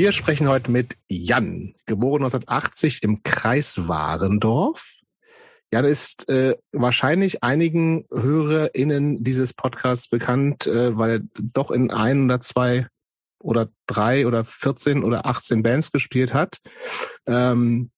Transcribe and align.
Wir 0.00 0.12
sprechen 0.12 0.48
heute 0.48 0.70
mit 0.70 0.96
Jan, 1.08 1.74
geboren 1.84 2.22
1980 2.22 3.02
im 3.02 3.22
Kreis 3.22 3.86
Warendorf. 3.86 4.82
Jan 5.70 5.84
ist 5.84 6.26
äh, 6.30 6.56
wahrscheinlich 6.72 7.44
einigen 7.44 8.06
HörerInnen 8.10 9.22
dieses 9.22 9.52
Podcasts 9.52 10.08
bekannt, 10.08 10.66
äh, 10.66 10.96
weil 10.96 11.10
er 11.10 11.20
doch 11.52 11.70
in 11.70 11.90
ein 11.90 12.24
oder 12.24 12.40
zwei 12.40 12.86
oder 13.40 13.68
drei 13.86 14.26
oder 14.26 14.42
14 14.42 15.04
oder 15.04 15.26
18 15.26 15.62
Bands 15.62 15.92
gespielt 15.92 16.32
hat. 16.32 16.60
Ähm, 17.26 17.90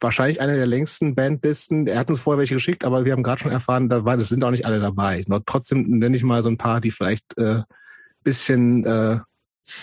wahrscheinlich 0.00 0.40
eine 0.40 0.56
der 0.56 0.66
längsten 0.66 1.14
Bandlisten. 1.14 1.86
Er 1.86 2.00
hat 2.00 2.10
uns 2.10 2.22
vorher 2.22 2.40
welche 2.40 2.54
geschickt, 2.54 2.84
aber 2.84 3.04
wir 3.04 3.12
haben 3.12 3.22
gerade 3.22 3.40
schon 3.40 3.52
erfahren, 3.52 3.88
da 3.88 4.00
das 4.00 4.28
sind 4.28 4.42
auch 4.42 4.50
nicht 4.50 4.66
alle 4.66 4.80
dabei. 4.80 5.22
Nur 5.28 5.44
trotzdem 5.44 5.98
nenne 6.00 6.16
ich 6.16 6.24
mal 6.24 6.42
so 6.42 6.48
ein 6.48 6.58
paar, 6.58 6.80
die 6.80 6.90
vielleicht 6.90 7.38
äh, 7.38 7.62
bisschen 8.24 8.84
äh, 8.86 9.20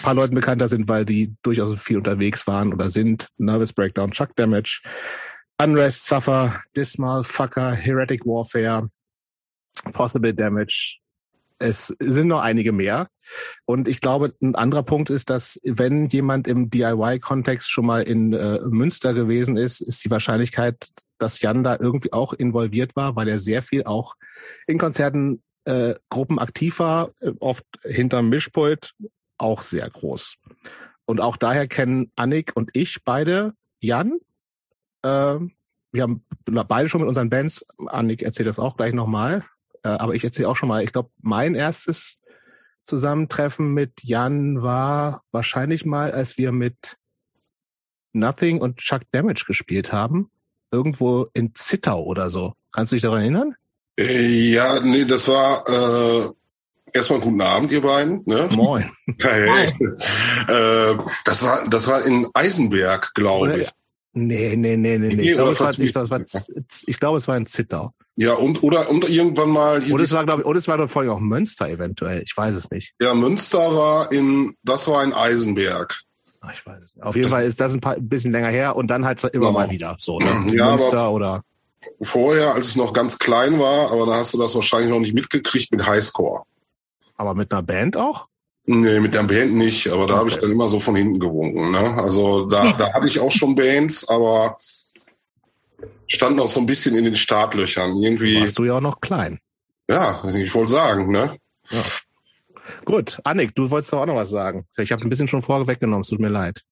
paar 0.03 0.13
Leuten 0.13 0.35
bekannter 0.35 0.67
sind, 0.67 0.87
weil 0.87 1.05
die 1.05 1.35
durchaus 1.41 1.79
viel 1.79 1.97
unterwegs 1.97 2.47
waren 2.47 2.73
oder 2.73 2.89
sind. 2.89 3.27
Nervous 3.37 3.73
Breakdown, 3.73 4.11
Chuck 4.11 4.35
Damage, 4.35 4.81
Unrest, 5.61 6.07
Suffer, 6.07 6.61
Dismal, 6.75 7.23
Fucker, 7.23 7.73
Heretic 7.73 8.25
Warfare, 8.25 8.89
Possible 9.93 10.33
Damage. 10.33 10.97
Es 11.59 11.95
sind 11.99 12.27
noch 12.27 12.41
einige 12.41 12.71
mehr. 12.71 13.07
Und 13.65 13.87
ich 13.87 14.01
glaube, 14.01 14.33
ein 14.41 14.55
anderer 14.55 14.83
Punkt 14.83 15.09
ist, 15.09 15.29
dass 15.29 15.59
wenn 15.63 16.07
jemand 16.07 16.47
im 16.47 16.69
DIY-Kontext 16.69 17.69
schon 17.69 17.85
mal 17.85 18.01
in 18.01 18.33
äh, 18.33 18.59
Münster 18.65 19.13
gewesen 19.13 19.57
ist, 19.57 19.79
ist 19.79 20.03
die 20.03 20.11
Wahrscheinlichkeit, 20.11 20.87
dass 21.19 21.39
Jan 21.41 21.63
da 21.63 21.77
irgendwie 21.79 22.13
auch 22.13 22.33
involviert 22.33 22.95
war, 22.95 23.15
weil 23.15 23.27
er 23.27 23.39
sehr 23.39 23.61
viel 23.61 23.83
auch 23.83 24.15
in 24.65 24.79
Konzerten 24.79 25.43
äh, 25.65 25.93
Gruppen 26.09 26.39
aktiv 26.39 26.79
war, 26.79 27.11
äh, 27.19 27.31
oft 27.39 27.65
hinterm 27.83 28.29
Mischpult, 28.29 28.93
auch 29.41 29.61
sehr 29.61 29.89
groß. 29.89 30.37
Und 31.05 31.19
auch 31.19 31.37
daher 31.37 31.67
kennen 31.67 32.11
Annik 32.15 32.51
und 32.55 32.69
ich 32.73 33.03
beide 33.03 33.53
Jan. 33.79 34.19
Äh, 35.03 35.39
wir 35.91 36.03
haben 36.03 36.23
beide 36.45 36.87
schon 36.87 37.01
mit 37.01 37.09
unseren 37.09 37.29
Bands, 37.29 37.65
Annik 37.87 38.21
erzählt 38.21 38.47
das 38.47 38.59
auch 38.59 38.77
gleich 38.77 38.93
nochmal, 38.93 39.43
äh, 39.83 39.89
aber 39.89 40.15
ich 40.15 40.23
erzähle 40.23 40.47
auch 40.47 40.55
schon 40.55 40.69
mal, 40.69 40.83
ich 40.83 40.93
glaube, 40.93 41.09
mein 41.21 41.55
erstes 41.55 42.19
Zusammentreffen 42.83 43.73
mit 43.73 44.03
Jan 44.03 44.61
war 44.61 45.23
wahrscheinlich 45.31 45.85
mal, 45.85 46.11
als 46.11 46.37
wir 46.37 46.51
mit 46.51 46.97
Nothing 48.13 48.59
und 48.59 48.77
Chuck 48.77 49.01
Damage 49.11 49.43
gespielt 49.45 49.91
haben. 49.91 50.31
Irgendwo 50.71 51.27
in 51.33 51.53
Zittau 51.53 52.03
oder 52.03 52.29
so. 52.29 52.53
Kannst 52.71 52.91
du 52.91 52.95
dich 52.95 53.03
daran 53.03 53.21
erinnern? 53.21 53.55
Äh, 53.99 54.53
ja, 54.53 54.79
nee, 54.79 55.05
das 55.05 55.27
war 55.27 55.67
äh, 55.67 56.29
erstmal 56.93 57.19
guten 57.19 57.41
Abend, 57.41 57.71
ihr 57.71 57.81
beiden. 57.81 58.21
Ne? 58.25 58.49
Moin. 58.51 58.91
Hey. 59.19 59.73
äh, 60.47 60.97
das 61.25 61.43
war 61.43 61.67
das 61.69 61.87
war 61.87 62.05
in 62.05 62.27
Eisenberg, 62.33 63.13
glaube 63.13 63.61
ich. 63.61 63.69
Nee, 64.13 64.55
nee, 64.57 64.75
nee, 64.75 64.97
nee, 64.97 65.07
nee. 65.15 65.21
Ich 65.21 65.33
glaube, 65.35 65.51
es 65.51 65.59
war, 65.61 65.69
ich, 65.77 65.93
glaub, 65.93 66.03
es 66.03 66.11
war, 66.11 66.21
ich 66.85 66.99
glaube, 66.99 67.17
es 67.17 67.27
war 67.27 67.37
in 67.37 67.45
Zittau. 67.45 67.93
Ja, 68.15 68.33
und 68.33 68.61
oder 68.61 68.89
und 68.89 69.09
irgendwann 69.09 69.49
mal 69.49 69.81
hier. 69.81 69.95
Und 69.95 70.01
es 70.01 70.13
war, 70.13 70.25
glaube 70.25 70.41
ich, 70.41 70.45
und 70.45 70.57
es 70.57 70.67
war 70.67 70.77
doch 70.77 70.89
vorher 70.89 71.13
auch 71.13 71.19
Münster 71.19 71.69
eventuell. 71.69 72.21
Ich 72.23 72.35
weiß 72.35 72.55
es 72.55 72.69
nicht. 72.69 72.93
Ja, 73.01 73.13
Münster 73.13 73.73
war 73.73 74.11
in, 74.11 74.57
das 74.63 74.87
war 74.89 75.03
in 75.03 75.13
Eisenberg. 75.13 76.01
Ach, 76.41 76.51
ich 76.53 76.65
weiß 76.65 76.81
es 76.83 76.95
nicht. 76.95 77.05
Auf 77.05 77.15
jeden 77.15 77.29
Fall 77.29 77.45
ist 77.45 77.61
das 77.61 77.73
ein, 77.73 77.79
paar, 77.79 77.95
ein 77.95 78.09
bisschen 78.09 78.33
länger 78.33 78.49
her 78.49 78.75
und 78.75 78.87
dann 78.87 79.05
halt 79.05 79.23
immer 79.23 79.47
genau. 79.47 79.51
mal 79.51 79.69
wieder 79.69 79.95
so. 79.99 80.19
Ne? 80.19 80.53
Ja, 80.53 80.75
Münster 80.75 81.11
oder. 81.11 81.43
Vorher, 82.01 82.53
als 82.53 82.67
es 82.67 82.75
noch 82.75 82.93
ganz 82.93 83.17
klein 83.17 83.59
war, 83.59 83.91
aber 83.91 84.05
da 84.05 84.13
hast 84.15 84.33
du 84.33 84.37
das 84.37 84.53
wahrscheinlich 84.53 84.89
noch 84.89 84.99
nicht 84.99 85.13
mitgekriegt 85.13 85.71
mit 85.71 85.87
Highscore. 85.87 86.43
Aber 87.21 87.35
mit 87.35 87.51
einer 87.51 87.61
Band 87.61 87.97
auch? 87.97 88.29
Nee, 88.65 88.99
mit 88.99 89.13
der 89.13 89.21
Band 89.21 89.53
nicht, 89.53 89.87
aber 89.89 90.07
da 90.07 90.13
okay. 90.13 90.19
habe 90.19 90.29
ich 90.29 90.37
dann 90.37 90.49
immer 90.49 90.67
so 90.67 90.79
von 90.79 90.95
hinten 90.95 91.19
gewunken. 91.19 91.69
Ne? 91.69 91.97
Also 91.97 92.47
da, 92.47 92.73
da 92.73 92.93
hatte 92.93 93.05
ich 93.05 93.19
auch 93.19 93.31
schon 93.31 93.53
Bands, 93.53 94.09
aber 94.09 94.57
stand 96.07 96.35
noch 96.35 96.47
so 96.47 96.59
ein 96.59 96.65
bisschen 96.65 96.95
in 96.95 97.05
den 97.05 97.15
Startlöchern. 97.15 97.95
Irgendwie. 97.97 98.41
Warst 98.41 98.57
du 98.57 98.63
ja 98.63 98.77
auch 98.77 98.81
noch 98.81 99.01
klein. 99.01 99.39
Ja, 99.87 100.23
ich 100.33 100.51
wollte 100.55 100.71
sagen, 100.71 101.11
ne? 101.11 101.37
Ja. 101.69 101.83
Gut, 102.85 103.19
Annik, 103.23 103.53
du 103.53 103.69
wolltest 103.69 103.93
doch 103.93 104.01
auch 104.01 104.07
noch 104.07 104.15
was 104.15 104.31
sagen. 104.31 104.65
Ich 104.77 104.91
habe 104.91 105.03
ein 105.03 105.09
bisschen 105.09 105.27
schon 105.27 105.43
vorweggenommen, 105.43 106.01
es 106.01 106.07
tut 106.07 106.19
mir 106.19 106.29
leid. 106.29 106.63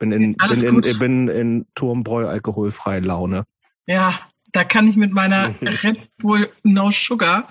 Bin 0.00 0.10
in, 0.10 0.34
bin 0.36 0.82
in, 0.82 0.98
bin 0.98 1.28
in 1.28 1.66
Turmbräu 1.76 2.26
alkoholfreie 2.26 2.98
Laune. 2.98 3.44
Ja, 3.86 4.18
da 4.50 4.64
kann 4.64 4.88
ich 4.88 4.96
mit 4.96 5.12
meiner 5.12 5.54
Red 5.62 6.08
Bull 6.18 6.50
No 6.64 6.90
Sugar 6.90 7.46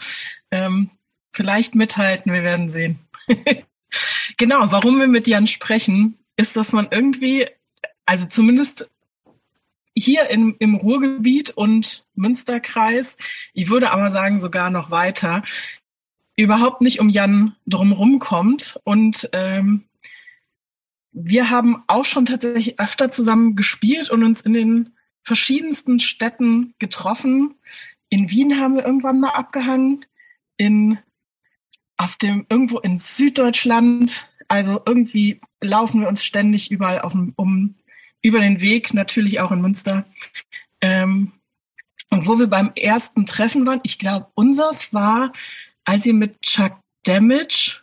ähm, 0.52 0.90
vielleicht 1.32 1.76
mithalten. 1.76 2.34
Wir 2.34 2.44
werden 2.44 2.70
sehen. 2.70 3.00
genau, 4.38 4.72
warum 4.72 5.00
wir 5.00 5.08
mit 5.08 5.28
Jan 5.28 5.48
sprechen, 5.48 6.18
ist, 6.38 6.56
dass 6.56 6.74
man 6.74 6.88
irgendwie, 6.92 7.48
also 8.06 8.26
zumindest 8.26 8.90
hier 9.96 10.30
im, 10.30 10.56
im 10.60 10.76
Ruhrgebiet 10.76 11.52
und 11.52 12.06
Münsterkreis, 12.16 13.18
ich 13.54 13.70
würde 13.70 13.92
aber 13.92 14.10
sagen 14.10 14.40
sogar 14.40 14.70
noch 14.70 14.90
weiter, 14.90 15.44
überhaupt 16.36 16.82
nicht 16.82 17.00
um 17.00 17.10
Jan 17.10 17.56
drumherum 17.68 18.20
kommt. 18.20 18.80
Und 18.84 19.30
ähm, 19.34 19.84
wir 21.12 21.50
haben 21.50 21.84
auch 21.88 22.06
schon 22.06 22.26
tatsächlich 22.26 22.80
öfter 22.80 23.12
zusammen 23.12 23.56
gespielt 23.56 24.10
und 24.10 24.24
uns 24.24 24.42
in 24.42 24.54
den 24.54 24.94
verschiedensten 25.24 26.00
Städten 26.00 26.74
getroffen. 26.80 27.56
In 28.10 28.30
Wien 28.30 28.60
haben 28.60 28.76
wir 28.76 28.86
irgendwann 28.86 29.20
mal 29.20 29.32
abgehangen, 29.32 30.06
in 30.58 30.98
auf 32.02 32.16
dem 32.16 32.48
irgendwo 32.50 32.80
in 32.80 32.98
Süddeutschland. 32.98 34.28
Also 34.48 34.82
irgendwie 34.88 35.40
laufen 35.62 36.02
wir 36.02 36.08
uns 36.08 36.24
ständig 36.24 36.72
überall 36.72 37.02
auf 37.02 37.12
dem, 37.12 37.34
um 37.36 37.76
über 38.24 38.40
den 38.40 38.60
Weg, 38.60 38.96
natürlich 38.96 39.40
auch 39.40 39.52
in 39.52 39.62
Münster. 39.62 40.06
Ähm, 40.82 41.34
und 42.10 42.26
wo 42.26 42.40
wir 42.40 42.48
beim 42.48 42.72
ersten 42.76 43.28
Treffen 43.28 43.68
waren, 43.68 43.82
ich 43.84 44.00
glaube, 44.00 44.28
unseres 44.34 44.92
war, 44.94 45.32
als 45.86 46.06
ihr 46.08 46.16
mit 46.16 46.42
Chuck 46.42 46.76
Damage 47.04 47.78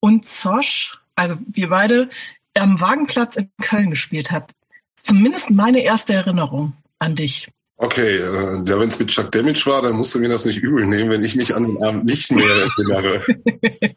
und 0.00 0.26
Zosch, 0.26 0.98
also 1.14 1.38
wir 1.46 1.70
beide, 1.70 2.10
am 2.54 2.80
Wagenplatz 2.80 3.36
in 3.36 3.50
Köln 3.62 3.90
gespielt 3.90 4.30
habt. 4.30 4.52
Zumindest 4.94 5.50
meine 5.50 5.80
erste 5.80 6.12
Erinnerung 6.12 6.74
an 6.98 7.14
dich. 7.14 7.48
Okay, 7.78 8.16
äh, 8.16 8.64
ja, 8.64 8.80
wenn 8.80 8.88
es 8.88 8.98
mit 8.98 9.08
Chuck 9.08 9.30
Damage 9.32 9.66
war, 9.66 9.82
dann 9.82 9.96
musst 9.96 10.14
du 10.14 10.18
mir 10.18 10.30
das 10.30 10.46
nicht 10.46 10.62
übel 10.62 10.86
nehmen, 10.86 11.10
wenn 11.10 11.22
ich 11.22 11.36
mich 11.36 11.54
an 11.54 11.64
den 11.64 11.82
Abend 11.82 12.04
nicht 12.04 12.32
mehr 12.32 12.68
erinnere. 12.78 13.22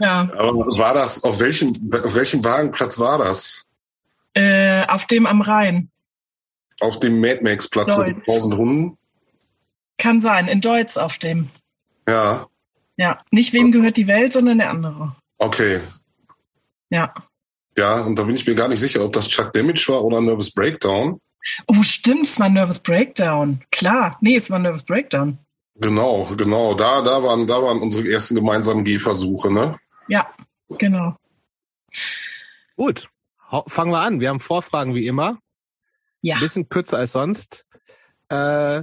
Ja. 0.00 0.28
Aber 0.32 0.52
war 0.78 0.94
das, 0.94 1.22
auf 1.24 1.38
welchem, 1.40 1.90
auf 1.92 2.14
welchem 2.14 2.42
Wagenplatz 2.42 2.98
war 2.98 3.18
das? 3.18 3.66
Äh, 4.34 4.86
auf 4.86 5.06
dem 5.06 5.26
am 5.26 5.42
Rhein. 5.42 5.90
Auf 6.80 6.98
dem 6.98 7.20
Mad 7.20 7.40
Max 7.42 7.68
Platz 7.68 7.94
Deutz. 7.94 8.08
mit 8.08 8.16
1000 8.28 8.56
Hunden? 8.56 8.98
Kann 9.98 10.20
sein, 10.20 10.48
in 10.48 10.60
Deutsch 10.60 10.96
auf 10.96 11.18
dem. 11.18 11.50
Ja. 12.08 12.46
Ja, 12.96 13.18
nicht 13.30 13.52
wem 13.52 13.72
gehört 13.72 13.96
die 13.96 14.06
Welt, 14.06 14.32
sondern 14.32 14.58
der 14.58 14.70
andere. 14.70 15.14
Okay. 15.38 15.80
Ja. 16.88 17.12
Ja, 17.76 18.00
und 18.00 18.16
da 18.16 18.24
bin 18.24 18.34
ich 18.34 18.46
mir 18.46 18.54
gar 18.54 18.68
nicht 18.68 18.80
sicher, 18.80 19.04
ob 19.04 19.12
das 19.12 19.28
Chuck 19.28 19.52
Damage 19.52 19.84
war 19.88 20.02
oder 20.02 20.20
Nervous 20.20 20.50
Breakdown. 20.50 21.20
Oh, 21.66 21.82
stimmt, 21.82 22.26
es 22.26 22.38
war 22.38 22.48
Nervous 22.48 22.80
Breakdown. 22.80 23.62
Klar. 23.70 24.18
Nee, 24.20 24.36
es 24.36 24.50
war 24.50 24.58
Nervous 24.58 24.84
Breakdown. 24.84 25.38
Genau, 25.76 26.24
genau. 26.36 26.74
Da, 26.74 27.00
da 27.00 27.22
waren, 27.22 27.46
da 27.46 27.62
waren 27.62 27.80
unsere 27.80 28.08
ersten 28.08 28.34
gemeinsamen 28.34 28.84
Gehversuche, 28.84 29.50
ne? 29.50 29.78
Ja, 30.08 30.28
genau. 30.68 31.16
Gut. 32.76 33.08
Fangen 33.66 33.90
wir 33.90 34.00
an. 34.00 34.20
Wir 34.20 34.28
haben 34.28 34.40
Vorfragen 34.40 34.94
wie 34.94 35.06
immer. 35.06 35.38
Ja. 36.20 36.36
Ein 36.36 36.42
bisschen 36.42 36.68
kürzer 36.68 36.98
als 36.98 37.12
sonst. 37.12 37.64
Äh, 38.28 38.82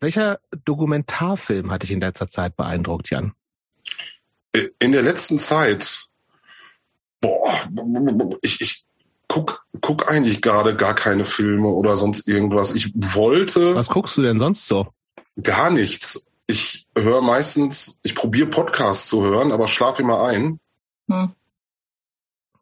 welcher 0.00 0.40
Dokumentarfilm 0.64 1.70
hat 1.70 1.82
dich 1.82 1.90
in 1.90 2.00
letzter 2.00 2.28
Zeit 2.28 2.56
beeindruckt, 2.56 3.10
Jan? 3.10 3.34
In 4.78 4.92
der 4.92 5.02
letzten 5.02 5.38
Zeit, 5.38 6.06
boah, 7.20 7.52
ich, 8.42 8.60
ich 8.60 8.83
guck, 9.34 9.66
guck 9.80 10.08
eigentlich 10.08 10.42
gerade 10.42 10.76
gar 10.76 10.94
keine 10.94 11.24
Filme 11.24 11.66
oder 11.66 11.96
sonst 11.96 12.28
irgendwas. 12.28 12.72
Ich 12.74 12.92
wollte. 12.94 13.74
Was 13.74 13.88
guckst 13.88 14.16
du 14.16 14.22
denn 14.22 14.38
sonst 14.38 14.66
so? 14.66 14.86
Gar 15.42 15.70
nichts. 15.70 16.28
Ich 16.46 16.86
höre 16.96 17.20
meistens, 17.20 17.98
ich 18.04 18.14
probiere 18.14 18.46
Podcasts 18.46 19.08
zu 19.08 19.24
hören, 19.24 19.50
aber 19.50 19.66
schlafe 19.66 20.02
immer 20.02 20.22
ein. 20.22 20.60
Hm. 21.10 21.32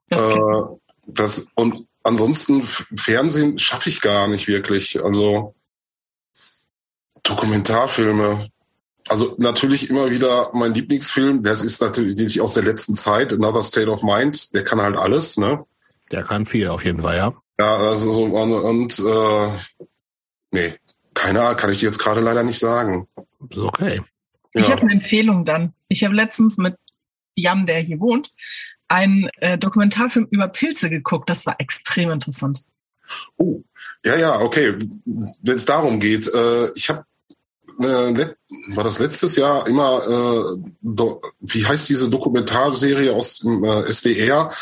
Das, 0.09 0.21
äh, 0.21 0.63
das 1.07 1.47
und 1.57 1.87
ansonsten 2.05 2.63
Fernsehen 2.97 3.59
schaffe 3.59 3.91
ich 3.91 4.01
gar 4.01 4.27
nicht 4.29 4.49
wirklich. 4.49 5.05
Also 5.05 5.55
Dokumentarfilme. 7.23 8.49
Also 9.09 9.35
natürlich 9.37 9.91
immer 9.91 10.11
wieder 10.11 10.51
mein 10.55 10.73
Lieblingsfilm, 10.73 11.43
das 11.43 11.61
ist 11.61 11.83
natürlich 11.83 12.41
aus 12.41 12.55
der 12.55 12.63
letzten 12.63 12.95
Zeit, 12.95 13.33
Another 13.33 13.63
State 13.63 13.91
of 13.91 14.03
Mind, 14.03 14.55
der 14.55 14.65
kann 14.65 14.81
halt 14.81 14.97
alles, 14.97 15.37
ne? 15.37 15.67
Der 16.12 16.23
kann 16.23 16.47
viel 16.47 16.69
auf 16.69 16.85
jeden 16.85 17.03
Fall, 17.03 17.17
ja. 17.17 17.35
Ja, 17.59 17.76
also 17.76 18.12
so 18.12 18.25
und, 18.25 18.53
und 18.53 18.99
äh, 18.99 19.59
nee, 20.50 20.75
keine 21.14 21.43
Ahnung, 21.43 21.56
kann 21.56 21.73
ich 21.73 21.82
jetzt 21.82 21.99
gerade 21.99 22.20
leider 22.20 22.43
nicht 22.43 22.59
sagen. 22.59 23.09
Ist 23.49 23.59
okay. 23.59 24.03
Ich 24.55 24.69
ja. 24.69 24.73
habe 24.73 24.82
eine 24.82 24.93
Empfehlung 24.93 25.44
dann. 25.44 25.73
Ich 25.88 26.05
habe 26.05 26.14
letztens 26.14 26.59
mit 26.59 26.76
Jan, 27.35 27.67
der 27.67 27.81
hier 27.81 28.00
wohnt, 28.00 28.32
einen 28.88 29.31
äh, 29.38 29.56
Dokumentarfilm 29.56 30.26
über 30.31 30.49
Pilze 30.49 30.91
geguckt. 30.91 31.31
Das 31.31 31.47
war 31.47 31.56
extrem 31.59 32.11
interessant. 32.11 32.62
Oh, 33.37 33.62
ja, 34.05 34.17
ja, 34.17 34.41
okay. 34.41 34.75
Wenn 35.05 35.56
es 35.56 35.64
darum 35.64 36.00
geht, 36.00 36.29
äh, 36.32 36.70
ich 36.75 36.91
habe 36.91 37.05
äh, 37.79 38.35
war 38.69 38.85
das 38.85 38.99
letztes 38.99 39.37
Jahr 39.37 39.67
immer, 39.67 40.03
äh, 40.06 40.88
wie 41.41 41.67
heißt 41.67 41.88
diese 41.88 42.11
Dokumentarserie 42.11 43.14
aus 43.14 43.38
dem 43.38 43.64
äh, 43.64 43.91
SWR? 43.91 44.53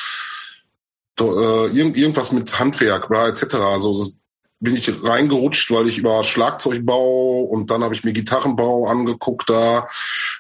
Äh, 1.21 1.77
irgend, 1.77 1.97
irgendwas 1.97 2.33
mit 2.33 2.59
Handwerk 2.59 3.11
oder 3.11 3.29
etc. 3.29 3.55
Also 3.55 4.13
bin 4.61 4.77
ich 4.77 4.93
reingerutscht, 5.03 5.71
weil 5.71 5.89
ich 5.89 5.99
über 5.99 6.23
Schlagzeugbau 6.23 7.41
und 7.41 7.71
dann 7.71 7.83
habe 7.83 7.95
ich 7.95 8.05
mir 8.05 8.13
Gitarrenbau 8.13 8.87
angeguckt 8.87 9.49
da. 9.49 9.87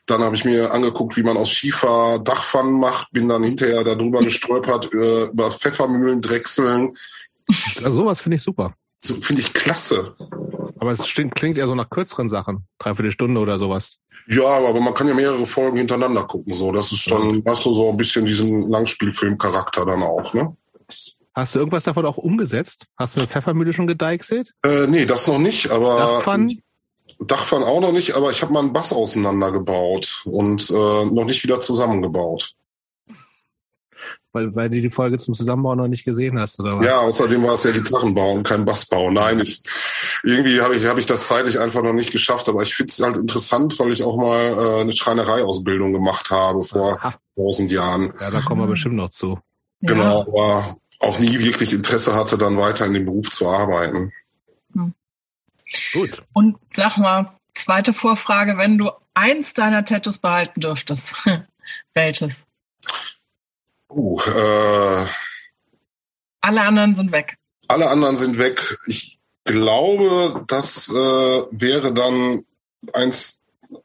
Dann 0.06 0.22
habe 0.22 0.36
ich 0.36 0.44
mir 0.44 0.72
angeguckt, 0.72 1.16
wie 1.16 1.22
man 1.22 1.38
aus 1.38 1.50
Schiefer 1.50 2.18
Dachpfannen 2.18 2.78
macht, 2.78 3.10
bin 3.12 3.28
dann 3.28 3.42
hinterher 3.42 3.82
darüber 3.82 4.20
gestolpert, 4.22 4.92
äh, 4.92 5.24
über 5.24 5.50
Pfeffermühlen 5.50 6.20
drechseln. 6.20 6.96
Also 7.82 7.98
sowas 7.98 8.20
finde 8.20 8.36
ich 8.36 8.42
super. 8.42 8.74
So, 9.02 9.14
finde 9.14 9.40
ich 9.40 9.54
klasse. 9.54 10.14
Aber 10.78 10.92
es 10.92 11.02
klingt 11.34 11.58
eher 11.58 11.66
so 11.66 11.74
nach 11.74 11.88
kürzeren 11.88 12.28
Sachen. 12.28 12.66
Dreiviertel 12.78 13.12
Stunde 13.12 13.40
oder 13.40 13.58
sowas. 13.58 13.96
Ja, 14.28 14.46
aber 14.46 14.80
man 14.80 14.94
kann 14.94 15.08
ja 15.08 15.14
mehrere 15.14 15.46
Folgen 15.46 15.78
hintereinander 15.78 16.24
gucken. 16.24 16.54
So, 16.54 16.70
das 16.70 16.92
ist 16.92 17.10
dann, 17.10 17.42
hast 17.46 17.64
du 17.64 17.74
so 17.74 17.90
ein 17.90 17.96
bisschen 17.96 18.26
diesen 18.26 18.68
Langspielfilm-Charakter 18.70 19.84
dann 19.86 20.02
auch, 20.02 20.34
ne? 20.34 20.54
Hast 21.34 21.54
du 21.54 21.58
irgendwas 21.60 21.84
davon 21.84 22.06
auch 22.06 22.16
umgesetzt? 22.16 22.86
Hast 22.96 23.16
du 23.16 23.20
eine 23.20 23.28
Pfeffermühle 23.28 23.72
schon 23.72 23.86
gedeichselt? 23.86 24.52
Äh, 24.64 24.86
nee, 24.86 25.06
das 25.06 25.26
noch 25.26 25.38
nicht, 25.38 25.70
aber. 25.70 25.98
Dachpfannen? 25.98 26.62
Dachpfannen 27.20 27.66
auch 27.66 27.80
noch 27.80 27.92
nicht, 27.92 28.14
aber 28.14 28.30
ich 28.30 28.42
habe 28.42 28.52
mal 28.52 28.60
einen 28.60 28.72
Bass 28.72 28.92
auseinandergebaut 28.92 30.22
und 30.24 30.70
äh, 30.70 30.74
noch 30.74 31.24
nicht 31.24 31.42
wieder 31.44 31.60
zusammengebaut. 31.60 32.54
Weil, 34.32 34.54
weil 34.54 34.70
du 34.70 34.80
die 34.80 34.90
Folge 34.90 35.18
zum 35.18 35.34
Zusammenbau 35.34 35.74
noch 35.74 35.88
nicht 35.88 36.04
gesehen 36.04 36.38
hast, 36.38 36.60
oder 36.60 36.78
was? 36.78 36.84
Ja, 36.84 36.98
außerdem 37.00 37.42
war 37.42 37.54
es 37.54 37.64
ja 37.64 37.72
Gitarrenbau 37.72 38.32
und 38.32 38.44
kein 38.44 38.64
Bassbau. 38.64 39.10
Nein, 39.10 39.40
ich, 39.40 39.60
irgendwie 40.22 40.60
habe 40.60 40.76
ich, 40.76 40.86
hab 40.86 40.98
ich 40.98 41.06
das 41.06 41.26
zeitlich 41.26 41.58
einfach 41.58 41.82
noch 41.82 41.92
nicht 41.92 42.12
geschafft, 42.12 42.48
aber 42.48 42.62
ich 42.62 42.74
finde 42.74 42.92
es 42.92 43.00
halt 43.00 43.16
interessant, 43.16 43.78
weil 43.80 43.92
ich 43.92 44.04
auch 44.04 44.16
mal 44.16 44.54
äh, 44.56 44.80
eine 44.82 44.92
Schreinereiausbildung 44.92 45.92
gemacht 45.92 46.30
habe 46.30 46.62
vor 46.62 47.00
tausend 47.34 47.72
Jahren. 47.72 48.14
Ja, 48.20 48.30
da 48.30 48.40
kommen 48.40 48.60
wir 48.60 48.68
bestimmt 48.68 48.94
noch 48.94 49.10
zu. 49.10 49.40
Genau, 49.80 50.22
aber 50.22 50.76
auch 51.00 51.18
nie 51.18 51.38
wirklich 51.40 51.72
Interesse 51.72 52.14
hatte, 52.14 52.38
dann 52.38 52.56
weiter 52.56 52.86
in 52.86 52.94
dem 52.94 53.06
Beruf 53.06 53.30
zu 53.30 53.48
arbeiten. 53.48 54.12
Hm. 54.74 54.94
Gut. 55.92 56.22
Und 56.32 56.58
sag 56.74 56.98
mal, 56.98 57.32
zweite 57.54 57.92
Vorfrage, 57.92 58.56
wenn 58.58 58.78
du 58.78 58.90
eins 59.14 59.54
deiner 59.54 59.84
Tattoos 59.84 60.18
behalten 60.18 60.60
dürftest, 60.60 61.12
welches? 61.94 62.44
Uh, 63.88 64.20
äh, 64.20 65.06
alle 66.40 66.62
anderen 66.62 66.94
sind 66.94 67.12
weg. 67.12 67.36
Alle 67.66 67.88
anderen 67.88 68.16
sind 68.16 68.38
weg. 68.38 68.78
Ich 68.86 69.18
glaube, 69.44 70.44
das 70.46 70.88
äh, 70.88 70.92
wäre 70.92 71.92
dann 71.92 72.44
eins, 72.92 73.42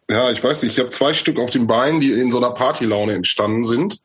ja, 0.09 0.31
ich 0.31 0.43
weiß 0.43 0.63
nicht, 0.63 0.73
ich 0.73 0.79
habe 0.79 0.89
zwei 0.89 1.13
Stück 1.13 1.39
auf 1.39 1.49
den 1.49 1.67
Beinen, 1.67 2.01
die 2.01 2.11
in 2.11 2.31
so 2.31 2.37
einer 2.37 2.51
Partylaune 2.51 3.13
entstanden 3.13 3.63
sind. 3.63 4.01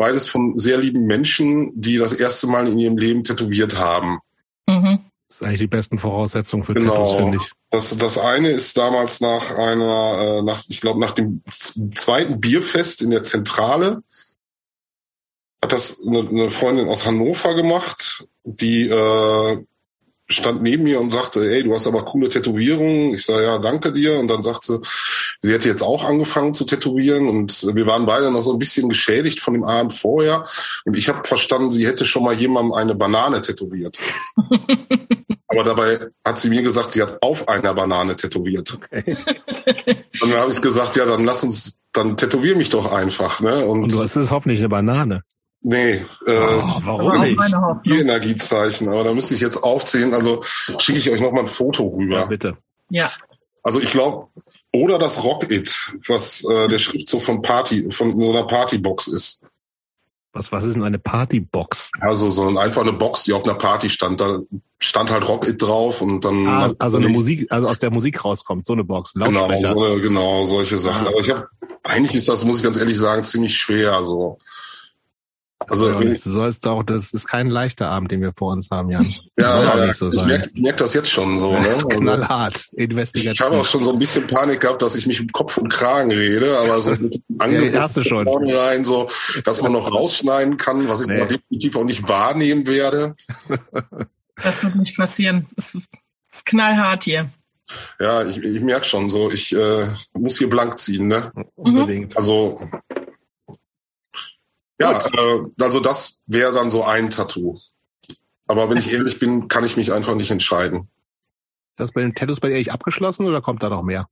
Beides 0.00 0.28
von 0.28 0.56
sehr 0.56 0.78
lieben 0.78 1.04
Menschen, 1.04 1.78
die 1.78 1.98
das 1.98 2.14
erste 2.14 2.46
Mal 2.46 2.66
in 2.66 2.78
ihrem 2.78 2.96
Leben 2.96 3.22
tätowiert 3.22 3.76
haben. 3.76 4.20
Mhm. 4.66 5.00
Das 5.28 5.36
ist 5.36 5.42
eigentlich 5.42 5.60
die 5.60 5.66
besten 5.66 5.98
Voraussetzungen 5.98 6.64
für 6.64 6.72
genau. 6.72 6.94
Tattoos, 6.94 7.16
finde 7.16 7.36
ich. 7.36 7.52
Das, 7.68 7.98
das 7.98 8.16
eine 8.16 8.48
ist 8.48 8.78
damals 8.78 9.20
nach 9.20 9.50
einer, 9.50 10.38
äh, 10.38 10.42
nach, 10.42 10.64
ich 10.68 10.80
glaube, 10.80 10.98
nach 11.00 11.10
dem 11.10 11.42
zweiten 11.94 12.40
Bierfest 12.40 13.02
in 13.02 13.10
der 13.10 13.24
Zentrale 13.24 14.02
hat 15.62 15.72
das 15.72 16.00
eine, 16.02 16.26
eine 16.26 16.50
Freundin 16.50 16.88
aus 16.88 17.04
Hannover 17.04 17.54
gemacht, 17.54 18.26
die 18.44 18.88
äh, 18.88 19.64
stand 20.30 20.62
neben 20.62 20.84
mir 20.84 21.00
und 21.00 21.12
sagte, 21.12 21.40
ey, 21.50 21.62
du 21.62 21.74
hast 21.74 21.86
aber 21.86 22.04
coole 22.04 22.28
Tätowierungen. 22.28 23.14
Ich 23.14 23.24
sage, 23.24 23.44
ja, 23.44 23.58
danke 23.58 23.92
dir. 23.92 24.18
Und 24.18 24.28
dann 24.28 24.42
sagt 24.42 24.64
sie, 24.64 24.80
sie 25.40 25.52
hätte 25.52 25.68
jetzt 25.68 25.82
auch 25.82 26.04
angefangen 26.04 26.54
zu 26.54 26.64
tätowieren 26.64 27.28
und 27.28 27.66
wir 27.74 27.86
waren 27.86 28.06
beide 28.06 28.30
noch 28.30 28.42
so 28.42 28.52
ein 28.52 28.58
bisschen 28.58 28.88
geschädigt 28.88 29.40
von 29.40 29.54
dem 29.54 29.64
Abend 29.64 29.94
vorher. 29.94 30.46
Und 30.84 30.96
ich 30.96 31.08
habe 31.08 31.26
verstanden, 31.26 31.70
sie 31.72 31.86
hätte 31.86 32.04
schon 32.04 32.24
mal 32.24 32.34
jemandem 32.34 32.72
eine 32.72 32.94
Banane 32.94 33.42
tätowiert. 33.42 33.98
aber 35.48 35.64
dabei 35.64 35.98
hat 36.24 36.38
sie 36.38 36.48
mir 36.48 36.62
gesagt, 36.62 36.92
sie 36.92 37.02
hat 37.02 37.22
auf 37.22 37.48
einer 37.48 37.74
Banane 37.74 38.16
tätowiert. 38.16 38.72
Okay. 38.74 39.16
dann 40.20 40.32
habe 40.34 40.52
ich 40.52 40.60
gesagt, 40.60 40.96
ja, 40.96 41.06
dann 41.06 41.24
lass 41.24 41.42
uns, 41.42 41.80
dann 41.92 42.16
tätowier 42.16 42.56
mich 42.56 42.70
doch 42.70 42.92
einfach. 42.92 43.40
Ne? 43.40 43.64
Und, 43.66 43.84
und 43.84 43.92
du 43.92 44.02
hast 44.02 44.16
es 44.16 44.30
hoffentlich 44.30 44.60
eine 44.60 44.68
Banane. 44.68 45.22
Nee, 45.62 45.92
äh, 45.92 46.30
oh, 46.30 46.80
warum 46.84 47.20
nicht? 47.20 47.38
Vier 47.82 48.00
Energiezeichen, 48.00 48.88
aber 48.88 49.04
da 49.04 49.12
müsste 49.12 49.34
ich 49.34 49.40
jetzt 49.40 49.62
aufzählen. 49.62 50.14
Also 50.14 50.42
schicke 50.78 50.98
ich 50.98 51.10
euch 51.10 51.20
nochmal 51.20 51.44
ein 51.44 51.48
Foto 51.48 51.86
rüber. 51.86 52.20
Ja, 52.20 52.24
bitte. 52.26 52.56
Ja. 52.88 53.10
Also 53.62 53.78
ich 53.78 53.90
glaube, 53.90 54.28
oder 54.72 54.98
das 54.98 55.22
Rock 55.22 55.50
It, 55.50 55.92
was 56.06 56.44
äh, 56.44 56.68
der 56.68 56.78
Schriftzug 56.78 57.22
von 57.22 57.42
Party, 57.42 57.90
von 57.90 58.18
so 58.18 58.30
einer 58.30 58.46
Partybox 58.46 59.08
ist. 59.08 59.42
Was, 60.32 60.52
was 60.52 60.62
ist 60.62 60.76
denn 60.76 60.84
eine 60.84 60.98
Partybox? 60.98 61.90
Also 62.00 62.30
so 62.30 62.46
ein, 62.46 62.56
einfach 62.56 62.82
eine 62.82 62.92
Box, 62.92 63.24
die 63.24 63.32
auf 63.32 63.44
einer 63.44 63.56
Party 63.56 63.90
stand. 63.90 64.20
Da 64.20 64.38
stand 64.78 65.10
halt 65.10 65.28
Rock 65.28 65.46
It 65.48 65.60
drauf 65.60 66.00
und 66.00 66.24
dann. 66.24 66.46
Ah, 66.46 66.72
also 66.78 66.98
eine 66.98 67.08
Musik, 67.08 67.52
also 67.52 67.68
aus 67.68 67.80
der 67.80 67.90
Musik 67.90 68.24
rauskommt, 68.24 68.64
so 68.64 68.72
eine 68.72 68.84
Box. 68.84 69.12
Genau, 69.14 69.48
so 69.66 69.84
eine, 69.84 70.00
genau, 70.00 70.44
solche 70.44 70.78
Sachen. 70.78 71.06
Ah. 71.06 71.10
Aber 71.10 71.18
ich 71.18 71.30
habe, 71.30 71.48
eigentlich 71.82 72.14
ist 72.14 72.28
das, 72.28 72.44
muss 72.44 72.58
ich 72.58 72.62
ganz 72.62 72.76
ehrlich 72.76 72.98
sagen, 72.98 73.24
ziemlich 73.24 73.58
schwer. 73.58 73.96
Also 73.96 74.38
also 75.68 75.90
ja, 75.90 76.00
du 76.00 76.16
sollst 76.16 76.66
auch, 76.66 76.82
das 76.82 77.12
ist 77.12 77.26
kein 77.26 77.48
leichter 77.48 77.90
Abend, 77.90 78.10
den 78.10 78.22
wir 78.22 78.32
vor 78.32 78.52
uns 78.52 78.70
haben, 78.70 78.90
Jan. 78.90 79.14
Ja, 79.38 79.62
ja, 79.62 79.86
ja. 79.86 79.92
So 79.92 80.08
ich 80.08 80.22
merke 80.24 80.50
merk 80.58 80.76
das 80.78 80.94
jetzt 80.94 81.10
schon 81.10 81.38
so. 81.38 81.52
Ne? 81.52 81.60
Also, 81.90 81.98
Knallhart, 82.00 82.66
investigativ. 82.72 83.32
Ich 83.32 83.40
habe 83.40 83.56
auch 83.56 83.64
schon 83.64 83.84
so 83.84 83.92
ein 83.92 83.98
bisschen 83.98 84.26
Panik 84.26 84.60
gehabt, 84.60 84.80
dass 84.82 84.94
ich 84.94 85.06
mich 85.06 85.20
im 85.20 85.28
Kopf 85.28 85.58
und 85.58 85.68
Kragen 85.68 86.10
rede, 86.10 86.58
aber 86.58 86.80
so 86.80 86.90
mit 86.92 87.20
Angebot 87.38 87.72
ja, 87.74 87.82
hast 87.82 87.96
du 87.96 88.04
schon. 88.04 88.26
rein, 88.28 88.84
so, 88.84 89.08
dass 89.44 89.60
man 89.60 89.72
noch 89.72 89.92
rausschneiden 89.92 90.56
kann, 90.56 90.88
was 90.88 91.02
ich 91.02 91.08
nee. 91.08 91.26
definitiv 91.26 91.76
auch 91.76 91.84
nicht 91.84 92.08
wahrnehmen 92.08 92.66
werde. 92.66 93.14
Das 94.42 94.62
wird 94.62 94.74
nicht 94.76 94.96
passieren. 94.96 95.48
Es 95.58 95.74
ist 95.74 96.46
knallhart 96.46 97.04
hier. 97.04 97.30
Ja, 98.00 98.24
ich, 98.24 98.38
ich 98.38 98.60
merke 98.60 98.86
schon 98.86 99.10
so, 99.10 99.30
ich 99.30 99.54
äh, 99.54 99.86
muss 100.14 100.38
hier 100.38 100.48
blank 100.48 100.78
ziehen, 100.78 101.08
ne? 101.08 101.30
Unbedingt. 101.56 102.16
Also 102.16 102.60
ja, 104.80 105.06
äh, 105.06 105.42
also 105.60 105.80
das 105.80 106.22
wäre 106.26 106.52
dann 106.52 106.70
so 106.70 106.84
ein 106.84 107.10
Tattoo. 107.10 107.58
Aber 108.46 108.68
wenn 108.68 108.78
ich 108.78 108.92
ehrlich 108.92 109.18
bin, 109.18 109.46
kann 109.46 109.64
ich 109.64 109.76
mich 109.76 109.92
einfach 109.92 110.14
nicht 110.14 110.30
entscheiden. 110.30 110.88
Ist 111.72 111.80
das 111.80 111.92
bei 111.92 112.00
den 112.00 112.14
Tattoos 112.14 112.40
bei 112.40 112.48
dir 112.48 112.56
eigentlich 112.56 112.72
abgeschlossen 112.72 113.26
oder 113.26 113.40
kommt 113.42 113.62
da 113.62 113.68
noch 113.68 113.82
mehr? 113.82 114.08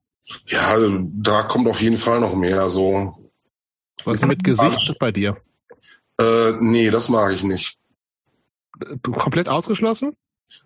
Ja, 0.47 0.77
da 0.79 1.43
kommt 1.43 1.67
auf 1.69 1.81
jeden 1.81 1.97
Fall 1.97 2.21
noch 2.21 2.35
mehr. 2.35 2.69
So. 2.69 3.31
Was 4.05 4.21
mit 4.23 4.45
Gesicht 4.45 4.95
bei 5.01 5.11
dir? 5.11 5.37
Äh, 6.21 6.53
nee, 6.61 6.91
das 6.91 7.09
mag 7.09 7.33
ich 7.33 7.43
nicht. 7.43 7.79
Du 9.03 9.13
komplett 9.13 9.49
ausgeschlossen? 9.49 10.17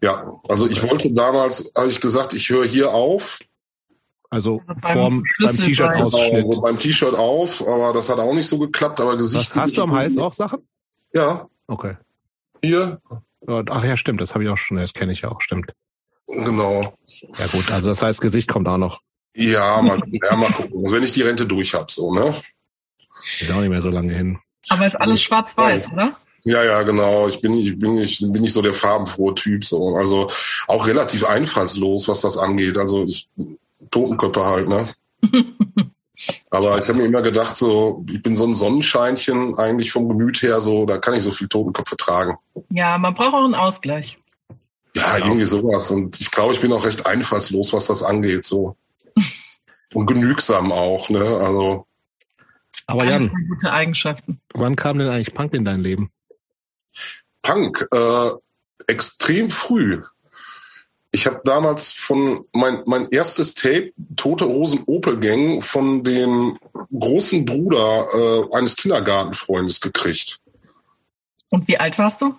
Ja, 0.03 0.41
also 0.49 0.67
ich 0.67 0.83
wollte 0.83 1.13
damals, 1.15 1.73
habe 1.77 1.89
ich 1.89 2.01
gesagt, 2.01 2.35
ich 2.35 2.51
höre 2.51 2.67
hier 2.67 2.93
auf 2.93 3.39
also, 4.33 4.63
also 4.67 4.81
vorm, 4.81 5.25
beim 5.41 5.57
T-Shirt-Ausschnitt. 5.59 6.45
Also 6.47 6.61
beim 6.63 6.79
T-Shirt 6.79 7.15
auf, 7.15 7.69
aber 7.69 7.93
das 7.93 8.09
hat 8.09 8.19
auch 8.19 8.33
nicht 8.33 8.49
so 8.49 8.59
geklappt. 8.59 8.99
Aber 8.99 9.19
Gesicht. 9.19 9.55
Was, 9.55 9.63
hast 9.65 9.77
du 9.77 9.83
am 9.83 9.93
Hals 9.93 10.17
auch 10.17 10.33
Sachen? 10.33 10.67
Ja. 11.13 11.47
Okay. 11.67 11.99
Hier. 12.65 12.99
Ach 13.47 13.85
ja, 13.85 13.95
stimmt. 13.99 14.23
Das 14.23 14.33
habe 14.33 14.45
ich 14.45 14.51
auch 14.51 14.57
schon. 14.57 14.79
Das 14.79 14.95
kenne 14.95 15.13
ich 15.13 15.21
ja 15.21 15.31
auch. 15.31 15.43
Stimmt. 15.43 15.75
Genau. 16.27 16.95
Ja 17.39 17.47
gut. 17.49 17.71
Also 17.71 17.91
das 17.91 18.03
heißt, 18.03 18.23
Gesicht 18.23 18.49
kommt 18.49 18.69
auch 18.69 18.79
noch. 18.79 19.03
Ja, 19.35 19.83
mal, 19.83 20.01
ja, 20.11 20.35
mal 20.35 20.51
gucken. 20.51 20.91
Wenn 20.91 21.03
ich 21.03 21.13
die 21.13 21.23
Rente 21.23 21.45
durch 21.45 21.75
habe, 21.75 21.93
so 21.93 22.15
ne. 22.15 22.35
Ist 23.39 23.51
auch 23.51 23.61
nicht 23.61 23.69
mehr 23.69 23.83
so 23.83 23.91
lange 23.91 24.15
hin. 24.15 24.39
Aber 24.71 24.87
ist 24.87 24.95
alles 24.95 25.21
schwarz-weiß, 25.21 25.89
ja. 25.89 25.93
oder? 25.93 26.17
Ja, 26.45 26.65
ja, 26.65 26.83
genau. 26.85 27.29
Ich 27.29 27.41
bin, 27.43 27.55
ich 27.55 27.79
bin, 27.79 27.99
ich 27.99 28.19
bin 28.19 28.41
nicht 28.41 28.53
so 28.55 28.63
der 28.63 28.73
farbenfrohe 28.73 29.35
Typ, 29.35 29.63
so. 29.65 29.95
Also 29.97 30.31
auch 30.69 30.87
relativ 30.87 31.27
einfallslos, 31.27 32.09
was 32.09 32.23
das 32.23 32.39
angeht. 32.39 32.79
Also 32.79 33.05
ich 33.05 33.29
Totenköpfe 33.91 34.45
halt, 34.45 34.69
ne? 34.69 34.89
Aber 36.51 36.79
ich 36.79 36.89
habe 36.89 36.99
mir 36.99 37.07
immer 37.07 37.23
gedacht, 37.23 37.57
so, 37.57 38.05
ich 38.09 38.23
bin 38.23 38.37
so 38.37 38.45
ein 38.45 38.55
Sonnenscheinchen 38.55 39.59
eigentlich 39.59 39.91
vom 39.91 40.09
Gemüt 40.09 40.43
her, 40.43 40.61
so, 40.61 40.87
da 40.87 40.99
kann 40.99 41.15
ich 41.15 41.23
so 41.23 41.31
viel 41.31 41.49
Totenköpfe 41.49 41.97
tragen. 41.97 42.37
Ja, 42.71 42.97
man 42.99 43.15
braucht 43.15 43.35
auch 43.35 43.45
einen 43.45 43.55
Ausgleich. 43.55 44.19
Ja, 44.95 45.19
irgendwie 45.19 45.45
sowas. 45.45 45.91
Und 45.91 46.21
ich 46.21 46.31
glaube, 46.31 46.53
ich 46.53 46.61
bin 46.61 46.73
auch 46.73 46.85
recht 46.85 47.07
einfallslos, 47.07 47.73
was 47.73 47.87
das 47.87 48.03
angeht, 48.03 48.45
so. 48.45 48.77
Und 49.95 50.07
genügsam 50.07 50.73
auch, 50.73 51.09
ne? 51.11 51.21
Also. 51.21 51.87
Aber 52.87 53.05
Jan, 53.05 53.31
gute 53.49 53.73
Eigenschaften. 53.73 54.41
Wann 54.55 54.77
kam 54.77 54.99
denn 54.99 55.09
eigentlich 55.09 55.35
Punk 55.35 55.55
in 55.55 55.65
dein 55.65 55.81
Leben? 55.81 56.11
Punk, 57.43 57.87
äh, 57.91 58.31
extrem 58.87 59.51
früh. 59.51 60.03
Ich 61.15 61.27
habe 61.27 61.43
damals 61.45 61.93
von 61.93 62.47
mein 62.53 62.83
mein 62.87 63.09
erstes 63.11 63.53
Tape 63.53 63.93
Tote 64.17 64.47
Hosen 64.47 64.83
Opel 64.87 65.21
Gang 65.21 65.63
von 65.63 66.03
dem 66.03 66.59
großen 66.91 67.45
Bruder 67.45 68.07
äh, 68.15 68.57
eines 68.57 68.77
Kindergartenfreundes 68.77 69.81
gekriegt. 69.81 70.41
Und 71.51 71.69
wie 71.69 71.79
alt 71.79 71.99
warst 71.99 72.23
du? 72.23 72.35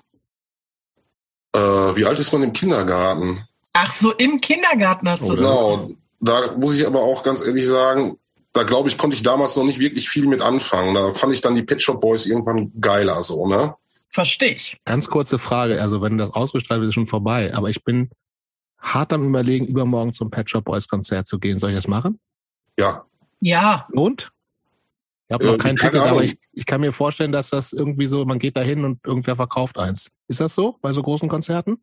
Äh, 1.56 1.60
wie 1.60 2.06
alt 2.06 2.18
ist 2.18 2.34
man 2.34 2.42
im 2.42 2.52
Kindergarten? 2.52 3.48
Ach 3.74 3.94
so, 3.94 4.12
im 4.12 4.42
Kindergarten 4.42 5.08
hast 5.08 5.30
du 5.30 5.36
Genau. 5.36 5.90
Da 6.20 6.56
muss 6.58 6.76
ich 6.76 6.88
aber 6.88 7.02
auch 7.02 7.22
ganz 7.22 7.46
ehrlich 7.46 7.68
sagen, 7.68 8.18
da 8.54 8.64
glaube 8.64 8.88
ich, 8.88 8.98
konnte 8.98 9.16
ich 9.16 9.24
damals 9.24 9.56
noch 9.56 9.66
nicht 9.66 9.80
wirklich 9.80 10.10
viel 10.10 10.26
mit 10.26 10.42
anfangen. 10.42 10.96
Da 10.96 11.14
fand 11.14 11.34
ich 11.34 11.42
dann 11.42 11.56
die 11.56 11.64
Pet 11.64 11.82
Shop 11.82 12.00
Boys 12.00 12.26
irgendwann 12.26 12.72
geiler 12.80 13.22
so, 13.24 13.46
ne? 13.46 13.76
Verstehe 14.10 14.54
ich. 14.54 14.78
Ganz 14.86 15.08
kurze 15.08 15.38
Frage, 15.38 15.82
also 15.82 16.02
wenn 16.02 16.18
das 16.18 16.30
ausgestrahlt 16.32 16.80
wird, 16.80 16.90
ist 16.90 16.94
schon 16.94 17.08
vorbei, 17.08 17.54
aber 17.54 17.70
ich 17.70 17.84
bin 17.84 18.10
hart 18.84 19.14
am 19.14 19.28
überlegen, 19.28 19.66
übermorgen 19.66 20.14
zum 20.14 20.30
Pet 20.30 20.50
Shop 20.50 20.66
Boys 20.66 20.88
Konzert 20.88 21.26
zu 21.26 21.40
gehen. 21.40 21.58
Soll 21.58 21.72
ich 21.72 21.78
das 21.78 21.88
machen? 21.88 22.20
Ja. 22.78 23.06
Ja. 23.40 23.88
Und? 23.94 24.32
Ich 25.28 25.34
habe 25.34 25.46
noch 25.46 25.54
äh, 25.56 25.58
kein 25.58 25.76
Ticket, 25.78 26.02
aber 26.02 26.24
ich, 26.24 26.38
ich 26.52 26.66
kann 26.66 26.82
mir 26.82 26.92
vorstellen, 26.92 27.32
dass 27.32 27.50
das 27.50 27.74
irgendwie 27.74 28.08
so, 28.08 28.26
man 28.26 28.40
geht 28.40 28.58
da 28.58 28.62
hin 28.62 28.84
und 28.84 29.00
irgendwer 29.06 29.36
verkauft 29.36 29.80
eins. 29.80 30.12
Ist 30.28 30.42
das 30.42 30.54
so 30.54 30.78
bei 30.82 30.92
so 30.92 31.02
großen 31.02 31.30
Konzerten? 31.30 31.78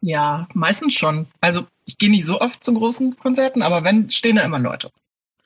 Ja, 0.00 0.48
meistens 0.52 0.94
schon. 0.94 1.26
Also 1.40 1.66
ich 1.84 1.96
gehe 1.96 2.10
nicht 2.10 2.26
so 2.26 2.40
oft 2.40 2.62
zu 2.62 2.74
großen 2.74 3.16
Konzerten, 3.16 3.62
aber 3.62 3.84
wenn, 3.84 4.10
stehen 4.10 4.36
da 4.36 4.42
immer 4.42 4.58
Leute. 4.58 4.90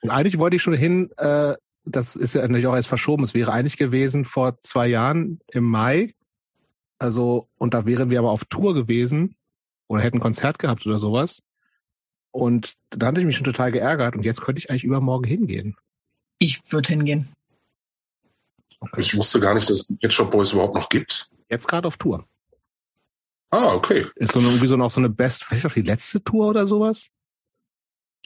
Und 0.00 0.11
eigentlich 0.11 0.38
wollte 0.38 0.57
ich 0.57 0.62
schon 0.62 0.75
hin, 0.75 1.11
äh, 1.19 1.55
das 1.85 2.17
ist 2.17 2.35
ja 2.35 2.41
natürlich 2.43 2.67
auch 2.67 2.75
erst 2.75 2.88
verschoben, 2.88 3.23
es 3.23 3.35
wäre 3.35 3.53
eigentlich 3.53 3.76
gewesen 3.76 4.25
vor 4.25 4.59
zwei 4.59 4.88
Jahren 4.88 5.41
im 5.53 5.65
Mai. 5.65 6.15
Also, 6.99 7.49
und 7.59 7.75
da 7.75 7.85
wären 7.85 8.09
wir 8.09 8.19
aber 8.19 8.31
auf 8.31 8.47
Tour 8.47 8.73
gewesen 8.73 9.37
oder 9.88 10.02
hätten 10.02 10.19
ein 10.19 10.21
Konzert 10.21 10.59
gehabt 10.59 10.87
oder 10.87 10.99
sowas. 10.99 11.43
Und 12.31 12.75
da 12.90 13.07
hatte 13.07 13.21
ich 13.21 13.26
mich 13.26 13.37
schon 13.37 13.45
total 13.45 13.73
geärgert 13.73 14.14
und 14.14 14.25
jetzt 14.25 14.43
könnte 14.43 14.59
ich 14.59 14.71
eigentlich 14.71 14.85
übermorgen 14.85 15.25
hingehen. 15.25 15.76
Ich 16.38 16.61
würde 16.71 16.88
hingehen. 16.88 17.33
Okay. 18.81 19.00
Ich 19.00 19.16
wusste 19.16 19.40
gar 19.40 19.55
nicht, 19.55 19.71
dass 19.71 19.81
es 19.81 19.99
Pet 20.00 20.12
Shop 20.12 20.31
Boys 20.31 20.52
überhaupt 20.52 20.75
noch 20.75 20.88
gibt. 20.88 21.31
Jetzt 21.49 21.66
gerade 21.66 21.88
auf 21.88 21.97
Tour. 21.97 22.26
Ah, 23.50 23.73
okay. 23.73 24.07
Ist 24.16 24.33
so 24.33 24.40
irgendwie 24.40 24.66
so 24.66 24.76
noch 24.76 24.90
so 24.90 25.00
eine 25.00 25.09
Best, 25.09 25.45
vielleicht 25.45 25.66
auch 25.66 25.73
die 25.73 25.83
letzte 25.83 26.23
Tour 26.23 26.49
oder 26.49 26.66
sowas? 26.66 27.09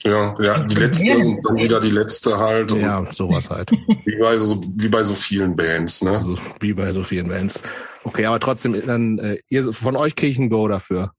Ja, 0.03 0.35
ja, 0.41 0.63
die 0.63 0.75
letzte 0.75 1.15
und 1.15 1.45
dann 1.45 1.57
wieder 1.57 1.79
die 1.79 1.91
letzte 1.91 2.37
halt. 2.39 2.71
Ja, 2.71 3.05
sowas 3.11 3.49
halt. 3.49 3.71
Wie 3.71 4.17
bei 4.17 4.37
so, 4.37 4.63
wie 4.75 4.89
bei 4.89 5.03
so 5.03 5.13
vielen 5.13 5.55
Bands, 5.55 6.01
ne? 6.01 6.17
Also, 6.17 6.37
wie 6.59 6.73
bei 6.73 6.91
so 6.91 7.03
vielen 7.03 7.27
Bands. 7.27 7.61
Okay, 8.03 8.25
aber 8.25 8.39
trotzdem, 8.39 8.73
dann, 8.85 9.19
äh, 9.19 9.37
ihr, 9.47 9.71
von 9.71 9.95
euch 9.95 10.15
kriege 10.15 10.31
ich 10.31 10.39
ein 10.39 10.49
Go 10.49 10.67
dafür. 10.67 11.13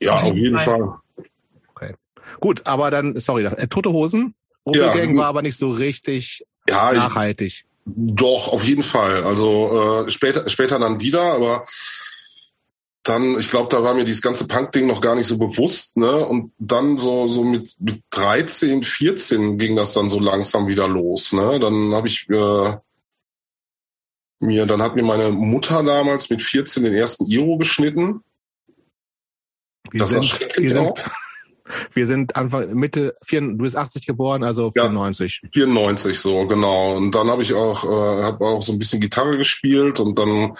Ja, 0.00 0.20
auf 0.20 0.34
jeden 0.34 0.58
Fall. 0.58 0.98
Okay. 1.74 1.94
Gut, 2.40 2.66
aber 2.66 2.90
dann, 2.90 3.18
sorry, 3.18 3.44
äh, 3.44 3.66
Tote 3.68 3.90
Hosen. 3.90 4.34
Opel 4.64 4.80
ja, 4.80 5.16
war 5.16 5.26
aber 5.26 5.42
nicht 5.42 5.56
so 5.56 5.70
richtig 5.70 6.44
ja, 6.68 6.92
nachhaltig. 6.92 7.46
Ich, 7.46 7.64
doch, 7.84 8.48
auf 8.52 8.64
jeden 8.64 8.82
Fall. 8.82 9.22
Also 9.24 10.04
äh, 10.06 10.10
später, 10.10 10.48
später 10.48 10.78
dann 10.78 11.00
wieder, 11.00 11.22
aber 11.22 11.64
dann, 13.04 13.38
ich 13.38 13.50
glaube, 13.50 13.68
da 13.70 13.84
war 13.84 13.94
mir 13.94 14.04
dieses 14.04 14.22
ganze 14.22 14.48
Punk-Ding 14.48 14.86
noch 14.86 15.00
gar 15.00 15.14
nicht 15.14 15.26
so 15.26 15.38
bewusst, 15.38 15.96
ne? 15.96 16.26
Und 16.26 16.52
dann 16.58 16.98
so, 16.98 17.28
so 17.28 17.44
mit, 17.44 17.76
mit 17.78 18.02
13, 18.10 18.82
14 18.82 19.58
ging 19.58 19.76
das 19.76 19.92
dann 19.92 20.08
so 20.08 20.18
langsam 20.18 20.66
wieder 20.66 20.88
los, 20.88 21.32
ne? 21.32 21.60
Dann 21.60 21.94
habe 21.94 22.08
ich 22.08 22.28
äh, 22.28 22.76
mir, 24.40 24.66
dann 24.66 24.82
hat 24.82 24.96
mir 24.96 25.04
meine 25.04 25.30
Mutter 25.30 25.84
damals 25.84 26.28
mit 26.30 26.42
14 26.42 26.82
den 26.82 26.94
ersten 26.94 27.26
Iro 27.26 27.56
geschnitten. 27.58 28.22
Wir 29.90 30.00
das 30.00 30.10
sind, 30.10 30.18
war 30.18 30.24
schrecklich 30.24 30.70
wir 30.70 30.80
auch. 30.80 30.98
Sind, 30.98 31.10
wir 31.94 32.06
sind 32.06 32.36
Anfang, 32.36 32.74
Mitte, 32.74 33.16
vier, 33.24 33.40
du 33.40 33.56
bist 33.56 33.76
80 33.76 34.06
geboren, 34.06 34.44
also 34.44 34.70
94. 34.70 35.40
Ja, 35.42 35.48
94 35.52 36.18
so, 36.18 36.46
genau. 36.46 36.96
Und 36.96 37.14
dann 37.14 37.28
habe 37.28 37.42
ich 37.42 37.54
auch, 37.54 37.84
äh, 37.84 38.22
habe 38.22 38.44
auch 38.44 38.62
so 38.62 38.72
ein 38.72 38.78
bisschen 38.78 39.00
Gitarre 39.00 39.36
gespielt 39.36 40.00
und 40.00 40.18
dann 40.18 40.56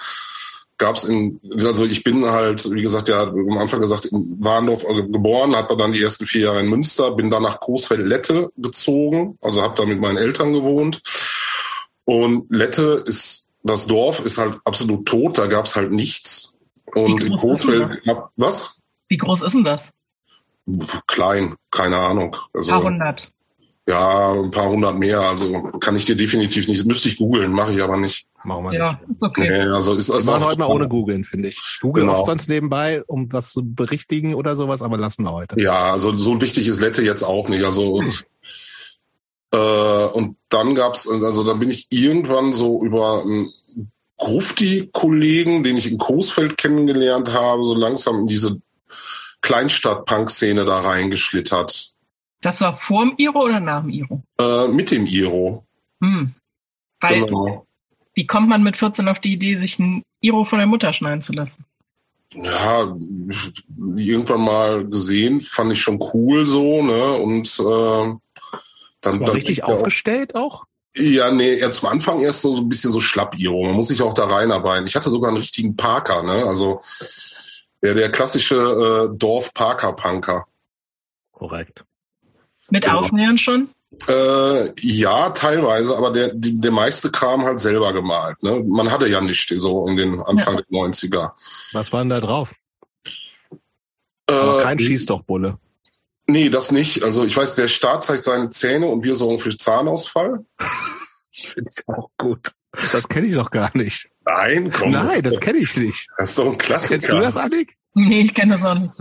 gab's 0.77 1.05
in, 1.05 1.39
also 1.63 1.85
ich 1.85 2.03
bin 2.03 2.25
halt, 2.25 2.71
wie 2.71 2.81
gesagt, 2.81 3.09
ja, 3.09 3.23
am 3.23 3.57
Anfang 3.57 3.81
gesagt, 3.81 4.05
in 4.05 4.37
Warndorf 4.39 4.83
äh, 4.83 5.03
geboren, 5.03 5.55
habe 5.55 5.75
dann 5.75 5.91
die 5.91 6.01
ersten 6.01 6.25
vier 6.25 6.41
Jahre 6.41 6.59
in 6.59 6.69
Münster, 6.69 7.11
bin 7.11 7.31
dann 7.31 7.43
nach 7.43 7.59
Coesfeld-Lette 7.59 8.51
gezogen, 8.57 9.37
also 9.41 9.61
habe 9.63 9.75
da 9.75 9.85
mit 9.85 9.99
meinen 9.99 10.17
Eltern 10.17 10.53
gewohnt. 10.53 11.01
Und 12.05 12.45
Lette 12.49 13.03
ist, 13.05 13.47
das 13.63 13.87
Dorf 13.87 14.23
ist 14.23 14.37
halt 14.37 14.59
absolut 14.65 15.07
tot, 15.07 15.37
da 15.37 15.47
gab's 15.47 15.75
halt 15.75 15.91
nichts. 15.91 16.53
Und 16.93 17.23
in 17.23 17.35
Coesfeld, 17.35 18.01
was? 18.35 18.76
Wie 19.07 19.17
groß 19.17 19.43
ist 19.43 19.53
denn 19.53 19.63
das? 19.63 19.91
Klein, 21.07 21.55
keine 21.71 21.97
Ahnung. 21.97 22.35
Also, 22.53 22.73
ein 22.73 22.81
paar 22.81 22.91
hundert. 22.91 23.31
Ja, 23.87 24.33
ein 24.33 24.51
paar 24.51 24.69
hundert 24.69 24.99
mehr. 24.99 25.21
Also 25.21 25.61
kann 25.79 25.95
ich 25.95 26.05
dir 26.05 26.17
definitiv 26.17 26.67
nicht. 26.67 26.85
Müsste 26.85 27.07
ich 27.07 27.15
googeln, 27.15 27.53
mache 27.53 27.71
ich 27.71 27.81
aber 27.81 27.95
nicht. 27.95 28.27
Machen 28.43 28.65
wir 28.65 28.73
ja, 28.73 28.99
nicht. 29.07 29.15
Ist 29.15 29.23
okay. 29.23 29.49
Nee, 29.49 29.71
also 29.71 29.93
ist, 29.93 30.09
ist 30.09 30.27
wir 30.27 30.33
machen 30.33 30.43
heute 30.43 30.59
mal 30.59 30.67
ohne 30.67 30.89
googeln, 30.89 31.23
finde 31.23 31.47
ich. 31.47 31.79
Google 31.81 32.03
genau. 32.03 32.17
oft 32.17 32.25
sonst 32.25 32.49
nebenbei, 32.49 33.01
um 33.07 33.31
was 33.31 33.51
zu 33.53 33.61
berichtigen 33.63 34.35
oder 34.35 34.57
sowas, 34.57 34.81
aber 34.81 34.97
lassen 34.97 35.23
wir 35.23 35.31
heute. 35.31 35.59
Ja, 35.59 35.93
also 35.93 36.15
so 36.17 36.41
wichtig 36.41 36.67
ist 36.67 36.81
Lette 36.81 37.01
jetzt 37.01 37.23
auch 37.23 37.47
nicht. 37.47 37.63
Also 37.63 38.01
hm. 38.01 38.13
äh, 39.53 40.05
und 40.07 40.35
dann 40.49 40.75
gab's, 40.75 41.07
also 41.07 41.45
dann 41.45 41.59
bin 41.59 41.69
ich 41.69 41.87
irgendwann 41.89 42.51
so 42.51 42.83
über 42.83 43.21
einen 43.21 43.53
Grufti-Kollegen, 44.17 45.63
den 45.63 45.77
ich 45.77 45.89
in 45.89 45.97
Coesfeld 45.97 46.57
kennengelernt 46.57 47.31
habe, 47.33 47.63
so 47.63 47.73
langsam 47.73 48.19
in 48.19 48.27
diese 48.27 48.59
Kleinstadt-Punk-Szene 49.41 50.65
da 50.65 50.79
reingeschlittert. 50.79 51.95
Das 52.41 52.61
war 52.61 52.77
vor 52.77 53.05
dem 53.05 53.13
Iro 53.17 53.43
oder 53.43 53.59
nach 53.59 53.81
dem 53.81 53.89
Iro? 53.89 54.23
Äh, 54.39 54.67
mit 54.67 54.91
dem 54.91 55.05
Iro. 55.05 55.65
Hm. 56.01 56.33
Weil, 56.99 57.25
genau. 57.25 57.65
Wie 58.13 58.25
kommt 58.25 58.49
man 58.49 58.63
mit 58.63 58.77
14 58.77 59.07
auf 59.07 59.19
die 59.19 59.33
Idee, 59.33 59.55
sich 59.55 59.79
ein 59.79 60.03
Iro 60.21 60.45
von 60.45 60.59
der 60.59 60.67
Mutter 60.67 60.93
schneiden 60.93 61.21
zu 61.21 61.33
lassen? 61.33 61.65
Ja, 62.33 62.95
irgendwann 63.95 64.41
mal 64.41 64.85
gesehen, 64.87 65.39
fand 65.39 65.71
ich 65.71 65.81
schon 65.81 65.99
cool 66.13 66.45
so, 66.45 66.83
ne? 66.83 67.13
Und 67.13 67.47
äh, 67.59 68.15
dann, 69.01 69.19
dann 69.19 69.29
richtig 69.29 69.63
aufgestellt 69.63 70.35
auch? 70.35 70.65
Ja, 70.95 71.31
nee, 71.31 71.57
er 71.57 71.71
zum 71.71 71.89
Anfang 71.89 72.21
erst 72.21 72.41
so, 72.41 72.55
so 72.55 72.63
ein 72.63 72.69
bisschen 72.69 72.91
so 72.91 72.99
Schlapp-Iro. 72.99 73.65
Man 73.65 73.75
muss 73.75 73.89
sich 73.89 74.01
auch 74.01 74.13
da 74.13 74.25
reinarbeiten. 74.25 74.87
Ich 74.87 74.95
hatte 74.95 75.09
sogar 75.09 75.29
einen 75.29 75.37
richtigen 75.37 75.75
Parker, 75.75 76.23
ne? 76.23 76.45
Also 76.45 76.81
der, 77.81 77.93
der 77.93 78.11
klassische 78.11 78.55
äh, 78.55 79.17
Dorf-Parker-Punker. 79.17 80.45
Korrekt. 81.31 81.83
Mit 82.69 82.83
genau. 82.83 82.99
Aufnähern 82.99 83.37
schon? 83.37 83.69
Äh, 84.07 84.69
ja, 84.81 85.29
teilweise, 85.29 85.97
aber 85.97 86.11
der, 86.11 86.33
die, 86.33 86.59
der 86.59 86.71
meiste 86.71 87.09
Kram 87.09 87.43
halt 87.43 87.59
selber 87.59 87.93
gemalt. 87.93 88.41
Ne? 88.43 88.63
Man 88.67 88.91
hatte 88.91 89.07
ja 89.07 89.21
nicht 89.21 89.49
so 89.57 89.87
in 89.87 89.95
den 89.95 90.19
Anfang 90.21 90.55
ja. 90.55 90.61
der 90.61 90.79
90er. 90.79 91.31
Was 91.73 91.93
war 91.93 92.01
denn 92.01 92.09
da 92.09 92.19
drauf? 92.19 92.53
Äh, 94.29 94.61
kein 94.61 94.77
Schießdochbulle. 94.77 95.57
Nee, 96.27 96.49
das 96.49 96.71
nicht. 96.71 97.03
Also 97.03 97.23
ich 97.23 97.35
weiß, 97.35 97.55
der 97.55 97.69
Staat 97.69 98.03
zeigt 98.03 98.25
seine 98.25 98.49
Zähne 98.49 98.87
und 98.87 99.03
wir 99.03 99.15
sorgen 99.15 99.39
für 99.39 99.55
Zahnausfall. 99.55 100.45
Finde 101.31 101.71
ich 101.75 101.87
auch 101.87 102.09
gut. 102.17 102.51
Das 102.91 103.07
kenne 103.07 103.27
ich 103.27 103.33
doch 103.33 103.49
gar 103.49 103.75
nicht. 103.75 104.09
Nein, 104.27 104.71
komm. 104.71 104.91
Nein, 104.91 105.05
das, 105.05 105.21
das 105.21 105.39
kenne 105.39 105.59
ich 105.59 105.75
nicht. 105.77 106.07
Das 106.17 106.31
ist 106.31 106.39
doch 106.39 106.51
ein 106.51 106.57
Klassiker. 106.57 106.99
Kennst 106.99 107.09
du 107.09 107.19
das, 107.19 107.37
Annik? 107.37 107.75
Nee, 107.93 108.21
ich 108.21 108.33
kenne 108.33 108.53
das 108.53 108.63
auch 108.63 108.77
nicht. 108.77 108.93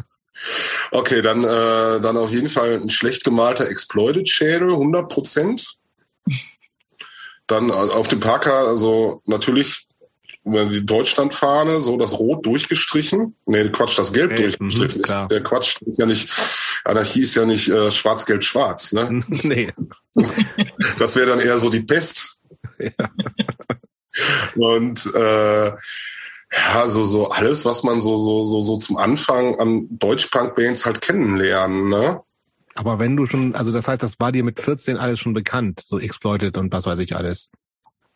Okay, 0.90 1.22
dann, 1.22 1.42
äh, 1.42 2.00
dann 2.00 2.16
auf 2.16 2.30
jeden 2.30 2.48
Fall 2.48 2.80
ein 2.80 2.90
schlecht 2.90 3.24
gemalter 3.24 3.68
Exploited-Schädel, 3.68 4.70
100 4.70 5.08
Prozent. 5.08 5.76
Dann 7.46 7.70
äh, 7.70 7.72
auf 7.72 8.08
dem 8.08 8.20
Parker, 8.20 8.68
also 8.68 9.22
natürlich 9.26 9.86
die 10.44 10.86
Deutschlandfahne, 10.86 11.80
so 11.80 11.96
das 11.96 12.12
Rot 12.20 12.46
durchgestrichen. 12.46 13.34
Nee, 13.46 13.68
Quatsch, 13.70 13.98
das 13.98 14.12
Gelb 14.12 14.30
hey, 14.30 14.42
durchgestrichen. 14.42 15.02
Mh, 15.02 15.26
der 15.26 15.42
Quatsch 15.42 15.82
ist 15.82 15.98
ja 15.98 16.06
nicht, 16.06 16.30
Anarchie 16.84 17.22
ist 17.22 17.34
ja 17.34 17.44
nicht 17.44 17.68
äh, 17.68 17.90
schwarz-gelb-schwarz, 17.90 18.92
ne? 18.92 19.24
nee. 19.28 19.72
Das 21.00 21.16
wäre 21.16 21.30
dann 21.30 21.40
eher 21.40 21.58
so 21.58 21.70
die 21.70 21.82
Pest. 21.82 22.34
Ja. 22.78 22.92
Und 24.54 25.06
äh, 25.14 25.72
ja, 26.52 26.86
so, 26.86 27.04
so 27.04 27.30
alles, 27.30 27.64
was 27.64 27.82
man 27.82 28.00
so, 28.00 28.16
so, 28.16 28.44
so, 28.44 28.60
so 28.60 28.76
zum 28.76 28.96
Anfang 28.96 29.58
an 29.58 29.86
Deutsch-Punk-Bands 29.90 30.86
halt 30.86 31.00
kennenlernen, 31.00 31.88
ne? 31.88 32.20
Aber 32.74 32.98
wenn 32.98 33.16
du 33.16 33.26
schon, 33.26 33.54
also 33.54 33.72
das 33.72 33.88
heißt, 33.88 34.02
das 34.02 34.20
war 34.20 34.32
dir 34.32 34.44
mit 34.44 34.60
14 34.60 34.98
alles 34.98 35.18
schon 35.18 35.32
bekannt, 35.32 35.82
so 35.84 35.98
Exploited 35.98 36.58
und 36.58 36.72
was 36.72 36.84
weiß 36.84 36.98
ich 36.98 37.16
alles. 37.16 37.50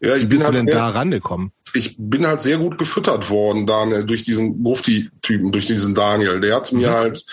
Ja, 0.01 0.17
ich 0.17 0.23
Wie 0.23 0.27
bin 0.27 0.39
bist 0.39 0.45
halt 0.45 0.55
du 0.55 0.59
denn 0.59 0.67
sehr, 0.67 0.77
da 0.77 0.91
rangekommen? 0.91 1.53
Ich 1.75 1.97
bin 1.99 2.27
halt 2.27 2.41
sehr 2.41 2.59
gut 2.59 2.79
gefüttert 2.79 3.31
worden, 3.31 3.67
Daniel, 3.67 4.05
durch 4.05 4.23
diesen 4.23 4.63
Grufti-Typen, 4.63 5.53
durch 5.53 5.67
diesen 5.67 5.95
Daniel. 5.95 6.41
Der 6.41 6.57
hat 6.57 6.73
mhm. 6.73 6.81
mir 6.81 6.93
halt 6.93 7.25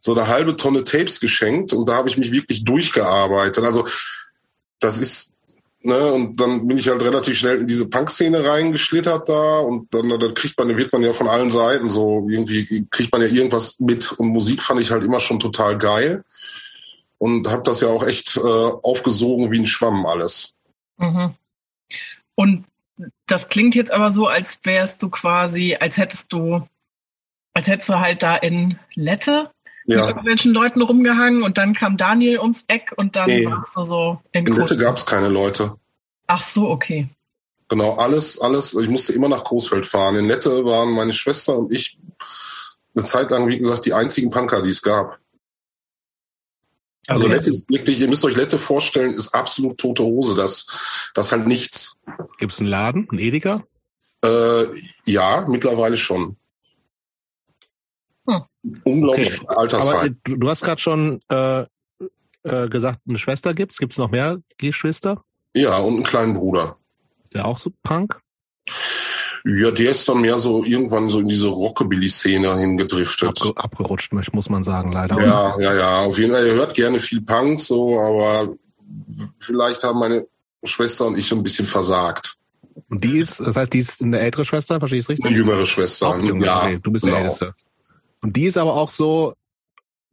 so 0.00 0.14
eine 0.14 0.28
halbe 0.28 0.56
Tonne 0.56 0.84
Tapes 0.84 1.20
geschenkt 1.20 1.72
und 1.72 1.88
da 1.88 1.96
habe 1.96 2.08
ich 2.08 2.16
mich 2.16 2.32
wirklich 2.32 2.64
durchgearbeitet. 2.64 3.64
Also 3.64 3.86
das 4.78 4.98
ist 4.98 5.27
Ne, 5.80 6.12
und 6.12 6.40
dann 6.40 6.66
bin 6.66 6.76
ich 6.76 6.88
halt 6.88 7.02
relativ 7.02 7.38
schnell 7.38 7.60
in 7.60 7.66
diese 7.68 7.88
Punk-Szene 7.88 8.44
reingeschlittert 8.44 9.28
da 9.28 9.60
und 9.60 9.94
dann, 9.94 10.08
dann 10.08 10.34
kriegt 10.34 10.58
man, 10.58 10.76
wird 10.76 10.92
man 10.92 11.04
ja 11.04 11.12
von 11.12 11.28
allen 11.28 11.52
Seiten 11.52 11.88
so, 11.88 12.26
irgendwie 12.28 12.84
kriegt 12.90 13.12
man 13.12 13.22
ja 13.22 13.28
irgendwas 13.28 13.78
mit 13.78 14.10
und 14.12 14.28
Musik 14.28 14.60
fand 14.60 14.80
ich 14.80 14.90
halt 14.90 15.04
immer 15.04 15.20
schon 15.20 15.38
total 15.38 15.78
geil 15.78 16.24
und 17.18 17.48
habe 17.48 17.62
das 17.62 17.80
ja 17.80 17.88
auch 17.88 18.04
echt 18.04 18.36
äh, 18.36 18.40
aufgesogen 18.40 19.52
wie 19.52 19.60
ein 19.60 19.66
Schwamm 19.66 20.04
alles. 20.04 20.56
Mhm. 20.96 21.34
Und 22.34 22.64
das 23.26 23.48
klingt 23.48 23.76
jetzt 23.76 23.92
aber 23.92 24.10
so, 24.10 24.26
als 24.26 24.58
wärst 24.64 25.02
du 25.04 25.10
quasi, 25.10 25.76
als 25.78 25.96
hättest 25.96 26.32
du, 26.32 26.66
als 27.54 27.68
hättest 27.68 27.88
du 27.88 28.00
halt 28.00 28.24
da 28.24 28.34
in 28.34 28.80
Lette 28.94 29.52
ja. 29.88 30.00
mit 30.00 30.08
irgendwelchen 30.08 30.52
Leuten 30.52 30.82
rumgehangen 30.82 31.42
und 31.42 31.58
dann 31.58 31.74
kam 31.74 31.96
Daniel 31.96 32.38
ums 32.38 32.64
Eck 32.68 32.92
und 32.96 33.16
dann 33.16 33.26
nee. 33.26 33.46
warst 33.46 33.76
du 33.76 33.82
so 33.82 34.20
in 34.32 34.46
In 34.46 34.56
Lette 34.56 34.76
gab 34.76 34.96
es 34.96 35.06
keine 35.06 35.28
Leute. 35.28 35.76
Ach 36.26 36.42
so, 36.42 36.68
okay. 36.68 37.08
Genau, 37.68 37.96
alles, 37.96 38.40
alles, 38.40 38.74
ich 38.74 38.88
musste 38.88 39.12
immer 39.12 39.28
nach 39.28 39.44
Großfeld 39.44 39.86
fahren. 39.86 40.16
In 40.16 40.26
Lette 40.26 40.64
waren 40.64 40.92
meine 40.92 41.12
Schwester 41.12 41.56
und 41.58 41.72
ich 41.72 41.98
eine 42.94 43.04
Zeit 43.04 43.30
lang, 43.30 43.48
wie 43.48 43.58
gesagt, 43.58 43.86
die 43.86 43.92
einzigen 43.92 44.30
Punker, 44.30 44.62
die 44.62 44.70
es 44.70 44.82
gab. 44.82 45.18
Also 47.06 47.26
okay. 47.26 47.36
Lette 47.36 47.50
ist 47.50 47.70
wirklich, 47.70 48.00
ihr 48.00 48.08
müsst 48.08 48.24
euch 48.24 48.36
Lette 48.36 48.58
vorstellen, 48.58 49.14
ist 49.14 49.34
absolut 49.34 49.78
tote 49.78 50.02
Hose. 50.02 50.34
Das, 50.34 51.10
das 51.14 51.32
halt 51.32 51.46
nichts. 51.46 51.96
Gibt 52.38 52.52
es 52.52 52.60
einen 52.60 52.68
Laden, 52.68 53.08
einen 53.10 53.18
Edeka? 53.18 53.64
Äh, 54.22 54.64
ja, 55.06 55.46
mittlerweile 55.48 55.96
schon. 55.96 56.36
Hm. 58.28 58.42
Unglaublich 58.84 59.40
okay. 59.42 59.56
Altersheim. 59.56 59.96
Aber 59.96 60.08
du, 60.24 60.36
du 60.36 60.48
hast 60.48 60.62
gerade 60.62 60.80
schon 60.80 61.20
äh, 61.28 61.62
äh, 62.42 62.68
gesagt, 62.68 63.00
eine 63.08 63.18
Schwester 63.18 63.54
gibt's. 63.54 63.78
Gibt's 63.78 63.98
noch 63.98 64.10
mehr 64.10 64.38
Geschwister? 64.58 65.22
Ja, 65.54 65.78
und 65.78 65.94
einen 65.94 66.04
kleinen 66.04 66.34
Bruder. 66.34 66.76
Der 67.32 67.46
auch 67.46 67.58
so 67.58 67.70
Punk? 67.82 68.20
Ja, 69.44 69.70
der 69.70 69.92
ist 69.92 70.08
dann 70.08 70.20
mehr 70.20 70.38
so 70.38 70.64
irgendwann 70.64 71.08
so 71.08 71.20
in 71.20 71.28
diese 71.28 71.48
Rockabilly-Szene 71.48 72.58
hingedriftet. 72.58 73.40
Abge 73.40 73.56
abgerutscht, 73.56 74.12
muss 74.12 74.50
man 74.50 74.62
sagen, 74.62 74.92
leider. 74.92 75.20
Ja, 75.20 75.58
ja, 75.58 75.74
ja. 75.74 76.00
Auf 76.00 76.18
jeden 76.18 76.32
Fall, 76.32 76.46
er 76.46 76.54
hört 76.54 76.74
gerne 76.74 77.00
viel 77.00 77.22
Punk, 77.22 77.60
so, 77.60 77.98
aber 78.00 78.54
vielleicht 79.38 79.84
haben 79.84 80.00
meine 80.00 80.26
Schwester 80.64 81.06
und 81.06 81.18
ich 81.18 81.26
so 81.26 81.36
ein 81.36 81.42
bisschen 81.42 81.66
versagt. 81.66 82.36
Und 82.90 83.04
die 83.04 83.18
ist, 83.18 83.40
das 83.40 83.56
heißt, 83.56 83.72
die 83.72 83.78
ist 83.78 84.02
eine 84.02 84.18
ältere 84.18 84.44
Schwester, 84.44 84.78
verstehe 84.78 85.00
ich 85.00 85.04
es 85.04 85.08
richtig? 85.08 85.26
Eine 85.26 85.36
jüngere 85.36 85.66
Schwester. 85.66 86.08
Auch 86.08 86.18
jüngere, 86.18 86.46
ja, 86.46 86.62
okay, 86.62 86.80
du 86.82 86.90
bist 86.90 87.04
genau. 87.04 87.16
der 87.16 87.24
Älteste. 87.24 87.54
Und 88.22 88.36
die 88.36 88.46
ist 88.46 88.56
aber 88.56 88.74
auch 88.74 88.90
so 88.90 89.34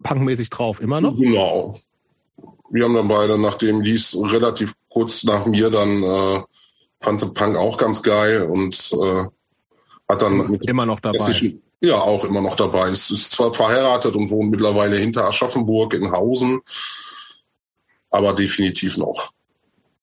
punkmäßig 0.03 0.49
drauf, 0.49 0.79
immer 0.79 1.01
noch? 1.01 1.15
Genau. 1.15 1.79
Wir 2.69 2.83
haben 2.83 2.93
dann 2.93 3.07
beide, 3.07 3.37
nachdem 3.37 3.83
die 3.83 3.93
ist 3.93 4.15
relativ 4.15 4.73
kurz 4.89 5.23
nach 5.23 5.45
mir 5.45 5.69
dann 5.69 6.03
äh, 6.03 6.39
fand 6.99 7.19
sie 7.19 7.33
Punk 7.33 7.55
auch 7.55 7.77
ganz 7.77 8.01
geil 8.01 8.43
und 8.43 8.91
äh, 8.93 9.23
hat 10.09 10.21
dann 10.21 10.49
mit 10.49 10.67
immer 10.67 10.85
noch 10.85 10.99
dabei. 10.99 11.53
Ja, 11.81 11.97
auch 11.97 12.25
immer 12.25 12.41
noch 12.41 12.55
dabei. 12.55 12.89
Ist, 12.89 13.11
ist 13.11 13.31
zwar 13.31 13.53
verheiratet 13.53 14.15
und 14.15 14.29
wohnt 14.29 14.49
mittlerweile 14.49 14.97
hinter 14.97 15.27
Aschaffenburg 15.27 15.93
in 15.93 16.11
Hausen, 16.11 16.61
aber 18.09 18.33
definitiv 18.33 18.97
noch. 18.97 19.31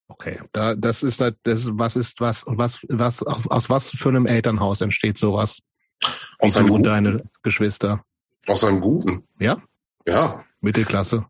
Okay, 0.09 0.41
da, 0.53 0.75
das 0.75 1.03
ist 1.03 1.21
das, 1.21 1.35
was 1.45 1.97
ist 1.97 2.21
was 2.21 2.45
was 2.47 2.81
was 2.89 3.23
aus, 3.23 3.47
aus 3.49 3.71
was 3.71 3.91
für 3.91 4.11
einem 4.11 4.27
Elternhaus 4.27 4.81
entsteht 4.81 5.19
sowas? 5.19 5.61
Aus 6.39 6.57
einem 6.57 6.71
und 6.71 6.85
deine 6.85 7.23
Geschwister. 7.43 8.05
Aus 8.47 8.65
einem 8.65 8.81
guten. 8.81 9.25
Ja. 9.39 9.63
Ja. 10.07 10.45
Mittelklasse. 10.61 11.27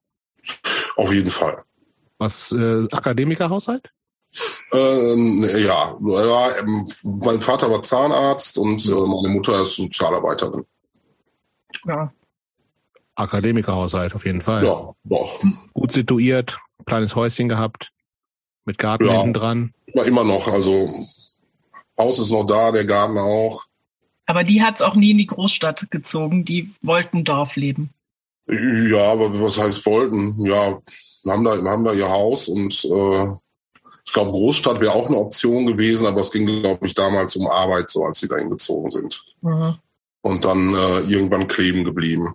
Auf 0.96 1.12
jeden 1.12 1.30
Fall. 1.30 1.62
Was 2.18 2.52
äh, 2.52 2.86
Akademikerhaushalt? 2.90 3.90
Ähm, 4.72 5.42
ja, 5.42 5.96
ja, 6.00 6.56
ähm, 6.58 6.88
mein 7.02 7.40
Vater 7.40 7.70
war 7.70 7.82
Zahnarzt 7.82 8.56
und 8.56 8.86
äh, 8.86 8.92
meine 8.92 9.28
Mutter 9.28 9.60
ist 9.60 9.76
Sozialarbeiterin. 9.76 10.64
Ja. 11.84 12.12
Akademikerhaushalt 13.14 14.14
auf 14.14 14.24
jeden 14.24 14.40
Fall. 14.40 14.64
Ja, 14.64 14.94
doch. 15.04 15.42
Gut 15.74 15.92
situiert, 15.92 16.58
kleines 16.86 17.14
Häuschen 17.14 17.50
gehabt, 17.50 17.90
mit 18.64 18.78
Garten 18.78 19.04
ja, 19.04 19.12
hinten 19.12 19.34
dran. 19.34 19.74
Ja, 19.88 20.04
immer 20.04 20.24
noch. 20.24 20.48
Also 20.48 21.06
Haus 21.98 22.18
ist 22.18 22.30
noch 22.30 22.44
da, 22.44 22.72
der 22.72 22.86
Garten 22.86 23.18
auch. 23.18 23.62
Aber 24.26 24.44
die 24.44 24.62
hat 24.62 24.76
es 24.76 24.82
auch 24.82 24.94
nie 24.94 25.10
in 25.10 25.18
die 25.18 25.26
Großstadt 25.26 25.90
gezogen. 25.90 26.44
Die 26.44 26.72
wollten 26.80 27.24
Dorf 27.24 27.56
leben. 27.56 27.90
Ja, 28.46 29.12
aber 29.12 29.40
was 29.40 29.58
heißt 29.58 29.84
wollten? 29.86 30.44
Ja, 30.44 30.78
wir 31.24 31.32
haben 31.32 31.44
da, 31.44 31.62
wir 31.62 31.70
haben 31.70 31.84
da 31.84 31.92
ihr 31.92 32.08
Haus 32.08 32.48
und 32.48 32.84
äh, 32.84 33.26
ich 34.04 34.12
glaube, 34.12 34.32
Großstadt 34.32 34.80
wäre 34.80 34.92
auch 34.92 35.08
eine 35.08 35.18
Option 35.18 35.66
gewesen, 35.66 36.06
aber 36.06 36.20
es 36.20 36.32
ging, 36.32 36.46
glaube 36.46 36.86
ich, 36.86 36.94
damals 36.94 37.36
um 37.36 37.46
Arbeit, 37.46 37.88
so 37.90 38.04
als 38.04 38.18
sie 38.18 38.28
dahin 38.28 38.50
gezogen 38.50 38.90
sind. 38.90 39.24
Mhm. 39.42 39.76
Und 40.22 40.44
dann 40.44 40.74
äh, 40.74 41.00
irgendwann 41.00 41.48
kleben 41.48 41.84
geblieben. 41.84 42.34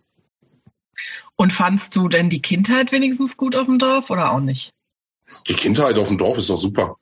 Und 1.36 1.54
fandst 1.54 1.96
du 1.96 2.10
denn 2.10 2.30
die 2.30 2.42
Kindheit 2.42 2.92
wenigstens 2.92 3.38
gut 3.38 3.56
auf 3.56 3.66
dem 3.66 3.80
Dorf 3.80 4.10
oder 4.10 4.32
auch 4.32 4.40
nicht? 4.40 4.74
Die 5.48 5.54
Kindheit 5.54 5.98
auf 5.98 6.08
dem 6.08 6.18
Dorf 6.18 6.38
ist 6.38 6.50
doch 6.50 6.58
super. 6.58 6.98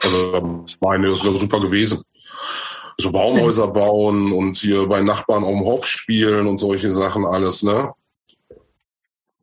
Also 0.00 0.64
meine 0.80 1.12
ist 1.12 1.24
doch 1.24 1.36
super 1.36 1.60
gewesen. 1.60 2.02
So 3.00 3.12
Baumhäuser 3.12 3.68
bauen 3.68 4.32
und 4.32 4.56
hier 4.56 4.86
bei 4.88 5.00
Nachbarn 5.00 5.44
auf 5.44 5.50
dem 5.50 5.60
Hof 5.60 5.86
spielen 5.86 6.48
und 6.48 6.58
solche 6.58 6.90
Sachen 6.90 7.24
alles, 7.24 7.62
ne? 7.62 7.92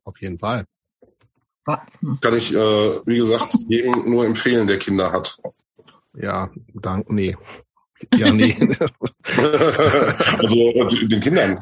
Auf 0.03 0.19
jeden 0.21 0.37
Fall. 0.37 0.65
Kann 1.65 2.35
ich, 2.35 2.53
äh, 2.53 2.57
wie 3.05 3.17
gesagt, 3.17 3.55
jedem 3.67 4.09
nur 4.09 4.25
empfehlen, 4.25 4.67
der 4.67 4.77
Kinder 4.77 5.11
hat. 5.11 5.37
Ja, 6.13 6.49
dank, 6.73 7.09
nee. 7.09 7.35
Ja, 8.13 8.31
nee. 8.31 8.55
also 10.37 10.83
den 11.07 11.21
Kindern. 11.21 11.59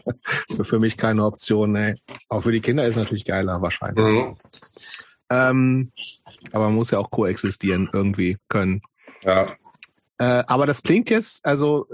Für 0.62 0.78
mich 0.78 0.96
keine 0.96 1.24
Option, 1.24 1.72
nee. 1.72 1.96
Auch 2.28 2.42
für 2.42 2.52
die 2.52 2.60
Kinder 2.60 2.86
ist 2.86 2.96
natürlich 2.96 3.24
geiler 3.24 3.60
wahrscheinlich. 3.60 4.04
Mhm. 4.04 4.36
Ähm, 5.30 5.92
aber 6.52 6.66
man 6.66 6.74
muss 6.74 6.90
ja 6.90 6.98
auch 6.98 7.10
koexistieren 7.10 7.90
irgendwie 7.92 8.38
können. 8.48 8.82
Ja. 9.22 9.48
Äh, 10.18 10.44
aber 10.46 10.66
das 10.66 10.82
klingt 10.82 11.10
jetzt, 11.10 11.44
also 11.44 11.86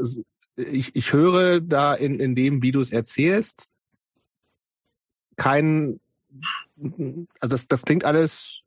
ich, 0.57 0.95
ich 0.95 1.13
höre 1.13 1.61
da 1.61 1.95
in, 1.95 2.21
in 2.21 2.35
dem, 2.35 2.63
wie 2.63 2.73
du 2.73 2.81
es 2.81 2.93
erzählst, 2.93 3.69
kein 5.37 6.01
also 7.41 7.57
das, 7.57 7.69
das 7.69 7.83
klingt 7.83 8.05
alles 8.05 8.63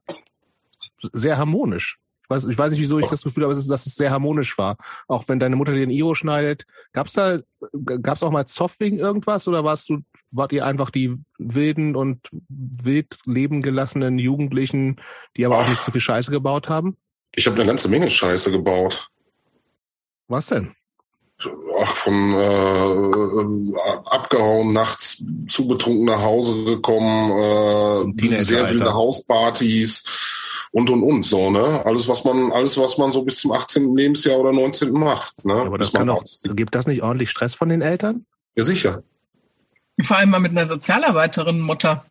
sehr 1.13 1.37
harmonisch. 1.37 1.97
Ich 2.23 2.29
weiß, 2.29 2.45
ich 2.45 2.57
weiß 2.57 2.71
nicht, 2.71 2.79
wieso 2.79 2.99
ich 2.99 3.07
das 3.07 3.23
Gefühl 3.23 3.43
habe, 3.43 3.53
dass 3.53 3.85
es 3.85 3.95
sehr 3.95 4.11
harmonisch 4.11 4.57
war. 4.57 4.77
Auch 5.07 5.27
wenn 5.27 5.39
deine 5.39 5.57
Mutter 5.57 5.73
den 5.73 5.89
Iro 5.89 6.15
schneidet. 6.15 6.65
Gab's 6.93 7.13
da, 7.13 7.39
gab's 7.73 8.23
auch 8.23 8.31
mal 8.31 8.45
Zoff 8.45 8.79
wegen 8.79 8.97
irgendwas 8.97 9.47
oder 9.47 9.63
warst 9.63 9.89
du, 9.89 9.99
wart 10.31 10.53
ihr 10.53 10.65
einfach 10.65 10.89
die 10.89 11.17
wilden 11.37 11.95
und 11.95 12.29
wild 12.47 13.17
leben 13.25 13.61
gelassenen 13.61 14.19
Jugendlichen, 14.19 15.01
die 15.35 15.45
aber 15.45 15.59
auch 15.59 15.67
nicht 15.67 15.83
so 15.83 15.91
viel 15.91 16.01
Scheiße 16.01 16.31
gebaut 16.31 16.69
haben? 16.69 16.97
Ich 17.35 17.45
habe 17.45 17.57
eine 17.57 17.65
ganze 17.65 17.89
Menge 17.89 18.09
Scheiße 18.09 18.51
gebaut. 18.51 19.09
Was 20.33 20.47
denn? 20.47 20.71
ach, 21.79 21.95
von 21.95 22.33
äh, 22.33 23.77
abgehauen, 24.09 24.73
nachts 24.73 25.23
zu 25.49 25.67
betrunken 25.67 26.05
nach 26.05 26.21
Hause 26.21 26.63
gekommen, 26.65 28.13
äh, 28.17 28.37
sehr 28.39 28.69
wilde 28.69 28.93
Hauspartys 28.93 30.03
und 30.71 30.89
und 30.89 31.03
und 31.03 31.23
so, 31.23 31.51
ne? 31.51 31.85
Alles, 31.85 32.07
was 32.07 32.23
man, 32.23 32.51
alles, 32.51 32.77
was 32.77 32.97
man 32.97 33.11
so 33.11 33.23
bis 33.23 33.39
zum 33.39 33.51
18. 33.51 33.95
Lebensjahr 33.95 34.39
oder 34.39 34.51
19. 34.51 34.91
macht. 34.91 35.45
Ne? 35.45 35.53
Aber 35.53 35.77
das 35.77 35.93
kann 35.93 36.07
doch, 36.07 36.23
gibt 36.43 36.75
das 36.75 36.87
nicht 36.87 37.03
ordentlich 37.03 37.29
Stress 37.29 37.53
von 37.53 37.69
den 37.69 37.81
Eltern? 37.81 38.25
Ja, 38.55 38.63
sicher. 38.63 39.03
Vor 40.01 40.17
allem 40.17 40.31
mal 40.31 40.39
mit 40.39 40.51
einer 40.51 40.65
Sozialarbeiterin 40.65 41.61
Mutter. 41.61 42.05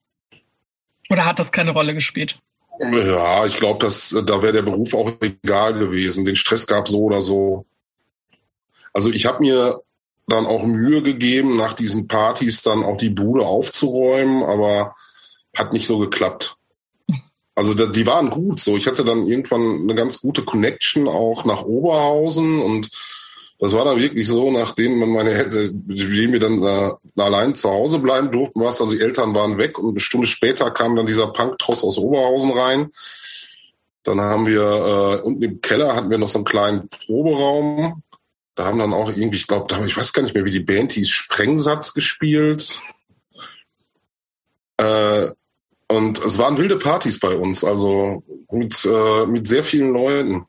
Oder 1.11 1.27
hat 1.27 1.39
das 1.39 1.51
keine 1.51 1.73
Rolle 1.73 1.95
gespielt? 1.95 2.39
Ja, 2.81 3.45
ich 3.45 3.57
glaube, 3.59 3.87
da 3.87 4.43
wäre 4.43 4.53
der 4.53 4.63
Beruf 4.63 4.95
auch 4.95 5.13
egal 5.21 5.75
gewesen. 5.79 6.25
Den 6.25 6.37
Stress 6.37 6.67
gab 6.67 6.89
so 6.89 7.01
oder 7.01 7.21
so. 7.21 7.67
Also 8.93 9.11
ich 9.11 9.27
habe 9.27 9.41
mir 9.41 9.81
dann 10.29 10.47
auch 10.47 10.65
Mühe 10.65 11.03
gegeben, 11.03 11.57
nach 11.57 11.73
diesen 11.73 12.09
Partys 12.09 12.63
dann 12.63 12.85
auch 12.85 12.97
die 12.97 13.11
Bude 13.11 13.45
aufzuräumen, 13.45 14.43
aber 14.43 14.95
hat 15.57 15.73
nicht 15.73 15.87
so 15.87 15.99
geklappt. 15.99 16.57
Also 17.55 17.75
die 17.75 18.07
waren 18.07 18.31
gut 18.31 18.61
so. 18.61 18.77
Ich 18.77 18.87
hatte 18.87 19.05
dann 19.05 19.27
irgendwann 19.27 19.81
eine 19.83 19.95
ganz 19.95 20.21
gute 20.21 20.43
Connection 20.43 21.07
auch 21.07 21.45
nach 21.45 21.65
Oberhausen 21.65 22.61
und 22.63 22.91
das 23.59 23.75
war 23.75 23.85
dann 23.85 24.01
wirklich 24.01 24.27
so, 24.27 24.51
nachdem 24.51 24.99
man 24.99 25.11
meine 25.11 25.31
Eltern, 25.31 25.85
wir 25.87 26.41
dann 26.41 26.63
äh, 26.65 26.91
allein 27.21 27.55
zu 27.55 27.71
Hause 27.71 28.01
bleiben 28.01 28.33
durften, 28.33 28.61
was 28.61 28.81
also 28.81 28.93
die 28.93 29.01
Eltern 29.01 29.37
waren 29.37 29.57
weg 29.57 29.79
und 29.79 29.91
eine 29.91 30.01
Stunde 30.01 30.27
später 30.27 30.73
kam 30.73 30.97
dann 30.97 31.07
dieser 31.07 31.29
Punktross 31.29 31.85
aus 31.85 31.97
Oberhausen 31.97 32.51
rein. 32.51 32.91
Dann 34.03 34.21
haben 34.21 34.47
wir 34.47 34.63
äh, 34.63 35.23
unten 35.25 35.43
im 35.43 35.61
Keller 35.61 35.95
hatten 35.95 36.11
wir 36.11 36.19
noch 36.19 36.27
so 36.27 36.39
einen 36.39 36.45
kleinen 36.45 36.89
Proberaum 36.89 38.03
da 38.55 38.67
haben 38.67 38.79
dann 38.79 38.93
auch 38.93 39.11
irgendwie, 39.11 39.37
ich 39.37 39.47
glaube, 39.47 39.75
ich 39.87 39.97
weiß 39.97 40.13
gar 40.13 40.23
nicht 40.23 40.35
mehr, 40.35 40.45
wie 40.45 40.51
die 40.51 40.61
Band 40.61 40.93
hieß, 40.93 41.09
Sprengsatz 41.09 41.95
gespielt. 41.95 42.81
Äh, 44.77 45.31
Und 45.89 46.19
es 46.21 46.39
waren 46.39 46.57
wilde 46.57 46.79
Partys 46.79 47.19
bei 47.21 47.37
uns, 47.37 47.65
also 47.65 48.23
mit, 48.51 48.85
äh, 48.87 49.27
mit 49.27 49.47
sehr 49.47 49.63
vielen 49.63 49.93
Leuten. 49.93 50.47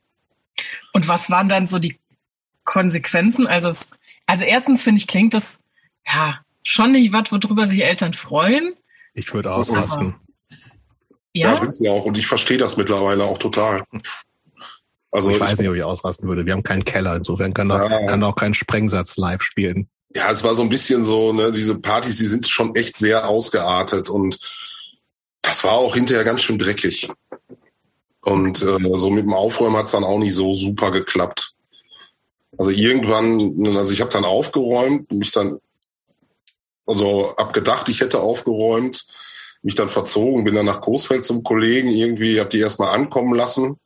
Und 0.94 1.08
was 1.08 1.30
waren 1.30 1.50
dann 1.50 1.68
so 1.68 1.80
die 1.80 2.00
Konsequenzen? 2.64 3.46
Also, 3.46 3.68
es, 3.68 3.90
also 4.26 4.46
erstens 4.46 4.84
finde 4.84 5.00
ich, 5.00 5.08
klingt 5.08 5.34
das 5.34 5.60
ja 6.06 6.40
schon 6.64 6.94
nicht 6.94 7.12
was, 7.12 7.30
worüber 7.30 7.68
sich 7.68 7.84
Eltern 7.84 8.14
freuen. 8.14 8.74
Ich 9.14 9.34
würde 9.34 9.52
ausrasten. 9.52 10.16
Ja, 11.34 11.52
ja 11.52 11.56
sind 11.60 11.76
sie 11.76 11.90
auch. 11.90 12.06
Und 12.06 12.18
ich 12.18 12.28
verstehe 12.28 12.58
das 12.58 12.78
mittlerweile 12.78 13.26
auch 13.26 13.38
total. 13.38 13.84
Also 15.14 15.30
ich, 15.30 15.36
ich 15.36 15.42
weiß 15.42 15.60
nicht, 15.60 15.70
ob 15.70 15.76
ich 15.76 15.84
ausrasten 15.84 16.28
würde. 16.28 16.46
Wir 16.46 16.54
haben 16.54 16.64
keinen 16.64 16.84
Keller, 16.84 17.16
insofern 17.16 17.54
kann, 17.54 17.70
ja. 17.70 17.88
da, 17.88 18.08
kann 18.08 18.24
auch 18.24 18.36
kein 18.36 18.56
Sprengsatz 18.56 19.16
live 19.18 19.44
spielen. 19.44 19.88
Ja, 20.16 20.32
es 20.32 20.44
war 20.44 20.56
so 20.56 20.64
ein 20.64 20.70
bisschen 20.70 21.04
so, 21.04 21.32
ne, 21.34 21.52
diese 21.52 21.76
Partys, 21.76 22.18
die 22.18 22.26
sind 22.26 22.48
schon 22.48 22.76
echt 22.76 22.98
sehr 22.98 23.30
ausgeartet 23.30 24.10
und 24.10 24.40
das 25.44 25.64
war 25.64 25.74
auch 25.74 25.94
hinterher 25.94 26.24
ganz 26.24 26.42
schön 26.42 26.58
dreckig. 26.58 27.10
Und 28.22 28.62
äh, 28.64 28.98
so 28.98 29.10
mit 29.12 29.26
dem 29.26 29.34
Aufräumen 29.34 29.78
hat's 29.78 29.92
dann 29.92 30.04
auch 30.04 30.18
nicht 30.18 30.34
so 30.34 30.54
super 30.54 30.92
geklappt. 30.92 31.54
Also 32.58 32.72
irgendwann, 32.72 33.68
also 33.78 33.94
ich 33.94 34.02
habe 34.02 34.12
dann 34.12 34.26
aufgeräumt, 34.26 35.12
mich 35.12 35.32
dann, 35.32 35.60
also 36.88 37.36
abgedacht, 37.36 37.88
ich 37.90 38.02
hätte 38.02 38.20
aufgeräumt, 38.20 39.06
mich 39.62 39.76
dann 39.76 39.90
verzogen, 39.90 40.44
bin 40.44 40.56
dann 40.56 40.66
nach 40.66 40.82
Coesfeld 40.82 41.24
zum 41.24 41.44
Kollegen, 41.44 41.90
irgendwie, 41.90 42.40
habe 42.40 42.50
die 42.50 42.60
erstmal 42.60 42.96
ankommen 42.96 43.36
lassen. 43.36 43.80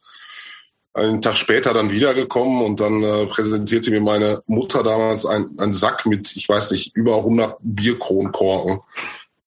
Einen 0.98 1.22
Tag 1.22 1.38
später 1.38 1.76
dann 1.76 1.92
wiedergekommen 1.92 2.64
und 2.64 2.80
dann 2.80 3.04
äh, 3.04 3.28
präsentierte 3.28 3.92
mir 3.92 4.02
meine 4.02 4.42
Mutter 4.48 4.82
damals 4.82 5.28
einen, 5.28 5.72
Sack 5.72 6.08
mit, 6.08 6.36
ich 6.36 6.50
weiß 6.50 6.72
nicht, 6.72 6.96
über 6.96 7.18
100 7.18 7.58
Bierkronkorken. 7.62 8.80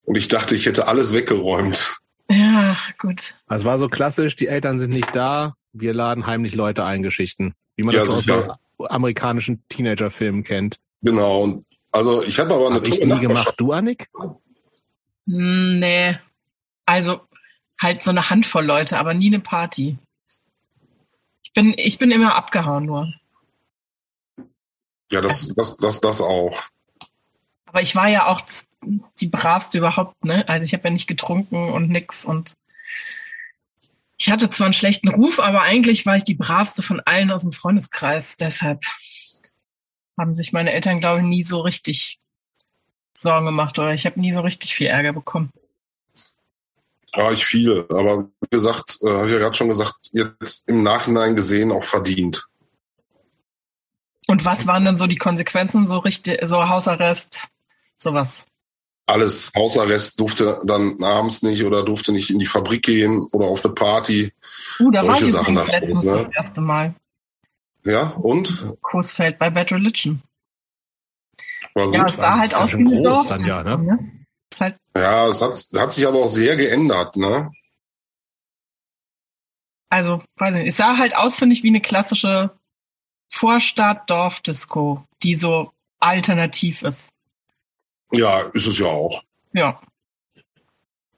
Und 0.04 0.16
ich 0.16 0.28
dachte, 0.28 0.54
ich 0.54 0.66
hätte 0.66 0.86
alles 0.86 1.12
weggeräumt. 1.12 1.98
Ja, 2.28 2.76
gut. 2.98 3.34
Also 3.48 3.64
war 3.64 3.80
so 3.80 3.88
klassisch, 3.88 4.36
die 4.36 4.46
Eltern 4.46 4.78
sind 4.78 4.90
nicht 4.90 5.16
da, 5.16 5.56
wir 5.72 5.92
laden 5.92 6.26
heimlich 6.26 6.54
Leute 6.54 6.84
ein, 6.84 7.02
Geschichten. 7.02 7.54
Wie 7.74 7.82
man 7.82 7.96
ja, 7.96 8.02
das 8.02 8.10
aus 8.10 8.24
so 8.26 8.54
amerikanischen 8.88 9.64
Teenager-Filmen 9.68 10.44
kennt. 10.44 10.78
Genau. 11.02 11.40
Und 11.40 11.64
also 11.90 12.22
ich 12.22 12.38
habe 12.38 12.54
aber 12.54 12.68
eine 12.68 12.76
hab 12.76 12.86
ich 12.86 13.04
nie 13.04 13.18
gemacht. 13.18 13.54
Du, 13.56 13.72
Annik? 13.72 14.08
Hm, 15.26 15.80
nee. 15.80 16.16
Also 16.86 17.22
halt 17.80 18.04
so 18.04 18.10
eine 18.10 18.30
Handvoll 18.30 18.64
Leute, 18.64 18.98
aber 18.98 19.14
nie 19.14 19.28
eine 19.28 19.40
Party. 19.40 19.98
Ich 21.50 21.54
bin, 21.54 21.74
ich 21.76 21.98
bin 21.98 22.10
immer 22.12 22.36
abgehauen 22.36 22.86
nur. 22.86 23.12
Ja, 25.10 25.20
das, 25.20 25.52
das, 25.56 25.76
das, 25.78 26.00
das 26.00 26.20
auch. 26.20 26.62
Aber 27.66 27.82
ich 27.82 27.96
war 27.96 28.08
ja 28.08 28.26
auch 28.26 28.40
die 29.18 29.26
bravste 29.26 29.78
überhaupt, 29.78 30.24
ne? 30.24 30.48
Also 30.48 30.64
ich 30.64 30.72
habe 30.74 30.84
ja 30.84 30.90
nicht 30.90 31.08
getrunken 31.08 31.70
und 31.70 31.90
nix 31.90 32.24
und 32.24 32.56
ich 34.16 34.30
hatte 34.30 34.48
zwar 34.50 34.66
einen 34.66 34.74
schlechten 34.74 35.08
Ruf, 35.08 35.40
aber 35.40 35.62
eigentlich 35.62 36.06
war 36.06 36.14
ich 36.14 36.24
die 36.24 36.34
bravste 36.34 36.82
von 36.82 37.00
allen 37.00 37.30
aus 37.32 37.42
dem 37.42 37.52
Freundeskreis. 37.52 38.36
Deshalb 38.36 38.84
haben 40.16 40.36
sich 40.36 40.52
meine 40.52 40.72
Eltern, 40.72 41.00
glaube 41.00 41.20
ich, 41.20 41.26
nie 41.26 41.42
so 41.42 41.60
richtig 41.60 42.20
Sorgen 43.12 43.46
gemacht 43.46 43.78
oder 43.78 43.92
ich 43.92 44.06
habe 44.06 44.20
nie 44.20 44.32
so 44.32 44.40
richtig 44.40 44.74
viel 44.74 44.86
Ärger 44.86 45.12
bekommen. 45.12 45.50
Ja, 47.14 47.32
ich 47.32 47.44
viel, 47.44 47.86
aber 47.90 48.30
gesagt, 48.50 48.98
äh, 49.02 49.10
habe 49.10 49.26
ich 49.26 49.32
ja 49.32 49.38
gerade 49.38 49.56
schon 49.56 49.68
gesagt, 49.68 49.94
jetzt 50.12 50.68
im 50.68 50.82
Nachhinein 50.82 51.36
gesehen 51.36 51.72
auch 51.72 51.84
verdient. 51.84 52.46
Und 54.26 54.44
was 54.44 54.66
waren 54.66 54.84
denn 54.84 54.96
so 54.96 55.06
die 55.06 55.16
Konsequenzen, 55.16 55.86
so 55.86 55.98
richtig, 55.98 56.40
so 56.44 56.68
Hausarrest, 56.68 57.48
sowas? 57.96 58.46
alles. 59.10 59.50
Hausarrest 59.56 60.18
durfte 60.20 60.60
dann 60.64 61.02
abends 61.02 61.42
nicht 61.42 61.64
oder 61.64 61.84
durfte 61.84 62.12
nicht 62.12 62.30
in 62.30 62.38
die 62.38 62.46
Fabrik 62.46 62.82
gehen 62.82 63.26
oder 63.32 63.46
auf 63.46 63.64
eine 63.64 63.74
Party. 63.74 64.32
Uh, 64.78 64.90
da 64.90 65.00
Solche 65.00 65.24
war 65.24 65.30
Sachen 65.30 65.54
dann 65.56 65.66
letztens 65.66 66.04
ne? 66.04 66.12
das 66.12 66.28
erste 66.34 66.60
Mal. 66.60 66.94
Ja, 67.84 68.10
und? 68.18 68.76
Coesfeld 68.82 69.38
bei 69.38 69.50
Bad 69.50 69.72
Religion. 69.72 70.22
War 71.74 71.86
gut. 71.86 71.94
Ja, 71.94 72.06
es 72.06 72.16
sah 72.16 72.38
halt 72.38 72.54
aus 72.54 72.76
wie 72.76 72.82
ein 72.82 73.02
Dorf. 73.02 73.26
Dann, 73.26 73.44
ja, 73.44 73.62
ne? 73.62 73.78
ne? 73.78 73.98
Halt 74.58 74.76
ja, 74.96 75.28
es 75.28 75.40
hat, 75.40 75.80
hat 75.80 75.92
sich 75.92 76.06
aber 76.06 76.18
auch 76.18 76.28
sehr 76.28 76.56
geändert, 76.56 77.16
ne? 77.16 77.50
Also, 79.90 80.22
weiß 80.36 80.54
nicht, 80.54 80.68
es 80.68 80.76
sah 80.76 80.96
halt 80.96 81.16
aus, 81.16 81.34
finde 81.34 81.54
ich, 81.54 81.62
wie 81.62 81.68
eine 81.68 81.80
klassische 81.80 82.50
Vorstadt-Dorf-Disco, 83.28 85.04
die 85.22 85.36
so 85.36 85.72
alternativ 85.98 86.82
ist. 86.82 87.12
Ja, 88.12 88.40
ist 88.54 88.66
es 88.66 88.78
ja 88.78 88.86
auch. 88.86 89.22
Ja. 89.52 89.80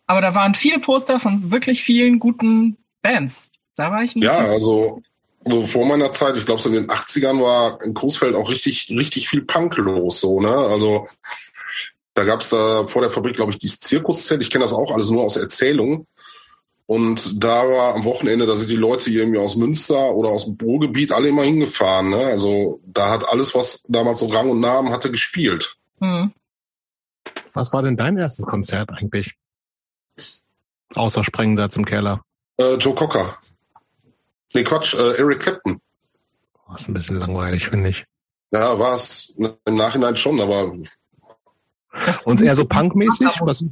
Aber 0.06 0.20
da 0.20 0.34
waren 0.34 0.54
viele 0.54 0.80
Poster 0.80 1.20
von 1.20 1.50
wirklich 1.50 1.82
vielen 1.82 2.18
guten 2.18 2.76
Bands. 3.02 3.50
Da 3.76 3.90
war 3.90 4.02
ich 4.02 4.14
ein 4.14 4.22
Ja, 4.22 4.36
also, 4.36 5.02
also 5.44 5.66
vor 5.66 5.86
meiner 5.86 6.12
Zeit, 6.12 6.36
ich 6.36 6.44
glaube 6.44 6.60
so 6.60 6.68
in 6.68 6.74
den 6.74 6.88
80ern 6.88 7.40
war 7.40 7.80
in 7.82 7.94
Coesfeld 7.94 8.34
auch 8.34 8.50
richtig, 8.50 8.90
richtig 8.90 9.28
viel 9.28 9.42
Punk 9.42 9.76
los, 9.76 10.20
so, 10.20 10.40
ne? 10.40 10.50
Also 10.50 11.08
da 12.14 12.24
gab's 12.24 12.50
da 12.50 12.86
vor 12.86 13.02
der 13.02 13.10
Fabrik, 13.10 13.36
glaube 13.36 13.52
ich, 13.52 13.58
dieses 13.58 13.80
Zirkuszelt. 13.80 14.42
Ich 14.42 14.50
kenne 14.50 14.64
das 14.64 14.74
auch 14.74 14.92
alles 14.92 15.10
nur 15.10 15.22
aus 15.24 15.36
Erzählungen. 15.36 16.06
Und 16.92 17.42
da 17.42 17.66
war 17.70 17.94
am 17.94 18.04
Wochenende, 18.04 18.44
da 18.44 18.54
sind 18.54 18.68
die 18.68 18.76
Leute 18.76 19.08
hier 19.08 19.20
irgendwie 19.22 19.38
aus 19.38 19.56
Münster 19.56 20.10
oder 20.14 20.28
aus 20.28 20.44
dem 20.44 20.58
Ruhrgebiet 20.60 21.10
alle 21.10 21.28
immer 21.28 21.42
hingefahren. 21.42 22.10
Ne? 22.10 22.26
Also 22.26 22.82
da 22.84 23.08
hat 23.08 23.26
alles, 23.32 23.54
was 23.54 23.84
damals 23.88 24.20
so 24.20 24.26
Rang 24.26 24.50
und 24.50 24.60
Namen 24.60 24.90
hatte, 24.90 25.10
gespielt. 25.10 25.78
Mhm. 26.00 26.34
Was 27.54 27.72
war 27.72 27.80
denn 27.80 27.96
dein 27.96 28.18
erstes 28.18 28.44
Konzert 28.44 28.90
eigentlich? 28.90 29.36
Außer 30.94 31.24
Sprengsatz 31.24 31.76
im 31.76 31.86
Keller. 31.86 32.26
Äh, 32.58 32.74
Joe 32.74 32.94
Cocker. 32.94 33.38
Nee, 34.52 34.64
Quatsch, 34.64 34.92
äh, 34.92 35.16
Eric 35.16 35.40
Clapton. 35.40 35.80
Das 36.70 36.82
ist 36.82 36.88
ein 36.88 36.94
bisschen 36.94 37.20
langweilig, 37.20 37.70
finde 37.70 37.88
ich. 37.88 38.04
Ja, 38.50 38.78
war 38.78 38.92
es 38.92 39.32
im 39.38 39.76
Nachhinein 39.76 40.18
schon, 40.18 40.38
aber. 40.42 40.76
Und 42.24 42.40
eher 42.40 42.56
so 42.56 42.64
punkmäßig? 42.64 43.28
Was, 43.40 43.64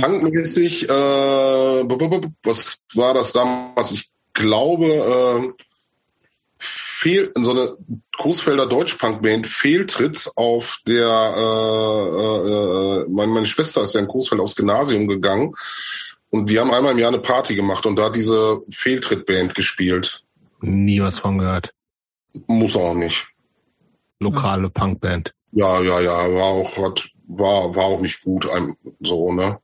Punkmäßig, 0.00 0.88
äh, 0.88 0.92
was 0.92 2.76
war 2.94 3.14
das 3.14 3.32
damals? 3.32 3.92
Ich 3.92 4.10
glaube, 4.32 4.86
äh, 4.86 5.64
fehl, 6.58 7.32
so 7.36 7.50
eine 7.52 7.76
Großfelder 8.16 8.66
Deutschpunk-Band 8.66 9.46
Fehltritt 9.46 10.30
auf 10.36 10.78
der, 10.86 11.34
äh, 11.36 12.50
äh, 12.50 13.08
meine, 13.08 13.32
meine 13.32 13.46
Schwester 13.46 13.82
ist 13.82 13.94
ja 13.94 14.00
in 14.00 14.06
Großfeld 14.06 14.40
aufs 14.40 14.56
Gymnasium 14.56 15.06
gegangen 15.06 15.52
und 16.30 16.50
die 16.50 16.58
haben 16.58 16.72
einmal 16.72 16.92
im 16.92 16.98
Jahr 16.98 17.12
eine 17.12 17.20
Party 17.20 17.54
gemacht 17.54 17.86
und 17.86 17.96
da 17.96 18.04
hat 18.04 18.16
diese 18.16 18.62
Fehltritt-Band 18.70 19.54
gespielt. 19.54 20.22
Nie 20.60 21.00
was 21.00 21.18
von 21.18 21.38
gehört. 21.38 21.72
Muss 22.46 22.74
auch 22.74 22.94
nicht. 22.94 23.28
Lokale 24.18 24.70
Punkband. 24.70 25.34
Ja, 25.52 25.80
ja, 25.82 26.00
ja, 26.00 26.34
war 26.34 26.44
auch, 26.44 26.76
hat, 26.78 27.08
war, 27.26 27.74
war 27.74 27.84
auch 27.84 28.00
nicht 28.00 28.22
gut, 28.22 28.48
so, 29.00 29.32
ne? 29.32 29.58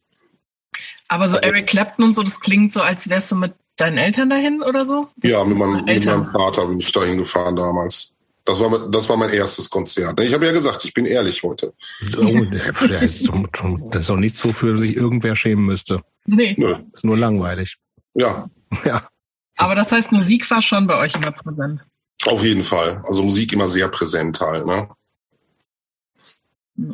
Aber 1.09 1.29
so 1.29 1.39
Eric 1.39 1.67
Clapton 1.67 2.05
und 2.05 2.13
so, 2.15 2.23
das 2.23 2.41
klingt 2.41 2.73
so, 2.73 2.81
als 2.81 3.09
wärst 3.09 3.33
du 3.33 3.37
mit 3.37 3.55
deinen 3.77 3.99
Eltern 3.99 4.31
dahin 4.31 4.63
oder 4.63 4.85
so? 4.85 5.09
Das 5.17 5.33
ja, 5.33 5.45
mit 5.45 5.59
meinem, 5.59 5.85
mit 5.85 6.05
meinem 6.05 6.25
Vater 6.25 6.67
bin 6.67 6.79
ich 6.79 6.93
dahin 6.93 7.19
gefahren 7.19 7.57
damals. 7.57 8.15
Das 8.45 8.61
war, 8.61 8.89
das 8.89 9.09
war 9.09 9.17
mein 9.17 9.31
erstes 9.31 9.69
Konzert. 9.69 10.19
Ich 10.21 10.33
habe 10.33 10.47
ja 10.47 10.53
gesagt, 10.53 10.85
ich 10.85 10.95
bin 10.95 11.07
ehrlich 11.07 11.43
heute. 11.43 11.75
Oh, 12.17 12.45
das, 12.51 12.83
ist, 13.03 13.29
das 13.29 14.01
ist 14.01 14.11
doch 14.11 14.17
nichts, 14.17 14.45
wofür 14.45 14.79
sich 14.79 14.97
irgendwer 14.97 15.37
schämen 15.37 15.67
müsste. 15.67 16.03
Nee. 16.27 16.55
Nö. 16.59 16.77
Ist 16.93 17.05
nur 17.05 17.19
langweilig. 17.19 17.77
Ja. 18.15 18.49
Ja. 18.85 19.09
Aber 19.57 19.75
das 19.75 19.93
heißt, 19.93 20.13
Musik 20.13 20.51
war 20.51 20.63
schon 20.63 20.87
bei 20.87 20.99
euch 20.99 21.15
immer 21.15 21.33
präsent. 21.33 21.85
Auf 22.27 22.45
jeden 22.45 22.63
Fall. 22.63 23.03
Also 23.07 23.23
Musik 23.23 23.53
immer 23.53 23.69
sehr 23.69 23.89
präsent 23.89 24.41
halt, 24.41 24.65
ne? 24.67 24.89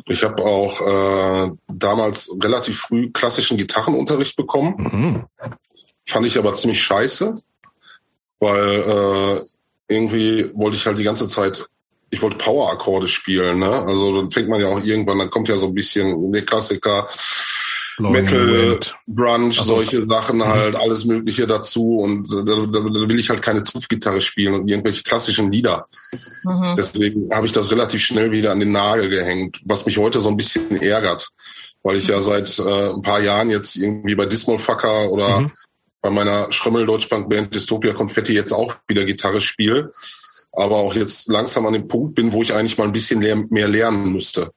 Ich 0.07 0.23
habe 0.23 0.43
auch 0.43 0.81
äh, 0.81 1.51
damals 1.67 2.29
relativ 2.41 2.79
früh 2.79 3.09
klassischen 3.11 3.57
Gitarrenunterricht 3.57 4.35
bekommen. 4.35 4.75
Mhm. 4.77 5.25
Fand 6.05 6.25
ich 6.25 6.37
aber 6.37 6.53
ziemlich 6.53 6.81
scheiße, 6.81 7.35
weil 8.39 8.81
äh, 8.81 9.41
irgendwie 9.87 10.49
wollte 10.53 10.77
ich 10.77 10.85
halt 10.85 10.97
die 10.97 11.03
ganze 11.03 11.27
Zeit, 11.27 11.65
ich 12.09 12.21
wollte 12.21 12.37
Power-Akkorde 12.37 13.07
spielen, 13.07 13.59
ne? 13.59 13.69
Also 13.69 14.15
dann 14.15 14.31
fängt 14.31 14.49
man 14.49 14.61
ja 14.61 14.67
auch 14.67 14.81
irgendwann, 14.81 15.19
dann 15.19 15.29
kommt 15.29 15.49
ja 15.49 15.57
so 15.57 15.67
ein 15.67 15.73
bisschen 15.73 16.31
der 16.31 16.45
Klassiker, 16.45 17.07
Metal, 17.99 18.79
Brunch, 19.07 19.55
so. 19.55 19.63
solche 19.63 20.05
Sachen 20.05 20.37
mhm. 20.37 20.45
halt, 20.45 20.75
alles 20.75 21.05
Mögliche 21.05 21.47
dazu. 21.47 21.99
Und 21.99 22.29
da, 22.31 22.43
da, 22.43 22.53
da 22.65 23.09
will 23.09 23.19
ich 23.19 23.29
halt 23.29 23.41
keine 23.41 23.63
Zupfgitarre 23.63 24.21
spielen 24.21 24.53
und 24.53 24.67
irgendwelche 24.67 25.03
klassischen 25.03 25.51
Lieder. 25.51 25.87
Mhm. 26.43 26.75
Deswegen 26.77 27.33
habe 27.33 27.45
ich 27.45 27.51
das 27.51 27.71
relativ 27.71 28.01
schnell 28.03 28.31
wieder 28.31 28.51
an 28.51 28.59
den 28.59 28.71
Nagel 28.71 29.09
gehängt, 29.09 29.59
was 29.65 29.85
mich 29.85 29.97
heute 29.97 30.21
so 30.21 30.29
ein 30.29 30.37
bisschen 30.37 30.81
ärgert. 30.81 31.29
Weil 31.83 31.97
ich 31.97 32.07
ja 32.07 32.19
seit 32.19 32.59
äh, 32.59 32.93
ein 32.93 33.01
paar 33.01 33.21
Jahren 33.21 33.49
jetzt 33.49 33.75
irgendwie 33.75 34.15
bei 34.15 34.25
Dismal 34.25 34.59
Fucker 34.59 35.09
oder 35.09 35.41
mhm 35.41 35.51
bei 36.07 36.09
meiner 36.09 36.51
Schrömmel-Deutschbank-Band 36.51 37.53
Dystopia 37.53 37.93
Konfetti 37.93 38.33
jetzt 38.33 38.53
auch 38.53 38.75
wieder 38.87 39.03
Gitarre 39.03 39.41
spiele, 39.41 39.91
aber 40.53 40.77
auch 40.77 40.95
jetzt 40.95 41.27
langsam 41.27 41.65
an 41.65 41.73
dem 41.73 41.89
Punkt 41.89 42.15
bin, 42.15 42.31
wo 42.31 42.41
ich 42.41 42.53
eigentlich 42.53 42.77
mal 42.77 42.85
ein 42.85 42.93
bisschen 42.93 43.19
mehr 43.49 43.67
lernen 43.67 44.11
müsste. 44.13 44.51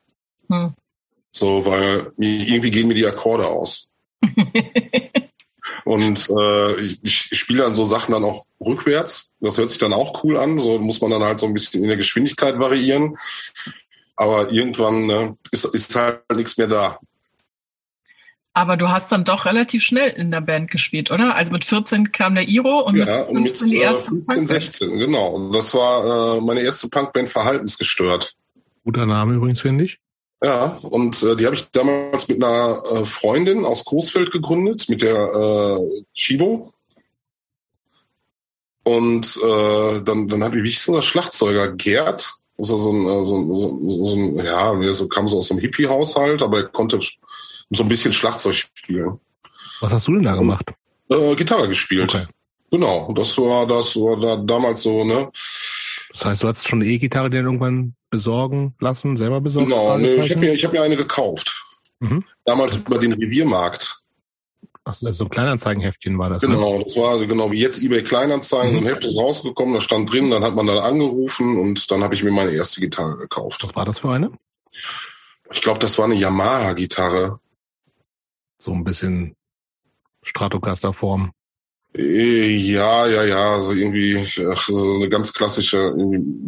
So, 1.32 1.64
weil 1.64 2.10
irgendwie 2.16 2.70
gehen 2.70 2.88
mir 2.88 2.94
die 2.94 3.06
Akkorde 3.06 3.46
aus. 3.46 3.90
Und 5.84 6.28
äh, 6.30 6.80
ich, 6.80 7.32
ich 7.32 7.38
spiele 7.38 7.62
dann 7.62 7.74
so 7.74 7.84
Sachen 7.84 8.12
dann 8.12 8.24
auch 8.24 8.46
rückwärts. 8.60 9.34
Das 9.40 9.58
hört 9.58 9.70
sich 9.70 9.78
dann 9.78 9.92
auch 9.92 10.22
cool 10.24 10.36
an. 10.36 10.58
So 10.58 10.78
muss 10.78 11.00
man 11.00 11.10
dann 11.10 11.22
halt 11.22 11.38
so 11.38 11.46
ein 11.46 11.54
bisschen 11.54 11.82
in 11.82 11.88
der 11.88 11.96
Geschwindigkeit 11.96 12.58
variieren. 12.58 13.16
Aber 14.16 14.50
irgendwann 14.50 15.06
ne, 15.06 15.36
ist, 15.50 15.64
ist 15.64 15.94
halt 15.96 16.20
nichts 16.34 16.58
mehr 16.58 16.66
da. 16.66 16.98
Aber 18.52 18.76
du 18.76 18.88
hast 18.88 19.10
dann 19.12 19.24
doch 19.24 19.46
relativ 19.46 19.82
schnell 19.82 20.10
in 20.10 20.30
der 20.30 20.40
Band 20.40 20.70
gespielt, 20.70 21.10
oder? 21.10 21.36
Also 21.36 21.52
mit 21.52 21.64
14 21.64 22.10
kam 22.10 22.34
der 22.34 22.48
Iro 22.48 22.80
und 22.80 22.96
ja, 22.96 23.20
mit, 23.20 23.28
und 23.28 23.42
mit 23.42 23.62
äh, 23.72 23.94
15, 23.94 24.46
16, 24.46 24.98
genau. 24.98 25.50
Das 25.52 25.72
war 25.72 26.36
äh, 26.36 26.40
meine 26.40 26.60
erste 26.60 26.88
Punkband 26.88 27.28
Verhaltensgestört. 27.28 28.34
Guter 28.84 29.06
Name 29.06 29.34
übrigens, 29.34 29.60
finde 29.60 29.84
ich. 29.84 30.00
Ja, 30.42 30.78
und 30.82 31.22
äh, 31.22 31.36
die 31.36 31.44
habe 31.44 31.54
ich 31.54 31.70
damals 31.70 32.28
mit 32.28 32.42
einer 32.42 32.82
äh, 32.92 33.04
Freundin 33.04 33.66
aus 33.66 33.84
Coesfeld 33.84 34.30
gegründet, 34.30 34.88
mit 34.88 35.02
der 35.02 35.16
äh, 35.16 36.02
Chibo. 36.14 36.72
Und 38.82 39.36
äh, 39.36 40.02
dann, 40.02 40.28
dann 40.28 40.42
hat 40.42 40.54
wie 40.54 40.62
hieß 40.62 40.88
unser 40.88 41.02
Schlagzeuger 41.02 41.72
Gerd, 41.72 42.32
war 42.56 42.78
so 42.78 42.90
ein, 42.92 43.26
so, 43.26 43.36
ein, 43.36 43.46
so, 43.54 44.06
so 44.06 44.16
ein 44.16 44.44
ja, 44.44 44.92
so 44.92 45.08
kam 45.08 45.28
so 45.28 45.38
aus 45.38 45.50
einem 45.50 45.60
Hippie-Haushalt, 45.60 46.42
aber 46.42 46.58
er 46.58 46.64
konnte 46.64 46.98
so 47.70 47.82
ein 47.82 47.88
bisschen 47.88 48.12
Schlagzeug 48.12 48.54
spielen. 48.54 49.20
Was 49.80 49.92
hast 49.92 50.08
du 50.08 50.12
denn 50.12 50.22
da 50.22 50.34
gemacht? 50.34 50.72
Äh, 51.10 51.34
Gitarre 51.36 51.68
gespielt. 51.68 52.14
Okay. 52.14 52.26
Genau, 52.70 53.12
das 53.14 53.36
war 53.36 53.66
das 53.66 53.96
war 53.96 54.18
da 54.20 54.36
damals 54.36 54.82
so, 54.82 55.04
ne? 55.04 55.30
Das 56.12 56.24
heißt, 56.24 56.42
du 56.42 56.48
hast 56.48 56.68
schon 56.68 56.80
eine 56.80 56.90
E-Gitarre 56.90 57.30
dir 57.30 57.40
irgendwann 57.40 57.94
besorgen 58.10 58.74
lassen, 58.80 59.16
selber 59.16 59.40
besorgen? 59.40 59.68
Genau, 59.68 59.96
nee, 59.96 60.08
ich 60.08 60.30
habe 60.30 60.40
mir, 60.40 60.52
ich 60.52 60.64
hab 60.64 60.72
mir 60.72 60.82
eine 60.82 60.96
gekauft. 60.96 61.64
Mhm. 62.00 62.24
Damals 62.44 62.76
über 62.76 62.98
den 62.98 63.12
Reviermarkt. 63.12 64.02
Ach, 64.84 64.94
so 64.94 65.24
ein 65.24 65.30
Kleinanzeigenheftchen 65.30 66.18
war 66.18 66.30
das. 66.30 66.42
Ne? 66.42 66.48
Genau, 66.48 66.78
ne? 66.78 66.84
das 66.84 66.96
war 66.96 67.18
genau 67.26 67.52
wie 67.52 67.60
jetzt 67.60 67.82
eBay 67.82 68.02
Kleinanzeigen. 68.02 68.72
Mhm. 68.72 68.78
So 68.78 68.84
ein 68.84 68.86
Heft 68.86 69.04
ist 69.04 69.18
rausgekommen, 69.18 69.74
da 69.74 69.80
stand 69.80 70.10
drin, 70.10 70.30
dann 70.30 70.42
hat 70.42 70.54
man 70.54 70.66
da 70.66 70.80
angerufen 70.80 71.58
und 71.58 71.90
dann 71.90 72.02
habe 72.02 72.14
ich 72.14 72.24
mir 72.24 72.32
meine 72.32 72.50
erste 72.50 72.80
Gitarre 72.80 73.16
gekauft. 73.16 73.62
Was 73.62 73.76
war 73.76 73.84
das 73.84 74.00
für 74.00 74.10
eine? 74.10 74.32
Ich 75.52 75.60
glaube, 75.60 75.78
das 75.78 75.98
war 75.98 76.06
eine 76.06 76.14
Yamaha-Gitarre. 76.14 77.40
So 78.58 78.72
ein 78.72 78.84
bisschen 78.84 79.36
Stratocaster-Form. 80.22 81.32
Äh, 81.96 82.54
ja, 82.56 83.06
ja, 83.06 83.24
ja, 83.24 83.60
so 83.60 83.72
irgendwie 83.72 84.24
ach, 84.52 84.66
so 84.66 84.96
eine 84.96 85.08
ganz 85.08 85.32
klassische, 85.32 85.94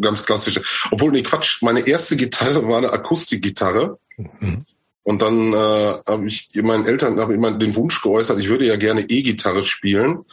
ganz 0.00 0.24
klassische. 0.24 0.62
Obwohl, 0.90 1.12
nee, 1.12 1.22
Quatsch, 1.22 1.62
meine 1.62 1.87
erste 1.87 2.16
Gitarre 2.16 2.66
war 2.68 2.78
eine 2.78 2.92
Akustikgitarre. 2.92 3.98
Mhm. 4.16 4.64
Und 5.05 5.20
dann 5.20 5.52
äh, 5.52 5.94
habe 6.07 6.26
ich 6.26 6.50
meinen 6.62 6.87
Eltern 6.87 7.18
hab 7.18 7.31
immer 7.31 7.52
den 7.52 7.74
Wunsch 7.74 8.00
geäußert, 8.02 8.40
ich 8.40 8.48
würde 8.48 8.66
ja 8.66 8.76
gerne 8.76 9.02
E-Gitarre 9.02 9.64
spielen. 9.64 10.24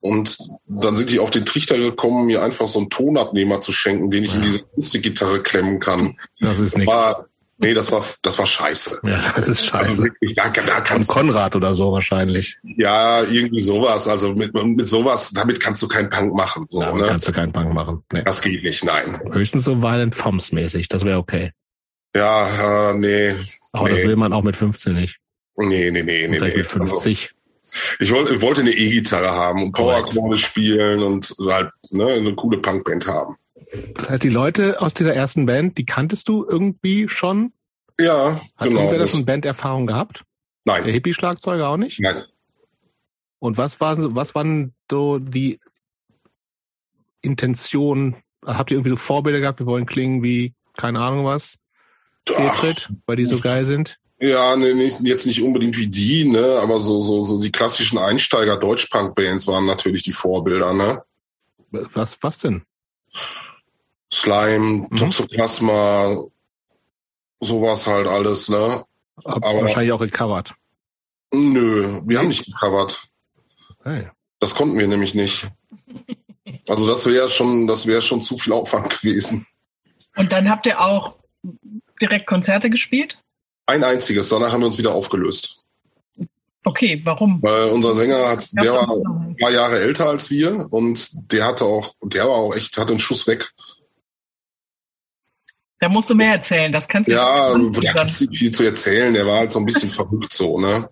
Und 0.00 0.36
dann 0.66 0.96
sind 0.96 1.10
die 1.10 1.20
auf 1.20 1.30
den 1.30 1.44
Trichter 1.44 1.78
gekommen, 1.78 2.26
mir 2.26 2.42
einfach 2.42 2.66
so 2.66 2.80
einen 2.80 2.90
Tonabnehmer 2.90 3.60
zu 3.60 3.70
schenken, 3.70 4.10
den 4.10 4.24
ich 4.24 4.30
ja. 4.30 4.36
in 4.36 4.42
diese 4.42 4.64
Akustikgitarre 4.64 5.42
klemmen 5.42 5.78
kann. 5.78 6.16
Das 6.40 6.58
ist 6.58 6.76
nichts. 6.76 6.92
Nee, 7.62 7.74
das 7.74 7.92
war, 7.92 8.04
das 8.22 8.38
war 8.38 8.46
scheiße. 8.46 9.00
Ja, 9.04 9.32
das 9.36 9.46
ist 9.46 9.66
scheiße. 9.66 9.84
Also 9.84 10.04
wirklich, 10.04 10.34
da, 10.34 10.50
da 10.50 10.80
kannst 10.80 11.12
Von 11.12 11.26
Konrad 11.26 11.54
oder 11.54 11.76
so 11.76 11.92
wahrscheinlich. 11.92 12.58
Ja, 12.64 13.22
irgendwie 13.22 13.60
sowas. 13.60 14.08
Also 14.08 14.34
mit, 14.34 14.52
mit 14.52 14.88
sowas, 14.88 15.30
damit 15.30 15.60
kannst 15.60 15.80
du 15.80 15.86
keinen 15.86 16.08
Punk 16.08 16.34
machen. 16.34 16.66
So, 16.68 16.80
damit 16.80 17.02
ne? 17.02 17.08
kannst 17.08 17.28
du 17.28 17.32
keinen 17.32 17.52
Punk 17.52 17.72
machen. 17.72 18.02
Nee. 18.12 18.22
Das 18.24 18.40
geht 18.40 18.64
nicht, 18.64 18.84
nein. 18.84 19.20
Höchstens 19.30 19.64
so 19.64 19.80
Violent 19.80 20.18
Thumbs 20.18 20.50
mäßig, 20.50 20.88
das 20.88 21.04
wäre 21.04 21.18
okay. 21.18 21.52
Ja, 22.16 22.90
äh, 22.90 22.94
nee. 22.94 23.36
Aber 23.72 23.88
nee. 23.88 23.94
das 23.94 24.08
will 24.08 24.16
man 24.16 24.32
auch 24.32 24.42
mit 24.42 24.56
15 24.56 24.94
nicht. 24.94 25.18
Nee, 25.56 25.90
nee, 25.92 26.02
nee, 26.02 26.26
nee. 26.26 26.38
Vielleicht 26.38 26.56
nee. 26.56 26.62
mit 26.62 26.66
50. 26.66 27.30
Also, 28.00 28.26
ich 28.32 28.42
wollte, 28.42 28.62
eine 28.62 28.72
E-Gitarre 28.72 29.30
haben 29.30 29.62
und 29.62 29.72
Power-Akkorde 29.72 30.36
spielen 30.36 31.00
und 31.02 31.32
halt 31.46 31.70
ne, 31.90 32.06
eine 32.08 32.34
coole 32.34 32.58
Punkband 32.58 33.06
haben. 33.06 33.36
Das 33.94 34.10
heißt, 34.10 34.22
die 34.22 34.28
Leute 34.28 34.80
aus 34.80 34.94
dieser 34.94 35.14
ersten 35.14 35.46
Band, 35.46 35.78
die 35.78 35.86
kanntest 35.86 36.28
du 36.28 36.44
irgendwie 36.48 37.08
schon? 37.08 37.52
Ja, 37.98 38.40
Hat 38.56 38.68
genau. 38.68 38.80
Hat 38.80 38.92
irgendwer 38.92 39.08
schon 39.08 39.24
Banderfahrung 39.24 39.86
gehabt? 39.86 40.24
Nein. 40.64 40.84
Der 40.84 40.92
Hippie-Schlagzeuger 40.92 41.68
auch 41.68 41.76
nicht? 41.76 42.00
Nein. 42.00 42.22
Und 43.38 43.56
was 43.58 43.80
war, 43.80 43.96
was 44.14 44.34
waren 44.34 44.74
so 44.90 45.18
die 45.18 45.58
Intentionen? 47.22 48.16
Habt 48.44 48.70
ihr 48.70 48.76
irgendwie 48.76 48.90
so 48.90 48.96
Vorbilder 48.96 49.40
gehabt? 49.40 49.58
Wir 49.58 49.66
wollen 49.66 49.86
klingen 49.86 50.22
wie, 50.22 50.54
keine 50.76 51.00
Ahnung 51.00 51.24
was, 51.24 51.58
Fehltritt, 52.28 52.90
weil 53.06 53.16
die 53.16 53.26
so 53.26 53.40
geil 53.40 53.64
sind? 53.64 53.98
Ja, 54.20 54.54
nee, 54.54 54.74
nicht, 54.74 55.00
jetzt 55.00 55.26
nicht 55.26 55.42
unbedingt 55.42 55.76
wie 55.76 55.88
die, 55.88 56.24
ne, 56.24 56.60
aber 56.60 56.78
so, 56.78 57.00
so, 57.00 57.20
so 57.22 57.42
die 57.42 57.50
klassischen 57.50 57.98
Einsteiger 57.98 58.56
Deutschpunk-Bands 58.56 59.48
waren 59.48 59.66
natürlich 59.66 60.04
die 60.04 60.12
Vorbilder, 60.12 60.72
ne? 60.72 61.02
Was, 61.72 62.18
was 62.20 62.38
denn? 62.38 62.62
Slime, 64.12 64.86
mhm. 64.90 64.96
Toxoplasma, 64.96 66.24
sowas 67.40 67.86
halt 67.86 68.06
alles, 68.06 68.48
ne? 68.48 68.84
Aber 69.24 69.62
wahrscheinlich 69.62 69.92
auch 69.92 70.00
gecovert. 70.00 70.54
Nö, 71.32 72.00
wir 72.04 72.18
haben 72.18 72.28
nicht 72.28 72.44
gecovert. 72.44 73.08
Hey. 73.84 74.08
Das 74.38 74.54
konnten 74.54 74.78
wir 74.78 74.86
nämlich 74.86 75.14
nicht. 75.14 75.48
Also 76.68 76.86
das 76.86 77.06
wäre 77.06 77.30
schon, 77.30 77.66
das 77.66 77.86
wäre 77.86 78.02
schon 78.02 78.22
zu 78.22 78.36
viel 78.36 78.52
Aufwand 78.52 78.90
gewesen. 78.90 79.46
Und 80.16 80.32
dann 80.32 80.48
habt 80.50 80.66
ihr 80.66 80.80
auch 80.80 81.14
direkt 82.00 82.26
Konzerte 82.26 82.68
gespielt? 82.68 83.18
Ein 83.66 83.84
einziges. 83.84 84.28
Danach 84.28 84.52
haben 84.52 84.60
wir 84.60 84.66
uns 84.66 84.78
wieder 84.78 84.94
aufgelöst. 84.94 85.66
Okay, 86.64 87.00
warum? 87.04 87.42
Weil 87.42 87.70
unser 87.70 87.94
Sänger 87.94 88.28
hat, 88.28 88.48
der 88.52 88.72
war 88.72 88.88
ein 88.88 89.36
paar 89.36 89.50
Jahre 89.50 89.80
älter 89.80 90.08
als 90.08 90.30
wir 90.30 90.68
und 90.70 91.32
der 91.32 91.44
hatte 91.44 91.64
auch, 91.64 91.94
der 92.02 92.28
war 92.28 92.36
auch 92.36 92.54
echt, 92.54 92.78
hatte 92.78 92.92
einen 92.92 93.00
Schuss 93.00 93.26
weg. 93.26 93.52
Da 95.82 95.88
musst 95.88 96.08
du 96.08 96.14
mehr 96.14 96.34
erzählen. 96.34 96.70
Das 96.70 96.86
kannst 96.86 97.10
du 97.10 97.14
Ja, 97.14 97.52
da 97.52 97.58
gibt 97.58 98.08
es 98.08 98.20
nicht 98.20 98.38
viel 98.38 98.52
zu 98.52 98.62
erzählen. 98.62 99.12
Der 99.12 99.26
war 99.26 99.38
halt 99.38 99.50
so 99.50 99.58
ein 99.58 99.66
bisschen 99.66 99.90
verrückt 99.90 100.32
so, 100.32 100.60
ne? 100.60 100.88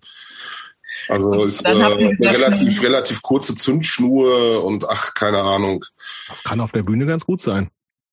Also 1.07 1.45
ist 1.45 1.65
äh, 1.65 1.69
eine 1.69 2.11
relativ, 2.19 2.83
relativ 2.83 3.21
kurze 3.21 3.55
Zündschnur 3.55 4.65
und 4.65 4.83
ach, 4.89 5.13
keine 5.13 5.39
Ahnung. 5.43 5.85
Das 6.27 6.43
kann 6.43 6.59
auf 6.59 6.73
der 6.73 6.83
Bühne 6.83 7.05
ganz 7.05 7.25
gut 7.25 7.39
sein. 7.39 7.69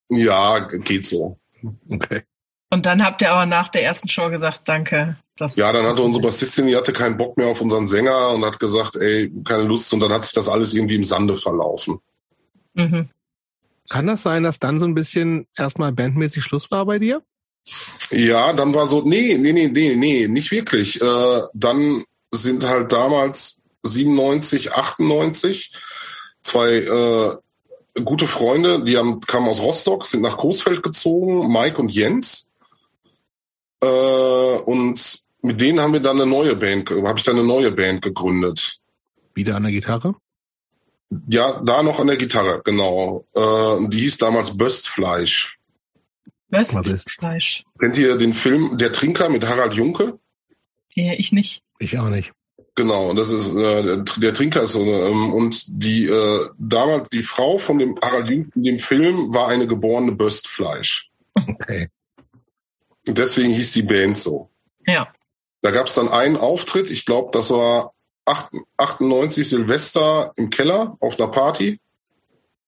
Ja, 0.09 0.61
geht 0.61 1.05
so. 1.05 1.41
Okay. 1.91 2.23
Und 2.71 2.87
dann 2.87 3.05
habt 3.05 3.23
ihr 3.23 3.33
aber 3.33 3.47
nach 3.47 3.71
der 3.71 3.83
ersten 3.83 4.09
Show 4.09 4.31
gesagt, 4.31 4.61
danke. 4.67 5.17
ja, 5.57 5.73
dann 5.73 5.85
hatte 5.85 6.03
unsere 6.05 6.23
Bassistin, 6.23 6.69
die 6.69 6.77
hatte 6.77 6.93
keinen 6.93 7.17
Bock 7.17 7.37
mehr 7.37 7.49
auf 7.49 7.61
unseren 7.61 7.89
Sänger 7.89 8.31
und 8.31 8.45
hat 8.45 8.61
gesagt, 8.61 8.95
ey, 8.95 9.33
keine 9.43 9.65
Lust. 9.65 9.93
Und 9.93 9.99
dann 9.99 10.13
hat 10.13 10.23
sich 10.23 10.33
das 10.33 10.49
alles 10.49 10.75
irgendwie 10.75 10.95
im 10.95 11.05
Sande 11.05 11.35
verlaufen. 11.35 11.99
Mhm. 12.75 13.09
Kann 13.89 14.07
das 14.07 14.23
sein, 14.23 14.43
dass 14.43 14.59
dann 14.59 14.79
so 14.79 14.85
ein 14.85 14.95
bisschen 14.95 15.47
erstmal 15.57 15.93
bandmäßig 15.93 16.45
Schluss 16.45 16.71
war 16.71 16.85
bei 16.87 16.99
dir? 16.99 17.23
Ja, 18.11 18.53
dann 18.53 18.75
war 18.75 18.87
so, 18.87 19.03
nee, 19.03 19.37
nee, 19.39 19.53
nee, 19.53 19.69
nee, 19.69 19.97
nee, 19.97 20.29
nicht 20.29 20.51
wirklich. 20.51 21.01
Äh, 21.01 21.41
dann 21.55 22.05
sind 22.31 22.67
halt 22.67 22.93
damals 22.93 23.63
97, 23.83 24.73
98 24.73 25.73
zwei 26.43 26.77
äh, 26.77 28.01
gute 28.03 28.27
Freunde, 28.27 28.83
die 28.83 28.97
haben, 28.97 29.21
kamen 29.21 29.49
aus 29.49 29.61
Rostock, 29.61 30.07
sind 30.07 30.23
nach 30.23 30.37
Coesfeld 30.37 30.83
gezogen, 30.83 31.49
Mike 31.53 31.81
und 31.81 31.91
Jens. 31.91 32.49
Äh, 33.83 33.87
und 33.87 35.21
mit 35.43 35.61
denen 35.61 35.81
haben 35.81 35.93
wir 35.93 36.01
dann 36.01 36.21
eine 36.21 36.29
neue 36.29 36.57
Band, 36.57 36.91
habe 36.91 37.19
ich 37.19 37.25
dann 37.25 37.39
eine 37.39 37.47
neue 37.47 37.71
Band 37.71 38.03
gegründet. 38.03 38.79
Wieder 39.35 39.57
an 39.57 39.65
der 39.65 39.73
Gitarre? 39.73 40.15
Ja, 41.29 41.61
da 41.65 41.83
noch 41.83 42.01
an 42.01 42.07
der 42.07 42.17
Gitarre, 42.17 42.61
genau. 42.65 43.25
Äh, 43.35 43.89
die 43.89 44.01
hieß 44.01 44.19
damals 44.19 44.57
Böstfleisch. 44.57 45.59
Böstfleisch. 46.51 47.65
Kennt 47.79 47.99
ihr 47.99 48.17
den 48.17 48.35
Film 48.35 48.77
Der 48.79 48.93
Trinker 48.93 49.29
mit 49.29 49.47
Harald 49.47 49.75
Junke? 49.75 50.19
Ja, 50.95 51.15
ich 51.15 51.33
nicht. 51.33 51.63
Ich 51.79 51.99
auch 51.99 52.09
nicht. 52.09 52.33
Genau, 52.75 53.13
das 53.13 53.31
ist 53.31 53.55
äh, 53.55 54.05
der, 54.19 54.35
Trinker 54.35 54.63
ist 54.63 54.73
so 54.73 54.85
ähm, 54.85 55.33
und 55.33 55.65
die 55.67 56.07
äh, 56.07 56.49
damals 56.59 57.09
die 57.09 57.23
Frau 57.23 57.59
von 57.59 57.79
dem 57.79 57.99
Harald 58.01 58.31
Junke 58.31 58.51
in 58.55 58.63
dem 58.63 58.79
Film 58.79 59.35
war 59.35 59.49
eine 59.49 59.67
geborene 59.67 60.13
Böstfleisch. 60.13 61.11
Okay. 61.35 61.89
Und 63.07 63.19
deswegen 63.19 63.51
hieß 63.51 63.73
die 63.73 63.83
Band 63.83 64.19
so. 64.19 64.51
Ja. 64.87 65.13
Da 65.61 65.73
gab 65.73 65.89
es 65.89 65.95
dann 65.95 66.09
einen 66.09 66.37
Auftritt, 66.37 66.91
ich 66.91 67.05
glaube, 67.05 67.31
das 67.33 67.51
war 67.51 67.95
98 68.77 69.49
Silvester 69.49 70.33
im 70.37 70.51
Keller 70.51 70.97
auf 71.01 71.19
einer 71.19 71.31
Party. 71.31 71.81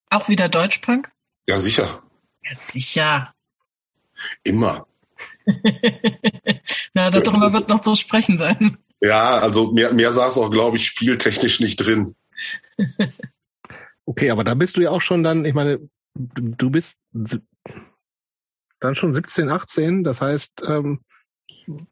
Auch 0.09 0.27
wieder 0.27 0.49
Deutschpunk? 0.49 1.11
Ja, 1.47 1.57
sicher. 1.57 2.03
Ja, 2.43 2.55
sicher. 2.55 3.33
Immer. 4.43 4.87
Na, 6.93 7.09
darüber 7.09 7.53
wird 7.53 7.69
noch 7.69 7.79
zu 7.79 7.95
sprechen 7.95 8.37
sein. 8.37 8.77
Ja, 9.01 9.39
also 9.39 9.71
mehr, 9.71 9.93
mehr 9.93 10.11
saß 10.11 10.37
auch, 10.37 10.51
glaube 10.51 10.77
ich, 10.77 10.85
spieltechnisch 10.85 11.59
nicht 11.59 11.77
drin. 11.77 12.15
okay, 14.05 14.29
aber 14.29 14.43
da 14.43 14.53
bist 14.53 14.77
du 14.77 14.81
ja 14.81 14.91
auch 14.91 15.01
schon 15.01 15.23
dann, 15.23 15.45
ich 15.45 15.53
meine, 15.53 15.79
du 16.13 16.69
bist 16.69 16.97
dann 18.79 18.95
schon 18.95 19.13
17, 19.13 19.49
18, 19.49 20.03
das 20.03 20.21
heißt, 20.21 20.63
ähm, 20.67 21.01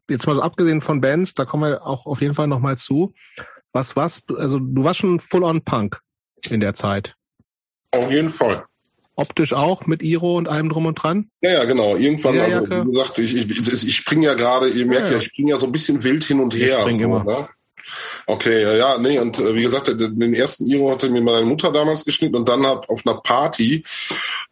jetzt 0.08 0.26
mal 0.26 0.36
so 0.36 0.42
abgesehen 0.42 0.82
von 0.82 1.00
Bands, 1.00 1.34
da 1.34 1.44
kommen 1.44 1.70
wir 1.70 1.86
auch 1.86 2.06
auf 2.06 2.20
jeden 2.20 2.34
Fall 2.34 2.48
nochmal 2.48 2.76
zu. 2.78 3.14
Was 3.72 3.96
warst 3.96 4.24
du? 4.28 4.36
Also 4.36 4.58
du 4.58 4.84
warst 4.84 5.00
schon 5.00 5.20
full 5.20 5.44
on 5.44 5.62
Punk 5.62 6.00
in 6.50 6.60
der 6.60 6.74
Zeit. 6.74 7.14
Auf 7.92 8.10
jeden 8.10 8.32
Fall. 8.32 8.64
Optisch 9.16 9.52
auch 9.52 9.86
mit 9.86 10.02
Iro 10.02 10.38
und 10.38 10.48
allem 10.48 10.70
drum 10.70 10.86
und 10.86 10.94
dran? 10.94 11.30
Ja, 11.42 11.50
ja, 11.50 11.64
genau. 11.64 11.96
Irgendwann, 11.96 12.36
ja, 12.36 12.44
also 12.44 12.68
wie 12.68 12.90
gesagt, 12.90 13.18
ich, 13.18 13.34
ich, 13.36 13.84
ich 13.84 13.96
springe 13.96 14.26
ja 14.26 14.34
gerade, 14.34 14.68
ihr 14.68 14.86
merkt 14.86 15.08
ja, 15.08 15.14
ja, 15.14 15.18
ich 15.18 15.24
springe 15.24 15.50
ja 15.50 15.56
so 15.56 15.66
ein 15.66 15.72
bisschen 15.72 16.02
wild 16.02 16.24
hin 16.24 16.40
und 16.40 16.54
her. 16.54 16.86
Ich 16.86 16.94
so, 16.94 17.02
immer. 17.02 17.24
Ne? 17.24 17.48
Okay, 18.26 18.78
ja, 18.78 18.98
nee, 18.98 19.18
und 19.18 19.38
äh, 19.38 19.54
wie 19.54 19.62
gesagt, 19.62 19.88
den 19.88 20.34
ersten 20.34 20.66
Iro 20.66 20.90
hatte 20.90 21.10
mir 21.10 21.20
meine 21.20 21.44
Mutter 21.44 21.72
damals 21.72 22.04
geschnitten 22.04 22.36
und 22.36 22.48
dann 22.48 22.64
hat 22.66 22.88
auf 22.88 23.04
einer 23.04 23.20
Party, 23.20 23.84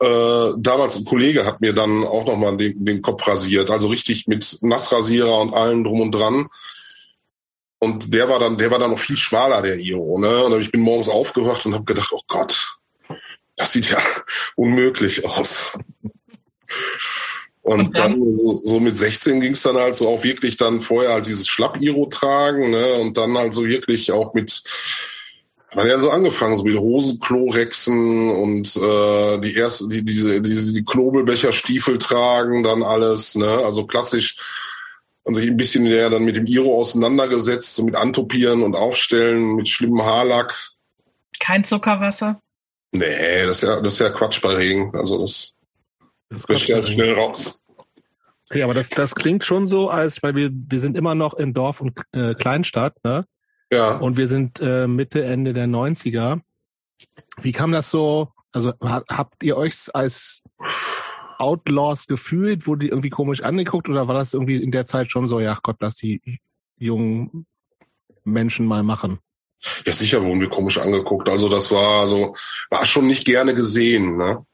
äh, 0.02 0.48
damals 0.57 0.96
ein 0.96 1.04
Kollege 1.04 1.46
hat 1.46 1.61
mir 1.61 1.72
dann 1.72 2.04
auch 2.04 2.26
nochmal 2.26 2.57
den, 2.57 2.85
den 2.85 3.00
Kopf 3.00 3.26
rasiert, 3.26 3.70
also 3.70 3.88
richtig 3.88 4.26
mit 4.26 4.59
Nassrasierer 4.62 5.40
und 5.40 5.54
allem 5.54 5.85
drum 5.85 6.00
und 6.00 6.14
dran. 6.14 6.48
Und 7.80 8.12
der 8.12 8.28
war 8.28 8.38
dann, 8.38 8.58
der 8.58 8.70
war 8.70 8.78
dann 8.78 8.90
noch 8.90 8.98
viel 8.98 9.16
schmaler, 9.16 9.62
der 9.62 9.76
Iro, 9.76 10.18
ne? 10.18 10.44
Und 10.44 10.60
ich 10.60 10.72
bin 10.72 10.80
morgens 10.80 11.08
aufgewacht 11.08 11.64
und 11.64 11.74
habe 11.74 11.84
gedacht, 11.84 12.10
oh 12.12 12.20
Gott, 12.26 12.76
das 13.56 13.72
sieht 13.72 13.90
ja 13.90 13.98
unmöglich 14.56 15.24
aus. 15.24 15.78
Und, 17.62 17.80
und 17.80 17.98
dann, 17.98 18.12
dann 18.12 18.34
so, 18.34 18.60
so, 18.64 18.80
mit 18.80 18.96
16 18.96 19.40
ging 19.40 19.52
es 19.52 19.62
dann 19.62 19.76
halt 19.76 19.94
so 19.94 20.08
auch 20.08 20.24
wirklich 20.24 20.56
dann 20.56 20.80
vorher 20.80 21.12
halt 21.12 21.26
dieses 21.26 21.46
Schlapp-Iro 21.46 22.06
tragen, 22.06 22.70
ne? 22.70 22.94
Und 22.94 23.16
dann 23.16 23.38
halt 23.38 23.54
so 23.54 23.64
wirklich 23.64 24.10
auch 24.10 24.34
mit, 24.34 24.62
man 25.74 25.86
ja 25.86 25.98
so 25.98 26.10
angefangen, 26.10 26.56
so 26.56 26.64
mit 26.64 26.78
Hosenklorexen 26.78 28.30
und 28.30 28.76
äh, 28.76 29.38
die 29.38 29.54
erste, 29.54 29.88
die, 29.88 30.02
diese, 30.02 30.40
diese 30.40 30.72
die 30.72 30.84
Knobelbecherstiefel 30.84 31.98
tragen, 31.98 32.64
dann 32.64 32.82
alles, 32.82 33.36
ne? 33.36 33.48
Also 33.64 33.86
klassisch 33.86 34.36
und 35.28 35.34
sich 35.34 35.46
ein 35.46 35.58
bisschen 35.58 35.84
ja 35.84 36.08
dann 36.08 36.24
mit 36.24 36.36
dem 36.36 36.46
Iro 36.46 36.80
auseinandergesetzt, 36.80 37.76
so 37.76 37.84
mit 37.84 37.94
Antopieren 37.94 38.62
und 38.62 38.74
Aufstellen, 38.74 39.56
mit 39.56 39.68
schlimmem 39.68 40.02
Haarlack. 40.02 40.72
Kein 41.38 41.64
Zuckerwasser? 41.64 42.40
Nee, 42.92 43.44
das 43.44 43.62
ist 43.62 43.68
ja, 43.68 43.78
das 43.82 43.92
ist 43.92 43.98
ja 43.98 44.08
Quatsch 44.08 44.40
bei 44.40 44.54
Regen. 44.54 44.96
Also 44.96 45.18
das 45.20 45.54
das 46.30 46.66
ja 46.66 46.82
schnell 46.82 47.12
raus. 47.12 47.62
Okay, 48.48 48.62
aber 48.62 48.72
das, 48.72 48.88
das 48.88 49.14
klingt 49.14 49.44
schon 49.44 49.68
so, 49.68 49.90
als 49.90 50.22
weil 50.22 50.34
wir, 50.34 50.48
wir 50.50 50.80
sind 50.80 50.96
immer 50.96 51.14
noch 51.14 51.34
in 51.34 51.52
Dorf 51.52 51.82
und 51.82 52.00
äh, 52.12 52.32
Kleinstadt, 52.32 52.94
ne? 53.04 53.26
Ja. 53.70 53.98
Und 53.98 54.16
wir 54.16 54.28
sind 54.28 54.60
äh, 54.60 54.86
Mitte, 54.86 55.24
Ende 55.24 55.52
der 55.52 55.66
90er. 55.66 56.40
Wie 57.42 57.52
kam 57.52 57.72
das 57.72 57.90
so? 57.90 58.32
Also 58.52 58.72
habt 58.80 59.42
ihr 59.42 59.58
euch 59.58 59.74
als 59.92 60.42
Outlaws 61.38 62.07
gefühlt? 62.07 62.66
Wurde 62.66 62.87
die 62.87 62.88
irgendwie 62.88 63.11
komisch 63.11 63.42
angeguckt 63.42 63.88
oder 63.88 64.09
war 64.09 64.14
das 64.14 64.35
irgendwie 64.35 64.57
in 64.57 64.70
der 64.70 64.87
Zeit 64.87 65.11
schon 65.11 65.29
so, 65.29 65.40
ja 65.40 65.59
Gott, 65.62 65.77
lass 65.81 65.96
die 65.96 66.40
jungen 66.79 67.46
Menschen 68.24 68.66
mal 68.66 68.83
machen? 68.83 69.18
Ja, 69.85 69.92
sicher 69.92 70.22
wurden 70.22 70.40
wir 70.40 70.48
komisch 70.48 70.79
angeguckt. 70.79 71.29
Also 71.29 71.48
das 71.48 71.70
war 71.70 72.07
so, 72.07 72.37
war 72.70 72.87
schon 72.87 73.07
nicht 73.07 73.24
gerne 73.24 73.55
gesehen, 73.55 74.16
ne? 74.16 74.44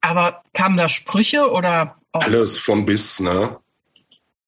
Aber 0.00 0.42
kamen 0.54 0.76
da 0.76 0.88
Sprüche 0.88 1.50
oder 1.50 1.96
auch 2.12 2.22
alles 2.22 2.58
von 2.58 2.86
bis, 2.86 3.20
ne? 3.20 3.58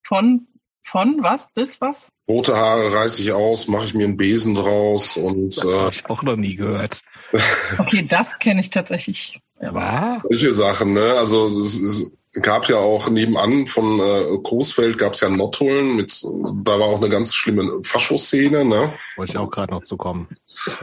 Von 0.07 0.47
von 0.91 1.23
was 1.23 1.49
bis 1.55 1.81
was? 1.81 2.09
Rote 2.29 2.57
Haare 2.57 2.93
reiße 2.93 3.23
ich 3.23 3.33
aus, 3.33 3.69
mache 3.69 3.85
ich 3.85 3.95
mir 3.95 4.05
einen 4.05 4.17
Besen 4.17 4.55
draus 4.55 5.17
und 5.17 5.57
das 5.57 5.65
äh, 5.65 5.79
habe 5.79 5.93
ich 5.93 6.07
auch 6.07 6.23
noch 6.23 6.37
nie 6.37 6.57
gehört. 6.57 7.03
okay, 7.79 8.07
das 8.09 8.39
kenne 8.39 8.61
ich 8.61 8.71
tatsächlich. 8.71 9.41
Ja. 9.61 10.21
Solche 10.23 10.53
Sachen, 10.53 10.95
ne? 10.95 11.15
Also 11.19 11.47
es, 11.47 11.75
es 11.75 12.13
gab 12.43 12.69
ja 12.69 12.77
auch 12.77 13.11
nebenan 13.11 13.67
von 13.67 14.01
äh, 14.01 14.39
Coesfeld 14.43 14.99
gab 14.99 15.15
es 15.15 15.21
ja 15.21 15.29
Nottuln 15.29 15.97
mit, 15.97 16.23
da 16.65 16.79
war 16.79 16.87
auch 16.87 16.99
eine 16.99 17.09
ganz 17.09 17.35
schlimme 17.35 17.83
Faschoszene, 17.83 18.65
ne? 18.65 18.95
Wollte 19.17 19.33
ich 19.33 19.39
auch 19.39 19.51
gerade 19.51 19.73
noch 19.73 19.83
zu 19.83 19.97
kommen. 19.97 20.29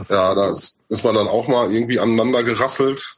Ja, 0.10 0.36
da 0.36 0.50
ist, 0.52 0.82
ist 0.90 1.04
man 1.04 1.16
dann 1.16 1.28
auch 1.28 1.48
mal 1.48 1.74
irgendwie 1.74 2.00
aneinander 2.00 2.44
gerasselt. 2.44 3.18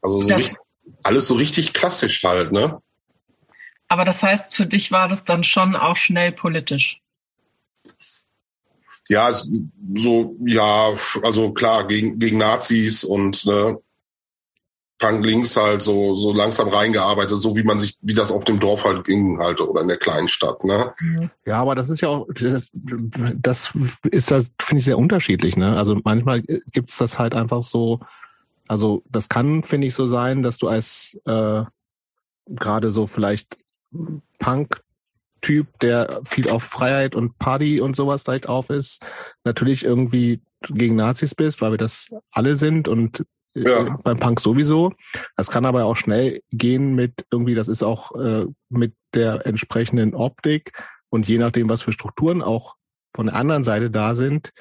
Also 0.00 0.22
so 0.22 0.28
ja. 0.28 0.36
richtig, 0.36 0.56
alles 1.04 1.28
so 1.28 1.34
richtig 1.34 1.72
klassisch 1.72 2.22
halt, 2.24 2.50
ne? 2.50 2.80
Aber 3.88 4.04
das 4.04 4.22
heißt, 4.22 4.56
für 4.56 4.66
dich 4.66 4.90
war 4.90 5.06
das 5.06 5.24
dann 5.24 5.44
schon 5.44 5.76
auch 5.76 5.96
schnell 5.96 6.32
politisch? 6.32 7.01
Ja, 9.12 9.30
so, 9.94 10.36
ja, 10.44 10.88
also 11.22 11.52
klar, 11.52 11.86
gegen, 11.86 12.18
gegen 12.18 12.38
Nazis 12.38 13.04
und 13.04 13.44
ne, 13.44 13.78
Punk 14.98 15.24
links 15.26 15.54
halt 15.56 15.82
so, 15.82 16.14
so 16.14 16.32
langsam 16.32 16.68
reingearbeitet, 16.68 17.36
so 17.36 17.54
wie 17.56 17.62
man 17.62 17.78
sich, 17.78 17.98
wie 18.00 18.14
das 18.14 18.32
auf 18.32 18.44
dem 18.44 18.58
Dorf 18.58 18.84
halt 18.84 19.04
ging 19.04 19.38
halt 19.38 19.60
oder 19.60 19.82
in 19.82 19.88
der 19.88 19.98
kleinen 19.98 20.28
Stadt, 20.28 20.64
ne? 20.64 20.94
Ja, 21.44 21.60
aber 21.60 21.74
das 21.74 21.90
ist 21.90 22.00
ja 22.00 22.08
auch, 22.08 22.26
das, 22.32 23.74
ist 24.10 24.30
das, 24.30 24.50
finde 24.62 24.78
ich, 24.78 24.84
sehr 24.84 24.96
unterschiedlich, 24.98 25.56
ne? 25.58 25.76
Also 25.76 26.00
manchmal 26.04 26.40
gibt's 26.40 26.96
das 26.96 27.18
halt 27.18 27.34
einfach 27.34 27.62
so, 27.62 28.00
also 28.66 29.02
das 29.10 29.28
kann, 29.28 29.62
finde 29.62 29.88
ich, 29.88 29.94
so 29.94 30.06
sein, 30.06 30.42
dass 30.42 30.56
du 30.56 30.68
als 30.68 31.18
äh, 31.26 31.64
gerade 32.46 32.90
so 32.90 33.06
vielleicht 33.06 33.58
Punk-Typ, 35.42 35.78
der 35.80 36.20
viel 36.24 36.48
auf 36.48 36.62
Freiheit 36.62 37.14
und 37.14 37.38
Party 37.38 37.80
und 37.80 37.96
sowas 37.96 38.22
vielleicht 38.22 38.48
auf 38.48 38.70
ist, 38.70 39.02
natürlich 39.44 39.84
irgendwie 39.84 40.40
gegen 40.68 40.96
Nazis 40.96 41.34
bist, 41.34 41.60
weil 41.60 41.72
wir 41.72 41.78
das 41.78 42.08
alle 42.30 42.56
sind 42.56 42.88
und 42.88 43.24
äh, 43.54 43.62
ja. 43.62 43.98
beim 44.02 44.18
Punk 44.18 44.40
sowieso. 44.40 44.92
Das 45.36 45.50
kann 45.50 45.64
aber 45.64 45.84
auch 45.84 45.96
schnell 45.96 46.40
gehen 46.50 46.94
mit 46.94 47.26
irgendwie, 47.30 47.54
das 47.54 47.68
ist 47.68 47.82
auch 47.82 48.12
äh, 48.14 48.46
mit 48.70 48.94
der 49.14 49.46
entsprechenden 49.46 50.14
Optik 50.14 50.72
und 51.10 51.28
je 51.28 51.38
nachdem, 51.38 51.68
was 51.68 51.82
für 51.82 51.92
Strukturen 51.92 52.40
auch 52.40 52.76
von 53.14 53.26
der 53.26 53.34
anderen 53.34 53.64
Seite 53.64 53.90
da 53.90 54.14
sind, 54.14 54.52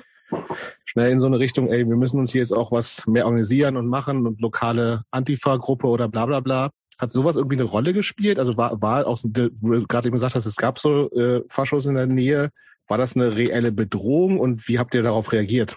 schnell 0.86 1.12
in 1.12 1.20
so 1.20 1.28
eine 1.28 1.40
Richtung, 1.40 1.68
ey, 1.70 1.88
wir 1.88 1.96
müssen 1.96 2.20
uns 2.20 2.32
hier 2.32 2.42
jetzt 2.42 2.54
auch 2.54 2.72
was 2.72 3.06
mehr 3.06 3.26
organisieren 3.26 3.78
und 3.78 3.88
machen 3.88 4.26
und 4.26 4.42
lokale 4.42 5.04
Antifa-Gruppe 5.12 5.88
oder 5.88 6.10
bla 6.10 6.26
bla 6.26 6.40
bla. 6.40 6.72
Hat 7.02 7.12
sowas 7.12 7.36
irgendwie 7.36 7.56
eine 7.56 7.64
Rolle 7.64 7.94
gespielt? 7.94 8.38
Also 8.38 8.58
war, 8.58 8.80
war 8.80 9.04
du 9.24 9.50
gerade 9.88 10.08
eben 10.08 10.14
gesagt 10.14 10.36
hast, 10.36 10.46
es 10.46 10.56
gab 10.56 10.78
so 10.78 11.10
äh, 11.10 11.42
Faschos 11.50 11.88
in 11.88 11.96
der 11.96 12.06
Nähe, 12.06 12.52
war 12.88 13.00
das 13.00 13.16
eine 13.16 13.36
reelle 13.36 13.72
Bedrohung 13.72 14.40
und 14.40 14.68
wie 14.68 14.78
habt 14.78 14.94
ihr 14.94 15.02
darauf 15.02 15.32
reagiert? 15.32 15.76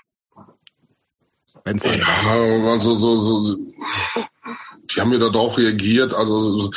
Wenn's 1.65 1.83
ja, 1.83 1.91
also 2.71 2.95
so, 2.95 3.15
so, 3.15 3.57
die 4.91 5.01
haben 5.01 5.09
mir 5.09 5.19
darauf 5.19 5.57
reagiert, 5.57 6.13
also 6.13 6.71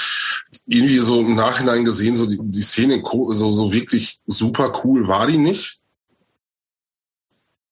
irgendwie 0.66 1.00
so 1.00 1.20
im 1.20 1.36
Nachhinein 1.36 1.84
gesehen, 1.84 2.16
so 2.16 2.26
die, 2.26 2.40
die 2.40 2.62
Szene 2.62 3.04
so, 3.04 3.52
so 3.52 3.74
wirklich 3.74 4.22
super 4.28 4.72
cool 4.82 5.10
war 5.10 5.28
die 5.28 5.38
nicht. 5.38 5.82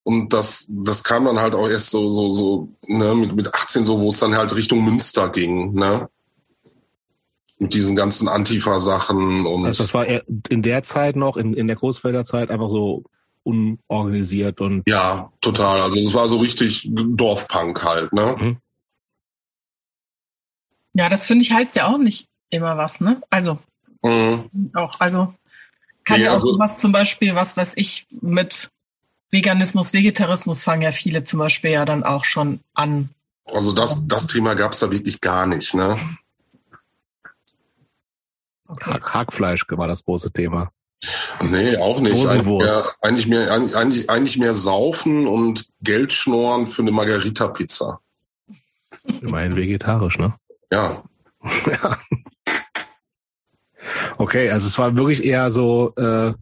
Und 0.04 0.34
das, 0.34 0.66
das 0.68 1.06
kam 1.06 1.24
dann 1.24 1.40
halt 1.40 1.56
auch 1.56 1.70
erst 1.70 1.92
so, 1.92 2.12
so, 2.12 2.34
so, 2.34 2.70
ne, 2.86 3.16
mit, 3.16 3.34
mit 3.34 3.54
18 3.56 3.86
so, 3.86 3.98
wo 3.98 4.10
es 4.10 4.20
dann 4.20 4.36
halt 4.36 4.54
Richtung 4.54 4.84
Münster 4.84 5.30
ging, 5.30 5.74
ne? 5.74 6.10
Mit 7.58 7.74
diesen 7.74 7.96
ganzen 7.96 8.28
Antifa-Sachen 8.28 9.46
und. 9.46 9.66
Also 9.66 9.84
das 9.84 9.94
war 9.94 10.06
in 10.06 10.62
der 10.62 10.84
Zeit 10.84 11.16
noch, 11.16 11.38
in, 11.38 11.54
in 11.54 11.68
der 11.68 11.78
Großfelder 11.78 12.26
Zeit 12.26 12.52
einfach 12.52 12.70
so 12.70 13.04
unorganisiert 13.44 14.60
und. 14.60 14.84
Ja, 14.88 15.32
total. 15.40 15.82
Also 15.82 15.98
es 15.98 16.14
war 16.14 16.28
so 16.28 16.38
richtig 16.38 16.90
Dorfpunk 16.92 17.84
halt, 17.84 18.12
ne? 18.12 18.36
Mhm. 18.38 18.58
Ja, 20.94 21.10
das 21.10 21.26
finde 21.26 21.44
ich 21.44 21.52
heißt 21.52 21.76
ja 21.76 21.88
auch 21.88 21.98
nicht 21.98 22.28
immer 22.50 22.78
was, 22.78 23.00
ne? 23.00 23.22
Also. 23.30 23.60
Mhm. 24.02 24.50
Auch, 24.74 25.00
also 25.00 25.34
kann 26.06 26.20
nee, 26.20 26.26
ja 26.26 26.32
auch 26.32 26.36
also, 26.36 26.60
was 26.60 26.78
zum 26.78 26.92
Beispiel, 26.92 27.36
was 27.36 27.58
weiß 27.58 27.74
ich, 27.76 28.06
mit 28.22 28.70
Veganismus, 29.32 29.92
Vegetarismus 29.94 30.64
fangen 30.64 30.84
ja 30.84 30.92
viele 30.92 31.24
zum 31.24 31.40
Beispiel 31.40 31.72
ja 31.72 31.86
dann 31.86 32.04
auch 32.04 32.24
schon 32.26 32.62
an. 32.74 33.10
Also 33.46 33.74
das, 33.74 34.08
das 34.08 34.28
Thema 34.28 34.56
gab 34.56 34.74
es 34.74 34.80
da 34.80 34.92
wirklich 34.92 35.22
gar 35.22 35.46
nicht, 35.46 35.74
ne? 35.74 36.00
Okay. 38.76 39.00
Hackfleisch 39.02 39.66
war 39.70 39.88
das 39.88 40.04
große 40.04 40.32
Thema. 40.32 40.72
Nee, 41.42 41.78
auch 41.78 42.00
nicht. 42.00 42.26
Eigentlich 42.26 42.46
mehr, 42.46 42.84
eigentlich 43.02 43.28
mehr, 43.28 43.52
eigentlich, 43.52 44.10
eigentlich 44.10 44.38
mehr 44.38 44.54
saufen 44.54 45.28
und 45.28 45.68
Geld 45.82 46.14
schnorren 46.14 46.68
für 46.68 46.82
eine 46.82 46.92
Margarita-Pizza. 46.92 48.00
Immerhin 49.22 49.56
vegetarisch, 49.56 50.18
ne? 50.18 50.34
Ja. 50.72 51.04
ja. 51.68 51.98
Okay, 54.18 54.50
also 54.50 54.68
es 54.68 54.78
war 54.80 54.96
wirklich 54.96 55.24
eher 55.24 55.52
so, 55.52 55.94
äh, 55.96 56.34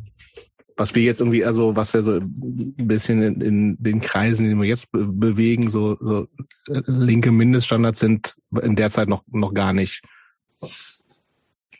was 0.77 0.95
wir 0.95 1.03
jetzt 1.03 1.19
irgendwie, 1.19 1.43
also 1.43 1.75
was 1.75 1.93
ja 1.93 2.01
so 2.01 2.13
ein 2.13 2.75
bisschen 2.77 3.21
in, 3.21 3.41
in 3.41 3.77
den 3.79 4.01
Kreisen, 4.01 4.47
die 4.47 4.55
wir 4.55 4.67
jetzt 4.67 4.91
be 4.91 5.05
bewegen, 5.05 5.69
so, 5.69 5.97
so 5.99 6.27
äh, 6.69 6.81
linke 6.85 7.31
Mindeststandards 7.31 7.99
sind 7.99 8.35
in 8.61 8.75
der 8.75 8.89
Zeit 8.89 9.09
noch, 9.09 9.23
noch 9.27 9.53
gar 9.53 9.73
nicht 9.73 10.01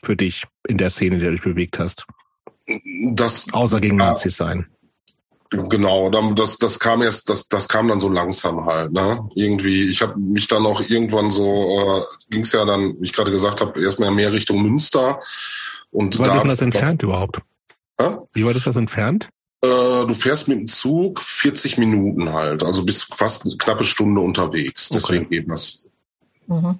für 0.04 0.16
dich 0.16 0.43
in 0.68 0.78
der 0.78 0.89
Szene, 0.89 1.18
die 1.18 1.26
du 1.26 1.32
dich 1.32 1.41
bewegt 1.41 1.80
hast. 1.80 2.06
Das, 3.12 3.51
Außer 3.54 3.80
gegen 3.80 3.99
ja, 3.99 4.08
Nazis 4.08 4.38
sein. 4.38 4.68
Genau, 5.49 6.10
das, 6.34 6.58
das 6.58 6.80
kam 6.80 7.04
erst, 7.04 7.30
das, 7.30 7.47
das 7.47 7.68
kam 7.68 7.88
dann 7.88 7.99
so 7.99 8.10
langsam 8.10 8.66
halt, 8.66 8.91
ne? 8.91 9.30
Irgendwie, 9.36 9.84
ich 9.84 10.01
habe 10.01 10.20
mich 10.20 10.47
dann 10.47 10.66
auch 10.66 10.82
irgendwann 10.89 11.30
so, 11.30 11.99
äh, 11.99 12.01
ging 12.32 12.41
es 12.41 12.54
ja 12.54 12.66
dann, 12.66 12.95
wie 12.99 13.04
ich 13.04 13.14
gerade 13.14 13.30
gesagt 13.30 13.62
habe, 13.62 13.80
erstmal 13.80 14.10
mehr 14.12 14.34
Richtung 14.34 14.64
Münster. 14.64 15.20
Und 15.91 16.16
Wie 16.16 16.20
weit 16.20 16.28
da, 16.28 16.36
ist 16.38 16.41
denn 16.41 16.49
das 16.49 16.62
entfernt 16.62 17.04
überhaupt? 17.04 17.41
Hä? 18.01 18.18
Wie 18.34 18.45
weit 18.45 18.56
ist 18.56 18.66
das 18.66 18.78
entfernt? 18.78 19.30
Äh, 19.62 19.68
du 20.08 20.16
fährst 20.16 20.47
mit 20.47 20.58
dem 20.58 20.68
Zug 20.68 21.20
40 21.20 21.78
Minuten 21.78 22.34
halt, 22.34 22.64
also 22.64 22.84
bist 22.84 23.14
fast 23.16 23.45
eine 23.45 23.56
knappe 23.56 23.84
Stunde 23.84 24.22
unterwegs. 24.22 24.89
Deswegen 24.89 25.26
okay. 25.28 25.41
geht 25.41 25.49
das. 25.51 25.86
Mhm. 26.47 26.80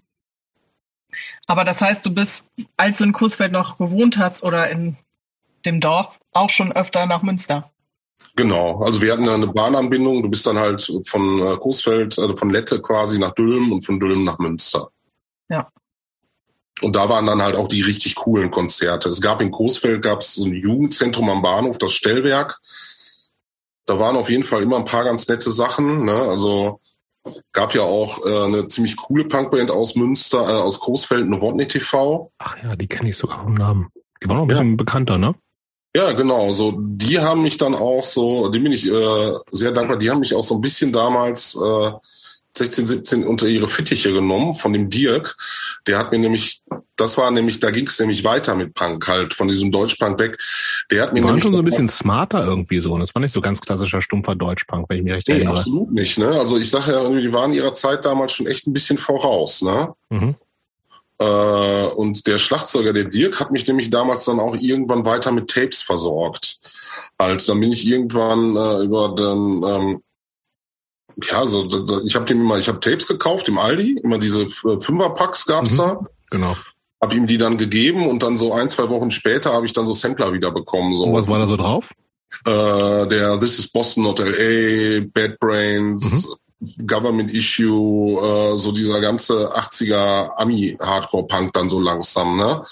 Aber 1.47 1.64
das 1.64 1.82
heißt, 1.82 2.05
du 2.05 2.14
bist, 2.14 2.47
als 2.78 2.97
du 2.97 3.03
in 3.03 3.14
Coesfeld 3.14 3.51
noch 3.51 3.78
gewohnt 3.78 4.18
hast 4.18 4.43
oder 4.43 4.70
in 4.70 4.97
dem 5.66 5.80
Dorf, 5.80 6.20
auch 6.32 6.49
schon 6.49 6.72
öfter 6.72 7.05
nach 7.05 7.22
Münster. 7.22 7.72
Genau, 8.36 8.82
also 8.82 9.01
wir 9.01 9.14
hatten 9.14 9.30
eine 9.30 9.47
Bahnanbindung. 9.47 10.24
Du 10.24 10.30
bist 10.30 10.45
dann 10.47 10.57
halt 10.57 10.91
von 11.05 11.39
äh, 11.39 11.55
Coesfeld, 11.57 12.18
also 12.18 12.36
von 12.36 12.49
Lette 12.49 12.82
quasi 12.82 13.20
nach 13.20 13.32
Dülmen 13.32 13.72
und 13.72 13.86
von 13.86 13.99
Dülmen 13.99 14.24
nach 14.24 14.39
Münster. 14.39 14.89
Ja. 15.49 15.72
Und 16.82 16.95
da 16.95 17.07
waren 17.09 17.26
dann 17.26 17.41
halt 17.41 17.55
auch 17.55 17.68
die 17.68 17.82
richtig 17.82 18.16
coolen 18.16 18.49
Konzerte. 18.49 19.09
Es 19.09 19.22
gab 19.22 19.41
in 19.41 19.51
Coesfeld 19.51 20.01
gab 20.01 20.22
es 20.22 20.34
so 20.34 20.45
ein 20.45 20.53
Jugendzentrum 20.53 21.30
am 21.30 21.41
Bahnhof, 21.41 21.78
das 21.78 21.93
Stellwerk. 21.93 22.59
Da 23.86 23.99
waren 23.99 24.16
auf 24.16 24.30
jeden 24.30 24.43
Fall 24.43 24.64
immer 24.64 24.78
ein 24.78 24.86
paar 24.86 25.03
ganz 25.03 25.28
nette 25.28 25.51
Sachen. 25.51 26.05
Ne? 26.05 26.14
Also 26.14 26.80
gab 27.51 27.74
ja 27.74 27.82
auch 27.82 28.26
äh, 28.26 28.45
eine 28.45 28.67
ziemlich 28.67 28.97
coole 28.97 29.26
Punkband 29.26 29.71
aus 29.71 29.95
Münster, 29.95 30.39
äh, 30.39 30.61
aus 30.61 30.80
Coesfeld, 30.80 31.28
Novotny 31.28 31.67
TV. 31.67 32.32
Ach 32.38 32.57
ja, 32.63 32.76
die 32.76 32.88
kenne 32.88 33.09
ich 33.09 33.17
sogar 33.17 33.43
vom 33.43 33.53
Namen. 33.53 33.89
Die 34.21 34.30
waren 34.30 34.38
auch 34.38 34.41
ein 34.43 34.47
bisschen 34.47 34.71
ja. 34.71 34.76
bekannter, 34.76 35.17
ne? 35.17 35.36
Ja, 35.95 36.11
genau. 36.13 36.51
So, 36.51 36.74
die 36.78 37.19
haben 37.19 37.43
mich 37.43 37.57
dann 37.57 37.76
auch 37.76 38.03
so, 38.03 38.49
dem 38.49 38.63
bin 38.63 38.71
ich 38.71 38.89
äh, 38.89 39.32
sehr 39.49 39.71
dankbar. 39.71 39.97
Die 39.97 40.09
haben 40.09 40.21
mich 40.21 40.34
auch 40.34 40.41
so 40.41 40.55
ein 40.55 40.61
bisschen 40.61 40.91
damals 40.91 41.55
äh, 41.55 41.91
16, 42.55 42.85
17 42.87 43.23
unter 43.25 43.47
ihre 43.47 43.67
Fittiche 43.67 44.13
genommen 44.13 44.53
von 44.53 44.73
dem 44.73 44.89
Dirk. 44.89 45.35
Der 45.87 45.97
hat 45.97 46.11
mir 46.11 46.19
nämlich, 46.19 46.61
das 46.95 47.17
war 47.17 47.31
nämlich, 47.31 47.59
da 47.59 47.71
ging 47.71 47.87
es 47.87 47.99
nämlich 47.99 48.23
weiter 48.23 48.55
mit 48.55 48.75
Punk 48.75 49.07
halt, 49.07 49.33
von 49.33 49.47
diesem 49.47 49.71
Deutschpunk 49.71 50.19
weg. 50.19 50.37
Der 50.91 51.03
hat 51.03 51.13
mir 51.13 51.21
die 51.21 51.25
waren 51.25 51.41
schon 51.41 51.53
so 51.53 51.59
ein 51.59 51.65
bisschen 51.65 51.87
smarter 51.87 52.45
irgendwie 52.45 52.79
so. 52.79 52.93
Und 52.93 52.99
das 52.99 53.13
war 53.15 53.21
nicht 53.21 53.33
so 53.33 53.41
ganz 53.41 53.59
klassischer 53.59 54.01
stumpfer 54.01 54.35
Deutschpunk, 54.35 54.87
wenn 54.89 54.97
ich 54.97 55.03
mich 55.03 55.13
recht 55.13 55.27
nee, 55.27 55.35
erinnere. 55.35 55.55
absolut 55.55 55.91
nicht. 55.91 56.17
Ne? 56.19 56.27
Also 56.27 56.57
ich 56.57 56.69
sage 56.69 56.91
ja, 56.91 57.09
die 57.09 57.33
waren 57.33 57.53
ihrer 57.53 57.73
Zeit 57.73 58.05
damals 58.05 58.33
schon 58.33 58.45
echt 58.45 58.67
ein 58.67 58.73
bisschen 58.73 58.99
voraus. 58.99 59.63
Ne? 59.63 59.93
Mhm. 60.09 60.35
Äh, 61.19 61.85
und 61.95 62.27
der 62.27 62.37
Schlagzeuger, 62.37 62.93
der 62.93 63.05
Dirk, 63.05 63.39
hat 63.39 63.51
mich 63.51 63.65
nämlich 63.67 63.89
damals 63.89 64.25
dann 64.25 64.39
auch 64.39 64.55
irgendwann 64.55 65.05
weiter 65.05 65.31
mit 65.31 65.49
Tapes 65.49 65.81
versorgt. 65.81 66.59
Halt, 67.19 67.47
dann 67.47 67.59
bin 67.59 67.71
ich 67.71 67.87
irgendwann 67.87 68.55
äh, 68.55 68.83
über 68.83 69.15
den, 69.15 69.63
ähm, 69.63 70.03
ja, 71.22 71.39
also 71.39 72.01
ich 72.05 72.16
habe 72.16 72.26
dem 72.26 72.41
immer, 72.41 72.57
ich 72.57 72.68
habe 72.68 72.80
Tapes 72.80 73.07
gekauft 73.07 73.47
im 73.47 73.57
Aldi, 73.57 73.99
immer 74.03 74.18
diese 74.18 74.43
äh, 74.43 74.80
Fünferpacks 74.80 75.45
gab's 75.45 75.74
mhm, 75.74 75.78
da. 75.78 75.99
Genau. 76.32 76.57
Hab 77.01 77.14
ihm 77.14 77.28
die 77.28 77.38
dann 77.38 77.57
gegeben 77.57 78.07
und 78.07 78.24
dann 78.24 78.38
so 78.38 78.53
ein, 78.53 78.70
zwei 78.70 78.89
Wochen 78.89 79.11
später 79.11 79.53
habe 79.53 79.66
ich 79.66 79.74
dann 79.74 79.86
so 79.86 79.93
Sampler 79.93 80.34
wieder 80.34 80.51
bekommen. 80.51 80.95
So. 80.95 81.03
Und 81.03 81.14
was 81.14 81.28
war 81.28 81.39
da 81.39 81.47
so 81.47 81.57
drauf? 81.57 81.91
Äh, 82.45 83.07
der 83.07 83.39
This 83.39 83.59
is 83.59 83.68
Boston 83.68 84.03
Not 84.03 84.20
LA, 84.20 85.01
Bad 85.14 85.39
Brains, 85.39 86.28
mhm. 86.59 86.88
Government 86.88 87.32
Issue, 87.32 88.20
äh, 88.20 88.57
so 88.57 88.72
dieser 88.72 89.01
ganze 89.01 89.53
80er 89.55 90.36
Ami-Hardcore-Punk 90.38 91.53
dann 91.53 91.70
so 91.70 91.80
langsam, 91.80 92.38
ne? 92.38 92.64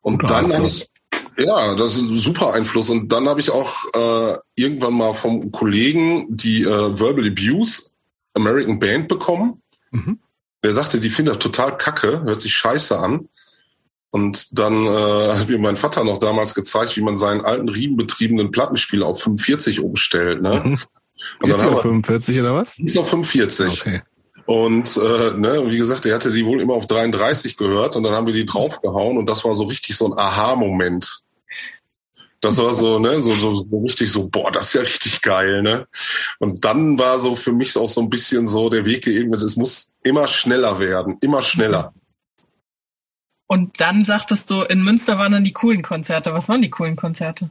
Und 0.00 0.20
Guter 0.20 0.42
dann 0.42 0.52
habe 0.52 0.68
ich, 0.68 0.88
ja, 1.38 1.74
das 1.74 1.96
ist 1.96 2.02
ein 2.02 2.18
super 2.18 2.54
Einfluss. 2.54 2.90
Und 2.90 3.10
dann 3.12 3.28
habe 3.28 3.40
ich 3.40 3.50
auch 3.50 3.74
äh, 3.94 4.36
irgendwann 4.54 4.94
mal 4.94 5.14
vom 5.14 5.52
Kollegen 5.52 6.26
die 6.30 6.62
äh, 6.62 6.98
Verbal 6.98 7.26
Abuse 7.26 7.90
American 8.34 8.78
Band 8.78 9.08
bekommen. 9.08 9.62
Mhm. 9.90 10.18
Der 10.62 10.72
sagte, 10.72 11.00
die 11.00 11.10
findet 11.10 11.40
total 11.40 11.76
kacke, 11.76 12.22
hört 12.22 12.40
sich 12.40 12.54
scheiße 12.54 12.98
an. 12.98 13.28
Und 14.10 14.58
dann 14.58 14.86
äh, 14.86 15.32
hat 15.34 15.48
mir 15.48 15.58
mein 15.58 15.76
Vater 15.76 16.04
noch 16.04 16.18
damals 16.18 16.54
gezeigt, 16.54 16.96
wie 16.96 17.02
man 17.02 17.18
seinen 17.18 17.44
alten 17.44 17.68
riemenbetriebenen 17.68 18.50
Plattenspieler 18.50 19.06
auf 19.06 19.20
45 19.22 19.80
umstellt. 19.80 20.40
Ne? 20.42 20.62
Mhm. 20.64 20.78
Und 21.42 21.50
ist 21.50 21.60
dann 21.60 21.74
auf 21.74 21.82
45 21.82 22.38
oder 22.40 22.54
was? 22.54 22.78
Ist 22.78 22.94
noch 22.94 23.06
45. 23.06 23.80
Okay. 23.80 24.02
Und 24.46 24.96
äh, 24.96 25.36
ne, 25.36 25.64
wie 25.66 25.76
gesagt, 25.76 26.06
er 26.06 26.14
hatte 26.14 26.30
sie 26.30 26.46
wohl 26.46 26.60
immer 26.60 26.74
auf 26.74 26.86
33 26.86 27.56
gehört 27.56 27.96
und 27.96 28.04
dann 28.04 28.14
haben 28.14 28.26
wir 28.26 28.34
die 28.34 28.46
draufgehauen 28.46 29.18
und 29.18 29.28
das 29.28 29.44
war 29.44 29.54
so 29.54 29.64
richtig 29.64 29.96
so 29.96 30.06
ein 30.06 30.18
Aha-Moment. 30.18 31.24
Das 32.40 32.58
war 32.58 32.74
so, 32.74 32.98
ne, 32.98 33.20
so, 33.20 33.34
so, 33.34 33.54
so 33.54 33.78
richtig 33.78 34.12
so, 34.12 34.28
boah, 34.28 34.52
das 34.52 34.66
ist 34.66 34.74
ja 34.74 34.80
richtig 34.82 35.22
geil, 35.22 35.62
ne? 35.62 35.86
Und 36.38 36.64
dann 36.64 36.98
war 36.98 37.18
so 37.18 37.34
für 37.34 37.52
mich 37.52 37.76
auch 37.76 37.88
so 37.88 38.00
ein 38.02 38.10
bisschen 38.10 38.46
so 38.46 38.68
der 38.68 38.84
Weg 38.84 39.04
geebnet, 39.04 39.40
es 39.40 39.56
muss 39.56 39.92
immer 40.02 40.28
schneller 40.28 40.78
werden, 40.78 41.16
immer 41.22 41.42
schneller. 41.42 41.92
Und 43.46 43.80
dann 43.80 44.04
sagtest 44.04 44.50
du, 44.50 44.62
in 44.62 44.82
Münster 44.82 45.18
waren 45.18 45.32
dann 45.32 45.44
die 45.44 45.52
coolen 45.52 45.82
Konzerte. 45.82 46.32
Was 46.32 46.48
waren 46.48 46.62
die 46.62 46.70
coolen 46.70 46.96
Konzerte? 46.96 47.50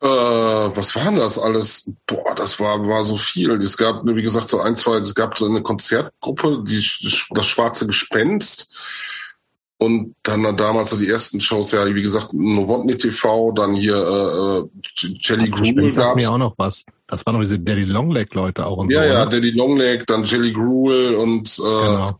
Äh, 0.00 0.06
was 0.06 0.94
waren 0.94 1.16
das 1.16 1.38
alles? 1.38 1.90
Boah, 2.06 2.34
das 2.34 2.60
war, 2.60 2.86
war 2.86 3.02
so 3.04 3.16
viel. 3.16 3.52
Es 3.60 3.76
gab, 3.76 4.04
wie 4.04 4.22
gesagt, 4.22 4.48
so 4.48 4.60
ein, 4.60 4.76
zwei, 4.76 4.98
es 4.98 5.14
gab 5.14 5.36
so 5.38 5.46
eine 5.46 5.62
Konzertgruppe, 5.62 6.62
die, 6.66 6.86
das 7.30 7.46
Schwarze 7.46 7.86
Gespenst. 7.86 8.70
Und 9.84 10.14
dann 10.22 10.56
damals 10.56 10.90
so 10.90 10.96
die 10.96 11.08
ersten 11.08 11.40
Shows, 11.40 11.72
ja, 11.72 11.86
wie 11.94 12.02
gesagt, 12.02 12.32
Novotny 12.32 12.96
TV, 12.96 13.52
dann 13.52 13.74
hier 13.74 13.96
äh, 13.96 14.58
äh 14.58 15.08
Jelly 15.20 15.50
Gruel 15.50 15.92
gab 15.92 16.16
mir 16.16 16.30
auch 16.30 16.38
noch 16.38 16.54
was. 16.56 16.84
Das 17.06 17.24
waren 17.26 17.34
noch 17.34 17.42
diese 17.42 17.58
Daddy 17.58 17.84
Longleg 17.84 18.32
Leute 18.34 18.64
auch 18.64 18.78
und 18.78 18.90
ja, 18.90 19.02
so. 19.02 19.06
Ja, 19.06 19.12
ja, 19.12 19.26
Daddy 19.26 19.50
Longleg, 19.50 20.06
dann 20.06 20.24
Jelly 20.24 20.52
Gruel 20.52 21.14
und 21.16 21.58
äh, 21.58 21.62
genau. 21.62 22.18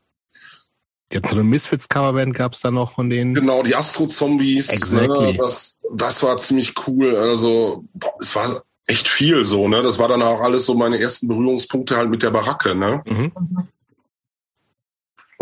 Jetzt 1.12 1.28
so 1.28 1.36
eine 1.36 1.44
Misfits-Coverband 1.44 2.34
gab 2.34 2.54
es 2.54 2.60
da 2.60 2.70
noch 2.70 2.92
von 2.92 3.08
denen. 3.08 3.34
Genau, 3.34 3.62
die 3.62 3.76
Astro-Zombies. 3.76 4.68
Ne, 4.68 4.74
exactly. 4.74 5.32
Ne, 5.32 5.38
das, 5.38 5.80
das 5.94 6.22
war 6.22 6.38
ziemlich 6.38 6.74
cool. 6.86 7.16
Also, 7.16 7.84
boah, 7.94 8.14
es 8.20 8.34
war 8.34 8.62
echt 8.86 9.06
viel 9.06 9.44
so, 9.44 9.68
ne? 9.68 9.82
Das 9.82 9.98
war 9.98 10.08
dann 10.08 10.22
auch 10.22 10.40
alles 10.40 10.66
so 10.66 10.74
meine 10.74 10.98
ersten 10.98 11.28
Berührungspunkte 11.28 11.96
halt 11.96 12.10
mit 12.10 12.22
der 12.22 12.30
Baracke, 12.30 12.74
ne? 12.74 13.02
Mhm. 13.06 13.32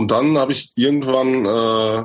Und 0.03 0.11
dann 0.11 0.37
habe 0.37 0.51
ich 0.51 0.73
irgendwann 0.75 1.47
äh, 1.47 2.05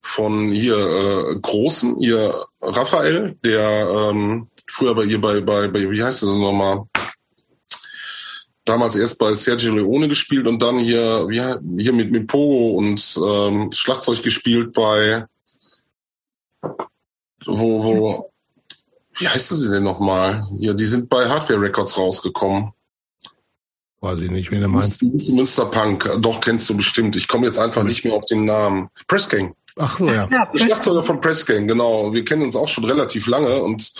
von 0.00 0.52
hier 0.52 0.74
äh, 0.74 1.38
Großen, 1.38 1.96
hier 2.00 2.34
Raphael, 2.62 3.36
der 3.44 4.08
ähm, 4.08 4.48
früher 4.66 4.94
bei 4.94 5.04
ihr 5.04 5.20
bei, 5.20 5.42
bei, 5.42 5.68
bei, 5.68 5.90
wie 5.90 6.02
heißt 6.02 6.22
das 6.22 6.30
nochmal? 6.30 6.86
damals 8.64 8.96
erst 8.96 9.18
bei 9.18 9.34
Sergio 9.34 9.74
Leone 9.74 10.08
gespielt 10.08 10.46
und 10.46 10.62
dann 10.62 10.78
hier, 10.78 11.28
wie, 11.28 11.42
hier 11.82 11.92
mit, 11.92 12.10
mit 12.10 12.26
Pogo 12.26 12.78
und 12.78 13.20
ähm, 13.22 13.70
Schlagzeug 13.70 14.22
gespielt 14.22 14.72
bei 14.72 15.26
wo, 17.44 17.84
wo, 17.84 18.32
wie 19.18 19.28
heißt 19.28 19.50
sie 19.50 19.68
denn 19.68 19.82
nochmal? 19.82 20.48
Ja, 20.58 20.72
die 20.72 20.86
sind 20.86 21.10
bei 21.10 21.28
Hardware 21.28 21.60
Records 21.60 21.98
rausgekommen. 21.98 22.72
Weiß 24.06 24.20
ich 24.20 24.30
nicht, 24.30 24.50
wie 24.52 24.60
du 24.60 24.68
meinst. 24.68 25.02
Münster, 25.02 25.32
Münster 25.32 25.66
Punk, 25.66 26.08
doch 26.20 26.40
kennst 26.40 26.70
du 26.70 26.76
bestimmt. 26.76 27.16
Ich 27.16 27.26
komme 27.26 27.46
jetzt 27.46 27.58
einfach 27.58 27.82
nicht 27.82 28.04
mehr 28.04 28.14
auf 28.14 28.26
den 28.26 28.44
Namen. 28.44 28.88
Pressgang. 29.08 29.54
Ach 29.76 29.98
so, 29.98 30.06
ja. 30.06 30.28
ja 30.30 30.48
Schlagzeuger 30.54 31.02
von 31.02 31.20
Pressgang, 31.20 31.66
genau. 31.66 32.12
Wir 32.12 32.24
kennen 32.24 32.42
uns 32.42 32.54
auch 32.54 32.68
schon 32.68 32.84
relativ 32.84 33.26
lange 33.26 33.62
und 33.62 33.92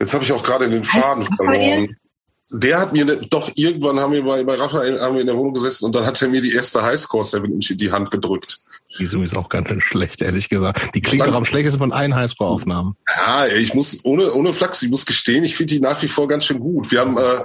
jetzt 0.00 0.14
habe 0.14 0.24
ich 0.24 0.32
auch 0.32 0.42
gerade 0.42 0.70
den 0.70 0.84
Faden 0.84 1.26
verloren 1.36 1.96
der 2.50 2.80
hat 2.80 2.92
mir 2.92 3.04
ne, 3.04 3.16
doch 3.30 3.50
irgendwann 3.54 4.00
haben 4.00 4.12
wir 4.12 4.24
bei, 4.24 4.42
bei 4.44 4.54
Raphael 4.54 5.00
haben 5.00 5.14
wir 5.14 5.20
in 5.20 5.26
der 5.26 5.36
Wohnung 5.36 5.54
gesessen 5.54 5.84
und 5.84 5.94
dann 5.94 6.04
hat 6.04 6.20
er 6.20 6.28
mir 6.28 6.40
die 6.40 6.52
erste 6.52 6.82
Highscore 6.82 7.24
7 7.24 7.44
Inch 7.52 7.70
in 7.70 7.78
die 7.78 7.92
Hand 7.92 8.10
gedrückt. 8.10 8.60
Die 8.98 9.04
ist 9.04 9.12
übrigens 9.12 9.34
auch 9.34 9.48
ganz 9.48 9.68
schön 9.68 9.80
schlecht, 9.80 10.20
ehrlich 10.20 10.48
gesagt. 10.48 10.94
Die 10.94 11.00
klingt 11.00 11.24
doch 11.24 11.34
am 11.34 11.44
schlechtesten 11.44 11.78
von 11.78 11.92
allen 11.92 12.14
Highscore-Aufnahmen. 12.14 12.96
Ja, 13.08 13.46
ich 13.46 13.72
muss, 13.72 14.04
ohne, 14.04 14.32
ohne 14.32 14.52
Flachs, 14.52 14.82
ich 14.82 14.90
muss 14.90 15.06
gestehen, 15.06 15.44
ich 15.44 15.56
finde 15.56 15.74
die 15.74 15.80
nach 15.80 16.02
wie 16.02 16.08
vor 16.08 16.26
ganz 16.26 16.46
schön 16.46 16.58
gut. 16.58 16.90
Wir 16.90 17.00
haben 17.00 17.16
äh, 17.16 17.44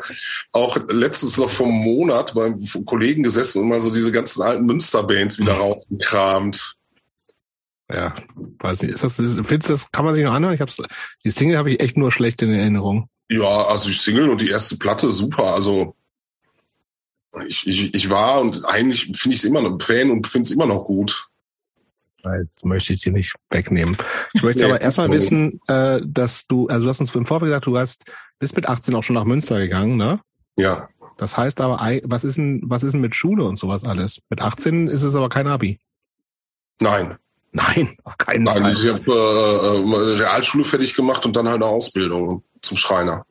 auch 0.53 0.77
letztens 0.89 1.37
noch 1.37 1.49
vom 1.49 1.71
Monat 1.71 2.33
beim 2.33 2.59
Kollegen 2.85 3.21
gesessen 3.21 3.61
und 3.61 3.69
mal 3.69 3.79
so 3.79 3.93
diese 3.93 4.11
ganzen 4.11 4.41
alten 4.41 4.65
Münster-Bands 4.65 5.37
wieder 5.37 5.53
mhm. 5.53 5.61
rausgekramt. 5.61 6.75
Ja, 7.91 8.15
weiß 8.59 8.81
nicht. 8.81 8.95
Ist 8.95 9.03
das, 9.03 9.15
findest 9.17 9.69
du 9.69 9.73
das, 9.73 9.91
kann 9.91 10.05
man 10.05 10.15
sich 10.15 10.23
noch 10.23 10.33
anhören? 10.33 10.55
Ich 10.55 10.61
hab's, 10.61 10.81
die 11.23 11.29
Single 11.29 11.57
habe 11.57 11.71
ich 11.71 11.79
echt 11.79 11.97
nur 11.97 12.11
schlecht 12.11 12.41
in 12.41 12.51
Erinnerung. 12.51 13.07
Ja, 13.29 13.67
also 13.67 13.87
die 13.89 13.95
Single 13.95 14.29
und 14.29 14.41
die 14.41 14.49
erste 14.49 14.77
Platte 14.77 15.11
super. 15.11 15.53
Also 15.53 15.95
ich, 17.47 17.67
ich, 17.67 17.93
ich 17.93 18.09
war 18.09 18.41
und 18.41 18.65
eigentlich 18.65 19.11
finde 19.15 19.35
ich 19.35 19.41
es 19.41 19.45
immer 19.45 19.61
noch 19.61 19.79
Fan 19.81 20.09
und 20.09 20.25
finde 20.27 20.47
es 20.47 20.51
immer 20.51 20.65
noch 20.65 20.85
gut. 20.85 21.27
Jetzt 22.39 22.65
möchte 22.65 22.93
ich 22.93 23.01
dir 23.01 23.11
nicht 23.11 23.35
wegnehmen. 23.49 23.97
Ich 24.33 24.43
möchte 24.43 24.63
nee, 24.63 24.69
aber 24.69 24.81
erstmal 24.81 25.11
wissen, 25.11 25.59
äh, 25.67 26.01
dass 26.05 26.47
du, 26.47 26.67
also 26.67 26.85
du 26.85 26.89
hast 26.89 26.99
uns 26.99 27.13
im 27.13 27.25
Vorfeld 27.25 27.49
gesagt, 27.49 27.65
du 27.67 27.77
hast 27.77 28.05
bist 28.39 28.55
mit 28.55 28.67
18 28.67 28.93
auch 28.95 29.03
schon 29.03 29.13
nach 29.13 29.23
Münster 29.23 29.57
gegangen, 29.57 29.97
ne? 29.97 30.19
Ja. 30.57 30.89
Das 31.17 31.37
heißt 31.37 31.61
aber, 31.61 31.79
was 32.03 32.23
ist 32.23 32.37
denn, 32.37 32.61
was 32.65 32.83
ist 32.83 32.91
denn 32.91 33.01
mit 33.01 33.15
Schule 33.15 33.45
und 33.45 33.57
sowas 33.57 33.85
alles? 33.85 34.19
Mit 34.29 34.41
18 34.41 34.87
ist 34.87 35.03
es 35.03 35.15
aber 35.15 35.29
kein 35.29 35.47
Abi. 35.47 35.79
Nein. 36.79 37.17
Nein, 37.53 37.95
auf 38.03 38.17
keinen 38.17 38.43
Nein, 38.43 38.63
Fall. 38.63 38.73
Ich 38.73 38.85
habe 38.85 39.09
äh, 39.09 40.17
Realschule 40.21 40.65
fertig 40.65 40.93
gemacht 40.93 41.25
und 41.25 41.37
dann 41.37 41.47
halt 41.47 41.63
eine 41.63 41.71
Ausbildung 41.71 42.43
zum 42.61 42.75
Schreiner. 42.75 43.25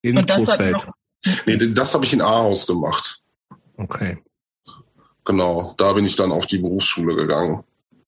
In 0.00 0.16
und 0.16 0.30
das 0.30 0.46
Großfeld. 0.46 0.76
Hat 0.76 0.86
noch 0.86 0.94
nee, 1.46 1.58
das 1.72 1.92
habe 1.92 2.06
ich 2.06 2.12
in 2.14 2.22
Ahaus 2.22 2.66
gemacht. 2.66 3.20
Okay. 3.76 4.16
Genau, 5.24 5.74
da 5.76 5.92
bin 5.92 6.06
ich 6.06 6.16
dann 6.16 6.32
auf 6.32 6.46
die 6.46 6.58
Berufsschule 6.58 7.14
gegangen. 7.14 7.62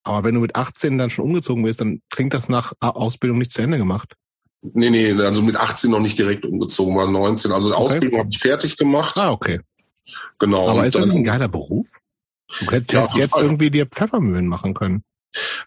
Aber 0.04 0.24
wenn 0.24 0.34
du 0.34 0.40
mit 0.40 0.56
18 0.56 0.98
dann 0.98 1.10
schon 1.10 1.24
umgezogen 1.24 1.62
bist, 1.62 1.80
dann 1.80 2.02
klingt 2.10 2.34
das 2.34 2.48
nach 2.48 2.72
Ausbildung 2.80 3.38
nicht 3.38 3.52
zu 3.52 3.62
Ende 3.62 3.78
gemacht. 3.78 4.14
Nee, 4.62 4.90
nee, 4.90 5.12
also 5.12 5.42
mit 5.42 5.56
18 5.56 5.90
noch 5.90 6.00
nicht 6.00 6.18
direkt 6.18 6.44
umgezogen, 6.44 6.96
war 6.96 7.10
19. 7.10 7.50
Also 7.50 7.68
die 7.68 7.74
okay. 7.74 7.84
Ausbildung 7.84 8.20
habe 8.20 8.28
ich 8.30 8.38
fertig 8.38 8.76
gemacht. 8.76 9.16
Ah, 9.18 9.30
okay. 9.30 9.60
Genau. 10.38 10.68
Aber 10.68 10.86
ist 10.86 10.94
das 10.94 11.10
ein 11.10 11.24
geiler 11.24 11.48
Beruf? 11.48 11.98
Du 12.60 12.70
hättest 12.70 12.92
ja, 12.92 13.08
jetzt 13.18 13.32
Fall. 13.32 13.44
irgendwie 13.44 13.70
dir 13.70 13.86
Pfeffermühlen 13.86 14.46
machen 14.46 14.74
können. 14.74 15.02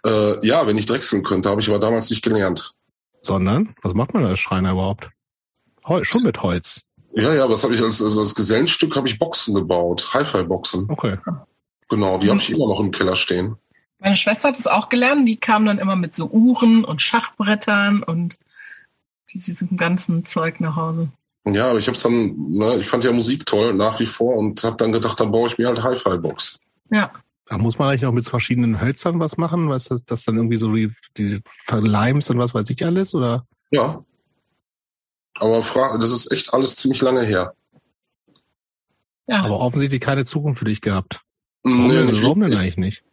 Äh, 0.06 0.46
ja, 0.46 0.68
wenn 0.68 0.78
ich 0.78 0.86
drechseln 0.86 1.24
könnte, 1.24 1.50
habe 1.50 1.62
ich 1.62 1.70
aber 1.70 1.80
damals 1.80 2.10
nicht 2.10 2.24
gelernt. 2.24 2.74
Sondern? 3.22 3.76
Was 3.82 3.94
macht 3.94 4.14
man 4.14 4.26
als 4.26 4.40
Schreiner 4.40 4.74
überhaupt? 4.74 5.10
Heu, 5.88 6.04
schon 6.04 6.24
mit 6.24 6.42
Holz. 6.42 6.82
Ja, 7.14 7.34
ja, 7.34 7.50
was 7.50 7.64
habe 7.64 7.74
ich 7.74 7.82
als, 7.82 8.02
also 8.02 8.22
als 8.22 8.36
Gesellenstück 8.36 8.96
habe 8.96 9.08
ich 9.08 9.18
Boxen 9.18 9.56
gebaut, 9.56 10.14
Hi-Fi-Boxen. 10.14 10.86
Okay. 10.90 11.18
Genau, 11.90 12.18
die 12.18 12.30
habe 12.30 12.40
ich 12.40 12.50
immer 12.50 12.68
noch 12.68 12.80
im 12.80 12.92
Keller 12.92 13.16
stehen. 13.16 13.56
Meine 14.00 14.16
Schwester 14.16 14.50
hat 14.50 14.60
es 14.60 14.68
auch 14.68 14.90
gelernt, 14.90 15.28
die 15.28 15.38
kam 15.38 15.66
dann 15.66 15.80
immer 15.80 15.96
mit 15.96 16.14
so 16.14 16.28
Uhren 16.28 16.84
und 16.84 17.02
Schachbrettern 17.02 18.04
und 18.04 18.38
diesem 19.34 19.78
ganzen 19.78 20.24
Zeug 20.24 20.60
nach 20.60 20.76
Hause. 20.76 21.10
Ja, 21.48 21.70
aber 21.70 21.80
ich 21.80 21.88
habe 21.88 21.98
dann, 21.98 22.36
ne, 22.52 22.78
ich 22.80 22.88
fand 22.88 23.04
ja 23.04 23.12
Musik 23.12 23.46
toll 23.46 23.74
nach 23.74 24.00
wie 24.00 24.06
vor 24.06 24.36
und 24.36 24.64
habe 24.64 24.78
dann 24.78 24.92
gedacht, 24.92 25.20
dann 25.20 25.32
baue 25.32 25.48
ich 25.48 25.58
mir 25.58 25.68
halt 25.68 25.84
Hi-Fi-Box. 25.84 26.60
Ja. 26.90 27.12
Da 27.48 27.58
muss 27.60 27.78
man 27.78 27.90
eigentlich 27.90 28.02
noch 28.02 28.12
mit 28.12 28.28
verschiedenen 28.28 28.82
Hölzern 28.82 29.20
was 29.20 29.38
machen, 29.38 29.70
was 29.70 29.86
das, 29.86 30.04
das 30.04 30.24
dann 30.24 30.38
irgendwie 30.38 30.58
so 30.58 30.74
die, 30.74 30.92
die 31.18 31.42
Verleims 31.46 32.30
und 32.32 32.40
was 32.40 32.56
weiß 32.56 32.70
ich 32.72 32.84
alles, 32.84 33.14
oder? 33.14 33.46
Ja. 33.70 34.04
Aber 35.36 35.62
frag, 35.62 36.00
das 36.00 36.12
ist 36.12 36.32
echt 36.32 36.54
alles 36.54 36.76
ziemlich 36.76 37.02
lange 37.02 37.22
her. 37.22 37.54
Ja. 39.28 39.44
Aber 39.44 39.60
offensichtlich 39.60 40.02
keine 40.02 40.26
Zukunft 40.26 40.60
für 40.60 40.66
dich 40.66 40.82
gehabt. 40.82 41.22
Warum, 41.62 41.88
nee, 41.88 41.94
denn, 41.94 42.22
warum 42.24 42.40
denn 42.40 42.56
eigentlich 42.56 42.78
nicht? 42.78 43.04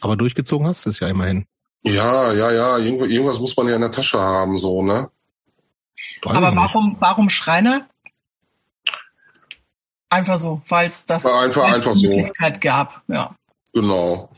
Aber 0.00 0.16
durchgezogen 0.16 0.66
hast 0.66 0.86
du 0.86 0.90
es 0.90 1.00
ja 1.00 1.08
immerhin. 1.08 1.46
Ja, 1.84 2.32
ja, 2.32 2.52
ja. 2.52 2.78
Irgendwas 2.78 3.40
muss 3.40 3.56
man 3.56 3.68
ja 3.68 3.74
in 3.74 3.80
der 3.80 3.90
Tasche 3.90 4.18
haben, 4.18 4.58
so, 4.58 4.82
ne? 4.82 5.10
Aber 6.24 6.54
warum, 6.54 6.96
warum 7.00 7.28
Schreiner? 7.28 7.88
Einfach 10.08 10.38
so, 10.38 10.60
weil 10.68 10.86
es 10.86 11.06
das 11.06 11.24
einfach, 11.24 11.64
einfach 11.64 11.94
die 11.94 12.08
Möglichkeit 12.08 12.54
so. 12.56 12.60
gab, 12.60 13.02
ja. 13.08 13.34
Genau. 13.72 14.30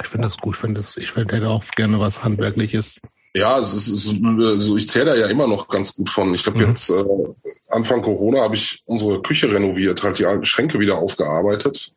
Ich 0.00 0.06
finde 0.06 0.28
das 0.28 0.36
gut, 0.36 0.54
ich 0.54 0.60
finde 0.60 0.80
das, 0.80 0.96
ich 0.96 1.10
find, 1.10 1.32
hätte 1.32 1.48
auch 1.48 1.64
gerne 1.76 1.98
was 1.98 2.22
Handwerkliches. 2.22 3.00
Ja, 3.34 3.58
es 3.58 3.72
ist, 3.72 3.88
es 3.88 4.12
ist 4.12 4.20
so, 4.58 4.76
ich 4.76 4.88
zähle 4.88 5.06
da 5.06 5.14
ja 5.14 5.26
immer 5.28 5.46
noch 5.46 5.68
ganz 5.68 5.94
gut 5.94 6.10
von. 6.10 6.34
Ich 6.34 6.46
habe 6.46 6.58
mhm. 6.58 6.68
jetzt 6.68 6.90
äh, 6.90 7.04
Anfang 7.70 8.02
Corona 8.02 8.42
habe 8.42 8.56
ich 8.56 8.82
unsere 8.84 9.22
Küche 9.22 9.50
renoviert, 9.50 10.02
halt 10.02 10.18
die 10.18 10.26
alten 10.26 10.44
Schränke 10.44 10.78
wieder 10.78 10.98
aufgearbeitet. 10.98 11.92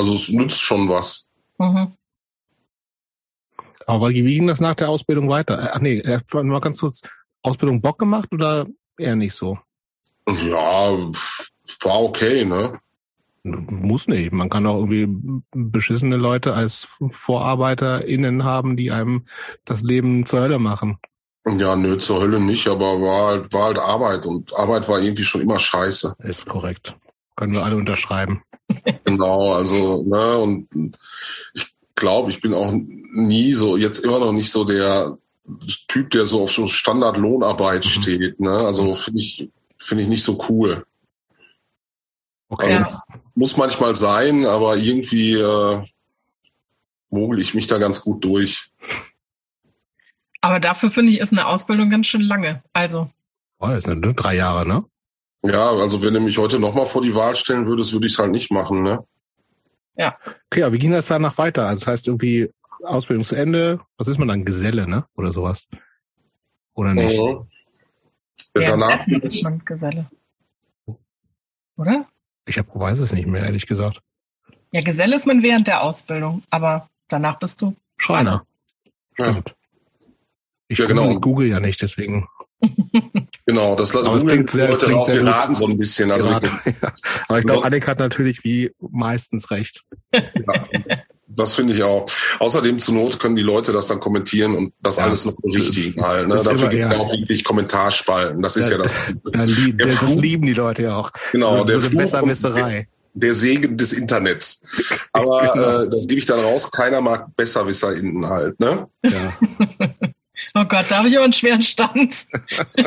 Also 0.00 0.14
es 0.14 0.30
nützt 0.30 0.62
schon 0.62 0.88
was. 0.88 1.26
Mhm. 1.58 1.92
Aber 3.86 4.08
wie 4.08 4.22
ging 4.22 4.46
das 4.46 4.58
nach 4.58 4.74
der 4.74 4.88
Ausbildung 4.88 5.28
weiter? 5.28 5.62
Äh, 5.62 5.68
ach 5.72 5.80
nee, 5.80 6.02
mal 6.32 6.60
ganz 6.60 6.80
kurz, 6.80 7.02
Ausbildung 7.42 7.82
Bock 7.82 7.98
gemacht 7.98 8.32
oder 8.32 8.66
eher 8.96 9.14
nicht 9.14 9.34
so? 9.34 9.58
Ja, 10.26 10.96
war 11.82 12.02
okay, 12.02 12.46
ne? 12.46 12.80
Muss 13.42 14.08
nicht. 14.08 14.32
Man 14.32 14.48
kann 14.48 14.66
auch 14.66 14.76
irgendwie 14.76 15.06
beschissene 15.50 16.16
Leute 16.16 16.54
als 16.54 16.88
VorarbeiterInnen 17.10 18.42
haben, 18.42 18.78
die 18.78 18.90
einem 18.90 19.26
das 19.66 19.82
Leben 19.82 20.24
zur 20.24 20.40
Hölle 20.40 20.58
machen. 20.58 20.96
Ja, 21.46 21.76
nö, 21.76 21.98
zur 21.98 22.22
Hölle 22.22 22.40
nicht, 22.40 22.66
aber 22.68 23.02
war 23.02 23.26
halt, 23.26 23.52
war 23.52 23.64
halt 23.64 23.78
Arbeit 23.78 24.24
und 24.24 24.54
Arbeit 24.54 24.88
war 24.88 24.98
irgendwie 24.98 25.24
schon 25.24 25.42
immer 25.42 25.58
scheiße. 25.58 26.14
Ist 26.20 26.46
korrekt. 26.46 26.96
Können 27.40 27.54
wir 27.54 27.64
alle 27.64 27.76
unterschreiben. 27.76 28.42
Genau, 29.04 29.54
also, 29.54 30.02
ne, 30.02 30.36
und 30.36 30.68
ich 31.54 31.66
glaube, 31.94 32.30
ich 32.30 32.42
bin 32.42 32.52
auch 32.52 32.70
nie 32.70 33.54
so, 33.54 33.78
jetzt 33.78 34.04
immer 34.04 34.18
noch 34.18 34.32
nicht 34.32 34.50
so 34.50 34.64
der 34.64 35.16
Typ, 35.88 36.10
der 36.10 36.26
so 36.26 36.42
auf 36.42 36.52
so 36.52 36.66
Standardlohnarbeit 36.66 37.86
mhm. 37.86 37.88
steht. 37.88 38.40
Ne? 38.40 38.50
Also 38.50 38.84
mhm. 38.84 38.94
finde 38.94 39.20
ich, 39.20 39.50
finde 39.78 40.02
ich 40.02 40.10
nicht 40.10 40.22
so 40.22 40.38
cool. 40.50 40.84
Okay. 42.50 42.76
Also, 42.76 42.98
ja. 43.08 43.20
Muss 43.34 43.56
manchmal 43.56 43.96
sein, 43.96 44.44
aber 44.44 44.76
irgendwie 44.76 45.32
äh, 45.32 45.82
mogel 47.08 47.40
ich 47.40 47.54
mich 47.54 47.68
da 47.68 47.78
ganz 47.78 48.02
gut 48.02 48.22
durch. 48.22 48.70
Aber 50.42 50.60
dafür 50.60 50.90
finde 50.90 51.12
ich, 51.12 51.20
ist 51.20 51.32
eine 51.32 51.46
Ausbildung 51.46 51.88
ganz 51.88 52.06
schön 52.06 52.20
lange. 52.20 52.62
Also. 52.74 53.10
Oh, 53.60 53.68
das 53.68 53.84
sind 53.84 54.02
drei 54.02 54.36
Jahre, 54.36 54.68
ne? 54.68 54.84
Ja, 55.42 55.70
also 55.70 56.02
wenn 56.02 56.14
du 56.14 56.20
mich 56.20 56.36
heute 56.38 56.58
nochmal 56.58 56.86
vor 56.86 57.02
die 57.02 57.14
Wahl 57.14 57.34
stellen 57.34 57.66
würdest, 57.66 57.92
würde 57.92 58.06
ich 58.06 58.12
es 58.12 58.18
halt 58.18 58.30
nicht 58.30 58.50
machen, 58.50 58.82
ne? 58.82 59.04
Ja. 59.96 60.18
Okay, 60.50 60.62
aber 60.62 60.74
wie 60.74 60.78
ging 60.78 60.92
das 60.92 61.06
danach 61.06 61.38
weiter? 61.38 61.66
Also 61.66 61.80
das 61.80 61.86
heißt 61.86 62.06
irgendwie 62.08 62.52
Ausbildung 62.82 63.24
zu 63.24 63.34
Ende, 63.34 63.80
was 63.96 64.08
ist 64.08 64.18
man 64.18 64.28
dann? 64.28 64.44
Geselle, 64.44 64.86
ne? 64.86 65.06
Oder 65.16 65.32
sowas? 65.32 65.66
Oder 66.74 66.94
nicht? 66.94 67.18
Mhm. 67.18 67.48
Ja, 68.56 68.66
danach 68.66 69.06
ist 69.06 69.42
man 69.42 69.64
Geselle. 69.64 70.10
Oder? 71.76 72.06
Ich 72.46 72.58
hab, 72.58 72.66
weiß 72.74 72.98
es 72.98 73.12
nicht 73.12 73.26
mehr, 73.26 73.42
ehrlich 73.42 73.66
gesagt. 73.66 74.02
Ja, 74.72 74.82
Geselle 74.82 75.16
ist 75.16 75.26
man 75.26 75.42
während 75.42 75.66
der 75.66 75.82
Ausbildung, 75.82 76.42
aber 76.50 76.88
danach 77.08 77.38
bist 77.38 77.62
du 77.62 77.74
Schreiner. 77.96 78.44
Stimmt. 79.14 79.54
Ich 80.68 80.78
ja, 80.78 80.86
genau. 80.86 81.18
google 81.18 81.48
ja 81.48 81.60
nicht, 81.60 81.82
deswegen 81.82 82.28
Genau, 83.50 83.74
das 83.74 83.92
lassen 83.92 84.14
wir 84.14 84.32
klingt 84.32 84.50
sehr, 84.50 84.68
Leute 84.68 84.86
klingt 84.86 85.06
sehr 85.06 85.26
raten 85.26 85.56
so 85.56 85.66
ein 85.66 85.76
bisschen. 85.76 86.12
Also 86.12 86.28
ja. 86.30 86.40
Aber 87.26 87.38
ich 87.40 87.44
glaube, 87.44 87.66
Annik 87.66 87.88
hat 87.88 87.98
natürlich 87.98 88.44
wie 88.44 88.70
meistens 88.78 89.50
recht. 89.50 89.82
Ja, 90.12 90.22
das 91.26 91.54
finde 91.54 91.74
ich 91.74 91.82
auch. 91.82 92.06
Außerdem 92.38 92.78
zur 92.78 92.94
Not 92.94 93.18
können 93.18 93.34
die 93.34 93.42
Leute 93.42 93.72
das 93.72 93.88
dann 93.88 93.98
kommentieren 93.98 94.54
und 94.54 94.72
das 94.80 94.96
ja. 94.96 95.04
alles 95.04 95.24
noch 95.24 95.34
berichtigen 95.34 96.00
halt. 96.00 96.28
Ne? 96.28 96.40
Dafür 96.44 96.68
gibt 96.68 96.92
es 96.92 96.98
auch 96.98 97.10
wirklich 97.10 97.42
Kommentarspalten. 97.42 98.40
Das 98.40 98.56
ist 98.56 98.70
ja, 98.70 98.78
das. 98.78 98.94
Da, 99.32 99.44
lieb, 99.44 99.78
das 99.78 99.98
Fluch, 99.98 100.20
lieben 100.20 100.46
die 100.46 100.54
Leute 100.54 100.84
ja 100.84 100.96
auch. 100.96 101.10
Genau, 101.32 101.58
so, 101.58 101.64
der 101.64 101.80
so 101.80 101.88
eine 101.88 101.96
Besserwisserei. 101.96 102.88
Der 103.14 103.34
Segen 103.34 103.76
des 103.76 103.92
Internets. 103.92 104.62
Aber 105.12 105.52
genau. 105.52 105.80
äh, 105.80 105.90
das 105.90 106.06
gebe 106.06 106.18
ich 106.20 106.26
dann 106.26 106.38
raus, 106.38 106.70
keiner 106.70 107.00
mag 107.00 107.34
BesserwisserInnen 107.34 108.28
halt, 108.28 108.60
ne? 108.60 108.86
Ja. 109.04 109.36
Oh 110.60 110.64
Gott, 110.66 110.90
da 110.90 110.98
habe 110.98 111.08
ich 111.08 111.16
aber 111.16 111.24
einen 111.24 111.32
schweren 111.32 111.62
Stand. 111.62 112.26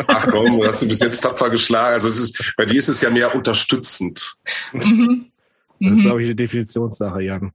Ach 0.07 0.27
komm, 0.27 0.59
du 0.59 0.65
hast 0.65 0.83
du 0.83 0.87
bis 0.87 0.99
jetzt 0.99 1.21
tapfer 1.21 1.49
geschlagen. 1.49 1.95
Also 1.95 2.07
es 2.07 2.19
ist, 2.19 2.53
bei 2.55 2.65
dir 2.65 2.77
ist 2.77 2.87
es 2.87 3.01
ja 3.01 3.09
mehr 3.09 3.33
unterstützend. 3.33 4.35
Mhm. 4.73 5.31
Das 5.79 5.91
ist, 5.93 5.97
mhm. 5.97 6.01
glaube 6.03 6.21
ich, 6.21 6.27
eine 6.27 6.35
Definitionssache, 6.35 7.21
Jan. 7.21 7.51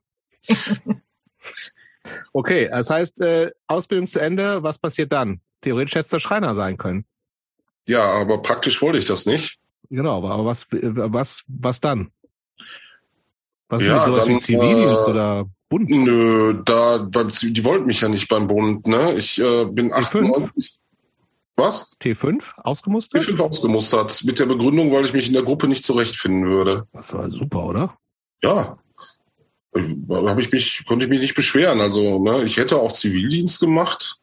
Okay, 2.32 2.68
das 2.68 2.90
heißt, 2.90 3.20
äh, 3.20 3.52
Ausbildung 3.66 4.06
zu 4.06 4.18
Ende, 4.18 4.62
was 4.62 4.78
passiert 4.78 5.12
dann? 5.12 5.40
Theoretisch 5.60 5.94
hättest 5.94 6.12
du 6.12 6.18
Schreiner 6.18 6.54
sein 6.54 6.76
können. 6.76 7.04
Ja, 7.86 8.02
aber 8.02 8.42
praktisch 8.42 8.82
wollte 8.82 8.98
ich 8.98 9.04
das 9.04 9.24
nicht. 9.24 9.58
Genau, 9.88 10.18
aber 10.18 10.44
was, 10.44 10.66
was, 10.70 11.44
was 11.46 11.80
dann? 11.80 12.10
Was 13.68 13.82
ja, 13.82 13.98
ist 13.98 14.06
sowas 14.06 14.24
dann, 14.24 14.34
wie 14.34 14.38
Zivildienst 14.38 15.06
äh, 15.06 15.10
oder 15.10 15.50
Bund? 15.68 15.90
Nö, 15.90 16.62
da 16.64 16.98
beim 16.98 17.30
die 17.30 17.64
wollten 17.64 17.86
mich 17.86 18.00
ja 18.00 18.08
nicht 18.08 18.28
beim 18.28 18.46
Bund, 18.46 18.86
ne? 18.86 19.14
Ich 19.16 19.38
äh, 19.38 19.64
bin 19.66 19.92
98. 19.92 20.78
Was? 21.56 21.90
T5 22.00 22.54
ausgemustert? 22.58 23.22
T5 23.22 23.40
ausgemustert. 23.40 24.24
Mit 24.24 24.38
der 24.38 24.46
Begründung, 24.46 24.92
weil 24.92 25.04
ich 25.04 25.12
mich 25.12 25.26
in 25.26 25.32
der 25.32 25.42
Gruppe 25.42 25.66
nicht 25.66 25.84
zurechtfinden 25.84 26.48
würde. 26.48 26.86
Das 26.92 27.12
war 27.12 27.28
super, 27.30 27.64
oder? 27.64 27.98
Ja. 28.42 28.78
Hab 29.74 30.38
ich 30.38 30.52
mich, 30.52 30.84
konnte 30.86 31.04
ich 31.04 31.10
mich 31.10 31.20
nicht 31.20 31.34
beschweren. 31.34 31.80
Also, 31.80 32.22
ne, 32.22 32.44
ich 32.44 32.56
hätte 32.56 32.76
auch 32.76 32.92
Zivildienst 32.92 33.60
gemacht. 33.60 34.18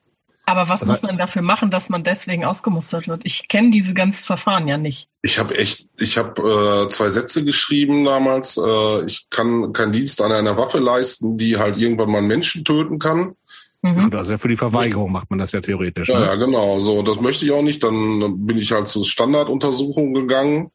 Aber 0.48 0.70
was 0.70 0.86
muss 0.86 1.02
man 1.02 1.18
dafür 1.18 1.42
machen, 1.42 1.72
dass 1.72 1.90
man 1.90 2.04
deswegen 2.04 2.46
ausgemustert 2.46 3.08
wird? 3.08 3.22
Ich 3.26 3.48
kenne 3.48 3.72
diese 3.72 3.96
ganzen 3.96 4.24
Verfahren 4.24 4.68
ja 4.68 4.78
nicht. 4.78 5.10
Ich 5.24 5.40
habe 5.40 5.58
echt, 5.58 5.88
ich 5.98 6.18
habe 6.18 6.86
äh, 6.86 6.90
zwei 6.90 7.10
Sätze 7.10 7.44
geschrieben 7.44 8.06
damals. 8.06 8.58
Äh, 8.58 9.06
ich 9.06 9.28
kann 9.32 9.74
keinen 9.74 9.92
Dienst 9.92 10.22
an 10.22 10.32
einer 10.32 10.56
Waffe 10.56 10.78
leisten, 10.78 11.38
die 11.38 11.58
halt 11.58 11.78
irgendwann 11.78 12.12
mal 12.12 12.20
einen 12.20 12.28
Menschen 12.28 12.64
töten 12.64 13.00
kann. 13.00 13.36
Mhm. 13.82 14.12
Also 14.14 14.32
ja 14.32 14.38
für 14.38 14.48
die 14.48 14.56
Verweigerung 14.56 15.12
macht 15.12 15.30
man 15.32 15.40
das 15.40 15.52
ja 15.52 15.62
theoretisch. 15.62 16.10
Ja, 16.10 16.20
ne? 16.20 16.26
ja, 16.26 16.36
genau. 16.36 16.80
So, 16.80 17.02
das 17.02 17.20
möchte 17.20 17.46
ich 17.46 17.52
auch 17.52 17.64
nicht. 17.64 17.84
Dann 17.84 18.46
bin 18.46 18.58
ich 18.60 18.72
halt 18.72 18.88
zur 18.88 19.04
Standarduntersuchung 19.04 20.14
gegangen. 20.14 20.72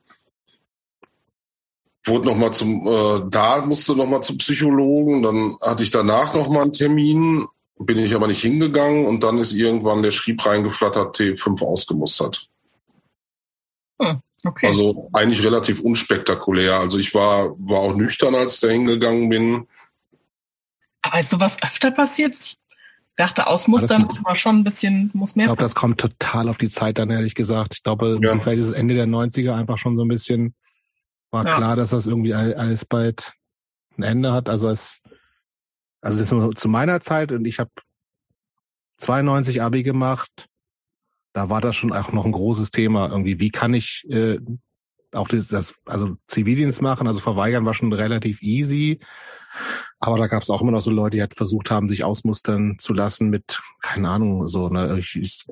Wurde 2.05 2.27
noch 2.27 2.37
mal 2.37 2.51
zum, 2.51 2.87
äh, 2.89 3.23
da 3.29 3.64
musste 3.64 3.95
noch 3.95 4.07
mal 4.07 4.23
zum 4.23 4.39
Psychologen. 4.39 5.23
Dann 5.23 5.57
hatte 5.61 5.85
ich 5.85 5.91
danach 5.91 6.35
noch 6.35 6.49
mal 6.49 6.62
einen 6.62 6.73
Termin 6.73 7.47
bin 7.81 7.99
ich 7.99 8.14
aber 8.14 8.26
nicht 8.26 8.43
hingegangen 8.43 9.07
und 9.07 9.24
dann 9.24 9.39
ist 9.39 9.53
irgendwann 9.53 10.03
der 10.03 10.11
Schrieb 10.11 10.45
reingeflattert, 10.45 11.16
T5 11.16 11.64
ausgemustert. 11.64 12.49
Hm, 14.01 14.20
okay. 14.45 14.66
Also 14.66 15.09
eigentlich 15.14 15.43
relativ 15.43 15.81
unspektakulär. 15.81 16.78
Also 16.78 16.99
ich 16.99 17.14
war, 17.14 17.55
war 17.59 17.81
auch 17.81 17.97
nüchtern, 17.97 18.35
als 18.35 18.55
ich 18.55 18.61
da 18.61 18.68
hingegangen 18.68 19.31
bin. 19.31 19.66
Aber 21.01 21.18
ist 21.18 21.31
sowas 21.31 21.57
öfter 21.62 21.91
passiert? 21.91 22.37
Ich 22.37 22.59
dachte, 23.16 23.47
ausmustern 23.47 24.09
war 24.24 24.37
schon 24.37 24.59
ein 24.59 24.64
bisschen, 24.64 25.11
muss 25.14 25.35
mehr. 25.35 25.47
Ich 25.47 25.49
glaube, 25.49 25.62
das 25.62 25.74
kommt 25.74 25.99
total 25.99 26.51
auf 26.51 26.59
die 26.59 26.68
Zeit 26.68 26.99
dann, 26.99 27.11
ehrlich 27.11 27.35
gesagt. 27.35 27.76
Ich 27.76 27.83
glaube, 27.83 28.18
ja. 28.22 28.39
vielleicht 28.39 28.61
ist 28.61 28.68
es 28.68 28.74
Ende 28.74 28.95
der 28.95 29.07
90er 29.07 29.55
einfach 29.55 29.78
schon 29.78 29.97
so 29.97 30.05
ein 30.05 30.09
bisschen, 30.09 30.55
war 31.31 31.47
ja. 31.47 31.57
klar, 31.57 31.76
dass 31.76 31.91
das 31.91 32.05
irgendwie 32.05 32.35
alles 32.35 32.85
bald 32.85 33.33
ein 33.97 34.03
Ende 34.03 34.33
hat. 34.33 34.51
Also 34.51 34.68
es 34.68 35.01
Also 36.01 36.53
zu 36.53 36.68
meiner 36.68 37.01
Zeit 37.01 37.32
und 37.32 37.44
ich 37.44 37.59
habe 37.59 37.70
92 38.98 39.62
Abi 39.62 39.82
gemacht, 39.82 40.48
da 41.32 41.48
war 41.48 41.61
das 41.61 41.76
schon 41.76 41.92
auch 41.92 42.12
noch 42.12 42.24
ein 42.24 42.32
großes 42.32 42.70
Thema 42.70 43.09
irgendwie. 43.09 43.38
Wie 43.38 43.51
kann 43.51 43.74
ich 43.74 44.05
äh, 44.11 44.38
auch 45.12 45.28
das, 45.28 45.48
das, 45.48 45.74
also 45.86 46.16
Zivildienst 46.26 46.82
machen, 46.82 47.07
also 47.07 47.20
verweigern 47.20 47.64
war 47.64 47.74
schon 47.74 47.92
relativ 47.92 48.42
easy. 48.42 49.01
Aber 49.98 50.16
da 50.16 50.28
gab 50.28 50.42
es 50.42 50.51
auch 50.51 50.62
immer 50.62 50.70
noch 50.70 50.80
so 50.80 50.90
Leute, 50.90 51.16
die 51.16 51.20
halt 51.20 51.34
versucht 51.34 51.70
haben, 51.70 51.88
sich 51.88 52.05
ausmustern 52.05 52.78
zu 52.78 52.92
lassen 52.92 53.30
mit, 53.30 53.61
keine 53.82 54.09
Ahnung, 54.09 54.46
so, 54.46 54.68
ne, 54.68 54.98
ich, 54.98 55.16
ich 55.16 55.44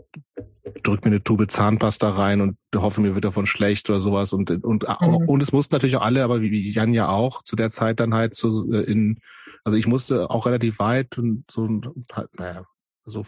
drück 0.82 1.04
mir 1.04 1.10
eine 1.10 1.22
Tube 1.22 1.50
Zahnpasta 1.50 2.10
rein 2.10 2.40
und 2.40 2.56
hoffe, 2.76 3.00
mir 3.00 3.14
wird 3.14 3.24
davon 3.24 3.46
schlecht 3.46 3.90
oder 3.90 4.00
sowas. 4.00 4.32
Und, 4.32 4.50
und, 4.50 4.86
mhm. 4.88 5.16
und 5.26 5.42
es 5.42 5.52
mussten 5.52 5.74
natürlich 5.74 5.96
auch 5.96 6.02
alle, 6.02 6.22
aber 6.22 6.40
wie 6.40 6.70
Jan 6.70 6.94
ja 6.94 7.08
auch, 7.08 7.42
zu 7.42 7.56
der 7.56 7.70
Zeit 7.70 7.98
dann 7.98 8.14
halt 8.14 8.36
so 8.36 8.72
äh, 8.72 8.82
in, 8.82 9.18
also 9.64 9.76
ich 9.76 9.86
musste 9.86 10.30
auch 10.30 10.46
relativ 10.46 10.78
weit 10.78 11.18
und 11.18 11.44
so, 11.50 11.68
halt, 12.12 12.38
naja, 12.38 12.64
so 13.04 13.24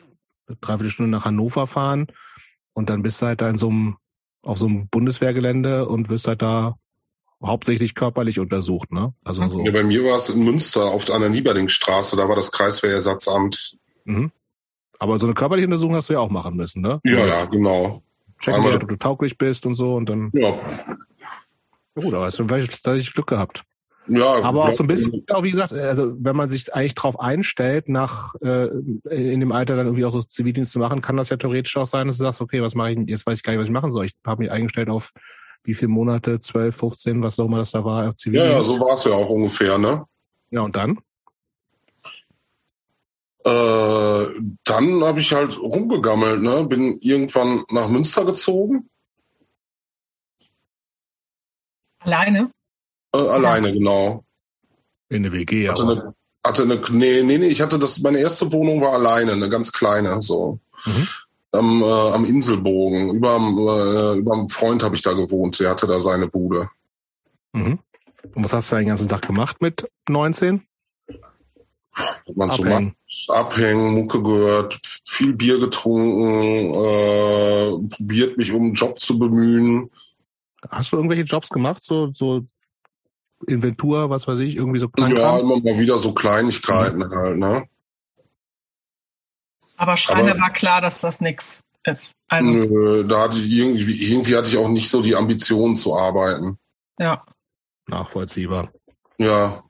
eine 0.46 0.56
Dreiviertelstunde 0.60 1.10
nach 1.10 1.24
Hannover 1.24 1.66
fahren 1.66 2.06
und 2.72 2.90
dann 2.90 3.02
bist 3.02 3.22
du 3.22 3.26
halt 3.26 3.40
da 3.40 3.48
in 3.48 3.58
so 3.58 3.68
einem, 3.68 3.96
auf 4.42 4.58
so 4.58 4.66
einem 4.66 4.88
Bundeswehrgelände 4.88 5.88
und 5.88 6.08
wirst 6.08 6.28
halt 6.28 6.42
da 6.42 6.76
hauptsächlich 7.42 7.94
körperlich 7.94 8.38
untersucht, 8.38 8.92
ne? 8.92 9.14
Also 9.24 9.48
so. 9.48 9.64
Ja, 9.64 9.72
bei 9.72 9.82
mir 9.82 10.04
war 10.04 10.16
es 10.16 10.28
in 10.28 10.44
Münster 10.44 10.84
auf 10.84 11.10
einer 11.10 11.28
Nieberdingstraße, 11.28 12.16
da 12.16 12.28
war 12.28 12.36
das 12.36 12.52
Kreiswehrersatzamt. 12.52 13.76
Mhm. 14.04 14.30
Aber 14.98 15.18
so 15.18 15.26
eine 15.26 15.34
körperliche 15.34 15.66
Untersuchung 15.66 15.96
hast 15.96 16.10
du 16.10 16.12
ja 16.12 16.18
auch 16.20 16.30
machen 16.30 16.56
müssen, 16.56 16.82
ne? 16.82 17.00
Ja, 17.04 17.26
ja, 17.26 17.44
genau. 17.46 18.02
Checken, 18.38 18.64
ob 18.64 18.88
du 18.88 18.96
tauglich 18.96 19.38
bist 19.38 19.66
und 19.66 19.74
so 19.74 19.94
und 19.94 20.08
dann. 20.08 20.30
Ja. 20.34 20.58
Gut, 21.94 22.14
aber 22.14 22.26
hast 22.26 22.38
du 22.38 22.44
tatsächlich 22.46 23.12
Glück 23.12 23.26
gehabt. 23.26 23.64
Ja, 24.12 24.42
aber 24.42 24.64
auch 24.64 24.74
so 24.74 24.82
ein 24.82 24.88
bisschen, 24.88 25.24
auch 25.30 25.44
wie 25.44 25.52
gesagt, 25.52 25.72
also 25.72 26.12
wenn 26.18 26.34
man 26.34 26.48
sich 26.48 26.74
eigentlich 26.74 26.94
drauf 26.94 27.20
einstellt, 27.20 27.88
nach 27.88 28.34
äh, 28.42 28.66
in 29.08 29.38
dem 29.38 29.52
Alter 29.52 29.76
dann 29.76 29.86
irgendwie 29.86 30.04
auch 30.04 30.12
so 30.12 30.22
Zivildienst 30.22 30.72
zu 30.72 30.80
machen, 30.80 31.00
kann 31.00 31.16
das 31.16 31.28
ja 31.28 31.36
theoretisch 31.36 31.76
auch 31.76 31.86
sein, 31.86 32.08
dass 32.08 32.16
du 32.16 32.24
sagst, 32.24 32.40
okay, 32.40 32.60
was 32.60 32.74
mache 32.74 32.92
ich, 32.92 32.98
jetzt 33.08 33.24
weiß 33.24 33.38
ich 33.38 33.42
gar 33.44 33.52
nicht, 33.52 33.60
was 33.60 33.68
ich 33.68 33.72
machen 33.72 33.92
soll. 33.92 34.06
Ich 34.06 34.14
habe 34.26 34.42
mich 34.42 34.50
eingestellt 34.50 34.90
auf 34.90 35.12
wie 35.62 35.74
viele 35.74 35.90
Monate, 35.90 36.40
12, 36.40 36.74
15, 36.74 37.22
was 37.22 37.38
auch 37.38 37.44
immer 37.44 37.58
das 37.58 37.70
da 37.70 37.84
war, 37.84 38.16
Zivildienst. 38.16 38.50
Ja, 38.50 38.58
ja, 38.58 38.64
so 38.64 38.80
war 38.80 38.94
es 38.94 39.04
ja 39.04 39.12
auch 39.12 39.30
ungefähr, 39.30 39.78
ne? 39.78 40.04
Ja, 40.50 40.62
und 40.62 40.74
dann? 40.74 40.98
Äh, 43.44 44.26
dann 44.64 45.04
habe 45.04 45.20
ich 45.20 45.32
halt 45.32 45.58
rumgegammelt, 45.58 46.42
ne? 46.42 46.64
Bin 46.64 46.98
irgendwann 46.98 47.64
nach 47.70 47.88
Münster 47.88 48.24
gezogen. 48.24 48.90
Alleine? 52.00 52.50
Äh, 53.14 53.18
alleine, 53.18 53.68
ja. 53.68 53.74
genau. 53.74 54.24
In 55.08 55.24
der 55.24 55.32
WG, 55.32 55.68
hatte 55.68 55.82
Eine, 55.82 56.14
hatte 56.44 56.62
eine, 56.62 56.80
nee, 56.90 57.22
nee, 57.22 57.38
nee, 57.38 57.48
ich 57.48 57.60
hatte 57.60 57.78
das, 57.78 58.00
meine 58.00 58.18
erste 58.18 58.52
Wohnung 58.52 58.80
war 58.80 58.92
alleine, 58.92 59.32
eine 59.32 59.48
ganz 59.48 59.72
kleine, 59.72 60.22
so. 60.22 60.60
Mhm 60.84 61.08
am, 61.52 61.82
äh, 61.82 61.86
am 61.86 62.24
Inselbogen. 62.24 63.10
Über 63.10 63.36
äh, 63.36 64.18
über 64.18 64.34
einen 64.34 64.48
Freund 64.48 64.82
habe 64.82 64.94
ich 64.94 65.02
da 65.02 65.12
gewohnt. 65.12 65.58
Der 65.60 65.70
hatte 65.70 65.86
da 65.86 66.00
seine 66.00 66.28
Bude. 66.28 66.68
Mhm. 67.52 67.78
Und 68.34 68.44
was 68.44 68.52
hast 68.52 68.70
du 68.70 68.76
den 68.76 68.88
ganzen 68.88 69.08
Tag 69.08 69.22
gemacht 69.22 69.60
mit 69.60 69.90
19? 70.08 70.62
Was 72.26 72.36
man 72.36 72.50
so 72.50 72.64
macht. 72.64 72.94
Abhängen, 73.28 73.94
Mucke 73.94 74.22
gehört, 74.22 74.80
viel 75.04 75.32
Bier 75.32 75.58
getrunken, 75.58 76.72
äh, 76.72 77.88
probiert 77.88 78.36
mich 78.38 78.52
um 78.52 78.66
einen 78.66 78.74
Job 78.74 79.00
zu 79.00 79.18
bemühen. 79.18 79.90
Hast 80.68 80.92
du 80.92 80.96
irgendwelche 80.96 81.24
Jobs 81.24 81.48
gemacht, 81.48 81.82
so, 81.82 82.12
so 82.12 82.46
Inventur, 83.46 84.10
was 84.10 84.28
weiß 84.28 84.38
ich, 84.40 84.56
irgendwie 84.56 84.80
so 84.80 84.88
Plankram? 84.88 85.18
Ja, 85.18 85.38
immer 85.38 85.60
mal 85.60 85.78
wieder 85.78 85.98
so 85.98 86.12
Kleinigkeiten 86.12 86.98
mhm. 86.98 87.10
halt, 87.10 87.38
ne? 87.38 87.64
Aber 89.76 89.96
Schreiner 89.96 90.32
Aber, 90.32 90.40
war 90.40 90.52
klar, 90.52 90.80
dass 90.80 91.00
das 91.00 91.20
nichts 91.20 91.62
ist. 91.84 92.12
Also, 92.28 92.50
nö, 92.50 93.04
da 93.04 93.22
hatte 93.22 93.38
ich 93.38 93.50
irgendwie, 93.50 94.12
irgendwie 94.12 94.36
hatte 94.36 94.48
ich 94.48 94.58
auch 94.58 94.68
nicht 94.68 94.90
so 94.90 95.00
die 95.00 95.16
Ambition 95.16 95.74
zu 95.74 95.96
arbeiten. 95.96 96.58
Ja. 96.98 97.24
Nachvollziehbar. 97.86 98.70
Ja. 99.18 99.64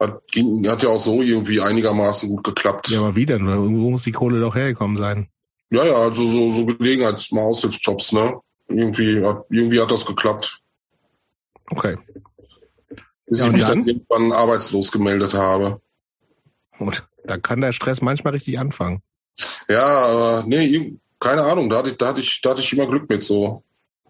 Hat, 0.00 0.20
ging, 0.32 0.68
hat 0.68 0.82
ja 0.82 0.88
auch 0.88 0.98
so 0.98 1.22
irgendwie 1.22 1.60
einigermaßen 1.60 2.28
gut 2.28 2.42
geklappt. 2.42 2.88
Ja, 2.88 3.00
aber 3.00 3.16
wie 3.16 3.26
denn? 3.26 3.46
Irgendwo 3.46 3.90
muss 3.90 4.02
die 4.02 4.12
Kohle 4.12 4.40
doch 4.40 4.56
hergekommen 4.56 4.96
sein. 4.96 5.28
Ja, 5.70 5.84
ja, 5.84 5.94
also 5.94 6.26
so, 6.26 6.50
so 6.50 6.66
Gelegenheits-, 6.66 7.32
mal 7.32 7.42
Aushilfsjobs, 7.42 8.12
ne? 8.12 8.40
Irgendwie 8.66 9.24
hat, 9.24 9.44
irgendwie 9.50 9.80
hat 9.80 9.90
das 9.90 10.04
geklappt. 10.04 10.60
Okay. 11.70 11.96
Bis 13.26 13.40
ja, 13.40 13.46
ich 13.46 13.52
mich 13.52 13.64
dann? 13.64 13.78
dann 13.80 13.88
irgendwann 13.88 14.32
arbeitslos 14.32 14.92
gemeldet 14.92 15.34
habe. 15.34 15.80
Und 16.78 17.06
da 17.24 17.38
kann 17.38 17.60
der 17.60 17.72
Stress 17.72 18.00
manchmal 18.00 18.34
richtig 18.34 18.58
anfangen. 18.58 19.02
Ja, 19.68 19.86
aber 19.86 20.44
nee, 20.46 20.96
keine 21.20 21.42
Ahnung, 21.42 21.70
da 21.70 21.78
hatte 21.78 21.90
ich, 21.90 21.96
da 21.96 22.08
hatte 22.08 22.20
ich, 22.20 22.40
da 22.42 22.50
hatte 22.50 22.60
ich 22.60 22.72
immer 22.72 22.86
Glück 22.86 23.08
mit 23.08 23.24
so. 23.24 23.62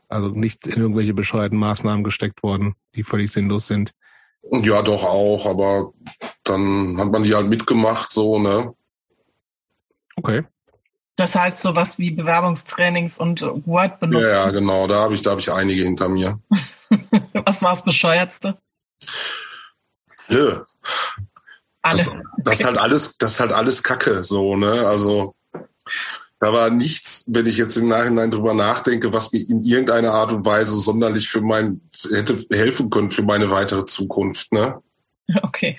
Also 0.09 0.29
nicht 0.29 0.67
in 0.67 0.81
irgendwelche 0.81 1.15
bescheuerten 1.15 1.59
Maßnahmen 1.59 2.05
gesteckt 2.05 2.43
worden, 2.43 2.75
die 2.95 3.03
völlig 3.03 3.33
sinnlos 3.33 3.67
sind. 3.67 3.93
Ja, 4.51 4.83
doch 4.83 5.05
auch, 5.05 5.47
aber 5.47 5.93
dann 6.43 6.99
hat 6.99 7.11
man 7.11 7.23
die 7.23 7.35
halt 7.35 7.49
mitgemacht, 7.49 8.13
so, 8.13 8.39
ne? 8.39 8.75
Okay. 10.17 10.45
Das 11.17 11.37
heißt 11.37 11.61
sowas 11.61 11.99
wie 11.99 12.11
Bewerbungstrainings 12.11 13.19
und 13.19 13.43
Word 13.67 14.01
benutzen. 14.01 14.23
Ja, 14.23 14.47
ja 14.47 14.51
genau, 14.51 14.89
da 14.89 15.01
habe 15.01 15.15
ich, 15.15 15.23
da 15.23 15.31
habe 15.31 15.41
ich 15.41 15.51
einige 15.53 15.83
hinter 15.83 16.09
mir. 16.09 16.41
Was 17.47 17.63
war 17.63 17.71
das 17.71 17.85
bescheuertste? 17.85 18.59
Ja. 20.29 20.65
Das, 21.83 22.17
das 22.39 22.61
ist 22.61 22.65
halt 22.65 22.79
alles, 22.79 23.19
das 23.19 23.33
ist 23.33 23.41
halt 23.41 23.53
alles 23.53 23.83
Kacke, 23.83 24.25
so, 24.25 24.57
ne? 24.57 24.87
Also, 24.87 25.35
da 26.39 26.53
war 26.53 26.71
nichts, 26.71 27.25
wenn 27.29 27.47
ich 27.47 27.59
jetzt 27.59 27.77
im 27.77 27.89
Nachhinein 27.89 28.31
drüber 28.31 28.55
nachdenke, 28.55 29.13
was 29.13 29.33
mir 29.33 29.49
in 29.49 29.63
irgendeiner 29.63 30.13
Art 30.13 30.33
und 30.33 30.45
Weise 30.45 30.75
sonderlich 30.75 31.29
für 31.29 31.43
mein, 31.43 31.81
hätte 32.11 32.37
helfen 32.51 32.91
können 32.91 33.11
für 33.11 33.23
meine 33.23 33.51
weitere 33.51 33.85
Zukunft, 33.85 34.53
ne? 34.53 34.81
Okay. 35.43 35.79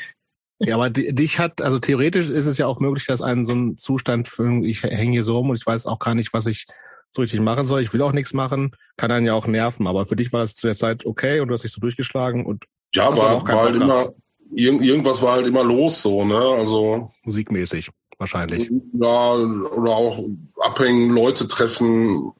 Ja, 0.60 0.76
aber 0.76 0.90
dich 0.90 1.40
hat, 1.40 1.62
also 1.62 1.80
theoretisch 1.80 2.30
ist 2.30 2.46
es 2.46 2.58
ja 2.58 2.68
auch 2.68 2.80
möglich, 2.80 3.06
dass 3.06 3.22
einen 3.22 3.46
so 3.46 3.54
ein 3.54 3.78
Zustand, 3.78 4.30
ich 4.64 4.84
hänge 4.84 5.12
hier 5.12 5.24
so 5.24 5.38
rum 5.38 5.50
und 5.50 5.58
ich 5.58 5.66
weiß 5.66 5.86
auch 5.86 6.00
gar 6.00 6.16
nicht, 6.16 6.34
was 6.34 6.46
ich 6.46 6.66
so 7.12 7.22
richtig 7.22 7.42
machen 7.42 7.66
soll. 7.66 7.82
Ich 7.82 7.94
will 7.94 8.02
auch 8.02 8.14
nichts 8.14 8.34
machen, 8.34 8.76
kann 8.98 9.12
einen 9.12 9.26
ja 9.26 9.34
auch 9.34 9.48
nerven. 9.48 9.88
Aber 9.88 10.06
für 10.06 10.16
dich 10.16 10.32
war 10.32 10.42
das 10.42 10.56
zu 10.56 10.68
der 10.68 10.78
Zeit 10.78 11.06
okay 11.06 11.40
und 11.42 11.50
du 11.50 11.54
hast 11.54 11.64
dich 11.64 11.72
so 11.72 11.82
durchgeschlagen 11.82 12.46
und 12.46 12.66
ja, 12.94 13.10
war, 13.16 13.46
war 13.46 13.64
halt 13.64 13.76
immer, 13.76 14.14
Irgend, 14.54 14.84
irgendwas 14.84 15.22
war 15.22 15.34
halt 15.34 15.48
immer 15.48 15.64
los, 15.64 16.02
so, 16.02 16.24
ne? 16.24 16.38
Also. 16.38 17.12
Musikmäßig, 17.24 17.90
wahrscheinlich. 18.18 18.70
Ja, 18.94 19.34
oder 19.34 19.92
auch 19.92 20.24
abhängen, 20.62 21.10
Leute 21.10 21.48
treffen. 21.48 22.32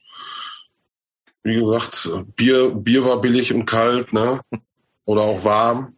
Wie 1.44 1.56
gesagt, 1.56 2.10
Bier, 2.36 2.72
Bier 2.72 3.04
war 3.06 3.22
billig 3.22 3.54
und 3.54 3.66
kalt, 3.66 4.14
ne? 4.14 4.40
Oder 5.06 5.22
auch 5.22 5.44
warm. 5.44 5.95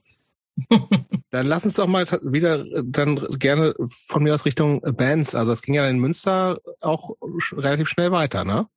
Dann 1.29 1.45
lass 1.45 1.65
uns 1.65 1.73
doch 1.73 1.87
mal 1.87 2.05
wieder 2.23 2.63
dann 2.83 3.27
gerne 3.37 3.75
von 4.07 4.23
mir 4.23 4.33
aus 4.33 4.45
Richtung 4.45 4.81
Bands. 4.81 5.35
Also 5.35 5.51
es 5.51 5.61
ging 5.61 5.75
ja 5.75 5.87
in 5.87 5.99
Münster 5.99 6.61
auch 6.79 7.17
relativ 7.51 7.89
schnell 7.89 8.11
weiter, 8.11 8.45
ne? 8.45 8.67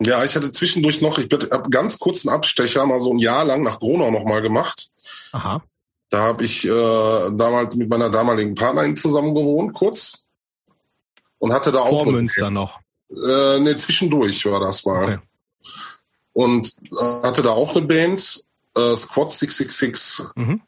Ja, 0.00 0.24
ich 0.24 0.34
hatte 0.34 0.50
zwischendurch 0.50 1.00
noch, 1.00 1.18
ich 1.18 1.28
habe 1.30 1.70
ganz 1.70 1.98
kurzen 1.98 2.30
Abstecher 2.30 2.86
mal 2.86 3.00
so 3.00 3.12
ein 3.12 3.18
Jahr 3.18 3.44
lang 3.44 3.62
nach 3.62 3.78
Gronau 3.78 4.10
noch 4.10 4.24
mal 4.24 4.40
gemacht. 4.40 4.90
Aha. 5.32 5.62
Da 6.08 6.22
habe 6.22 6.44
ich 6.44 6.66
äh, 6.66 6.70
damals 6.70 7.74
mit 7.76 7.88
meiner 7.88 8.10
damaligen 8.10 8.54
Partnerin 8.54 8.96
zusammen 8.96 9.34
gewohnt, 9.34 9.74
kurz. 9.74 10.26
Und 11.38 11.52
hatte 11.52 11.70
da 11.70 11.84
Vor 11.84 12.00
auch. 12.00 12.06
Münster 12.06 12.50
noch. 12.50 12.80
Äh, 13.10 13.60
ne, 13.60 13.76
zwischendurch 13.76 14.44
war 14.46 14.60
das 14.60 14.84
mal. 14.84 15.04
Okay. 15.04 15.18
Und 16.32 16.74
äh, 16.92 17.22
hatte 17.22 17.42
da 17.42 17.50
auch 17.50 17.76
eine 17.76 17.86
Band, 17.86 18.44
äh, 18.76 18.94
Squad 18.94 19.32
666. 19.32 20.26
Mhm. 20.34 20.60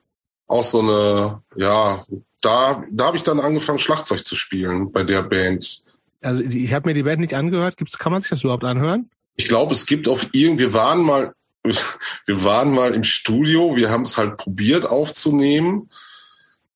Auch 0.47 0.63
so 0.63 0.81
eine, 0.81 1.43
ja, 1.57 2.05
da, 2.43 2.85
da 2.91 3.07
habe 3.07 3.17
ich 3.17 3.23
dann 3.23 3.41
angefangen, 3.41 3.79
Schlagzeug 3.79 4.25
zu 4.25 4.37
spielen 4.37 4.93
bei 4.93 5.03
der 5.03 5.23
Band. 5.23 5.83
Also 6.21 6.43
ich 6.43 6.73
habe 6.73 6.89
mir 6.89 6.95
die 6.95 7.03
Band 7.03 7.21
nicht 7.21 7.35
angehört. 7.35 7.77
Gibt's, 7.77 7.99
kann 7.99 8.13
man 8.13 8.21
sich 8.21 8.31
das 8.31 8.43
überhaupt 8.43 8.65
anhören? 8.65 9.11
Ich 9.37 9.49
glaube, 9.49 9.73
es 9.73 9.87
gibt 9.87 10.09
auf 10.09 10.29
irgendwie, 10.33 10.65
wir 10.65 10.73
waren 10.75 11.03
mal, 11.03 11.35
wir 12.27 12.45
waren 12.45 12.73
mal 12.73 12.95
im 12.95 13.05
Studio, 13.05 13.77
wir 13.77 13.91
haben 13.91 14.03
es 14.03 14.17
halt 14.17 14.37
probiert 14.37 14.87
aufzunehmen, 14.87 15.91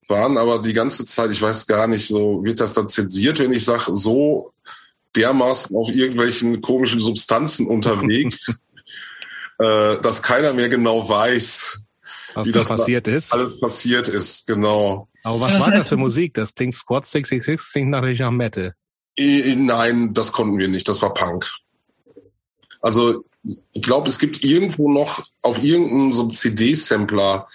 waren 0.08 0.38
aber 0.38 0.60
die 0.60 0.72
ganze 0.72 1.04
Zeit, 1.04 1.30
ich 1.30 1.42
weiß 1.42 1.66
gar 1.66 1.86
nicht, 1.86 2.08
so 2.08 2.42
wird 2.42 2.60
das 2.60 2.72
dann 2.72 2.88
zensiert, 2.88 3.38
wenn 3.38 3.52
ich 3.52 3.64
sage, 3.64 3.94
so 3.94 4.52
dermaßen 5.16 5.74
auf 5.76 5.90
irgendwelchen 5.90 6.60
komischen 6.60 7.00
Substanzen 7.00 7.66
unterwegs, 7.66 8.54
äh, 9.58 10.00
dass 10.00 10.22
keiner 10.22 10.52
mehr 10.52 10.68
genau 10.68 11.08
weiß, 11.08 11.80
was 12.34 12.46
wie 12.46 12.52
das 12.52 12.68
passiert 12.68 13.08
ist. 13.08 13.32
Alles 13.32 13.58
passiert 13.60 14.08
ist, 14.08 14.46
genau. 14.46 15.08
Aber 15.22 15.40
was 15.40 15.58
war 15.58 15.70
das 15.70 15.88
für 15.88 15.96
Musik? 15.96 16.34
Das 16.34 16.54
klingt 16.54 16.74
Squad 16.74 17.06
666, 17.06 17.72
klingt 17.72 17.90
natürlich 17.90 18.20
nach 18.20 18.30
Metal. 18.30 18.74
Nein, 19.18 20.14
das 20.14 20.32
konnten 20.32 20.58
wir 20.58 20.68
nicht. 20.68 20.88
Das 20.88 21.02
war 21.02 21.12
Punk. 21.12 21.50
Also 22.80 23.24
ich 23.72 23.82
glaube, 23.82 24.08
es 24.08 24.18
gibt 24.18 24.44
irgendwo 24.44 24.90
noch 24.90 25.24
auf 25.42 25.62
irgendeinem 25.62 26.12
so 26.12 26.28
CD-Sampler 26.28 27.48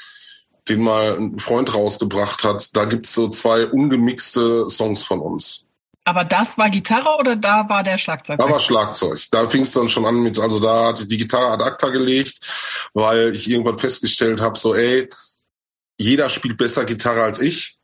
den 0.69 0.81
mal 0.81 1.17
ein 1.17 1.39
Freund 1.39 1.73
rausgebracht 1.73 2.43
hat. 2.43 2.75
Da 2.75 2.85
gibt's 2.85 3.13
so 3.13 3.27
zwei 3.27 3.67
ungemixte 3.67 4.69
Songs 4.69 5.03
von 5.03 5.19
uns. 5.19 5.62
Aber 6.05 6.25
das 6.25 6.57
war 6.57 6.69
Gitarre 6.69 7.17
oder 7.19 7.35
da 7.35 7.69
war 7.69 7.83
der 7.83 7.97
Schlagzeug? 7.97 8.37
Da 8.37 8.49
war 8.49 8.59
Schlagzeug. 8.59 9.19
Da 9.31 9.47
fing 9.47 9.61
es 9.61 9.71
dann 9.71 9.87
schon 9.87 10.05
an 10.05 10.21
mit, 10.21 10.37
also 10.37 10.59
da 10.59 10.87
hatte 10.87 11.07
die 11.07 11.17
Gitarre 11.17 11.51
ad 11.51 11.63
acta 11.63 11.89
gelegt, 11.89 12.39
weil 12.93 13.35
ich 13.35 13.49
irgendwann 13.49 13.79
festgestellt 13.79 14.41
habe, 14.41 14.57
so 14.57 14.75
ey, 14.75 15.09
jeder 15.97 16.29
spielt 16.29 16.57
besser 16.57 16.83
Gitarre 16.83 17.23
als 17.23 17.39
ich, 17.39 17.77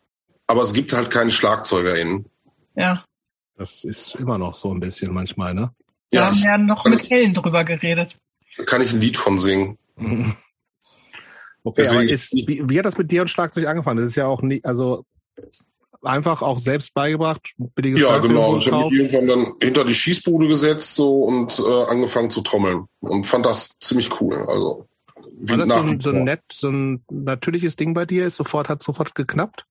aber 0.48 0.64
es 0.64 0.74
gibt 0.74 0.92
halt 0.92 1.12
keine 1.12 1.32
SchlagzeugerInnen. 1.32 2.26
Ja. 2.76 3.06
Das 3.56 3.84
ist 3.84 4.16
immer 4.16 4.38
noch 4.38 4.56
so 4.56 4.74
ein 4.74 4.80
bisschen 4.80 5.14
manchmal, 5.14 5.54
ne? 5.54 5.74
Ja, 6.12 6.22
da 6.22 6.28
haben 6.28 6.42
wir 6.42 6.58
noch 6.58 6.86
mit 6.86 7.10
Helen 7.10 7.34
drüber 7.34 7.64
geredet. 7.64 8.18
Da 8.58 8.64
kann 8.64 8.82
ich 8.82 8.92
ein 8.92 9.00
Lied 9.00 9.16
von 9.16 9.38
singen. 9.38 9.78
okay, 11.64 11.88
aber 11.88 12.04
ist, 12.04 12.34
wie, 12.34 12.64
wie, 12.68 12.80
hat 12.80 12.86
das 12.86 12.98
mit 12.98 13.12
dir 13.12 13.22
und 13.22 13.28
Schlagzeug 13.30 13.68
angefangen? 13.68 13.98
Das 13.98 14.08
ist 14.08 14.16
ja 14.16 14.26
auch 14.26 14.42
nicht, 14.42 14.66
also 14.66 15.06
einfach 16.04 16.42
auch 16.42 16.60
selbst 16.60 16.94
beigebracht? 16.94 17.54
Ja, 17.58 17.98
Schlagzeug 17.98 18.28
genau. 18.28 18.58
Ich 18.58 18.72
habe 18.72 18.90
mich 18.90 19.00
irgendwann 19.00 19.28
dann 19.28 19.54
hinter 19.62 19.84
die 19.86 19.96
Schießbude 19.96 20.48
gesetzt 20.48 20.96
so 20.96 21.24
und 21.24 21.60
äh, 21.60 21.84
angefangen 21.90 22.32
zu 22.32 22.42
trommeln 22.42 22.86
und 23.02 23.26
fand 23.26 23.46
das 23.46 23.78
ziemlich 23.80 24.22
cool. 24.22 24.46
Also 24.48 24.88
war 25.42 25.58
das 25.58 25.68
so 25.70 25.74
ein, 25.76 26.00
so 26.02 26.10
ein 26.10 26.24
nett, 26.24 26.42
so 26.52 26.70
ein 26.70 27.04
natürliches 27.10 27.76
Ding 27.76 27.94
bei 27.94 28.06
dir? 28.06 28.26
Ist 28.26 28.38
sofort 28.38 28.70
hat 28.70 28.84
sofort 28.84 29.16
geknappt? 29.16 29.66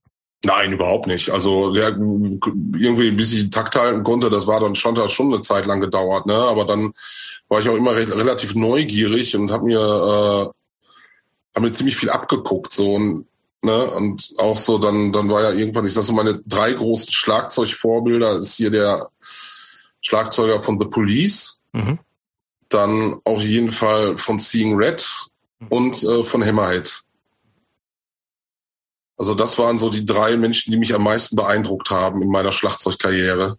Nein, 0.44 0.72
überhaupt 0.72 1.08
nicht. 1.08 1.30
Also 1.30 1.74
der, 1.74 1.88
irgendwie, 1.88 3.10
bis 3.10 3.32
ich 3.32 3.40
den 3.40 3.50
Takt 3.50 3.74
halten 3.74 4.04
konnte, 4.04 4.30
das 4.30 4.46
war 4.46 4.60
dann 4.60 4.76
schon, 4.76 4.94
das 4.94 5.12
schon 5.12 5.32
eine 5.32 5.42
Zeit 5.42 5.66
lang 5.66 5.80
gedauert. 5.80 6.26
Ne? 6.26 6.34
Aber 6.34 6.64
dann 6.64 6.92
war 7.48 7.60
ich 7.60 7.68
auch 7.68 7.76
immer 7.76 7.96
recht, 7.96 8.14
relativ 8.14 8.54
neugierig 8.54 9.34
und 9.34 9.50
habe 9.50 9.64
mir, 9.64 9.80
äh, 9.80 10.48
hab 11.54 11.62
mir 11.62 11.72
ziemlich 11.72 11.96
viel 11.96 12.10
abgeguckt. 12.10 12.72
So 12.72 12.94
und, 12.94 13.26
ne? 13.62 13.86
und 13.90 14.34
auch 14.38 14.58
so, 14.58 14.78
dann, 14.78 15.12
dann 15.12 15.28
war 15.28 15.42
ja 15.42 15.52
irgendwann, 15.52 15.86
ich 15.86 15.94
sag 15.94 16.04
so, 16.04 16.12
meine 16.12 16.40
drei 16.46 16.72
großen 16.72 17.12
Schlagzeugvorbilder 17.12 18.36
ist 18.36 18.54
hier 18.54 18.70
der 18.70 19.08
Schlagzeuger 20.00 20.60
von 20.60 20.78
The 20.78 20.86
Police, 20.86 21.60
mhm. 21.72 21.98
dann 22.68 23.20
auf 23.24 23.42
jeden 23.42 23.70
Fall 23.70 24.18
von 24.18 24.38
Seeing 24.38 24.76
Red 24.76 25.06
und 25.68 26.02
äh, 26.02 26.22
von 26.22 26.44
Hammerhead. 26.44 27.02
Also 29.16 29.34
das 29.34 29.58
waren 29.58 29.78
so 29.78 29.90
die 29.90 30.06
drei 30.06 30.36
Menschen, 30.36 30.70
die 30.70 30.78
mich 30.78 30.94
am 30.94 31.02
meisten 31.02 31.34
beeindruckt 31.34 31.90
haben 31.90 32.22
in 32.22 32.28
meiner 32.28 32.52
Schlagzeugkarriere. 32.52 33.58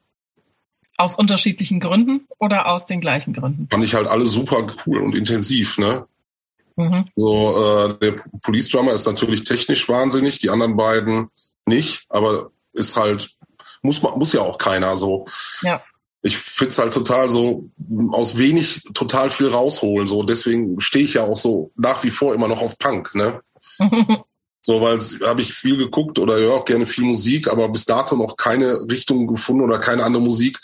Aus 0.96 1.18
unterschiedlichen 1.18 1.80
Gründen 1.82 2.28
oder 2.40 2.68
aus 2.68 2.86
den 2.86 3.02
gleichen 3.02 3.34
Gründen? 3.34 3.68
Fand 3.70 3.84
ich 3.84 3.94
halt 3.94 4.08
alle 4.08 4.28
super 4.28 4.66
cool 4.86 5.02
und 5.02 5.16
intensiv, 5.16 5.78
ne? 5.78 6.08
Mhm. 6.80 7.10
So, 7.18 7.58
äh, 7.62 8.00
der 8.00 8.16
Police 8.42 8.70
Drummer 8.70 8.94
ist 8.94 9.06
natürlich 9.06 9.44
technisch 9.44 9.90
wahnsinnig, 9.90 10.40
die 10.40 10.50
anderen 10.50 10.78
beiden 10.78 11.30
nicht, 11.66 12.06
aber 12.08 12.52
ist 12.72 12.96
halt, 12.96 13.36
muss 13.82 14.02
man, 14.02 14.18
muss 14.18 14.32
ja 14.32 14.42
auch 14.42 14.58
keiner 14.58 14.96
so. 14.96 15.26
Ja. 15.62 15.84
Ich 16.22 16.38
find's 16.38 16.78
halt 16.78 16.94
total 16.94 17.30
so, 17.30 17.70
aus 18.14 18.38
wenig 18.38 18.84
total 18.94 19.30
viel 19.30 19.50
rausholen. 19.50 20.08
So, 20.08 20.24
deswegen 20.24 20.80
stehe 20.80 21.04
ich 21.04 21.16
ja 21.16 21.24
auch 21.24 21.38
so 21.38 21.72
nach 21.76 22.02
wie 22.06 22.12
vor 22.12 22.34
immer 22.34 22.48
noch 22.48 22.62
auf 22.62 22.80
Punk, 22.80 23.14
ne? 23.14 23.42
So, 24.62 24.82
weil 24.82 25.00
habe 25.26 25.42
ich 25.42 25.54
viel 25.54 25.78
geguckt 25.78 26.20
oder 26.20 26.36
höre 26.36 26.54
auch 26.54 26.66
gerne 26.66 26.86
viel 26.86 27.06
Musik, 27.06 27.48
aber 27.48 27.70
bis 27.70 27.86
dato 27.86 28.16
noch 28.18 28.36
keine 28.36 28.82
Richtung 28.92 29.26
gefunden 29.26 29.64
oder 29.64 29.80
keine 29.80 30.04
andere 30.04 30.22
Musik, 30.22 30.60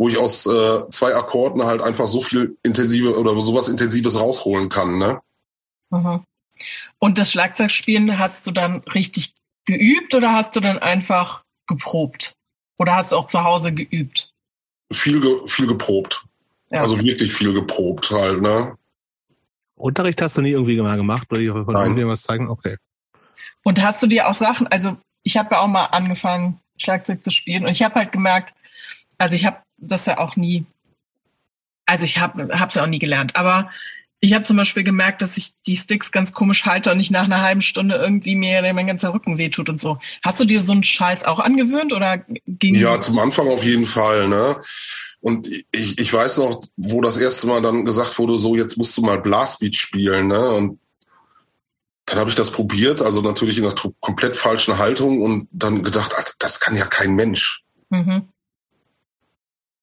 wo 0.00 0.08
ich 0.08 0.16
aus 0.16 0.46
äh, 0.46 0.88
zwei 0.88 1.14
Akkorden 1.14 1.62
halt 1.64 1.82
einfach 1.82 2.06
so 2.06 2.22
viel 2.22 2.56
intensive 2.62 3.18
oder 3.18 3.38
sowas 3.42 3.68
Intensives 3.68 4.18
rausholen 4.18 4.70
kann. 4.70 4.96
Ne? 4.96 5.20
Mhm. 5.90 6.24
Und 6.98 7.18
das 7.18 7.30
Schlagzeugspielen 7.30 8.18
hast 8.18 8.46
du 8.46 8.50
dann 8.50 8.78
richtig 8.94 9.34
geübt 9.66 10.14
oder 10.14 10.32
hast 10.32 10.56
du 10.56 10.60
dann 10.60 10.78
einfach 10.78 11.44
geprobt? 11.66 12.34
Oder 12.78 12.96
hast 12.96 13.12
du 13.12 13.16
auch 13.16 13.26
zu 13.26 13.44
Hause 13.44 13.74
geübt? 13.74 14.32
Viel, 14.90 15.20
ge 15.20 15.36
viel 15.44 15.66
geprobt. 15.66 16.24
Ja. 16.70 16.80
Also 16.80 16.98
wirklich 17.02 17.30
viel 17.30 17.52
geprobt 17.52 18.10
halt, 18.10 18.40
ne? 18.40 18.78
Unterricht 19.74 20.22
hast 20.22 20.38
du 20.38 20.40
nie 20.40 20.52
irgendwie 20.52 20.80
mal 20.80 20.96
gemacht 20.96 21.26
oder 21.30 21.42
dir 21.42 22.08
was 22.08 22.22
zeigen? 22.22 22.48
Okay. 22.48 22.78
Und 23.64 23.82
hast 23.82 24.02
du 24.02 24.06
dir 24.06 24.28
auch 24.28 24.34
Sachen, 24.34 24.66
also 24.66 24.96
ich 25.24 25.36
habe 25.36 25.56
ja 25.56 25.60
auch 25.60 25.68
mal 25.68 25.84
angefangen, 25.84 26.58
Schlagzeug 26.78 27.22
zu 27.22 27.30
spielen 27.30 27.66
und 27.66 27.72
ich 27.72 27.82
habe 27.82 27.96
halt 27.96 28.12
gemerkt, 28.12 28.54
also 29.18 29.34
ich 29.34 29.44
habe 29.44 29.58
das 29.80 30.06
ja 30.06 30.18
auch 30.18 30.36
nie, 30.36 30.64
also 31.86 32.04
ich 32.04 32.18
habe 32.18 32.48
es 32.50 32.74
ja 32.74 32.82
auch 32.82 32.88
nie 32.88 32.98
gelernt, 32.98 33.36
aber 33.36 33.70
ich 34.20 34.34
habe 34.34 34.44
zum 34.44 34.58
Beispiel 34.58 34.84
gemerkt, 34.84 35.22
dass 35.22 35.38
ich 35.38 35.54
die 35.66 35.76
Sticks 35.76 36.12
ganz 36.12 36.32
komisch 36.32 36.66
halte 36.66 36.92
und 36.92 37.00
ich 37.00 37.10
nach 37.10 37.24
einer 37.24 37.40
halben 37.40 37.62
Stunde 37.62 37.96
irgendwie 37.96 38.36
mir 38.36 38.60
mein 38.74 38.86
ganzer 38.86 39.14
Rücken 39.14 39.38
wehtut 39.38 39.70
und 39.70 39.80
so. 39.80 39.98
Hast 40.22 40.38
du 40.38 40.44
dir 40.44 40.60
so 40.60 40.72
einen 40.72 40.84
Scheiß 40.84 41.24
auch 41.24 41.38
angewöhnt 41.38 41.94
oder 41.94 42.18
ging 42.46 42.74
Ja, 42.74 43.00
zum 43.00 43.18
Anfang 43.18 43.48
auf 43.48 43.64
jeden 43.64 43.86
Fall, 43.86 44.28
ne? 44.28 44.60
Und 45.20 45.48
ich, 45.48 45.98
ich 45.98 46.12
weiß 46.12 46.38
noch, 46.38 46.62
wo 46.76 47.00
das 47.00 47.16
erste 47.16 47.46
Mal 47.46 47.62
dann 47.62 47.84
gesagt 47.84 48.18
wurde, 48.18 48.38
so 48.38 48.54
jetzt 48.56 48.76
musst 48.76 48.96
du 48.96 49.02
mal 49.02 49.20
Blastbeat 49.20 49.76
spielen, 49.76 50.28
ne? 50.28 50.50
Und 50.50 50.78
dann 52.04 52.18
habe 52.18 52.28
ich 52.28 52.36
das 52.36 52.50
probiert, 52.50 53.00
also 53.00 53.22
natürlich 53.22 53.56
in 53.56 53.64
einer 53.64 53.74
komplett 54.00 54.36
falschen 54.36 54.78
Haltung 54.78 55.22
und 55.22 55.48
dann 55.50 55.82
gedacht, 55.82 56.14
das 56.38 56.60
kann 56.60 56.76
ja 56.76 56.84
kein 56.84 57.14
Mensch. 57.14 57.62
Mhm. 57.88 58.28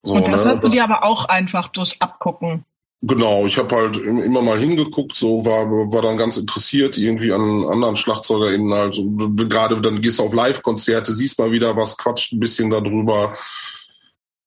So, 0.08 0.14
und 0.14 0.32
das 0.32 0.46
ne? 0.46 0.52
hast 0.52 0.64
du 0.64 0.70
dir 0.70 0.86
aber 0.86 1.04
auch 1.04 1.26
einfach 1.26 1.68
durch 1.68 2.02
Abgucken. 2.02 2.64
Genau, 3.02 3.46
ich 3.46 3.58
habe 3.58 3.76
halt 3.76 3.98
immer 3.98 4.42
mal 4.42 4.58
hingeguckt, 4.58 5.16
so 5.16 5.46
war 5.46 5.70
war 5.70 6.02
dann 6.02 6.18
ganz 6.18 6.38
interessiert 6.38 6.98
irgendwie 6.98 7.32
an 7.32 7.66
anderen 7.66 7.96
SchlagzeugerInnen 7.96 8.74
halt. 8.74 9.00
Gerade 9.50 9.80
dann 9.82 10.02
gehst 10.02 10.18
du 10.18 10.24
auf 10.24 10.34
Live-Konzerte, 10.34 11.14
siehst 11.14 11.38
mal 11.38 11.52
wieder 11.52 11.76
was, 11.76 11.98
quatscht 11.98 12.34
ein 12.34 12.40
bisschen 12.40 12.70
darüber 12.70 13.36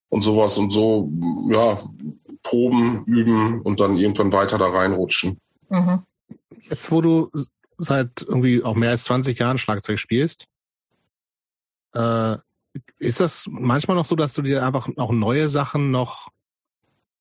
und 0.09 0.21
sowas 0.23 0.57
und 0.57 0.71
so, 0.71 1.09
ja, 1.49 1.79
proben, 2.43 3.05
üben 3.05 3.61
und 3.61 3.79
dann 3.79 3.95
irgendwann 3.95 4.33
weiter 4.33 4.57
da 4.57 4.67
reinrutschen. 4.67 5.39
Mhm. 5.69 6.03
Jetzt, 6.69 6.91
wo 6.91 7.01
du 7.01 7.29
seit 7.77 8.21
irgendwie 8.21 8.63
auch 8.63 8.75
mehr 8.75 8.89
als 8.89 9.03
20 9.05 9.39
Jahren 9.39 9.59
Schlagzeug 9.59 9.99
spielst, 9.99 10.47
äh, 11.93 12.37
ist 12.99 13.19
das 13.19 13.45
manchmal 13.49 13.97
noch 13.97 14.05
so, 14.05 14.15
dass 14.15 14.33
du 14.33 14.41
dir 14.41 14.65
einfach 14.65 14.89
auch 14.97 15.11
neue 15.11 15.49
Sachen 15.49 15.91
noch, 15.91 16.29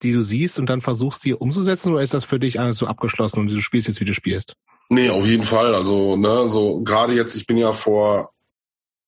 die 0.03 0.13
du 0.13 0.23
siehst 0.23 0.59
und 0.59 0.71
dann 0.71 0.81
versuchst, 0.81 1.25
die 1.25 1.35
umzusetzen, 1.35 1.93
oder 1.93 2.03
ist 2.03 2.15
das 2.15 2.25
für 2.25 2.41
dich 2.41 2.59
alles 2.61 2.79
so 2.79 2.87
abgeschlossen 2.87 3.41
und 3.41 3.51
du 3.51 3.61
spielst 3.61 3.89
jetzt, 3.89 4.01
wie 4.01 4.05
du 4.05 4.15
spielst? 4.15 4.55
Nee, 4.89 5.11
auf 5.11 5.27
jeden 5.27 5.45
Fall. 5.45 5.75
Also, 5.75 6.17
ne, 6.17 6.49
so 6.49 6.83
gerade 6.83 7.15
jetzt, 7.15 7.35
ich 7.37 7.47
bin 7.47 7.59
ja 7.59 7.73
vor 7.73 8.33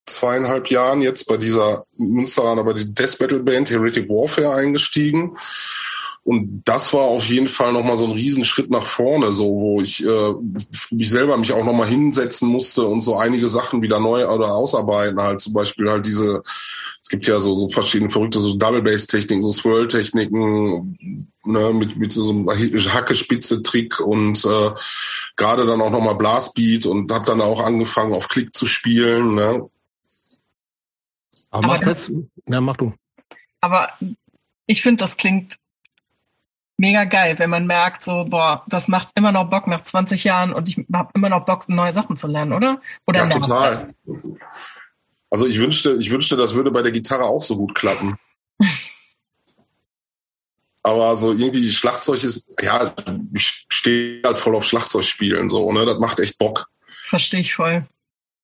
zweieinhalb 0.06 0.68
Jahren 0.68 1.00
jetzt 1.00 1.26
bei 1.26 1.36
dieser 1.36 1.86
Münsteraner, 1.96 2.64
bei 2.64 2.72
der 2.72 2.84
Death 2.84 3.20
Metal 3.20 3.40
Band 3.40 3.70
Heretic 3.70 4.08
Warfare 4.08 4.54
eingestiegen. 4.54 5.36
Und 6.24 6.62
das 6.64 6.92
war 6.92 7.00
auf 7.00 7.24
jeden 7.26 7.48
Fall 7.48 7.72
nochmal 7.72 7.96
so 7.96 8.04
ein 8.04 8.12
Riesenschritt 8.12 8.70
nach 8.70 8.86
vorne, 8.86 9.32
so 9.32 9.50
wo 9.50 9.80
ich 9.80 10.06
äh, 10.06 10.32
mich 10.90 11.10
selber 11.10 11.36
mich 11.36 11.52
auch 11.52 11.64
nochmal 11.64 11.88
hinsetzen 11.88 12.48
musste 12.48 12.86
und 12.86 13.00
so 13.00 13.16
einige 13.16 13.48
Sachen 13.48 13.82
wieder 13.82 13.98
neu 13.98 14.28
oder 14.28 14.54
ausarbeiten. 14.54 15.20
Halt 15.20 15.40
zum 15.40 15.52
Beispiel 15.52 15.90
halt 15.90 16.06
diese, 16.06 16.44
es 17.02 17.08
gibt 17.08 17.26
ja 17.26 17.40
so, 17.40 17.54
so 17.56 17.68
verschiedene 17.68 18.08
verrückte 18.08 18.38
so 18.38 18.54
Double 18.56 18.82
Bass 18.82 19.08
Techniken, 19.08 19.42
so 19.42 19.50
Swirl 19.50 19.88
Techniken, 19.88 21.26
ne, 21.44 21.72
mit, 21.72 21.96
mit 21.96 22.12
so 22.12 22.30
einem 22.30 22.48
Hackespitze-Trick 22.48 23.98
und 23.98 24.44
äh, 24.44 24.70
gerade 25.34 25.66
dann 25.66 25.80
auch 25.80 25.90
nochmal 25.90 26.14
Blastbeat 26.14 26.86
und 26.86 27.10
habe 27.10 27.24
dann 27.24 27.40
auch 27.40 27.64
angefangen 27.64 28.14
auf 28.14 28.28
Klick 28.28 28.54
zu 28.54 28.66
spielen. 28.66 29.34
Ne. 29.34 29.68
Aber, 31.50 31.64
aber 31.64 31.78
das, 31.78 32.08
jetzt, 32.08 32.12
ja, 32.48 32.60
mach 32.60 32.76
du. 32.76 32.94
Aber 33.60 33.88
ich 34.66 34.82
finde, 34.82 35.02
das 35.02 35.16
klingt 35.16 35.56
mega 36.82 37.04
geil, 37.04 37.38
wenn 37.38 37.48
man 37.48 37.66
merkt, 37.66 38.02
so, 38.02 38.24
boah, 38.24 38.64
das 38.66 38.88
macht 38.88 39.10
immer 39.14 39.30
noch 39.30 39.48
Bock 39.48 39.68
nach 39.68 39.84
20 39.84 40.24
Jahren 40.24 40.52
und 40.52 40.68
ich 40.68 40.84
habe 40.92 41.12
immer 41.14 41.28
noch 41.28 41.44
Bock, 41.44 41.68
neue 41.68 41.92
Sachen 41.92 42.16
zu 42.16 42.26
lernen, 42.26 42.52
oder? 42.52 42.80
oder 43.06 43.20
ja, 43.20 43.28
total. 43.28 43.94
Also 45.30 45.46
ich 45.46 45.60
wünschte, 45.60 45.92
ich 46.00 46.10
wünschte, 46.10 46.36
das 46.36 46.54
würde 46.54 46.72
bei 46.72 46.82
der 46.82 46.90
Gitarre 46.90 47.24
auch 47.24 47.40
so 47.40 47.56
gut 47.56 47.76
klappen. 47.76 48.16
Aber 50.82 51.14
so 51.14 51.32
irgendwie 51.32 51.70
Schlagzeug 51.70 52.24
ist, 52.24 52.52
ja, 52.60 52.92
ich 53.32 53.64
stehe 53.70 54.20
halt 54.24 54.36
voll 54.36 54.56
auf 54.56 54.64
Schlagzeugspielen, 54.64 55.48
so, 55.48 55.72
ne? 55.72 55.86
Das 55.86 56.00
macht 56.00 56.18
echt 56.18 56.36
Bock. 56.38 56.68
Verstehe 57.06 57.38
ich 57.38 57.54
voll. 57.54 57.86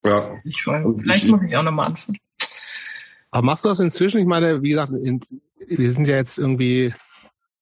Ja. 0.05 0.21
Verstehe 0.21 0.51
ich 0.51 0.63
voll. 0.63 0.97
Vielleicht 1.01 1.25
ich, 1.25 1.31
muss 1.33 1.43
ich 1.43 1.57
auch 1.57 1.65
nochmal 1.65 1.87
anfangen. 1.89 2.19
Aber 3.33 3.43
machst 3.43 3.65
du 3.65 3.69
das 3.69 3.81
inzwischen? 3.81 4.21
Ich 4.21 4.27
meine, 4.27 4.63
wie 4.63 4.69
gesagt, 4.69 4.93
in, 4.93 5.21
wir 5.67 5.91
sind 5.93 6.07
ja 6.07 6.15
jetzt 6.15 6.39
irgendwie 6.39 6.95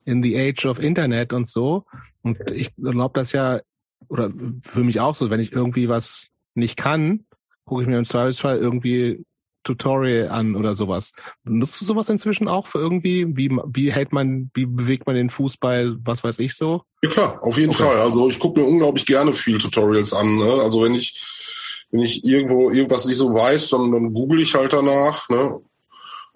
in 0.07 0.23
the 0.23 0.39
age 0.39 0.65
of 0.65 0.79
Internet 0.79 1.35
und 1.35 1.47
so. 1.47 1.85
Und 2.23 2.39
ich 2.51 2.75
glaube 2.77 3.13
das 3.13 3.33
ja, 3.33 3.61
oder 4.09 4.31
für 4.63 4.85
mich 4.85 5.01
auch 5.01 5.15
so, 5.15 5.29
wenn 5.29 5.41
ich 5.41 5.53
irgendwie 5.53 5.89
was 5.89 6.29
nicht 6.55 6.77
kann, 6.77 7.27
gucke 7.67 7.83
ich 7.83 7.89
mir 7.89 7.99
im 7.99 8.05
Zweifelsfall 8.07 8.57
irgendwie 8.59 9.25
Tutorial 9.65 10.29
an 10.29 10.55
oder 10.55 10.75
sowas. 10.75 11.13
Nutzt 11.45 11.81
du 11.81 11.85
sowas 11.85 12.09
inzwischen 12.09 12.47
auch 12.47 12.69
für 12.69 12.79
irgendwie? 12.79 13.27
Wie, 13.37 13.51
wie 13.51 13.93
hält 13.93 14.13
man, 14.13 14.51
wie 14.55 14.65
bewegt 14.65 15.07
man 15.07 15.17
den 15.17 15.29
Fußball, 15.29 15.97
was 16.05 16.23
weiß 16.23 16.39
ich 16.39 16.55
so? 16.55 16.83
Ja 17.03 17.11
klar, 17.11 17.39
auf 17.43 17.59
jeden 17.59 17.71
okay. 17.71 17.83
Fall. 17.83 18.01
Also 18.01 18.29
ich 18.29 18.39
gucke 18.39 18.61
mir 18.61 18.67
unglaublich 18.67 19.05
gerne 19.05 19.35
viel 19.35 19.59
Tutorials 19.59 20.13
an. 20.13 20.37
Ne? 20.37 20.61
Also 20.63 20.83
wenn 20.83 20.95
ich, 20.95 21.21
wenn 21.91 22.01
ich 22.01 22.25
irgendwo 22.25 22.71
irgendwas 22.71 23.07
nicht 23.07 23.17
so 23.17 23.35
weiß, 23.35 23.71
dann, 23.71 23.91
dann 23.91 24.15
google 24.15 24.41
ich 24.41 24.55
halt 24.55 24.73
danach. 24.73 25.29
Ne? 25.29 25.61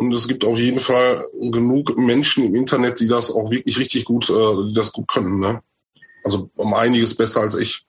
Und 0.01 0.15
es 0.15 0.27
gibt 0.27 0.47
auf 0.47 0.59
jeden 0.59 0.81
Fall 0.81 1.23
genug 1.39 1.99
Menschen 1.99 2.43
im 2.43 2.55
Internet, 2.55 3.01
die 3.01 3.07
das 3.07 3.31
auch 3.31 3.51
wirklich 3.51 3.79
richtig 3.79 4.07
gut, 4.07 4.31
äh, 4.31 4.69
die 4.69 4.73
das 4.73 4.93
gut 4.93 5.07
können. 5.09 5.41
Ne? 5.41 5.63
Also 6.25 6.51
um 6.57 6.73
einiges 6.73 7.15
besser 7.15 7.43
als 7.43 7.55
ich. 7.55 7.85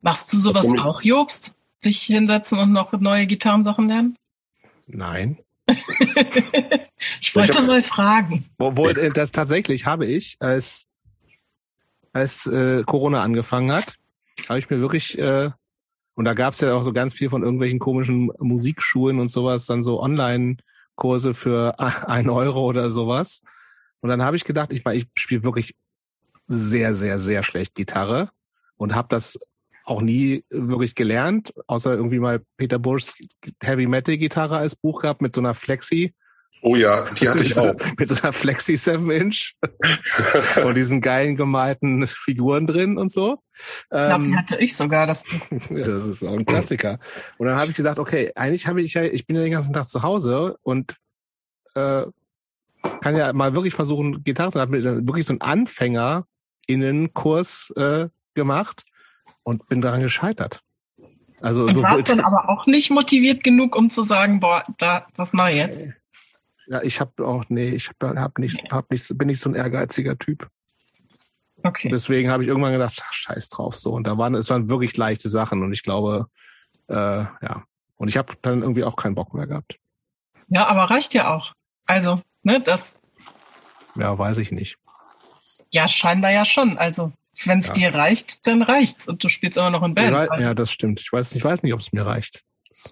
Machst 0.00 0.32
du 0.32 0.38
sowas 0.38 0.64
auch, 0.78 1.02
Jobst? 1.02 1.52
Dich 1.84 2.00
hinsetzen 2.00 2.58
und 2.58 2.72
noch 2.72 2.98
neue 2.98 3.26
Gitarrensachen 3.26 3.88
lernen? 3.88 4.16
Nein. 4.86 5.36
ich 7.20 7.34
wollte 7.34 7.52
ich 7.52 7.58
hab, 7.58 7.66
mal 7.66 7.82
fragen. 7.82 8.46
Wo, 8.56 8.74
wo, 8.74 8.88
äh, 8.88 9.10
das 9.12 9.30
tatsächlich 9.30 9.84
habe 9.84 10.06
ich, 10.06 10.38
als, 10.40 10.86
als 12.14 12.46
äh, 12.46 12.84
Corona 12.84 13.22
angefangen 13.22 13.70
hat, 13.70 13.98
habe 14.48 14.60
ich 14.60 14.70
mir 14.70 14.80
wirklich, 14.80 15.18
äh, 15.18 15.50
und 16.14 16.24
da 16.24 16.32
gab 16.32 16.54
es 16.54 16.60
ja 16.60 16.72
auch 16.72 16.84
so 16.84 16.94
ganz 16.94 17.12
viel 17.12 17.28
von 17.28 17.42
irgendwelchen 17.42 17.80
komischen 17.80 18.32
Musikschulen 18.38 19.20
und 19.20 19.28
sowas, 19.28 19.66
dann 19.66 19.82
so 19.82 20.00
Online-Kurse 20.98 21.34
für 21.34 21.78
ein 22.08 22.28
Euro 22.28 22.64
oder 22.66 22.90
sowas. 22.90 23.42
Und 24.00 24.10
dann 24.10 24.22
habe 24.22 24.36
ich 24.36 24.44
gedacht, 24.44 24.72
ich, 24.72 24.84
ich 24.86 25.06
spiele 25.16 25.42
wirklich 25.42 25.74
sehr, 26.46 26.94
sehr, 26.94 27.18
sehr 27.18 27.42
schlecht 27.42 27.74
Gitarre 27.74 28.30
und 28.76 28.94
habe 28.94 29.08
das 29.10 29.38
auch 29.84 30.02
nie 30.02 30.44
wirklich 30.50 30.94
gelernt, 30.94 31.52
außer 31.66 31.94
irgendwie 31.94 32.18
mal 32.18 32.42
Peter 32.56 32.78
Burrs 32.78 33.14
Heavy 33.62 33.86
Metal 33.86 34.16
Gitarre 34.18 34.58
als 34.58 34.76
Buch 34.76 35.02
gehabt 35.02 35.22
mit 35.22 35.34
so 35.34 35.40
einer 35.40 35.54
Flexi. 35.54 36.14
Oh 36.60 36.76
ja, 36.76 37.06
die 37.20 37.28
hatte 37.28 37.42
ich 37.42 37.56
auch. 37.56 37.74
mit 37.96 38.08
so 38.08 38.20
einer 38.20 38.32
Flexi 38.32 38.76
7 38.76 39.10
Inch 39.10 39.54
und 40.64 40.74
diesen 40.74 41.00
geilen 41.00 41.36
gemalten 41.36 42.06
Figuren 42.06 42.66
drin 42.66 42.98
und 42.98 43.10
so. 43.12 43.38
Ich 43.54 43.88
glaube, 43.90 44.24
die 44.24 44.30
ähm, 44.30 44.38
hatte 44.38 44.56
ich 44.56 44.76
sogar, 44.76 45.06
das 45.06 45.24
Buch. 45.24 45.40
das 45.70 46.06
ist 46.06 46.24
auch 46.24 46.32
ein 46.32 46.44
Klassiker. 46.44 46.98
Und 47.38 47.46
dann 47.46 47.56
habe 47.56 47.70
ich 47.70 47.76
gesagt, 47.76 47.98
okay, 47.98 48.32
eigentlich 48.34 48.66
habe 48.66 48.82
ich 48.82 48.92
ja, 48.94 49.04
ich 49.04 49.26
bin 49.26 49.36
ja 49.36 49.42
den 49.42 49.52
ganzen 49.52 49.72
Tag 49.72 49.88
zu 49.88 50.02
Hause 50.02 50.58
und 50.62 50.96
äh, 51.74 52.04
kann 53.00 53.16
ja 53.16 53.32
mal 53.32 53.54
wirklich 53.54 53.74
versuchen, 53.74 54.22
Gitarre 54.24 54.52
zu 54.52 54.60
haben, 54.60 54.72
wirklich 54.72 55.26
so 55.26 55.32
einen 55.32 55.40
Anfänger-Innenkurs 55.40 57.72
äh, 57.76 58.08
gemacht 58.34 58.84
und 59.42 59.66
bin 59.68 59.80
daran 59.80 60.00
gescheitert. 60.00 60.60
Also 61.40 61.64
und 61.64 61.74
so 61.74 61.82
warst 61.82 62.08
dann 62.08 62.20
aber 62.20 62.48
auch 62.48 62.66
nicht 62.66 62.90
motiviert 62.90 63.44
genug, 63.44 63.76
um 63.76 63.90
zu 63.90 64.02
sagen, 64.02 64.40
boah, 64.40 64.64
da, 64.78 65.06
das 65.16 65.32
mache 65.32 65.52
ich 65.52 65.56
jetzt. 65.58 65.80
Ja, 66.70 66.82
ich 66.82 67.00
habe 67.00 67.26
auch, 67.26 67.44
nee, 67.48 67.70
ich 67.70 67.88
hab, 67.88 68.16
hab 68.16 68.38
nicht, 68.38 68.70
hab 68.70 68.90
nicht, 68.90 69.16
bin 69.16 69.28
nicht 69.28 69.40
so 69.40 69.48
ein 69.48 69.54
ehrgeiziger 69.54 70.18
Typ. 70.18 70.48
Okay. 71.62 71.88
Deswegen 71.90 72.30
habe 72.30 72.42
ich 72.42 72.48
irgendwann 72.48 72.72
gedacht, 72.72 73.02
ach, 73.02 73.12
scheiß 73.12 73.48
drauf 73.48 73.74
so. 73.74 73.92
Und 73.92 74.06
da 74.06 74.18
waren, 74.18 74.34
es 74.34 74.50
waren 74.50 74.68
wirklich 74.68 74.96
leichte 74.96 75.28
Sachen 75.28 75.62
und 75.62 75.72
ich 75.72 75.82
glaube, 75.82 76.28
äh, 76.88 76.94
ja. 76.94 77.64
Und 77.96 78.08
ich 78.08 78.16
habe 78.16 78.34
dann 78.42 78.62
irgendwie 78.62 78.84
auch 78.84 78.96
keinen 78.96 79.14
Bock 79.14 79.34
mehr 79.34 79.46
gehabt. 79.46 79.78
Ja, 80.48 80.66
aber 80.68 80.84
reicht 80.84 81.14
ja 81.14 81.34
auch. 81.34 81.52
Also, 81.86 82.22
ne, 82.42 82.60
das. 82.60 82.98
Ja, 83.96 84.16
weiß 84.16 84.38
ich 84.38 84.52
nicht. 84.52 84.76
Ja, 85.70 85.88
scheinbar 85.88 86.30
ja 86.30 86.44
schon. 86.44 86.78
Also, 86.78 87.12
wenn 87.44 87.58
es 87.58 87.68
ja. 87.68 87.72
dir 87.72 87.94
reicht, 87.94 88.46
dann 88.46 88.62
reicht's 88.62 89.08
und 89.08 89.24
du 89.24 89.28
spielst 89.28 89.56
immer 89.56 89.70
noch 89.70 89.82
in 89.82 89.94
Bands. 89.94 90.28
Ja, 90.30 90.40
ja 90.40 90.54
das 90.54 90.70
stimmt. 90.70 91.00
Ich 91.00 91.12
weiß, 91.12 91.34
ich 91.34 91.44
weiß 91.44 91.62
nicht, 91.62 91.74
ob 91.74 91.80
es 91.80 91.92
mir 91.92 92.06
reicht. 92.06 92.44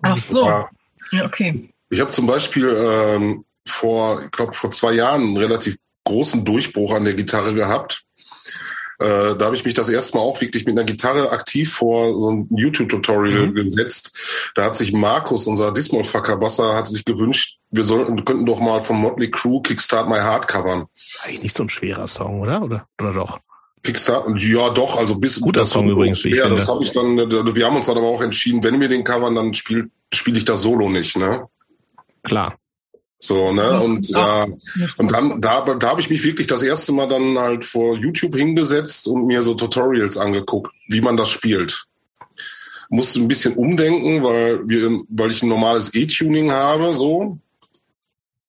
Ach 0.03 0.21
so. 0.21 0.67
Ja, 1.13 1.25
okay. 1.25 1.69
Ich 1.91 2.01
habe 2.01 2.11
zum 2.11 2.27
Beispiel 2.27 2.69
ähm, 2.69 3.45
vor, 3.69 4.23
ich 4.25 4.31
glaube, 4.31 4.55
vor 4.55 4.71
zwei 4.71 4.93
Jahren 4.93 5.23
einen 5.23 5.37
relativ 5.37 5.77
großen 6.05 6.45
Durchbruch 6.45 6.95
an 6.95 7.05
der 7.05 7.15
Gitarre 7.15 7.55
gehabt. 7.55 8.03
Äh, 8.99 9.37
da 9.37 9.47
habe 9.47 9.57
ich 9.57 9.65
mich 9.65 9.75
das 9.75 9.91
erste 9.91 10.17
Mal 10.17 10.23
auch 10.23 10.41
wirklich 10.41 10.65
mit 10.65 10.77
einer 10.77 10.87
Gitarre 10.87 11.31
aktiv 11.31 11.73
vor 11.73 12.19
so 12.19 12.31
ein 12.31 12.49
YouTube-Tutorial 12.51 13.49
mhm. 13.49 13.55
gesetzt. 13.55 14.17
Da 14.55 14.65
hat 14.65 14.77
sich 14.77 14.93
Markus, 14.93 15.47
unser 15.47 15.73
Dismol-Fackerbasser, 15.73 16.75
hat 16.75 16.89
sich 16.89 17.05
gewünscht, 17.05 17.59
wir 17.71 17.85
sollten, 17.85 18.25
könnten 18.25 18.47
doch 18.47 18.59
mal 18.59 18.83
vom 18.83 18.99
Motley 19.01 19.31
Crew 19.31 19.61
Kickstart 19.61 20.09
My 20.09 20.17
Heart 20.17 20.49
covern. 20.49 20.87
Eigentlich 21.23 21.43
nicht 21.43 21.57
so 21.57 21.65
ein 21.65 21.69
schwerer 21.69 22.09
Song, 22.09 22.41
oder? 22.41 22.63
Oder, 22.63 22.89
oder 22.99 23.13
doch? 23.13 23.41
Kickstarter, 23.83 24.35
ja 24.39 24.71
doch, 24.71 24.99
also 24.99 25.17
bis 25.17 25.41
guter 25.41 25.67
Song, 25.67 25.83
Song 25.83 25.91
übrigens. 25.91 26.25
Ja, 26.25 26.49
das 26.49 26.69
habe 26.69 26.83
ich 26.83 26.91
dann. 26.91 27.17
Wir 27.17 27.67
haben 27.67 27.77
uns 27.77 27.87
dann 27.87 27.99
aber 27.99 28.09
auch 28.09 28.23
entschieden, 28.23 28.63
wenn 28.65 28.81
wir 28.81 28.89
den 28.89 29.05
covern, 29.05 29.35
dann 29.35 29.55
spiele 29.55 29.91
spiel 30.13 30.37
ich 30.37 30.45
das 30.45 30.63
Solo 30.63 30.89
nicht, 30.89 31.17
ne? 31.17 31.47
Klar. 32.23 32.57
So, 33.19 33.53
ne? 33.53 33.81
Und 33.81 34.09
ja, 34.09 34.47
und 34.99 35.13
dann 35.13 35.41
da, 35.41 35.63
da 35.63 35.89
habe 35.89 36.01
ich 36.01 36.11
mich 36.11 36.23
wirklich 36.23 36.47
das 36.47 36.63
erste 36.63 36.93
Mal 36.93 37.09
dann 37.09 37.39
halt 37.39 37.65
vor 37.65 37.97
YouTube 37.97 38.37
hingesetzt 38.37 39.09
und 39.09 39.27
mir 39.27 39.43
so 39.43 39.55
Tutorials 39.55 40.19
angeguckt, 40.19 40.73
wie 40.89 41.01
man 41.01 41.17
das 41.17 41.31
spielt. 41.31 41.87
Musste 42.89 43.21
ein 43.21 43.29
bisschen 43.29 43.55
umdenken, 43.55 44.23
weil 44.23 44.69
wir, 44.69 45.03
weil 45.09 45.31
ich 45.31 45.43
ein 45.43 45.49
normales 45.49 45.95
E-Tuning 45.95 46.53
habe, 46.53 46.95
so. 46.95 47.39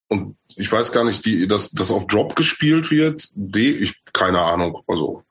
Und 0.10 0.36
ich 0.56 0.72
weiß 0.72 0.92
gar 0.92 1.06
nicht, 1.06 1.26
die, 1.26 1.48
dass 1.48 1.72
das 1.72 1.92
auf 1.92 2.06
Drop 2.08 2.36
gespielt 2.36 2.92
wird. 2.92 3.30
D, 3.34 3.72
ich, 3.72 3.96
keine 4.14 4.42
Ahnung. 4.42 4.84
Also, 4.88 5.24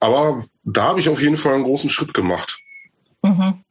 aber 0.00 0.42
da 0.62 0.84
habe 0.84 1.00
ich 1.00 1.08
auf 1.08 1.20
jeden 1.20 1.36
Fall 1.36 1.54
einen 1.54 1.64
großen 1.64 1.90
Schritt 1.90 2.14
gemacht. 2.14 2.58
Mhm. 3.22 3.64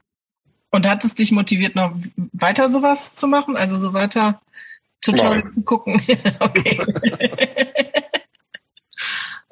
Und 0.69 0.87
hat 0.87 1.03
es 1.03 1.15
dich 1.15 1.31
motiviert, 1.31 1.75
noch 1.75 1.93
weiter 2.31 2.71
sowas 2.71 3.13
zu 3.15 3.27
machen? 3.27 3.57
Also 3.57 3.77
so 3.77 3.93
weiter 3.93 4.41
Tutorial 5.01 5.39
Nein. 5.39 5.51
zu 5.51 5.63
gucken? 5.63 6.01
okay. 6.39 6.79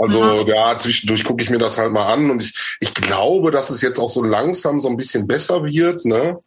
Also 0.01 0.47
ja, 0.47 0.77
zwischendurch 0.77 1.25
gucke 1.25 1.43
ich 1.43 1.49
mir 1.49 1.57
das 1.57 1.77
halt 1.77 1.91
mal 1.91 2.13
an 2.13 2.31
und 2.31 2.41
ich, 2.41 2.77
ich 2.79 2.93
glaube, 2.93 3.51
dass 3.51 3.69
es 3.69 3.81
jetzt 3.81 3.99
auch 3.99 4.07
so 4.07 4.23
langsam 4.23 4.79
so 4.79 4.87
ein 4.87 4.95
bisschen 4.95 5.27
besser 5.27 5.65
wird, 5.65 6.05
ne? 6.05 6.39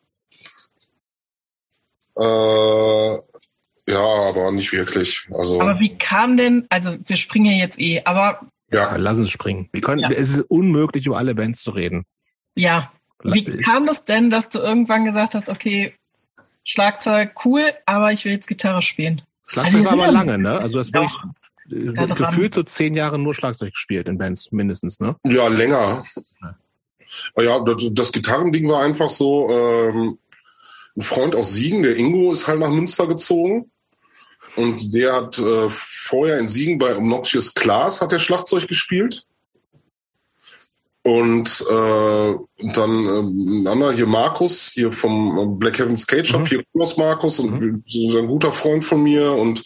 Äh, 2.16 3.18
ja, 3.92 4.04
aber 4.28 4.52
nicht 4.52 4.72
wirklich. 4.72 5.28
Also. 5.30 5.60
Aber 5.60 5.80
wie 5.80 5.98
kam 5.98 6.38
denn, 6.38 6.66
also 6.70 6.96
wir 7.04 7.16
springen 7.18 7.52
ja 7.52 7.58
jetzt 7.58 7.78
eh, 7.78 8.00
aber. 8.06 8.40
Ja, 8.70 8.96
lass 8.96 9.18
uns 9.18 9.30
springen. 9.30 9.68
Wir 9.70 9.82
können, 9.82 10.00
ja. 10.00 10.10
Es 10.10 10.30
ist 10.30 10.46
unmöglich, 10.48 11.06
über 11.06 11.18
alle 11.18 11.34
Bands 11.34 11.62
zu 11.62 11.72
reden. 11.72 12.06
Ja. 12.54 12.90
Wie 13.22 13.44
kam 13.44 13.84
das 13.84 14.04
denn, 14.04 14.30
dass 14.30 14.48
du 14.48 14.60
irgendwann 14.60 15.04
gesagt 15.04 15.34
hast, 15.34 15.50
okay, 15.50 15.94
Schlagzeug 16.64 17.32
cool, 17.44 17.72
aber 17.86 18.12
ich 18.12 18.24
will 18.24 18.32
jetzt 18.32 18.46
Gitarre 18.46 18.82
spielen? 18.82 19.22
Schlagzeug 19.46 19.74
also, 19.74 19.84
war 19.84 19.92
aber 19.92 20.12
lange, 20.12 20.38
ne? 20.38 20.58
Also 20.58 20.78
das 20.78 20.92
war 20.92 21.10
ich, 21.68 22.14
gefühlt 22.14 22.54
so 22.54 22.62
zehn 22.62 22.94
Jahre 22.94 23.18
nur 23.18 23.34
Schlagzeug 23.34 23.72
gespielt 23.72 24.08
in 24.08 24.18
Bands, 24.18 24.52
mindestens, 24.52 25.00
ne? 25.00 25.16
Ja, 25.24 25.48
länger. 25.48 26.04
Ja, 27.36 27.60
das, 27.60 27.88
das 27.92 28.12
Gitarrending 28.12 28.68
war 28.68 28.82
einfach 28.82 29.08
so, 29.08 29.48
ähm, 29.50 30.18
ein 30.96 31.02
Freund 31.02 31.34
aus 31.34 31.52
Siegen, 31.52 31.82
der 31.82 31.96
Ingo, 31.96 32.32
ist 32.32 32.46
halt 32.46 32.60
nach 32.60 32.70
Münster 32.70 33.06
gezogen. 33.06 33.70
Und 34.56 34.92
der 34.92 35.14
hat 35.14 35.38
äh, 35.38 35.68
vorher 35.68 36.38
in 36.38 36.48
Siegen 36.48 36.78
bei 36.78 36.94
Obnoxious 36.94 37.54
Class 37.54 38.02
hat 38.02 38.12
der 38.12 38.18
Schlagzeug 38.18 38.68
gespielt. 38.68 39.26
Und 41.04 41.64
äh, 41.68 42.34
dann 42.72 43.06
äh, 43.06 43.18
ein 43.18 43.66
anderer 43.66 43.92
hier 43.92 44.06
Markus, 44.06 44.70
hier 44.72 44.92
vom 44.92 45.58
Black 45.58 45.78
Heaven's 45.78 46.06
Cage 46.06 46.28
Shop, 46.28 46.42
mhm. 46.42 46.46
hier 46.46 46.64
Kurs 46.72 46.96
Markus 46.96 47.40
und 47.40 47.60
mhm. 47.60 47.84
ein 48.16 48.26
guter 48.28 48.52
Freund 48.52 48.84
von 48.84 49.02
mir. 49.02 49.32
Und 49.32 49.64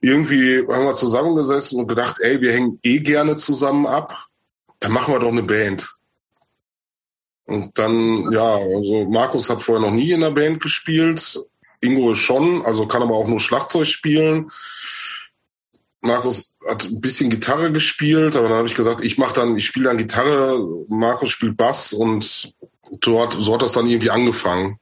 irgendwie 0.00 0.58
haben 0.60 0.84
wir 0.84 0.94
zusammengesessen 0.94 1.80
und 1.80 1.88
gedacht, 1.88 2.16
ey, 2.20 2.40
wir 2.40 2.52
hängen 2.52 2.78
eh 2.84 3.00
gerne 3.00 3.36
zusammen 3.36 3.86
ab. 3.86 4.26
Dann 4.78 4.92
machen 4.92 5.12
wir 5.12 5.18
doch 5.18 5.32
eine 5.32 5.42
Band. 5.42 5.88
Und 7.46 7.76
dann, 7.76 8.30
ja, 8.32 8.56
also 8.56 9.06
Markus 9.10 9.50
hat 9.50 9.60
vorher 9.60 9.84
noch 9.84 9.94
nie 9.94 10.12
in 10.12 10.20
der 10.20 10.30
Band 10.30 10.60
gespielt. 10.60 11.40
Ingo 11.80 12.12
ist 12.12 12.18
schon, 12.18 12.64
also 12.64 12.86
kann 12.86 13.02
aber 13.02 13.16
auch 13.16 13.28
nur 13.28 13.40
Schlagzeug 13.40 13.86
spielen. 13.86 14.50
Markus 16.04 16.54
hat 16.68 16.84
ein 16.84 17.00
bisschen 17.00 17.30
Gitarre 17.30 17.72
gespielt, 17.72 18.36
aber 18.36 18.48
dann 18.48 18.58
habe 18.58 18.68
ich 18.68 18.74
gesagt, 18.74 19.02
ich 19.02 19.18
mache 19.18 19.34
dann, 19.34 19.56
ich 19.56 19.66
spiele 19.66 19.86
dann 19.86 19.98
Gitarre, 19.98 20.58
Markus 20.88 21.30
spielt 21.30 21.56
Bass 21.56 21.92
und 21.92 22.54
dort, 23.00 23.32
so 23.32 23.54
hat 23.54 23.62
das 23.62 23.72
dann 23.72 23.86
irgendwie 23.86 24.10
angefangen. 24.10 24.78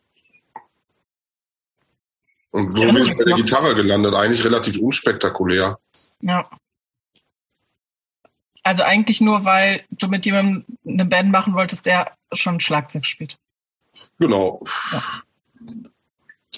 Und 2.51 2.77
so 2.77 2.85
bin 2.85 2.97
ich 2.97 3.15
bei 3.17 3.25
der 3.25 3.37
Gitarre 3.37 3.75
gelandet, 3.75 4.15
eigentlich 4.15 4.45
relativ 4.45 4.79
unspektakulär. 4.79 5.79
Ja. 6.21 6.49
Also 8.63 8.83
eigentlich 8.83 9.21
nur, 9.21 9.45
weil 9.45 9.85
du 9.91 10.09
mit 10.09 10.27
jemandem 10.27 10.65
eine 10.87 11.05
Band 11.05 11.31
machen 11.31 11.55
wolltest, 11.55 11.87
der 11.87 12.17
schon 12.33 12.61
Schlagzeug 12.61 13.07
spielt. 13.07 13.39
Genau. 14.19 14.63
Ja. 14.93 15.23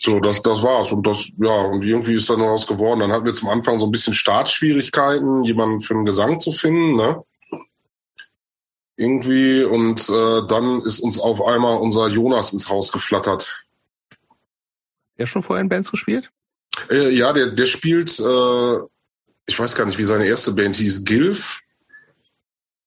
So, 0.04 0.20
das, 0.20 0.42
das 0.42 0.62
war's. 0.62 0.92
Und 0.92 1.06
das, 1.06 1.30
ja, 1.38 1.62
und 1.62 1.82
irgendwie 1.82 2.16
ist 2.16 2.28
dann 2.28 2.40
noch 2.40 2.52
was 2.52 2.66
geworden. 2.66 3.00
Dann 3.00 3.10
hatten 3.10 3.24
wir 3.24 3.32
zum 3.32 3.48
Anfang 3.48 3.78
so 3.78 3.86
ein 3.86 3.90
bisschen 3.90 4.12
Startschwierigkeiten, 4.12 5.44
jemanden 5.44 5.80
für 5.80 5.94
den 5.94 6.04
Gesang 6.04 6.38
zu 6.40 6.52
finden, 6.52 6.92
ne? 6.92 7.24
Irgendwie, 8.96 9.64
und 9.64 10.08
äh, 10.08 10.46
dann 10.46 10.82
ist 10.82 11.00
uns 11.00 11.18
auf 11.18 11.40
einmal 11.46 11.78
unser 11.78 12.08
Jonas 12.08 12.52
ins 12.52 12.68
Haus 12.68 12.92
geflattert. 12.92 13.64
Der 15.18 15.26
schon 15.26 15.42
vorher 15.42 15.62
in 15.62 15.70
Bands 15.70 15.90
gespielt? 15.90 16.30
Äh, 16.90 17.10
ja, 17.10 17.32
der, 17.32 17.48
der 17.50 17.66
spielt, 17.66 18.20
äh, 18.20 18.76
ich 19.46 19.58
weiß 19.58 19.74
gar 19.74 19.86
nicht, 19.86 19.98
wie 19.98 20.04
seine 20.04 20.26
erste 20.26 20.52
Band 20.52 20.76
hieß, 20.76 21.04
Gilf. 21.04 21.60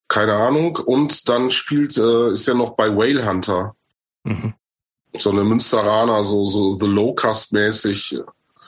Keine 0.08 0.36
Ahnung. 0.36 0.78
Und 0.78 1.28
dann 1.28 1.50
spielt, 1.50 1.98
äh, 1.98 2.32
ist 2.32 2.48
er 2.48 2.54
noch 2.54 2.76
bei 2.76 2.96
Whale 2.96 3.28
Hunter. 3.28 3.76
Mhm. 4.24 4.54
So 5.20 5.32
eine 5.32 5.44
Münsteraner, 5.44 6.24
so, 6.24 6.46
so 6.46 6.78
The 6.80 6.88
Low-Cast-mäßig. 6.88 8.22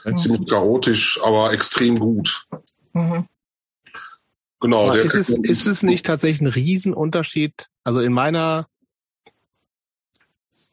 Mhm. 0.06 0.16
Ziemlich 0.16 0.50
chaotisch, 0.50 1.20
aber 1.24 1.54
extrem 1.54 2.00
gut. 2.00 2.46
Mhm. 2.94 3.28
Genau. 4.62 4.92
ist, 4.94 5.16
es, 5.16 5.30
ist 5.30 5.68
es 5.68 5.84
nicht 5.84 6.06
tatsächlich 6.06 6.42
ein 6.42 6.48
Riesenunterschied? 6.48 7.70
Also 7.84 8.02
in 8.02 8.12
meiner 8.12 8.68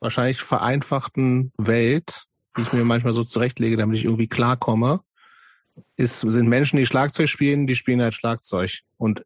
wahrscheinlich 0.00 0.40
vereinfachten 0.40 1.52
Welt, 1.56 2.24
die 2.56 2.62
ich 2.62 2.72
mir 2.72 2.84
manchmal 2.84 3.12
so 3.12 3.22
zurechtlege, 3.22 3.76
damit 3.76 3.96
ich 3.96 4.04
irgendwie 4.04 4.28
klarkomme, 4.28 5.00
ist, 5.96 6.20
sind 6.20 6.48
Menschen, 6.48 6.78
die 6.78 6.86
Schlagzeug 6.86 7.28
spielen, 7.28 7.66
die 7.66 7.76
spielen 7.76 8.02
halt 8.02 8.14
Schlagzeug 8.14 8.80
und 8.96 9.22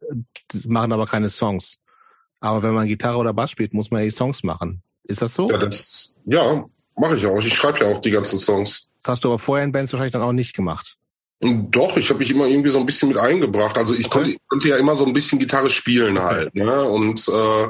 machen 0.67 0.93
aber 0.93 1.07
keine 1.07 1.29
Songs. 1.29 1.79
Aber 2.41 2.63
wenn 2.63 2.75
man 2.75 2.89
Gitarre 2.89 3.19
oder 3.19 3.33
Bass 3.33 3.51
spielt, 3.51 3.75
muss 3.75 3.91
man 3.91 4.01
ja 4.01 4.07
die 4.07 4.11
Songs 4.11 4.43
machen. 4.43 4.83
Ist 5.11 5.23
das 5.23 5.35
so? 5.35 5.51
Ja, 5.51 5.69
ja 6.27 6.65
mache 6.97 7.17
ich 7.17 7.27
auch. 7.27 7.39
Ich 7.41 7.55
schreibe 7.55 7.81
ja 7.81 7.93
auch 7.93 8.01
die 8.01 8.13
ganzen 8.13 8.39
Songs. 8.39 8.89
Das 9.03 9.13
hast 9.13 9.25
du 9.25 9.29
aber 9.29 9.39
vorher 9.39 9.65
in 9.65 9.73
Bands 9.73 9.93
wahrscheinlich 9.93 10.13
dann 10.13 10.23
auch 10.23 10.33
nicht 10.33 10.55
gemacht. 10.55 10.97
Doch, 11.41 11.97
ich 11.97 12.09
habe 12.11 12.19
mich 12.19 12.31
immer 12.31 12.47
irgendwie 12.47 12.69
so 12.69 12.79
ein 12.79 12.87
bisschen 12.87 13.09
mit 13.09 13.19
eingebracht. 13.19 13.77
Also 13.77 13.95
ich 13.95 14.07
okay. 14.07 14.19
konnte, 14.19 14.37
konnte 14.47 14.69
ja 14.69 14.77
immer 14.77 14.95
so 14.95 15.07
ein 15.07 15.13
bisschen 15.13 15.39
Gitarre 15.39 15.71
spielen 15.71 16.23
halt. 16.23 16.55
Ne? 16.55 16.83
Und 16.85 17.27
äh, 17.29 17.69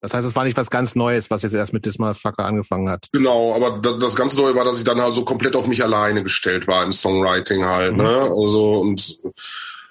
das 0.00 0.14
heißt, 0.14 0.26
es 0.26 0.34
war 0.34 0.44
nicht 0.44 0.56
was 0.56 0.70
ganz 0.70 0.96
Neues, 0.96 1.30
was 1.30 1.42
jetzt 1.42 1.52
erst 1.52 1.74
mit 1.74 1.84
Dismal 1.84 2.14
Fucker 2.14 2.46
angefangen 2.46 2.88
hat. 2.88 3.06
Genau, 3.12 3.54
aber 3.54 3.78
das, 3.78 3.98
das 3.98 4.16
ganz 4.16 4.34
Neue 4.36 4.54
war, 4.54 4.64
dass 4.64 4.78
ich 4.78 4.84
dann 4.84 5.00
halt 5.00 5.12
so 5.12 5.24
komplett 5.24 5.54
auf 5.54 5.66
mich 5.66 5.84
alleine 5.84 6.24
gestellt 6.24 6.66
war 6.66 6.82
im 6.82 6.92
Songwriting 6.92 7.66
halt. 7.66 7.92
Mhm. 7.92 7.98
Ne? 7.98 8.08
Also 8.08 8.80
und 8.80 9.20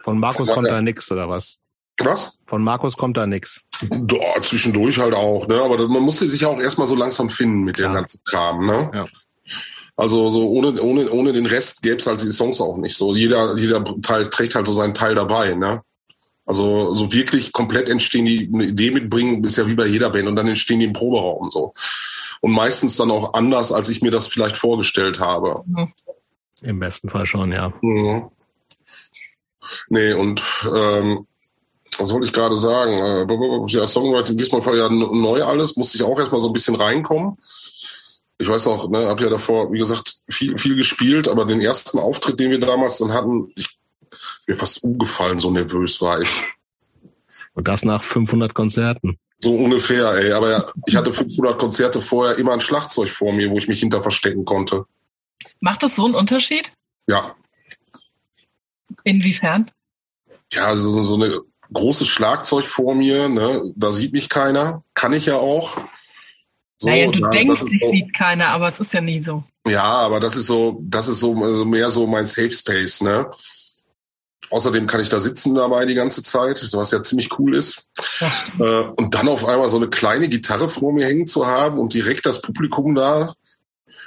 von 0.01 0.19
Markus 0.19 0.49
kommt 0.49 0.67
da 0.67 0.81
nix 0.81 1.11
oder 1.11 1.29
was? 1.29 1.57
Was? 1.99 2.39
Von 2.45 2.63
Markus 2.63 2.97
kommt 2.97 3.17
da 3.17 3.27
nix. 3.27 3.61
Ja, 3.81 4.41
zwischendurch 4.41 4.99
halt 4.99 5.13
auch, 5.13 5.47
ne? 5.47 5.61
Aber 5.61 5.87
man 5.87 6.01
musste 6.01 6.27
sich 6.27 6.45
auch 6.45 6.59
erstmal 6.59 6.87
so 6.87 6.95
langsam 6.95 7.29
finden 7.29 7.63
mit 7.63 7.79
ja. 7.79 7.87
dem 7.87 7.93
ganzen 7.93 8.21
Kram, 8.23 8.65
ne? 8.65 8.91
Ja. 8.93 9.05
Also 9.95 10.29
so 10.29 10.49
ohne, 10.49 10.81
ohne, 10.81 11.09
ohne 11.09 11.33
den 11.33 11.45
Rest 11.45 11.81
gäbe 11.81 11.97
es 11.97 12.07
halt 12.07 12.21
die 12.21 12.31
Songs 12.31 12.61
auch 12.61 12.77
nicht. 12.77 12.95
So 12.95 13.13
jeder, 13.13 13.57
jeder 13.57 13.83
Teil 14.01 14.29
trägt 14.29 14.55
halt 14.55 14.65
so 14.65 14.73
seinen 14.73 14.93
Teil 14.93 15.13
dabei, 15.13 15.53
ne? 15.53 15.81
Also 16.45 16.93
so 16.93 17.11
wirklich 17.13 17.51
komplett 17.51 17.89
entstehen, 17.89 18.25
die 18.25 18.49
eine 18.51 18.63
Idee 18.63 18.91
mitbringen, 18.91 19.43
ist 19.43 19.57
ja 19.57 19.67
wie 19.67 19.75
bei 19.75 19.85
jeder 19.85 20.09
Band 20.09 20.27
und 20.27 20.35
dann 20.35 20.47
entstehen 20.47 20.79
die 20.79 20.85
im 20.85 20.93
Proberaum 20.93 21.51
so. 21.51 21.73
Und 22.41 22.53
meistens 22.53 22.95
dann 22.95 23.11
auch 23.11 23.33
anders, 23.33 23.71
als 23.71 23.89
ich 23.89 24.01
mir 24.01 24.09
das 24.09 24.27
vielleicht 24.27 24.57
vorgestellt 24.57 25.19
habe. 25.19 25.63
Mhm. 25.67 25.93
Im 26.61 26.79
besten 26.79 27.09
Fall 27.09 27.25
schon, 27.25 27.51
ja. 27.51 27.73
Mhm. 27.81 28.29
Nee, 29.89 30.13
und 30.13 30.41
ähm, 30.73 31.27
was 31.99 32.11
wollte 32.11 32.27
ich 32.27 32.33
gerade 32.33 32.57
sagen? 32.57 32.93
Äh, 32.93 33.67
ja, 33.67 33.85
Songwriting 33.85 34.37
diesmal 34.37 34.65
war 34.65 34.75
ja 34.75 34.89
neu 34.89 35.43
alles, 35.43 35.75
musste 35.75 35.97
ich 35.97 36.03
auch 36.03 36.17
erstmal 36.17 36.41
so 36.41 36.47
ein 36.47 36.53
bisschen 36.53 36.75
reinkommen 36.75 37.37
ich 38.41 38.47
weiß 38.47 38.67
auch, 38.67 38.89
ne, 38.89 39.05
habe 39.05 39.23
ja 39.23 39.29
davor, 39.29 39.71
wie 39.71 39.79
gesagt, 39.79 40.21
viel, 40.29 40.57
viel 40.57 40.75
gespielt, 40.77 41.27
aber 41.27 41.45
den 41.45 41.61
ersten 41.61 41.99
Auftritt, 41.99 42.39
den 42.39 42.51
wir 42.51 42.59
damals 42.59 42.97
dann 42.97 43.13
hatten, 43.13 43.51
ich 43.55 43.77
mir 44.47 44.55
fast 44.55 44.83
umgefallen, 44.83 45.39
so 45.39 45.51
nervös 45.51 46.01
war 46.01 46.21
ich. 46.21 46.43
Und 47.53 47.67
das 47.67 47.83
nach 47.83 48.01
500 48.01 48.53
Konzerten. 48.53 49.19
So 49.39 49.53
ungefähr, 49.53 50.11
ey. 50.13 50.31
Aber 50.31 50.49
ja, 50.49 50.71
ich 50.87 50.95
hatte 50.95 51.13
500 51.13 51.57
Konzerte 51.57 52.01
vorher 52.01 52.37
immer 52.37 52.53
ein 52.53 52.61
Schlagzeug 52.61 53.09
vor 53.09 53.33
mir, 53.33 53.49
wo 53.51 53.57
ich 53.57 53.67
mich 53.67 53.81
hinter 53.81 54.01
verstecken 54.01 54.45
konnte. 54.45 54.85
Macht 55.59 55.83
das 55.83 55.97
so 55.97 56.05
einen 56.05 56.15
Unterschied? 56.15 56.71
Ja. 57.07 57.35
Inwiefern? 59.03 59.69
Ja, 60.53 60.65
also 60.65 60.89
so, 60.91 61.03
so 61.03 61.15
eine 61.15 61.39
großes 61.73 62.07
Schlagzeug 62.07 62.65
vor 62.65 62.95
mir, 62.95 63.29
ne, 63.29 63.63
da 63.75 63.91
sieht 63.91 64.13
mich 64.13 64.29
keiner, 64.29 64.83
kann 64.93 65.13
ich 65.13 65.25
ja 65.25 65.35
auch. 65.35 65.77
So, 66.77 66.89
naja, 66.89 67.11
du 67.11 67.19
na, 67.19 67.29
denkst, 67.29 67.61
dich 67.65 67.79
so, 67.79 67.91
sieht 67.91 68.13
keiner, 68.13 68.47
aber 68.49 68.67
es 68.67 68.79
ist 68.79 68.93
ja 68.93 69.01
nie 69.01 69.21
so. 69.21 69.43
Ja, 69.67 69.83
aber 69.83 70.19
das 70.19 70.35
ist 70.35 70.47
so, 70.47 70.79
das 70.81 71.07
ist 71.07 71.19
so 71.19 71.35
also 71.35 71.65
mehr 71.65 71.91
so 71.91 72.07
mein 72.07 72.25
Safe 72.25 72.51
Space, 72.51 73.01
ne? 73.01 73.29
Außerdem 74.51 74.87
kann 74.87 75.01
ich 75.01 75.09
da 75.09 75.19
sitzen 75.19 75.53
dabei 75.53 75.85
die 75.85 75.93
ganze 75.93 76.23
Zeit, 76.23 76.67
was 76.73 76.91
ja 76.91 77.03
ziemlich 77.03 77.37
cool 77.37 77.55
ist. 77.55 77.87
Äh, 78.59 78.63
und 78.63 79.13
dann 79.13 79.27
auf 79.27 79.45
einmal 79.45 79.69
so 79.69 79.77
eine 79.77 79.89
kleine 79.89 80.27
Gitarre 80.27 80.69
vor 80.69 80.91
mir 80.91 81.05
hängen 81.05 81.27
zu 81.27 81.45
haben 81.45 81.77
und 81.77 81.93
direkt 81.93 82.25
das 82.25 82.41
Publikum 82.41 82.95
da. 82.95 83.35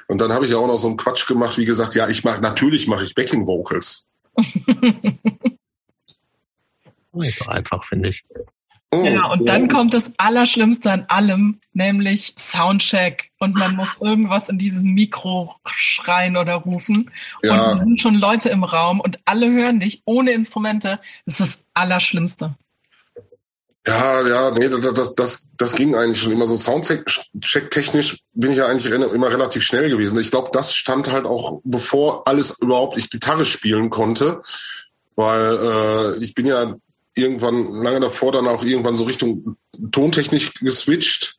Und 0.08 0.20
dann 0.20 0.32
habe 0.32 0.44
ich 0.44 0.50
ja 0.50 0.58
auch 0.58 0.66
noch 0.66 0.78
so 0.78 0.88
einen 0.88 0.96
Quatsch 0.96 1.28
gemacht, 1.28 1.58
wie 1.58 1.64
gesagt, 1.64 1.94
ja, 1.94 2.08
ich 2.08 2.24
mache 2.24 2.40
natürlich 2.40 2.88
mache 2.88 3.04
ich 3.04 3.14
Backing 3.14 3.46
Vocals. 3.46 4.08
Nicht 7.12 7.38
so 7.38 7.46
einfach, 7.46 7.84
finde 7.84 8.10
ich. 8.10 8.24
Oh, 8.94 9.04
ja, 9.04 9.24
und 9.28 9.48
dann 9.48 9.70
kommt 9.70 9.94
das 9.94 10.12
Allerschlimmste 10.18 10.90
an 10.90 11.06
allem, 11.08 11.60
nämlich 11.72 12.34
Soundcheck. 12.38 13.30
Und 13.38 13.56
man 13.56 13.74
muss 13.74 13.96
irgendwas 14.02 14.50
in 14.50 14.58
diesem 14.58 14.84
Mikro 14.84 15.54
schreien 15.64 16.36
oder 16.36 16.56
rufen. 16.56 17.10
Ja. 17.42 17.70
Und 17.70 17.78
es 17.78 17.84
sind 17.84 18.00
schon 18.02 18.14
Leute 18.16 18.50
im 18.50 18.64
Raum 18.64 19.00
und 19.00 19.18
alle 19.24 19.50
hören 19.50 19.80
dich 19.80 20.02
ohne 20.04 20.32
Instrumente. 20.32 21.00
Das 21.24 21.40
ist 21.40 21.56
das 21.56 21.58
Allerschlimmste. 21.72 22.54
Ja, 23.86 24.28
ja, 24.28 24.50
nee, 24.50 24.68
das, 24.68 25.14
das, 25.14 25.50
das 25.56 25.74
ging 25.74 25.96
eigentlich 25.96 26.20
schon 26.20 26.30
immer 26.30 26.46
so. 26.46 26.56
Soundcheck-technisch 26.56 28.18
bin 28.34 28.52
ich 28.52 28.58
ja 28.58 28.66
eigentlich 28.66 28.92
immer 28.92 29.32
relativ 29.32 29.64
schnell 29.64 29.88
gewesen. 29.88 30.20
Ich 30.20 30.30
glaube, 30.30 30.50
das 30.52 30.74
stand 30.74 31.10
halt 31.10 31.24
auch, 31.24 31.62
bevor 31.64 32.28
alles 32.28 32.60
überhaupt 32.60 32.98
ich 32.98 33.08
Gitarre 33.08 33.46
spielen 33.46 33.88
konnte. 33.88 34.42
Weil 35.16 35.58
äh, 35.58 36.24
ich 36.24 36.34
bin 36.34 36.46
ja 36.46 36.76
irgendwann 37.14 37.66
lange 37.74 38.00
davor 38.00 38.32
dann 38.32 38.48
auch 38.48 38.62
irgendwann 38.62 38.94
so 38.94 39.04
Richtung 39.04 39.56
Tontechnik 39.90 40.54
geswitcht. 40.60 41.38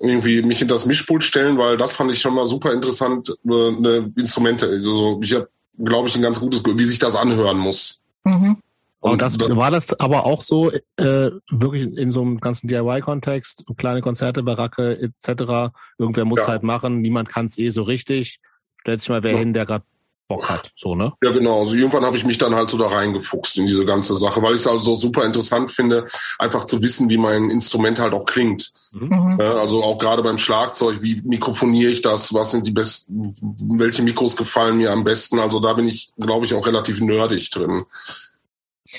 Irgendwie 0.00 0.42
mich 0.42 0.62
in 0.62 0.68
das 0.68 0.86
Mischpult 0.86 1.24
stellen, 1.24 1.58
weil 1.58 1.76
das 1.76 1.94
fand 1.94 2.12
ich 2.12 2.20
schon 2.20 2.34
mal 2.34 2.46
super 2.46 2.72
interessant, 2.72 3.30
äh, 3.44 3.52
eine 3.52 4.12
Instrumente. 4.16 4.66
Also 4.66 5.20
ich 5.22 5.34
habe, 5.34 5.48
glaube 5.76 6.08
ich, 6.08 6.14
ein 6.14 6.22
ganz 6.22 6.38
gutes, 6.38 6.62
wie 6.64 6.84
sich 6.84 7.00
das 7.00 7.16
anhören 7.16 7.58
muss. 7.58 8.00
Mhm. 8.22 8.58
Und 9.00 9.22
das, 9.22 9.38
war 9.38 9.70
das 9.70 9.98
aber 10.00 10.24
auch 10.24 10.42
so, 10.42 10.72
äh, 10.72 11.30
wirklich 11.50 11.84
in 11.84 12.10
so 12.10 12.20
einem 12.20 12.40
ganzen 12.40 12.66
DIY-Kontext, 12.66 13.64
kleine 13.76 14.00
Konzerte, 14.00 14.42
Baracke 14.42 14.98
etc. 15.00 15.72
Irgendwer 15.98 16.24
muss 16.24 16.40
ja. 16.40 16.48
halt 16.48 16.64
machen, 16.64 17.00
niemand 17.00 17.28
kann 17.28 17.46
es 17.46 17.58
eh 17.58 17.70
so 17.70 17.82
richtig. 17.82 18.40
Stellt 18.80 19.00
sich 19.00 19.08
mal 19.08 19.22
wer 19.22 19.32
ja. 19.32 19.38
hin, 19.38 19.52
der 19.52 19.66
gerade 19.66 19.84
Bock 20.28 20.50
hat, 20.50 20.70
so, 20.76 20.94
ne? 20.94 21.14
Ja, 21.22 21.30
genau. 21.30 21.62
Also 21.62 21.74
irgendwann 21.74 22.04
habe 22.04 22.18
ich 22.18 22.24
mich 22.24 22.36
dann 22.36 22.54
halt 22.54 22.68
so 22.68 22.76
da 22.76 22.88
reingefuchst 22.88 23.56
in 23.56 23.66
diese 23.66 23.86
ganze 23.86 24.14
Sache, 24.14 24.42
weil 24.42 24.52
ich 24.52 24.60
es 24.60 24.66
also 24.66 24.94
super 24.94 25.24
interessant 25.24 25.70
finde, 25.70 26.06
einfach 26.38 26.66
zu 26.66 26.82
wissen, 26.82 27.08
wie 27.08 27.16
mein 27.16 27.50
Instrument 27.50 27.98
halt 27.98 28.12
auch 28.12 28.26
klingt. 28.26 28.72
Mhm. 28.90 29.38
also 29.38 29.82
auch 29.82 29.98
gerade 29.98 30.22
beim 30.22 30.38
Schlagzeug, 30.38 31.02
wie 31.02 31.20
mikrofoniere 31.22 31.90
ich 31.90 32.00
das, 32.00 32.32
was 32.32 32.52
sind 32.52 32.66
die 32.66 32.70
besten, 32.70 33.34
welche 33.78 34.02
Mikros 34.02 34.34
gefallen 34.36 34.78
mir 34.78 34.92
am 34.92 35.04
besten. 35.04 35.38
Also 35.38 35.60
da 35.60 35.72
bin 35.72 35.88
ich, 35.88 36.10
glaube 36.18 36.46
ich, 36.46 36.54
auch 36.54 36.66
relativ 36.66 37.00
nerdig 37.00 37.50
drin. 37.50 37.84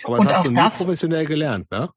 Aber 0.03 0.17
das 0.17 0.25
Und 0.25 0.33
hast 0.33 0.45
du 0.45 0.51
nie 0.51 0.69
professionell 0.77 1.25
gelernt, 1.25 1.69
ne? 1.71 1.89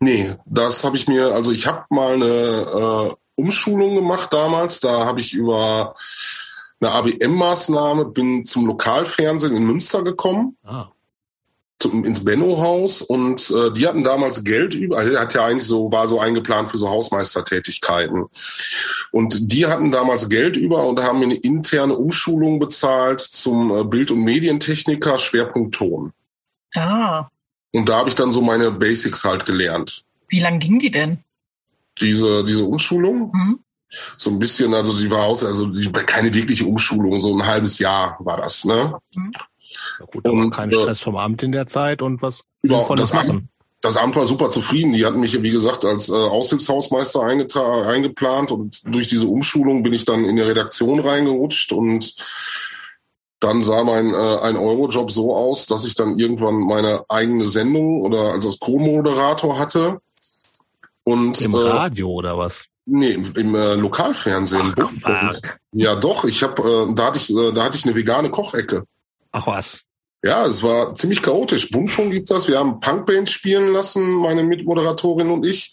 Nee, 0.00 0.34
das 0.46 0.82
habe 0.84 0.96
ich 0.96 1.06
mir, 1.08 1.34
also 1.34 1.52
ich 1.52 1.66
habe 1.66 1.84
mal 1.90 2.14
eine 2.14 2.24
äh, 2.24 3.14
Umschulung 3.34 3.96
gemacht 3.96 4.32
damals, 4.32 4.80
da 4.80 5.04
habe 5.04 5.20
ich 5.20 5.34
über 5.34 5.94
eine 6.80 6.92
ABM-Maßnahme, 6.92 8.06
bin 8.06 8.44
zum 8.44 8.66
Lokalfernsehen 8.66 9.54
in 9.54 9.64
Münster 9.64 10.02
gekommen. 10.02 10.56
Ah. 10.64 10.88
Zum, 11.78 12.04
ins 12.04 12.22
Benno-Haus 12.22 13.00
und 13.00 13.50
äh, 13.50 13.72
die 13.72 13.88
hatten 13.88 14.04
damals 14.04 14.44
Geld 14.44 14.74
über, 14.74 14.98
also 14.98 15.18
hat 15.18 15.32
ja 15.32 15.46
eigentlich 15.46 15.66
so, 15.66 15.90
war 15.90 16.08
so 16.08 16.20
eingeplant 16.20 16.70
für 16.70 16.76
so 16.76 16.90
Hausmeistertätigkeiten. 16.90 18.26
Und 19.12 19.50
die 19.50 19.66
hatten 19.66 19.90
damals 19.90 20.28
Geld 20.28 20.58
über 20.58 20.86
und 20.86 21.02
haben 21.02 21.20
mir 21.20 21.24
eine 21.24 21.36
interne 21.36 21.94
Umschulung 21.94 22.58
bezahlt 22.58 23.22
zum 23.22 23.70
äh, 23.70 23.84
Bild- 23.84 24.10
und 24.10 24.22
Medientechniker, 24.22 25.16
Schwerpunkt 25.16 25.74
Ton. 25.74 26.12
Ah. 26.74 27.28
Und 27.72 27.88
da 27.88 27.96
habe 27.96 28.10
ich 28.10 28.14
dann 28.14 28.30
so 28.30 28.42
meine 28.42 28.70
Basics 28.70 29.24
halt 29.24 29.46
gelernt. 29.46 30.04
Wie 30.28 30.40
lang 30.40 30.58
ging 30.58 30.80
die 30.80 30.90
denn? 30.90 31.24
Diese, 31.98 32.44
diese 32.44 32.64
Umschulung? 32.64 33.32
Mhm 33.32 33.60
so 34.16 34.30
ein 34.30 34.38
bisschen, 34.38 34.74
also 34.74 34.96
die 34.96 35.10
war 35.10 35.24
aus, 35.24 35.44
also 35.44 35.66
die, 35.66 35.90
keine 35.90 36.32
wirkliche 36.32 36.64
Umschulung, 36.64 37.20
so 37.20 37.34
ein 37.34 37.46
halbes 37.46 37.78
Jahr 37.78 38.16
war 38.20 38.40
das, 38.40 38.64
ne? 38.64 38.98
Mhm. 39.14 39.32
Ja 39.98 40.06
gut, 40.06 40.24
und 40.26 40.50
kein 40.50 40.70
äh, 40.70 40.74
Stress 40.74 41.00
vom 41.00 41.16
Amt 41.16 41.42
in 41.42 41.52
der 41.52 41.66
Zeit 41.66 42.02
und 42.02 42.22
was 42.22 42.42
Sinnvolles 42.62 43.12
machen. 43.12 43.30
Amt, 43.30 43.44
das 43.80 43.96
Amt 43.96 44.16
war 44.16 44.26
super 44.26 44.50
zufrieden. 44.50 44.92
Die 44.92 45.06
hatten 45.06 45.20
mich, 45.20 45.40
wie 45.42 45.50
gesagt, 45.50 45.84
als 45.84 46.08
äh, 46.08 46.12
Aushilfshausmeister 46.12 47.22
eingeplant 47.22 48.52
und 48.52 48.80
durch 48.84 49.08
diese 49.08 49.26
Umschulung 49.26 49.82
bin 49.82 49.92
ich 49.92 50.04
dann 50.04 50.24
in 50.24 50.36
die 50.36 50.42
Redaktion 50.42 51.00
reingerutscht 51.00 51.72
und 51.72 52.14
dann 53.40 53.62
sah 53.62 53.84
mein 53.84 54.12
äh, 54.12 54.38
ein 54.42 54.56
Euro-Job 54.56 55.10
so 55.10 55.34
aus, 55.34 55.64
dass 55.64 55.86
ich 55.86 55.94
dann 55.94 56.18
irgendwann 56.18 56.56
meine 56.56 57.04
eigene 57.08 57.44
Sendung 57.44 58.02
oder 58.02 58.32
also 58.32 58.48
als 58.48 58.58
Co-Moderator 58.58 59.58
hatte. 59.58 60.00
Und, 61.04 61.40
Im 61.40 61.54
äh, 61.54 61.56
Radio 61.56 62.10
oder 62.10 62.36
was? 62.36 62.66
Nee, 62.92 63.12
im, 63.12 63.32
im 63.36 63.54
äh, 63.54 63.74
Lokalfernsehen. 63.74 64.74
Ach, 65.04 65.34
ja, 65.72 65.94
doch. 65.94 66.24
Ich 66.24 66.42
habe, 66.42 66.88
äh, 66.90 66.94
da 66.94 67.06
hatte 67.06 67.18
ich, 67.18 67.30
äh, 67.30 67.52
da 67.52 67.62
hatte 67.64 67.76
ich 67.76 67.84
eine 67.84 67.94
vegane 67.94 68.30
Kochecke. 68.30 68.84
Ach 69.30 69.46
was. 69.46 69.82
Ja, 70.24 70.44
es 70.44 70.62
war 70.64 70.96
ziemlich 70.96 71.22
chaotisch. 71.22 71.70
Buntfunk 71.70 72.12
gibt's 72.12 72.30
das. 72.30 72.48
Wir 72.48 72.58
haben 72.58 72.80
Punkbands 72.80 73.30
spielen 73.30 73.72
lassen, 73.72 74.10
meine 74.14 74.42
Mitmoderatorin 74.42 75.30
und 75.30 75.46
ich. 75.46 75.72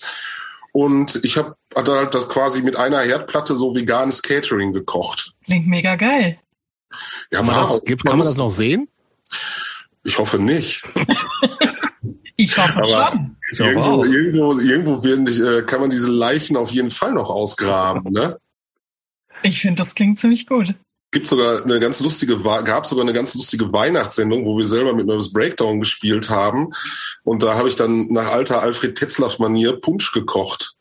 Und 0.74 1.20
ich 1.24 1.38
habe 1.38 1.56
hatte 1.76 1.92
halt 1.94 2.14
das 2.14 2.30
quasi 2.30 2.62
mit 2.62 2.76
einer 2.76 3.02
Herdplatte 3.02 3.56
so 3.56 3.76
veganes 3.76 4.22
Catering 4.22 4.72
gekocht. 4.72 5.34
Klingt 5.44 5.68
mega 5.68 5.96
geil. 5.96 6.40
Ja, 7.32 7.40
kann, 7.40 7.48
man 7.48 7.56
das, 7.56 7.82
gibt, 7.82 8.06
kann 8.06 8.18
man 8.18 8.28
das 8.28 8.38
noch 8.38 8.52
sehen? 8.52 8.88
Ich 10.04 10.20
hoffe 10.20 10.38
nicht. 10.38 10.84
ich 12.38 12.58
hoffe 12.58 12.78
Aber 12.78 13.12
schon. 13.12 13.36
Irgendwo, 13.58 14.04
irgendwo, 14.04 14.60
irgendwo 14.60 15.04
werden, 15.04 15.28
äh, 15.28 15.64
kann 15.64 15.82
man 15.82 15.90
diese 15.90 16.10
Leichen 16.10 16.56
auf 16.56 16.72
jeden 16.72 16.92
Fall 16.92 17.14
noch 17.14 17.30
ausgraben, 17.30 18.14
ne? 18.14 18.38
Ich 19.44 19.62
finde, 19.62 19.82
das 19.82 19.94
klingt 19.94 20.18
ziemlich 20.18 20.48
gut 20.48 20.74
gibt 21.12 21.28
sogar 21.28 21.64
eine 21.64 21.80
ganz 21.80 22.00
lustige, 22.00 22.40
gab 22.40 22.86
sogar 22.86 23.04
eine 23.04 23.14
ganz 23.14 23.34
lustige 23.34 23.72
Weihnachtssendung, 23.72 24.46
wo 24.46 24.58
wir 24.58 24.68
selber 24.68 24.94
mit 24.94 25.08
Nervous 25.08 25.32
Breakdown 25.32 25.80
gespielt 25.80 26.30
haben. 26.30 26.74
Und 27.24 27.44
da 27.44 27.56
habe 27.56 27.70
ich 27.70 27.76
dann 27.76 28.08
nach 28.08 28.32
alter 28.32 28.62
Alfred 28.62 28.96
Tetzlaff 28.96 29.40
Manier 29.40 29.80
Punsch 29.80 30.12
gekocht. 30.12 30.76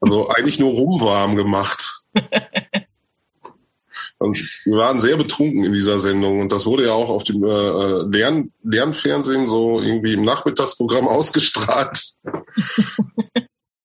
Also 0.00 0.28
eigentlich 0.28 0.58
nur 0.58 0.72
rumwarm 0.72 1.36
gemacht. 1.36 2.02
Und 4.20 4.36
wir 4.66 4.76
waren 4.76 5.00
sehr 5.00 5.16
betrunken 5.16 5.64
in 5.64 5.72
dieser 5.72 5.98
Sendung 5.98 6.40
und 6.40 6.52
das 6.52 6.66
wurde 6.66 6.84
ja 6.84 6.92
auch 6.92 7.08
auf 7.08 7.24
dem 7.24 7.42
äh, 7.42 7.48
äh 7.48 8.04
Lern 8.10 8.52
Lernfernsehen 8.62 9.48
so 9.48 9.80
irgendwie 9.80 10.12
im 10.12 10.24
Nachmittagsprogramm 10.26 11.08
ausgestrahlt. 11.08 12.16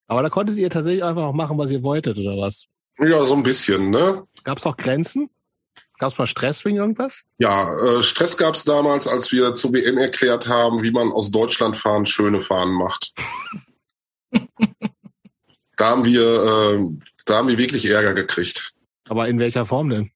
Aber 0.07 0.23
da 0.23 0.29
konntet 0.29 0.57
ihr 0.57 0.69
tatsächlich 0.69 1.05
einfach 1.05 1.23
auch 1.23 1.33
machen, 1.33 1.57
was 1.57 1.71
ihr 1.71 1.83
wolltet, 1.83 2.17
oder 2.17 2.37
was? 2.37 2.65
Ja, 2.99 3.25
so 3.25 3.33
ein 3.33 3.43
bisschen, 3.43 3.89
ne? 3.89 4.23
Gab 4.43 4.57
es 4.57 4.65
auch 4.65 4.75
Grenzen? 4.75 5.29
Gab 5.99 6.11
es 6.11 6.17
mal 6.17 6.27
Stress 6.27 6.65
wegen 6.65 6.75
irgendwas? 6.75 7.23
Ja, 7.37 7.69
äh, 7.85 8.03
Stress 8.03 8.35
gab 8.35 8.55
es 8.55 8.65
damals, 8.65 9.07
als 9.07 9.31
wir 9.31 9.55
zur 9.55 9.71
WM 9.71 9.97
erklärt 9.97 10.49
haben, 10.49 10.83
wie 10.83 10.91
man 10.91 11.13
aus 11.13 11.31
Deutschland 11.31 11.77
fahren 11.77 12.05
schöne 12.05 12.41
Fahren 12.41 12.73
macht. 12.73 13.13
da 15.77 15.89
haben 15.91 16.03
wir, 16.03 16.21
äh, 16.21 16.85
da 17.25 17.37
haben 17.37 17.47
wir 17.47 17.57
wirklich 17.57 17.85
Ärger 17.85 18.13
gekriegt. 18.13 18.73
Aber 19.07 19.29
in 19.29 19.39
welcher 19.39 19.65
Form 19.65 19.89
denn? 19.89 20.11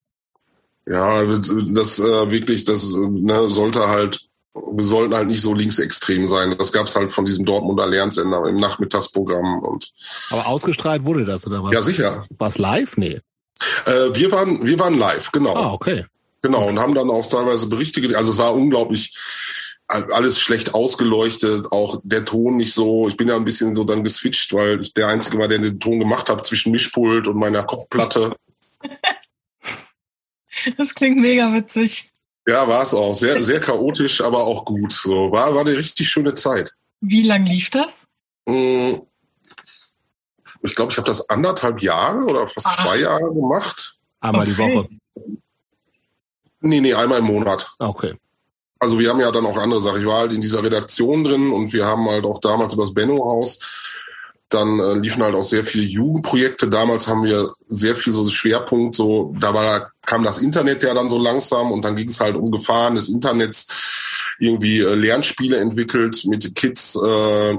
Ja, 0.89 1.23
das 1.23 1.99
äh, 1.99 2.31
wirklich, 2.31 2.63
das 2.63 2.95
ne, 2.95 3.49
sollte 3.51 3.87
halt, 3.87 4.27
wir 4.55 4.83
sollten 4.83 5.13
halt 5.13 5.27
nicht 5.27 5.41
so 5.41 5.53
linksextrem 5.53 6.25
sein. 6.25 6.55
Das 6.57 6.71
gab's 6.71 6.95
halt 6.95 7.13
von 7.13 7.25
diesem 7.25 7.45
Dortmunder 7.45 7.85
Lernsender 7.85 8.43
im 8.47 8.55
Nachmittagsprogramm 8.55 9.59
und. 9.59 9.91
Aber 10.31 10.47
ausgestrahlt 10.47 11.05
wurde 11.05 11.25
das 11.25 11.45
oder 11.45 11.63
was? 11.63 11.71
Ja, 11.73 11.81
sicher. 11.83 12.25
Was 12.39 12.57
live? 12.57 12.97
Nee. 12.97 13.21
Äh, 13.85 14.15
wir 14.15 14.31
waren, 14.31 14.65
wir 14.65 14.79
waren 14.79 14.97
live, 14.97 15.31
genau. 15.31 15.55
Ah, 15.55 15.73
okay. 15.73 16.05
Genau, 16.41 16.67
und 16.67 16.79
haben 16.79 16.95
dann 16.95 17.11
auch 17.11 17.27
teilweise 17.27 17.67
Berichte, 17.67 18.01
also 18.17 18.31
es 18.31 18.37
war 18.39 18.55
unglaublich, 18.55 19.15
alles 19.87 20.39
schlecht 20.39 20.73
ausgeleuchtet, 20.73 21.71
auch 21.71 21.99
der 22.03 22.25
Ton 22.25 22.57
nicht 22.57 22.73
so. 22.73 23.07
Ich 23.09 23.17
bin 23.17 23.27
ja 23.27 23.35
ein 23.35 23.45
bisschen 23.45 23.75
so 23.75 23.83
dann 23.83 24.03
geswitcht, 24.03 24.53
weil 24.53 24.81
ich 24.81 24.93
der 24.93 25.07
Einzige 25.07 25.37
war, 25.37 25.47
der 25.47 25.59
den 25.59 25.79
Ton 25.79 25.99
gemacht 25.99 26.29
hat 26.29 26.45
zwischen 26.45 26.71
Mischpult 26.71 27.27
und 27.27 27.37
meiner 27.37 27.63
Kochplatte. 27.63 28.35
Das 30.77 30.93
klingt 30.95 31.17
mega 31.17 31.53
witzig. 31.53 32.11
Ja, 32.47 32.67
war 32.67 32.81
es 32.81 32.93
auch. 32.93 33.13
Sehr, 33.13 33.43
sehr 33.43 33.59
chaotisch, 33.59 34.21
aber 34.21 34.39
auch 34.43 34.65
gut. 34.65 34.91
So 34.91 35.31
war, 35.31 35.53
war 35.53 35.61
eine 35.61 35.77
richtig 35.77 36.09
schöne 36.09 36.33
Zeit. 36.33 36.71
Wie 37.01 37.21
lang 37.21 37.45
lief 37.45 37.69
das? 37.69 38.07
Hm, 38.47 39.01
ich 40.61 40.75
glaube, 40.75 40.91
ich 40.91 40.97
habe 40.97 41.07
das 41.07 41.29
anderthalb 41.29 41.81
Jahre 41.81 42.25
oder 42.25 42.47
fast 42.47 42.67
ah. 42.67 42.83
zwei 42.83 42.97
Jahre 42.97 43.33
gemacht. 43.33 43.95
Einmal 44.19 44.41
okay. 44.41 44.51
die 44.51 44.57
Woche. 44.57 44.89
Nee, 46.61 46.81
nee, 46.81 46.93
einmal 46.93 47.19
im 47.19 47.25
Monat. 47.25 47.71
Okay. 47.79 48.15
Also 48.79 48.99
wir 48.99 49.09
haben 49.09 49.19
ja 49.19 49.31
dann 49.31 49.45
auch 49.45 49.57
andere 49.57 49.79
Sachen. 49.79 50.01
Ich 50.01 50.07
war 50.07 50.19
halt 50.19 50.33
in 50.33 50.41
dieser 50.41 50.63
Redaktion 50.63 51.23
drin 51.23 51.51
und 51.51 51.71
wir 51.73 51.85
haben 51.85 52.09
halt 52.09 52.25
auch 52.25 52.39
damals 52.39 52.73
über 52.73 52.83
das 52.83 52.93
Benno-Haus, 52.93 53.59
dann 54.49 54.79
äh, 54.79 54.93
liefen 54.95 55.23
halt 55.23 55.35
auch 55.35 55.43
sehr 55.43 55.63
viele 55.63 55.85
Jugendprojekte. 55.85 56.69
Damals 56.69 57.07
haben 57.07 57.23
wir 57.23 57.53
sehr 57.67 57.95
viel 57.95 58.13
so 58.13 58.27
Schwerpunkt, 58.27 58.95
so, 58.95 59.33
da 59.39 59.53
war, 59.53 59.91
kam 60.05 60.23
das 60.23 60.39
Internet 60.39 60.83
ja 60.83 60.93
dann 60.93 61.09
so 61.09 61.19
langsam 61.19 61.71
und 61.71 61.85
dann 61.85 61.95
ging 61.95 62.09
es 62.09 62.19
halt 62.19 62.35
um 62.35 62.51
Gefahren 62.51 62.95
des 62.95 63.09
Internets, 63.09 63.67
irgendwie 64.39 64.79
äh, 64.79 64.95
Lernspiele 64.95 65.57
entwickelt 65.57 66.23
mit 66.25 66.55
Kids, 66.55 66.95
äh, 66.95 67.57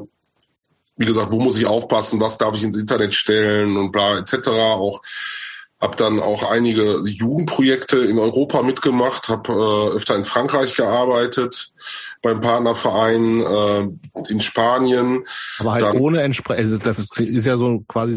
wie 0.96 1.06
gesagt, 1.06 1.32
wo 1.32 1.40
muss 1.40 1.56
ich 1.56 1.66
aufpassen, 1.66 2.20
was 2.20 2.38
darf 2.38 2.54
ich 2.54 2.62
ins 2.62 2.78
Internet 2.78 3.14
stellen 3.14 3.76
und 3.76 3.92
bla 3.92 4.18
etc. 4.18 4.48
Auch 4.48 5.00
habe 5.80 5.96
dann 5.96 6.20
auch 6.20 6.50
einige 6.50 7.00
Jugendprojekte 7.06 7.98
in 7.98 8.18
Europa 8.18 8.62
mitgemacht, 8.62 9.28
habe 9.28 9.52
äh, 9.52 9.96
öfter 9.96 10.16
in 10.16 10.24
Frankreich 10.24 10.74
gearbeitet, 10.74 11.72
beim 12.22 12.40
Partnerverein 12.40 13.40
äh, 13.40 14.30
in 14.30 14.40
Spanien. 14.40 15.24
Aber 15.58 15.72
halt 15.72 15.82
dann, 15.82 15.96
ohne 15.96 16.22
entsprechend, 16.22 16.64
also 16.64 16.78
das 16.78 16.98
ist, 16.98 17.18
ist 17.18 17.46
ja 17.46 17.56
so 17.56 17.82
quasi, 17.88 18.14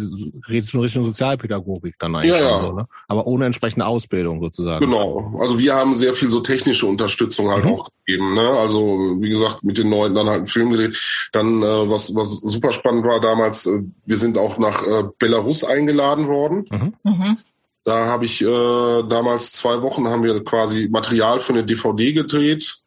redest 0.48 0.74
du 0.74 0.78
in 0.78 0.84
Richtung 0.84 1.04
Sozialpädagogik 1.06 1.96
dann 2.00 2.16
eigentlich. 2.16 2.32
Ja, 2.32 2.42
ja. 2.42 2.60
So, 2.60 2.74
ne? 2.74 2.88
Aber 3.08 3.26
ohne 3.28 3.46
entsprechende 3.46 3.86
Ausbildung 3.86 4.42
sozusagen. 4.42 4.86
Genau. 4.86 5.38
Also 5.40 5.58
wir 5.58 5.74
haben 5.74 5.96
sehr 5.96 6.14
viel 6.14 6.30
so 6.30 6.42
technische 6.42 6.86
Unterstützung 6.86 7.50
halt 7.50 7.64
mhm. 7.64 7.72
auch 7.72 7.90
gegeben. 8.06 8.34
Ne? 8.34 8.42
Also 8.42 9.18
wie 9.20 9.30
gesagt, 9.30 9.64
mit 9.64 9.78
den 9.78 9.90
Leuten 9.90 10.16
dann 10.16 10.28
halt 10.28 10.38
einen 10.38 10.48
Film 10.48 10.72
gedreht. 10.72 10.98
Dann, 11.32 11.64
äh, 11.64 11.90
was, 11.90 12.14
was 12.16 12.42
super 12.42 12.74
spannend 12.74 13.06
war 13.06 13.22
damals, 13.22 13.66
äh, 13.66 13.80
wir 14.06 14.18
sind 14.18 14.38
auch 14.38 14.58
nach 14.58 14.86
äh, 14.86 15.04
Belarus 15.18 15.64
eingeladen 15.64 16.28
worden. 16.28 16.66
Mhm. 16.70 16.94
Mhm. 17.04 17.38
Da 17.86 18.06
habe 18.06 18.26
ich 18.26 18.42
äh, 18.42 19.04
damals 19.10 19.52
zwei 19.52 19.82
Wochen 19.82 20.08
haben 20.08 20.24
wir 20.24 20.42
quasi 20.44 20.88
Material 20.90 21.42
für 21.42 21.54
eine 21.54 21.66
DVD 21.66 22.14
gedreht 22.14 22.83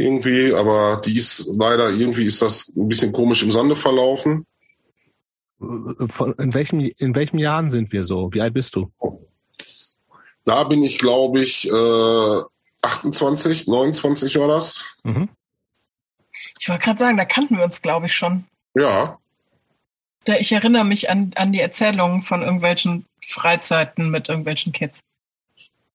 irgendwie, 0.00 0.54
aber 0.54 1.00
die 1.04 1.16
ist 1.16 1.46
leider 1.56 1.90
irgendwie 1.90 2.24
ist 2.24 2.42
das 2.42 2.72
ein 2.76 2.88
bisschen 2.88 3.12
komisch 3.12 3.42
im 3.42 3.52
Sande 3.52 3.76
verlaufen. 3.76 4.46
in 5.60 6.54
welchem 6.54 6.80
in 6.80 7.14
welchem 7.14 7.38
Jahren 7.38 7.70
sind 7.70 7.92
wir 7.92 8.04
so? 8.04 8.32
Wie 8.32 8.40
alt 8.40 8.54
bist 8.54 8.74
du? 8.76 8.90
Da 10.44 10.64
bin 10.64 10.82
ich, 10.82 10.98
glaube 10.98 11.40
ich, 11.40 11.70
äh, 11.70 12.40
28, 12.82 13.66
29 13.66 14.38
war 14.38 14.48
das. 14.48 14.84
Mhm. 15.04 15.28
Ich 16.58 16.68
wollte 16.68 16.84
gerade 16.84 16.98
sagen, 16.98 17.16
da 17.16 17.24
kannten 17.24 17.56
wir 17.56 17.64
uns, 17.64 17.82
glaube 17.82 18.06
ich, 18.06 18.14
schon. 18.14 18.44
Ja. 18.74 19.18
Da 20.24 20.34
ich 20.36 20.52
erinnere 20.52 20.84
mich 20.84 21.10
an, 21.10 21.32
an 21.36 21.52
die 21.52 21.60
Erzählungen 21.60 22.22
von 22.22 22.42
irgendwelchen 22.42 23.06
Freizeiten 23.26 24.10
mit 24.10 24.28
irgendwelchen 24.28 24.72
Kids. 24.72 25.00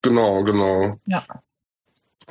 Genau, 0.02 0.44
genau. 0.44 0.96
Ja. 1.06 1.26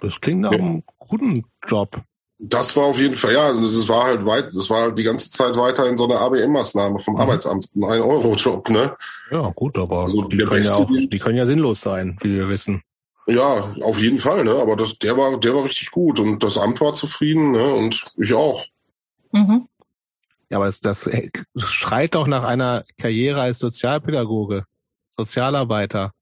Das 0.01 0.21
klingt 0.21 0.43
nach 0.43 0.53
einem 0.53 0.83
guten 1.09 1.45
Job. 1.67 2.03
Das 2.39 2.77
war 2.77 2.85
auf 2.85 2.99
jeden 2.99 3.17
Fall, 3.17 3.33
ja, 3.33 3.53
das 3.53 3.89
war 3.89 4.05
halt 4.05 4.27
weit, 4.27 4.49
das 4.55 4.69
war 4.69 4.83
halt 4.83 4.99
die 4.99 5.05
ganze 5.05 5.31
Zeit 5.31 5.57
weiter 5.57 5.89
in 5.89 5.97
so 5.97 6.05
einer 6.05 6.21
ABM-Maßnahme 6.21 6.99
vom 6.99 7.15
mhm. 7.15 7.21
Arbeitsamt, 7.21 7.69
ein 7.75 7.85
Ein-Euro-Job, 7.85 8.69
ne? 8.71 8.97
Ja, 9.31 9.51
gut, 9.55 9.79
aber 9.79 10.01
also 10.01 10.25
die, 10.25 10.39
können 10.39 10.65
ja 10.65 10.75
auch, 10.75 10.89
die 10.89 11.19
können 11.19 11.39
ja 11.39 11.47
sinnlos 11.47 11.81
sein, 11.81 12.17
wie 12.23 12.35
wir 12.35 12.49
wissen. 12.49 12.83
Ja, 13.27 13.75
auf 13.81 13.99
jeden 13.99 14.19
Fall, 14.19 14.45
ne? 14.45 14.55
Aber 14.55 14.77
das, 14.77 14.99
der 14.99 15.17
war, 15.17 15.39
der 15.39 15.55
war 15.55 15.65
richtig 15.65 15.91
gut 15.91 16.19
und 16.19 16.43
das 16.43 16.59
Amt 16.59 16.81
war 16.81 16.93
zufrieden, 16.93 17.53
ne? 17.53 17.73
Und 17.73 18.05
ich 18.17 18.35
auch. 18.35 18.67
Mhm. 19.33 19.69
Ja, 20.51 20.59
aber 20.59 20.67
das, 20.67 20.81
das 20.81 21.09
schreit 21.57 22.15
doch 22.15 22.27
nach 22.27 22.45
einer 22.45 22.85
Karriere 22.99 23.41
als 23.41 23.61
Sozialpädagoge, 23.61 24.67
Sozialarbeiter. 25.17 26.13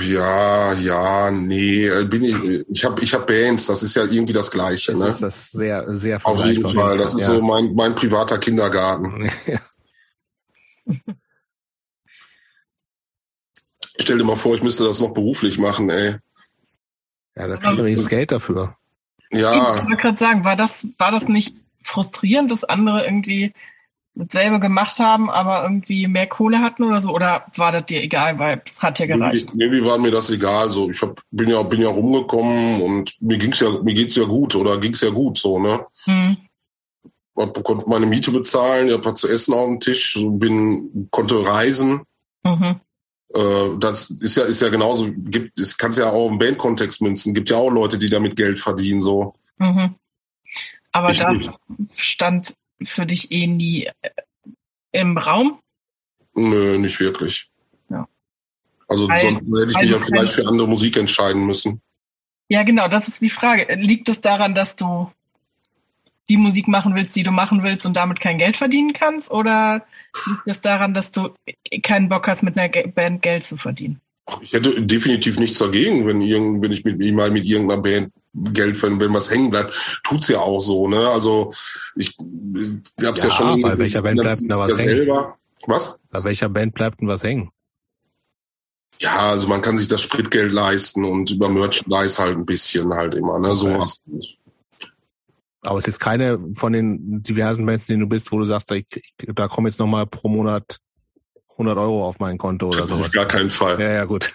Ja, 0.00 0.74
ja, 0.74 1.30
nee, 1.30 1.86
äh, 1.86 2.04
bin 2.04 2.24
ich. 2.24 2.64
Ich 2.68 2.84
habe, 2.84 3.02
ich 3.02 3.14
hab 3.14 3.26
Bands. 3.26 3.66
Das 3.66 3.82
ist 3.82 3.96
ja 3.96 4.04
irgendwie 4.04 4.32
das 4.32 4.50
Gleiche. 4.50 4.92
Das 4.92 5.00
ne? 5.00 5.08
ist 5.08 5.22
das 5.22 5.50
sehr, 5.50 5.94
sehr. 5.94 6.20
Auf 6.24 6.44
jeden 6.44 6.68
Fall. 6.68 6.98
Das 6.98 7.14
ist 7.14 7.22
ja. 7.22 7.26
so 7.28 7.40
mein 7.40 7.74
mein 7.74 7.94
privater 7.94 8.38
Kindergarten. 8.38 9.30
Ja. 9.46 9.60
Stell 13.98 14.18
dir 14.18 14.24
mal 14.24 14.36
vor, 14.36 14.54
ich 14.54 14.62
müsste 14.62 14.84
das 14.84 15.00
noch 15.00 15.12
beruflich 15.14 15.58
machen, 15.58 15.90
ey. 15.90 16.16
Ja, 17.34 17.48
da 17.48 17.56
kriegt 17.56 17.76
man 17.76 17.92
das 17.92 18.08
Geld 18.08 18.30
dafür. 18.30 18.76
Ja. 19.32 19.76
Ich 19.76 19.82
wollte 19.82 19.96
gerade 19.96 20.16
sagen, 20.16 20.44
war 20.44 20.54
das, 20.54 20.86
war 20.98 21.10
das 21.10 21.28
nicht 21.28 21.56
frustrierend, 21.82 22.50
dass 22.50 22.62
andere 22.62 23.04
irgendwie 23.04 23.52
dasselbe 24.16 24.58
gemacht 24.60 24.98
haben, 24.98 25.30
aber 25.30 25.62
irgendwie 25.62 26.08
mehr 26.08 26.26
Kohle 26.26 26.60
hatten 26.60 26.82
oder 26.82 27.00
so? 27.00 27.10
Oder 27.10 27.46
war 27.54 27.70
das 27.70 27.86
dir 27.86 28.02
egal, 28.02 28.38
weil 28.38 28.62
hat 28.78 28.98
ja 28.98 29.06
gereicht? 29.06 29.50
Irgendwie, 29.50 29.64
irgendwie 29.64 29.84
war 29.84 29.98
mir 29.98 30.10
das 30.10 30.30
egal. 30.30 30.70
So, 30.70 30.90
ich 30.90 31.00
hab, 31.02 31.20
bin 31.30 31.50
ja 31.50 31.62
bin 31.62 31.80
ja 31.80 31.88
rumgekommen 31.88 32.80
und 32.80 33.14
mir 33.20 33.36
ging's 33.36 33.60
ja 33.60 33.70
mir 33.82 33.94
geht's 33.94 34.16
ja 34.16 34.24
gut 34.24 34.54
oder 34.54 34.78
ging's 34.80 35.02
ja 35.02 35.10
gut 35.10 35.38
so 35.38 35.58
ne. 35.58 35.86
Hm. 36.04 36.36
Ich 37.38 37.62
konnte 37.62 37.88
meine 37.88 38.06
Miete 38.06 38.30
bezahlen, 38.30 38.88
ich 38.88 38.94
habe 38.94 39.12
zu 39.12 39.28
essen 39.28 39.52
auf 39.52 39.66
dem 39.66 39.78
Tisch, 39.78 40.18
bin 40.22 41.08
konnte 41.10 41.46
reisen. 41.46 42.00
Mhm. 42.42 42.80
Äh, 43.34 43.78
das 43.78 44.08
ist 44.08 44.36
ja 44.36 44.44
ist 44.44 44.62
ja 44.62 44.70
genauso. 44.70 45.10
Gibt 45.14 45.60
es 45.60 45.76
kannst 45.76 45.98
ja 45.98 46.10
auch 46.10 46.30
im 46.30 46.38
Bandkontext 46.38 47.02
münzen. 47.02 47.34
Gibt 47.34 47.50
ja 47.50 47.56
auch 47.56 47.70
Leute, 47.70 47.98
die 47.98 48.08
damit 48.08 48.36
Geld 48.36 48.58
verdienen 48.58 49.02
so. 49.02 49.34
Mhm. 49.58 49.96
Aber 50.92 51.10
ich 51.10 51.18
das 51.18 51.36
nicht. 51.36 51.50
stand 51.96 52.54
für 52.82 53.06
dich 53.06 53.30
eh 53.32 53.46
nie 53.46 53.84
äh, 54.02 54.10
im 54.92 55.16
Raum? 55.18 55.58
Nö, 56.34 56.78
nicht 56.78 57.00
wirklich. 57.00 57.48
Ja. 57.88 58.08
Also 58.88 59.08
Weil, 59.08 59.18
sonst 59.18 59.38
hätte 59.38 59.72
ich 59.72 59.80
mich 59.80 59.90
ja 59.90 60.00
vielleicht 60.00 60.32
für 60.32 60.46
andere 60.46 60.68
Musik 60.68 60.96
entscheiden 60.96 61.46
müssen. 61.46 61.80
Ja, 62.48 62.62
genau, 62.62 62.88
das 62.88 63.08
ist 63.08 63.22
die 63.22 63.30
Frage. 63.30 63.74
Liegt 63.74 64.08
es 64.08 64.20
daran, 64.20 64.54
dass 64.54 64.76
du 64.76 65.10
die 66.28 66.36
Musik 66.36 66.68
machen 66.68 66.94
willst, 66.94 67.16
die 67.16 67.22
du 67.22 67.30
machen 67.30 67.62
willst 67.62 67.86
und 67.86 67.96
damit 67.96 68.20
kein 68.20 68.38
Geld 68.38 68.56
verdienen 68.56 68.92
kannst? 68.92 69.30
Oder 69.30 69.86
liegt 70.26 70.46
es 70.46 70.60
daran, 70.60 70.94
dass 70.94 71.10
du 71.10 71.30
keinen 71.82 72.08
Bock 72.08 72.26
hast, 72.28 72.42
mit 72.42 72.58
einer 72.58 72.68
Band 72.88 73.22
Geld 73.22 73.44
zu 73.44 73.56
verdienen? 73.56 74.00
Ich 74.40 74.52
hätte 74.52 74.82
definitiv 74.82 75.38
nichts 75.38 75.58
dagegen, 75.58 76.06
wenn, 76.06 76.20
irgend, 76.20 76.62
wenn 76.62 76.72
ich 76.72 76.84
mit, 76.84 76.98
mal 77.14 77.30
mit 77.30 77.44
irgendeiner 77.44 77.80
Band 77.80 78.12
Geld 78.52 78.76
verdiene, 78.76 79.00
wenn 79.00 79.14
was 79.14 79.30
hängen 79.30 79.50
bleibt. 79.50 80.00
Tut's 80.04 80.28
ja 80.28 80.40
auch 80.40 80.60
so, 80.60 80.88
ne? 80.88 81.08
Also 81.08 81.52
ich, 81.94 82.16
ich 82.18 83.06
hab's 83.06 83.22
ja, 83.22 83.28
ja 83.28 83.34
schon 83.34 83.62
bei 83.62 83.78
welcher 83.78 84.02
Band 84.02 84.20
bleibt 84.20 84.40
denn 84.40 84.48
da 84.48 84.58
was 84.58 84.78
hängen? 84.78 84.96
Selber. 84.96 85.38
Was? 85.66 85.98
Bei 86.10 86.24
welcher 86.24 86.48
Band 86.48 86.74
bleibt 86.74 87.00
denn 87.00 87.08
was 87.08 87.22
hängen? 87.22 87.50
Ja, 88.98 89.30
also 89.30 89.48
man 89.48 89.60
kann 89.60 89.76
sich 89.76 89.88
das 89.88 90.00
Spritgeld 90.00 90.52
leisten 90.52 91.04
und 91.04 91.30
über 91.30 91.48
Merchandise 91.48 92.18
halt 92.18 92.36
ein 92.36 92.46
bisschen 92.46 92.92
halt 92.94 93.14
immer, 93.14 93.38
ne? 93.38 93.54
So 93.54 93.78
was. 93.78 94.02
Aber 95.60 95.78
es 95.78 95.88
ist 95.88 95.98
keine 95.98 96.38
von 96.54 96.72
den 96.72 97.22
diversen 97.22 97.66
Bands, 97.66 97.86
denen 97.86 98.00
du 98.00 98.06
bist, 98.06 98.30
wo 98.32 98.38
du 98.38 98.44
sagst, 98.44 98.70
ich, 98.70 98.86
da 99.18 99.48
kommen 99.48 99.66
jetzt 99.66 99.78
nochmal 99.78 100.06
pro 100.06 100.28
Monat 100.28 100.78
100 101.52 101.76
Euro 101.76 102.06
auf 102.06 102.18
mein 102.20 102.38
Konto 102.38 102.68
oder 102.68 102.86
so. 102.86 102.94
Auf 102.94 103.10
gar 103.10 103.26
keinen 103.26 103.50
Fall. 103.50 103.80
Ja, 103.80 103.92
ja, 103.92 104.04
gut. 104.04 104.32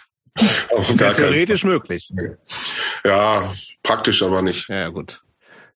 Auf 0.75 0.89
ist 0.89 1.01
ja 1.01 1.13
theoretisch 1.13 1.63
möglich. 1.63 2.11
Ja, 3.03 3.51
praktisch 3.83 4.23
aber 4.23 4.41
nicht. 4.41 4.69
Ja, 4.69 4.89
gut. 4.89 5.21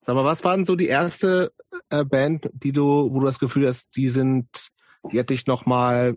Sag 0.06 0.16
mal, 0.16 0.24
was 0.24 0.44
war 0.44 0.56
denn 0.56 0.66
so 0.66 0.76
die 0.76 0.88
erste 0.88 1.52
äh, 1.90 2.04
Band, 2.04 2.50
die 2.54 2.72
du, 2.72 3.10
wo 3.12 3.20
du 3.20 3.26
das 3.26 3.40
Gefühl 3.40 3.68
hast, 3.68 3.88
die 3.96 4.10
sind, 4.10 4.48
die 5.12 5.18
hätte 5.18 5.34
ich 5.34 5.48
nochmal 5.48 6.16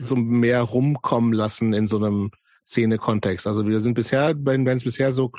so 0.00 0.16
mehr 0.16 0.62
rumkommen 0.62 1.32
lassen 1.32 1.72
in 1.72 1.86
so 1.86 1.96
einem 1.96 2.30
Szene-Kontext? 2.66 3.46
Also 3.46 3.66
wir 3.66 3.80
sind 3.80 3.94
bisher 3.94 4.34
bei 4.34 4.52
den 4.52 4.64
Bands 4.64 4.84
bisher 4.84 5.12
so 5.12 5.32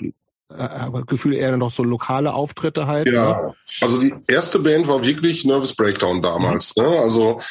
äh, 0.49 0.89
Gefühl 1.05 1.33
eher 1.33 1.55
noch 1.57 1.71
so 1.71 1.83
lokale 1.83 2.33
Auftritte 2.33 2.87
halt. 2.87 3.07
Ja, 3.07 3.41
ne? 3.41 3.53
also 3.81 4.01
die 4.01 4.13
erste 4.27 4.59
Band 4.59 4.87
war 4.87 5.03
wirklich 5.03 5.45
Nervous 5.45 5.75
Breakdown 5.75 6.21
damals. 6.21 6.75
Mhm. 6.75 6.83
Ne? 6.83 6.89
Also 6.99 7.41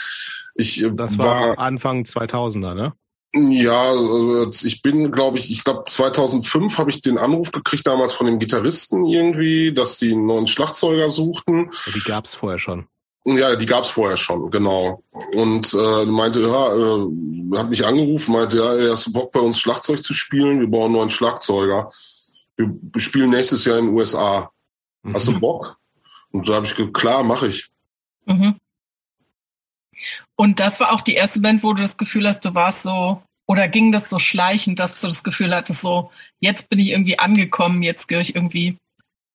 ich 0.54 0.82
äh, 0.82 0.90
das 0.92 1.18
war, 1.18 1.50
war 1.50 1.58
Anfang 1.58 2.02
2000er, 2.02 2.74
ne? 2.74 2.92
Ja, 3.36 3.90
also 3.90 4.50
ich 4.66 4.80
bin, 4.80 5.12
glaube 5.12 5.38
ich, 5.38 5.50
ich 5.50 5.62
glaube 5.62 5.84
2005 5.88 6.78
habe 6.78 6.90
ich 6.90 7.02
den 7.02 7.18
Anruf 7.18 7.50
gekriegt 7.50 7.86
damals 7.86 8.12
von 8.12 8.26
dem 8.26 8.38
Gitarristen 8.38 9.04
irgendwie, 9.04 9.74
dass 9.74 9.98
die 9.98 10.12
einen 10.12 10.24
neuen 10.24 10.46
Schlagzeuger 10.46 11.10
suchten. 11.10 11.70
Die 11.94 12.00
gab's 12.00 12.34
vorher 12.34 12.58
schon. 12.58 12.86
Ja, 13.26 13.56
die 13.56 13.66
gab's 13.66 13.90
vorher 13.90 14.16
schon, 14.16 14.50
genau. 14.50 15.02
Und 15.32 15.74
äh, 15.74 16.04
meinte, 16.06 16.40
ja, 16.40 16.74
äh, 16.74 17.58
hat 17.58 17.68
mich 17.68 17.84
angerufen, 17.84 18.32
meinte, 18.32 18.58
ja, 18.58 18.74
er 18.74 18.92
hast 18.92 19.08
du 19.08 19.12
Bock 19.12 19.32
bei 19.32 19.40
uns 19.40 19.60
Schlagzeug 19.60 20.02
zu 20.02 20.14
spielen? 20.14 20.60
Wir 20.60 20.68
brauchen 20.68 20.86
einen 20.86 20.94
neuen 20.94 21.10
Schlagzeuger. 21.10 21.90
Wir 22.56 23.00
spielen 23.00 23.30
nächstes 23.30 23.64
Jahr 23.64 23.78
in 23.78 23.86
den 23.86 23.94
USA. 23.94 24.50
Mhm. 25.02 25.14
Hast 25.14 25.26
du 25.26 25.38
Bock? 25.38 25.76
Und 26.30 26.48
da 26.48 26.54
habe 26.54 26.66
ich 26.66 26.74
gesagt, 26.74 26.94
klar, 26.94 27.22
mache 27.22 27.48
ich. 27.48 27.68
Mhm. 28.24 28.56
Und 30.36 30.60
das 30.60 30.78
war 30.80 30.92
auch 30.92 31.00
die 31.00 31.14
erste 31.14 31.40
Band, 31.40 31.62
wo 31.62 31.72
du 31.72 31.82
das 31.82 31.96
Gefühl 31.96 32.28
hast, 32.28 32.44
du 32.44 32.54
warst 32.54 32.82
so, 32.82 33.22
oder 33.46 33.68
ging 33.68 33.92
das 33.92 34.10
so 34.10 34.18
schleichend, 34.18 34.78
dass 34.78 35.00
du 35.00 35.06
das 35.06 35.24
Gefühl 35.24 35.54
hattest, 35.54 35.80
so, 35.80 36.10
jetzt 36.40 36.68
bin 36.68 36.78
ich 36.78 36.88
irgendwie 36.88 37.18
angekommen, 37.18 37.82
jetzt 37.82 38.08
gehöre 38.08 38.22
ich 38.22 38.34
irgendwie 38.34 38.76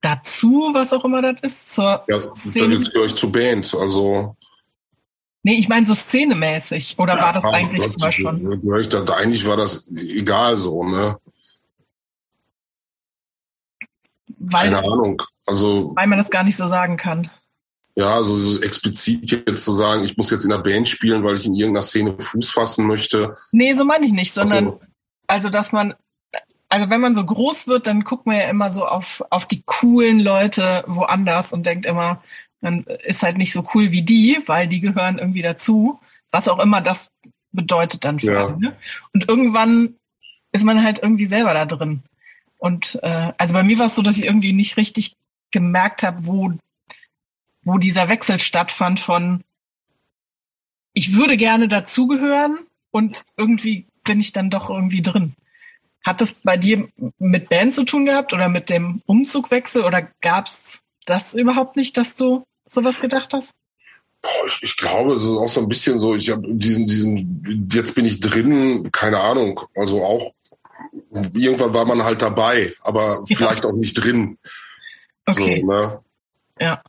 dazu, 0.02 0.70
was 0.74 0.94
auch 0.94 1.06
immer 1.06 1.22
das 1.22 1.42
ist, 1.42 1.70
zur 1.70 2.04
ja, 2.08 2.18
Szene? 2.18 2.76
Dann 2.76 2.84
gehöre 2.84 3.06
ich 3.06 3.16
zur 3.16 3.32
Band, 3.32 3.74
also. 3.74 4.36
Nee, 5.44 5.56
ich 5.56 5.70
meine 5.70 5.86
so 5.86 5.96
szenemäßig, 5.96 7.00
oder 7.00 7.16
ja, 7.16 7.24
war 7.24 7.34
das 7.34 7.46
eigentlich 7.46 7.82
Gott, 7.82 7.96
immer 7.98 8.12
schon? 8.12 8.80
Ich 8.80 8.90
dachte, 8.90 9.16
eigentlich 9.16 9.46
war 9.48 9.58
das 9.58 9.90
egal 9.92 10.58
so, 10.58 10.84
ne? 10.84 11.18
Weil, 14.38 14.72
Keine 14.72 14.80
Ahnung. 14.80 15.22
Also, 15.46 15.94
weil 15.96 16.08
man 16.08 16.18
das 16.18 16.30
gar 16.30 16.44
nicht 16.44 16.58
so 16.58 16.68
sagen 16.68 16.98
kann. 16.98 17.30
Ja, 18.02 18.16
also 18.16 18.36
so 18.36 18.60
explizit 18.62 19.30
jetzt 19.30 19.64
zu 19.64 19.74
sagen, 19.74 20.04
ich 20.04 20.18
muss 20.18 20.32
jetzt 20.32 20.44
in 20.44 20.50
der 20.50 20.58
Band 20.58 20.88
spielen, 20.88 21.24
weil 21.24 21.36
ich 21.36 21.46
in 21.46 21.54
irgendeiner 21.54 21.84
Szene 21.84 22.16
Fuß 22.18 22.50
fassen 22.50 22.88
möchte. 22.88 23.38
Nee, 23.52 23.74
so 23.74 23.86
meine 23.86 24.08
ich 24.08 24.12
nicht, 24.12 24.34
sondern 24.34 24.66
also, 24.66 24.82
also 25.28 25.50
dass 25.50 25.72
man, 25.72 25.94
also 26.68 26.90
wenn 26.90 27.00
man 27.00 27.14
so 27.14 27.24
groß 27.24 27.68
wird, 27.68 27.86
dann 27.86 28.04
guckt 28.04 28.26
man 28.26 28.38
ja 28.38 28.50
immer 28.50 28.72
so 28.72 28.88
auf, 28.88 29.24
auf 29.30 29.46
die 29.46 29.62
coolen 29.68 30.20
Leute 30.20 30.84
woanders 30.88 31.54
und 31.54 31.68
denkt 31.68 31.86
immer, 31.86 32.24
man 32.60 32.86
ist 33.06 33.22
halt 33.22 33.38
nicht 33.38 33.54
so 33.54 33.64
cool 33.76 33.92
wie 33.92 34.02
die, 34.02 34.40
weil 34.48 34.68
die 34.68 34.80
gehören 34.80 35.20
irgendwie 35.20 35.44
dazu, 35.44 36.00
was 36.32 36.48
auch 36.48 36.58
immer 36.58 36.82
das 36.82 37.12
bedeutet 37.52 38.04
dann 38.04 38.20
für 38.20 38.34
ja. 38.34 38.48
einen. 38.48 38.62
Ne? 38.62 38.76
Und 39.14 39.30
irgendwann 39.30 39.94
ist 40.52 40.64
man 40.64 40.84
halt 40.84 41.04
irgendwie 41.04 41.28
selber 41.28 41.54
da 41.54 41.66
drin. 41.66 42.02
Und 42.58 43.00
äh, 43.04 43.32
also 43.38 43.54
bei 43.54 43.62
mir 43.62 43.78
war 43.78 43.86
es 43.86 43.96
so, 43.96 44.02
dass 44.02 44.18
ich 44.18 44.26
irgendwie 44.26 44.54
nicht 44.54 44.76
richtig 44.78 45.16
gemerkt 45.52 46.02
habe, 46.02 46.26
wo, 46.26 46.52
wo 47.64 47.78
dieser 47.78 48.10
Wechsel 48.10 48.40
stattfand 48.40 49.00
von 49.00 49.44
ich 50.94 51.16
würde 51.16 51.38
gerne 51.38 51.68
dazugehören 51.68 52.60
und 52.92 53.24
irgendwie 53.38 53.86
bin 54.04 54.20
ich 54.20 54.32
dann 54.32 54.50
doch 54.50 54.70
irgendwie 54.70 55.02
drin. 55.02 55.36
Hat 56.04 56.20
das 56.20 56.34
bei 56.34 56.58
dir 56.58 56.90
mit 57.20 57.50
Band 57.50 57.74
zu 57.74 57.86
tun 57.86 58.06
gehabt 58.06 58.34
oder 58.34 58.50
mit 58.50 58.70
dem 58.70 59.02
Umzugwechsel 59.06 59.84
oder 59.84 60.08
gab's 60.22 60.82
das 61.06 61.34
überhaupt 61.34 61.78
nicht, 61.78 61.96
dass 61.96 62.16
du 62.16 62.44
sowas 62.66 63.00
gedacht 63.00 63.34
hast? 63.34 63.52
Ich, 64.48 64.64
ich 64.64 64.78
glaube, 64.78 65.14
es 65.14 65.24
ist 65.24 65.30
auch 65.30 65.48
so 65.48 65.62
ein 65.62 65.68
bisschen 65.68 66.00
so, 66.00 66.16
ich 66.16 66.30
habe 66.30 66.44
diesen, 66.48 66.86
diesen, 66.86 67.70
jetzt 67.72 67.96
bin 67.96 68.06
ich 68.06 68.20
drin, 68.20 68.92
keine 68.92 69.20
Ahnung, 69.20 69.62
also 69.76 70.04
auch 70.04 70.34
irgendwann 71.34 71.74
war 71.74 71.86
man 71.86 72.04
halt 72.04 72.22
dabei, 72.22 72.74
aber 72.82 73.24
ja. 73.28 73.36
vielleicht 73.36 73.66
auch 73.66 73.74
nicht 73.74 73.94
drin. 73.94 74.38
Okay. 75.26 75.62
So, 75.62 75.68
ne? 75.68 76.00
Ja. 76.60 76.84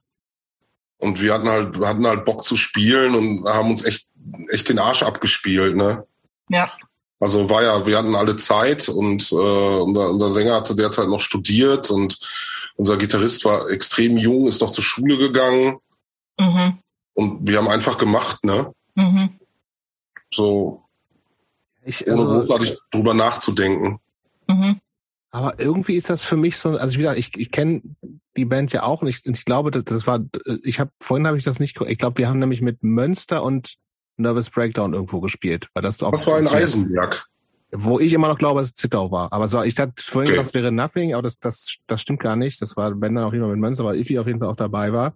Und 1.02 1.20
wir 1.20 1.34
hatten 1.34 1.48
halt, 1.48 1.80
wir 1.80 1.88
hatten 1.88 2.06
halt 2.06 2.24
Bock 2.24 2.44
zu 2.44 2.56
spielen 2.56 3.16
und 3.16 3.44
haben 3.48 3.70
uns 3.70 3.84
echt, 3.84 4.06
echt 4.52 4.68
den 4.68 4.78
Arsch 4.78 5.02
abgespielt, 5.02 5.74
ne? 5.74 6.06
Ja. 6.48 6.70
Also 7.18 7.50
war 7.50 7.64
ja, 7.64 7.84
wir 7.84 7.98
hatten 7.98 8.14
alle 8.14 8.36
Zeit 8.36 8.88
und 8.88 9.32
äh, 9.32 9.34
unser, 9.34 10.10
unser 10.10 10.28
Sänger 10.28 10.54
hatte 10.54 10.76
derzeit 10.76 11.08
noch 11.08 11.18
studiert 11.18 11.90
und 11.90 12.20
unser 12.76 12.96
Gitarrist 12.98 13.44
war 13.44 13.68
extrem 13.70 14.16
jung, 14.16 14.46
ist 14.46 14.60
noch 14.60 14.70
zur 14.70 14.84
Schule 14.84 15.18
gegangen. 15.18 15.78
Mhm. 16.38 16.78
Und 17.14 17.48
wir 17.48 17.58
haben 17.58 17.68
einfach 17.68 17.98
gemacht, 17.98 18.44
ne? 18.44 18.72
Mhm. 18.94 19.40
So, 20.32 20.84
ich, 21.84 22.06
ohne 22.06 22.22
also, 22.22 22.32
großartig 22.34 22.78
drüber 22.92 23.14
nachzudenken. 23.14 23.98
Mhm. 24.46 24.80
Aber 25.32 25.58
irgendwie 25.58 25.96
ist 25.96 26.10
das 26.10 26.22
für 26.22 26.36
mich 26.36 26.58
so, 26.58 26.76
also 26.76 26.94
wie 26.94 26.98
gesagt, 26.98 27.18
ich, 27.18 27.36
ich 27.38 27.50
kenne 27.50 27.80
die 28.36 28.44
Band 28.44 28.72
ja 28.72 28.82
auch 28.82 29.00
und 29.00 29.08
ich, 29.08 29.24
und 29.26 29.36
ich 29.36 29.46
glaube, 29.46 29.70
das, 29.70 29.84
das 29.84 30.06
war, 30.06 30.20
ich 30.62 30.78
habe 30.78 30.90
vorhin 31.00 31.26
habe 31.26 31.38
ich 31.38 31.44
das 31.44 31.58
nicht, 31.58 31.80
ich 31.80 31.98
glaube, 31.98 32.18
wir 32.18 32.28
haben 32.28 32.38
nämlich 32.38 32.60
mit 32.60 32.82
Münster 32.82 33.42
und 33.42 33.76
Nervous 34.18 34.50
Breakdown 34.50 34.92
irgendwo 34.92 35.20
gespielt, 35.20 35.68
weil 35.72 35.82
das 35.82 36.02
auch. 36.02 36.10
Das 36.10 36.26
war 36.26 36.38
in 36.38 36.46
Eisenberg. 36.46 37.26
Wo 37.74 37.98
ich 37.98 38.12
immer 38.12 38.28
noch 38.28 38.36
glaube, 38.36 38.60
dass 38.60 38.68
es 38.68 38.74
Zittau 38.74 39.10
war. 39.10 39.32
Aber 39.32 39.48
so, 39.48 39.62
ich 39.62 39.74
dachte 39.74 39.94
vorhin, 40.02 40.32
okay. 40.32 40.36
das 40.36 40.52
wäre 40.52 40.70
Nothing, 40.70 41.14
aber 41.14 41.22
das, 41.22 41.38
das, 41.38 41.76
das 41.86 42.02
stimmt 42.02 42.20
gar 42.20 42.36
nicht. 42.36 42.60
Das 42.60 42.76
war, 42.76 43.00
wenn 43.00 43.14
dann 43.14 43.24
auch 43.24 43.32
jemand 43.32 43.52
mit 43.52 43.60
Münster, 43.60 43.86
weil 43.86 43.98
Ifi 43.98 44.18
auf 44.18 44.26
jeden 44.26 44.40
Fall 44.40 44.48
auch 44.48 44.56
dabei 44.56 44.92
war. 44.92 45.14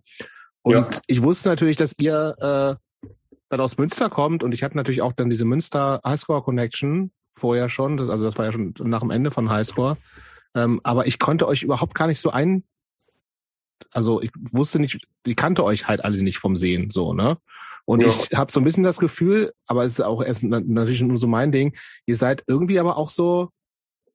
Und 0.63 0.75
ja. 0.75 0.91
ich 1.07 1.23
wusste 1.23 1.51
natürlich, 1.51 1.77
dass 1.77 1.93
ihr 1.99 2.79
äh, 3.03 3.09
dann 3.51 3.61
aus 3.61 3.77
Münster 3.77 4.09
kommt 4.09 4.43
und 4.43 4.53
ich 4.53 4.63
hatte 4.63 4.77
natürlich 4.77 5.03
auch 5.03 5.13
dann 5.13 5.29
diese 5.29 5.45
Münster 5.45 6.01
Highscore 6.03 6.43
Connection 6.43 7.11
vorher 7.37 7.69
schon, 7.69 8.11
also 8.11 8.25
das 8.25 8.39
war 8.39 8.47
ja 8.47 8.53
schon 8.53 8.75
nach 8.81 9.01
dem 9.01 9.11
Ende 9.11 9.31
von 9.31 9.51
Highscore. 9.51 9.99
Ähm, 10.55 10.81
aber 10.83 11.07
ich 11.07 11.19
konnte 11.19 11.47
euch 11.47 11.63
überhaupt 11.63 11.95
gar 11.95 12.07
nicht 12.07 12.21
so 12.21 12.31
ein, 12.31 12.65
also 13.91 14.23
ich 14.23 14.31
wusste 14.53 14.79
nicht, 14.79 15.07
ich 15.25 15.37
kannte 15.37 15.65
euch 15.65 15.87
halt 15.87 16.05
alle 16.05 16.23
nicht 16.23 16.39
vom 16.39 16.57
Sehen, 16.57 16.91
so, 16.91 17.13
ne? 17.13 17.39
Und 17.85 18.01
ja. 18.01 18.09
ich 18.09 18.37
habe 18.37 18.51
so 18.51 18.59
ein 18.59 18.65
bisschen 18.65 18.83
das 18.83 18.99
Gefühl, 18.99 19.53
aber 19.67 19.85
es 19.85 19.93
ist 19.93 20.01
auch 20.01 20.23
erst 20.23 20.43
natürlich 20.43 21.03
nur 21.03 21.19
so 21.19 21.29
mein 21.29 21.53
Ding, 21.53 21.77
ihr 22.05 22.17
seid 22.17 22.43
irgendwie 22.49 22.81
aber 22.81 22.97
auch 22.97 23.11
so, 23.11 23.51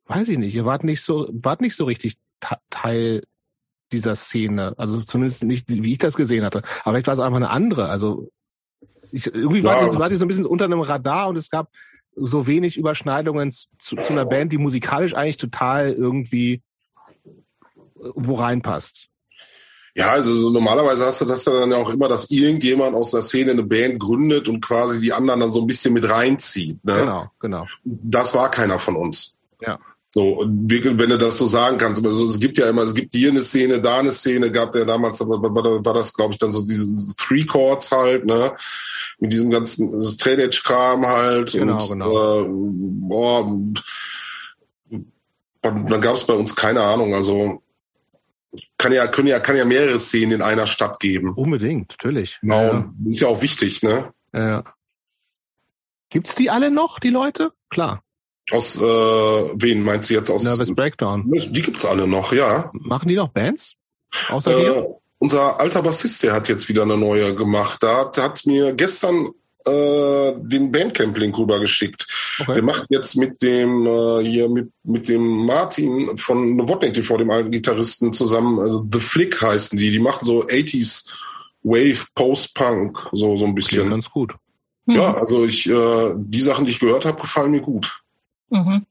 weiß 0.08 0.28
ich 0.28 0.38
nicht, 0.38 0.54
ihr 0.56 0.66
wart 0.66 0.84
nicht 0.84 1.02
so, 1.02 1.30
wart 1.32 1.62
nicht 1.62 1.76
so 1.76 1.86
richtig 1.86 2.18
Teil 2.70 3.24
dieser 3.92 4.16
Szene. 4.16 4.74
Also 4.78 5.02
zumindest 5.02 5.44
nicht, 5.44 5.70
wie 5.70 5.94
ich 5.94 6.00
das 6.00 6.16
gesehen 6.16 6.44
hatte. 6.44 6.64
Aber 6.84 6.94
vielleicht 6.94 7.08
war 7.08 7.14
es 7.14 7.20
einfach 7.20 7.38
eine 7.38 7.50
andere. 7.50 7.88
Also 7.88 8.30
ich, 9.12 9.28
irgendwie 9.28 9.64
war, 9.64 9.82
ja. 9.82 10.00
war 10.00 10.10
die 10.10 10.16
so 10.16 10.26
ein 10.26 10.28
bisschen 10.28 10.46
unter 10.46 10.66
einem 10.66 10.82
Radar 10.82 11.28
und 11.28 11.38
es 11.38 11.50
gab 11.50 11.70
so 12.16 12.48
wenig 12.48 12.78
Überschneidungen 12.78 13.52
zu, 13.52 13.96
zu 13.96 14.10
einer 14.10 14.26
Band, 14.26 14.52
die 14.52 14.58
musikalisch 14.58 15.14
eigentlich 15.14 15.38
total 15.38 15.92
irgendwie 15.92 16.62
wo 18.02 18.36
reinpasst. 18.36 19.08
Ja, 19.94 20.12
also 20.12 20.34
so 20.34 20.50
normalerweise 20.50 21.06
hast 21.06 21.20
du 21.20 21.26
das 21.26 21.44
dann 21.44 21.70
ja 21.70 21.78
auch 21.78 21.90
immer, 21.90 22.08
dass 22.08 22.32
irgendjemand 22.32 22.96
aus 22.96 23.12
der 23.12 23.22
Szene 23.22 23.52
eine 23.52 23.64
Band 23.64 24.00
gründet 24.00 24.48
und 24.48 24.62
quasi 24.62 25.02
die 25.02 25.12
anderen 25.12 25.42
dann 25.42 25.52
so 25.52 25.62
ein 25.62 25.68
bisschen 25.68 25.94
mit 25.94 26.10
reinzieht. 26.10 26.84
Ne? 26.86 27.00
Genau, 27.00 27.28
genau. 27.40 27.66
Das 27.84 28.34
war 28.34 28.50
keiner 28.50 28.80
von 28.80 28.96
uns. 28.96 29.36
Ja. 29.60 29.80
So, 30.14 30.44
wenn 30.46 31.10
du 31.10 31.18
das 31.18 31.38
so 31.38 31.46
sagen 31.46 31.78
kannst. 31.78 32.06
Also 32.06 32.26
es 32.26 32.38
gibt 32.38 32.58
ja 32.58 32.70
immer, 32.70 32.82
es 32.84 32.94
gibt 32.94 33.16
hier 33.16 33.30
eine 33.30 33.40
Szene, 33.40 33.80
da 33.80 34.00
eine 34.00 34.12
Szene, 34.12 34.52
gab 34.52 34.76
ja 34.76 34.84
damals, 34.84 35.22
war, 35.22 35.42
war, 35.42 35.94
das, 35.94 36.14
glaube 36.14 36.34
ich, 36.34 36.38
dann 36.38 36.52
so 36.52 36.66
diesen 36.66 37.14
Three 37.16 37.46
Chords 37.46 37.92
halt, 37.92 38.26
ne? 38.26 38.54
Mit 39.20 39.32
diesem 39.32 39.50
ganzen 39.50 39.90
Straight 40.04 40.40
Edge 40.40 40.62
Kram 40.66 41.08
halt. 41.08 41.54
Genau, 41.54 41.76
und, 41.76 41.90
genau. 41.90 42.42
Äh, 42.42 42.46
boah, 42.50 43.46
und, 43.46 43.82
dann 45.62 46.02
gab 46.02 46.16
es 46.16 46.26
bei 46.26 46.34
uns 46.34 46.56
keine 46.56 46.82
Ahnung, 46.82 47.14
also 47.14 47.62
kann 48.78 48.92
ja, 48.92 49.08
können 49.08 49.28
ja, 49.28 49.40
kann 49.40 49.56
ja 49.56 49.64
mehrere 49.64 50.00
Szenen 50.00 50.34
in 50.34 50.42
einer 50.42 50.68
Stadt 50.68 51.00
geben. 51.00 51.34
Unbedingt, 51.34 51.92
natürlich. 51.92 52.40
Genau, 52.42 52.62
Ja, 52.62 52.94
ist 53.10 53.22
ja 53.22 53.28
auch 53.28 53.42
wichtig, 53.42 53.82
ne? 53.82 54.12
ja. 54.34 54.64
Gibt's 56.10 56.36
die 56.36 56.50
alle 56.50 56.70
noch, 56.70 57.00
die 57.00 57.10
Leute? 57.10 57.54
Klar. 57.70 58.04
Aus 58.50 58.78
äh, 58.78 58.82
wen 58.82 59.84
meinst 59.84 60.10
du 60.10 60.14
jetzt 60.16 60.30
aus? 60.30 60.44
Nervous 60.44 60.74
Breakdown. 60.74 61.32
Die 61.32 61.62
gibt's 61.62 61.86
alle 61.86 62.08
noch, 62.08 62.34
ja. 62.34 62.72
Machen 62.74 63.08
die 63.08 63.16
noch 63.16 63.30
Bands? 63.30 63.76
Außer 64.30 64.60
dir? 64.60 64.76
Äh, 64.78 64.88
unser 65.20 65.60
alter 65.60 65.84
Bassist, 65.84 66.24
der 66.24 66.34
hat 66.34 66.50
jetzt 66.50 66.68
wieder 66.68 66.82
eine 66.82 66.98
neue 66.98 67.36
gemacht. 67.36 67.84
Da 67.84 68.00
hat, 68.00 68.18
hat 68.18 68.46
mir 68.46 68.74
gestern 68.74 69.30
äh, 69.66 70.34
den 70.38 70.72
Bandcamp-Link 70.72 71.38
rübergeschickt. 71.38 72.08
Okay. 72.40 72.56
Der 72.56 72.64
macht 72.64 72.88
jetzt 72.90 73.16
mit 73.16 73.42
dem 73.44 73.86
äh, 73.86 74.24
hier 74.24 74.50
mit 74.50 74.72
mit 74.84 75.08
dem 75.08 75.46
Martin 75.46 76.18
von 76.18 76.56
Novotnik 76.56 76.96
TV, 76.96 77.18
dem 77.18 77.30
alten 77.30 77.52
Gitarristen, 77.52 78.12
zusammen. 78.14 78.60
Also 78.60 78.86
The 78.92 79.00
Flick 79.00 79.40
heißen 79.42 79.78
die. 79.78 79.92
Die 79.92 80.00
machen 80.00 80.26
so 80.26 80.46
80s 80.46 81.08
Wave 81.62 82.08
Post-Punk, 82.16 83.08
so 83.12 83.38
so 83.38 83.46
ein 83.46 83.54
Klingt 83.54 83.56
bisschen. 83.56 83.90
ganz 83.92 84.10
gut. 84.10 84.34
Hm. 84.88 84.96
Ja, 84.96 85.14
also 85.14 85.46
ich 85.46 85.70
äh, 85.70 86.14
die 86.18 86.42
Sachen, 86.42 86.66
die 86.66 86.72
ich 86.72 86.80
gehört 86.80 87.06
habe, 87.06 87.22
gefallen 87.22 87.52
mir 87.52 87.62
gut. 87.62 88.01
Mhm. 88.52 88.86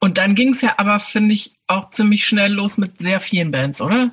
Und 0.00 0.18
dann 0.18 0.34
ging 0.34 0.50
es 0.50 0.60
ja 0.60 0.74
aber, 0.78 1.00
finde 1.00 1.34
ich, 1.34 1.52
auch 1.66 1.90
ziemlich 1.90 2.26
schnell 2.26 2.52
los 2.52 2.78
mit 2.78 3.00
sehr 3.00 3.20
vielen 3.20 3.50
Bands, 3.50 3.80
oder? 3.80 4.10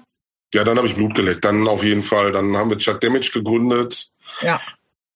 Ja, 0.53 0.63
dann 0.63 0.77
habe 0.77 0.88
ich 0.88 0.95
Blut 0.95 1.15
geleckt. 1.15 1.45
Dann 1.45 1.67
auf 1.67 1.84
jeden 1.84 2.03
Fall. 2.03 2.31
Dann 2.31 2.55
haben 2.55 2.69
wir 2.69 2.77
Chuck 2.77 3.01
Damage 3.01 3.31
gegründet. 3.34 4.07
Ja. 4.41 4.61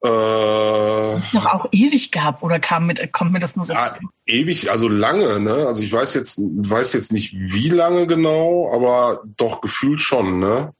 Äh, 0.01 0.07
Noch 0.07 1.45
auch 1.45 1.65
ewig 1.71 2.11
gehabt 2.11 2.41
oder 2.41 2.59
kam 2.59 2.85
mit, 2.85 3.11
kommt 3.11 3.33
mir 3.33 3.39
das 3.39 3.57
nur 3.57 3.65
so 3.65 3.73
Ja, 3.73 3.97
ewig, 4.25 4.71
also 4.71 4.87
lange, 4.87 5.41
ne? 5.41 5.65
Also 5.67 5.83
ich 5.83 5.91
weiß 5.91 6.13
jetzt, 6.13 6.39
weiß 6.39 6.93
jetzt 6.93 7.11
nicht 7.11 7.33
wie 7.33 7.67
lange 7.67 8.07
genau, 8.07 8.71
aber 8.73 9.23
doch 9.35 9.59
gefühlt 9.59 9.99
schon, 9.99 10.39
ne? 10.39 10.71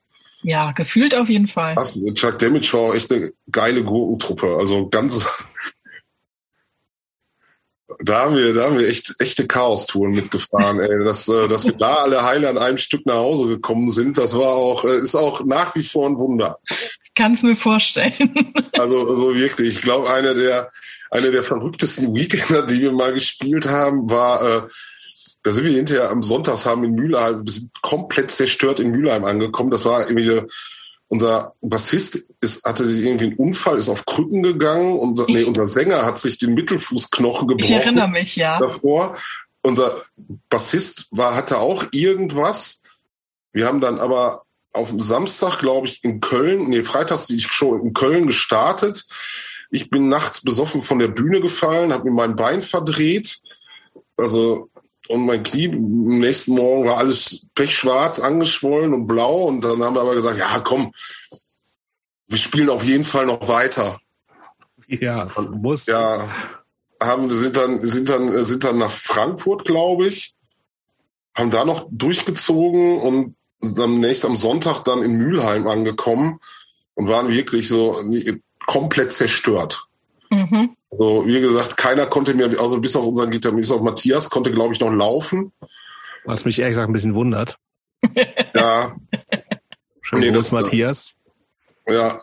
Ja, 0.41 0.71
gefühlt 0.71 1.15
auf 1.15 1.27
jeden 1.27 1.49
Fall. 1.49 1.75
Das, 1.75 1.99
Chuck 2.13 2.39
Damage 2.39 2.71
war 2.71 2.79
auch 2.79 2.95
echt 2.95 3.11
eine 3.11 3.33
geile 3.51 3.83
Gurkentruppe. 3.83 4.55
Also 4.57 4.87
ganz. 4.87 5.25
Da 8.03 8.25
haben 8.25 8.35
wir, 8.35 8.53
da 8.53 8.65
haben 8.65 8.77
wir 8.77 8.87
echt 8.87 9.15
echte 9.19 9.47
Chaos-Touren 9.47 10.11
mitgefahren, 10.11 10.79
ey. 10.79 11.03
Dass, 11.03 11.27
äh, 11.27 11.47
dass 11.47 11.65
wir 11.65 11.73
da 11.73 11.95
alle 11.95 12.23
heile 12.23 12.49
an 12.49 12.57
einem 12.57 12.77
Stück 12.77 13.05
nach 13.05 13.15
Hause 13.15 13.47
gekommen 13.47 13.89
sind, 13.89 14.17
das 14.17 14.35
war 14.35 14.49
auch, 14.49 14.85
äh, 14.85 14.97
ist 14.97 15.15
auch 15.15 15.43
nach 15.45 15.75
wie 15.75 15.83
vor 15.83 16.07
ein 16.07 16.17
Wunder. 16.17 16.59
Ich 17.03 17.13
kann 17.15 17.33
es 17.33 17.43
mir 17.43 17.55
vorstellen. 17.55 18.35
Also, 18.79 19.09
also 19.09 19.35
wirklich, 19.35 19.75
ich 19.75 19.81
glaube, 19.81 20.09
eine 20.09 20.33
der, 20.33 20.69
eine 21.11 21.31
der 21.31 21.43
verrücktesten 21.43 22.15
Weekender, 22.15 22.65
die 22.65 22.79
wir 22.79 22.93
mal 22.93 23.11
gespielt 23.11 23.67
haben, 23.67 24.09
war, 24.09 24.41
äh, 24.41 24.61
da 25.43 25.51
sind 25.51 25.65
wir 25.65 25.73
hinterher 25.73 26.11
am 26.11 26.23
Sonntagsabend 26.23 26.85
in 26.85 26.95
Mülheim, 26.95 27.45
wir 27.45 27.51
sind 27.51 27.71
komplett 27.81 28.31
zerstört 28.31 28.79
in 28.79 28.91
Mülheim 28.91 29.25
angekommen. 29.25 29.69
Das 29.69 29.83
war 29.83 30.09
irgendwie, 30.09 30.43
unser 31.09 31.55
Bassist 31.61 32.23
ist, 32.39 32.63
hatte 32.65 32.85
sich 32.85 33.03
irgendwie 33.03 33.25
einen 33.25 33.35
Unfall, 33.35 33.77
ist 33.77 33.89
auf 33.89 34.05
Krücken 34.05 34.43
gegangen. 34.43 34.97
Unser, 34.97 35.25
nee, 35.27 35.43
unser 35.43 35.65
Sänger 35.65 36.05
hat 36.05 36.19
sich 36.19 36.37
den 36.37 36.53
Mittelfußknochen 36.53 37.49
Ich 37.57 37.71
erinnere 37.71 38.05
gebrochen 38.05 38.11
mich, 38.11 38.35
ja. 38.35 38.59
davor. 38.59 39.17
Unser 39.63 40.03
Bassist 40.49 41.07
war, 41.09 41.35
hatte 41.35 41.57
auch 41.57 41.85
irgendwas. 41.91 42.81
Wir 43.51 43.65
haben 43.65 43.81
dann 43.81 43.99
aber 43.99 44.43
auf 44.71 44.89
dem 44.89 44.99
Samstag, 44.99 45.57
glaube 45.59 45.87
ich, 45.87 46.03
in 46.03 46.19
Köln, 46.19 46.65
nee, 46.69 46.83
freitags 46.83 47.25
die 47.25 47.39
Show 47.39 47.75
in 47.75 47.93
Köln 47.93 48.27
gestartet. 48.27 49.05
Ich 49.71 49.89
bin 49.89 50.09
nachts 50.09 50.41
besoffen 50.41 50.83
von 50.83 50.99
der 50.99 51.07
Bühne 51.07 51.41
gefallen, 51.41 51.91
habe 51.91 52.09
mir 52.09 52.15
mein 52.15 52.35
Bein 52.35 52.61
verdreht. 52.61 53.39
Also, 54.15 54.69
und 55.09 55.25
mein 55.25 55.41
Knie, 55.41 55.69
am 55.69 56.19
nächsten 56.19 56.53
Morgen 56.53 56.85
war 56.85 56.97
alles 56.97 57.47
pechschwarz, 57.55 58.19
angeschwollen 58.19 58.93
und 58.93 59.07
blau. 59.07 59.45
Und 59.45 59.61
dann 59.61 59.83
haben 59.83 59.95
wir 59.95 60.01
aber 60.01 60.13
gesagt, 60.13 60.37
ja, 60.37 60.59
komm, 60.59 60.91
wir 62.27 62.37
spielen 62.37 62.69
auf 62.69 62.83
jeden 62.83 63.03
Fall 63.03 63.25
noch 63.25 63.47
weiter. 63.47 63.99
Ja, 64.87 65.27
muss. 65.49 65.87
Ja, 65.87 66.29
haben, 67.01 67.31
sind 67.31 67.57
dann, 67.57 67.83
sind 67.85 68.07
dann, 68.07 68.43
sind 68.43 68.63
dann 68.63 68.77
nach 68.77 68.91
Frankfurt, 68.91 69.65
glaube 69.65 70.07
ich, 70.07 70.35
haben 71.33 71.49
da 71.49 71.65
noch 71.65 71.87
durchgezogen 71.89 72.99
und 72.99 73.35
am 73.79 73.99
nächsten, 73.99 74.27
am 74.27 74.35
Sonntag 74.35 74.83
dann 74.83 75.01
in 75.01 75.17
Mülheim 75.17 75.67
angekommen 75.67 76.39
und 76.93 77.07
waren 77.07 77.29
wirklich 77.29 77.67
so 77.67 77.99
komplett 78.67 79.11
zerstört. 79.11 79.87
Mhm. 80.29 80.75
Also, 80.91 81.25
wie 81.27 81.39
gesagt, 81.39 81.77
keiner 81.77 82.05
konnte 82.07 82.33
mir, 82.33 82.45
also 82.59 82.79
bis 82.79 82.95
auf 82.95 83.05
unseren 83.05 83.29
Gitarristen, 83.29 83.61
bis 83.61 83.71
auf 83.71 83.81
Matthias, 83.81 84.29
konnte, 84.29 84.51
glaube 84.51 84.73
ich, 84.73 84.79
noch 84.79 84.91
laufen. 84.91 85.51
Was 86.25 86.45
mich 86.45 86.57
ehrlich 86.59 86.73
gesagt 86.73 86.89
ein 86.89 86.93
bisschen 86.93 87.13
wundert. 87.15 87.57
Ja, 88.55 88.95
Schön 90.01 90.19
Nee, 90.21 90.31
das- 90.31 90.51
Matthias. 90.51 91.13
ja. 91.87 92.19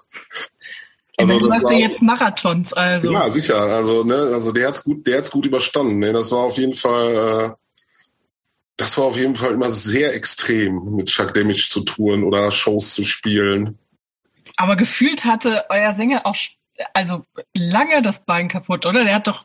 Also, 1.18 1.32
Also, 1.34 1.38
du 1.38 1.46
das 1.46 1.48
machst 1.56 1.62
ja 1.62 1.70
war, 1.70 1.78
jetzt 1.80 2.02
Marathons, 2.02 2.72
also. 2.74 3.10
ja, 3.12 3.30
sicher. 3.30 3.56
Also, 3.56 4.04
ne, 4.04 4.14
also 4.16 4.52
der 4.52 4.68
hat's 4.68 4.82
gut, 4.84 5.06
der 5.06 5.18
hat's 5.18 5.30
gut 5.30 5.46
überstanden. 5.46 5.98
Ne, 5.98 6.12
das 6.12 6.30
war 6.32 6.40
auf 6.40 6.58
jeden 6.58 6.74
Fall, 6.74 7.14
äh, 7.16 7.50
das 8.76 8.98
war 8.98 9.04
auf 9.04 9.16
jeden 9.16 9.34
Fall 9.36 9.52
immer 9.54 9.70
sehr 9.70 10.14
extrem, 10.14 10.94
mit 10.96 11.06
Chuck 11.08 11.32
Damage 11.32 11.68
zu 11.70 11.80
touren 11.84 12.22
oder 12.24 12.50
Shows 12.52 12.92
zu 12.94 13.04
spielen. 13.04 13.78
Aber 14.56 14.76
gefühlt 14.76 15.24
hatte 15.24 15.64
euer 15.70 15.92
Sänger 15.94 16.26
auch 16.26 16.34
also 16.94 17.24
lange 17.54 18.02
das 18.02 18.24
Bein 18.24 18.48
kaputt, 18.48 18.86
oder? 18.86 19.04
Der 19.04 19.14
hat 19.14 19.26
doch, 19.26 19.44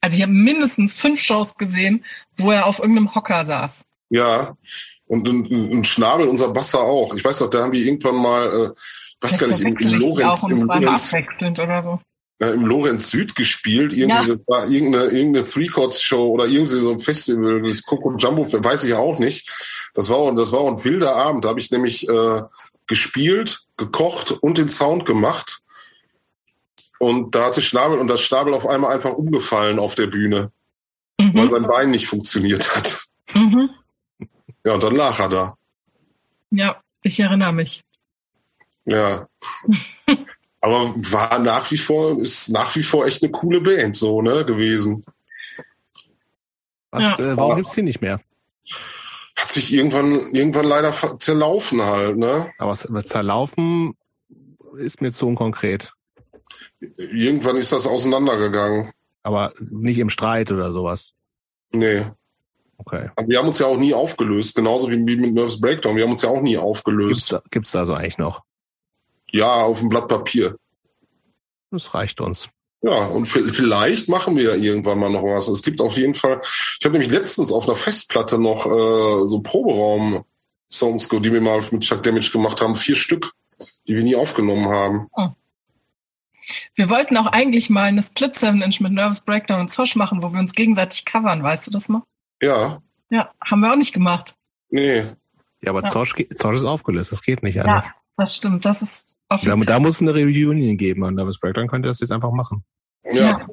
also 0.00 0.16
ich 0.16 0.22
habe 0.22 0.32
mindestens 0.32 0.94
fünf 0.94 1.20
Shows 1.20 1.56
gesehen, 1.56 2.04
wo 2.36 2.50
er 2.52 2.66
auf 2.66 2.78
irgendeinem 2.78 3.14
Hocker 3.14 3.44
saß. 3.44 3.84
Ja. 4.10 4.56
Und 5.06 5.26
ein, 5.28 5.84
Schnabel, 5.84 6.28
unser 6.28 6.48
Basser 6.50 6.80
auch. 6.80 7.14
Ich 7.14 7.24
weiß 7.24 7.40
noch, 7.40 7.50
da 7.50 7.62
haben 7.62 7.72
wir 7.72 7.84
irgendwann 7.84 8.16
mal, 8.16 8.46
äh, 8.46 8.70
ich 8.76 9.16
weiß 9.22 9.38
gar 9.38 9.46
nicht, 9.48 9.60
im, 9.60 9.76
im 9.76 9.98
Lorenz, 9.98 10.42
im 10.50 10.62
Lorenz, 10.62 11.14
oder 11.58 11.82
so. 11.82 12.00
äh, 12.40 12.50
im 12.50 12.64
Lorenz 12.66 13.10
Süd 13.10 13.34
gespielt. 13.34 13.92
Irgendwie, 13.94 14.28
Ja. 14.28 14.36
das 14.36 14.40
war 14.46 14.68
irgendeine, 14.68 15.04
irgendeine 15.06 15.46
Three-Chords-Show 15.46 16.28
oder 16.28 16.46
irgendwie 16.46 16.78
so 16.80 16.92
ein 16.92 16.98
Festival, 16.98 17.62
das 17.62 17.82
Coco 17.82 18.14
Jumbo, 18.16 18.46
weiß 18.52 18.84
ich 18.84 18.94
auch 18.94 19.18
nicht. 19.18 19.50
Das 19.94 20.10
war, 20.10 20.32
das 20.34 20.52
war 20.52 20.66
ein 20.66 20.84
wilder 20.84 21.16
Abend. 21.16 21.44
Da 21.44 21.48
habe 21.48 21.60
ich 21.60 21.70
nämlich 21.70 22.06
äh, 22.08 22.42
gespielt, 22.86 23.62
gekocht 23.76 24.32
und 24.32 24.58
den 24.58 24.68
Sound 24.68 25.06
gemacht. 25.06 25.60
Und 26.98 27.34
da 27.34 27.46
hatte 27.46 27.62
Schnabel 27.62 27.98
und 27.98 28.08
das 28.08 28.20
Schnabel 28.22 28.54
auf 28.54 28.66
einmal 28.66 28.92
einfach 28.92 29.12
umgefallen 29.12 29.78
auf 29.78 29.94
der 29.94 30.06
Bühne, 30.08 30.50
weil 31.18 31.26
Mhm. 31.30 31.48
sein 31.48 31.62
Bein 31.66 31.90
nicht 31.90 32.06
funktioniert 32.06 32.74
hat. 32.76 33.04
Mhm. 33.34 33.70
Ja, 34.64 34.74
und 34.74 34.82
dann 34.82 34.96
lag 34.96 35.18
er 35.20 35.28
da. 35.28 35.56
Ja, 36.50 36.80
ich 37.02 37.20
erinnere 37.20 37.52
mich. 37.52 37.84
Ja. 38.84 39.28
Aber 40.60 40.92
war 40.96 41.38
nach 41.38 41.70
wie 41.70 41.76
vor, 41.76 42.20
ist 42.20 42.48
nach 42.48 42.74
wie 42.74 42.82
vor 42.82 43.06
echt 43.06 43.22
eine 43.22 43.30
coole 43.30 43.60
Band, 43.60 43.94
so, 43.96 44.20
ne, 44.22 44.44
gewesen. 44.44 45.04
Was, 46.90 47.02
Ja. 47.02 47.18
äh, 47.18 47.36
warum 47.36 47.56
gibt's 47.56 47.74
die 47.74 47.82
nicht 47.82 48.00
mehr? 48.00 48.20
Hat 49.36 49.50
sich 49.50 49.72
irgendwann, 49.72 50.34
irgendwann 50.34 50.64
leider 50.64 50.92
zerlaufen 51.20 51.80
halt, 51.82 52.16
ne? 52.16 52.50
Aber 52.58 52.74
zerlaufen 53.04 53.96
ist 54.78 55.00
mir 55.00 55.12
zu 55.12 55.28
unkonkret. 55.28 55.92
Irgendwann 56.96 57.56
ist 57.56 57.72
das 57.72 57.86
auseinandergegangen. 57.86 58.92
Aber 59.22 59.52
nicht 59.58 59.98
im 59.98 60.10
Streit 60.10 60.50
oder 60.52 60.72
sowas. 60.72 61.12
Nee. 61.72 62.06
Okay. 62.78 63.10
Aber 63.16 63.28
wir 63.28 63.38
haben 63.38 63.48
uns 63.48 63.58
ja 63.58 63.66
auch 63.66 63.76
nie 63.76 63.92
aufgelöst, 63.92 64.54
genauso 64.54 64.88
wie 64.90 64.96
mit 64.96 65.20
Nervous 65.34 65.60
Breakdown. 65.60 65.96
Wir 65.96 66.04
haben 66.04 66.12
uns 66.12 66.22
ja 66.22 66.28
auch 66.28 66.40
nie 66.40 66.52
Gibt's, 66.52 66.64
aufgelöst. 66.64 67.32
da- 67.32 67.42
gibt's 67.50 67.74
also 67.74 67.94
eigentlich 67.94 68.18
noch? 68.18 68.42
Ja, 69.30 69.62
auf 69.62 69.80
dem 69.80 69.88
Blatt 69.88 70.08
Papier. 70.08 70.56
Das 71.70 71.92
reicht 71.92 72.20
uns. 72.20 72.48
Ja, 72.80 73.06
und 73.06 73.26
vi- 73.26 73.50
vielleicht 73.52 74.08
machen 74.08 74.36
wir 74.36 74.44
ja 74.44 74.54
irgendwann 74.54 75.00
mal 75.00 75.10
noch 75.10 75.24
was. 75.24 75.48
Es 75.48 75.62
gibt 75.62 75.80
auf 75.80 75.96
jeden 75.98 76.14
Fall, 76.14 76.40
ich 76.42 76.84
habe 76.84 76.92
nämlich 76.96 77.10
letztens 77.10 77.50
auf 77.52 77.66
einer 77.68 77.76
Festplatte 77.76 78.38
noch 78.38 78.64
äh, 78.66 79.28
so 79.28 79.40
Proberaum-Songs, 79.42 81.08
die 81.08 81.32
wir 81.32 81.40
mal 81.40 81.62
mit 81.72 81.82
Chuck 81.82 82.02
Damage 82.04 82.30
gemacht 82.30 82.60
haben, 82.60 82.76
vier 82.76 82.94
Stück, 82.96 83.32
die 83.88 83.96
wir 83.96 84.02
nie 84.04 84.14
aufgenommen 84.16 84.68
haben. 84.68 85.08
Wir 86.74 86.88
wollten 86.90 87.16
auch 87.16 87.26
eigentlich 87.26 87.68
mal 87.70 87.84
eine 87.84 88.02
Split 88.02 88.36
7 88.36 88.60
Inch 88.62 88.80
mit 88.80 88.92
Nervous 88.92 89.20
Breakdown 89.20 89.60
und 89.60 89.68
Zosch 89.70 89.96
machen, 89.96 90.22
wo 90.22 90.32
wir 90.32 90.38
uns 90.40 90.52
gegenseitig 90.54 91.04
covern, 91.04 91.42
weißt 91.42 91.66
du 91.66 91.70
das 91.70 91.88
noch? 91.88 92.02
Ja, 92.42 92.80
Ja, 93.10 93.30
haben 93.44 93.60
wir 93.60 93.72
auch 93.72 93.76
nicht 93.76 93.92
gemacht. 93.92 94.34
nee. 94.70 95.04
Ja, 95.60 95.70
aber 95.70 95.82
Ja. 95.82 95.88
Zosch, 95.90 96.14
geht- 96.14 96.38
Zosch 96.38 96.54
ist 96.56 96.64
aufgelöst. 96.64 97.10
Das 97.10 97.20
geht 97.22 97.42
nicht. 97.42 97.56
Ja, 97.56 97.64
Anne. 97.64 97.84
das 98.16 98.36
stimmt. 98.36 98.64
Das 98.64 98.80
ist 98.80 99.16
Da, 99.28 99.34
offiziell. 99.34 99.66
da 99.66 99.80
muss 99.80 99.96
es 99.96 100.02
eine 100.02 100.12
Reunion 100.14 100.76
geben. 100.76 101.02
Und 101.02 101.16
Nervous 101.16 101.40
Breakdown 101.40 101.66
könnte 101.66 101.88
das 101.88 101.98
jetzt 101.98 102.12
einfach 102.12 102.30
machen. 102.30 102.62
Ja. 103.10 103.44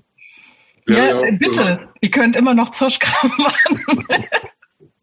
Ja, 0.87 0.95
ja 1.23 1.31
bitte. 1.31 1.89
Ihr 2.01 2.11
könnt 2.11 2.35
immer 2.35 2.53
noch 2.53 2.69
Zoschkram 2.69 3.31
machen. 3.39 4.05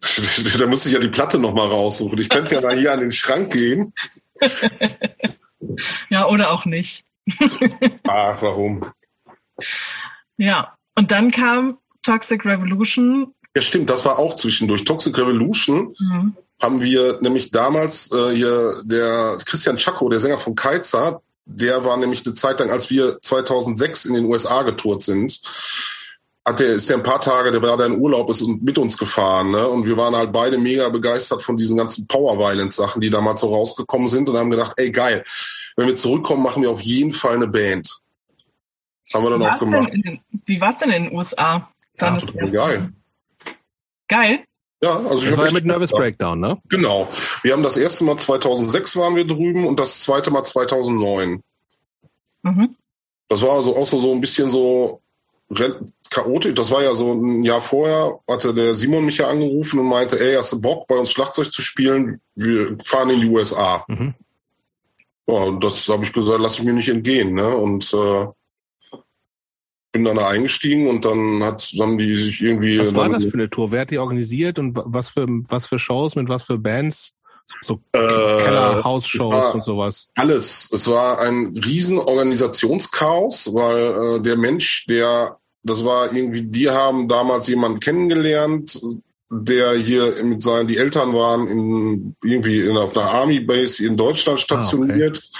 da 0.58 0.66
müsste 0.66 0.88
ich 0.90 0.94
ja 0.94 1.00
die 1.00 1.08
Platte 1.08 1.40
nochmal 1.40 1.66
raussuchen. 1.66 2.16
Ich 2.18 2.28
könnte 2.28 2.54
ja 2.54 2.60
mal 2.60 2.76
hier 2.78 2.92
an 2.92 3.00
den 3.00 3.10
Schrank 3.12 3.52
gehen. 3.52 3.92
ja, 6.08 6.26
oder 6.28 6.50
auch 6.52 6.64
nicht. 6.64 7.04
Ach, 8.04 8.42
warum? 8.42 8.84
Ja, 10.36 10.76
und 10.96 11.10
dann 11.10 11.30
kam 11.30 11.78
Toxic 12.02 12.44
Revolution. 12.44 13.34
Ja, 13.54 13.62
stimmt, 13.62 13.90
das 13.90 14.04
war 14.04 14.18
auch 14.18 14.36
zwischendurch. 14.36 14.84
Toxic 14.84 15.16
Revolution 15.16 15.94
mhm. 15.98 16.36
haben 16.60 16.80
wir 16.80 17.18
nämlich 17.20 17.50
damals 17.50 18.10
äh, 18.12 18.34
hier 18.34 18.82
der 18.84 19.38
Christian 19.44 19.76
Chaco, 19.76 20.08
der 20.08 20.20
Sänger 20.20 20.38
von 20.38 20.54
Kaiser, 20.54 21.22
der 21.44 21.84
war 21.84 21.96
nämlich 21.96 22.24
eine 22.24 22.34
Zeit 22.34 22.60
lang, 22.60 22.70
als 22.70 22.90
wir 22.90 23.20
2006 23.20 24.06
in 24.06 24.14
den 24.14 24.24
USA 24.26 24.62
getourt 24.62 25.02
sind, 25.02 25.40
hat 26.44 26.60
der, 26.60 26.74
ist 26.74 26.88
der 26.88 26.96
ein 26.96 27.02
paar 27.02 27.20
Tage, 27.20 27.52
der 27.52 27.62
war 27.62 27.76
da 27.76 27.86
in 27.86 27.98
Urlaub, 27.98 28.28
ist 28.30 28.42
mit 28.42 28.78
uns 28.78 28.98
gefahren, 28.98 29.52
ne? 29.52 29.68
Und 29.68 29.86
wir 29.86 29.96
waren 29.96 30.16
halt 30.16 30.32
beide 30.32 30.58
mega 30.58 30.88
begeistert 30.88 31.42
von 31.42 31.56
diesen 31.56 31.76
ganzen 31.76 32.06
Power 32.06 32.36
Violence 32.38 32.76
Sachen, 32.76 33.00
die 33.00 33.10
damals 33.10 33.40
so 33.40 33.54
rausgekommen 33.54 34.08
sind 34.08 34.28
und 34.28 34.38
haben 34.38 34.50
gedacht, 34.50 34.72
ey 34.76 34.90
geil, 34.90 35.24
wenn 35.76 35.86
wir 35.86 35.96
zurückkommen, 35.96 36.42
machen 36.42 36.62
wir 36.62 36.70
auf 36.70 36.80
jeden 36.80 37.12
Fall 37.12 37.36
eine 37.36 37.48
Band. 37.48 37.88
Haben 39.12 39.24
wir 39.24 39.30
dann 39.30 39.42
auch 39.42 39.58
gemacht. 39.58 39.90
In, 39.92 40.20
wie 40.44 40.60
war 40.60 40.70
es 40.70 40.78
denn 40.78 40.90
in 40.90 41.04
den 41.04 41.14
USA? 41.14 41.68
Dann 41.96 42.14
ja, 42.14 42.20
ist 42.20 42.34
das 42.34 42.52
geil. 42.52 42.92
Geil? 44.08 44.44
Ja, 44.82 44.96
also 44.96 45.24
das 45.24 45.36
war 45.36 45.52
mit 45.52 45.64
Nervous 45.64 45.90
Breakdown, 45.90 46.40
ne? 46.40 46.58
Genau. 46.68 47.08
Wir 47.42 47.52
haben 47.52 47.62
das 47.62 47.76
erste 47.76 48.04
Mal 48.04 48.16
2006 48.16 48.96
waren 48.96 49.14
wir 49.14 49.26
drüben 49.26 49.66
und 49.66 49.78
das 49.78 50.00
zweite 50.00 50.30
Mal 50.30 50.42
2009. 50.44 51.42
Mhm. 52.42 52.76
Das 53.28 53.42
war 53.42 53.52
also 53.52 53.76
auch 53.76 53.86
so, 53.86 54.00
so 54.00 54.12
ein 54.12 54.20
bisschen 54.20 54.50
so 54.50 55.00
chaotisch. 56.10 56.54
Das 56.54 56.70
war 56.70 56.82
ja 56.82 56.94
so 56.94 57.12
ein 57.12 57.44
Jahr 57.44 57.60
vorher, 57.60 58.18
hatte 58.28 58.52
der 58.54 58.74
Simon 58.74 59.04
mich 59.04 59.18
ja 59.18 59.28
angerufen 59.28 59.78
und 59.78 59.86
meinte, 59.86 60.18
ey, 60.20 60.34
hast 60.34 60.52
du 60.52 60.60
Bock, 60.60 60.88
bei 60.88 60.96
uns 60.96 61.12
Schlagzeug 61.12 61.52
zu 61.52 61.62
spielen? 61.62 62.20
Wir 62.34 62.76
fahren 62.82 63.10
in 63.10 63.20
die 63.20 63.28
USA. 63.28 63.84
Mhm. 63.86 64.14
Ja, 65.32 65.50
das 65.58 65.88
habe 65.88 66.04
ich 66.04 66.12
gesagt, 66.12 66.40
lass 66.40 66.58
ich 66.58 66.64
mir 66.64 66.72
nicht 66.72 66.88
entgehen. 66.88 67.34
Ne? 67.34 67.56
Und 67.56 67.92
äh, 67.94 68.26
bin 69.92 70.04
dann 70.04 70.16
da 70.16 70.28
eingestiegen 70.28 70.88
und 70.88 71.04
dann 71.04 71.42
hat 71.42 71.72
haben 71.78 71.98
die 71.98 72.16
sich 72.16 72.40
irgendwie. 72.42 72.78
Was 72.78 72.94
war 72.94 73.08
das 73.08 73.24
für 73.24 73.34
eine 73.34 73.50
Tour? 73.50 73.70
Wer 73.70 73.82
hat 73.82 73.90
die 73.90 73.98
organisiert 73.98 74.58
und 74.58 74.74
was 74.74 75.10
für 75.10 75.26
was 75.28 75.66
für 75.66 75.78
Shows 75.78 76.16
mit 76.16 76.28
was 76.28 76.42
für 76.42 76.58
Bands? 76.58 77.12
So 77.62 77.74
äh, 77.92 77.98
Keller-House-Shows 77.98 79.54
und 79.54 79.64
sowas. 79.64 80.08
Alles. 80.14 80.70
Es 80.72 80.88
war 80.88 81.20
ein 81.20 81.54
riesen 81.56 81.98
Organisationschaos, 81.98 83.52
weil 83.52 84.16
äh, 84.16 84.22
der 84.22 84.36
Mensch, 84.36 84.86
der 84.86 85.38
das 85.62 85.84
war 85.84 86.12
irgendwie, 86.12 86.42
die 86.42 86.70
haben 86.70 87.08
damals 87.08 87.46
jemanden 87.48 87.78
kennengelernt, 87.78 88.80
der 89.34 89.72
hier 89.72 90.22
mit 90.22 90.42
seinen, 90.42 90.68
die 90.68 90.76
Eltern 90.76 91.14
waren 91.14 91.48
in, 91.48 92.16
irgendwie 92.22 92.60
in, 92.60 92.76
auf 92.76 92.94
einer 92.94 93.10
Army 93.10 93.40
Base 93.40 93.84
in 93.84 93.96
Deutschland 93.96 94.40
stationiert. 94.40 95.22
Ah, 95.22 95.38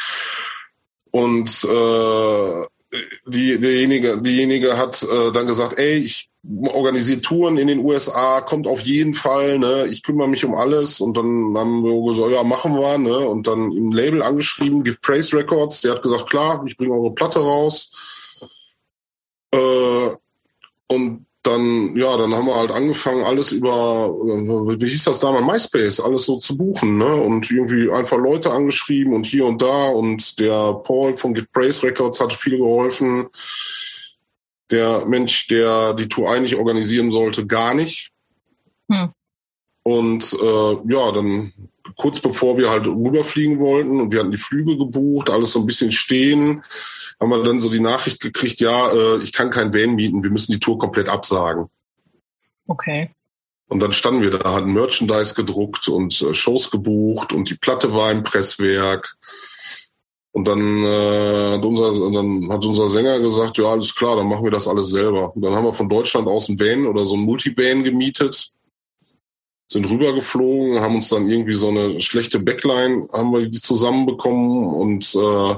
okay. 1.11 1.25
Und 1.25 1.65
äh, 1.65 2.99
die, 3.27 3.61
derjenige, 3.61 4.19
diejenige 4.23 4.79
hat 4.79 5.03
äh, 5.03 5.31
dann 5.33 5.47
gesagt, 5.47 5.79
ey, 5.79 5.99
ich 5.99 6.31
organisiere 6.69 7.21
Touren 7.21 7.59
in 7.59 7.69
den 7.69 7.81
USA, 7.81 8.41
kommt 8.41 8.67
auf 8.67 8.81
jeden 8.81 9.13
Fall, 9.13 9.59
ne, 9.59 9.87
ich 9.91 10.03
kümmere 10.03 10.29
mich 10.29 10.45
um 10.45 10.55
alles 10.55 10.99
und 11.01 11.17
dann 11.17 11.55
haben 11.57 11.85
wir 11.85 12.13
gesagt, 12.13 12.33
ja, 12.33 12.43
machen 12.43 12.75
wir, 12.75 12.97
ne, 12.97 13.19
und 13.19 13.47
dann 13.47 13.73
im 13.73 13.93
Label 13.93 14.23
angeschrieben, 14.23 14.83
Give 14.85 14.97
Praise 15.03 15.37
Records, 15.37 15.83
der 15.83 15.93
hat 15.93 16.03
gesagt, 16.03 16.31
klar, 16.31 16.63
ich 16.67 16.79
bringe 16.79 16.95
eure 16.95 17.15
Platte 17.15 17.41
raus. 17.41 17.93
Äh, 19.53 20.17
und 20.89 21.27
dann, 21.43 21.97
ja, 21.97 22.17
dann 22.17 22.35
haben 22.35 22.47
wir 22.47 22.55
halt 22.55 22.71
angefangen, 22.71 23.25
alles 23.25 23.51
über, 23.51 24.09
wie 24.11 24.89
hieß 24.89 25.05
das 25.05 25.19
damals, 25.19 25.45
MySpace, 25.45 26.01
alles 26.01 26.25
so 26.25 26.39
zu 26.39 26.57
buchen, 26.57 26.99
ne? 26.99 27.15
Und 27.17 27.51
irgendwie 27.51 27.91
einfach 27.91 28.17
Leute 28.17 28.53
angeschrieben 28.53 29.13
und 29.13 29.27
hier 29.27 29.47
und 29.47 29.61
da 29.61 29.89
und 29.89 30.39
der 30.39 30.73
Paul 30.75 31.17
von 31.17 31.35
Give 31.35 31.47
Praise 31.53 31.83
Records 31.83 32.21
hatte 32.21 32.37
viel 32.37 32.59
geholfen. 32.59 33.29
Der 34.71 35.05
Mensch, 35.07 35.49
der 35.49 35.95
die 35.95 36.09
Tour 36.09 36.31
eigentlich 36.31 36.57
organisieren 36.57 37.11
sollte, 37.11 37.45
gar 37.45 37.75
nicht. 37.75 38.11
Hm. 38.89 39.11
Und 39.83 40.33
äh, 40.33 40.77
ja, 40.93 41.13
dann 41.13 41.53
kurz 41.97 42.21
bevor 42.21 42.57
wir 42.57 42.71
halt 42.71 42.87
rüberfliegen 42.87 43.59
wollten 43.59 44.01
und 44.01 44.13
wir 44.13 44.21
hatten 44.21 44.33
die 44.33 44.39
Flüge 44.39 44.77
gebucht, 44.77 45.31
alles 45.31 45.53
so 45.53 45.61
ein 45.61 45.67
bisschen 45.67 45.93
stehen, 45.93 46.63
haben 47.21 47.31
wir 47.31 47.43
dann 47.43 47.61
so 47.61 47.71
die 47.71 47.81
Nachricht 47.81 48.21
gekriegt, 48.21 48.61
ja, 48.61 48.91
äh, 48.93 49.23
ich 49.23 49.33
kann 49.33 49.51
kein 49.51 49.75
Van 49.75 49.95
mieten, 49.95 50.23
wir 50.23 50.31
müssen 50.31 50.53
die 50.53 50.61
Tour 50.61 50.79
komplett 50.79 51.09
absagen. 51.09 51.67
Okay. 52.67 53.11
Und 53.69 53.81
dann 53.81 53.93
standen 53.93 54.23
wir 54.23 54.31
da, 54.31 54.55
hatten 54.55 54.73
Merchandise 54.73 55.35
gedruckt 55.35 55.89
und 55.89 56.21
äh, 56.21 56.35
Shows 56.35 56.71
gebucht 56.71 57.33
und 57.33 57.49
die 57.51 57.57
Platte 57.57 57.93
war 57.93 58.11
im 58.11 58.23
Presswerk. 58.23 59.17
Und 60.33 60.49
dann, 60.49 60.83
äh, 60.83 61.53
hat 61.53 61.65
unser, 61.65 62.11
dann 62.11 62.51
hat 62.51 62.65
unser 62.65 62.89
Sänger 62.89 63.21
gesagt, 63.21 63.59
ja, 63.59 63.67
alles 63.67 63.95
klar, 63.95 64.17
dann 64.17 64.29
machen 64.29 64.45
wir 64.45 64.51
das 64.51 64.67
alles 64.67 64.89
selber. 64.89 65.35
Und 65.37 65.43
dann 65.43 65.55
haben 65.55 65.65
wir 65.65 65.75
von 65.75 65.91
Deutschland 65.91 66.27
aus 66.27 66.49
ein 66.49 66.59
Van 66.59 66.87
oder 66.87 67.05
so 67.05 67.17
ein 67.17 67.21
Multivan 67.21 67.85
gemietet, 67.85 68.53
sind 69.73 69.89
rübergeflogen, 69.89 70.81
haben 70.81 70.97
uns 70.97 71.09
dann 71.09 71.29
irgendwie 71.29 71.55
so 71.55 71.69
eine 71.69 72.01
schlechte 72.01 72.39
Backline, 72.39 73.07
haben 73.13 73.33
wir 73.33 73.49
die 73.49 73.61
zusammenbekommen 73.61 74.69
und 74.69 75.15
äh, 75.15 75.55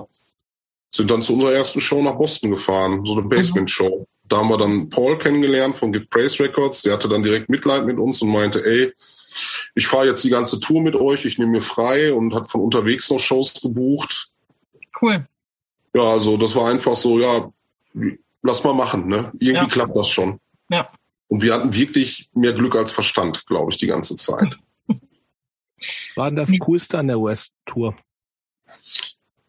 sind 0.90 1.10
dann 1.10 1.22
zu 1.22 1.34
unserer 1.34 1.52
ersten 1.52 1.80
Show 1.80 2.02
nach 2.02 2.16
Boston 2.16 2.50
gefahren, 2.50 3.04
so 3.04 3.14
eine 3.14 3.22
Basement-Show. 3.22 4.06
Da 4.26 4.38
haben 4.38 4.48
wir 4.48 4.58
dann 4.58 4.88
Paul 4.88 5.18
kennengelernt 5.18 5.76
von 5.76 5.92
Give 5.92 6.06
Praise 6.06 6.42
Records. 6.42 6.82
Der 6.82 6.94
hatte 6.94 7.08
dann 7.08 7.22
direkt 7.22 7.48
Mitleid 7.48 7.84
mit 7.84 7.98
uns 7.98 8.22
und 8.22 8.30
meinte, 8.30 8.64
ey, 8.64 8.92
ich 9.74 9.86
fahre 9.86 10.06
jetzt 10.06 10.24
die 10.24 10.30
ganze 10.30 10.60
Tour 10.60 10.80
mit 10.82 10.94
euch, 10.94 11.24
ich 11.24 11.38
nehme 11.38 11.52
mir 11.52 11.62
frei 11.62 12.14
und 12.14 12.34
hat 12.34 12.48
von 12.48 12.60
unterwegs 12.60 13.10
noch 13.10 13.18
Shows 13.18 13.60
gebucht. 13.60 14.30
Cool. 15.00 15.26
Ja, 15.94 16.02
also 16.02 16.36
das 16.36 16.54
war 16.54 16.70
einfach 16.70 16.96
so, 16.96 17.18
ja, 17.18 17.50
lass 18.42 18.64
mal 18.64 18.74
machen, 18.74 19.08
ne? 19.08 19.32
Irgendwie 19.40 19.66
ja. 19.66 19.66
klappt 19.66 19.96
das 19.96 20.08
schon. 20.08 20.38
Ja. 20.70 20.88
Und 21.34 21.42
wir 21.42 21.52
hatten 21.52 21.74
wirklich 21.74 22.28
mehr 22.32 22.52
Glück 22.52 22.76
als 22.76 22.92
Verstand, 22.92 23.44
glaube 23.46 23.72
ich, 23.72 23.76
die 23.76 23.88
ganze 23.88 24.14
Zeit. 24.14 24.56
Was 24.86 24.96
war 26.14 26.30
denn 26.30 26.36
das 26.36 26.52
Coolste 26.60 27.00
an 27.00 27.08
der 27.08 27.20
West-Tour? 27.20 27.96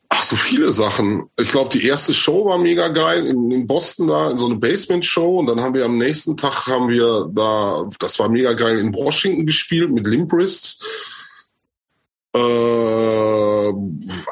Ach, 0.10 0.24
so 0.24 0.36
viele 0.36 0.72
Sachen. 0.72 1.30
Ich 1.40 1.52
glaube, 1.52 1.70
die 1.70 1.86
erste 1.86 2.12
Show 2.16 2.44
war 2.45 2.57
mega 2.57 2.88
geil 2.88 3.28
in, 3.28 3.52
in, 3.52 3.68
Boston 3.68 4.07
da, 4.07 4.32
in 4.32 4.40
so 4.40 4.48
eine 4.48 4.56
Basement-Show. 4.56 5.38
Und 5.38 5.45
dann 5.45 5.62
haben 5.62 5.76
wir 5.76 5.86
am 5.86 5.99
nächsten 5.99 6.36
Tag 6.36 6.66
haben 6.66 6.90
wir 6.90 7.30
da, 7.32 7.88
das 7.99 8.18
war 8.18 8.30
mega 8.30 8.53
geil, 8.53 8.80
in 8.80 8.91
Washington 8.91 9.45
gespielt 9.45 9.91
mit 9.91 10.07
Limbrist. 10.07 10.84
Äh, 12.36 12.40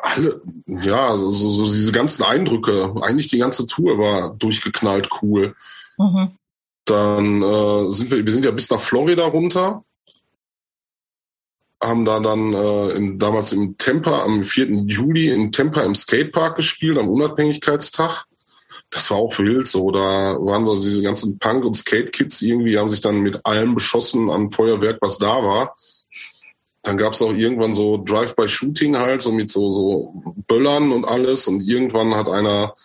alle, 0.01 0.41
ja, 0.65 1.15
so, 1.15 1.30
so 1.30 1.65
diese 1.65 1.91
ganzen 1.91 2.23
Eindrücke. 2.23 2.95
Eigentlich 3.03 3.27
die 3.27 3.38
ganze 3.38 3.67
Tour 3.67 3.99
war 3.99 4.34
durchgeknallt 4.34 5.07
cool. 5.21 5.55
Mhm. 5.99 6.31
Dann 6.85 7.41
äh, 7.41 7.85
sind 7.91 8.11
wir, 8.11 8.26
wir 8.26 8.34
sind 8.34 8.45
ja 8.45 8.51
bis 8.51 8.69
nach 8.69 8.81
Florida 8.81 9.26
runter 9.26 9.84
haben 11.84 12.05
da 12.05 12.19
dann 12.19 12.53
äh, 12.53 12.89
in, 12.91 13.19
damals 13.19 13.51
im 13.51 13.77
Temper 13.77 14.23
am 14.23 14.43
4. 14.43 14.85
Juli 14.88 15.30
in 15.30 15.51
Temper 15.51 15.84
im 15.84 15.95
Skatepark 15.95 16.55
gespielt, 16.55 16.97
am 16.97 17.10
Unabhängigkeitstag. 17.10 18.26
Das 18.89 19.10
war 19.11 19.18
auch 19.18 19.38
wild 19.39 19.68
so. 19.68 19.91
Da 19.91 20.38
waren 20.39 20.65
so 20.65 20.76
diese 20.76 21.01
ganzen 21.01 21.39
Punk- 21.39 21.65
und 21.65 21.76
Skate-Kids 21.76 22.41
irgendwie, 22.41 22.77
haben 22.77 22.89
sich 22.89 23.01
dann 23.01 23.22
mit 23.22 23.45
allem 23.45 23.76
beschossen 23.76 24.30
an 24.30 24.51
Feuerwerk, 24.51 24.97
was 25.01 25.18
da 25.18 25.43
war. 25.43 25.76
Dann 26.84 26.97
gab's 26.97 27.22
auch 27.22 27.34
irgendwann 27.34 27.73
so 27.73 27.97
Drive-by-Shooting 27.97 28.97
halt, 28.97 29.22
so 29.22 29.31
mit 29.31 29.49
so, 29.49 29.72
so 29.72 30.23
Böllern 30.47 30.91
und 30.91 31.05
alles. 31.05 31.47
Und 31.47 31.61
irgendwann 31.61 32.15
hat 32.15 32.30
einer 32.30 32.76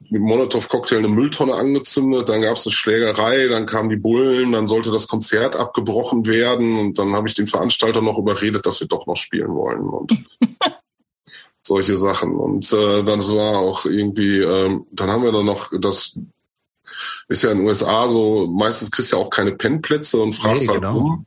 mit 0.00 0.22
Molotow-Cocktail 0.22 0.98
eine 0.98 1.08
Mülltonne 1.08 1.54
angezündet, 1.54 2.28
dann 2.28 2.42
gab 2.42 2.56
es 2.56 2.66
eine 2.66 2.72
Schlägerei, 2.72 3.48
dann 3.48 3.66
kamen 3.66 3.90
die 3.90 3.96
Bullen, 3.96 4.52
dann 4.52 4.68
sollte 4.68 4.90
das 4.90 5.08
Konzert 5.08 5.56
abgebrochen 5.56 6.26
werden 6.26 6.78
und 6.78 6.98
dann 6.98 7.12
habe 7.14 7.28
ich 7.28 7.34
den 7.34 7.46
Veranstalter 7.46 8.00
noch 8.00 8.18
überredet, 8.18 8.64
dass 8.64 8.80
wir 8.80 8.86
doch 8.86 9.06
noch 9.06 9.16
spielen 9.16 9.54
wollen 9.54 9.82
und 9.82 10.12
solche 11.62 11.96
Sachen. 11.98 12.36
Und 12.36 12.72
äh, 12.72 13.02
dann 13.02 13.20
war 13.20 13.58
auch 13.58 13.84
irgendwie, 13.84 14.38
ähm, 14.38 14.86
dann 14.92 15.10
haben 15.10 15.24
wir 15.24 15.32
dann 15.32 15.46
noch 15.46 15.70
das 15.78 16.14
ist 17.28 17.42
ja 17.42 17.50
in 17.50 17.58
den 17.58 17.66
USA 17.66 18.08
so, 18.08 18.46
meistens 18.46 18.90
kriegst 18.90 19.12
du 19.12 19.16
ja 19.16 19.22
auch 19.22 19.30
keine 19.30 19.52
Pennplätze 19.52 20.18
und 20.18 20.32
fragst 20.34 20.64
nee, 20.64 20.72
halt 20.72 20.80
genau. 20.80 20.98
rum. 20.98 21.26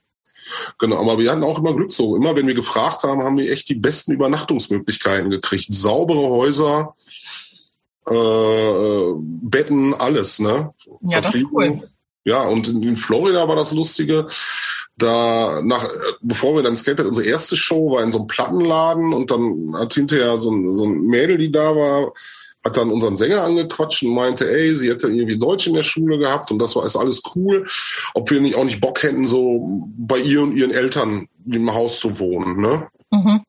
Genau, 0.79 0.99
aber 0.99 1.17
wir 1.17 1.31
hatten 1.31 1.43
auch 1.43 1.59
immer 1.59 1.73
Glück 1.73 1.93
so. 1.93 2.15
Immer 2.15 2.35
wenn 2.35 2.47
wir 2.47 2.55
gefragt 2.55 3.03
haben, 3.03 3.23
haben 3.23 3.37
wir 3.37 3.49
echt 3.49 3.69
die 3.69 3.75
besten 3.75 4.11
Übernachtungsmöglichkeiten 4.11 5.29
gekriegt. 5.29 5.73
Saubere 5.73 6.27
Häuser, 6.27 6.95
äh, 8.09 8.13
äh, 8.13 9.15
Betten, 9.17 9.93
alles, 9.93 10.39
ne? 10.39 10.73
Ja, 11.01 11.21
das 11.21 11.35
ist 11.35 11.45
cool. 11.51 11.87
Ja, 12.23 12.43
und 12.43 12.67
in, 12.67 12.83
in, 12.83 12.97
Florida 12.97 13.47
war 13.47 13.55
das 13.55 13.71
Lustige. 13.71 14.27
Da 14.97 15.61
nach, 15.63 15.87
bevor 16.21 16.55
wir 16.55 16.63
dann 16.63 16.77
Skatepad, 16.77 17.07
unsere 17.07 17.25
erste 17.25 17.55
Show 17.55 17.91
war 17.91 18.03
in 18.03 18.11
so 18.11 18.19
einem 18.19 18.27
Plattenladen 18.27 19.13
und 19.13 19.31
dann 19.31 19.73
hat 19.75 19.93
hinterher 19.93 20.37
so 20.37 20.51
ein, 20.51 20.77
so 20.77 20.85
ein 20.85 21.01
Mädel, 21.01 21.37
die 21.37 21.51
da 21.51 21.75
war, 21.75 22.13
hat 22.63 22.77
dann 22.77 22.91
unseren 22.91 23.17
Sänger 23.17 23.43
angequatscht 23.43 24.03
und 24.03 24.13
meinte, 24.13 24.51
ey, 24.51 24.75
sie 24.75 24.89
hätte 24.89 25.07
irgendwie 25.07 25.39
Deutsch 25.39 25.65
in 25.65 25.73
der 25.73 25.83
Schule 25.83 26.19
gehabt 26.19 26.51
und 26.51 26.59
das 26.59 26.75
war 26.75 26.85
ist 26.85 26.95
alles 26.95 27.23
cool. 27.35 27.67
Ob 28.13 28.29
wir 28.29 28.39
nicht 28.39 28.55
auch 28.55 28.63
nicht 28.63 28.81
Bock 28.81 29.01
hätten, 29.01 29.25
so 29.25 29.81
bei 29.97 30.19
ihr 30.19 30.43
und 30.43 30.55
ihren 30.55 30.71
Eltern 30.71 31.27
im 31.49 31.73
Haus 31.73 31.99
zu 31.99 32.19
wohnen, 32.19 32.57
ne? 32.57 32.87
Mhm. 33.09 33.41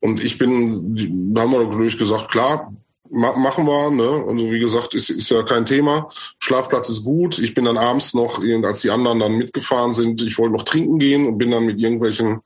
Und 0.00 0.22
ich 0.22 0.38
bin, 0.38 1.34
da 1.34 1.42
haben 1.42 1.52
wir 1.52 1.64
natürlich 1.64 1.98
gesagt, 1.98 2.30
klar, 2.30 2.72
machen 3.10 3.66
wir, 3.66 3.90
ne? 3.90 4.24
Also 4.26 4.50
wie 4.50 4.58
gesagt, 4.58 4.94
ist, 4.94 5.10
ist 5.10 5.30
ja 5.30 5.42
kein 5.42 5.66
Thema. 5.66 6.10
Schlafplatz 6.38 6.88
ist 6.88 7.04
gut. 7.04 7.38
Ich 7.38 7.54
bin 7.54 7.64
dann 7.64 7.78
abends 7.78 8.14
noch, 8.14 8.40
als 8.64 8.80
die 8.80 8.90
anderen 8.90 9.20
dann 9.20 9.36
mitgefahren 9.36 9.94
sind, 9.94 10.22
ich 10.22 10.38
wollte 10.38 10.54
noch 10.54 10.64
trinken 10.64 10.98
gehen 10.98 11.26
und 11.26 11.38
bin 11.38 11.50
dann 11.50 11.66
mit 11.66 11.80
irgendwelchen 11.80 12.40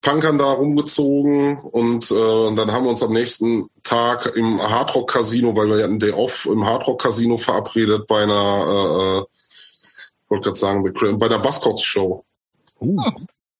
Punkern 0.00 0.38
da 0.38 0.52
rumgezogen 0.52 1.58
und 1.58 2.10
äh, 2.12 2.54
dann 2.54 2.70
haben 2.70 2.84
wir 2.84 2.90
uns 2.90 3.02
am 3.02 3.12
nächsten 3.12 3.68
Tag 3.82 4.36
im 4.36 4.60
Hardrock 4.60 5.10
Casino, 5.10 5.56
weil 5.56 5.68
wir 5.68 5.82
hatten 5.82 5.98
Day 5.98 6.12
Off 6.12 6.46
im 6.46 6.64
Hardrock 6.64 7.02
Casino 7.02 7.38
verabredet 7.38 8.06
bei 8.06 8.22
einer, 8.22 8.34
äh, 8.34 9.18
äh 9.18 9.24
wollte 10.28 10.44
gerade 10.44 10.58
sagen, 10.58 11.18
bei 11.18 11.28
der 11.28 11.38
Buzzcocks 11.38 11.82
Show. 11.82 12.24
Uh. 12.80 13.00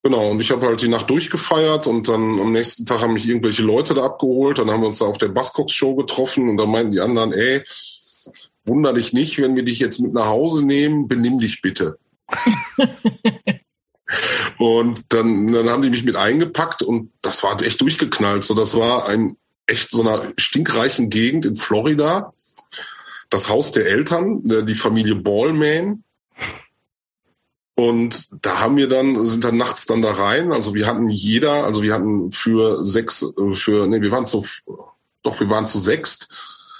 Genau, 0.06 0.30
und 0.30 0.38
ich 0.38 0.52
habe 0.52 0.64
halt 0.68 0.80
die 0.82 0.86
Nacht 0.86 1.10
durchgefeiert 1.10 1.88
und 1.88 2.06
dann 2.06 2.38
am 2.38 2.52
nächsten 2.52 2.86
Tag 2.86 3.00
haben 3.00 3.14
mich 3.14 3.28
irgendwelche 3.28 3.64
Leute 3.64 3.92
da 3.92 4.04
abgeholt. 4.04 4.56
Dann 4.56 4.70
haben 4.70 4.82
wir 4.82 4.86
uns 4.86 4.98
da 4.98 5.06
auf 5.06 5.18
der 5.18 5.26
Buzzcocks 5.26 5.72
Show 5.72 5.96
getroffen 5.96 6.48
und 6.48 6.58
dann 6.58 6.70
meinten 6.70 6.92
die 6.92 7.00
anderen, 7.00 7.32
ey, 7.32 7.64
wunder 8.64 8.92
dich 8.92 9.12
nicht, 9.12 9.42
wenn 9.42 9.56
wir 9.56 9.64
dich 9.64 9.80
jetzt 9.80 9.98
mit 9.98 10.12
nach 10.12 10.26
Hause 10.26 10.64
nehmen, 10.64 11.08
benimm 11.08 11.40
dich 11.40 11.60
bitte. 11.60 11.98
Und 14.58 15.02
dann, 15.08 15.52
dann 15.52 15.68
haben 15.68 15.82
die 15.82 15.90
mich 15.90 16.04
mit 16.04 16.14
eingepackt 16.14 16.82
und 16.82 17.10
das 17.20 17.42
war 17.42 17.60
echt 17.60 17.80
durchgeknallt. 17.80 18.44
So, 18.44 18.54
das 18.54 18.76
war 18.76 19.08
ein 19.08 19.36
echt 19.66 19.90
so 19.90 20.02
einer 20.02 20.32
stinkreichen 20.38 21.10
Gegend 21.10 21.44
in 21.44 21.56
Florida. 21.56 22.32
Das 23.28 23.48
Haus 23.48 23.72
der 23.72 23.86
Eltern, 23.86 24.42
die 24.44 24.76
Familie 24.76 25.16
Ballman. 25.16 26.04
Und 27.78 28.28
da 28.42 28.60
haben 28.60 28.78
wir 28.78 28.88
dann, 28.88 29.22
sind 29.24 29.44
dann 29.44 29.58
nachts 29.58 29.84
dann 29.84 30.00
da 30.00 30.12
rein. 30.12 30.50
Also 30.52 30.74
wir 30.74 30.86
hatten 30.86 31.10
jeder, 31.10 31.64
also 31.64 31.82
wir 31.82 31.92
hatten 31.92 32.32
für 32.32 32.84
sechs, 32.84 33.34
für, 33.52 33.86
nee, 33.86 34.00
wir 34.00 34.10
waren 34.10 34.24
zu, 34.24 34.46
doch, 35.22 35.40
wir 35.40 35.50
waren 35.50 35.66
zu 35.66 35.78
sechst, 35.78 36.28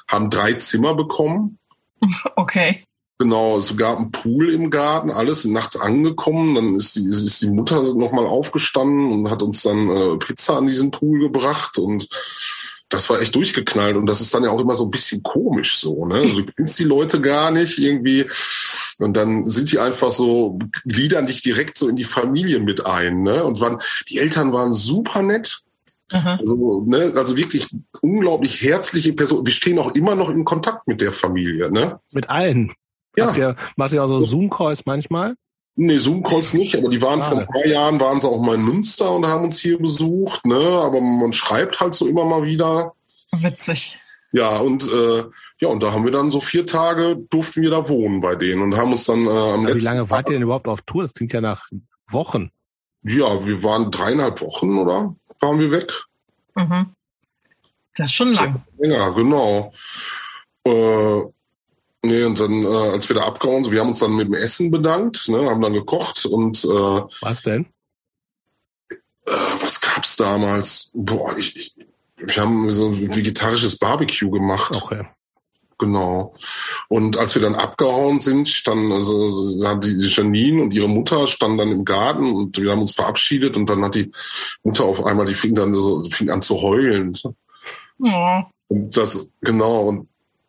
haben 0.09 0.31
drei 0.31 0.55
Zimmer 0.55 0.95
bekommen. 0.95 1.59
Okay. 2.37 2.83
Genau, 3.19 3.57
es 3.57 3.75
gab 3.79 3.97
einen 3.97 4.11
Pool 4.11 4.51
im 4.51 4.69
Garten, 4.69 5.11
alles 5.11 5.47
nachts 5.47 5.77
angekommen. 5.81 6.55
Dann 6.55 6.75
ist 6.75 6.97
die, 6.97 7.07
ist 7.07 7.41
die 7.41 7.49
Mutter 7.49 7.95
nochmal 7.95 8.27
aufgestanden 8.27 9.11
und 9.11 9.31
hat 9.31 9.43
uns 9.43 9.63
dann 9.63 9.91
äh, 9.91 10.17
Pizza 10.19 10.59
an 10.59 10.67
diesen 10.67 10.91
Pool 10.91 11.21
gebracht 11.21 11.79
und 11.79 12.09
das 12.91 13.09
war 13.11 13.21
echt 13.21 13.35
durchgeknallt 13.35 13.97
und 13.97 14.07
das 14.07 14.21
ist 14.21 14.33
dann 14.35 14.45
ja 14.45 14.51
auch 14.51 14.61
immer 14.61 14.77
so 14.77 14.85
ein 14.85 14.91
bisschen 14.91 15.23
komisch 15.23 15.79
so, 15.79 16.05
ne? 16.05 16.17
Also, 16.17 16.43
du 16.43 16.53
kennst 16.53 16.79
die 16.79 16.85
Leute 16.85 17.21
gar 17.21 17.51
nicht 17.51 17.79
irgendwie 17.79 18.27
und 18.99 19.17
dann 19.17 19.45
sind 19.45 19.73
die 19.73 19.79
einfach 19.79 20.11
so, 20.11 20.59
gliedern 20.85 21.27
dich 21.27 21.43
direkt 21.43 21.77
so 21.77 21.89
in 21.89 21.97
die 21.97 22.05
Familie 22.05 22.61
mit 22.61 22.87
ein, 22.87 23.23
ne? 23.23 23.45
Und 23.45 23.61
waren, 23.61 23.81
die 24.09 24.19
Eltern 24.19 24.53
waren 24.53 24.73
super 24.75 25.23
nett. 25.23 25.61
Aha. 26.13 26.37
Also, 26.39 26.85
ne, 26.87 27.13
also 27.17 27.37
wirklich 27.37 27.69
unglaublich 28.01 28.63
herzliche 28.63 29.13
Personen. 29.13 29.45
Wir 29.45 29.53
stehen 29.53 29.79
auch 29.79 29.95
immer 29.95 30.15
noch 30.15 30.31
in 30.31 30.45
Kontakt 30.45 30.87
mit 30.87 31.01
der 31.01 31.13
Familie, 31.13 31.71
ne? 31.71 32.01
Mit 32.13 32.31
allen. 32.31 32.73
Ja. 33.17 33.27
Macht 33.27 33.39
ihr, 33.39 33.57
macht 33.77 33.93
ihr 33.93 34.03
also 34.03 34.21
Zoom-Calls 34.21 34.83
manchmal? 34.87 35.35
Nee, 35.75 35.99
Zoom-Calls 35.99 36.55
nicht, 36.55 36.77
aber 36.77 36.89
die 36.89 37.03
waren 37.03 37.21
ah, 37.21 37.29
vor 37.29 37.39
ein 37.41 37.47
paar 37.47 37.67
Jahren, 37.67 38.01
waren 38.01 38.21
sie 38.21 38.29
auch 38.29 38.41
mal 38.41 38.55
in 38.55 38.63
Münster 38.63 39.11
und 39.15 39.27
haben 39.27 39.45
uns 39.45 39.59
hier 39.59 39.79
besucht, 39.79 40.47
ne? 40.47 40.57
Aber 40.57 41.01
man 41.01 41.33
schreibt 41.33 41.81
halt 41.81 41.95
so 41.95 42.07
immer 42.07 42.25
mal 42.25 42.45
wieder. 42.45 42.95
Witzig. 43.33 43.99
Ja, 44.37 44.59
und 44.59 44.83
äh, 44.93 45.25
ja, 45.63 45.69
und 45.69 45.83
da 45.83 45.93
haben 45.93 46.05
wir 46.05 46.13
dann 46.13 46.31
so 46.31 46.43
vier 46.43 46.67
Tage 46.67 47.17
durften 47.31 47.63
wir 47.63 47.71
da 47.71 47.89
wohnen 47.89 48.21
bei 48.21 48.35
denen 48.37 48.61
und 48.61 48.77
haben 48.77 48.91
uns 48.91 49.05
dann 49.05 49.27
äh, 49.27 49.31
am 49.31 49.65
letzten 49.65 49.81
Wie 49.81 49.85
lange 49.85 50.11
wart 50.11 50.29
ihr 50.29 50.35
denn 50.35 50.43
überhaupt 50.43 50.69
auf 50.69 50.83
Tour? 50.83 51.05
Das 51.05 51.15
klingt 51.15 51.33
ja 51.33 51.41
nach 51.41 51.71
Wochen. 52.11 52.51
Ja, 53.03 53.47
wir 53.47 53.63
waren 53.65 53.91
dreieinhalb 53.91 54.43
Wochen, 54.43 54.77
oder? 54.77 55.17
Waren 55.41 55.59
wir 55.59 55.71
weg. 55.71 55.91
Mhm. 56.55 56.91
Das 57.97 58.11
ist 58.11 58.15
schon 58.15 58.35
lang. 58.35 58.63
Ja, 58.79 59.09
genau. 59.09 59.73
Äh, 60.67 61.23
Nee, 62.03 62.23
und 62.23 62.39
dann, 62.39 62.63
äh, 62.63 62.93
als 62.93 63.09
wir 63.09 63.17
da 63.17 63.25
abgehauen 63.25 63.65
sind, 63.65 63.73
wir 63.73 63.81
haben 63.81 63.89
uns 63.89 63.99
dann 63.99 64.15
mit 64.15 64.29
dem 64.29 64.35
Essen 64.35 64.71
bedankt, 64.71 65.29
ne, 65.29 65.51
haben 65.51 65.61
dann 65.61 65.73
gekocht 65.73 66.25
und 66.25 66.65
äh, 66.65 67.03
Was 67.21 67.43
denn? 67.43 67.67
Äh, 68.91 69.33
was 69.61 69.81
gab's 69.81 70.15
damals? 70.15 70.91
Boah, 70.95 71.37
ich, 71.37 71.57
ich, 71.57 71.75
wir 72.17 72.37
haben 72.37 72.71
so 72.71 72.89
ein 72.89 73.15
vegetarisches 73.15 73.79
Barbecue 73.79 74.31
gemacht. 74.31 74.75
Okay. 74.75 75.07
Genau. 75.79 76.35
Und 76.89 77.19
als 77.19 77.35
wir 77.35 77.43
dann 77.43 77.55
abgehauen 77.55 78.19
sind, 78.19 78.49
standen 78.49 78.93
also 78.93 79.59
die 79.81 80.07
Janine 80.07 80.63
und 80.63 80.71
ihre 80.73 80.89
Mutter 80.89 81.27
standen 81.27 81.59
dann 81.59 81.71
im 81.71 81.85
Garten 81.85 82.33
und 82.33 82.59
wir 82.59 82.71
haben 82.71 82.81
uns 82.81 82.93
verabschiedet 82.93 83.57
und 83.57 83.69
dann 83.69 83.85
hat 83.85 83.95
die 83.95 84.11
Mutter 84.63 84.85
auf 84.85 85.05
einmal, 85.05 85.27
die 85.27 85.35
fing 85.35 85.55
dann 85.55 85.75
so, 85.75 86.09
fing 86.11 86.31
an 86.31 86.41
zu 86.41 86.63
heulen. 86.63 87.19
Ja. 87.99 88.49
Und 88.69 88.97
das, 88.97 89.33
genau, 89.43 89.83
und 89.83 90.09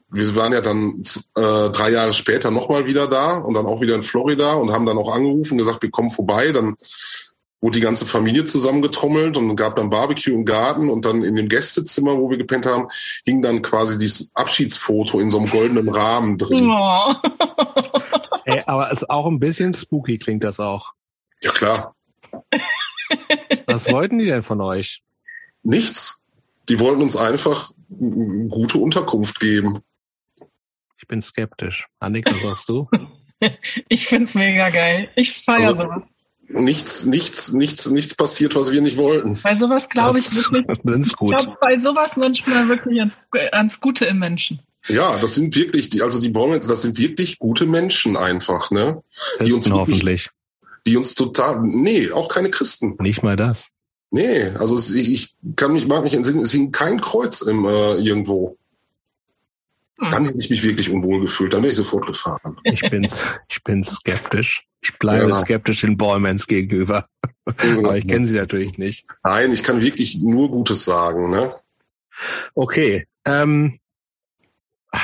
wir 0.09 0.35
waren 0.35 0.53
ja 0.53 0.61
dann 0.61 1.03
äh, 1.35 1.69
drei 1.69 1.91
Jahre 1.91 2.13
später 2.13 2.49
nochmal 2.49 2.85
wieder 2.85 3.07
da 3.07 3.37
und 3.37 3.53
dann 3.53 3.65
auch 3.65 3.81
wieder 3.81 3.95
in 3.95 4.03
Florida 4.03 4.53
und 4.53 4.71
haben 4.71 4.85
dann 4.85 4.97
auch 4.97 5.13
angerufen, 5.13 5.57
gesagt, 5.57 5.81
wir 5.81 5.91
kommen 5.91 6.09
vorbei. 6.09 6.53
Dann 6.53 6.77
wurde 7.61 7.79
die 7.79 7.83
ganze 7.83 8.05
Familie 8.05 8.45
zusammengetrommelt 8.45 9.35
und 9.35 9.55
gab 9.55 9.75
dann 9.75 9.89
Barbecue 9.89 10.33
im 10.33 10.45
Garten 10.45 10.89
und 10.89 11.05
dann 11.05 11.23
in 11.23 11.35
dem 11.35 11.49
Gästezimmer, 11.49 12.17
wo 12.17 12.29
wir 12.29 12.37
gepennt 12.37 12.65
haben, 12.65 12.87
hing 13.25 13.41
dann 13.41 13.61
quasi 13.61 13.97
dieses 13.97 14.31
Abschiedsfoto 14.35 15.19
in 15.19 15.31
so 15.31 15.39
einem 15.39 15.49
goldenen 15.49 15.89
Rahmen 15.89 16.37
drin. 16.37 16.69
Oh. 16.69 17.15
Ey, 18.45 18.63
aber 18.67 18.91
es 18.91 19.01
ist 19.01 19.09
auch 19.09 19.25
ein 19.25 19.39
bisschen 19.39 19.73
spooky, 19.73 20.19
klingt 20.19 20.43
das 20.43 20.59
auch. 20.59 20.93
Ja, 21.41 21.51
klar. 21.51 21.95
Was 23.65 23.91
wollten 23.91 24.19
die 24.19 24.25
denn 24.25 24.43
von 24.43 24.61
euch? 24.61 25.01
Nichts. 25.63 26.21
Die 26.69 26.79
wollten 26.79 27.01
uns 27.01 27.15
einfach 27.15 27.71
gute 27.89 28.77
Unterkunft 28.77 29.39
geben. 29.39 29.79
Ich 30.97 31.07
bin 31.07 31.21
skeptisch. 31.21 31.87
Annik, 31.99 32.29
was 32.29 32.41
sagst 32.41 32.69
du? 32.69 32.89
ich 33.87 34.07
find's 34.07 34.35
mega 34.35 34.69
geil. 34.69 35.09
Ich 35.15 35.43
feiere 35.43 35.69
also, 35.69 35.83
sowas. 35.83 36.03
Nichts, 36.49 37.05
nichts, 37.05 37.51
nichts, 37.51 37.89
nichts 37.89 38.15
passiert, 38.15 38.55
was 38.55 38.71
wir 38.71 38.81
nicht 38.81 38.95
wollten. 38.95 39.37
Bei 39.43 39.57
sowas 39.59 39.89
glaube 39.89 40.19
ich 40.19 40.33
wirklich. 40.33 40.65
Gut. 41.17 41.33
Ich 41.33 41.37
glaube 41.37 41.57
bei 41.59 41.77
sowas 41.77 42.15
manchmal 42.15 42.69
wirklich 42.69 42.99
ans, 42.99 43.19
ans 43.51 43.79
Gute 43.79 44.05
im 44.05 44.19
Menschen. 44.19 44.61
Ja, 44.87 45.17
das 45.19 45.35
sind 45.35 45.55
wirklich 45.55 45.89
die, 45.89 46.01
also 46.01 46.21
die 46.21 46.29
Baumäns, 46.29 46.67
das 46.67 46.81
sind 46.81 46.97
wirklich 46.97 47.39
gute 47.39 47.65
Menschen 47.65 48.15
einfach, 48.15 48.71
ne? 48.71 49.03
Die 49.41 49.51
uns 49.51 49.69
hoffentlich. 49.69 50.29
Die 50.85 50.95
uns 50.95 51.15
total, 51.15 51.61
nee, 51.63 52.11
auch 52.11 52.29
keine 52.29 52.49
Christen. 52.49 52.95
Nicht 53.01 53.23
mal 53.23 53.35
das. 53.35 53.67
Nee, 54.09 54.43
also 54.57 54.75
es, 54.75 54.95
ich 54.95 55.35
kann 55.57 55.73
mich, 55.73 55.85
mag 55.85 56.03
mich 56.03 56.13
entsinnen, 56.13 56.39
es 56.39 56.51
hing 56.51 56.71
kein 56.71 57.01
Kreuz 57.01 57.41
im, 57.41 57.65
äh, 57.65 57.95
irgendwo. 57.95 58.57
Hm. 59.99 60.09
Dann 60.09 60.25
hätte 60.25 60.39
ich 60.39 60.49
mich 60.49 60.63
wirklich 60.63 60.89
unwohl 60.89 61.19
gefühlt. 61.19 61.53
Dann 61.53 61.63
wäre 61.63 61.71
ich 61.71 61.77
sofort 61.77 62.05
gefahren. 62.05 62.57
Ich 62.63 62.81
bin's, 62.81 63.23
ich 63.49 63.61
bin 63.63 63.83
skeptisch. 63.83 64.66
Ich 64.81 64.97
bleibe 64.99 65.29
ja. 65.29 65.35
skeptisch 65.35 65.81
den 65.81 65.97
Ballmans 65.97 66.47
gegenüber. 66.47 67.07
Aber 67.45 67.97
ich 67.97 68.07
kenne 68.07 68.27
sie 68.27 68.35
natürlich 68.35 68.77
nicht. 68.77 69.05
Nein, 69.23 69.51
ich 69.51 69.63
kann 69.63 69.81
wirklich 69.81 70.19
nur 70.19 70.51
Gutes 70.51 70.85
sagen. 70.85 71.29
Ne? 71.29 71.55
Okay. 72.53 73.07
Ähm, 73.25 73.79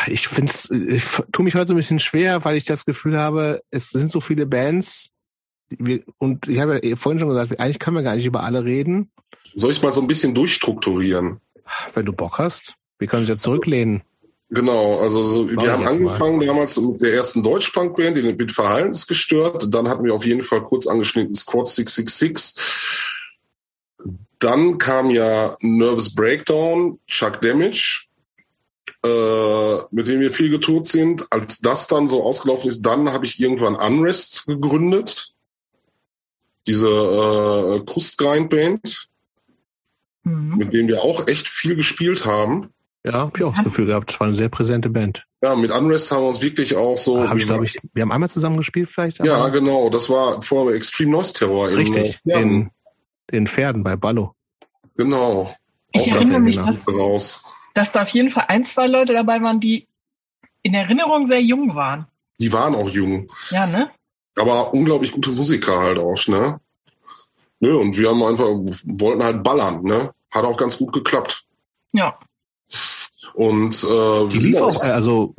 ich 0.08 0.28
finde 0.28 0.54
ich 0.90 1.04
tue 1.32 1.44
mich 1.44 1.56
heute 1.56 1.68
so 1.68 1.74
ein 1.74 1.78
bisschen 1.78 2.00
schwer, 2.00 2.44
weil 2.46 2.56
ich 2.56 2.66
das 2.66 2.86
Gefühl 2.86 3.18
habe, 3.18 3.62
es 3.70 3.90
sind 3.90 4.12
so 4.12 4.22
viele 4.22 4.46
Bands. 4.46 5.12
und 6.18 6.48
ich 6.48 6.60
habe 6.60 6.80
ja 6.84 6.96
vorhin 6.96 7.20
schon 7.20 7.30
gesagt, 7.30 7.60
eigentlich 7.60 7.80
können 7.80 7.98
wir 7.98 8.04
gar 8.04 8.16
nicht 8.16 8.26
über 8.26 8.44
alle 8.44 8.64
reden. 8.64 9.12
Soll 9.56 9.72
ich 9.72 9.82
mal 9.82 9.94
so 9.94 10.02
ein 10.02 10.08
bisschen 10.08 10.34
durchstrukturieren? 10.34 11.40
Wenn 11.94 12.06
du 12.06 12.14
Bock 12.14 12.38
hast. 12.38 12.76
Wir 13.00 13.08
können 13.08 13.22
uns 13.22 13.30
ja 13.30 13.38
zurücklehnen. 13.38 14.04
Genau, 14.54 15.00
also 15.00 15.24
so, 15.24 15.50
wir 15.50 15.72
haben 15.72 15.88
angefangen 15.88 16.38
mal. 16.38 16.46
damals 16.46 16.78
mit 16.78 17.02
der 17.02 17.14
ersten 17.14 17.42
Deutschpunk-Band, 17.42 18.18
die 18.18 18.22
mit 18.22 18.52
Verhaltensgestört. 18.52 19.74
Dann 19.74 19.90
hatten 19.90 20.04
wir 20.04 20.14
auf 20.14 20.26
jeden 20.26 20.44
Fall 20.44 20.64
kurz 20.64 20.86
angeschnitten 20.86 21.34
Squad 21.34 21.68
666. 21.68 22.62
Dann 24.38 24.78
kam 24.78 25.10
ja 25.10 25.58
Nervous 25.62 26.14
Breakdown, 26.14 27.00
Chuck 27.08 27.42
Damage, 27.42 28.06
äh, 29.04 29.76
mit 29.90 30.08
dem 30.08 30.20
wir 30.20 30.32
viel 30.32 30.52
getourt 30.52 30.86
sind. 30.86 31.26
Als 31.32 31.60
das 31.60 31.88
dann 31.88 32.08
so 32.08 32.22
ausgelaufen 32.22 32.68
ist, 32.68 32.84
dann 32.84 33.12
habe 33.12 33.26
ich 33.26 33.40
irgendwann 33.40 33.76
Unrest 33.76 34.46
gegründet. 34.46 35.34
Diese 36.68 36.88
äh, 36.88 37.80
Krustgrind-Band, 37.86 39.08
mhm. 40.26 40.58
mit 40.58 40.74
dem 40.74 40.88
wir 40.88 41.02
auch 41.02 41.28
echt 41.28 41.48
viel 41.48 41.76
gespielt 41.76 42.26
haben. 42.26 42.70
Ja, 43.06 43.14
habe 43.14 43.32
ich 43.36 43.44
auch 43.44 43.54
das 43.54 43.66
Gefühl 43.66 43.88
gehabt. 43.88 44.14
Es 44.14 44.20
war 44.20 44.28
eine 44.28 44.36
sehr 44.36 44.50
präsente 44.50 44.90
Band. 44.90 45.26
Ja, 45.42 45.56
mit 45.56 45.72
Unrest 45.72 46.10
haben 46.12 46.22
wir 46.24 46.30
uns 46.30 46.42
wirklich 46.42 46.76
auch 46.76 46.98
so. 46.98 47.28
Hab 47.28 47.38
ich, 47.38 47.46
glaube 47.46 47.66
ich, 47.66 47.78
wir 47.94 48.02
haben 48.02 48.14
einmal 48.14 48.30
zusammen 48.30 48.58
gespielt, 48.58 48.90
vielleicht. 48.90 49.20
Ja, 49.20 49.50
genau. 49.50 49.90
Das 49.90 50.10
war 50.10 50.42
vor 50.42 50.74
Extreme 50.74 51.12
Noise 51.12 51.34
Terror. 51.34 51.70
Richtig. 51.70 52.22
In, 52.24 52.32
in, 52.32 52.72
in 53.30 53.48
Pferden 53.48 53.84
bei 53.84 53.98
Ballo. 53.98 54.36
Genau. 54.96 55.54
Ich 55.92 56.10
auch 56.12 56.16
erinnere 56.16 56.40
mich, 56.40 56.58
dass, 56.58 56.88
raus. 56.88 57.44
dass 57.74 57.92
da 57.92 58.04
auf 58.04 58.10
jeden 58.10 58.30
Fall 58.30 58.46
ein, 58.48 58.64
zwei 58.64 58.88
Leute 58.88 59.14
dabei 59.14 59.42
waren, 59.42 59.60
die 59.60 59.88
in 60.62 60.74
Erinnerung 60.74 61.28
sehr 61.28 61.42
jung 61.42 61.76
waren. 61.76 62.08
Die 62.40 62.54
waren 62.54 62.74
auch 62.74 62.90
jung. 62.90 63.30
Ja, 63.52 63.68
ne? 63.68 63.92
Aber 64.38 64.74
unglaublich 64.74 65.12
gute 65.12 65.32
Musiker 65.32 65.78
halt 65.80 66.00
auch, 66.00 66.28
ne? 66.28 66.60
Nö, 67.60 67.76
und 67.76 67.98
wir 67.98 68.10
haben 68.10 68.24
einfach, 68.24 68.48
wollten 68.86 69.24
halt 69.24 69.44
ballern, 69.44 69.84
ne? 69.84 70.12
Hat 70.32 70.46
auch 70.46 70.58
ganz 70.58 70.78
gut 70.78 70.94
geklappt. 70.94 71.46
Ja. 71.92 72.18
Und 73.34 73.84
äh, 73.84 74.28
die 74.30 74.38
lief 74.38 74.56
auch, 74.58 74.82
also 74.84 75.34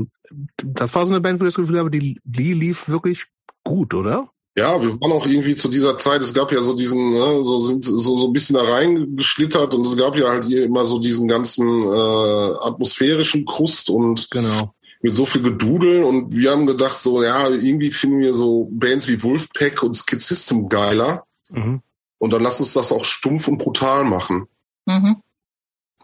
das 0.56 0.94
war 0.94 1.06
so 1.06 1.12
eine 1.12 1.20
Band, 1.20 1.40
wo 1.40 1.44
ich 1.44 1.54
das 1.54 1.62
Gefühl 1.62 1.78
habe, 1.78 1.90
die, 1.90 2.20
die 2.24 2.54
lief 2.54 2.88
wirklich 2.88 3.26
gut, 3.62 3.94
oder? 3.94 4.28
Ja, 4.56 4.80
wir 4.80 5.00
waren 5.00 5.12
auch 5.12 5.26
irgendwie 5.26 5.56
zu 5.56 5.68
dieser 5.68 5.96
Zeit, 5.96 6.22
es 6.22 6.32
gab 6.32 6.52
ja 6.52 6.62
so 6.62 6.74
diesen, 6.74 7.10
ne, 7.10 7.42
so 7.42 7.58
sind 7.58 7.84
so, 7.84 8.18
so 8.18 8.28
ein 8.28 8.32
bisschen 8.32 8.54
da 8.54 8.62
reingeschlittert 8.62 9.74
und 9.74 9.84
es 9.84 9.96
gab 9.96 10.16
ja 10.16 10.28
halt 10.28 10.44
hier 10.44 10.64
immer 10.64 10.84
so 10.84 11.00
diesen 11.00 11.26
ganzen 11.26 11.66
äh, 11.82 12.54
atmosphärischen 12.60 13.44
Krust 13.46 13.90
und 13.90 14.30
genau. 14.30 14.72
mit 15.02 15.12
so 15.12 15.26
viel 15.26 15.42
Gedudel 15.42 16.04
und 16.04 16.36
wir 16.36 16.52
haben 16.52 16.68
gedacht, 16.68 16.98
so, 17.00 17.20
ja, 17.24 17.48
irgendwie 17.48 17.90
finden 17.90 18.20
wir 18.20 18.32
so 18.32 18.68
Bands 18.70 19.08
wie 19.08 19.20
Wolfpack 19.24 19.82
und 19.82 19.96
Skid 19.96 20.22
System 20.22 20.68
geiler. 20.68 21.24
Mhm. 21.50 21.82
Und 22.18 22.32
dann 22.32 22.42
lass 22.42 22.60
uns 22.60 22.74
das 22.74 22.92
auch 22.92 23.04
stumpf 23.04 23.48
und 23.48 23.58
brutal 23.58 24.04
machen. 24.04 24.46
Mhm. 24.86 25.16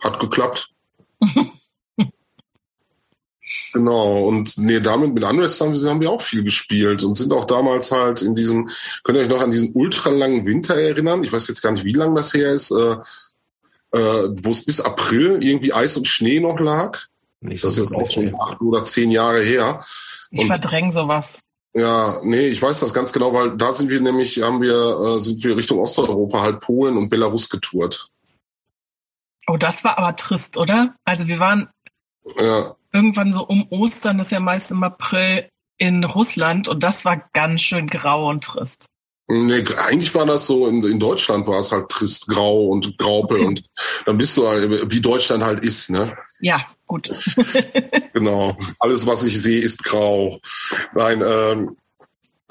Hat 0.00 0.18
geklappt. 0.18 0.70
Genau, 3.72 4.24
und 4.24 4.58
nee, 4.58 4.80
damit 4.80 5.14
mit 5.14 5.24
Unrest 5.24 5.60
haben 5.60 5.74
wir, 5.74 5.90
haben 5.90 6.00
wir 6.00 6.10
auch 6.10 6.22
viel 6.22 6.42
gespielt 6.42 7.04
und 7.04 7.16
sind 7.16 7.32
auch 7.32 7.44
damals 7.44 7.92
halt 7.92 8.20
in 8.20 8.34
diesem, 8.34 8.68
könnt 9.04 9.16
ihr 9.18 9.22
euch 9.22 9.30
noch 9.30 9.40
an 9.40 9.52
diesen 9.52 9.72
ultralangen 9.74 10.44
Winter 10.44 10.74
erinnern? 10.74 11.22
Ich 11.22 11.32
weiß 11.32 11.46
jetzt 11.48 11.62
gar 11.62 11.70
nicht, 11.72 11.84
wie 11.84 11.92
lang 11.92 12.14
das 12.14 12.34
her 12.34 12.50
ist, 12.50 12.72
äh, 12.72 12.96
äh, 13.92 14.28
wo 14.42 14.50
es 14.50 14.64
bis 14.64 14.80
April 14.80 15.42
irgendwie 15.42 15.72
Eis 15.72 15.96
und 15.96 16.08
Schnee 16.08 16.40
noch 16.40 16.58
lag. 16.58 16.98
Nicht 17.40 17.62
das 17.62 17.72
ist 17.72 17.90
jetzt 17.90 17.94
auch 17.94 18.08
schon 18.08 18.34
acht 18.34 18.60
oder 18.60 18.84
zehn 18.84 19.10
Jahre 19.10 19.42
her. 19.42 19.84
Ich 20.30 20.46
verdränge 20.46 20.92
sowas. 20.92 21.38
Ja, 21.72 22.18
nee, 22.24 22.48
ich 22.48 22.60
weiß 22.60 22.80
das 22.80 22.92
ganz 22.92 23.12
genau, 23.12 23.32
weil 23.32 23.56
da 23.56 23.72
sind 23.72 23.90
wir 23.90 24.00
nämlich, 24.00 24.42
haben 24.42 24.60
wir, 24.60 25.16
äh, 25.16 25.20
sind 25.20 25.42
wir 25.44 25.56
Richtung 25.56 25.78
Osteuropa, 25.78 26.42
halt 26.42 26.60
Polen 26.60 26.96
und 26.96 27.08
Belarus 27.08 27.48
getourt. 27.48 28.10
Oh, 29.50 29.56
das 29.56 29.82
war 29.82 29.98
aber 29.98 30.14
trist, 30.14 30.56
oder? 30.56 30.94
Also 31.04 31.26
wir 31.26 31.40
waren 31.40 31.68
ja 32.38 32.76
irgendwann 32.92 33.32
so 33.32 33.44
um 33.44 33.66
Ostern, 33.70 34.18
das 34.18 34.28
ist 34.28 34.30
ja 34.30 34.38
meist 34.38 34.70
im 34.70 34.84
April 34.84 35.48
in 35.76 36.04
Russland 36.04 36.68
und 36.68 36.84
das 36.84 37.04
war 37.04 37.28
ganz 37.32 37.60
schön 37.60 37.88
grau 37.88 38.28
und 38.28 38.44
trist. 38.44 38.86
Nee, 39.26 39.64
eigentlich 39.76 40.14
war 40.14 40.24
das 40.24 40.46
so, 40.46 40.68
in, 40.68 40.84
in 40.84 41.00
Deutschland 41.00 41.48
war 41.48 41.58
es 41.58 41.72
halt 41.72 41.88
trist, 41.88 42.28
grau 42.28 42.66
und 42.66 42.96
graupel 42.96 43.38
okay. 43.38 43.46
und 43.46 43.64
dann 44.06 44.18
bist 44.18 44.36
du 44.36 44.46
halt, 44.46 44.92
wie 44.92 45.00
Deutschland 45.00 45.42
halt 45.42 45.64
ist, 45.64 45.90
ne? 45.90 46.16
Ja, 46.38 46.66
gut. 46.86 47.10
genau. 48.12 48.56
Alles, 48.78 49.04
was 49.04 49.24
ich 49.24 49.40
sehe, 49.40 49.60
ist 49.60 49.82
grau. 49.82 50.38
Nein, 50.94 51.24
ähm, 51.26 51.76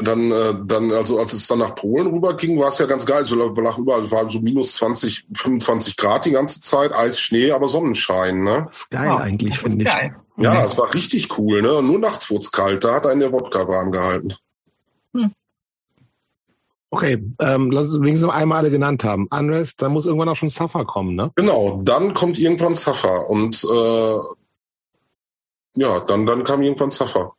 dann, 0.01 0.31
äh, 0.31 0.53
dann, 0.65 0.91
also 0.91 1.19
als 1.19 1.33
es 1.33 1.47
dann 1.47 1.59
nach 1.59 1.75
Polen 1.75 2.07
rüberging, 2.07 2.57
war 2.57 2.69
es 2.69 2.77
ja 2.77 2.85
ganz 2.85 3.05
geil. 3.05 3.25
So 3.25 3.35
lag 3.35 3.77
überall, 3.77 4.09
war 4.09 4.29
so 4.29 4.39
minus 4.39 4.75
20, 4.75 5.27
25 5.33 5.97
Grad 5.97 6.25
die 6.25 6.31
ganze 6.31 6.61
Zeit, 6.61 6.93
Eis, 6.93 7.19
Schnee, 7.19 7.51
aber 7.51 7.67
Sonnenschein, 7.67 8.43
ne? 8.43 8.65
Das 8.67 8.77
ist 8.77 8.89
geil 8.89 9.11
oh, 9.11 9.17
eigentlich, 9.17 9.57
finde 9.59 9.83
ich. 9.83 9.85
Geil. 9.85 10.15
Ja, 10.37 10.63
es 10.63 10.77
war 10.77 10.93
richtig 10.93 11.37
cool, 11.37 11.61
ne? 11.61 11.73
Und 11.73 11.87
nur 11.87 11.99
nachts 11.99 12.29
wurde 12.29 12.41
es 12.41 12.51
kalt, 12.51 12.83
da 12.83 12.95
hat 12.95 13.05
einen 13.05 13.19
der 13.19 13.33
Wodka 13.33 13.67
warm 13.67 13.91
gehalten. 13.91 14.35
Hm. 15.13 15.31
Okay, 16.91 17.23
ähm, 17.39 17.69
lass 17.69 17.87
uns 17.87 18.01
wenigstens 18.01 18.31
einmal 18.31 18.59
alle 18.59 18.71
genannt 18.71 19.03
haben. 19.03 19.27
Unrest, 19.29 19.81
dann 19.81 19.91
muss 19.91 20.05
irgendwann 20.05 20.29
auch 20.29 20.35
schon 20.35 20.49
Suffer 20.49 20.85
kommen, 20.85 21.15
ne? 21.15 21.31
Genau, 21.35 21.81
dann 21.83 22.13
kommt 22.13 22.39
irgendwann 22.39 22.73
Suffer 22.73 23.29
und 23.29 23.63
äh, 23.63 24.17
ja, 25.75 25.99
dann, 25.99 26.25
dann 26.25 26.43
kam 26.45 26.61
irgendwann 26.61 26.89
Suffer. 26.89 27.33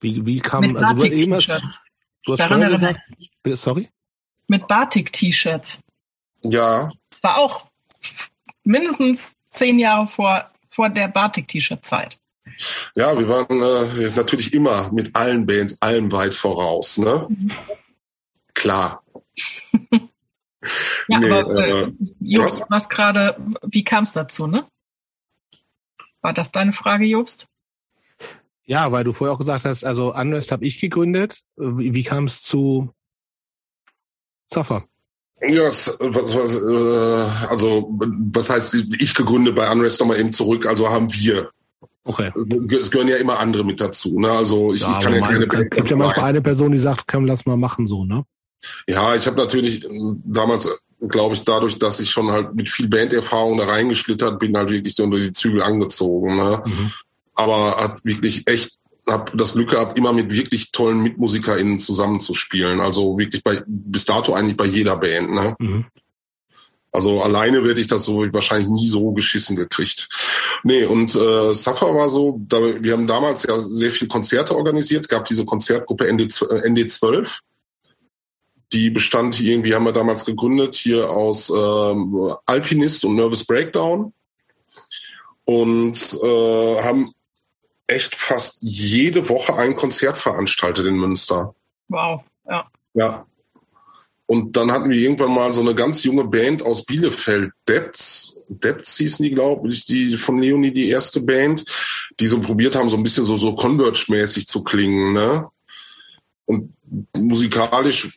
Wie, 0.00 0.24
wie 0.24 0.40
kam, 0.40 0.60
Mit 0.62 0.76
also 0.76 0.94
du 0.94 1.34
hast 1.34 1.48
du 2.24 2.32
hast 2.32 2.42
vorher 2.42 2.70
gesagt, 2.70 3.00
sorry? 3.54 3.90
Mit 4.48 4.66
Batik-T-Shirts. 4.66 5.78
Ja. 6.42 6.90
Es 7.10 7.22
war 7.22 7.36
auch 7.38 7.66
mindestens 8.64 9.32
zehn 9.50 9.78
Jahre 9.78 10.06
vor 10.06 10.50
vor 10.70 10.88
der 10.88 11.08
Batik-T-Shirt-Zeit. 11.08 12.18
Ja, 12.94 13.18
wir 13.18 13.28
waren 13.28 13.62
äh, 13.62 14.10
natürlich 14.16 14.54
immer 14.54 14.90
mit 14.92 15.14
allen 15.14 15.46
Bands 15.46 15.76
allem 15.80 16.10
weit 16.12 16.34
voraus. 16.34 16.98
Ne? 16.98 17.26
Mhm. 17.28 17.50
Klar. 18.54 19.02
ja, 21.08 21.18
nee, 21.18 21.30
aber 21.30 21.58
äh, 21.58 21.82
äh 21.82 21.92
Jobst, 22.20 22.62
was 22.68 22.88
gerade, 22.88 23.36
wie 23.62 23.84
kam 23.84 24.04
es 24.04 24.12
dazu, 24.12 24.46
ne? 24.46 24.66
War 26.22 26.32
das 26.32 26.50
deine 26.52 26.72
Frage, 26.72 27.04
Jobst? 27.04 27.46
Ja, 28.70 28.92
weil 28.92 29.02
du 29.02 29.12
vorher 29.12 29.34
auch 29.34 29.38
gesagt 29.40 29.64
hast, 29.64 29.84
also 29.84 30.14
Unrest 30.14 30.52
habe 30.52 30.64
ich 30.64 30.78
gegründet. 30.78 31.40
Wie, 31.56 31.92
wie 31.92 32.04
kam 32.04 32.26
es 32.26 32.40
zu 32.40 32.94
Zaffer? 34.46 34.84
Ja, 35.42 35.64
was, 35.64 35.98
was, 35.98 36.54
äh, 36.54 37.48
also 37.48 37.90
was 37.98 38.48
heißt, 38.48 38.74
ich 38.74 39.12
gegründet 39.12 39.56
bei 39.56 39.68
Unrest 39.72 39.98
nochmal 39.98 40.20
eben 40.20 40.30
zurück, 40.30 40.66
also 40.66 40.88
haben 40.88 41.12
wir. 41.12 41.50
Okay. 42.04 42.30
Es 42.70 42.92
gehören 42.92 43.08
ja 43.08 43.16
immer 43.16 43.40
andere 43.40 43.64
mit 43.64 43.80
dazu. 43.80 44.20
Ne? 44.20 44.30
Also 44.30 44.72
ich, 44.72 44.82
ja, 44.82 44.98
ich 44.98 45.04
kann 45.04 45.14
ja 45.14 45.20
keine. 45.20 45.46
Es 45.46 45.70
gibt 45.70 45.90
ja 45.90 45.96
manchmal 45.96 46.26
eine 46.26 46.40
Person, 46.40 46.70
die 46.70 46.78
sagt, 46.78 47.08
komm, 47.08 47.26
lass 47.26 47.46
mal 47.46 47.56
machen 47.56 47.88
so, 47.88 48.04
ne? 48.04 48.24
Ja, 48.86 49.16
ich 49.16 49.26
habe 49.26 49.36
natürlich 49.36 49.84
äh, 49.84 49.88
damals, 50.24 50.80
glaube 51.08 51.34
ich, 51.34 51.42
dadurch, 51.42 51.76
dass 51.76 51.98
ich 51.98 52.08
schon 52.08 52.30
halt 52.30 52.54
mit 52.54 52.68
viel 52.68 52.86
Banderfahrung 52.86 53.58
da 53.58 53.64
reingeschlittert 53.64 54.38
bin, 54.38 54.56
halt 54.56 54.70
wirklich 54.70 54.96
unter 55.00 55.16
die 55.16 55.32
Zügel 55.32 55.60
angezogen. 55.60 56.36
Ne? 56.36 56.62
Mhm. 56.64 56.92
Aber 57.40 57.76
hat 57.76 58.04
wirklich 58.04 58.46
echt 58.46 58.80
habe 59.08 59.36
das 59.36 59.54
Glück 59.54 59.70
gehabt, 59.70 59.98
immer 59.98 60.12
mit 60.12 60.30
wirklich 60.30 60.70
tollen 60.72 61.02
MitmusikerInnen 61.02 61.78
zusammenzuspielen. 61.78 62.80
Also 62.80 63.18
wirklich 63.18 63.42
bei 63.42 63.62
bis 63.66 64.04
dato 64.04 64.34
eigentlich 64.34 64.56
bei 64.56 64.66
jeder 64.66 64.96
Band. 64.96 65.30
Ne? 65.32 65.56
Mhm. 65.58 65.84
Also 66.92 67.22
alleine 67.22 67.64
werde 67.64 67.80
ich 67.80 67.86
das 67.86 68.04
so 68.04 68.32
wahrscheinlich 68.32 68.68
nie 68.68 68.88
so 68.88 69.12
geschissen 69.12 69.54
gekriegt. 69.54 70.08
Nee, 70.64 70.84
und 70.84 71.14
äh, 71.14 71.54
Safa 71.54 71.94
war 71.94 72.08
so, 72.08 72.38
da, 72.40 72.58
wir 72.82 72.92
haben 72.92 73.06
damals 73.06 73.44
ja 73.44 73.60
sehr 73.60 73.92
viele 73.92 74.08
Konzerte 74.08 74.56
organisiert, 74.56 75.08
gab 75.08 75.24
diese 75.24 75.44
Konzertgruppe 75.44 76.12
ND, 76.12 76.22
äh, 76.42 76.68
ND12. 76.68 77.38
Die 78.72 78.90
bestand 78.90 79.40
irgendwie, 79.40 79.74
haben 79.74 79.84
wir 79.84 79.92
damals 79.92 80.24
gegründet, 80.24 80.74
hier 80.74 81.10
aus 81.10 81.50
ähm, 81.50 82.34
Alpinist 82.46 83.04
und 83.04 83.16
Nervous 83.16 83.44
Breakdown. 83.44 84.12
Und 85.44 86.18
äh, 86.22 86.82
haben 86.82 87.12
echt 87.90 88.14
fast 88.14 88.58
jede 88.60 89.28
Woche 89.28 89.56
ein 89.56 89.76
Konzert 89.76 90.18
veranstaltet 90.18 90.86
in 90.86 90.96
Münster. 90.96 91.54
Wow, 91.88 92.22
ja. 92.48 92.66
Ja. 92.94 93.26
Und 94.26 94.56
dann 94.56 94.70
hatten 94.70 94.90
wir 94.90 94.96
irgendwann 94.96 95.34
mal 95.34 95.52
so 95.52 95.60
eine 95.60 95.74
ganz 95.74 96.04
junge 96.04 96.22
Band 96.22 96.62
aus 96.62 96.84
Bielefeld, 96.84 97.50
Depths, 97.66 98.46
Depths 98.48 98.96
hießen 98.96 99.24
die, 99.24 99.32
glaube 99.32 99.68
ich, 99.68 99.86
die 99.86 100.16
von 100.18 100.38
Leonie, 100.38 100.72
die 100.72 100.88
erste 100.88 101.20
Band, 101.20 101.64
die 102.20 102.26
so 102.26 102.40
probiert 102.40 102.76
haben, 102.76 102.88
so 102.88 102.96
ein 102.96 103.02
bisschen 103.02 103.24
so, 103.24 103.36
so 103.36 103.54
Converge-mäßig 103.54 104.46
zu 104.46 104.62
klingen, 104.62 105.12
ne? 105.14 105.48
Und 106.46 106.72
musikalisch 107.16 108.12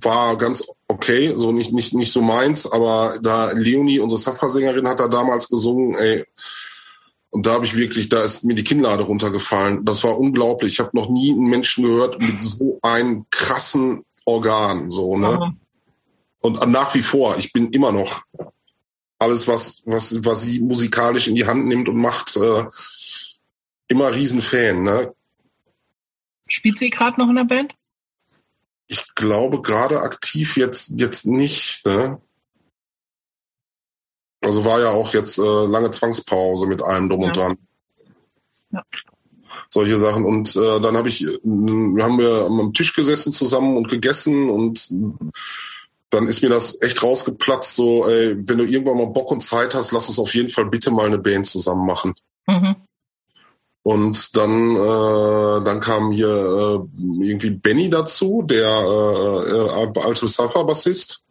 war 0.00 0.36
ganz 0.38 0.66
okay, 0.88 1.32
so 1.36 1.52
nicht, 1.52 1.72
nicht, 1.72 1.92
nicht 1.94 2.12
so 2.12 2.22
meins, 2.22 2.70
aber 2.70 3.18
da 3.22 3.52
Leonie, 3.52 3.98
unsere 3.98 4.20
Safa-Sängerin, 4.20 4.88
hat 4.88 5.00
da 5.00 5.08
damals 5.08 5.48
gesungen, 5.48 5.94
ey, 5.94 6.24
und 7.34 7.46
da 7.46 7.54
habe 7.54 7.66
ich 7.66 7.74
wirklich, 7.74 8.08
da 8.08 8.22
ist 8.22 8.44
mir 8.44 8.54
die 8.54 8.62
Kinnlade 8.62 9.02
runtergefallen. 9.02 9.84
Das 9.84 10.04
war 10.04 10.16
unglaublich. 10.16 10.74
Ich 10.74 10.78
habe 10.78 10.90
noch 10.92 11.10
nie 11.10 11.32
einen 11.32 11.50
Menschen 11.50 11.82
gehört 11.82 12.22
mit 12.22 12.40
so 12.40 12.78
einem 12.80 13.26
krassen 13.28 14.04
Organ. 14.24 14.92
So, 14.92 15.18
ne? 15.18 15.40
Mhm. 15.40 15.56
Und 16.38 16.68
nach 16.70 16.94
wie 16.94 17.02
vor, 17.02 17.36
ich 17.36 17.52
bin 17.52 17.72
immer 17.72 17.90
noch 17.90 18.22
alles, 19.18 19.48
was, 19.48 19.82
was, 19.84 20.24
was 20.24 20.42
sie 20.42 20.60
musikalisch 20.60 21.26
in 21.26 21.34
die 21.34 21.44
Hand 21.44 21.66
nimmt 21.66 21.88
und 21.88 21.96
macht, 21.96 22.36
äh, 22.36 22.66
immer 23.88 24.14
Riesenfan. 24.14 24.84
Ne? 24.84 25.12
Spielt 26.46 26.78
sie 26.78 26.90
gerade 26.90 27.20
noch 27.20 27.28
in 27.28 27.34
der 27.34 27.44
Band? 27.44 27.74
Ich 28.86 29.12
glaube 29.16 29.60
gerade 29.60 30.02
aktiv 30.02 30.56
jetzt, 30.56 31.00
jetzt 31.00 31.26
nicht. 31.26 31.84
Ne? 31.84 32.20
Also 34.44 34.64
war 34.64 34.80
ja 34.80 34.90
auch 34.90 35.12
jetzt 35.14 35.38
äh, 35.38 35.42
lange 35.66 35.90
Zwangspause 35.90 36.66
mit 36.66 36.82
allem 36.82 37.08
drum 37.08 37.20
ja. 37.22 37.26
und 37.26 37.36
dran. 37.36 37.56
Ja. 38.70 38.82
Solche 39.70 39.98
Sachen. 39.98 40.24
Und 40.24 40.54
äh, 40.56 40.80
dann 40.80 40.96
habe 40.96 41.08
ich, 41.08 41.24
äh, 41.24 41.38
haben 41.44 42.18
wir 42.18 42.46
am 42.46 42.72
Tisch 42.72 42.94
gesessen 42.94 43.32
zusammen 43.32 43.76
und 43.76 43.88
gegessen 43.88 44.50
und 44.50 44.88
dann 46.10 46.28
ist 46.28 46.42
mir 46.42 46.48
das 46.48 46.80
echt 46.80 47.02
rausgeplatzt, 47.02 47.74
so, 47.74 48.06
ey, 48.08 48.36
wenn 48.36 48.58
du 48.58 48.64
irgendwann 48.64 48.98
mal 48.98 49.06
Bock 49.06 49.32
und 49.32 49.40
Zeit 49.40 49.74
hast, 49.74 49.90
lass 49.90 50.08
uns 50.08 50.18
auf 50.20 50.32
jeden 50.34 50.50
Fall 50.50 50.66
bitte 50.66 50.92
mal 50.92 51.06
eine 51.06 51.18
Band 51.18 51.46
zusammen 51.46 51.86
machen. 51.86 52.14
Mhm. 52.46 52.76
Und 53.82 54.36
dann, 54.36 54.76
äh, 54.76 55.64
dann 55.64 55.80
kam 55.80 56.12
hier 56.12 56.28
äh, 56.28 57.26
irgendwie 57.26 57.50
Benny 57.50 57.90
dazu, 57.90 58.42
der 58.42 58.68
äh, 58.68 59.50
äh, 59.50 60.00
alte 60.00 60.26
Safa-Bassist 60.26 61.23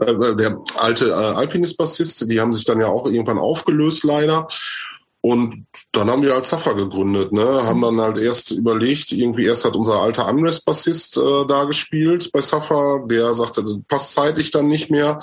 äh, 0.00 0.36
der 0.36 0.58
alte 0.78 1.10
äh, 1.10 1.12
Alpinist-Bassist, 1.12 2.30
die 2.30 2.40
haben 2.40 2.52
sich 2.52 2.64
dann 2.64 2.80
ja 2.80 2.88
auch 2.88 3.06
irgendwann 3.06 3.38
aufgelöst 3.38 4.04
leider. 4.04 4.46
Und 5.22 5.66
dann 5.92 6.08
haben 6.08 6.22
wir 6.22 6.34
als 6.34 6.48
Safa 6.48 6.72
gegründet, 6.72 7.30
ne? 7.30 7.44
Haben 7.44 7.82
dann 7.82 8.00
halt 8.00 8.18
erst 8.18 8.52
überlegt, 8.52 9.12
irgendwie 9.12 9.44
erst 9.44 9.66
hat 9.66 9.76
unser 9.76 10.00
alter 10.00 10.26
Unrest-Bassist 10.26 11.18
äh, 11.18 11.46
da 11.46 11.64
gespielt 11.64 12.30
bei 12.32 12.40
Safa, 12.40 13.04
der 13.06 13.34
sagte, 13.34 13.62
das 13.62 13.78
passt 13.86 14.14
zeitlich 14.14 14.50
dann 14.50 14.68
nicht 14.68 14.90
mehr. 14.90 15.20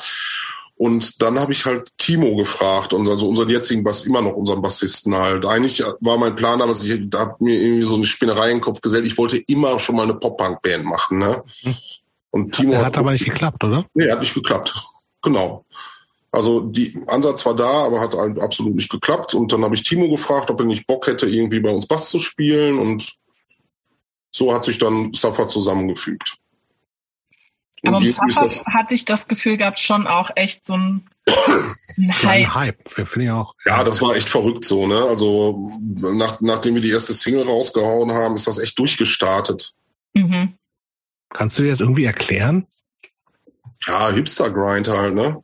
Und 0.75 1.23
dann 1.23 1.39
habe 1.39 1.51
ich 1.51 1.65
halt 1.65 1.91
Timo 1.97 2.35
gefragt, 2.35 2.93
also 2.93 3.27
unseren 3.27 3.49
jetzigen 3.49 3.83
Bass, 3.83 4.05
immer 4.05 4.21
noch 4.21 4.35
unseren 4.35 4.61
Bassisten 4.61 5.15
halt. 5.15 5.43
Eigentlich 5.43 5.83
war 6.01 6.19
mein 6.19 6.35
Plan 6.35 6.59
damals, 6.59 6.83
ich 6.83 7.01
habe 7.15 7.35
mir 7.39 7.59
irgendwie 7.59 7.87
so 7.87 7.95
eine 7.95 8.05
Spinnerei 8.05 8.51
im 8.51 8.61
Kopf 8.61 8.81
gesellt, 8.81 9.07
ich 9.07 9.17
wollte 9.17 9.37
immer 9.47 9.79
schon 9.79 9.95
mal 9.95 10.03
eine 10.03 10.13
Pop-Punk-Band 10.13 10.85
machen, 10.85 11.17
ne? 11.17 11.43
Hm. 11.61 11.75
Und 12.37 12.55
Timo 12.55 12.71
der 12.71 12.79
hat, 12.79 12.85
hat 12.87 12.97
aber 12.99 13.11
nicht 13.13 13.25
geklappt, 13.25 13.63
oder? 13.63 13.85
Nee, 13.95 14.11
hat 14.11 14.19
nicht 14.19 14.33
geklappt. 14.33 14.87
Genau. 15.23 15.65
Also 16.31 16.59
die 16.59 16.95
Ansatz 17.07 17.43
war 17.47 17.55
da, 17.55 17.85
aber 17.85 17.99
hat 17.99 18.13
halt 18.13 18.39
absolut 18.39 18.75
nicht 18.75 18.91
geklappt. 18.91 19.33
Und 19.33 19.51
dann 19.51 19.63
habe 19.63 19.73
ich 19.73 19.81
Timo 19.81 20.07
gefragt, 20.07 20.51
ob 20.51 20.59
er 20.59 20.67
nicht 20.67 20.85
Bock 20.85 21.07
hätte, 21.07 21.25
irgendwie 21.25 21.59
bei 21.59 21.71
uns 21.71 21.87
Bass 21.87 22.11
zu 22.11 22.19
spielen. 22.19 22.77
Und 22.77 23.11
so 24.31 24.53
hat 24.53 24.65
sich 24.65 24.77
dann 24.77 25.13
Safa 25.13 25.47
zusammengefügt. 25.47 26.37
Aber 27.83 27.97
im 27.99 28.11
Safa 28.11 28.71
hatte 28.71 28.93
ich 28.93 29.05
das 29.05 29.27
Gefühl 29.27 29.57
gehabt, 29.57 29.79
schon 29.79 30.05
auch 30.05 30.29
echt 30.35 30.67
so 30.67 30.77
ein, 30.77 31.09
ein 31.97 32.21
Hype. 32.21 32.53
Hype, 32.53 32.89
finde 32.89 33.23
ich 33.23 33.31
auch. 33.31 33.55
Ja, 33.65 33.83
das 33.83 33.99
war 33.99 34.15
echt 34.15 34.29
verrückt 34.29 34.63
so, 34.63 34.85
ne? 34.85 35.05
Also 35.09 35.71
nach, 35.79 36.39
nachdem 36.41 36.75
wir 36.75 36.81
die 36.81 36.91
erste 36.91 37.13
Single 37.13 37.47
rausgehauen 37.47 38.11
haben, 38.11 38.35
ist 38.35 38.45
das 38.45 38.59
echt 38.59 38.77
durchgestartet. 38.77 39.73
Mhm. 40.13 40.53
Kannst 41.29 41.57
du 41.57 41.63
dir 41.63 41.71
das 41.71 41.79
irgendwie 41.79 42.05
erklären? 42.05 42.67
Ja, 43.85 44.09
Hipster-Grind 44.09 44.87
halt, 44.87 45.13
ne? 45.13 45.43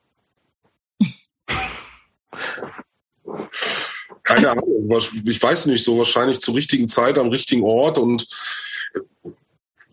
Keine 4.23 4.51
Ahnung, 4.51 4.89
ich 5.26 5.41
weiß 5.43 5.65
nicht, 5.68 5.84
so 5.84 5.97
wahrscheinlich 5.97 6.39
zur 6.39 6.55
richtigen 6.55 6.88
Zeit 6.88 7.18
am 7.18 7.27
richtigen 7.27 7.64
Ort 7.64 7.97
und 7.97 8.27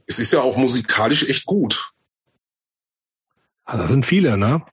es 0.07 0.19
ist 0.19 0.33
ja 0.33 0.41
auch 0.41 0.57
musikalisch 0.57 1.29
echt 1.29 1.47
gut. 1.47 1.93
Ah, 3.65 3.77
das 3.77 3.89
sind 3.89 4.07
viele, 4.07 4.37
ne? 4.37 4.65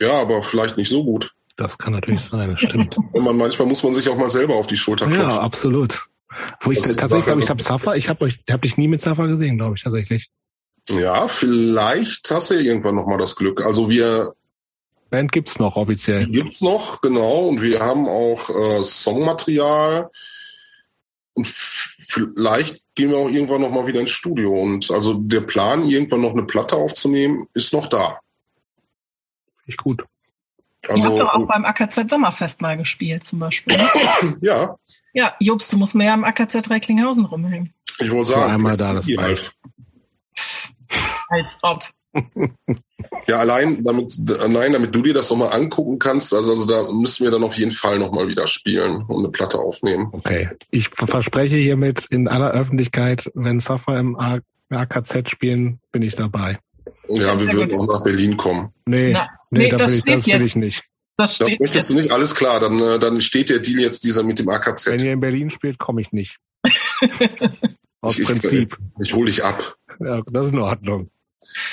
Ja, 0.00 0.20
aber 0.20 0.42
vielleicht 0.42 0.76
nicht 0.76 0.88
so 0.88 1.04
gut. 1.04 1.34
Das 1.56 1.78
kann 1.78 1.92
natürlich 1.94 2.22
sein, 2.22 2.50
das 2.50 2.60
stimmt. 2.60 2.96
Und 3.12 3.24
man, 3.24 3.36
manchmal 3.36 3.66
muss 3.66 3.82
man 3.82 3.94
sich 3.94 4.08
auch 4.10 4.16
mal 4.16 4.28
selber 4.28 4.56
auf 4.56 4.66
die 4.66 4.76
Schulter 4.76 5.06
klopfen. 5.06 5.30
Ja, 5.30 5.40
absolut. 5.40 6.06
Wo 6.60 6.72
ich 6.72 6.80
tatsächlich 6.80 7.26
glaube, 7.26 7.42
ich 7.42 7.50
habe 7.50 7.62
Safa, 7.62 7.94
ich 7.94 8.08
habe 8.08 8.24
euch, 8.24 8.40
hab 8.50 8.62
dich 8.62 8.76
nie 8.76 8.88
mit 8.88 9.00
Safa 9.00 9.26
gesehen, 9.26 9.58
glaube 9.58 9.76
ich 9.76 9.82
tatsächlich. 9.82 10.30
Ja, 10.90 11.28
vielleicht 11.28 12.30
hast 12.30 12.50
du 12.50 12.54
ja 12.54 12.60
irgendwann 12.60 12.94
noch 12.94 13.06
mal 13.06 13.18
das 13.18 13.36
Glück. 13.36 13.64
Also 13.64 13.90
wir 13.90 14.34
Band 15.10 15.32
gibt's 15.32 15.58
noch 15.58 15.76
offiziell. 15.76 16.26
Gibt's 16.26 16.60
noch, 16.60 17.00
genau. 17.00 17.46
Und 17.46 17.62
wir 17.62 17.80
haben 17.80 18.08
auch 18.08 18.50
äh, 18.50 18.82
Songmaterial. 18.82 20.10
Und 21.34 21.46
vielleicht 21.46 22.82
gehen 22.94 23.10
wir 23.10 23.18
auch 23.18 23.28
irgendwann 23.28 23.60
noch 23.60 23.70
mal 23.70 23.86
wieder 23.86 24.00
ins 24.00 24.10
Studio. 24.10 24.54
Und 24.54 24.90
also 24.90 25.14
der 25.14 25.42
Plan, 25.42 25.84
irgendwann 25.84 26.22
noch 26.22 26.32
eine 26.32 26.44
Platte 26.44 26.76
aufzunehmen, 26.76 27.46
ist 27.54 27.72
noch 27.72 27.86
da. 27.86 28.20
Ich 29.66 29.76
gut. 29.76 30.04
Also, 30.88 31.08
Ihr 31.08 31.24
habt 31.24 31.34
doch 31.34 31.42
auch 31.42 31.46
beim 31.46 31.64
AKZ 31.64 32.08
Sommerfest 32.08 32.60
mal 32.60 32.76
gespielt, 32.76 33.26
zum 33.26 33.38
Beispiel. 33.38 33.78
Ja. 34.40 34.76
Ja, 35.16 35.32
Jobst, 35.40 35.72
du 35.72 35.78
musst 35.78 35.94
mehr 35.94 36.12
am 36.12 36.24
AKZ 36.24 36.68
Recklinghausen 36.68 37.24
rumhängen. 37.24 37.72
Ich 37.98 38.10
wollte 38.10 38.32
sagen, 38.32 38.52
einmal 38.52 38.76
da 38.76 38.92
das 38.92 39.06
halt. 39.06 39.50
Als 41.28 41.56
ob. 41.62 41.82
Ja, 43.28 43.38
allein 43.38 43.82
damit, 43.82 44.16
allein 44.40 44.72
damit 44.72 44.94
du 44.94 45.02
dir 45.02 45.12
das 45.12 45.30
nochmal 45.30 45.52
angucken 45.52 45.98
kannst, 45.98 46.32
also, 46.32 46.52
also 46.52 46.64
da 46.64 46.90
müssen 46.92 47.24
wir 47.24 47.30
dann 47.32 47.42
auf 47.42 47.54
jeden 47.54 47.72
Fall 47.72 47.98
nochmal 47.98 48.28
wieder 48.28 48.46
spielen 48.46 49.02
und 49.02 49.18
eine 49.18 49.28
Platte 49.28 49.58
aufnehmen. 49.58 50.08
Okay. 50.12 50.48
Ich 50.70 50.88
verspreche 50.90 51.56
hiermit 51.56 52.06
in 52.10 52.28
aller 52.28 52.52
Öffentlichkeit, 52.52 53.28
wenn 53.34 53.58
Safa 53.58 53.98
im 53.98 54.16
AKZ 54.70 55.28
spielen, 55.28 55.80
bin 55.90 56.02
ich 56.02 56.14
dabei. 56.14 56.58
Ja, 57.08 57.38
wir 57.38 57.52
würden 57.52 57.78
auch 57.78 57.86
nach 57.86 58.02
Berlin 58.02 58.36
kommen. 58.36 58.72
Nee, 58.86 59.10
Na, 59.12 59.28
nee, 59.50 59.64
nee 59.64 59.68
das, 59.70 59.88
will 59.88 59.98
ich, 59.98 60.04
das 60.04 60.26
will 60.26 60.42
ich 60.42 60.56
nicht. 60.56 60.84
Das, 61.16 61.36
steht 61.36 61.52
das 61.52 61.58
möchtest 61.60 61.74
jetzt. 61.74 61.90
du 61.90 62.02
nicht? 62.02 62.12
Alles 62.12 62.34
klar, 62.34 62.60
dann, 62.60 62.80
äh, 62.80 62.98
dann 62.98 63.20
steht 63.20 63.48
der 63.48 63.60
Deal 63.60 63.80
jetzt 63.80 64.04
dieser 64.04 64.22
mit 64.22 64.38
dem 64.38 64.48
AKZ. 64.48 64.86
Wenn 64.86 65.04
ihr 65.04 65.12
in 65.12 65.20
Berlin 65.20 65.50
spielt, 65.50 65.78
komme 65.78 66.00
ich 66.00 66.12
nicht. 66.12 66.38
Aus 68.02 68.18
ich, 68.18 68.26
Prinzip. 68.26 68.78
Ich, 68.98 69.08
ich 69.08 69.14
hole 69.14 69.30
dich 69.30 69.44
ab. 69.44 69.76
Ja, 69.98 70.22
das 70.30 70.48
ist 70.48 70.52
in 70.52 70.58
Ordnung. 70.60 71.10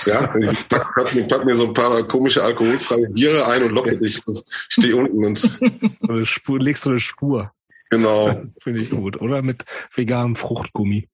Ja, 0.05 0.33
ich 0.35 0.69
pack, 0.69 0.95
pack, 0.95 1.13
mir, 1.13 1.27
pack 1.27 1.45
mir 1.45 1.55
so 1.55 1.67
ein 1.67 1.73
paar 1.73 2.03
komische 2.03 2.41
alkoholfreie 2.41 3.09
Biere 3.09 3.45
ein 3.47 3.63
und 3.63 3.71
locke 3.71 3.97
dich. 3.97 4.21
Steh 4.69 4.93
unten 4.93 5.25
und. 5.25 5.59
Eine 6.07 6.25
Spur, 6.25 6.59
legst 6.59 6.85
du 6.85 6.91
eine 6.91 6.99
Spur. 7.01 7.51
Genau. 7.89 8.43
Finde 8.61 8.79
ich 8.79 8.91
gut. 8.91 9.19
Oder 9.21 9.41
mit 9.41 9.65
veganem 9.93 10.35
Fruchtgummi. 10.35 11.09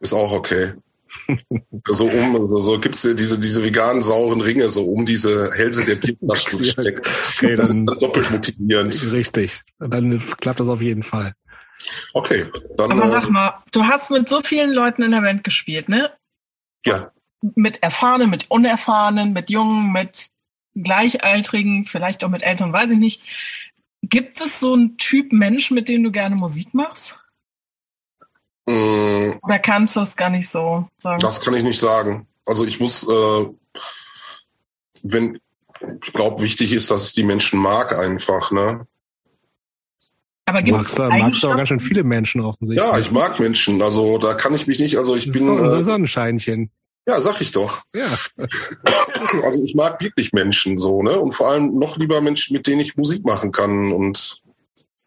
Ist 0.00 0.12
auch 0.12 0.32
okay. 0.32 0.72
So 1.86 2.06
um, 2.06 2.46
so, 2.46 2.60
so 2.60 2.78
gibt's 2.78 3.02
ja 3.04 3.14
diese, 3.14 3.38
diese 3.38 3.64
veganen 3.64 4.02
sauren 4.02 4.40
Ringe, 4.40 4.68
so 4.68 4.84
um 4.84 5.06
diese 5.06 5.52
Hälse 5.54 5.84
der 5.84 5.96
Bierflaschen 5.96 6.58
gesteckt. 6.58 7.08
Okay, 7.36 7.56
das 7.56 7.70
ist 7.70 7.84
dann 7.88 7.98
doppelt 7.98 8.30
motivierend. 8.30 9.12
Richtig. 9.12 9.60
Dann 9.78 10.22
klappt 10.40 10.60
das 10.60 10.68
auf 10.68 10.80
jeden 10.80 11.02
Fall. 11.02 11.32
Okay, 12.12 12.44
dann. 12.76 12.92
Aber 12.92 13.08
sag 13.08 13.24
äh, 13.24 13.30
mal, 13.30 13.62
du 13.72 13.84
hast 13.84 14.10
mit 14.10 14.28
so 14.28 14.40
vielen 14.42 14.72
Leuten 14.72 15.02
in 15.02 15.10
der 15.10 15.22
Band 15.22 15.42
gespielt, 15.42 15.88
ne? 15.88 16.12
Ja 16.86 17.10
mit 17.54 17.82
Erfahrenen, 17.82 18.30
mit 18.30 18.50
Unerfahrenen, 18.50 19.32
mit 19.32 19.50
Jungen, 19.50 19.92
mit 19.92 20.28
Gleichaltrigen, 20.74 21.84
vielleicht 21.84 22.24
auch 22.24 22.28
mit 22.28 22.42
Eltern, 22.42 22.72
weiß 22.72 22.90
ich 22.90 22.98
nicht. 22.98 23.22
Gibt 24.02 24.40
es 24.40 24.58
so 24.58 24.72
einen 24.74 24.96
Typ 24.96 25.32
Mensch, 25.32 25.70
mit 25.70 25.88
dem 25.88 26.02
du 26.02 26.10
gerne 26.10 26.34
Musik 26.34 26.72
machst? 26.72 27.16
Mm, 28.66 29.32
Oder 29.42 29.58
kannst 29.58 29.96
du 29.96 30.00
es 30.00 30.16
gar 30.16 30.30
nicht 30.30 30.48
so 30.48 30.88
sagen? 30.98 31.20
Das 31.20 31.40
kann 31.40 31.54
ich 31.54 31.62
nicht 31.62 31.80
sagen. 31.80 32.26
Also 32.46 32.64
ich 32.64 32.80
muss, 32.80 33.08
äh, 33.08 33.46
wenn, 35.02 35.38
ich 36.04 36.12
glaube, 36.12 36.42
wichtig 36.42 36.72
ist, 36.72 36.90
dass 36.90 37.08
ich 37.08 37.12
die 37.14 37.24
Menschen 37.24 37.58
mag 37.58 37.98
einfach, 37.98 38.50
ne? 38.52 38.86
Aber 40.44 40.62
gibt 40.62 40.76
magst, 40.76 40.98
du, 40.98 41.08
magst 41.08 41.42
du 41.42 41.48
auch 41.48 41.56
ganz 41.56 41.68
schön 41.68 41.80
viele 41.80 42.04
Menschen 42.04 42.40
offensichtlich. 42.40 42.86
Ja, 42.86 42.98
ich 42.98 43.10
mag 43.10 43.38
Menschen. 43.38 43.80
Also 43.80 44.18
da 44.18 44.34
kann 44.34 44.54
ich 44.54 44.66
mich 44.66 44.78
nicht, 44.78 44.96
also 44.98 45.14
ich 45.14 45.30
bin. 45.30 45.44
So, 45.44 45.56
ein 45.56 45.84
Sonnenscheinchen. 45.84 46.70
Ja, 47.06 47.20
sag 47.20 47.40
ich 47.40 47.50
doch. 47.52 47.80
Ja. 47.94 48.06
Also 49.42 49.64
ich 49.64 49.74
mag 49.74 50.00
wirklich 50.00 50.32
Menschen 50.32 50.78
so, 50.78 51.02
ne? 51.02 51.18
Und 51.18 51.32
vor 51.32 51.48
allem 51.48 51.78
noch 51.78 51.96
lieber 51.96 52.20
Menschen, 52.20 52.54
mit 52.54 52.66
denen 52.66 52.80
ich 52.80 52.96
Musik 52.96 53.24
machen 53.24 53.50
kann 53.50 53.92
und 53.92 54.41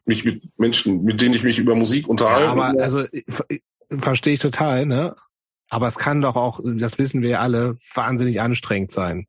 mich 0.05 0.25
mit 0.25 0.43
Menschen, 0.57 1.03
mit 1.03 1.21
denen 1.21 1.33
ich 1.33 1.43
mich 1.43 1.59
über 1.59 1.75
Musik 1.75 2.07
unterhalte. 2.07 2.45
Ja, 2.45 2.51
aber 2.51 2.81
also 2.81 3.05
verstehe 3.99 4.33
ich 4.33 4.39
total, 4.39 4.85
ne? 4.85 5.15
Aber 5.69 5.87
es 5.87 5.97
kann 5.97 6.21
doch 6.21 6.35
auch, 6.35 6.59
das 6.63 6.97
wissen 6.99 7.21
wir 7.21 7.29
ja 7.29 7.39
alle, 7.39 7.77
wahnsinnig 7.93 8.39
anstrengend 8.39 8.91
sein. 8.91 9.27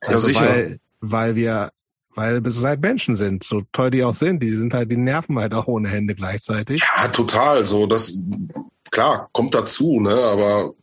Also 0.00 0.28
ja, 0.28 0.34
sicher. 0.34 0.48
Weil, 0.48 0.80
weil 1.00 1.36
wir, 1.36 1.72
weil 2.14 2.44
wir 2.44 2.52
halt 2.62 2.80
Menschen 2.80 3.16
sind, 3.16 3.44
so 3.44 3.62
toll 3.72 3.90
die 3.90 4.04
auch 4.04 4.14
sind, 4.14 4.42
die 4.42 4.54
sind 4.54 4.74
halt, 4.74 4.90
die 4.90 4.96
nerven 4.96 5.38
halt 5.38 5.54
auch 5.54 5.66
ohne 5.66 5.88
Hände 5.88 6.14
gleichzeitig. 6.14 6.80
Ja, 6.80 7.08
total. 7.08 7.66
So, 7.66 7.86
das, 7.86 8.16
klar, 8.90 9.28
kommt 9.32 9.54
dazu, 9.54 10.00
ne? 10.00 10.14
Aber 10.14 10.74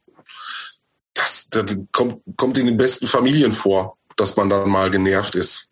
das, 1.14 1.50
das 1.50 1.78
kommt, 1.92 2.22
kommt 2.36 2.58
in 2.58 2.66
den 2.66 2.78
besten 2.78 3.08
Familien 3.08 3.54
vor, 3.54 3.98
dass 4.16 4.36
man 4.36 4.50
dann 4.50 4.70
mal 4.70 4.92
genervt 4.92 5.36
ist. 5.36 5.68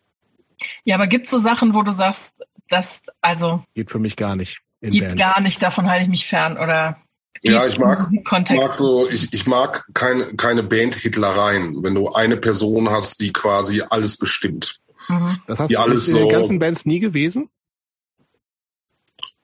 Ja, 0.84 0.96
aber 0.96 1.06
gibt 1.06 1.26
es 1.26 1.30
so 1.30 1.38
Sachen, 1.38 1.74
wo 1.74 1.82
du 1.82 1.92
sagst, 1.92 2.32
das, 2.68 3.00
also. 3.20 3.64
Geht 3.74 3.90
für 3.90 3.98
mich 3.98 4.16
gar 4.16 4.36
nicht. 4.36 4.60
geht 4.80 5.00
Bands. 5.00 5.20
gar 5.20 5.40
nicht, 5.40 5.62
davon 5.62 5.88
halte 5.88 6.04
ich 6.04 6.10
mich 6.10 6.26
fern 6.26 6.56
oder. 6.58 6.98
Ja, 7.42 7.66
ich 7.66 7.78
mag, 7.78 8.08
mag 8.30 8.72
so, 8.76 9.08
ich, 9.08 9.32
ich 9.32 9.46
mag 9.46 9.86
keine, 9.94 10.24
keine 10.34 10.64
Band-Hitlereien, 10.64 11.84
wenn 11.84 11.94
du 11.94 12.08
eine 12.08 12.36
Person 12.36 12.90
hast, 12.90 13.20
die 13.20 13.32
quasi 13.32 13.82
alles 13.88 14.16
bestimmt. 14.16 14.80
Mhm. 15.06 15.38
Das 15.46 15.60
hast 15.60 15.70
du 15.70 15.78
alles 15.78 16.08
in 16.08 16.16
den 16.16 16.28
ganzen 16.30 16.58
Bands 16.58 16.84
nie 16.84 16.98
gewesen? 16.98 17.48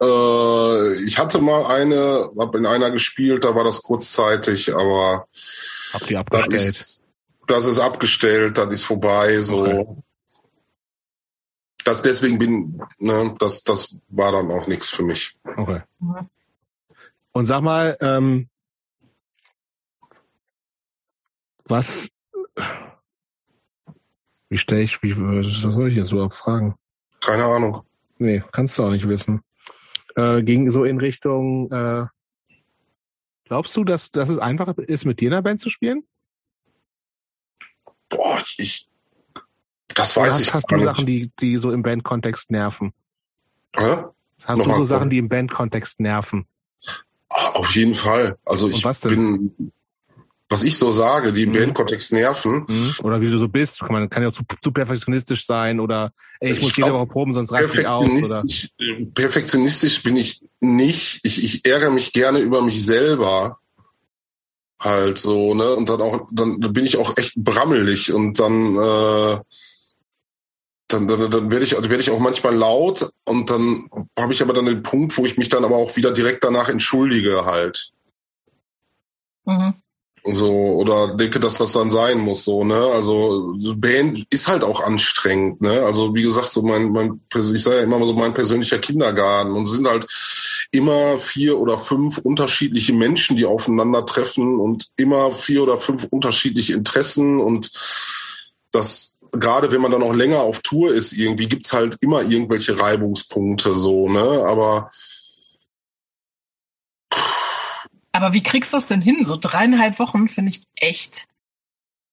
Äh, 0.02 1.04
ich 1.04 1.18
hatte 1.18 1.40
mal 1.40 1.66
eine, 1.66 2.30
habe 2.36 2.58
in 2.58 2.66
einer 2.66 2.90
gespielt, 2.90 3.44
da 3.44 3.54
war 3.54 3.62
das 3.62 3.82
kurzzeitig, 3.82 4.74
aber 4.74 5.28
Habt 5.92 6.10
ihr 6.10 6.18
abgestellt? 6.18 6.52
Das 6.52 6.64
ist, 6.64 7.02
das 7.46 7.64
ist 7.66 7.78
abgestellt, 7.78 8.58
das 8.58 8.72
ist 8.72 8.84
vorbei, 8.84 9.40
so. 9.40 9.64
Okay. 9.64 9.86
Das 11.84 12.02
deswegen 12.02 12.38
bin, 12.38 12.82
ne, 12.98 13.34
das, 13.38 13.62
das 13.62 13.98
war 14.08 14.32
dann 14.32 14.50
auch 14.50 14.66
nichts 14.66 14.88
für 14.88 15.02
mich. 15.02 15.38
Okay. 15.56 15.82
Und 17.32 17.44
sag 17.46 17.62
mal, 17.62 17.96
ähm, 18.00 18.48
was, 21.66 22.10
wie 24.48 24.58
stelle 24.58 24.82
ich, 24.82 25.02
wie, 25.02 25.16
was 25.16 25.52
soll 25.60 25.88
ich 25.88 25.96
jetzt 25.96 26.12
überhaupt 26.12 26.36
fragen? 26.36 26.76
Keine 27.20 27.44
Ahnung. 27.44 27.82
Nee, 28.18 28.42
kannst 28.52 28.78
du 28.78 28.84
auch 28.84 28.90
nicht 28.90 29.08
wissen. 29.08 29.42
Äh, 30.16 30.42
ging 30.42 30.70
so 30.70 30.84
in 30.84 30.98
Richtung, 30.98 31.70
äh, 31.70 32.06
Glaubst 33.44 33.76
du, 33.76 33.84
dass, 33.84 34.10
dass 34.10 34.30
es 34.30 34.38
einfacher 34.38 34.76
ist, 34.78 35.04
mit 35.04 35.20
dir 35.20 35.26
in 35.26 35.32
der 35.32 35.42
Band 35.42 35.60
zu 35.60 35.68
spielen? 35.68 36.06
Boah, 38.08 38.42
ich, 38.56 38.88
Das 39.88 40.16
weiß 40.16 40.34
hast, 40.34 40.40
ich 40.40 40.54
Hast 40.54 40.70
du 40.70 40.76
nicht. 40.76 40.84
Sachen, 40.84 41.06
die, 41.06 41.30
die 41.40 41.56
so 41.58 41.70
im 41.70 41.82
Bandkontext 41.82 42.50
nerven? 42.50 42.92
Hä? 43.76 44.04
Hast 44.44 44.58
Nochmal, 44.58 44.78
du 44.78 44.84
so 44.84 44.84
Sachen, 44.84 45.10
die 45.10 45.18
im 45.18 45.28
Bandkontext 45.28 46.00
nerven? 46.00 46.46
Ah, 47.28 47.50
auf 47.50 47.74
jeden 47.74 47.94
Fall. 47.94 48.38
Also 48.44 48.68
ich 48.68 48.82
bin, 49.02 49.72
was 50.48 50.62
ich 50.62 50.76
so 50.76 50.92
sage, 50.92 51.32
die 51.32 51.44
im 51.44 51.50
mhm. 51.50 51.54
Bandkontext 51.54 52.12
nerven. 52.12 52.64
Mhm. 52.68 52.94
Oder 53.02 53.20
wie 53.20 53.30
du 53.30 53.38
so 53.38 53.48
bist. 53.48 53.82
Man 53.88 54.08
kann 54.10 54.22
ja 54.22 54.28
auch 54.28 54.32
zu, 54.32 54.42
zu 54.62 54.72
perfektionistisch 54.72 55.46
sein 55.46 55.80
oder 55.80 56.12
ey, 56.40 56.52
ich, 56.52 56.58
ich 56.58 56.62
muss 56.62 56.76
jede 56.76 56.92
Woche 56.92 57.06
proben, 57.06 57.32
sonst 57.32 57.52
reicht 57.52 57.74
ich 57.74 57.86
aus. 57.86 58.04
Oder? 58.06 58.42
Perfektionistisch 59.14 60.02
bin 60.02 60.16
ich 60.16 60.42
nicht. 60.60 61.20
Ich, 61.24 61.42
ich 61.42 61.66
ärgere 61.66 61.90
mich 61.90 62.12
gerne 62.12 62.40
über 62.40 62.62
mich 62.62 62.84
selber. 62.84 63.58
Halt 64.78 65.18
so, 65.18 65.54
ne? 65.54 65.70
Und 65.70 65.88
dann 65.88 66.02
auch, 66.02 66.28
dann 66.30 66.58
bin 66.60 66.84
ich 66.84 66.98
auch 66.98 67.16
echt 67.16 67.34
brammelig 67.36 68.12
und 68.12 68.38
dann 68.38 68.76
äh, 68.76 69.38
dann, 70.88 71.08
dann, 71.08 71.30
dann 71.30 71.50
werde 71.50 71.64
ich, 71.64 71.72
werde 71.72 72.00
ich 72.00 72.10
auch 72.10 72.18
manchmal 72.18 72.54
laut 72.54 73.10
und 73.24 73.50
dann 73.50 73.88
habe 74.18 74.32
ich 74.32 74.42
aber 74.42 74.52
dann 74.52 74.66
den 74.66 74.82
Punkt, 74.82 75.16
wo 75.16 75.24
ich 75.24 75.36
mich 75.36 75.48
dann 75.48 75.64
aber 75.64 75.76
auch 75.76 75.96
wieder 75.96 76.12
direkt 76.12 76.44
danach 76.44 76.68
entschuldige 76.68 77.44
halt. 77.44 77.92
Mhm. 79.44 79.74
So, 80.26 80.50
oder 80.50 81.14
denke, 81.16 81.38
dass 81.38 81.58
das 81.58 81.72
dann 81.72 81.90
sein 81.90 82.18
muss, 82.18 82.44
so, 82.44 82.64
ne? 82.64 82.80
Also 82.94 83.54
Band 83.76 84.26
ist 84.30 84.48
halt 84.48 84.64
auch 84.64 84.80
anstrengend, 84.80 85.60
ne? 85.60 85.82
Also 85.84 86.14
wie 86.14 86.22
gesagt, 86.22 86.48
so 86.48 86.62
mein, 86.62 86.90
mein 86.92 87.20
ich 87.34 87.62
sage 87.62 87.76
ja 87.76 87.82
immer 87.82 88.04
so 88.06 88.14
mein 88.14 88.32
persönlicher 88.32 88.78
Kindergarten 88.78 89.52
und 89.52 89.64
es 89.64 89.72
sind 89.72 89.86
halt 89.86 90.06
immer 90.70 91.18
vier 91.18 91.58
oder 91.58 91.78
fünf 91.78 92.16
unterschiedliche 92.18 92.94
Menschen, 92.94 93.36
die 93.36 93.44
aufeinandertreffen 93.44 94.60
und 94.60 94.88
immer 94.96 95.32
vier 95.32 95.62
oder 95.62 95.76
fünf 95.76 96.04
unterschiedliche 96.04 96.72
Interessen 96.72 97.38
und 97.38 97.72
das 98.70 99.13
gerade 99.38 99.72
wenn 99.72 99.80
man 99.80 99.92
dann 99.92 100.02
auch 100.02 100.14
länger 100.14 100.40
auf 100.40 100.60
Tour 100.60 100.94
ist, 100.94 101.12
irgendwie 101.12 101.48
gibt's 101.48 101.72
halt 101.72 101.96
immer 102.00 102.22
irgendwelche 102.22 102.78
Reibungspunkte 102.78 103.74
so, 103.76 104.08
ne? 104.08 104.44
Aber 104.46 104.90
aber 108.12 108.32
wie 108.32 108.42
kriegst 108.42 108.72
du 108.72 108.76
das 108.76 108.86
denn 108.86 109.02
hin? 109.02 109.24
So 109.24 109.36
dreieinhalb 109.36 109.98
Wochen 109.98 110.28
finde 110.28 110.50
ich 110.50 110.62
echt 110.76 111.26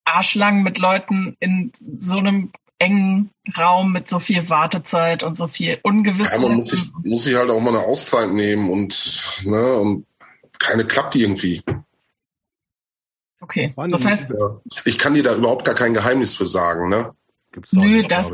arschlang 0.03 0.63
mit 0.63 0.79
Leuten 0.79 1.37
in 1.39 1.71
so 1.97 2.17
einem 2.17 2.51
engen 2.79 3.29
Raum 3.55 3.91
mit 3.91 4.09
so 4.09 4.19
viel 4.19 4.49
Wartezeit 4.49 5.23
und 5.23 5.35
so 5.35 5.47
viel 5.47 5.79
Ungewissheit. 5.83 6.41
Ja, 6.41 6.47
man 6.47 6.55
muss 6.55 6.69
sich, 6.69 6.91
muss 7.03 7.23
sich 7.23 7.35
halt 7.35 7.51
auch 7.51 7.61
mal 7.61 7.75
eine 7.75 7.85
Auszeit 7.85 8.31
nehmen 8.31 8.71
und, 8.71 9.23
ne, 9.45 9.75
und 9.75 10.07
keine 10.57 10.85
klappt 10.85 11.15
irgendwie. 11.15 11.61
Okay, 13.41 13.73
das 13.89 14.05
heißt. 14.05 14.25
Ich 14.85 14.97
kann 14.97 15.15
dir 15.15 15.23
da 15.23 15.35
überhaupt 15.35 15.65
gar 15.65 15.75
kein 15.75 15.93
Geheimnis 15.93 16.35
für 16.35 16.45
sagen, 16.45 16.89
ne? 16.89 17.11
Gibt's 17.51 17.73
nö, 17.73 17.97
nicht, 17.97 18.09
das. 18.09 18.31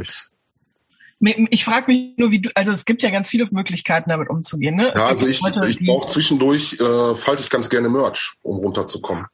Ich, 1.19 1.47
ich 1.49 1.65
frage 1.65 1.91
mich 1.91 2.17
nur, 2.17 2.29
wie 2.29 2.41
du, 2.41 2.51
also 2.53 2.71
es 2.71 2.85
gibt 2.85 3.01
ja 3.01 3.09
ganz 3.09 3.29
viele 3.29 3.47
Möglichkeiten, 3.49 4.09
damit 4.09 4.29
umzugehen, 4.29 4.75
ne? 4.75 4.93
ja, 4.95 5.07
also 5.07 5.25
ich, 5.25 5.41
Leute, 5.41 5.67
ich 5.67 5.83
brauche 5.83 6.07
zwischendurch, 6.07 6.73
äh, 6.79 7.15
falte 7.15 7.41
ich 7.41 7.49
ganz 7.49 7.69
gerne 7.69 7.89
Merch, 7.89 8.33
um 8.43 8.57
runterzukommen. 8.57 9.25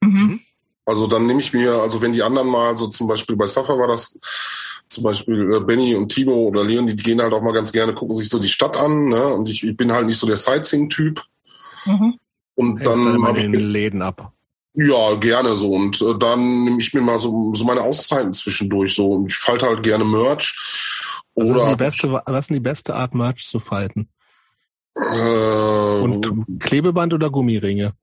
Mhm. 0.00 0.40
Also 0.86 1.06
dann 1.06 1.26
nehme 1.26 1.40
ich 1.40 1.52
mir, 1.52 1.72
also 1.72 2.02
wenn 2.02 2.12
die 2.12 2.22
anderen 2.22 2.48
mal, 2.48 2.76
so 2.76 2.86
zum 2.86 3.08
Beispiel 3.08 3.36
bei 3.36 3.46
Suffer 3.46 3.78
war 3.78 3.88
das, 3.88 4.16
zum 4.86 5.02
Beispiel 5.02 5.54
äh, 5.54 5.60
Benny 5.60 5.94
und 5.96 6.10
Timo 6.10 6.34
oder 6.34 6.62
Leon, 6.62 6.86
die 6.86 6.94
gehen 6.94 7.20
halt 7.20 7.32
auch 7.32 7.42
mal 7.42 7.54
ganz 7.54 7.72
gerne, 7.72 7.94
gucken 7.94 8.14
sich 8.14 8.28
so 8.28 8.38
die 8.38 8.48
Stadt 8.48 8.76
an, 8.76 9.08
ne? 9.08 9.24
Und 9.24 9.48
ich, 9.48 9.64
ich 9.64 9.76
bin 9.76 9.90
halt 9.90 10.06
nicht 10.06 10.18
so 10.18 10.26
der 10.26 10.36
Sightseeing-Typ. 10.36 11.22
Mhm. 11.86 12.18
Und 12.54 12.86
dann, 12.86 13.04
dann 13.04 13.16
mal 13.18 13.36
in 13.36 13.52
den 13.52 13.70
Läden 13.70 14.02
ab. 14.02 14.33
Ja, 14.74 15.14
gerne 15.14 15.54
so. 15.54 15.70
Und 15.70 16.00
äh, 16.02 16.18
dann 16.18 16.64
nehme 16.64 16.80
ich 16.80 16.92
mir 16.92 17.00
mal 17.00 17.20
so, 17.20 17.54
so 17.54 17.64
meine 17.64 17.82
Auszeiten 17.82 18.32
zwischendurch 18.32 18.94
so. 18.94 19.12
Und 19.12 19.28
ich 19.28 19.36
falte 19.36 19.66
halt 19.66 19.82
gerne 19.82 20.04
Merch. 20.04 20.56
Was 21.34 21.48
oder 21.48 21.64
ist 21.64 21.70
die 21.70 21.76
beste, 21.76 22.22
was 22.26 22.40
ist 22.40 22.50
die 22.50 22.60
beste 22.60 22.94
Art, 22.94 23.14
Merch 23.14 23.46
zu 23.46 23.60
falten? 23.60 24.08
Äh, 24.96 26.00
Und 26.00 26.60
Klebeband 26.60 27.14
oder 27.14 27.30
Gummiringe? 27.30 27.94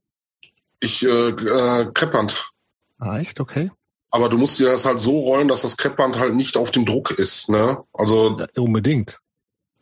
Ich, 0.79 1.03
äh, 1.03 1.29
äh, 1.29 1.91
Kreppband. 1.93 2.51
Ah, 2.99 3.19
echt? 3.19 3.39
Okay. 3.39 3.71
Aber 4.09 4.29
du 4.29 4.37
musst 4.37 4.59
dir 4.59 4.69
das 4.69 4.85
halt 4.85 4.99
so 4.99 5.19
rollen, 5.19 5.47
dass 5.47 5.61
das 5.61 5.77
Kreppband 5.77 6.19
halt 6.19 6.35
nicht 6.35 6.57
auf 6.57 6.71
dem 6.71 6.85
Druck 6.85 7.11
ist, 7.11 7.49
ne? 7.49 7.83
Also. 7.93 8.39
Ja, 8.39 8.47
unbedingt. 8.61 9.19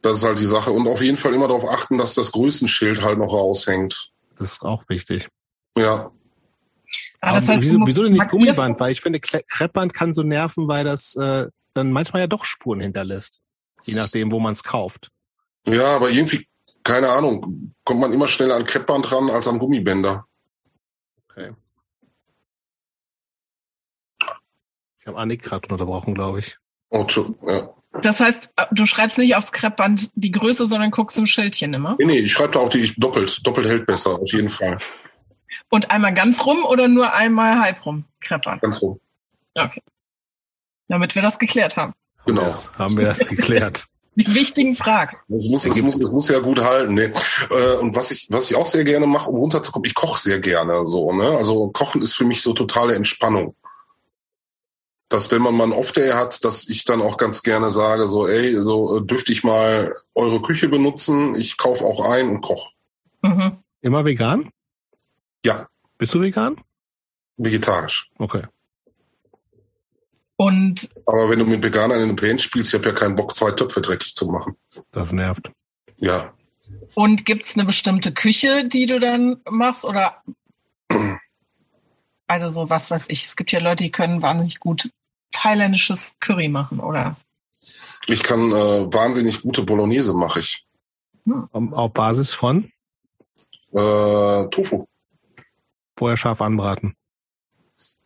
Das 0.02 0.18
ist 0.18 0.24
halt 0.24 0.40
die 0.40 0.46
Sache. 0.46 0.72
Und 0.72 0.88
auf 0.88 1.02
jeden 1.02 1.18
Fall 1.18 1.34
immer 1.34 1.48
darauf 1.48 1.70
achten, 1.70 1.98
dass 1.98 2.14
das 2.14 2.32
Größenschild 2.32 3.02
halt 3.02 3.18
noch 3.18 3.34
raushängt. 3.34 4.12
Das 4.38 4.54
ist 4.54 4.62
auch 4.62 4.88
wichtig. 4.88 5.28
Ja. 5.78 6.12
Ah, 7.22 7.34
das 7.34 7.48
heißt, 7.48 7.62
wieso, 7.62 7.80
wieso 7.86 8.04
denn 8.04 8.14
nicht 8.14 8.30
Gummiband? 8.30 8.80
Weil 8.80 8.92
ich 8.92 9.02
finde, 9.02 9.20
Kreppband 9.20 9.94
kann 9.94 10.14
so 10.14 10.24
nerven, 10.24 10.68
weil 10.68 10.86
das 10.86 11.16
äh, 11.16 11.48
dann 11.74 11.92
manchmal 11.92 12.22
ja 12.22 12.28
doch 12.28 12.46
Spuren 12.46 12.80
hinterlässt. 12.80 13.42
Je 13.84 13.96
nachdem, 13.96 14.32
wo 14.32 14.40
man 14.40 14.54
es 14.54 14.64
kauft. 14.64 15.12
Ja, 15.66 15.96
aber 15.96 16.10
irgendwie, 16.10 16.48
keine 16.84 17.10
Ahnung, 17.10 17.74
kommt 17.84 18.00
man 18.00 18.14
immer 18.14 18.28
schneller 18.28 18.56
an 18.56 18.64
Kreppband 18.64 19.12
ran 19.12 19.30
als 19.30 19.48
an 19.48 19.60
Gummibänder. 19.60 20.26
Okay. 21.30 21.54
Ich 25.00 25.08
habe 25.08 25.18
Annik 25.18 25.42
gerade 25.42 25.68
unterbrochen, 25.70 26.14
glaube 26.14 26.40
ich. 26.40 26.58
Oh, 26.90 27.06
ja. 27.48 27.74
Das 28.02 28.20
heißt, 28.20 28.52
äh, 28.56 28.66
du 28.72 28.86
schreibst 28.86 29.18
nicht 29.18 29.36
aufs 29.36 29.52
Kreppband 29.52 30.12
die 30.16 30.32
Größe, 30.32 30.66
sondern 30.66 30.92
guckst 30.92 31.18
im 31.18 31.26
Schildchen 31.26 31.74
immer? 31.74 31.96
Nee, 32.00 32.06
nee, 32.06 32.20
ich 32.20 32.32
schreibe 32.32 32.54
da 32.54 32.60
auch 32.60 32.70
die 32.70 32.94
doppelt. 32.98 33.46
Doppelt 33.46 33.68
hält 33.68 33.88
besser, 33.88 34.12
auf 34.12 34.32
jeden 34.32 34.50
Fall. 34.50 34.78
Und 35.70 35.92
einmal 35.92 36.14
ganz 36.14 36.46
rum 36.46 36.66
oder 36.66 36.88
nur 36.88 37.14
einmal 37.14 37.60
halb 37.60 37.86
rum 37.86 38.06
kreppern? 38.20 38.60
Ganz 38.62 38.82
rum. 38.82 39.00
Okay. 39.56 39.82
Damit 40.88 41.16
wir 41.16 41.22
das 41.22 41.38
geklärt 41.38 41.78
haben. 41.78 41.94
Genau. 42.26 42.42
Das 42.42 42.72
haben 42.78 42.98
wir 42.98 43.06
das 43.06 43.20
geklärt. 43.20 43.86
Die 44.16 44.34
wichtigen 44.34 44.76
Fragen. 44.76 45.16
Es 45.30 45.46
muss, 45.46 45.66
es 45.66 45.82
muss, 45.82 45.96
es 45.96 46.12
muss 46.12 46.28
ja 46.28 46.40
gut 46.40 46.60
halten. 46.60 46.96
Ne? 46.96 47.14
Äh, 47.52 47.76
und 47.78 47.96
was 47.96 48.12
ich, 48.12 48.28
was 48.30 48.50
ich 48.50 48.58
auch 48.58 48.66
sehr 48.66 48.84
gerne 48.84 49.08
mache, 49.08 49.30
um 49.30 49.38
runterzukommen, 49.38 49.86
ich 49.86 49.96
koche 49.96 50.20
sehr 50.20 50.40
gerne 50.40 50.88
so. 50.88 51.14
Ne? 51.14 51.38
Also 51.38 51.70
Kochen 51.70 52.02
ist 52.02 52.16
für 52.16 52.26
mich 52.26 52.42
so 52.42 52.54
totale 52.54 52.96
Entspannung. 52.96 53.56
Dass 55.08 55.32
wenn 55.32 55.42
man 55.42 55.56
mal 55.56 55.64
einen 55.64 55.74
Off-Day 55.74 56.12
hat, 56.12 56.44
dass 56.44 56.68
ich 56.68 56.84
dann 56.84 57.02
auch 57.02 57.18
ganz 57.18 57.44
gerne 57.44 57.72
sage, 57.72 58.10
so, 58.10 58.28
ey, 58.28 58.56
so 58.56 58.98
äh, 58.98 59.06
dürfte 59.06 59.32
ich 59.32 59.44
mal 59.44 59.96
eure 60.16 60.42
Küche 60.42 60.68
benutzen, 60.68 61.36
ich 61.36 61.58
kaufe 61.58 61.86
auch 61.86 62.12
ein 62.12 62.30
und 62.30 62.42
koche. 62.42 62.70
Mhm. 63.22 63.58
Immer 63.82 64.04
vegan? 64.04 64.52
Ja. 65.46 65.68
Bist 65.98 66.14
du 66.14 66.22
vegan? 66.22 66.62
Vegetarisch. 67.38 68.10
Okay. 68.18 68.44
Und 70.38 70.90
Aber 71.06 71.30
wenn 71.30 71.40
du 71.40 71.46
mit 71.46 71.62
Veganern 71.62 71.98
in 71.98 72.04
eine 72.06 72.14
Band 72.14 72.42
spielst, 72.42 72.74
ich 72.74 72.80
habe 72.80 72.90
ja 72.90 72.96
keinen 72.96 73.16
Bock, 73.16 73.36
zwei 73.36 73.52
Töpfe 73.52 73.82
dreckig 73.82 74.16
zu 74.16 74.28
machen. 74.28 74.56
Das 74.92 75.12
nervt. 75.12 75.52
Ja. 75.98 76.32
Und 76.96 77.26
gibt's 77.26 77.56
eine 77.56 77.66
bestimmte 77.66 78.14
Küche, 78.14 78.66
die 78.66 78.86
du 78.86 79.00
dann 79.00 79.42
machst? 79.50 79.84
Oder 79.84 80.24
also 82.28 82.50
so 82.50 82.70
was 82.70 82.90
weiß 82.90 83.08
ich. 83.10 83.26
Es 83.26 83.36
gibt 83.36 83.52
ja 83.52 83.60
Leute, 83.60 83.84
die 83.84 83.92
können 83.92 84.22
wahnsinnig 84.22 84.60
gut 84.60 84.90
thailändisches 85.32 86.16
Curry 86.20 86.48
machen, 86.48 86.80
oder? 86.80 87.18
Ich 88.08 88.24
kann 88.24 88.52
äh, 88.52 88.94
wahnsinnig 88.94 89.42
gute 89.42 89.64
Bolognese 89.64 90.14
mache 90.14 90.40
ich. 90.40 90.66
Hm. 91.26 91.50
Auf 91.52 91.94
Basis 91.94 92.34
von? 92.34 92.72
Äh, 93.72 94.46
Tofu. 94.50 94.86
Vorher 96.00 96.16
scharf 96.16 96.42
anbraten. 96.42 96.96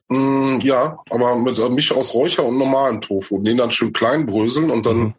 Mm, 0.10 0.60
ja, 0.62 0.98
aber 1.12 1.36
mit 1.36 1.60
äh, 1.60 1.70
Misch 1.70 1.92
aus 1.92 2.16
Räucher 2.16 2.44
und 2.44 2.58
normalem 2.58 3.02
Tofu. 3.02 3.40
Den 3.40 3.58
dann 3.58 3.72
schön 3.72 3.94
klein 3.94 4.26
bröseln 4.26 4.72
und 4.72 4.88
dann. 4.88 4.98
Mhm. 4.98 5.14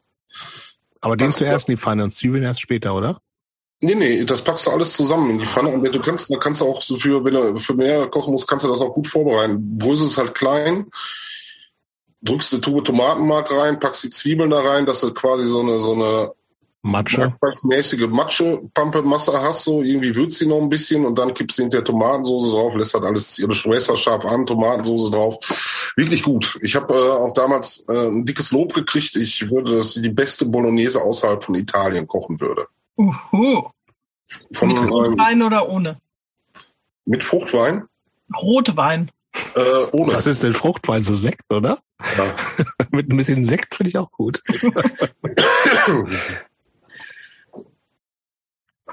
Aber 1.01 1.17
den 1.17 1.31
zuerst 1.31 1.69
in 1.69 1.77
die 1.77 1.81
Pfanne 1.81 2.03
und 2.03 2.11
Zwiebeln 2.11 2.43
erst 2.43 2.61
später, 2.61 2.97
oder? 2.97 3.21
Nee, 3.81 3.95
nee, 3.95 4.25
das 4.25 4.43
packst 4.43 4.67
du 4.67 4.73
alles 4.73 4.95
zusammen 4.95 5.31
in 5.31 5.39
die 5.39 5.47
Pfanne 5.47 5.69
und 5.69 5.85
du 5.85 6.01
kannst, 6.01 6.33
da 6.33 6.37
kannst 6.37 6.63
du 6.63 6.65
auch 6.65 6.83
so 6.83 6.99
für, 6.99 7.25
wenn 7.25 7.35
du 7.35 7.61
für 7.61 7.75
mehr 7.75 8.09
kochen 8.09 8.33
musst, 8.33 8.49
kannst 8.49 8.65
du 8.65 8.69
das 8.69 8.81
auch 8.81 8.93
gut 8.93 9.07
vorbereiten. 9.07 9.79
Brösel 9.79 10.09
ist 10.09 10.19
halt 10.19 10.35
klein, 10.35 10.87
drückst 12.23 12.55
eine 12.55 12.61
Tube 12.61 12.85
Tomatenmark 12.85 13.53
rein, 13.53 13.79
packst 13.79 14.03
die 14.03 14.11
Zwiebeln 14.11 14.51
da 14.51 14.63
rein, 14.63 14.85
dass 14.85 15.01
du 15.01 15.15
quasi 15.15 15.47
so 15.47 15.61
eine, 15.61 15.79
so 15.79 15.93
eine 15.93 16.33
Matsche. 16.87 17.35
mäßige 17.63 18.09
Matsche-Pampe-Masse 18.09 19.33
hast, 19.41 19.65
so 19.65 19.83
irgendwie 19.83 20.15
würzt 20.15 20.39
sie 20.39 20.47
noch 20.47 20.61
ein 20.61 20.69
bisschen 20.69 21.07
und 21.07 21.19
dann 21.19 21.33
kippst 21.33 21.59
du 21.59 21.63
hinter 21.63 21.83
Tomatensoße 21.83 22.51
drauf, 22.51 22.75
lässt 22.75 22.93
halt 22.93 23.05
alles 23.05 23.39
ihre 23.39 23.55
Schwester 23.55 23.97
scharf 23.97 24.27
an, 24.27 24.45
Tomatensoße 24.45 25.11
drauf. 25.11 25.93
Wirklich 25.97 26.23
gut. 26.23 26.59
Ich 26.61 26.77
habe 26.77 26.93
äh, 26.93 27.11
auch 27.11 27.33
damals 27.33 27.87
äh, 27.89 28.09
ein 28.09 28.27
dickes 28.27 28.51
Lob 28.51 28.75
gekriegt. 28.75 29.17
Ich 29.17 29.49
würde, 29.51 29.79
dass 29.79 29.95
sie 29.95 30.03
die 30.03 30.11
beste 30.11 30.45
Bolognese 30.45 31.01
außerhalb 31.01 31.43
von 31.43 31.55
Italien 31.55 32.07
kochen 32.07 32.39
würde. 32.39 32.67
Uhu. 32.99 33.71
Von, 34.53 34.69
mit 34.69 34.77
Fruchtwein 34.77 35.41
ähm, 35.41 35.47
oder 35.47 35.69
ohne? 35.71 35.99
Mit 37.07 37.25
Fruchtwein? 37.25 37.85
Rotwein. 38.37 39.11
Äh, 39.55 39.87
ohne. 39.93 40.13
Was 40.13 40.27
ist 40.27 40.43
denn 40.43 40.53
Fruchtwein? 40.53 41.03
So 41.03 41.17
Sekt, 41.17 41.51
oder? 41.51 41.79
Ja. 42.19 42.35
mit 42.91 43.11
ein 43.11 43.17
bisschen 43.17 43.43
Sekt 43.43 43.75
finde 43.75 43.89
ich 43.89 43.97
auch 43.97 44.11
gut. 44.13 44.43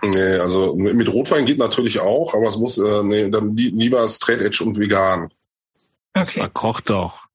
Nee, 0.04 0.36
also 0.36 0.76
mit 0.76 1.14
Rotwein 1.14 1.46
geht 1.46 1.60
natürlich 1.60 2.00
auch, 2.00 2.34
aber 2.34 2.48
es 2.48 2.58
muss 2.58 2.78
äh, 2.78 3.04
nee, 3.04 3.30
dann 3.30 3.56
lieber 3.56 4.08
Straight 4.08 4.42
Edge 4.42 4.64
und 4.64 4.80
vegan. 4.80 5.26
Okay. 5.26 5.34
Das 6.14 6.32
verkocht 6.32 6.90
doch. 6.90 7.28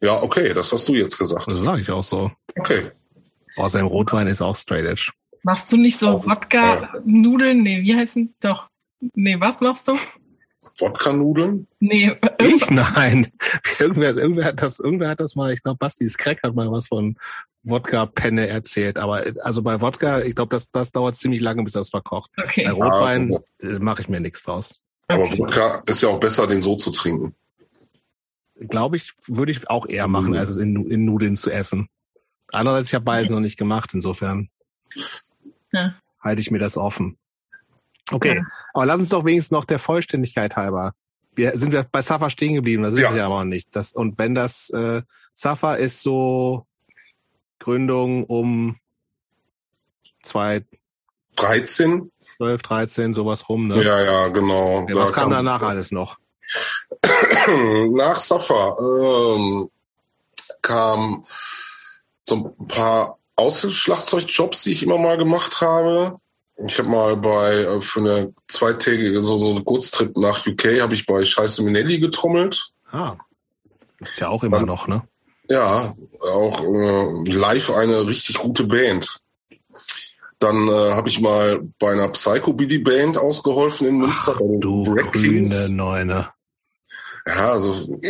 Ja, 0.00 0.22
okay, 0.22 0.54
das 0.54 0.72
hast 0.72 0.88
du 0.88 0.94
jetzt 0.94 1.18
gesagt. 1.18 1.50
Das 1.50 1.60
sage 1.60 1.80
ich 1.80 1.90
auch 1.90 2.04
so. 2.04 2.30
Okay. 2.56 2.90
Außerdem 3.56 3.86
Rotwein 3.86 4.28
ist 4.28 4.40
auch 4.40 4.56
straight 4.56 4.84
edge. 4.84 5.10
Machst 5.42 5.72
du 5.72 5.76
nicht 5.76 5.98
so 5.98 6.24
Wodka-Nudeln? 6.24 7.62
Nee, 7.62 7.82
wie 7.82 7.94
heißen? 7.94 8.34
Doch. 8.40 8.68
Nee, 9.14 9.40
was 9.40 9.60
machst 9.60 9.88
du? 9.88 9.96
Wodka-Nudeln? 10.78 11.66
Nee. 11.80 12.16
Ich? 12.38 12.70
Nein. 12.70 13.32
irgendwer, 13.78 14.16
irgendwer, 14.16 14.44
hat 14.44 14.62
das, 14.62 14.80
irgendwer 14.80 15.10
hat 15.10 15.20
das 15.20 15.34
mal, 15.34 15.52
ich 15.52 15.62
glaube, 15.62 15.78
Bastis 15.78 16.16
Crack 16.16 16.42
hat 16.42 16.54
mal 16.54 16.70
was 16.70 16.88
von 16.88 17.16
Wodka-Penne 17.64 18.48
erzählt. 18.48 18.98
Aber 18.98 19.24
also 19.42 19.62
bei 19.62 19.80
Wodka, 19.80 20.20
ich 20.22 20.34
glaube, 20.34 20.54
das, 20.54 20.70
das 20.70 20.92
dauert 20.92 21.16
ziemlich 21.16 21.40
lange, 21.40 21.64
bis 21.64 21.72
das 21.72 21.90
verkocht. 21.90 22.30
Okay. 22.36 22.64
Bei 22.64 22.72
Rotwein 22.72 23.34
ah, 23.34 23.66
mache 23.80 24.02
ich 24.02 24.08
mir 24.08 24.20
nichts 24.20 24.42
draus. 24.42 24.80
Aber 25.08 25.24
okay. 25.24 25.38
Wodka 25.38 25.82
ist 25.86 26.02
ja 26.02 26.08
auch 26.08 26.20
besser, 26.20 26.46
den 26.46 26.60
so 26.60 26.76
zu 26.76 26.90
trinken. 26.90 27.34
Glaube 28.56 28.96
ich, 28.96 29.12
würde 29.26 29.52
ich 29.52 29.70
auch 29.70 29.86
eher 29.86 30.08
machen, 30.08 30.30
mhm. 30.30 30.38
als 30.38 30.50
es 30.50 30.56
in, 30.56 30.90
in 30.90 31.04
Nudeln 31.04 31.36
zu 31.36 31.50
essen. 31.50 31.88
Andererseits, 32.50 32.88
ich 32.88 32.94
habe 32.94 33.04
beides 33.04 33.30
noch 33.30 33.40
nicht 33.40 33.58
gemacht, 33.58 33.90
insofern 33.92 34.48
ja. 35.72 35.94
halte 36.20 36.40
ich 36.40 36.50
mir 36.50 36.58
das 36.58 36.76
offen. 36.76 37.18
Okay, 38.10 38.36
ja. 38.36 38.42
aber 38.74 38.86
lass 38.86 38.98
uns 38.98 39.08
doch 39.08 39.24
wenigstens 39.24 39.50
noch 39.50 39.64
der 39.64 39.78
Vollständigkeit 39.78 40.56
halber. 40.56 40.92
Wir 41.34 41.56
sind 41.56 41.72
wir 41.72 41.84
bei 41.84 42.02
Safa 42.02 42.30
stehen 42.30 42.54
geblieben, 42.54 42.82
das 42.82 42.94
ist 42.94 43.00
ja. 43.00 43.14
ja 43.14 43.26
aber 43.26 43.44
nicht. 43.44 43.74
Das, 43.76 43.92
und 43.92 44.18
wenn 44.18 44.34
das 44.34 44.70
äh, 44.70 45.02
Safa 45.34 45.74
ist 45.74 46.02
so 46.02 46.66
Gründung 47.58 48.24
um 48.24 48.76
zwei 50.24 50.64
13? 51.36 52.10
12, 52.38 52.62
13, 52.62 53.14
sowas 53.14 53.48
rum, 53.48 53.68
ne? 53.68 53.82
Ja, 53.82 54.00
ja, 54.00 54.28
genau. 54.28 54.86
Ja, 54.88 54.96
was 54.96 55.08
da 55.08 55.14
kam 55.14 55.30
danach 55.30 55.62
alles 55.62 55.90
noch? 55.90 56.18
Nach 57.92 58.18
Safa 58.18 58.76
ähm, 58.80 59.70
kam 60.62 61.24
so 62.24 62.54
ein 62.58 62.68
paar 62.68 63.18
Aushilfsschlagzeugjobs, 63.36 64.62
die 64.62 64.72
ich 64.72 64.82
immer 64.82 64.98
mal 64.98 65.18
gemacht 65.18 65.60
habe. 65.60 66.18
Ich 66.66 66.78
habe 66.78 66.88
mal 66.88 67.16
bei 67.16 67.60
äh, 67.60 67.80
für 67.80 68.00
eine 68.00 68.34
zweitägige 68.48 69.22
so 69.22 69.38
so 69.38 69.50
einen 69.50 69.64
Kurztrip 69.64 70.16
nach 70.16 70.46
UK 70.46 70.80
habe 70.80 70.94
ich 70.94 71.06
bei 71.06 71.24
Scheiße 71.24 71.62
Minelli 71.62 72.00
getrommelt. 72.00 72.72
Ah, 72.90 73.16
ist 74.00 74.20
ja 74.20 74.28
auch 74.28 74.42
immer 74.42 74.58
Dann, 74.58 74.66
noch, 74.66 74.86
ne? 74.86 75.02
Ja, 75.48 75.94
auch 76.20 76.62
äh, 76.62 77.30
live 77.30 77.70
eine 77.70 78.06
richtig 78.06 78.38
gute 78.38 78.64
Band. 78.64 79.20
Dann 80.38 80.68
äh, 80.68 80.92
habe 80.92 81.08
ich 81.08 81.20
mal 81.20 81.60
bei 81.78 81.92
einer 81.92 82.08
Psycho-Billy 82.08 82.78
Band 82.78 83.18
ausgeholfen 83.18 83.88
in 83.88 83.98
Münster. 83.98 84.34
Ach, 84.34 84.40
du 84.60 84.84
grüne 85.12 85.68
Neune. 85.68 86.28
Ja, 87.26 87.52
also 87.52 88.00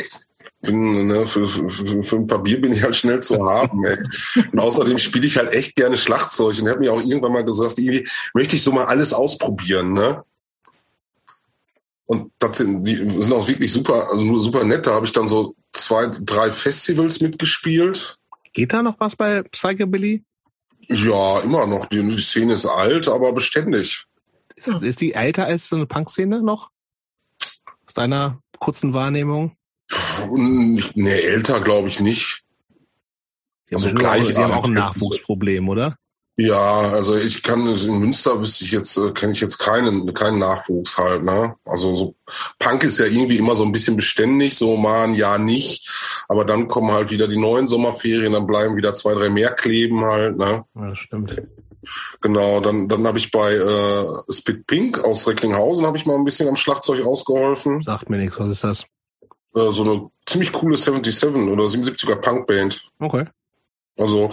bin, 0.61 1.07
ne, 1.07 1.27
für, 1.27 1.47
für, 1.47 2.03
für 2.03 2.17
ein 2.17 2.27
paar 2.27 2.43
Bier 2.43 2.61
bin 2.61 2.73
ich 2.73 2.83
halt 2.83 2.97
schnell 2.97 3.21
zu 3.21 3.49
haben. 3.49 3.85
Ey. 3.85 3.99
Und 4.53 4.59
außerdem 4.59 4.99
spiele 4.99 5.27
ich 5.27 5.37
halt 5.37 5.55
echt 5.55 5.77
gerne 5.77 5.97
Schlagzeug. 5.97 6.59
Und 6.59 6.67
er 6.67 6.73
hat 6.73 6.81
mir 6.81 6.93
auch 6.93 7.01
irgendwann 7.01 7.33
mal 7.33 7.45
gesagt, 7.45 7.79
irgendwie 7.79 8.09
möchte 8.35 8.57
ich 8.57 8.63
so 8.63 8.73
mal 8.73 8.87
alles 8.87 9.13
ausprobieren. 9.13 9.93
Ne? 9.93 10.25
Und 12.07 12.33
das 12.39 12.59
sind, 12.59 12.85
die 12.85 12.97
sind 12.97 13.33
auch 13.33 13.47
wirklich 13.47 13.71
super, 13.71 14.09
also 14.11 14.41
super 14.41 14.65
nett. 14.65 14.87
Da 14.87 14.95
habe 14.95 15.07
ich 15.07 15.13
dann 15.13 15.29
so 15.29 15.55
zwei, 15.73 16.07
drei 16.21 16.51
Festivals 16.51 17.21
mitgespielt. 17.21 18.17
Geht 18.53 18.73
da 18.73 18.83
noch 18.83 18.99
was 18.99 19.15
bei 19.15 19.43
Psychobilly? 19.43 20.25
Ja, 20.89 21.41
immer 21.41 21.67
noch. 21.67 21.87
Die, 21.87 22.03
die 22.03 22.19
Szene 22.19 22.55
ist 22.55 22.67
alt, 22.67 23.09
aber 23.09 23.33
beständig. 23.33 24.05
Ist, 24.57 24.69
ist 24.69 25.01
die 25.01 25.13
älter 25.13 25.45
als 25.45 25.69
so 25.69 25.77
eine 25.77 25.87
Punk-Szene 25.87 26.43
noch? 26.43 26.71
Aus 27.87 27.95
deiner 27.95 28.41
kurzen 28.59 28.95
Wahrnehmung? 28.95 29.58
Nee, 30.31 31.21
älter 31.21 31.61
glaube 31.61 31.89
ich 31.89 32.01
nicht. 32.01 32.43
Die 33.71 33.75
haben, 33.75 33.85
also 33.85 33.95
gleich, 33.95 34.29
die 34.29 34.37
haben 34.37 34.53
auch 34.53 34.65
ein 34.65 34.73
Nachwuchsproblem, 34.73 35.69
oder? 35.69 35.97
Ja, 36.41 36.79
also 36.93 37.17
ich 37.17 37.43
kann 37.43 37.67
in 37.67 37.99
Münster 37.99 38.41
wüsste 38.41 38.63
ich 38.63 38.71
jetzt 38.71 38.97
äh, 38.97 39.11
kenne 39.11 39.33
ich 39.33 39.41
jetzt 39.41 39.59
keinen 39.59 40.15
keinen 40.15 40.39
Nachwuchs 40.39 40.97
halt, 40.97 41.25
ne? 41.25 41.57
Also 41.65 41.97
so 41.97 42.15
Punk 42.61 42.85
ist 42.85 42.99
ja 43.01 43.07
irgendwie 43.07 43.39
immer 43.39 43.57
so 43.57 43.65
ein 43.65 43.73
bisschen 43.73 43.97
beständig, 43.97 44.57
so 44.57 44.77
mal 44.77 45.03
ein 45.03 45.15
Jahr 45.15 45.39
nicht, 45.39 45.91
aber 46.29 46.45
dann 46.45 46.69
kommen 46.69 46.93
halt 46.93 47.11
wieder 47.11 47.27
die 47.27 47.37
neuen 47.37 47.67
Sommerferien, 47.67 48.35
dann 48.35 48.47
bleiben 48.47 48.77
wieder 48.77 48.95
zwei 48.95 49.15
drei 49.15 49.31
mehr 49.31 49.51
kleben 49.51 50.05
halt, 50.05 50.39
ne? 50.39 50.65
Ja, 50.77 50.91
das 50.91 50.99
stimmt. 51.01 51.43
Genau, 52.21 52.61
dann 52.61 52.89
dann 52.89 53.05
habe 53.05 53.19
ich 53.19 53.33
bei 53.33 53.55
äh, 53.55 54.33
Spit 54.33 54.65
Pink 54.69 55.05
aus 55.05 55.27
Recklinghausen 55.27 55.87
habe 55.87 55.97
ich 55.97 56.07
mal 56.07 56.15
ein 56.15 56.25
bisschen 56.25 56.49
am 56.49 56.57
Schlagzeug 56.57 57.05
ausgeholfen. 57.05 57.83
Sagt 57.83 58.11
mir 58.11 58.19
nichts, 58.19 58.39
was 58.39 58.51
ist 58.51 58.63
das? 58.63 58.85
Äh, 59.55 59.71
so 59.71 59.83
eine 59.83 60.11
ziemlich 60.27 60.53
coole 60.53 60.77
77 60.77 61.29
oder 61.49 61.65
77er 61.65 62.17
Punkband. 62.17 62.83
Okay. 62.99 63.27
Also 63.97 64.31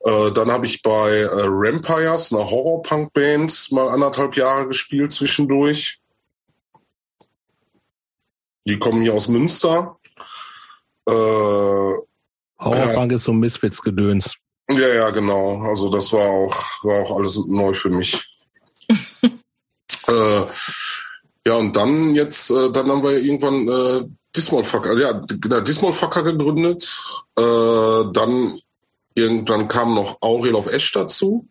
äh, 0.00 0.30
dann 0.32 0.50
habe 0.50 0.66
ich 0.66 0.82
bei 0.82 1.10
äh, 1.10 1.28
Rampires, 1.32 2.32
einer 2.32 2.48
Horror-Punk-Band, 2.48 3.72
mal 3.72 3.88
anderthalb 3.88 4.36
Jahre 4.36 4.68
gespielt 4.68 5.12
zwischendurch. 5.12 6.00
Die 8.66 8.78
kommen 8.78 9.02
hier 9.02 9.14
aus 9.14 9.28
Münster. 9.28 9.98
Äh, 11.06 11.12
Horrorpunk 12.60 13.12
ist 13.12 13.24
so 13.24 13.32
Misfits-Gedöns. 13.32 14.34
Ja, 14.70 14.88
ja, 14.88 15.10
genau. 15.10 15.62
Also 15.62 15.88
das 15.88 16.12
war 16.12 16.28
auch, 16.28 16.84
war 16.84 17.02
auch 17.02 17.18
alles 17.18 17.38
neu 17.46 17.74
für 17.74 17.88
mich. 17.88 18.38
äh, 20.06 20.46
ja, 21.48 21.54
und 21.54 21.74
dann 21.74 22.14
jetzt, 22.14 22.50
äh, 22.50 22.70
dann 22.70 22.90
haben 22.90 23.02
wir 23.02 23.18
irgendwann 23.22 23.68
äh, 23.68 24.06
Dismallfucker, 24.36 24.98
ja, 24.98 25.12
genau, 25.12 25.60
Dismallfucker 25.60 26.22
gegründet. 26.22 27.02
Äh, 27.38 28.04
dann 28.12 28.60
irgendwann 29.14 29.66
kam 29.66 29.94
noch 29.94 30.18
Aurel 30.20 30.54
of 30.54 30.70
Esch 30.70 30.92
dazu. 30.92 31.48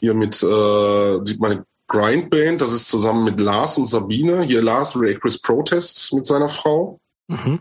Hier 0.00 0.14
mit 0.14 0.42
äh, 0.42 1.36
meine 1.38 1.64
Grindband, 1.86 2.60
das 2.60 2.72
ist 2.72 2.88
zusammen 2.88 3.22
mit 3.22 3.38
Lars 3.38 3.78
und 3.78 3.86
Sabine. 3.86 4.42
Hier 4.42 4.62
Lars 4.62 4.94
Chris 4.94 5.40
Protest 5.40 6.12
mit 6.12 6.26
seiner 6.26 6.48
Frau. 6.48 6.98
Mhm. 7.28 7.60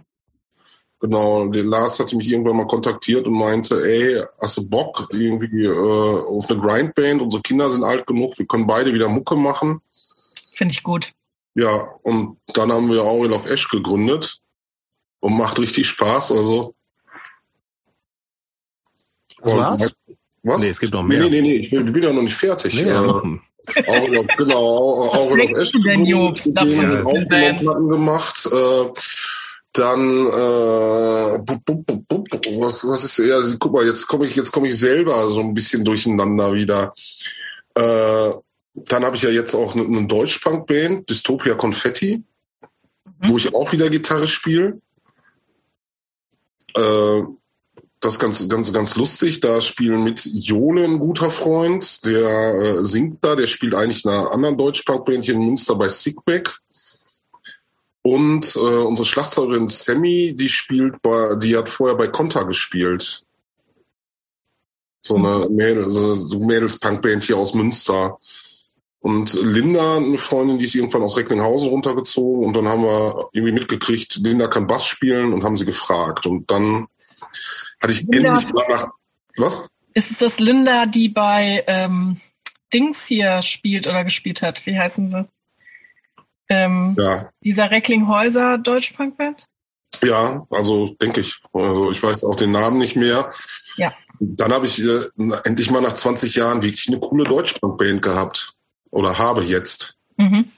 Genau, 0.99 1.49
der 1.49 1.65
Lars 1.65 1.99
hatte 1.99 2.15
mich 2.15 2.31
irgendwann 2.31 2.57
mal 2.57 2.65
kontaktiert 2.65 3.27
und 3.27 3.38
meinte, 3.38 3.76
ey, 3.88 4.23
hast 4.41 4.57
du 4.57 4.68
Bock 4.68 5.07
irgendwie 5.14 5.65
äh, 5.65 5.69
auf 5.69 6.49
eine 6.49 6.59
Grindband? 6.59 7.22
Unsere 7.22 7.43
Kinder 7.43 7.69
sind 7.69 7.84
alt 7.84 8.07
genug, 8.07 8.39
wir 8.39 8.47
können 8.47 8.65
beide 8.65 8.91
wieder 8.91 9.07
Mucke 9.07 9.35
machen. 9.35 9.81
Finde 10.51 10.73
ich 10.73 10.81
gut. 10.81 11.14
Ja, 11.57 11.89
und 12.03 12.38
dann 12.53 12.71
haben 12.71 12.88
wir 12.91 13.01
Aurel 13.01 13.34
of 13.34 13.49
Ash 13.49 13.67
gegründet 13.67 14.38
und 15.21 15.35
macht 15.35 15.57
richtig 15.57 15.88
Spaß. 15.88 16.31
Also. 16.31 16.75
Was 19.39 19.55
war's? 19.55 19.93
Was? 20.43 20.61
Nee, 20.61 20.69
es 20.69 20.79
gibt 20.79 20.93
noch 20.93 21.01
mehr. 21.01 21.17
Nee, 21.17 21.29
nee, 21.31 21.41
nee, 21.41 21.55
ich 21.55 21.71
bin, 21.71 21.91
bin 21.91 22.03
ja 22.03 22.13
noch 22.13 22.21
nicht 22.21 22.35
fertig. 22.35 22.75
Nee, 22.75 22.88
ja, 22.88 23.03
äh, 23.03 23.88
Aurel 23.88 24.27
genau, 24.38 25.09
Aurel 25.11 25.47
gegründet, 25.47 26.45
mit 26.45 26.57
denen 26.59 27.05
Aufnahmeplatten 27.07 27.89
gemacht. 27.89 28.49
Äh, 28.51 28.91
dann 29.73 30.27
äh, 30.27 31.39
was, 32.61 32.88
was 32.88 33.03
ist 33.03 33.17
ja 33.17 33.39
guck 33.59 33.73
mal 33.73 33.85
jetzt 33.85 34.07
komme 34.07 34.25
ich 34.27 34.35
jetzt 34.35 34.51
komme 34.51 34.67
ich 34.67 34.77
selber 34.77 35.29
so 35.29 35.41
ein 35.41 35.53
bisschen 35.53 35.84
durcheinander 35.84 36.53
wieder 36.53 36.93
äh, 37.75 38.31
dann 38.85 39.03
habe 39.03 39.15
ich 39.15 39.23
ja 39.23 39.29
jetzt 39.29 39.55
auch 39.55 39.75
eine, 39.75 39.85
eine 39.85 40.07
Deutsch-Punk-Band, 40.07 41.09
Dystopia 41.09 41.55
Confetti, 41.55 42.23
mhm. 43.03 43.27
wo 43.27 43.37
ich 43.37 43.53
auch 43.53 43.71
wieder 43.71 43.89
Gitarre 43.89 44.27
spiele. 44.27 44.81
Äh, 46.75 47.21
das 47.99 48.13
ist 48.13 48.19
ganz, 48.19 48.47
ganz, 48.47 48.71
ganz 48.71 48.95
lustig. 48.95 49.39
Da 49.39 49.59
spielen 49.59 50.03
mit 50.03 50.23
Jole 50.25 50.83
ein 50.83 50.99
guter 50.99 51.31
Freund, 51.31 52.05
der 52.05 52.53
äh, 52.53 52.83
singt 52.83 53.23
da, 53.25 53.35
der 53.35 53.47
spielt 53.47 53.73
eigentlich 53.73 54.05
in 54.05 54.11
einer 54.11 54.31
anderen 54.31 54.57
Deutsch-Punk-Band 54.57 55.25
hier 55.25 55.33
in 55.33 55.45
Münster 55.45 55.75
bei 55.75 55.89
Sickback. 55.89 56.59
Und 58.03 58.55
äh, 58.55 58.59
unsere 58.59 59.05
Schlagzeugerin 59.05 59.67
Sammy, 59.67 60.35
die 60.35 60.49
spielt 60.49 61.01
bei, 61.01 61.35
die 61.35 61.57
hat 61.57 61.67
vorher 61.67 61.97
bei 61.97 62.07
Conta 62.07 62.43
gespielt. 62.43 63.23
So 65.01 65.15
eine 65.15 65.49
Mädels, 65.49 65.93
so 65.93 66.39
Mädels-Punk-Band 66.39 67.23
hier 67.23 67.37
aus 67.37 67.55
Münster. 67.55 68.19
Und 68.99 69.33
Linda, 69.41 69.97
eine 69.97 70.17
Freundin, 70.17 70.57
die 70.57 70.65
ist 70.65 70.75
irgendwann 70.75 71.03
aus 71.03 71.17
Recklinghausen 71.17 71.69
runtergezogen 71.69 72.45
und 72.45 72.55
dann 72.55 72.67
haben 72.67 72.83
wir 72.83 73.29
irgendwie 73.31 73.53
mitgekriegt, 73.53 74.19
Linda 74.23 74.47
kann 74.47 74.67
Bass 74.67 74.85
spielen 74.85 75.33
und 75.33 75.43
haben 75.43 75.55
sie 75.55 75.65
gefragt. 75.65 76.25
Und 76.25 76.49
dann 76.49 76.87
hatte 77.79 77.93
ich 77.93 78.03
Linda, 78.03 78.33
endlich 78.33 78.53
mal 78.53 78.65
nach. 78.69 78.87
Was? 79.37 79.67
Ist 79.93 80.11
es 80.11 80.17
das 80.17 80.39
Linda, 80.39 80.87
die 80.87 81.09
bei 81.09 81.63
ähm, 81.67 82.19
Dings 82.73 83.05
hier 83.05 83.41
spielt 83.43 83.87
oder 83.87 84.03
gespielt 84.03 84.41
hat? 84.41 84.65
Wie 84.65 84.77
heißen 84.77 85.09
sie? 85.09 85.27
Ähm, 86.49 86.95
ja. 86.99 87.29
Dieser 87.41 87.69
Recklinghäuser 87.69 88.57
Deutschpunkband? 88.57 89.45
Ja, 90.03 90.45
also 90.49 90.95
denke 91.01 91.21
ich. 91.21 91.39
Also 91.53 91.91
ich 91.91 92.01
weiß 92.01 92.23
auch 92.23 92.35
den 92.35 92.51
Namen 92.51 92.79
nicht 92.79 92.95
mehr. 92.95 93.31
Ja. 93.77 93.93
Dann 94.19 94.51
habe 94.51 94.65
ich 94.65 94.79
äh, 94.79 95.01
endlich 95.43 95.69
mal 95.69 95.81
nach 95.81 95.93
20 95.93 96.35
Jahren 96.35 96.63
wirklich 96.63 96.87
eine 96.87 96.99
coole 96.99 97.25
Deutschpunkband 97.25 98.01
gehabt 98.01 98.56
oder 98.91 99.18
habe 99.18 99.43
jetzt. 99.43 99.97
Mhm. 100.18 100.51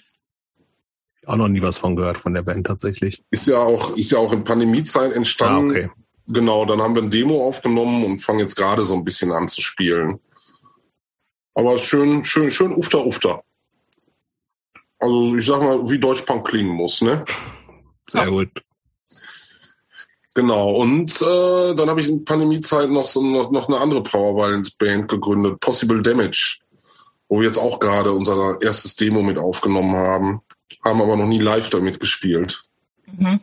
Auch 1.26 1.36
noch 1.36 1.48
nie 1.48 1.62
was 1.62 1.78
von 1.78 1.96
gehört 1.96 2.18
von 2.18 2.34
der 2.34 2.42
Band 2.42 2.66
tatsächlich. 2.68 3.24
Ist 3.30 3.48
ja 3.48 3.58
auch, 3.58 3.96
ist 3.96 4.12
ja 4.12 4.18
auch 4.18 4.34
in 4.34 4.44
Pandemiezeit 4.44 5.14
entstanden. 5.14 5.76
Ah, 5.76 5.80
okay. 5.80 5.90
Genau, 6.28 6.66
dann 6.66 6.82
haben 6.82 6.96
wir 6.96 7.02
ein 7.02 7.10
Demo 7.10 7.46
aufgenommen 7.48 8.06
und 8.06 8.20
fangen 8.20 8.40
jetzt 8.40 8.56
gerade 8.56 8.84
so 8.86 8.94
ein 8.94 9.04
bisschen 9.04 9.32
an 9.32 9.48
zu 9.48 9.62
spielen. 9.62 10.20
Aber 11.56 11.74
es 11.74 11.82
ist 11.82 11.88
schön, 11.88 12.24
schön, 12.24 12.52
schön 12.52 12.72
ufter, 12.72 13.06
ufter. 13.06 13.44
Also 15.00 15.36
ich 15.36 15.46
sag 15.46 15.62
mal, 15.62 15.90
wie 15.90 16.00
Deutschpunk 16.00 16.48
klingen 16.48 16.72
muss, 16.72 17.02
ne? 17.02 17.26
Sehr 18.12 18.24
ja. 18.24 18.30
gut. 18.30 18.50
Genau, 20.36 20.72
und 20.76 21.22
äh, 21.22 21.76
dann 21.76 21.90
habe 21.90 22.02
ich 22.02 22.08
in 22.08 22.24
Pandemiezeit 22.24 22.90
noch 22.90 23.08
so 23.08 23.22
noch, 23.22 23.52
noch 23.52 23.68
eine 23.68 23.78
andere 23.78 24.04
Power 24.04 24.36
Violence 24.36 24.72
Band 24.72 25.08
gegründet, 25.08 25.60
Possible 25.60 26.02
Damage, 26.02 26.60
wo 27.30 27.40
wir 27.40 27.48
jetzt 27.48 27.60
auch 27.60 27.80
gerade 27.80 28.12
unser 28.12 28.58
erstes 28.62 28.96
Demo 28.96 29.22
mit 29.22 29.38
aufgenommen 29.38 29.96
haben, 29.96 30.42
haben 30.84 31.02
aber 31.02 31.16
noch 31.16 31.28
nie 31.28 31.40
live 31.40 31.70
damit 31.70 32.00
gespielt. 32.00 32.64
Mhm. 33.06 33.40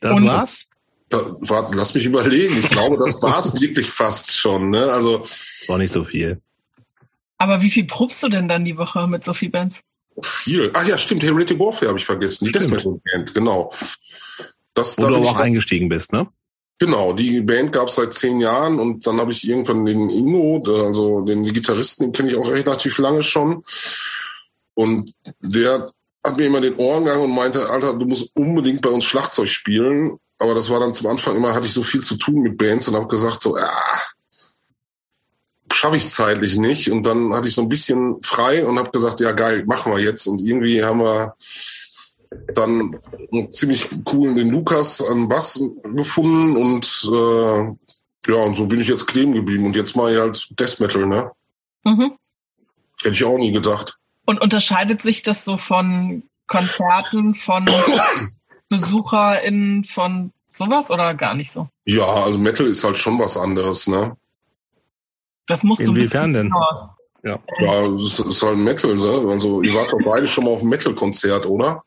Das 0.00 0.14
und 0.14 0.26
war's? 0.26 0.66
Da, 1.10 1.36
warte, 1.40 1.76
lass 1.76 1.94
mich 1.94 2.06
überlegen. 2.06 2.58
Ich 2.58 2.70
glaube, 2.70 2.96
das 2.96 3.22
war's 3.22 3.60
wirklich 3.60 3.90
fast 3.90 4.32
schon. 4.32 4.70
Ne? 4.70 4.90
Also 4.92 5.26
war 5.68 5.78
nicht 5.78 5.92
so 5.92 6.04
viel. 6.04 6.40
Aber 7.38 7.62
wie 7.62 7.70
viel 7.70 7.84
probst 7.84 8.22
du 8.22 8.28
denn 8.28 8.48
dann 8.48 8.64
die 8.64 8.76
Woche 8.76 9.06
mit 9.06 9.24
so 9.24 9.34
viel 9.34 9.50
Bands? 9.50 9.80
Viel. 10.22 10.70
Ach 10.74 10.86
ja, 10.86 10.96
stimmt. 10.96 11.22
Heretic 11.22 11.58
Warfare 11.58 11.88
habe 11.88 11.98
ich 11.98 12.04
vergessen. 12.04 12.46
Die 12.46 12.52
Death 12.52 12.68
Metal 12.68 13.00
Band, 13.04 13.34
genau. 13.34 13.72
Das, 14.72 14.96
Wo 14.96 15.02
da 15.02 15.08
du 15.08 15.16
aber 15.16 15.30
auch 15.30 15.36
eingestiegen 15.36 15.88
bist, 15.88 16.12
ne? 16.12 16.28
Genau, 16.84 17.14
die 17.14 17.40
Band 17.40 17.72
gab 17.72 17.88
es 17.88 17.94
seit 17.94 18.12
zehn 18.12 18.40
Jahren 18.40 18.78
und 18.78 19.06
dann 19.06 19.18
habe 19.18 19.32
ich 19.32 19.48
irgendwann 19.48 19.86
den 19.86 20.10
Ingo, 20.10 20.62
also 20.84 21.22
den 21.22 21.42
Gitarristen, 21.50 22.04
den 22.04 22.12
kenne 22.12 22.28
ich 22.28 22.36
auch 22.36 22.46
relativ 22.46 22.98
lange 22.98 23.22
schon. 23.22 23.64
Und 24.74 25.14
der 25.40 25.90
hat 26.22 26.36
mir 26.36 26.44
immer 26.44 26.60
den 26.60 26.76
Ohren 26.76 27.06
gegangen 27.06 27.24
und 27.24 27.34
meinte, 27.34 27.70
Alter, 27.70 27.94
du 27.94 28.04
musst 28.04 28.36
unbedingt 28.36 28.82
bei 28.82 28.90
uns 28.90 29.06
Schlagzeug 29.06 29.48
spielen. 29.48 30.18
Aber 30.38 30.54
das 30.54 30.68
war 30.68 30.78
dann 30.78 30.92
zum 30.92 31.06
Anfang 31.06 31.36
immer, 31.36 31.54
hatte 31.54 31.66
ich 31.66 31.72
so 31.72 31.82
viel 31.82 32.02
zu 32.02 32.16
tun 32.16 32.42
mit 32.42 32.58
Bands 32.58 32.86
und 32.86 32.96
habe 32.96 33.06
gesagt, 33.06 33.40
so, 33.40 33.56
ja, 33.56 33.72
schaffe 35.72 35.96
ich 35.96 36.10
zeitlich 36.10 36.58
nicht. 36.58 36.90
Und 36.90 37.04
dann 37.04 37.34
hatte 37.34 37.48
ich 37.48 37.54
so 37.54 37.62
ein 37.62 37.70
bisschen 37.70 38.22
frei 38.22 38.66
und 38.66 38.78
habe 38.78 38.90
gesagt, 38.90 39.20
ja 39.20 39.32
geil, 39.32 39.64
machen 39.64 39.90
wir 39.90 40.00
jetzt. 40.00 40.26
Und 40.26 40.42
irgendwie 40.42 40.84
haben 40.84 41.00
wir 41.00 41.34
dann 42.54 42.98
einen 43.32 43.52
ziemlich 43.52 43.88
coolen 44.04 44.36
den 44.36 44.50
Lukas 44.50 45.02
an 45.02 45.28
Bass 45.28 45.60
gefunden 45.94 46.56
und 46.56 47.08
äh, 47.12 47.74
ja, 48.26 48.36
und 48.36 48.56
so 48.56 48.66
bin 48.66 48.80
ich 48.80 48.88
jetzt 48.88 49.06
kleben 49.06 49.32
geblieben. 49.32 49.66
Und 49.66 49.76
jetzt 49.76 49.96
mache 49.96 50.12
ich 50.12 50.18
halt 50.18 50.48
Death 50.58 50.80
Metal, 50.80 51.06
ne? 51.06 51.30
Mhm. 51.84 52.12
Hätte 53.02 53.14
ich 53.14 53.24
auch 53.24 53.36
nie 53.36 53.52
gedacht. 53.52 53.98
Und 54.24 54.40
unterscheidet 54.40 55.02
sich 55.02 55.22
das 55.22 55.44
so 55.44 55.58
von 55.58 56.22
Konzerten, 56.46 57.34
von 57.34 57.68
BesucherInnen, 58.70 59.84
von 59.84 60.32
sowas 60.50 60.90
oder 60.90 61.14
gar 61.14 61.34
nicht 61.34 61.50
so? 61.50 61.68
Ja, 61.84 62.06
also 62.06 62.38
Metal 62.38 62.66
ist 62.66 62.84
halt 62.84 62.98
schon 62.98 63.18
was 63.18 63.36
anderes, 63.36 63.86
ne? 63.86 64.16
Das 65.46 65.62
musst 65.62 65.82
du 65.82 65.92
Inwiefern 65.92 66.32
denn? 66.32 66.50
Ja, 67.22 67.38
ja 67.58 67.86
es 67.94 68.18
ist 68.18 68.42
halt 68.42 68.56
Metal, 68.56 68.94
ne? 68.94 69.30
Also 69.30 69.60
ihr 69.60 69.74
wart 69.74 69.92
doch 69.92 70.00
beide 70.02 70.26
schon 70.26 70.44
mal 70.44 70.50
auf 70.52 70.60
einem 70.60 70.70
Metal-Konzert, 70.70 71.44
oder? 71.44 71.82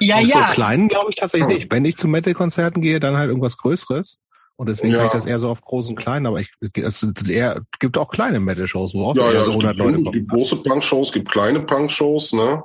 Ja, 0.00 0.16
Aus 0.16 0.28
ja. 0.28 0.48
so 0.48 0.54
kleinen 0.54 0.88
glaube 0.88 1.10
ich 1.10 1.16
tatsächlich 1.16 1.48
nicht. 1.48 1.72
Wenn 1.72 1.84
ich 1.84 1.96
zu 1.96 2.08
Metal-Konzerten 2.08 2.80
gehe, 2.80 3.00
dann 3.00 3.16
halt 3.16 3.28
irgendwas 3.28 3.56
Größeres. 3.56 4.20
Und 4.56 4.68
deswegen 4.68 4.92
ja. 4.92 4.98
kann 4.98 5.06
ich 5.06 5.12
das 5.12 5.26
eher 5.26 5.38
so 5.38 5.48
auf 5.48 5.62
großen 5.62 5.96
kleinen, 5.96 6.26
aber 6.26 6.40
ich, 6.40 6.52
es 6.74 7.04
eher, 7.26 7.62
gibt 7.80 7.98
auch 7.98 8.10
kleine 8.10 8.38
Metal-Shows, 8.38 8.94
wo 8.94 9.06
auch 9.06 9.16
ja, 9.16 9.32
ja, 9.32 9.44
so 9.44 9.50
100 9.50 9.76
Leute 9.76 9.92
kommen. 9.94 10.06
Es 10.06 10.12
gibt 10.12 10.30
große 10.30 10.56
Punk-Shows, 10.56 11.08
es 11.08 11.12
gibt 11.14 11.30
kleine 11.30 11.60
Punk-Shows, 11.60 12.34
ne? 12.34 12.62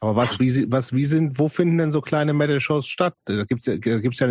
Aber 0.00 0.16
was, 0.16 0.38
wie, 0.38 0.70
was, 0.70 0.92
wie 0.92 1.04
sind, 1.04 1.38
wo 1.38 1.48
finden 1.48 1.78
denn 1.78 1.92
so 1.92 2.00
kleine 2.00 2.32
Metal-Shows 2.32 2.86
statt? 2.86 3.14
Da 3.24 3.44
gibt's 3.44 3.66
ja, 3.66 3.76
gibt's 3.76 4.20
ja 4.20 4.28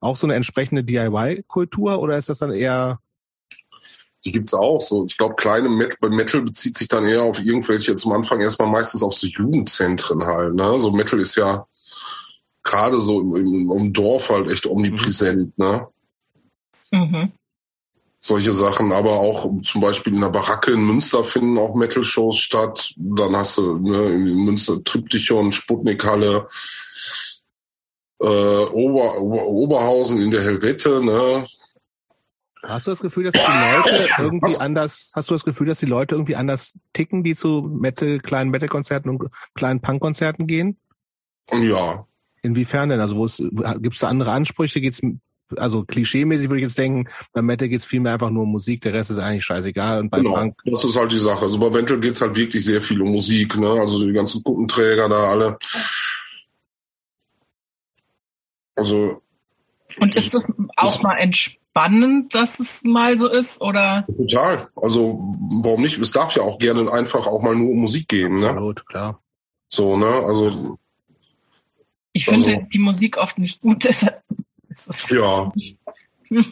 auch 0.00 0.16
so 0.16 0.26
eine 0.26 0.34
entsprechende 0.34 0.84
DIY-Kultur 0.84 1.98
oder 1.98 2.16
ist 2.16 2.28
das 2.28 2.38
dann 2.38 2.52
eher 2.52 3.00
die 4.24 4.32
gibt's 4.32 4.54
auch 4.54 4.80
so. 4.80 5.06
Ich 5.06 5.16
glaube, 5.16 5.36
kleine 5.36 5.68
Metal, 5.68 6.10
Metal 6.10 6.42
bezieht 6.42 6.76
sich 6.76 6.88
dann 6.88 7.06
eher 7.06 7.22
auf 7.22 7.38
irgendwelche 7.38 7.96
zum 7.96 8.12
Anfang 8.12 8.40
erstmal 8.40 8.68
meistens 8.68 9.02
auf 9.02 9.14
so 9.14 9.26
Jugendzentren 9.26 10.24
halt. 10.24 10.54
Ne? 10.54 10.80
So 10.80 10.90
Metal 10.90 11.20
ist 11.20 11.36
ja 11.36 11.66
gerade 12.62 13.00
so 13.00 13.20
im, 13.20 13.34
im, 13.36 13.70
im, 13.70 13.92
Dorf 13.92 14.30
halt 14.30 14.50
echt 14.50 14.66
omnipräsent. 14.66 15.56
Ne? 15.58 15.86
Mhm. 16.90 17.32
Solche 18.20 18.52
Sachen, 18.52 18.92
aber 18.92 19.12
auch 19.12 19.48
zum 19.62 19.80
Beispiel 19.80 20.12
in 20.12 20.20
der 20.20 20.30
Baracke 20.30 20.72
in 20.72 20.84
Münster 20.84 21.22
finden 21.22 21.56
auch 21.56 21.76
Metal-Shows 21.76 22.36
statt. 22.36 22.92
Dann 22.96 23.36
hast 23.36 23.58
du 23.58 23.78
ne, 23.78 24.06
in 24.06 24.44
Münster 24.44 24.82
Triptychon, 24.82 25.52
Sputnikhalle, 25.52 26.48
äh, 28.20 28.26
Ober, 28.26 29.20
Ober, 29.20 29.46
Oberhausen 29.46 30.20
in 30.20 30.32
der 30.32 30.42
Helvete, 30.42 31.00
ne? 31.02 31.46
Hast 32.62 32.86
du 32.86 32.90
das 32.90 33.00
Gefühl, 33.00 33.24
dass 33.24 33.32
die 33.32 33.38
Leute 33.38 34.08
irgendwie 34.18 34.46
Was? 34.46 34.60
anders, 34.60 35.12
hast 35.14 35.30
du 35.30 35.34
das 35.34 35.44
Gefühl, 35.44 35.66
dass 35.66 35.78
die 35.78 35.86
Leute 35.86 36.14
irgendwie 36.14 36.36
anders 36.36 36.78
ticken, 36.92 37.22
die 37.22 37.36
zu 37.36 37.62
Metal, 37.62 38.18
kleinen 38.20 38.50
Metal-Konzerten 38.50 39.10
und 39.10 39.30
kleinen 39.54 39.80
Punk-Konzerten 39.80 40.46
gehen? 40.46 40.78
Ja. 41.52 42.06
Inwiefern 42.42 42.88
denn? 42.88 43.00
Also 43.00 43.16
wo 43.16 43.26
gibt 43.78 43.94
es 43.94 44.00
da 44.00 44.08
andere 44.08 44.32
Ansprüche? 44.32 44.80
Geht's, 44.80 45.00
also 45.56 45.84
klischeemäßig 45.84 46.48
würde 46.48 46.60
ich 46.60 46.66
jetzt 46.66 46.78
denken, 46.78 47.08
bei 47.32 47.42
Metal 47.42 47.68
geht 47.68 47.80
es 47.80 47.86
vielmehr 47.86 48.14
einfach 48.14 48.30
nur 48.30 48.42
um 48.42 48.52
Musik, 48.52 48.82
der 48.82 48.92
Rest 48.92 49.10
ist 49.10 49.18
eigentlich 49.18 49.44
scheißegal. 49.44 50.00
Und 50.00 50.10
bei 50.10 50.18
genau, 50.18 50.34
Punk 50.34 50.58
das 50.64 50.84
ist 50.84 50.96
halt 50.96 51.12
die 51.12 51.18
Sache. 51.18 51.44
Also 51.46 51.58
bei 51.58 51.70
Metal 51.70 51.98
geht 52.00 52.12
es 52.12 52.20
halt 52.20 52.36
wirklich 52.36 52.64
sehr 52.64 52.82
viel 52.82 53.00
um 53.02 53.10
Musik, 53.10 53.56
ne? 53.56 53.68
Also 53.68 54.04
die 54.04 54.12
ganzen 54.12 54.42
Kuppenträger 54.42 55.08
da 55.08 55.30
alle. 55.30 55.58
Also. 58.76 59.22
Und 60.00 60.14
ist 60.14 60.32
das 60.34 60.46
auch 60.76 61.02
mal 61.02 61.16
entspannt? 61.16 61.57
Spannend, 61.70 62.34
dass 62.34 62.60
es 62.60 62.82
mal 62.84 63.16
so 63.16 63.28
ist, 63.28 63.60
oder? 63.60 64.06
Total. 64.06 64.68
Also 64.76 65.34
warum 65.62 65.82
nicht? 65.82 65.98
Es 65.98 66.12
darf 66.12 66.34
ja 66.34 66.42
auch 66.42 66.58
gerne 66.58 66.90
einfach 66.92 67.26
auch 67.26 67.42
mal 67.42 67.54
nur 67.54 67.70
um 67.70 67.80
Musik 67.80 68.08
gehen, 68.08 68.40
ne? 68.40 68.50
Absolut, 68.50 68.86
klar. 68.86 69.22
So, 69.68 69.96
ne? 69.96 70.06
Also. 70.06 70.78
Ich 72.12 72.24
finde 72.24 72.54
also, 72.54 72.66
die 72.72 72.78
Musik 72.78 73.16
oft 73.16 73.38
nicht 73.38 73.60
gut, 73.60 73.84
deshalb 73.84 74.22
ist 74.68 74.88
es 74.88 75.08
Ja. 75.10 75.52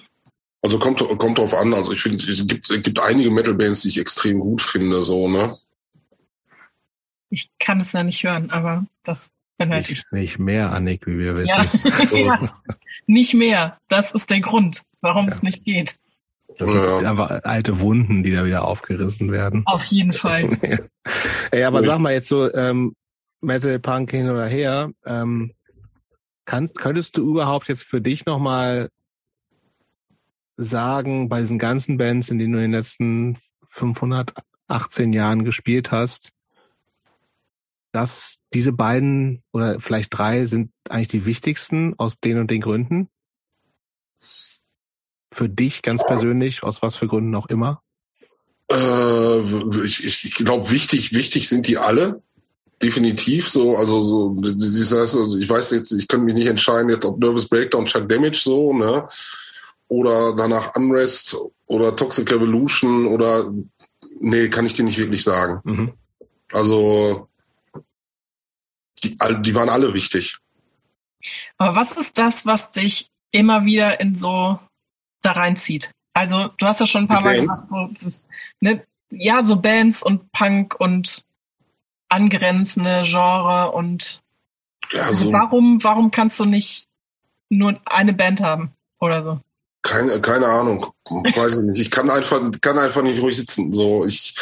Also 0.63 0.81
kommt, 0.81 0.99
kommt 0.99 1.39
drauf 1.39 1.55
an. 1.55 1.73
Also 1.75 1.93
ich 1.93 2.01
finde, 2.01 2.25
es 2.29 2.45
gibt, 2.45 2.69
es 2.69 2.83
gibt 2.83 2.99
einige 2.99 3.31
Metal-Bands, 3.31 3.83
die 3.83 3.89
ich 3.89 4.01
extrem 4.01 4.41
gut 4.41 4.61
finde, 4.61 5.01
so, 5.03 5.29
ne? 5.29 5.57
Ich 7.31 7.53
kann 7.61 7.81
es 7.81 7.93
ja 7.93 8.03
nicht 8.03 8.25
hören, 8.25 8.51
aber 8.51 8.85
das 9.05 9.31
bin 9.57 9.70
halt 9.70 9.89
nicht, 9.89 10.05
ich. 10.07 10.12
Nicht 10.12 10.39
mehr, 10.39 10.73
Annik, 10.73 11.07
wie 11.07 11.19
wir 11.19 11.37
wissen. 11.37 11.70
Ja. 11.85 12.19
ja. 12.19 12.61
Nicht 13.07 13.35
mehr. 13.35 13.78
Das 13.89 14.12
ist 14.12 14.31
der 14.31 14.41
Grund 14.41 14.83
warum 15.07 15.28
ja. 15.28 15.33
es 15.33 15.43
nicht 15.43 15.65
geht. 15.65 15.97
Das 16.59 16.70
sind 16.70 17.03
ja. 17.03 17.11
einfach 17.11 17.43
alte 17.45 17.81
Wunden, 17.81 18.23
die 18.23 18.33
da 18.33 18.45
wieder 18.45 18.65
aufgerissen 18.65 19.31
werden. 19.31 19.62
Auf 19.66 19.85
jeden 19.85 20.12
Fall. 20.12 20.59
Ey, 21.51 21.65
aber 21.65 21.83
sag 21.83 21.99
mal 21.99 22.12
jetzt 22.12 22.28
so, 22.28 22.53
ähm, 22.55 22.95
Metal, 23.41 23.78
Punk 23.78 24.11
hin 24.11 24.28
oder 24.31 24.47
her, 24.47 24.91
ähm, 25.05 25.53
kannst, 26.47 26.78
könntest 26.78 27.16
du 27.16 27.28
überhaupt 27.28 27.69
jetzt 27.69 27.85
für 27.85 28.01
dich 28.01 28.24
nochmal 28.24 28.89
sagen, 30.57 31.28
bei 31.28 31.41
diesen 31.41 31.59
ganzen 31.59 31.99
Bands, 31.99 32.31
in 32.31 32.39
denen 32.39 32.55
du 32.55 32.59
in 32.59 32.70
den 32.70 32.78
letzten 32.81 33.37
518 33.66 35.12
Jahren 35.12 35.45
gespielt 35.45 35.93
hast, 35.93 36.31
dass 37.97 38.40
diese 38.52 38.73
beiden 38.73 39.43
oder 39.55 39.81
vielleicht 39.81 40.16
drei 40.16 40.44
sind 40.44 40.70
eigentlich 40.90 41.09
die 41.09 41.24
wichtigsten 41.24 41.94
aus 41.97 42.20
den 42.23 42.39
und 42.39 42.51
den 42.51 42.60
Gründen? 42.60 43.09
Für 45.32 45.48
dich 45.48 45.81
ganz 45.81 46.05
persönlich, 46.05 46.62
aus 46.62 46.82
was 46.82 46.97
für 46.97 47.06
Gründen 47.06 47.35
auch 47.35 47.47
immer? 47.47 47.82
Äh, 48.70 49.40
ich 49.86 50.05
ich 50.05 50.35
glaube, 50.35 50.70
wichtig, 50.70 51.14
wichtig 51.14 51.48
sind 51.48 51.66
die 51.68 51.78
alle. 51.78 52.23
Definitiv 52.82 53.48
so, 53.48 53.78
also 53.78 54.02
so, 54.02 54.36
das 54.43 54.93
heißt, 54.93 55.16
also 55.16 55.39
ich 55.39 55.48
weiß 55.48 55.70
jetzt, 55.70 55.93
ich 55.93 56.06
kann 56.06 56.23
mich 56.23 56.35
nicht 56.35 56.48
entscheiden, 56.48 56.90
jetzt 56.90 57.06
ob 57.06 57.18
Nervous 57.18 57.48
Breakdown, 57.48 57.86
Chuck 57.86 58.06
Damage 58.10 58.40
so, 58.44 58.74
ne? 58.74 59.09
Oder 59.89 60.36
danach 60.36 60.77
Unrest 60.77 61.35
oder 61.64 61.97
Toxic 61.97 62.31
Revolution 62.31 63.06
oder 63.06 63.51
nee, 64.20 64.51
kann 64.51 64.66
ich 64.66 64.74
dir 64.74 64.85
nicht 64.85 64.98
wirklich 64.98 65.24
sagen. 65.24 65.60
Mhm. 65.64 65.93
Also 66.52 67.31
die, 69.11 69.43
die 69.43 69.55
waren 69.55 69.69
alle 69.69 69.95
wichtig. 69.95 70.37
Aber 71.59 71.77
was 71.77 71.93
ist 71.93 72.19
das, 72.19 72.47
was 72.47 72.70
dich 72.70 73.09
immer 73.33 73.65
wieder 73.65 74.01
in 74.01 74.16
so 74.16 74.59
da 75.27 75.33
reinzieht. 75.33 75.91
Also 76.15 76.49
du 76.57 76.66
hast 76.66 76.81
ja 76.81 76.87
schon 76.87 77.05
ein 77.05 77.09
paar 77.09 77.20
Mal 77.20 77.41
gesagt, 77.41 77.70
so, 77.70 77.91
das, 77.93 78.28
ne, 78.61 78.87
ja, 79.11 79.45
so 79.45 79.57
Bands 79.57 80.03
und 80.03 80.33
Punk 80.33 80.74
und 80.78 81.24
angrenzende 82.09 83.03
Genre 83.05 83.73
und 83.73 84.23
ja, 84.93 85.03
also 85.03 85.27
so. 85.27 85.33
warum, 85.33 85.83
warum 85.83 86.11
kannst 86.11 86.39
du 86.39 86.45
nicht 86.45 86.87
nur 87.49 87.81
eine 87.85 88.12
Band 88.12 88.41
haben 88.41 88.73
oder 88.99 89.23
so? 89.23 89.41
Keine, 89.87 90.21
keine 90.21 90.47
Ahnung. 90.47 90.87
Weiß 91.09 91.55
ich 91.55 91.63
nicht. 91.63 91.81
Ich 91.81 91.91
kann 91.91 92.11
einfach, 92.11 92.41
kann 92.61 92.79
einfach 92.79 93.03
nicht 93.03 93.23
ruhig 93.23 93.37
sitzen. 93.37 93.73
So, 93.73 94.05
ich, 94.05 94.35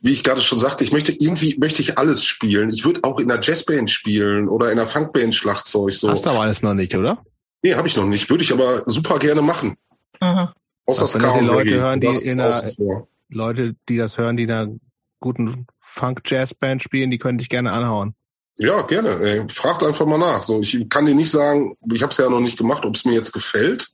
wie 0.00 0.10
ich 0.10 0.24
gerade 0.24 0.40
schon 0.40 0.58
sagte, 0.58 0.82
ich 0.82 0.90
möchte 0.90 1.12
irgendwie, 1.12 1.56
möchte 1.58 1.80
ich 1.80 1.96
alles 1.96 2.24
spielen. 2.24 2.70
Ich 2.70 2.84
würde 2.84 3.00
auch 3.04 3.20
in 3.20 3.30
einer 3.30 3.40
Jazzband 3.40 3.90
spielen 3.90 4.48
oder 4.48 4.72
in 4.72 4.78
einer 4.78 4.88
Funkband 4.88 5.34
Schlagzeug, 5.34 5.92
so. 5.92 6.10
Hast 6.10 6.26
du 6.26 6.30
aber 6.30 6.40
alles 6.40 6.62
noch 6.62 6.74
nicht, 6.74 6.94
oder? 6.94 7.24
Nee, 7.62 7.74
habe 7.74 7.86
ich 7.86 7.96
noch 7.96 8.04
nicht. 8.04 8.28
Würde 8.30 8.42
ich 8.42 8.52
aber 8.52 8.82
super 8.84 9.18
gerne 9.18 9.42
machen. 9.42 9.76
Mhm. 10.20 10.48
Außer 10.86 11.02
also, 11.02 11.18
Ska 11.18 11.38
die 11.38 11.44
Leute 11.44 11.80
hören, 11.80 12.00
die 12.00 12.08
in 12.08 12.40
einer, 12.40 12.72
Leute, 13.28 13.76
die 13.88 13.96
das 13.96 14.18
hören, 14.18 14.36
die 14.36 14.44
in 14.44 14.50
einer 14.50 14.72
guten 15.20 15.66
Funk-Jazz-Band 15.78 16.82
spielen, 16.82 17.10
die 17.12 17.18
können 17.18 17.38
dich 17.38 17.48
gerne 17.48 17.72
anhauen. 17.72 18.14
Ja, 18.56 18.82
gerne. 18.82 19.10
Ey. 19.22 19.44
Fragt 19.48 19.84
einfach 19.84 20.06
mal 20.06 20.18
nach. 20.18 20.42
So, 20.42 20.60
ich 20.60 20.88
kann 20.88 21.06
dir 21.06 21.14
nicht 21.14 21.30
sagen, 21.30 21.76
ich 21.92 22.02
habe 22.02 22.10
es 22.10 22.18
ja 22.18 22.28
noch 22.28 22.40
nicht 22.40 22.58
gemacht, 22.58 22.84
ob 22.84 22.96
es 22.96 23.04
mir 23.04 23.14
jetzt 23.14 23.32
gefällt. 23.32 23.88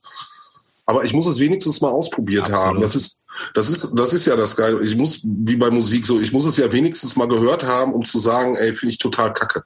Aber 0.89 1.03
ich 1.03 1.11
muss 1.11 1.27
es 1.27 1.39
wenigstens 1.39 1.81
mal 1.81 1.89
ausprobiert 1.89 2.45
Absolut. 2.45 2.65
haben. 2.65 2.81
Das 2.81 2.95
ist, 2.95 3.17
das 3.53 3.69
ist, 3.69 3.93
das 3.93 4.13
ist 4.13 4.25
ja 4.25 4.37
das 4.37 4.55
Geile. 4.55 4.81
Ich 4.81 4.95
muss, 4.95 5.21
wie 5.23 5.57
bei 5.57 5.69
Musik 5.69 6.05
so, 6.05 6.19
ich 6.19 6.31
muss 6.31 6.45
es 6.45 6.55
ja 6.55 6.71
wenigstens 6.71 7.17
mal 7.17 7.27
gehört 7.27 7.65
haben, 7.65 7.93
um 7.93 8.05
zu 8.05 8.17
sagen, 8.17 8.55
ey, 8.55 8.73
finde 8.75 8.93
ich 8.93 8.97
total 8.97 9.33
kacke. 9.33 9.63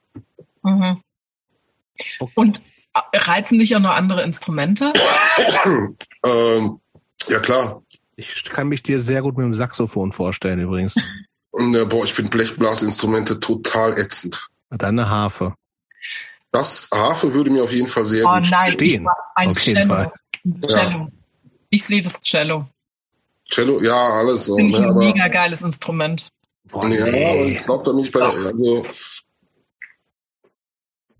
Mhm. 0.63 1.01
Und 2.33 2.63
reizen 3.13 3.59
dich 3.59 3.75
auch 3.75 3.79
noch 3.79 3.91
andere 3.91 4.23
Instrumente? 4.23 4.91
ähm, 6.25 6.79
ja, 7.27 7.39
klar. 7.39 7.83
Ich 8.15 8.43
kann 8.45 8.67
mich 8.67 8.81
dir 8.81 8.99
sehr 8.99 9.21
gut 9.21 9.37
mit 9.37 9.45
dem 9.45 9.53
Saxophon 9.53 10.11
vorstellen, 10.11 10.59
übrigens. 10.59 10.95
Ja, 11.53 11.83
boah, 11.83 12.03
ich 12.03 12.13
finde 12.13 12.31
Blechblasinstrumente 12.31 13.39
total 13.39 13.99
ätzend. 13.99 14.47
Dann 14.69 14.97
eine 14.97 15.09
Harfe. 15.09 15.53
Das 16.51 16.89
Harfe 16.93 17.33
würde 17.33 17.51
mir 17.51 17.63
auf 17.63 17.71
jeden 17.71 17.87
Fall 17.87 18.05
sehr 18.05 18.25
oh, 18.25 18.35
gut 18.35 18.49
nein, 18.49 18.71
stehen. 18.71 19.07
Ein 19.35 19.49
auf 19.49 19.59
jeden 19.59 19.87
Fall. 19.87 20.11
Cello. 20.65 20.89
Ja. 20.89 21.07
Ich 21.69 21.83
sehe 21.83 22.01
das 22.01 22.19
Cello. 22.21 22.67
Cello, 23.49 23.81
ja, 23.81 23.95
alles 23.95 24.45
so. 24.45 24.55
Finde 24.55 24.73
ich 24.73 24.79
ne, 24.79 24.87
ein 24.87 24.95
mega 24.95 25.27
geiles 25.27 25.61
Instrument. 25.61 26.29
Boah, 26.69 26.87
ja, 26.87 27.05
nee. 27.05 27.51
ich 27.51 27.63
glaube 27.63 27.83
da 27.83 27.93
nicht 27.93 28.11
bei, 28.11 28.21
also 28.21 28.85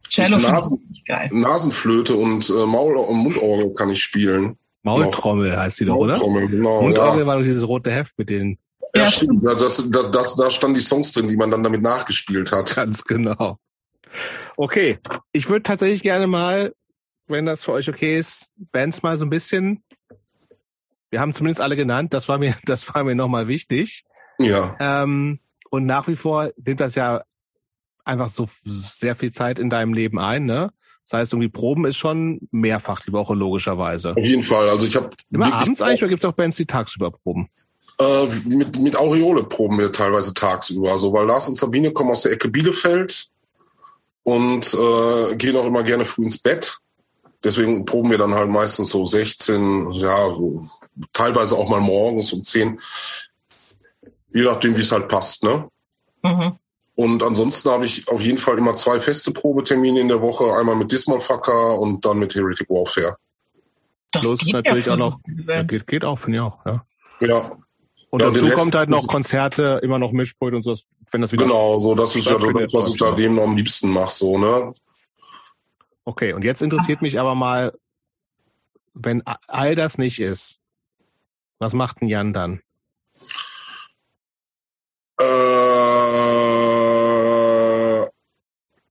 Cello 0.09 0.37
Nasen, 0.37 1.03
geil. 1.05 1.29
Nasenflöte 1.31 2.15
und 2.15 2.49
äh, 2.49 2.65
Maul- 2.65 2.97
und 2.97 3.17
Mundorgel 3.17 3.73
kann 3.73 3.89
ich 3.89 4.01
spielen. 4.01 4.57
Maultrommel 4.83 5.57
heißt 5.57 5.79
die 5.79 5.85
doch, 5.85 5.95
oder? 5.95 6.17
Maultrommel, 6.17 6.49
genau. 6.49 6.81
Mundorgel 6.81 7.21
ja. 7.21 7.25
war 7.27 7.37
doch 7.37 7.43
dieses 7.43 7.67
rote 7.67 7.91
Heft 7.91 8.17
mit 8.17 8.29
den 8.29 8.57
ja, 8.93 9.03
ja 9.03 9.11
stimmt. 9.11 9.45
Das, 9.45 9.77
das, 9.77 10.11
das, 10.11 10.35
da 10.35 10.51
standen 10.51 10.75
die 10.75 10.81
Songs 10.81 11.11
drin, 11.13 11.29
die 11.29 11.37
man 11.37 11.51
dann 11.51 11.63
damit 11.63 11.81
nachgespielt 11.81 12.51
hat. 12.51 12.75
Ganz 12.75 13.03
genau. 13.03 13.57
Okay, 14.57 14.99
ich 15.31 15.49
würde 15.49 15.63
tatsächlich 15.63 16.03
gerne 16.03 16.27
mal, 16.27 16.73
wenn 17.31 17.45
das 17.45 17.63
für 17.63 17.71
euch 17.71 17.89
okay 17.89 18.17
ist, 18.17 18.47
Bands 18.71 19.03
mal 19.03 19.17
so 19.17 19.25
ein 19.25 19.29
bisschen. 19.29 19.83
Wir 21.09 21.19
haben 21.19 21.33
zumindest 21.33 21.61
alle 21.61 21.75
genannt. 21.75 22.13
Das 22.13 22.29
war 22.29 22.37
mir, 22.37 22.55
das 22.65 22.93
war 22.93 23.03
mir 23.03 23.15
nochmal 23.15 23.47
wichtig. 23.47 24.03
Ja. 24.39 24.75
Ähm, 24.79 25.39
und 25.69 25.85
nach 25.85 26.07
wie 26.07 26.15
vor 26.15 26.51
nimmt 26.57 26.79
das 26.79 26.95
ja 26.95 27.23
einfach 28.03 28.29
so 28.29 28.49
sehr 28.65 29.15
viel 29.15 29.31
Zeit 29.31 29.59
in 29.59 29.69
deinem 29.69 29.93
Leben 29.93 30.19
ein, 30.19 30.45
ne? 30.45 30.71
Das 31.09 31.19
heißt, 31.19 31.33
irgendwie 31.33 31.49
Proben 31.49 31.85
ist 31.85 31.97
schon 31.97 32.39
mehrfach 32.51 33.01
die 33.01 33.11
Woche 33.11 33.33
logischerweise. 33.33 34.11
Auf 34.15 34.23
jeden 34.23 34.43
Fall. 34.43 34.69
Also 34.69 34.85
ich 34.85 34.95
habe 34.95 35.09
immer 35.31 35.53
abends 35.53 35.81
eigentlich 35.81 36.01
oder 36.01 36.09
gibt 36.09 36.23
es 36.23 36.29
auch 36.29 36.33
Bands, 36.33 36.57
die 36.57 36.65
tagsüber 36.65 37.11
proben? 37.11 37.49
Äh, 37.99 38.27
mit, 38.45 38.79
mit 38.79 38.95
Aureole 38.95 39.43
proben 39.43 39.77
wir 39.79 39.91
teilweise 39.91 40.33
tagsüber, 40.33 40.97
so 40.99 41.11
weil 41.11 41.25
Lars 41.25 41.49
und 41.49 41.57
Sabine 41.57 41.91
kommen 41.91 42.11
aus 42.11 42.21
der 42.21 42.31
Ecke 42.31 42.47
Bielefeld 42.47 43.27
und 44.23 44.73
äh, 44.73 45.35
gehen 45.35 45.57
auch 45.57 45.65
immer 45.65 45.83
gerne 45.83 46.05
früh 46.05 46.23
ins 46.23 46.37
Bett. 46.37 46.77
Deswegen 47.43 47.85
proben 47.85 48.11
wir 48.11 48.17
dann 48.17 48.33
halt 48.33 48.49
meistens 48.49 48.89
so 48.89 49.05
16, 49.05 49.91
ja, 49.93 50.27
so, 50.33 50.67
teilweise 51.13 51.55
auch 51.55 51.69
mal 51.69 51.79
morgens 51.79 52.31
um 52.33 52.43
10. 52.43 52.79
Je 54.33 54.43
nachdem, 54.43 54.77
wie 54.77 54.81
es 54.81 54.91
halt 54.91 55.07
passt, 55.07 55.43
ne? 55.43 55.67
Mhm. 56.23 56.57
Und 56.95 57.23
ansonsten 57.23 57.69
habe 57.69 57.85
ich 57.85 58.07
auf 58.07 58.21
jeden 58.21 58.37
Fall 58.37 58.57
immer 58.57 58.75
zwei 58.75 58.99
feste 59.01 59.31
Probetermine 59.31 59.99
in 59.99 60.07
der 60.07 60.21
Woche. 60.21 60.53
Einmal 60.53 60.75
mit 60.75 60.91
Dismal 60.91 61.19
Fucker 61.19 61.79
und 61.79 62.05
dann 62.05 62.19
mit 62.19 62.35
Heretic 62.35 62.69
Warfare. 62.69 63.17
Das 64.11 64.21
Plus 64.21 64.39
geht 64.39 64.53
natürlich 64.53 64.85
ja 64.85 64.93
auch 64.93 64.97
noch. 64.97 65.19
Geht, 65.67 65.87
geht 65.87 66.05
auch, 66.05 66.19
finde 66.19 66.37
ich 66.37 66.41
auch, 66.41 66.65
ja. 66.65 66.85
Ja. 67.21 67.51
Und 68.09 68.21
ja, 68.21 68.29
dazu 68.29 68.49
kommt 68.49 68.75
halt 68.75 68.89
noch 68.89 69.07
Konzerte, 69.07 69.79
immer 69.83 69.97
noch 69.97 70.11
Mischpult 70.11 70.53
und 70.53 70.63
so, 70.63 70.77
wenn 71.11 71.21
das 71.21 71.31
wieder. 71.31 71.45
Genau, 71.45 71.79
so, 71.79 71.95
das 71.95 72.15
ist 72.15 72.29
ja 72.29 72.37
das, 72.37 72.73
was 72.73 72.89
ich 72.89 72.97
da 72.97 73.11
dem 73.11 73.35
noch 73.35 73.43
am 73.43 73.55
liebsten 73.55 73.89
mache, 73.89 74.11
so, 74.11 74.37
ne? 74.37 74.73
Okay, 76.03 76.33
und 76.33 76.43
jetzt 76.43 76.61
interessiert 76.61 77.01
mich 77.01 77.19
aber 77.19 77.35
mal, 77.35 77.73
wenn 78.93 79.23
all 79.47 79.75
das 79.75 79.97
nicht 79.97 80.19
ist, 80.19 80.59
was 81.59 81.73
macht 81.73 82.01
ein 82.01 82.07
Jan 82.07 82.33
dann? 82.33 82.61
Äh, 85.19 85.25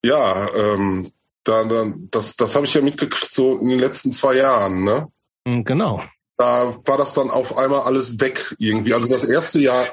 ja, 0.04 0.48
ähm, 0.54 1.10
da, 1.44 1.64
da, 1.64 1.92
das, 2.10 2.36
das 2.36 2.54
habe 2.54 2.66
ich 2.66 2.74
ja 2.74 2.82
mitgekriegt 2.82 3.32
so 3.32 3.58
in 3.58 3.68
den 3.68 3.80
letzten 3.80 4.12
zwei 4.12 4.36
Jahren, 4.36 4.84
ne? 4.84 5.10
Hm, 5.46 5.64
genau 5.64 6.02
da 6.40 6.74
war 6.86 6.96
das 6.96 7.12
dann 7.12 7.30
auf 7.30 7.58
einmal 7.58 7.82
alles 7.82 8.18
weg 8.18 8.54
irgendwie. 8.58 8.94
Also 8.94 9.08
das 9.08 9.24
erste 9.24 9.60
Jahr. 9.60 9.88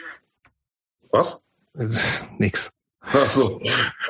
Was? 1.10 1.42
Nix. 2.36 2.70
Also, 3.12 3.60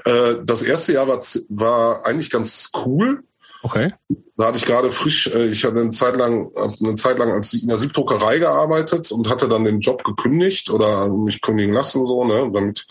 äh, 0.04 0.36
das 0.44 0.62
erste 0.62 0.92
Jahr 0.92 1.08
war, 1.08 1.20
war 1.48 2.06
eigentlich 2.06 2.30
ganz 2.30 2.70
cool. 2.84 3.24
Okay. 3.62 3.94
Da 4.36 4.46
hatte 4.46 4.58
ich 4.58 4.66
gerade 4.66 4.90
frisch, 4.90 5.28
äh, 5.28 5.46
ich 5.46 5.64
hatte 5.64 5.80
eine 5.80 5.90
Zeit 5.90 6.16
lang, 6.16 6.50
eine 6.80 6.96
Zeit 6.96 7.18
lang 7.18 7.30
als 7.30 7.54
in 7.54 7.68
der 7.68 7.78
Siebdruckerei 7.78 8.38
gearbeitet 8.38 9.12
und 9.12 9.30
hatte 9.30 9.48
dann 9.48 9.64
den 9.64 9.80
Job 9.80 10.02
gekündigt 10.04 10.68
oder 10.68 11.08
mich 11.08 11.40
kündigen 11.40 11.72
lassen, 11.72 12.04
so, 12.06 12.24
ne, 12.24 12.50
damit 12.52 12.86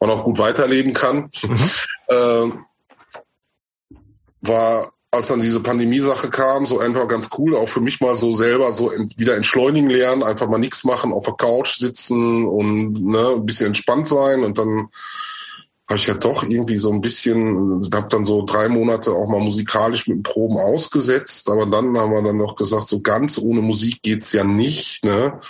man 0.00 0.10
auch 0.10 0.24
gut 0.24 0.38
weiterleben 0.38 0.92
kann. 0.92 1.30
Mhm. 1.42 1.70
Äh, 2.08 2.52
war 4.42 4.92
als 5.10 5.26
dann 5.26 5.40
diese 5.40 5.58
Pandemie-Sache 5.58 6.30
kam, 6.30 6.66
so 6.66 6.78
einfach 6.78 7.08
ganz 7.08 7.30
cool, 7.36 7.56
auch 7.56 7.68
für 7.68 7.80
mich 7.80 8.00
mal 8.00 8.14
so 8.14 8.30
selber 8.30 8.72
so 8.72 8.92
wieder 9.16 9.34
entschleunigen 9.34 9.90
lernen, 9.90 10.22
einfach 10.22 10.48
mal 10.48 10.58
nichts 10.58 10.84
machen, 10.84 11.12
auf 11.12 11.24
der 11.24 11.34
Couch 11.34 11.78
sitzen 11.78 12.46
und 12.46 12.92
ne, 13.04 13.34
ein 13.36 13.46
bisschen 13.46 13.68
entspannt 13.68 14.06
sein 14.06 14.44
und 14.44 14.56
dann 14.58 14.88
habe 15.88 15.98
ich 15.98 16.06
ja 16.06 16.14
doch 16.14 16.42
irgendwie 16.42 16.78
so 16.78 16.90
ein 16.90 17.00
bisschen, 17.00 17.88
habe 17.94 18.08
dann 18.08 18.24
so 18.24 18.44
drei 18.44 18.68
Monate 18.68 19.12
auch 19.12 19.28
mal 19.28 19.40
musikalisch 19.40 20.08
mit 20.08 20.24
Proben 20.24 20.56
ausgesetzt, 20.56 21.48
aber 21.48 21.66
dann 21.66 21.96
haben 21.96 22.12
wir 22.12 22.22
dann 22.22 22.36
noch 22.36 22.56
gesagt, 22.56 22.88
so 22.88 23.00
ganz 23.00 23.38
ohne 23.38 23.60
Musik 23.60 24.02
geht's 24.02 24.32
ja 24.32 24.42
nicht, 24.42 25.04
ne? 25.04 25.40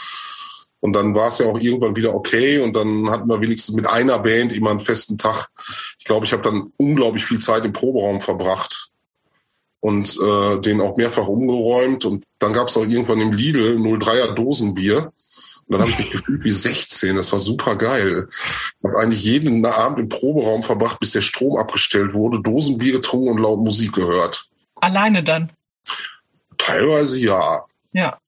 Und 0.80 0.92
dann 0.92 1.14
war 1.14 1.28
es 1.28 1.38
ja 1.38 1.46
auch 1.46 1.58
irgendwann 1.58 1.96
wieder 1.96 2.14
okay 2.14 2.60
und 2.60 2.74
dann 2.74 3.10
hatten 3.10 3.28
wir 3.28 3.40
wenigstens 3.40 3.74
mit 3.74 3.88
einer 3.88 4.18
Band 4.18 4.52
immer 4.52 4.70
einen 4.70 4.80
festen 4.80 5.16
Tag. 5.18 5.48
Ich 5.98 6.04
glaube, 6.04 6.26
ich 6.26 6.32
habe 6.32 6.42
dann 6.42 6.72
unglaublich 6.76 7.24
viel 7.24 7.40
Zeit 7.40 7.64
im 7.64 7.72
Proberaum 7.72 8.20
verbracht 8.20 8.90
und 9.80 10.16
äh, 10.20 10.60
den 10.60 10.80
auch 10.80 10.96
mehrfach 10.96 11.26
umgeräumt. 11.26 12.04
Und 12.04 12.24
dann 12.38 12.52
gab 12.52 12.68
es 12.68 12.76
auch 12.76 12.84
irgendwann 12.84 13.20
im 13.20 13.32
Lidl 13.32 13.76
03er 13.78 14.34
Dosenbier. 14.34 15.12
Und 15.68 15.72
dann 15.72 15.80
habe 15.80 15.90
ich 15.90 15.98
mich 15.98 16.10
gefühlt 16.10 16.44
wie 16.44 16.50
16. 16.50 17.16
Das 17.16 17.32
war 17.32 17.40
super 17.40 17.74
geil. 17.74 18.28
Ich 18.78 18.84
habe 18.84 19.00
eigentlich 19.00 19.24
jeden 19.24 19.64
Abend 19.66 19.98
im 19.98 20.08
Proberaum 20.08 20.62
verbracht, 20.62 21.00
bis 21.00 21.10
der 21.10 21.22
Strom 21.22 21.56
abgestellt 21.56 22.14
wurde, 22.14 22.40
Dosenbier 22.40 22.92
getrunken 22.92 23.30
und 23.30 23.38
laut 23.38 23.58
Musik 23.58 23.92
gehört. 23.92 24.46
Alleine 24.76 25.24
dann? 25.24 25.50
Teilweise 26.56 27.18
ja. 27.18 27.64
Ja. 27.92 28.18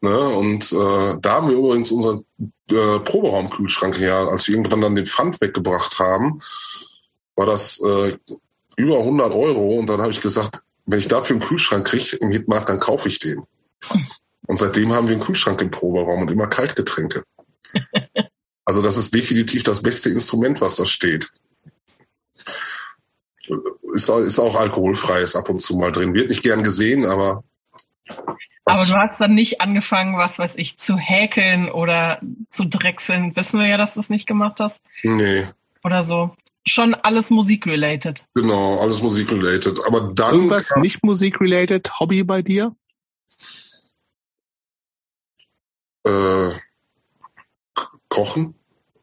Ne? 0.00 0.16
Und 0.16 0.72
äh, 0.72 1.18
da 1.20 1.34
haben 1.34 1.48
wir 1.48 1.56
übrigens 1.56 1.90
unseren 1.90 2.24
äh, 2.70 2.98
Proberaumkühlschrank 3.00 3.98
her, 3.98 4.28
als 4.30 4.46
wir 4.46 4.54
irgendwann 4.54 4.82
dann 4.82 4.96
den 4.96 5.06
Pfand 5.06 5.40
weggebracht 5.40 5.98
haben, 5.98 6.40
war 7.34 7.46
das 7.46 7.80
äh, 7.80 8.16
über 8.76 8.98
100 8.98 9.32
Euro. 9.32 9.70
Und 9.78 9.88
dann 9.88 10.00
habe 10.00 10.12
ich 10.12 10.20
gesagt, 10.20 10.62
wenn 10.86 10.98
ich 11.00 11.08
dafür 11.08 11.36
einen 11.36 11.44
Kühlschrank 11.44 11.86
kriege 11.86 12.16
im 12.16 12.30
Hitmarkt, 12.30 12.68
dann 12.68 12.78
kaufe 12.78 13.08
ich 13.08 13.18
den. 13.18 13.42
Und 14.46 14.58
seitdem 14.58 14.92
haben 14.92 15.08
wir 15.08 15.14
einen 15.14 15.22
Kühlschrank 15.22 15.60
im 15.62 15.70
Proberaum 15.70 16.22
und 16.22 16.30
immer 16.30 16.46
Kaltgetränke. 16.46 17.24
Also 18.66 18.80
das 18.80 18.96
ist 18.96 19.14
definitiv 19.14 19.62
das 19.62 19.82
beste 19.82 20.08
Instrument, 20.08 20.62
was 20.62 20.76
da 20.76 20.86
steht. 20.86 21.30
Ist, 23.92 24.08
ist 24.08 24.38
auch 24.38 24.56
alkoholfreies 24.56 25.36
ab 25.36 25.50
und 25.50 25.60
zu 25.60 25.76
mal 25.76 25.92
drin. 25.92 26.14
Wird 26.14 26.30
nicht 26.30 26.42
gern 26.42 26.64
gesehen, 26.64 27.04
aber. 27.04 27.44
Aber 28.64 28.86
du 28.86 28.94
hast 28.94 29.20
dann 29.20 29.34
nicht 29.34 29.60
angefangen, 29.60 30.16
was 30.16 30.38
weiß 30.38 30.56
ich, 30.56 30.78
zu 30.78 30.96
häkeln 30.96 31.70
oder 31.70 32.22
zu 32.48 32.64
drechseln. 32.64 33.36
Wissen 33.36 33.60
wir 33.60 33.66
ja, 33.66 33.76
dass 33.76 33.92
du 33.92 34.00
es 34.00 34.08
nicht 34.08 34.26
gemacht 34.26 34.60
hast. 34.60 34.80
Nee. 35.02 35.44
Oder 35.82 36.02
so 36.02 36.34
schon 36.66 36.94
alles 36.94 37.30
Musik-related. 37.30 38.24
Genau, 38.34 38.78
alles 38.80 39.02
Musik-related. 39.02 39.78
Aber 39.86 40.12
dann. 40.14 40.34
Irgendwas 40.34 40.74
nicht 40.76 41.02
Musik-related, 41.04 42.00
Hobby 42.00 42.24
bei 42.24 42.42
dir? 42.42 42.74
Äh, 46.04 46.50
kochen. 48.08 48.54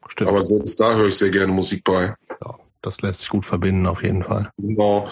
Stimmt. 0.08 0.30
Aber 0.30 0.44
selbst 0.44 0.78
da 0.80 0.94
höre 0.94 1.08
ich 1.08 1.16
sehr 1.16 1.30
gerne 1.30 1.52
Musik 1.52 1.84
bei. 1.84 2.14
Ja, 2.28 2.58
das 2.82 3.00
lässt 3.00 3.20
sich 3.20 3.28
gut 3.28 3.46
verbinden, 3.46 3.86
auf 3.86 4.02
jeden 4.02 4.24
Fall. 4.24 4.50
Genau. 4.58 5.08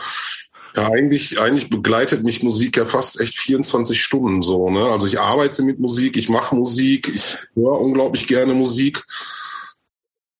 Ja, 0.76 0.88
eigentlich, 0.88 1.40
eigentlich 1.40 1.68
begleitet 1.68 2.22
mich 2.22 2.42
Musik 2.42 2.76
ja 2.76 2.86
fast 2.86 3.20
echt 3.20 3.36
24 3.38 4.00
Stunden 4.00 4.40
so. 4.40 4.70
Ne? 4.70 4.84
Also 4.84 5.06
ich 5.06 5.18
arbeite 5.18 5.62
mit 5.62 5.80
Musik, 5.80 6.16
ich 6.16 6.28
mache 6.28 6.54
Musik, 6.54 7.08
ich 7.08 7.38
höre 7.54 7.80
unglaublich 7.80 8.26
gerne 8.28 8.54
Musik. 8.54 9.04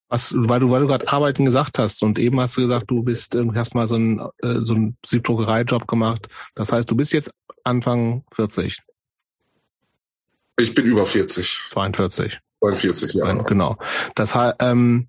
Was, 0.09 0.32
weil 0.36 0.60
du, 0.60 0.70
weil 0.70 0.82
du 0.82 0.89
gerade 0.89 1.09
Arbeiten 1.09 1.44
gesagt 1.44 1.78
hast 1.78 2.02
und 2.02 2.18
eben 2.18 2.40
hast 2.40 2.56
du 2.56 2.62
gesagt, 2.62 2.90
du 2.90 3.02
bist, 3.02 3.36
hast 3.55 3.74
mal 3.74 3.89
so 3.89 3.94
einen, 3.94 4.18
äh, 4.39 4.60
so 4.60 4.74
einen 4.74 4.97
Siebdruckerei-Job 5.06 5.86
gemacht. 5.86 6.28
Das 6.55 6.72
heißt, 6.72 6.90
du 6.90 6.97
bist 6.97 7.12
jetzt 7.12 7.31
Anfang 7.64 8.24
40. 8.32 8.82
Ich 10.61 10.74
bin 10.74 10.87
über 10.87 11.07
40. 11.07 11.62
42. 11.70 12.39
42, 12.61 13.15
ja. 13.15 13.32
Genau. 13.43 13.77
Das 14.15 14.35
heißt, 14.35 14.57
ähm, 14.61 15.09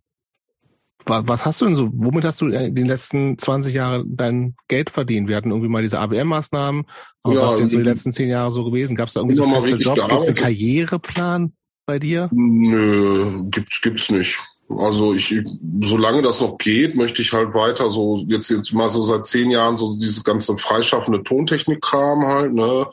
was 1.06 1.46
hast 1.46 1.62
du 1.62 1.66
denn 1.66 1.76
so, 1.76 1.90
womit 1.94 2.26
hast 2.26 2.42
du 2.42 2.48
in 2.48 2.76
den 2.76 2.86
letzten 2.86 3.38
20 3.38 3.74
Jahren 3.74 4.16
dein 4.16 4.56
Geld 4.68 4.90
verdient? 4.90 5.28
Wir 5.28 5.36
hatten 5.36 5.50
irgendwie 5.50 5.68
mal 5.68 5.82
diese 5.82 6.00
ABM-Maßnahmen. 6.00 6.86
Aber 7.24 7.36
ja, 7.36 7.42
was 7.42 7.56
ist 7.56 7.60
jetzt 7.62 7.72
so 7.72 7.78
die 7.78 7.84
letzten 7.84 8.12
10 8.12 8.30
Jahre 8.30 8.52
so 8.52 8.64
gewesen? 8.64 8.96
Gab 8.96 9.08
es 9.08 9.16
da 9.16 9.22
irgendwie 9.22 9.36
so 9.36 9.44
feste 9.50 9.76
Jobs? 9.76 10.08
Gibt 10.08 10.22
es 10.22 10.28
einen 10.28 10.36
Karriereplan 10.36 11.54
bei 11.86 12.00
dir? 12.00 12.30
Nö, 12.32 13.44
gibt's, 13.50 13.82
gibt's 13.82 14.12
nicht. 14.12 14.38
Also 14.80 15.14
ich, 15.14 15.34
solange 15.82 16.22
das 16.22 16.42
noch 16.42 16.58
geht, 16.58 16.96
möchte 16.96 17.22
ich 17.22 17.34
halt 17.34 17.54
weiter 17.54 17.90
so 17.90 18.24
jetzt 18.28 18.50
jetzt 18.50 18.74
mal 18.74 18.90
so 18.90 19.02
seit 19.02 19.26
zehn 19.26 19.52
Jahren 19.52 19.78
so 19.78 19.96
diese 19.98 20.24
ganze 20.24 20.58
freischaffende 20.58 21.24
Tontechnik-Kram 21.24 22.26
halt. 22.26 22.54
Ne. 22.54 22.88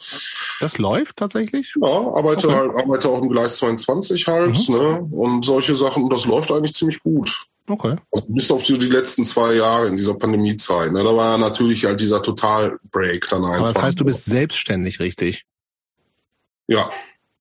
Das 0.61 0.79
läuft 0.79 1.17
tatsächlich? 1.17 1.75
Ja, 1.81 1.89
arbeite 1.89 2.49
okay. 2.49 2.57
halt, 2.57 2.77
arbeite 2.77 3.09
auch 3.09 3.23
im 3.23 3.29
Gleis 3.29 3.57
22 3.57 4.27
halt, 4.27 4.69
mhm. 4.69 4.75
ne 4.75 5.09
und 5.11 5.45
solche 5.45 5.75
Sachen. 5.75 6.05
Und 6.05 6.13
das 6.13 6.27
läuft 6.27 6.51
eigentlich 6.51 6.75
ziemlich 6.75 7.01
gut. 7.01 7.47
Okay. 7.69 7.97
Also 8.11 8.27
bis 8.29 8.51
auf 8.51 8.63
die, 8.63 8.79
die 8.79 8.87
letzten 8.87 9.25
zwei 9.25 9.55
Jahre 9.55 9.89
in 9.89 9.97
dieser 9.97 10.15
Pandemiezeit. 10.15 10.93
Ne, 10.93 11.05
da 11.05 11.15
war 11.15 11.33
ja 11.33 11.39
natürlich 11.39 11.85
halt 11.85 12.01
dieser 12.01 12.23
Total-Break 12.23 13.29
dann 13.29 13.45
einfach. 13.45 13.59
Aber 13.59 13.73
das 13.73 13.83
heißt, 13.83 14.01
du 14.01 14.05
bist 14.05 14.25
selbstständig, 14.25 15.01
richtig? 15.01 15.45
Ja. 16.67 16.91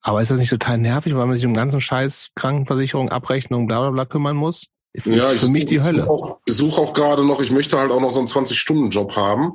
Aber 0.02 0.22
ist 0.22 0.32
das 0.32 0.40
nicht 0.40 0.50
total 0.50 0.78
nervig, 0.78 1.16
weil 1.16 1.26
man 1.26 1.36
sich 1.36 1.46
um 1.46 1.54
ganzen 1.54 1.82
Scheiß 1.82 2.30
Krankenversicherung, 2.36 3.10
Abrechnung, 3.10 3.68
bla 3.68 3.82
bla 3.82 3.92
bla 3.92 4.06
kümmern 4.06 4.36
muss? 4.36 4.68
Für, 4.96 5.14
ja, 5.14 5.32
ich 5.32 5.42
für 5.42 5.50
mich 5.50 5.66
die 5.66 5.82
Hölle. 5.82 6.08
Ich 6.46 6.56
suche 6.56 6.82
auch, 6.82 6.94
gerade 6.94 7.24
noch, 7.24 7.42
ich 7.42 7.52
möchte 7.52 7.78
halt 7.78 7.92
auch 7.92 8.00
noch 8.00 8.12
so 8.14 8.20
einen 8.20 8.28
20-Stunden-Job 8.28 9.16
haben. 9.16 9.54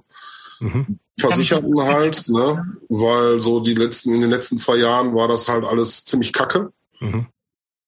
Mhm. 0.61 0.99
Versicherten 1.19 1.81
halt, 1.81 2.29
ne? 2.29 2.65
Weil 2.89 3.43
so 3.43 3.61
die 3.61 3.75
letzten, 3.75 4.15
in 4.15 4.21
den 4.21 4.31
letzten 4.31 4.59
zwei 4.59 4.77
Jahren 4.77 5.15
war 5.15 5.29
das 5.29 5.49
halt 5.49 5.65
alles 5.65 6.05
ziemlich 6.05 6.33
kacke. 6.33 6.73
Mhm. 7.01 7.27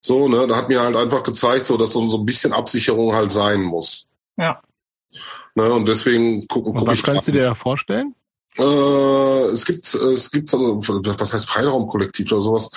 So, 0.01 0.29
ne, 0.29 0.47
da 0.47 0.57
hat 0.57 0.69
mir 0.69 0.83
halt 0.83 0.97
einfach 0.97 1.23
gezeigt, 1.23 1.67
so 1.67 1.79
dass 1.79 1.93
so, 1.93 2.07
so 2.09 2.19
ein 2.19 2.27
bisschen 2.27 2.53
Absicherung 2.53 3.15
halt 3.15 3.33
sein 3.33 3.63
muss. 3.63 4.11
Ja. 4.37 4.61
Ne, 5.55 5.73
und 5.73 5.89
deswegen 5.89 6.47
gucken. 6.49 6.75
Guck 6.75 6.87
was 6.87 7.03
kannst 7.03 7.29
du 7.29 7.33
dir 7.33 7.45
da 7.45 7.55
vorstellen? 7.55 8.15
Äh, 8.57 9.53
es 9.53 9.65
gibt, 9.65 9.93
es 9.95 10.31
gibt 10.31 10.49
so, 10.49 10.81
was 10.81 11.33
heißt 11.33 11.49
Freiraumkollektiv 11.49 12.31
oder 12.33 12.43
sowas. 12.43 12.71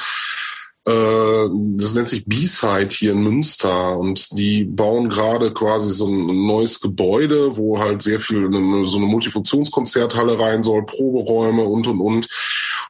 Äh, 0.88 1.50
das 1.78 1.94
nennt 1.94 2.08
sich 2.08 2.26
B-Side 2.26 2.90
hier 2.92 3.12
in 3.12 3.22
Münster 3.22 3.98
und 3.98 4.38
die 4.38 4.64
bauen 4.64 5.10
gerade 5.10 5.54
quasi 5.54 5.90
so 5.90 6.08
ein 6.08 6.48
neues 6.48 6.80
Gebäude, 6.80 7.58
wo 7.58 7.78
halt 7.78 8.02
sehr 8.02 8.22
viel 8.22 8.50
so 8.86 8.98
eine 8.98 9.06
Multifunktionskonzerthalle 9.06 10.40
rein 10.40 10.64
soll, 10.64 10.86
Proberäume 10.86 11.64
und 11.64 11.88
und 11.88 12.00
und. 12.00 12.28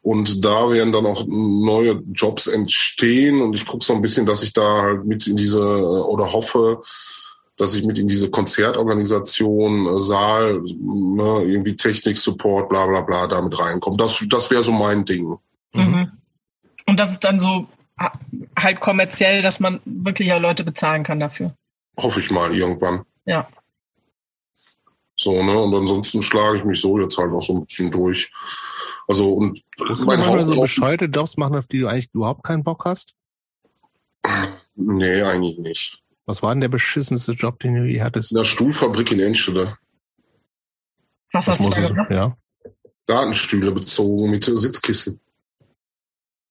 Und 0.04 0.46
da 0.46 0.70
werden 0.70 0.94
dann 0.94 1.08
auch 1.08 1.26
neue 1.28 2.04
Jobs 2.14 2.46
entstehen 2.46 3.42
und 3.42 3.56
ich 3.56 3.66
gucke 3.66 3.84
so 3.84 3.94
ein 3.94 4.02
bisschen, 4.02 4.28
dass 4.28 4.44
ich 4.44 4.54
da 4.54 4.84
halt 4.84 5.06
mit 5.06 5.26
in 5.26 5.36
diese 5.36 5.60
oder 6.08 6.32
hoffe, 6.32 6.84
dass 7.58 7.76
ich 7.76 7.84
mit 7.84 7.98
in 7.98 8.08
diese 8.08 8.30
Konzertorganisation, 8.30 9.88
äh, 9.88 10.00
Saal, 10.00 10.62
ne, 10.62 11.44
irgendwie 11.44 11.76
Technik, 11.76 12.18
Support, 12.18 12.70
bla 12.70 12.86
bla 12.86 13.02
bla 13.02 13.28
damit 13.28 13.60
reinkomme. 13.60 13.98
Das, 13.98 14.24
das 14.30 14.50
wäre 14.52 14.64
so 14.64 14.72
mein 14.72 15.04
Ding. 15.04 15.38
Mhm. 15.74 16.12
Und 16.86 17.00
das 17.00 17.12
ist 17.12 17.24
dann 17.24 17.40
so 17.40 17.68
halt 18.56 18.80
kommerziell, 18.80 19.42
dass 19.42 19.60
man 19.60 19.82
wirklich 19.86 20.28
ja 20.28 20.38
Leute 20.38 20.64
bezahlen 20.64 21.04
kann 21.04 21.20
dafür. 21.20 21.56
Hoffe 22.00 22.20
ich 22.20 22.30
mal 22.30 22.56
irgendwann. 22.56 23.04
Ja. 23.26 23.48
So, 25.16 25.42
ne? 25.44 25.58
Und 25.58 25.74
ansonsten 25.74 26.22
schlage 26.22 26.58
ich 26.58 26.64
mich 26.64 26.80
so 26.80 27.00
jetzt 27.00 27.18
halt 27.18 27.32
noch 27.32 27.42
so 27.42 27.56
ein 27.56 27.66
bisschen 27.66 27.90
durch. 27.90 28.32
Also 29.08 29.34
und 29.34 29.64
Musst 29.80 30.06
mein 30.06 30.20
du 30.20 30.46
so 30.46 30.62
bescheuerte 30.62 31.06
Jobs 31.06 31.38
machen, 31.38 31.56
auf 31.56 31.68
die 31.68 31.80
du 31.80 31.88
eigentlich 31.88 32.10
überhaupt 32.14 32.44
keinen 32.44 32.64
Bock 32.64 32.86
hast? 32.86 33.16
Nee, 34.76 35.22
eigentlich 35.22 35.58
nicht. 35.58 36.04
Was 36.28 36.44
war 36.44 36.54
denn 36.54 36.62
der 36.62 36.68
beschissenste 36.68 37.32
Job, 37.32 37.60
den 37.60 37.74
du 37.74 37.86
je 37.86 38.02
hattest? 38.02 38.32
In 38.32 38.38
der 38.38 38.44
Stuhlfabrik 38.44 39.12
in 39.14 39.22
Enschede. 39.22 39.78
Was 41.32 41.48
hast 41.48 41.64
du 41.64 41.70
da 41.70 41.88
gemacht? 41.88 42.12
Ja. 42.12 42.38
Datenstühle 43.06 43.72
bezogen 43.72 44.30
mit 44.30 44.44
Sitzkissen. 44.44 45.22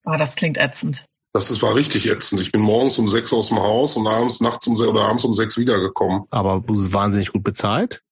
Ah, 0.04 0.16
das 0.16 0.34
klingt 0.34 0.56
ätzend. 0.56 1.04
Das 1.34 1.50
ist, 1.50 1.60
war 1.60 1.74
richtig 1.74 2.08
ätzend. 2.08 2.40
Ich 2.40 2.50
bin 2.50 2.62
morgens 2.62 2.98
um 2.98 3.06
sechs 3.08 3.34
aus 3.34 3.48
dem 3.48 3.60
Haus 3.60 3.96
und 3.96 4.06
abends, 4.06 4.40
nachts 4.40 4.66
um 4.66 4.76
oder 4.76 5.02
abends 5.02 5.24
um 5.24 5.34
sechs 5.34 5.58
wiedergekommen. 5.58 6.22
Aber 6.30 6.64
wahnsinnig 6.66 7.28
gut 7.28 7.44
bezahlt? 7.44 8.02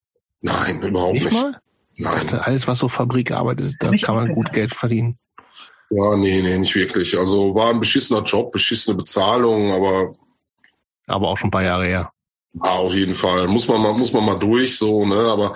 Nein, 0.43 0.82
überhaupt 0.82 1.15
nicht. 1.15 1.24
nicht. 1.24 1.32
Mal? 1.32 1.59
Nein. 1.97 2.27
Dachte, 2.27 2.45
alles, 2.45 2.66
was 2.69 2.81
so 2.81 2.89
Fabrikarbeit 2.89 3.61
ist, 3.62 3.77
da 3.81 3.91
kann 3.93 4.16
man 4.16 4.35
gut 4.35 4.53
Geld 4.53 4.74
verdienen. 4.74 5.19
Ja, 5.89 6.16
nee, 6.16 6.43
nee, 6.43 6.59
nicht 6.59 6.74
wirklich. 6.74 7.16
Also 7.16 7.55
war 7.55 7.70
ein 7.70 7.81
beschissener 7.81 8.23
Job, 8.23 8.53
beschissene 8.53 8.95
Bezahlung, 8.97 9.73
aber 9.73 10.12
aber 11.06 11.28
auch 11.28 11.39
schon 11.39 11.48
ein 11.48 11.52
paar 11.52 11.62
Jahre 11.62 11.86
her. 11.86 12.10
Ja, 12.55 12.70
auf 12.70 12.94
jeden 12.94 13.14
Fall. 13.14 13.48
Muss 13.48 13.66
man 13.66 13.81
mal, 13.81 13.93
muss 13.94 14.12
man 14.12 14.24
mal 14.24 14.39
durch, 14.39 14.78
so, 14.78 15.05
ne? 15.05 15.16
Aber 15.16 15.55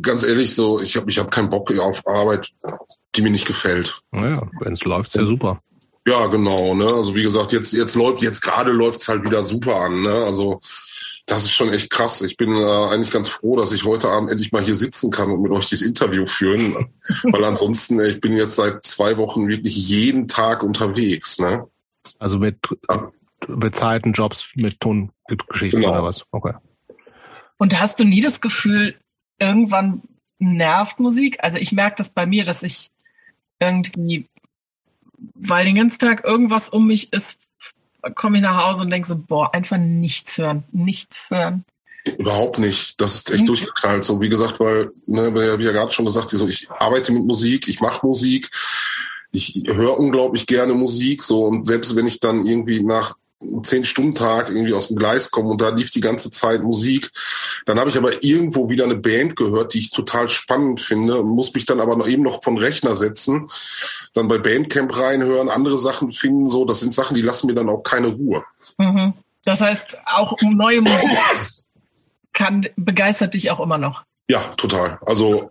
ganz 0.00 0.22
ehrlich, 0.22 0.54
so, 0.54 0.80
ich 0.80 0.96
habe 0.96 1.10
ich 1.10 1.18
hab 1.18 1.30
keinen 1.30 1.48
Bock 1.48 1.76
auf 1.78 2.06
Arbeit, 2.06 2.50
die 3.14 3.22
mir 3.22 3.30
nicht 3.30 3.46
gefällt. 3.46 4.00
Naja, 4.10 4.46
wenn 4.60 4.74
es 4.74 4.84
läuft, 4.84 5.10
sehr 5.10 5.26
super. 5.26 5.60
Ja, 6.06 6.26
genau, 6.26 6.74
ne? 6.74 6.86
Also 6.86 7.14
wie 7.14 7.22
gesagt, 7.22 7.52
jetzt, 7.52 7.72
jetzt 7.72 7.94
läuft, 7.94 8.20
jetzt 8.20 8.42
gerade 8.42 8.72
läuft's 8.72 9.08
halt 9.08 9.24
wieder 9.24 9.42
super 9.42 9.76
an, 9.76 10.02
ne? 10.02 10.12
Also 10.12 10.60
das 11.24 11.44
ist 11.44 11.52
schon 11.52 11.72
echt 11.72 11.88
krass. 11.88 12.20
Ich 12.20 12.36
bin 12.36 12.54
äh, 12.54 12.88
eigentlich 12.90 13.10
ganz 13.10 13.30
froh, 13.30 13.56
dass 13.56 13.72
ich 13.72 13.84
heute 13.84 14.10
Abend 14.10 14.30
endlich 14.30 14.52
mal 14.52 14.62
hier 14.62 14.74
sitzen 14.74 15.10
kann 15.10 15.30
und 15.30 15.40
mit 15.40 15.52
euch 15.52 15.64
dieses 15.64 15.86
Interview 15.86 16.26
führen. 16.26 16.90
weil 17.22 17.44
ansonsten, 17.44 17.98
ich 18.00 18.20
bin 18.20 18.36
jetzt 18.36 18.56
seit 18.56 18.84
zwei 18.84 19.16
Wochen 19.16 19.48
wirklich 19.48 19.74
jeden 19.88 20.28
Tag 20.28 20.62
unterwegs, 20.62 21.38
ne? 21.38 21.66
Also 22.18 22.38
mit 22.38 22.58
ja 22.90 23.10
bezahlten 23.48 24.12
Jobs 24.12 24.52
mit 24.54 24.80
Tongeschichten 24.80 25.80
genau. 25.80 25.92
oder 25.92 26.04
was? 26.04 26.24
Okay. 26.30 26.54
Und 27.58 27.80
hast 27.80 28.00
du 28.00 28.04
nie 28.04 28.20
das 28.20 28.40
Gefühl, 28.40 28.96
irgendwann 29.38 30.02
nervt 30.38 31.00
Musik? 31.00 31.38
Also 31.42 31.58
ich 31.58 31.72
merke 31.72 31.96
das 31.96 32.10
bei 32.10 32.26
mir, 32.26 32.44
dass 32.44 32.62
ich 32.62 32.90
irgendwie, 33.60 34.26
weil 35.34 35.64
den 35.64 35.76
ganzen 35.76 35.98
Tag 35.98 36.24
irgendwas 36.24 36.68
um 36.68 36.86
mich 36.86 37.12
ist, 37.12 37.40
komme 38.14 38.38
ich 38.38 38.42
nach 38.42 38.62
Hause 38.62 38.82
und 38.82 38.90
denke 38.90 39.08
so, 39.08 39.16
boah, 39.16 39.54
einfach 39.54 39.78
nichts 39.78 40.36
hören, 40.38 40.64
nichts 40.72 41.30
hören. 41.30 41.64
Überhaupt 42.18 42.58
nicht. 42.58 43.00
Das 43.00 43.14
ist 43.14 43.30
echt 43.30 43.42
mhm. 43.42 43.46
durchgeknallt. 43.46 44.04
So 44.04 44.20
wie 44.20 44.28
gesagt, 44.28 44.60
weil, 44.60 44.90
ne, 45.06 45.34
wie 45.34 45.64
ja 45.64 45.72
gerade 45.72 45.92
schon 45.92 46.04
gesagt, 46.04 46.30
so, 46.30 46.46
ich 46.46 46.70
arbeite 46.70 47.12
mit 47.12 47.24
Musik, 47.24 47.66
ich 47.68 47.80
mache 47.80 48.06
Musik, 48.06 48.50
ich 49.32 49.62
höre 49.72 49.98
unglaublich 49.98 50.46
gerne 50.46 50.74
Musik, 50.74 51.22
so 51.22 51.44
und 51.44 51.66
selbst 51.66 51.96
wenn 51.96 52.06
ich 52.06 52.20
dann 52.20 52.46
irgendwie 52.46 52.82
nach 52.82 53.16
zehn 53.62 53.84
Stunden 53.84 54.14
Tag 54.14 54.48
irgendwie 54.48 54.72
aus 54.72 54.88
dem 54.88 54.96
Gleis 54.96 55.30
kommen 55.30 55.50
und 55.50 55.60
da 55.60 55.70
lief 55.70 55.90
die 55.90 56.00
ganze 56.00 56.30
Zeit 56.30 56.62
Musik. 56.62 57.10
Dann 57.66 57.78
habe 57.78 57.90
ich 57.90 57.96
aber 57.96 58.22
irgendwo 58.22 58.70
wieder 58.70 58.84
eine 58.84 58.96
Band 58.96 59.36
gehört, 59.36 59.74
die 59.74 59.78
ich 59.78 59.90
total 59.90 60.28
spannend 60.28 60.80
finde, 60.80 61.22
muss 61.22 61.54
mich 61.54 61.66
dann 61.66 61.80
aber 61.80 61.96
noch 61.96 62.08
eben 62.08 62.22
noch 62.22 62.42
von 62.42 62.58
Rechner 62.58 62.96
setzen, 62.96 63.48
dann 64.14 64.28
bei 64.28 64.38
Bandcamp 64.38 64.96
reinhören, 64.98 65.48
andere 65.48 65.78
Sachen 65.78 66.12
finden, 66.12 66.48
so, 66.48 66.64
das 66.64 66.80
sind 66.80 66.94
Sachen, 66.94 67.14
die 67.14 67.22
lassen 67.22 67.46
mir 67.46 67.54
dann 67.54 67.68
auch 67.68 67.82
keine 67.82 68.08
Ruhe. 68.08 68.44
Mhm. 68.78 69.14
Das 69.44 69.60
heißt, 69.60 69.98
auch 70.06 70.36
neue 70.40 70.80
Musik 70.80 71.10
kann, 72.32 72.66
begeistert 72.76 73.34
dich 73.34 73.50
auch 73.50 73.60
immer 73.60 73.78
noch. 73.78 74.04
Ja, 74.28 74.40
total. 74.56 74.98
Also 75.04 75.50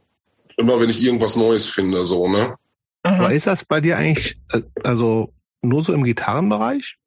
immer 0.57 0.79
wenn 0.79 0.89
ich 0.89 1.03
irgendwas 1.03 1.35
Neues 1.35 1.67
finde, 1.67 2.03
so, 2.05 2.27
ne? 2.27 2.55
Aber 3.03 3.33
ist 3.33 3.47
das 3.47 3.65
bei 3.65 3.81
dir 3.81 3.97
eigentlich, 3.97 4.37
äh, 4.53 4.61
also 4.83 5.33
nur 5.61 5.83
so 5.83 5.93
im 5.93 6.03
Gitarrenbereich? 6.03 6.97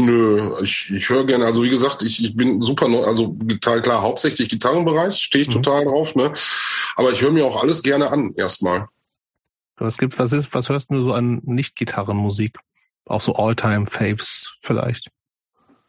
Nö, 0.00 0.52
ich, 0.62 0.90
ich 0.90 1.08
höre 1.08 1.24
gerne, 1.24 1.46
also 1.46 1.62
wie 1.62 1.70
gesagt, 1.70 2.02
ich, 2.02 2.22
ich 2.22 2.36
bin 2.36 2.62
super 2.62 2.88
neu, 2.88 3.04
also 3.04 3.36
total 3.48 3.82
klar, 3.82 4.02
hauptsächlich 4.02 4.48
Gitarrenbereich, 4.48 5.16
stehe 5.16 5.42
ich 5.42 5.48
mhm. 5.48 5.62
total 5.62 5.84
drauf, 5.84 6.14
ne? 6.14 6.32
Aber 6.96 7.12
ich 7.12 7.22
höre 7.22 7.32
mir 7.32 7.44
auch 7.44 7.62
alles 7.62 7.82
gerne 7.82 8.10
an, 8.10 8.34
erstmal. 8.36 8.88
Was 9.76 9.98
gibt, 9.98 10.18
was 10.18 10.32
ist, 10.32 10.54
was 10.54 10.68
hörst 10.68 10.90
du 10.90 11.02
so 11.02 11.12
an 11.12 11.40
Nicht-Gitarrenmusik? 11.44 12.58
Auch 13.04 13.20
so 13.20 13.34
All-Time-Faves 13.34 14.54
vielleicht? 14.60 15.10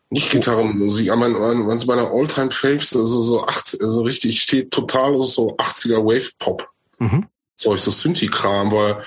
Nicht 0.10 0.32
Gitarrenmusik, 0.32 1.12
aber 1.12 1.28
mein, 1.28 1.64
mein, 1.64 1.82
meine 1.86 2.10
All-Time-Faves, 2.10 2.96
also 2.96 3.22
so 3.22 3.44
80, 3.44 3.82
also 3.82 4.02
richtig 4.04 4.42
steht 4.42 4.72
total 4.72 5.24
so 5.24 5.56
80er 5.58 6.04
Wave-Pop. 6.04 6.70
Mhm. 7.00 7.28
Solch 7.56 7.82
so 7.82 7.92
Synthi-Kram, 7.92 8.72
weil 8.72 9.04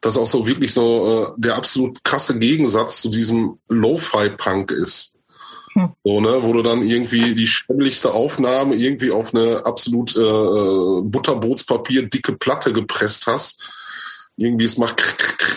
das 0.00 0.16
auch 0.16 0.26
so 0.26 0.46
wirklich 0.46 0.72
so 0.72 1.34
äh, 1.36 1.40
der 1.40 1.56
absolut 1.56 2.02
krasse 2.04 2.38
Gegensatz 2.38 3.02
zu 3.02 3.10
diesem 3.10 3.58
Lo-Fi-Punk 3.68 4.70
ist. 4.70 5.18
Hm. 5.74 5.92
So, 6.02 6.20
ne, 6.20 6.42
wo 6.42 6.52
du 6.52 6.62
dann 6.62 6.82
irgendwie 6.82 7.34
die 7.34 7.46
schämlichste 7.46 8.12
Aufnahme 8.12 8.74
irgendwie 8.74 9.10
auf 9.10 9.34
eine 9.34 9.64
absolut 9.64 10.16
äh, 10.16 10.20
äh 10.20 11.02
Butterbrotspapier 11.02 12.08
dicke 12.08 12.32
Platte 12.32 12.72
gepresst 12.72 13.26
hast. 13.26 13.62
Irgendwie 14.36 14.64
es 14.64 14.78
macht 14.78 15.02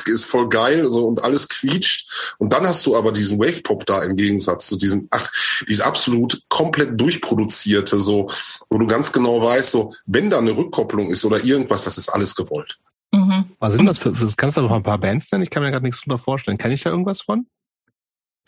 ist 0.08 0.26
voll 0.26 0.50
geil 0.50 0.90
so 0.90 1.08
und 1.08 1.24
alles 1.24 1.48
quietscht 1.48 2.36
und 2.38 2.52
dann 2.52 2.68
hast 2.68 2.86
du 2.86 2.98
aber 2.98 3.14
diesen 3.14 3.40
Wave 3.40 3.62
Pop 3.62 3.86
da 3.86 4.04
im 4.04 4.18
Gegensatz 4.18 4.68
zu 4.68 4.76
diesem 4.76 5.08
ach 5.12 5.32
dieses 5.70 5.82
absolut 5.82 6.42
komplett 6.50 7.00
durchproduzierte 7.00 7.98
so 7.98 8.30
wo 8.70 8.78
du 8.78 8.86
ganz 8.86 9.14
genau 9.14 9.42
weißt 9.42 9.72
so 9.72 9.94
wenn 10.06 10.30
da 10.30 10.40
eine 10.40 10.58
Rückkopplung 10.58 11.10
ist 11.12 11.24
oder 11.24 11.42
irgendwas 11.44 11.86
das 11.86 11.98
ist 11.98 12.10
alles 12.10 12.36
gewollt. 12.36 12.78
Mhm. 13.14 13.46
Was 13.60 13.74
sind 13.74 13.86
das 13.86 13.98
für, 13.98 14.14
für 14.14 14.28
kannst 14.36 14.58
du 14.58 14.62
noch 14.62 14.72
ein 14.72 14.84
paar 14.84 14.98
Bands 14.98 15.32
nennen? 15.32 15.44
Ich 15.44 15.50
kann 15.50 15.64
mir 15.64 15.72
gerade 15.72 15.86
nichts 15.86 16.02
drunter 16.02 16.18
vorstellen. 16.18 16.58
Kann 16.58 16.72
ich 16.72 16.84
da 16.84 16.90
irgendwas 16.90 17.22
von? 17.22 17.48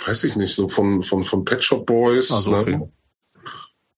weiß 0.04 0.24
ich 0.26 0.36
nicht, 0.36 0.54
so 0.54 0.68
von, 0.68 1.02
von, 1.02 1.24
von 1.24 1.46
Pet 1.46 1.64
Shop 1.64 1.86
Boys, 1.86 2.32
also, 2.32 2.52
ne? 2.52 2.58
okay. 2.58 2.80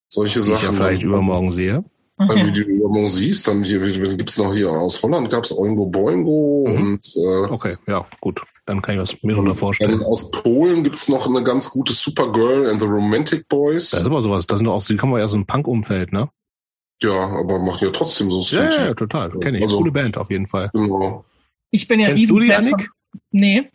solche 0.09 0.39
die 0.39 0.45
Sachen. 0.45 0.57
Ich 0.57 0.63
ja 0.63 0.71
vielleicht 0.71 1.03
übermorgen 1.03 1.51
sehe. 1.51 1.83
Wenn 2.19 2.47
du 2.47 2.51
die 2.51 2.61
übermorgen 2.61 3.09
siehst, 3.09 3.47
dann 3.47 3.63
hier, 3.63 3.79
gibt's 4.15 4.39
noch 4.39 4.51
hier 4.51 4.71
aus 4.71 5.03
Holland 5.03 5.29
gab's 5.29 5.51
Oingo 5.51 5.85
Boingo 5.85 6.67
mhm. 6.67 6.75
und 6.75 7.15
äh, 7.15 7.51
Okay, 7.51 7.77
ja, 7.87 8.05
gut. 8.21 8.41
Dann 8.65 8.81
kann 8.81 8.95
ich 8.95 9.01
was 9.01 9.23
mir 9.23 9.33
darunter 9.33 9.55
vorstellen. 9.55 10.03
aus 10.03 10.31
Polen 10.31 10.83
gibt's 10.83 11.07
noch 11.07 11.27
eine 11.27 11.43
ganz 11.43 11.69
gute 11.69 11.93
Supergirl 11.93 12.69
and 12.69 12.81
the 12.81 12.87
Romantic 12.87 13.47
Boys. 13.47 13.91
Das 13.91 14.01
ist 14.01 14.05
aber 14.07 14.21
sowas, 14.21 14.45
das 14.47 14.57
sind 14.57 14.65
doch 14.65 14.73
auch, 14.73 14.83
die 14.83 14.97
kommen 14.97 15.15
ja 15.17 15.25
aus 15.25 15.31
dem 15.31 15.45
Punk-Umfeld, 15.45 16.11
ne? 16.11 16.29
Ja, 17.01 17.11
aber 17.11 17.59
machen 17.59 17.85
ja 17.85 17.91
trotzdem 17.91 18.31
so 18.31 18.41
Ja, 18.55 18.69
ja, 18.69 18.85
ja, 18.87 18.93
total. 18.93 19.31
Kenne 19.39 19.59
ich. 19.59 19.63
Also, 19.63 19.77
Coole 19.77 19.91
Band 19.91 20.17
auf 20.17 20.31
jeden 20.31 20.47
Fall. 20.47 20.69
Genau. 20.73 21.25
Ich 21.69 21.87
bin 21.87 21.99
ja 21.99 22.07
Kennst 22.07 22.29
du 22.29 22.39
die, 22.39 22.53
Annik? 22.53 22.89
Nee. 23.31 23.69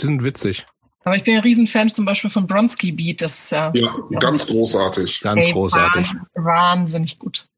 Die 0.00 0.06
sind 0.06 0.24
witzig. 0.24 0.66
Aber 1.04 1.16
ich 1.16 1.24
bin 1.24 1.34
ja 1.34 1.40
Riesenfan 1.40 1.88
zum 1.88 2.04
Beispiel 2.04 2.30
von 2.30 2.46
Bronski 2.46 2.92
Beat. 2.92 3.22
Das 3.22 3.44
ist 3.44 3.52
ja, 3.52 3.72
ja 3.74 4.18
ganz 4.18 4.46
großartig. 4.46 5.20
Ganz 5.20 5.44
ey, 5.44 5.52
großartig. 5.52 6.08
Wahnsinnig 6.34 7.18
gut. 7.18 7.48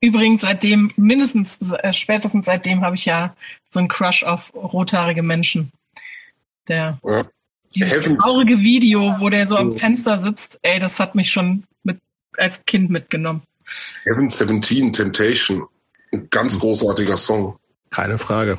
Übrigens, 0.00 0.42
seitdem, 0.42 0.92
mindestens, 0.96 1.58
äh, 1.72 1.92
spätestens 1.92 2.44
seitdem 2.44 2.82
habe 2.82 2.96
ich 2.96 3.06
ja 3.06 3.34
so 3.64 3.78
einen 3.78 3.88
Crush 3.88 4.22
auf 4.22 4.52
rothaarige 4.54 5.22
Menschen. 5.22 5.72
Der, 6.68 6.98
ja. 7.04 7.24
dieses 7.74 8.02
traurige 8.18 8.58
Video, 8.58 9.16
wo 9.18 9.30
der 9.30 9.46
so 9.46 9.56
am 9.56 9.72
Fenster 9.72 10.18
sitzt, 10.18 10.58
ey, 10.62 10.78
das 10.78 10.98
hat 10.98 11.14
mich 11.14 11.30
schon 11.30 11.64
mit, 11.84 11.98
als 12.36 12.64
Kind 12.66 12.90
mitgenommen. 12.90 13.42
Heaven 14.04 14.30
17, 14.30 14.92
Temptation. 14.92 15.66
Ein 16.12 16.28
ganz 16.30 16.58
großartiger 16.58 17.16
Song. 17.16 17.58
Keine 17.90 18.18
Frage. 18.18 18.58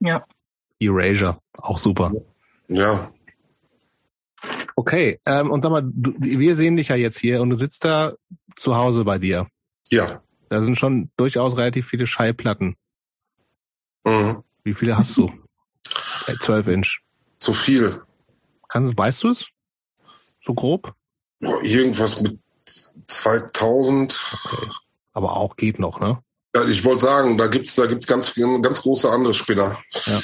Ja. 0.00 0.24
Erasure, 0.78 1.38
auch 1.54 1.78
super. 1.78 2.12
Ja. 2.68 3.12
Okay, 4.76 5.20
ähm, 5.26 5.50
und 5.50 5.62
sag 5.62 5.70
mal, 5.70 5.82
du, 5.84 6.14
wir 6.18 6.56
sehen 6.56 6.76
dich 6.76 6.88
ja 6.88 6.96
jetzt 6.96 7.18
hier 7.18 7.40
und 7.40 7.50
du 7.50 7.56
sitzt 7.56 7.84
da 7.84 8.14
zu 8.56 8.76
Hause 8.76 9.04
bei 9.04 9.18
dir. 9.18 9.46
Ja. 9.90 10.22
Da 10.48 10.62
sind 10.62 10.78
schon 10.78 11.10
durchaus 11.16 11.56
relativ 11.56 11.86
viele 11.86 12.06
Schallplatten. 12.06 12.76
Mhm. 14.04 14.42
Wie 14.62 14.74
viele 14.74 14.96
hast 14.98 15.16
du? 15.16 15.32
12 16.40 16.66
äh, 16.66 16.72
Inch. 16.72 17.00
Zu 17.38 17.54
viel. 17.54 18.02
Kannst, 18.68 18.96
weißt 18.96 19.22
du 19.24 19.30
es? 19.30 19.48
So 20.42 20.54
grob? 20.54 20.94
Irgendwas 21.62 22.20
mit 22.20 22.38
2000. 23.06 24.36
Okay. 24.44 24.70
Aber 25.12 25.36
auch 25.36 25.56
geht 25.56 25.78
noch, 25.78 26.00
ne? 26.00 26.18
Ja, 26.54 26.64
ich 26.64 26.84
wollte 26.84 27.02
sagen, 27.02 27.36
da 27.36 27.48
gibt's 27.48 27.74
da 27.74 27.86
gibt's 27.86 28.06
ganz, 28.06 28.32
ganz 28.34 28.82
große 28.82 29.10
andere 29.10 29.34
Spinner. 29.34 29.78
Ja. 30.06 30.20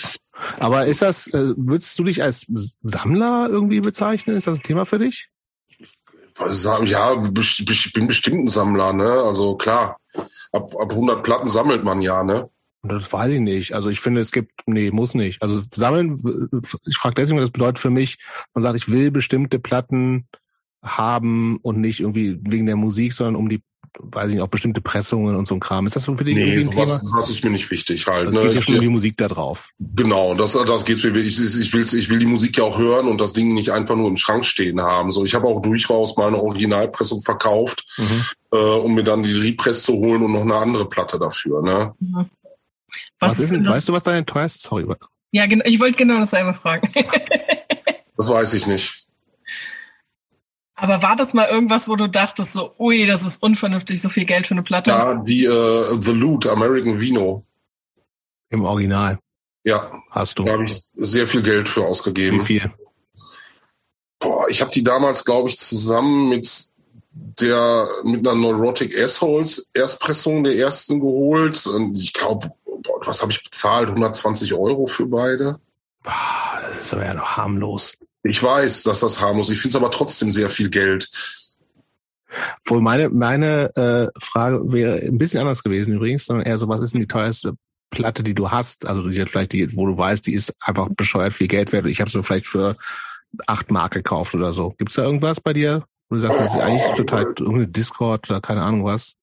Aber 0.58 0.86
ist 0.86 1.02
das, 1.02 1.26
äh, 1.28 1.54
würdest 1.56 1.98
du 1.98 2.04
dich 2.04 2.22
als 2.22 2.46
Sammler 2.82 3.48
irgendwie 3.50 3.80
bezeichnen? 3.80 4.36
Ist 4.36 4.46
das 4.46 4.58
ein 4.58 4.62
Thema 4.62 4.86
für 4.86 4.98
dich? 4.98 5.28
Ja, 6.86 7.22
ich 7.22 7.92
bin 7.92 8.06
bestimmt 8.06 8.44
ein 8.44 8.46
Sammler, 8.46 8.92
ne? 8.92 9.04
Also 9.04 9.56
klar, 9.56 9.98
ab, 10.52 10.74
ab 10.80 10.90
100 10.90 11.22
Platten 11.22 11.48
sammelt 11.48 11.84
man 11.84 12.00
ja, 12.00 12.24
ne? 12.24 12.48
Das 12.82 13.12
weiß 13.12 13.32
ich 13.32 13.40
nicht. 13.40 13.74
Also 13.74 13.90
ich 13.90 14.00
finde, 14.00 14.22
es 14.22 14.32
gibt, 14.32 14.52
nee, 14.66 14.90
muss 14.90 15.12
nicht. 15.12 15.42
Also 15.42 15.60
sammeln, 15.70 16.18
ich 16.86 16.96
frage 16.96 17.14
deswegen, 17.16 17.38
was 17.38 17.44
das 17.44 17.52
bedeutet 17.52 17.78
für 17.78 17.90
mich, 17.90 18.18
man 18.54 18.62
sagt, 18.62 18.76
ich 18.76 18.90
will 18.90 19.10
bestimmte 19.10 19.58
Platten 19.58 20.26
haben 20.82 21.58
und 21.62 21.80
nicht 21.80 22.00
irgendwie 22.00 22.38
wegen 22.42 22.66
der 22.66 22.76
Musik, 22.76 23.12
sondern 23.12 23.36
um 23.36 23.48
die 23.48 23.62
weiß 23.98 24.28
ich 24.28 24.34
nicht, 24.34 24.42
auch 24.42 24.48
bestimmte 24.48 24.80
Pressungen 24.80 25.36
und 25.36 25.46
so 25.46 25.54
ein 25.54 25.60
Kram. 25.60 25.86
Ist 25.86 25.96
das 25.96 26.04
so 26.04 26.16
für 26.16 26.24
dich 26.24 26.36
nee, 26.36 26.42
irgendwie 26.42 26.58
ein 26.58 26.72
sowas, 26.72 27.02
Thema? 27.02 27.16
Das 27.16 27.30
ist 27.30 27.44
mir 27.44 27.50
nicht 27.50 27.70
wichtig 27.70 28.06
halt. 28.06 28.28
Das 28.28 28.34
ne? 28.34 28.42
geht 28.42 28.54
ja 28.54 28.62
schon 28.62 28.74
um 28.74 28.80
die 28.80 28.88
Musik 28.88 29.16
da 29.16 29.28
drauf. 29.28 29.70
Genau, 29.78 30.34
das, 30.34 30.52
das 30.52 30.84
geht 30.84 31.02
mir. 31.02 31.14
Ich, 31.16 31.38
ich, 31.38 31.72
will, 31.72 31.82
ich 31.82 32.08
will 32.08 32.18
die 32.18 32.26
Musik 32.26 32.56
ja 32.58 32.64
auch 32.64 32.78
hören 32.78 33.08
und 33.08 33.20
das 33.20 33.32
Ding 33.32 33.52
nicht 33.52 33.70
einfach 33.70 33.96
nur 33.96 34.08
im 34.08 34.16
Schrank 34.16 34.46
stehen 34.46 34.80
haben. 34.80 35.10
So, 35.10 35.24
ich 35.24 35.34
habe 35.34 35.46
auch 35.46 35.60
durchaus 35.60 36.16
mal 36.16 36.28
eine 36.28 36.40
Originalpressung 36.40 37.22
verkauft, 37.22 37.84
mhm. 37.98 38.24
äh, 38.52 38.56
um 38.56 38.94
mir 38.94 39.04
dann 39.04 39.22
die 39.22 39.34
Repress 39.34 39.82
zu 39.82 39.94
holen 39.94 40.22
und 40.22 40.32
noch 40.32 40.42
eine 40.42 40.54
andere 40.54 40.88
Platte 40.88 41.18
dafür. 41.18 41.62
Ne? 41.62 41.92
Mhm. 41.98 42.30
Was, 43.18 43.32
was 43.32 43.38
ist 43.40 43.52
denn, 43.52 43.66
weißt 43.66 43.88
du, 43.88 43.92
was 43.92 44.02
deine 44.02 44.24
teuerste? 44.24 44.68
Sorry. 44.68 44.86
Ja, 45.32 45.46
genau, 45.46 45.64
ich 45.64 45.78
wollte 45.78 45.96
genau 45.96 46.18
dasselbe 46.18 46.54
fragen. 46.54 46.92
das 48.16 48.28
weiß 48.28 48.54
ich 48.54 48.66
nicht. 48.66 49.04
Aber 50.80 51.02
war 51.02 51.14
das 51.14 51.34
mal 51.34 51.46
irgendwas, 51.46 51.88
wo 51.88 51.96
du 51.96 52.08
dachtest, 52.08 52.54
so, 52.54 52.74
ui, 52.78 53.06
das 53.06 53.22
ist 53.22 53.42
unvernünftig, 53.42 54.00
so 54.00 54.08
viel 54.08 54.24
Geld 54.24 54.46
für 54.46 54.54
eine 54.54 54.62
Platte? 54.62 54.92
Ja, 54.92 55.14
die 55.14 55.46
uh, 55.46 56.00
The 56.00 56.12
Loot, 56.12 56.46
American 56.46 56.98
Vino. 56.98 57.44
Im 58.48 58.64
Original. 58.64 59.18
Ja. 59.62 59.92
Hast 60.08 60.38
du. 60.38 60.44
Da 60.44 60.52
habe 60.52 60.64
ich 60.64 60.82
sehr 60.94 61.26
viel 61.26 61.42
Geld 61.42 61.68
für 61.68 61.84
ausgegeben. 61.84 62.40
Wie 62.40 62.46
viel? 62.46 62.72
Boah, 64.20 64.48
ich 64.48 64.62
habe 64.62 64.70
die 64.70 64.82
damals, 64.82 65.22
glaube 65.22 65.50
ich, 65.50 65.58
zusammen 65.58 66.30
mit 66.30 66.70
der 67.12 67.86
mit 68.02 68.26
einer 68.26 68.34
Neurotic 68.34 68.98
Assholes 68.98 69.70
Erstpressung 69.74 70.44
der 70.44 70.56
ersten 70.56 70.98
geholt. 70.98 71.66
Und 71.66 71.96
ich 71.96 72.14
glaube, 72.14 72.52
was 73.04 73.20
habe 73.20 73.32
ich 73.32 73.44
bezahlt? 73.44 73.90
120 73.90 74.54
Euro 74.54 74.86
für 74.86 75.04
beide. 75.04 75.60
Boah, 76.02 76.60
das 76.62 76.80
ist 76.80 76.94
aber 76.94 77.04
ja 77.04 77.12
noch 77.12 77.36
harmlos. 77.36 77.98
Ich 78.22 78.42
weiß, 78.42 78.82
dass 78.82 79.00
das 79.00 79.20
harmlos 79.20 79.48
ist. 79.48 79.56
Ich 79.56 79.62
finde 79.62 79.76
es 79.76 79.82
aber 79.82 79.90
trotzdem 79.90 80.30
sehr 80.30 80.50
viel 80.50 80.68
Geld. 80.68 81.08
Wohl 82.64 82.80
meine, 82.80 83.08
meine 83.08 83.74
äh, 83.76 84.20
Frage 84.20 84.72
wäre 84.72 84.98
ein 84.98 85.18
bisschen 85.18 85.40
anders 85.40 85.62
gewesen 85.62 85.94
übrigens, 85.94 86.26
sondern 86.26 86.46
eher 86.46 86.58
so, 86.58 86.68
was 86.68 86.80
ist 86.80 86.92
denn 86.92 87.00
die 87.00 87.08
teuerste 87.08 87.54
Platte, 87.90 88.22
die 88.22 88.34
du 88.34 88.50
hast? 88.50 88.86
Also 88.86 89.08
die 89.08 89.26
vielleicht, 89.26 89.52
die, 89.52 89.74
wo 89.74 89.86
du 89.86 89.96
weißt, 89.96 90.26
die 90.26 90.34
ist 90.34 90.54
einfach 90.60 90.88
bescheuert 90.90 91.32
viel 91.32 91.48
Geld 91.48 91.72
wert. 91.72 91.86
Ich 91.86 92.00
habe 92.00 92.10
sie 92.10 92.22
vielleicht 92.22 92.46
für 92.46 92.76
acht 93.46 93.70
Mark 93.70 93.92
gekauft 93.92 94.34
oder 94.34 94.52
so. 94.52 94.74
Gibt's 94.78 94.94
da 94.94 95.02
irgendwas 95.02 95.40
bei 95.40 95.52
dir, 95.52 95.84
wo 96.08 96.16
du 96.16 96.20
sagst, 96.20 96.38
das 96.38 96.54
ist 96.54 96.60
eigentlich 96.60 96.94
total 96.96 97.24
irgendeine 97.24 97.68
Discord 97.68 98.30
oder 98.30 98.40
keine 98.40 98.62
Ahnung 98.62 98.84
was? 98.84 99.14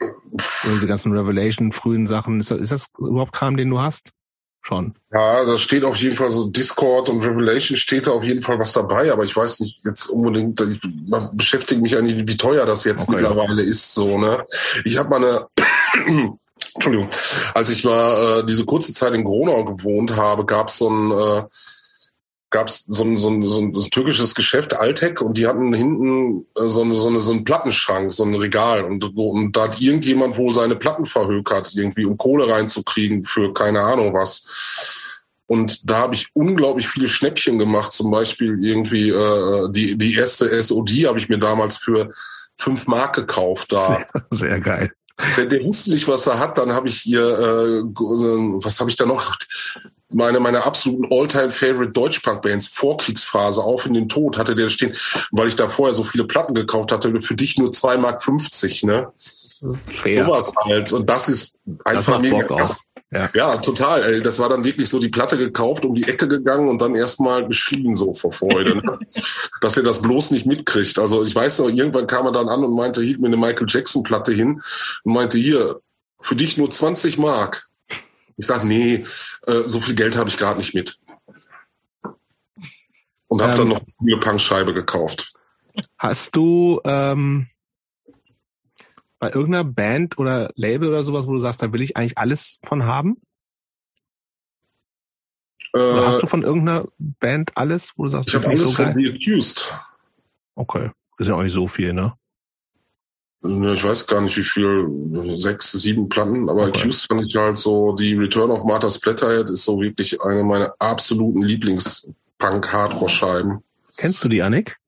Oder 0.00 0.74
diese 0.74 0.86
ganzen 0.86 1.12
Revelation, 1.12 1.72
frühen 1.72 2.06
Sachen. 2.06 2.40
Ist 2.40 2.50
das, 2.50 2.60
ist 2.60 2.72
das 2.72 2.86
überhaupt 2.98 3.32
Kram, 3.32 3.56
den 3.56 3.70
du 3.70 3.80
hast? 3.80 4.10
Schon. 4.62 4.94
Ja, 5.12 5.44
da 5.44 5.58
steht 5.58 5.84
auf 5.84 5.96
jeden 5.96 6.16
Fall 6.16 6.30
so 6.30 6.46
Discord 6.46 7.08
und 7.08 7.22
Revelation 7.22 7.76
steht 7.76 8.06
da 8.06 8.12
auf 8.12 8.24
jeden 8.24 8.42
Fall 8.42 8.58
was 8.58 8.72
dabei, 8.72 9.12
aber 9.12 9.24
ich 9.24 9.36
weiß 9.36 9.60
nicht 9.60 9.80
jetzt 9.84 10.06
unbedingt, 10.06 10.60
ich 10.60 10.80
beschäftige 11.32 11.80
mich 11.80 11.96
eigentlich, 11.96 12.26
wie 12.26 12.36
teuer 12.36 12.64
das 12.64 12.84
jetzt 12.84 13.08
okay. 13.08 13.16
mittlerweile 13.16 13.62
ist, 13.62 13.92
so, 13.94 14.18
ne? 14.18 14.44
Ich 14.84 14.96
habe 14.96 15.10
mal 15.10 15.16
eine, 15.16 15.46
Entschuldigung, 16.74 17.10
als 17.54 17.70
ich 17.70 17.84
mal 17.84 18.40
äh, 18.40 18.46
diese 18.46 18.64
kurze 18.64 18.94
Zeit 18.94 19.12
in 19.12 19.24
Gronau 19.24 19.64
gewohnt 19.64 20.16
habe, 20.16 20.46
gab 20.46 20.68
es 20.68 20.78
so 20.78 20.88
ein 20.88 21.10
äh, 21.10 21.42
gab 22.52 22.68
es 22.68 22.84
so 22.86 23.02
ein, 23.02 23.16
so, 23.16 23.42
so 23.42 23.60
ein 23.60 23.72
türkisches 23.90 24.34
Geschäft, 24.34 24.74
Altec, 24.74 25.20
und 25.20 25.36
die 25.36 25.48
hatten 25.48 25.74
hinten 25.74 26.46
äh, 26.56 26.66
so, 26.66 26.82
eine, 26.82 26.94
so, 26.94 27.18
so 27.18 27.32
einen 27.32 27.44
Plattenschrank, 27.44 28.12
so 28.12 28.24
ein 28.24 28.34
Regal. 28.34 28.84
Und, 28.84 29.04
und 29.16 29.56
da 29.56 29.62
hat 29.64 29.80
irgendjemand 29.80 30.36
wohl 30.36 30.54
seine 30.54 30.76
Platten 30.76 31.06
verhökert, 31.06 31.70
irgendwie, 31.74 32.04
um 32.04 32.16
Kohle 32.16 32.48
reinzukriegen 32.48 33.24
für 33.24 33.52
keine 33.52 33.82
Ahnung 33.82 34.14
was. 34.14 34.46
Und 35.46 35.90
da 35.90 35.98
habe 35.98 36.14
ich 36.14 36.28
unglaublich 36.34 36.88
viele 36.88 37.08
Schnäppchen 37.08 37.58
gemacht. 37.58 37.92
Zum 37.92 38.10
Beispiel 38.10 38.64
irgendwie 38.64 39.10
äh, 39.10 39.68
die, 39.70 39.98
die 39.98 40.14
erste 40.14 40.62
SOD 40.62 41.06
habe 41.06 41.18
ich 41.18 41.28
mir 41.28 41.38
damals 41.38 41.76
für 41.76 42.12
fünf 42.58 42.86
Mark 42.86 43.16
gekauft. 43.16 43.72
Da. 43.72 43.86
Sehr, 43.86 44.06
sehr 44.30 44.60
geil. 44.60 44.92
Der, 45.36 45.46
der 45.46 45.62
wusste 45.64 45.90
nicht, 45.90 46.08
was 46.08 46.26
er 46.26 46.38
hat. 46.38 46.58
Dann 46.58 46.72
habe 46.72 46.88
ich 46.88 47.00
hier, 47.00 47.20
äh, 47.20 47.82
was 47.84 48.80
habe 48.80 48.90
ich 48.90 48.96
da 48.96 49.06
noch? 49.06 49.36
Meine, 50.08 50.40
meine 50.40 50.64
absoluten 50.64 51.06
All-Time-Favorite 51.10 51.92
Deutschpunk-Bands, 51.92 52.68
Vorkriegsphase, 52.68 53.62
auf 53.62 53.86
in 53.86 53.94
den 53.94 54.08
Tod, 54.08 54.36
hatte 54.36 54.54
der 54.54 54.68
stehen, 54.68 54.94
weil 55.30 55.48
ich 55.48 55.56
da 55.56 55.68
vorher 55.68 55.94
so 55.94 56.04
viele 56.04 56.24
Platten 56.24 56.54
gekauft 56.54 56.92
hatte, 56.92 57.22
für 57.22 57.34
dich 57.34 57.56
nur 57.56 57.72
zwei 57.72 57.96
Mark, 57.96 58.22
fünfzig, 58.22 58.82
ne? 58.82 59.10
Das 59.62 59.70
ist 59.70 59.96
fair. 59.96 60.26
Sowas 60.26 60.52
halt. 60.64 60.92
Und 60.92 61.08
das 61.08 61.28
ist 61.28 61.56
einfach 61.84 62.20
das 62.20 62.22
mega 62.22 62.42
krass. 62.42 62.76
Ja. 63.12 63.28
ja, 63.34 63.56
total. 63.58 64.22
Das 64.22 64.38
war 64.38 64.48
dann 64.48 64.64
wirklich 64.64 64.88
so 64.88 64.98
die 64.98 65.10
Platte 65.10 65.36
gekauft, 65.36 65.84
um 65.84 65.94
die 65.94 66.08
Ecke 66.08 66.28
gegangen 66.28 66.70
und 66.70 66.80
dann 66.80 66.94
erstmal 66.94 67.46
geschrien 67.46 67.94
so 67.94 68.14
vor 68.14 68.32
Freude, 68.32 68.76
ne? 68.76 68.98
dass 69.60 69.76
er 69.76 69.82
das 69.82 70.00
bloß 70.00 70.30
nicht 70.30 70.46
mitkriegt. 70.46 70.98
Also 70.98 71.22
ich 71.22 71.34
weiß 71.34 71.58
noch, 71.58 71.68
irgendwann 71.68 72.06
kam 72.06 72.24
er 72.24 72.32
dann 72.32 72.48
an 72.48 72.64
und 72.64 72.74
meinte, 72.74 73.02
hielt 73.02 73.20
mir 73.20 73.26
eine 73.26 73.36
Michael 73.36 73.66
Jackson 73.68 74.02
Platte 74.02 74.32
hin 74.32 74.62
und 75.04 75.12
meinte, 75.12 75.36
hier, 75.36 75.80
für 76.20 76.36
dich 76.36 76.56
nur 76.56 76.70
20 76.70 77.18
Mark. 77.18 77.68
Ich 78.38 78.46
sag, 78.46 78.64
nee, 78.64 79.04
äh, 79.46 79.62
so 79.66 79.80
viel 79.80 79.94
Geld 79.94 80.16
habe 80.16 80.30
ich 80.30 80.38
gerade 80.38 80.58
nicht 80.58 80.74
mit. 80.74 80.98
Und 83.28 83.42
habe 83.42 83.52
ähm, 83.52 83.58
dann 83.58 83.68
noch 83.68 83.82
eine 84.00 84.16
Punkscheibe 84.18 84.72
gekauft. 84.72 85.34
Hast 85.98 86.34
du 86.34 86.80
ähm, 86.84 87.48
bei 89.22 89.30
irgendeiner 89.30 89.62
Band 89.62 90.18
oder 90.18 90.50
Label 90.56 90.88
oder 90.88 91.04
sowas, 91.04 91.28
wo 91.28 91.34
du 91.34 91.38
sagst, 91.38 91.62
da 91.62 91.72
will 91.72 91.80
ich 91.80 91.96
eigentlich 91.96 92.18
alles 92.18 92.58
von 92.64 92.86
haben? 92.86 93.22
Äh, 95.74 95.78
oder 95.78 96.08
hast 96.08 96.24
du 96.24 96.26
von 96.26 96.42
irgendeiner 96.42 96.88
Band 96.98 97.56
alles, 97.56 97.92
wo 97.94 98.02
du 98.02 98.08
sagst, 98.08 98.30
ich 98.30 98.34
habe 98.34 98.48
alles 98.48 98.66
so 98.66 98.72
von 98.72 98.92
The 98.94 99.10
Accused. 99.10 99.72
Okay, 100.56 100.90
ist 101.18 101.28
ja 101.28 101.36
auch 101.36 101.42
nicht 101.44 101.52
so 101.52 101.68
viel, 101.68 101.92
ne? 101.92 102.14
Ich 103.44 103.84
weiß 103.84 104.08
gar 104.08 104.22
nicht, 104.22 104.36
wie 104.36 104.42
viel, 104.42 104.88
sechs, 105.38 105.70
sieben 105.70 106.08
Platten, 106.08 106.50
aber 106.50 106.66
okay. 106.66 106.80
Accused 106.80 107.06
fand 107.06 107.24
ich 107.24 107.36
halt 107.36 107.58
so, 107.58 107.92
die 107.92 108.14
Return 108.14 108.50
of 108.50 108.64
Martha 108.64 108.90
Splatterhead 108.90 109.48
ist 109.50 109.62
so 109.62 109.80
wirklich 109.80 110.20
eine 110.20 110.42
meiner 110.42 110.74
absoluten 110.80 111.42
Lieblings-Punk-Hardcore-Scheiben. 111.42 113.62
Kennst 113.96 114.24
du 114.24 114.28
die, 114.28 114.42
Annik? 114.42 114.78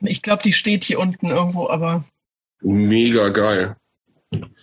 Ich 0.00 0.22
glaube, 0.22 0.42
die 0.42 0.52
steht 0.52 0.82
hier 0.82 0.98
unten 0.98 1.28
irgendwo, 1.28 1.68
aber. 1.68 2.02
Mega 2.60 3.28
geil. 3.28 3.76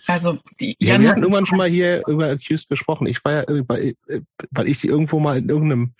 Also 0.06 0.38
die 0.60 0.76
ja, 0.78 1.00
wir 1.00 1.08
hatten 1.08 1.22
irgendwann 1.22 1.46
schon 1.46 1.58
mal 1.58 1.68
hier 1.68 2.02
über 2.06 2.26
Accused 2.26 2.68
gesprochen. 2.68 3.06
Ich 3.06 3.24
war 3.24 3.32
ja, 3.32 3.44
weil, 3.66 3.94
weil 4.50 4.68
ich 4.68 4.78
sie 4.78 4.88
irgendwo 4.88 5.18
mal 5.18 5.38
in 5.38 5.48
irgendeinem 5.48 5.94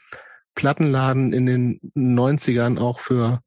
Plattenladen 0.54 1.32
in 1.32 1.46
den 1.46 1.80
90ern 1.96 2.78
auch 2.78 3.00
für 3.00 3.40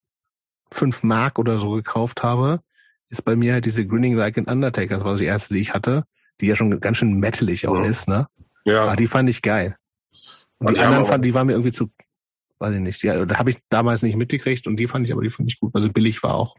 fünf 0.71 1.03
Mark 1.03 1.39
oder 1.39 1.57
so 1.57 1.71
gekauft 1.71 2.23
habe, 2.23 2.61
ist 3.09 3.25
bei 3.25 3.35
mir 3.35 3.53
halt 3.53 3.65
diese 3.65 3.85
Grinning 3.85 4.15
Like 4.15 4.37
an 4.37 4.45
Undertaker, 4.45 4.95
das 4.95 5.03
war 5.03 5.17
die 5.17 5.25
erste, 5.25 5.53
die 5.53 5.61
ich 5.61 5.73
hatte, 5.73 6.03
die 6.41 6.47
ja 6.47 6.55
schon 6.55 6.79
ganz 6.79 6.97
schön 6.97 7.19
metalig 7.19 7.67
auch 7.67 7.75
ja. 7.75 7.85
ist, 7.85 8.07
ne? 8.07 8.27
Ja. 8.65 8.83
Aber 8.83 8.95
die 8.95 9.07
fand 9.07 9.29
ich 9.29 9.41
geil. 9.41 9.75
Und, 10.59 10.77
die 10.77 10.81
anderen 10.81 11.05
fand, 11.05 11.25
die 11.25 11.33
waren 11.33 11.47
mir 11.47 11.53
irgendwie 11.53 11.71
zu, 11.71 11.89
weiß 12.59 12.75
ich 12.75 12.81
nicht, 12.81 13.01
ja, 13.01 13.25
da 13.25 13.39
habe 13.39 13.49
ich 13.49 13.57
damals 13.69 14.03
nicht 14.03 14.15
mitgekriegt 14.15 14.67
und 14.67 14.75
die 14.75 14.87
fand 14.87 15.07
ich 15.07 15.13
aber, 15.13 15.23
die 15.23 15.29
fand 15.29 15.51
ich 15.51 15.59
gut, 15.59 15.73
weil 15.73 15.81
sie 15.81 15.89
billig 15.89 16.21
war 16.21 16.35
auch. 16.35 16.55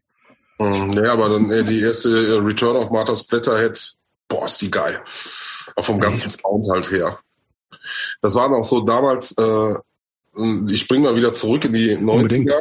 Mhm, 0.60 0.90
nee, 0.90 1.08
aber 1.08 1.30
dann 1.30 1.50
äh, 1.50 1.64
die 1.64 1.80
erste 1.80 2.10
äh, 2.10 2.38
Return 2.38 2.76
of 2.76 2.90
Martha's 2.90 3.24
Blätterhead, 3.24 3.94
boah, 4.28 4.44
ist 4.44 4.60
die 4.60 4.70
geil. 4.70 5.02
Auch 5.74 5.84
vom 5.84 5.98
ganzen 5.98 6.28
Sound 6.28 6.66
halt 6.70 6.90
her. 6.90 7.18
Das 8.20 8.34
war 8.34 8.50
noch 8.50 8.62
so 8.62 8.80
damals, 8.82 9.32
äh, 9.38 9.74
ich 10.68 10.82
spring 10.82 11.00
mal 11.00 11.16
wieder 11.16 11.32
zurück 11.32 11.64
in 11.64 11.72
die 11.72 11.96
90er. 11.96 12.10
Unbedingt. 12.10 12.52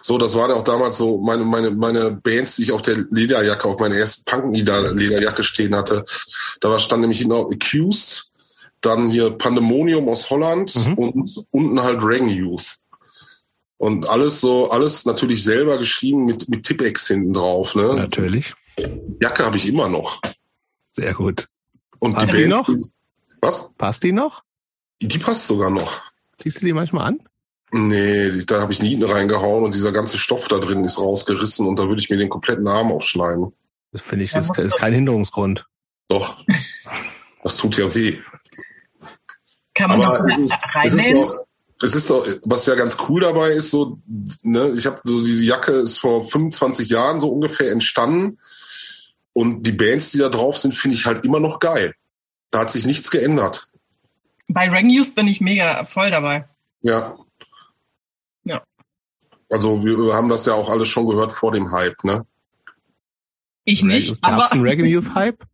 So, 0.00 0.16
das 0.16 0.34
waren 0.34 0.52
auch 0.52 0.64
damals 0.64 0.96
so 0.96 1.18
meine, 1.18 1.44
meine, 1.44 1.70
meine 1.70 2.12
Bands, 2.12 2.56
die 2.56 2.62
ich 2.62 2.72
auf 2.72 2.82
der 2.82 2.96
Lederjacke, 3.10 3.68
auf 3.68 3.78
meiner 3.78 3.96
ersten 3.96 4.24
Punk-Lederjacke 4.24 5.44
stehen 5.44 5.76
hatte. 5.76 6.04
Da 6.60 6.78
stand 6.78 7.02
nämlich 7.02 7.26
noch 7.26 7.50
Accused, 7.50 8.30
dann 8.80 9.10
hier 9.10 9.30
Pandemonium 9.32 10.08
aus 10.08 10.30
Holland 10.30 10.74
mhm. 10.76 10.94
und 10.94 11.44
unten 11.50 11.82
halt 11.82 12.02
Dragon 12.02 12.28
Youth. 12.28 12.78
Und 13.78 14.08
alles 14.08 14.40
so, 14.40 14.70
alles 14.70 15.04
natürlich 15.04 15.44
selber 15.44 15.78
geschrieben 15.78 16.24
mit, 16.24 16.48
mit 16.48 16.64
Tippex 16.64 17.08
hinten 17.08 17.32
drauf, 17.32 17.74
ne? 17.74 17.94
Natürlich. 17.94 18.54
Jacke 19.20 19.44
habe 19.44 19.56
ich 19.56 19.68
immer 19.68 19.88
noch. 19.88 20.20
Sehr 20.92 21.14
gut. 21.14 21.48
Und 21.98 22.14
passt 22.14 22.28
die, 22.28 22.32
Band, 22.32 22.44
die 22.44 22.48
noch? 22.48 22.68
Was? 23.40 23.72
Passt 23.74 24.02
die 24.02 24.12
noch? 24.12 24.42
Die, 25.00 25.08
die 25.08 25.18
passt 25.18 25.46
sogar 25.46 25.70
noch. 25.70 26.00
Ziehst 26.38 26.60
du 26.60 26.66
die 26.66 26.72
manchmal 26.72 27.08
an? 27.08 27.20
Nee, 27.72 28.44
da 28.46 28.60
habe 28.60 28.72
ich 28.72 28.80
Nieten 28.80 29.04
reingehauen 29.04 29.64
und 29.64 29.74
dieser 29.74 29.92
ganze 29.92 30.18
Stoff 30.18 30.48
da 30.48 30.58
drin 30.58 30.84
ist 30.84 30.98
rausgerissen 30.98 31.66
und 31.66 31.78
da 31.78 31.88
würde 31.88 32.00
ich 32.00 32.08
mir 32.08 32.16
den 32.16 32.28
kompletten 32.28 32.66
Arm 32.68 32.92
aufschneiden. 32.92 33.52
Das 33.92 34.02
finde 34.02 34.24
ich, 34.24 34.30
das 34.30 34.50
ist 34.56 34.76
kein 34.76 34.94
Hinderungsgrund. 34.94 35.66
Doch. 36.08 36.44
Das 37.42 37.58
tut 37.58 37.76
ja 37.76 37.94
weh. 37.94 38.18
Kann 39.72 39.90
man 39.90 40.02
Aber 40.02 40.18
es 40.26 40.36
ist, 40.36 40.58
es 40.82 40.94
ist 40.94 41.14
doch, 41.14 41.45
es 41.82 41.94
ist 41.94 42.06
so, 42.06 42.24
was 42.44 42.66
ja 42.66 42.74
ganz 42.74 42.96
cool 43.08 43.20
dabei 43.20 43.50
ist, 43.50 43.70
so, 43.70 43.98
ne, 44.42 44.72
ich 44.76 44.86
habe 44.86 45.00
so 45.04 45.22
diese 45.22 45.44
Jacke 45.44 45.72
ist 45.72 45.98
vor 45.98 46.24
25 46.24 46.88
Jahren 46.88 47.20
so 47.20 47.28
ungefähr 47.28 47.70
entstanden 47.70 48.38
und 49.32 49.64
die 49.64 49.72
Bands, 49.72 50.12
die 50.12 50.18
da 50.18 50.30
drauf 50.30 50.56
sind, 50.56 50.74
finde 50.74 50.96
ich 50.96 51.04
halt 51.04 51.24
immer 51.24 51.40
noch 51.40 51.60
geil. 51.60 51.94
Da 52.50 52.60
hat 52.60 52.70
sich 52.70 52.86
nichts 52.86 53.10
geändert. 53.10 53.68
Bei 54.48 54.68
Rang 54.68 54.88
Youth 54.88 55.14
bin 55.14 55.26
ich 55.28 55.40
mega 55.40 55.84
voll 55.84 56.10
dabei. 56.10 56.48
Ja. 56.80 57.18
Ja. 58.44 58.62
Also 59.50 59.84
wir 59.84 60.14
haben 60.14 60.28
das 60.28 60.46
ja 60.46 60.54
auch 60.54 60.70
alles 60.70 60.88
schon 60.88 61.06
gehört 61.06 61.32
vor 61.32 61.52
dem 61.52 61.72
Hype, 61.72 62.02
ne? 62.04 62.24
Ich 63.64 63.82
nicht. 63.82 64.22
Gab 64.22 64.46
es 64.46 64.52
einen 64.52 64.62
Reagan 64.62 64.86
Youth 64.86 65.14
Hype? 65.14 65.44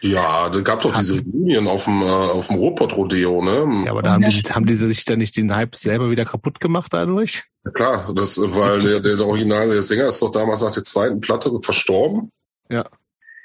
Ja, 0.00 0.48
da 0.48 0.60
gab 0.60 0.82
doch 0.82 0.94
diese 0.96 1.14
Reunion 1.14 1.66
auf 1.66 1.84
dem, 1.84 2.02
äh, 2.02 2.04
auf 2.04 2.48
dem 2.48 2.56
Ruhrpott-Rodeo, 2.56 3.42
ne? 3.42 3.84
Ja, 3.84 3.90
aber 3.90 4.02
da 4.02 4.12
haben 4.12 4.22
die, 4.22 4.42
haben 4.42 4.66
die 4.66 4.76
sich 4.76 5.04
dann 5.04 5.18
nicht 5.18 5.36
den 5.36 5.54
Hype 5.54 5.74
selber 5.74 6.10
wieder 6.10 6.24
kaputt 6.24 6.60
gemacht 6.60 6.92
dadurch? 6.92 7.44
Ja, 7.64 7.70
klar, 7.72 8.12
das, 8.14 8.38
weil 8.38 8.82
der, 8.82 9.00
der, 9.00 9.16
der 9.16 9.26
Original, 9.26 9.68
der 9.68 9.82
Sänger 9.82 10.08
ist 10.08 10.22
doch 10.22 10.30
damals 10.30 10.62
nach 10.62 10.70
der 10.70 10.84
zweiten 10.84 11.20
Platte 11.20 11.50
verstorben. 11.62 12.30
Ja. 12.70 12.84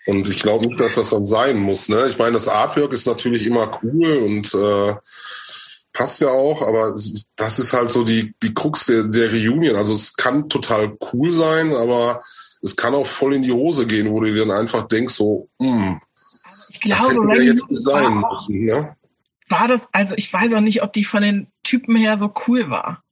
Und 0.06 0.28
ich 0.28 0.42
glaube 0.42 0.68
nicht, 0.68 0.80
dass 0.80 0.96
das 0.96 1.12
dann 1.12 1.26
sein 1.26 1.60
muss, 1.60 1.90
ne? 1.90 2.08
Ich 2.08 2.18
meine, 2.18 2.34
das 2.34 2.48
Artwork 2.48 2.92
ist 2.92 3.08
natürlich 3.08 3.48
immer 3.48 3.80
cool 3.82 4.18
und 4.18 4.54
äh, 4.54 4.96
passt 5.94 6.22
ja 6.22 6.30
auch, 6.30 6.62
aber 6.62 6.94
das 7.36 7.60
ist 7.60 7.72
halt 7.72 7.90
so 7.90 8.04
die, 8.04 8.34
die 8.44 8.54
Krux 8.54 8.86
der, 8.88 9.04
der 9.04 9.32
Reunion. 9.32 9.76
Also 9.76 9.94
es 9.94 10.16
kann 10.16 10.50
total 10.50 10.98
cool 11.14 11.32
sein, 11.32 11.74
aber 11.76 12.22
es 12.62 12.76
kann 12.76 12.96
auch 12.96 13.08
voll 13.08 13.36
in 13.36 13.44
die 13.44 13.52
Hose 13.52 13.86
gehen, 13.86 14.10
wo 14.10 14.20
du 14.20 14.34
dir 14.34 14.46
dann 14.46 14.58
einfach 14.58 14.88
denkst, 14.88 15.14
so, 15.14 15.50
mh, 15.60 15.68
hm, 15.68 16.02
ich 16.74 16.80
glaube, 16.82 17.16
das 17.16 17.38
hätte 17.38 17.44
jetzt 17.44 17.66
sein 17.70 18.22
war, 18.22 18.34
müssen, 18.34 18.66
ne? 18.66 18.96
War 19.50 19.68
das, 19.68 19.88
also 19.92 20.16
ich 20.16 20.32
weiß 20.32 20.54
auch 20.54 20.62
nicht, 20.62 20.82
ob 20.82 20.94
die 20.94 21.04
von 21.04 21.22
den 21.22 21.48
Typen 21.64 21.96
her 21.96 22.18
so 22.18 22.34
cool 22.48 22.70
war. 22.70 23.04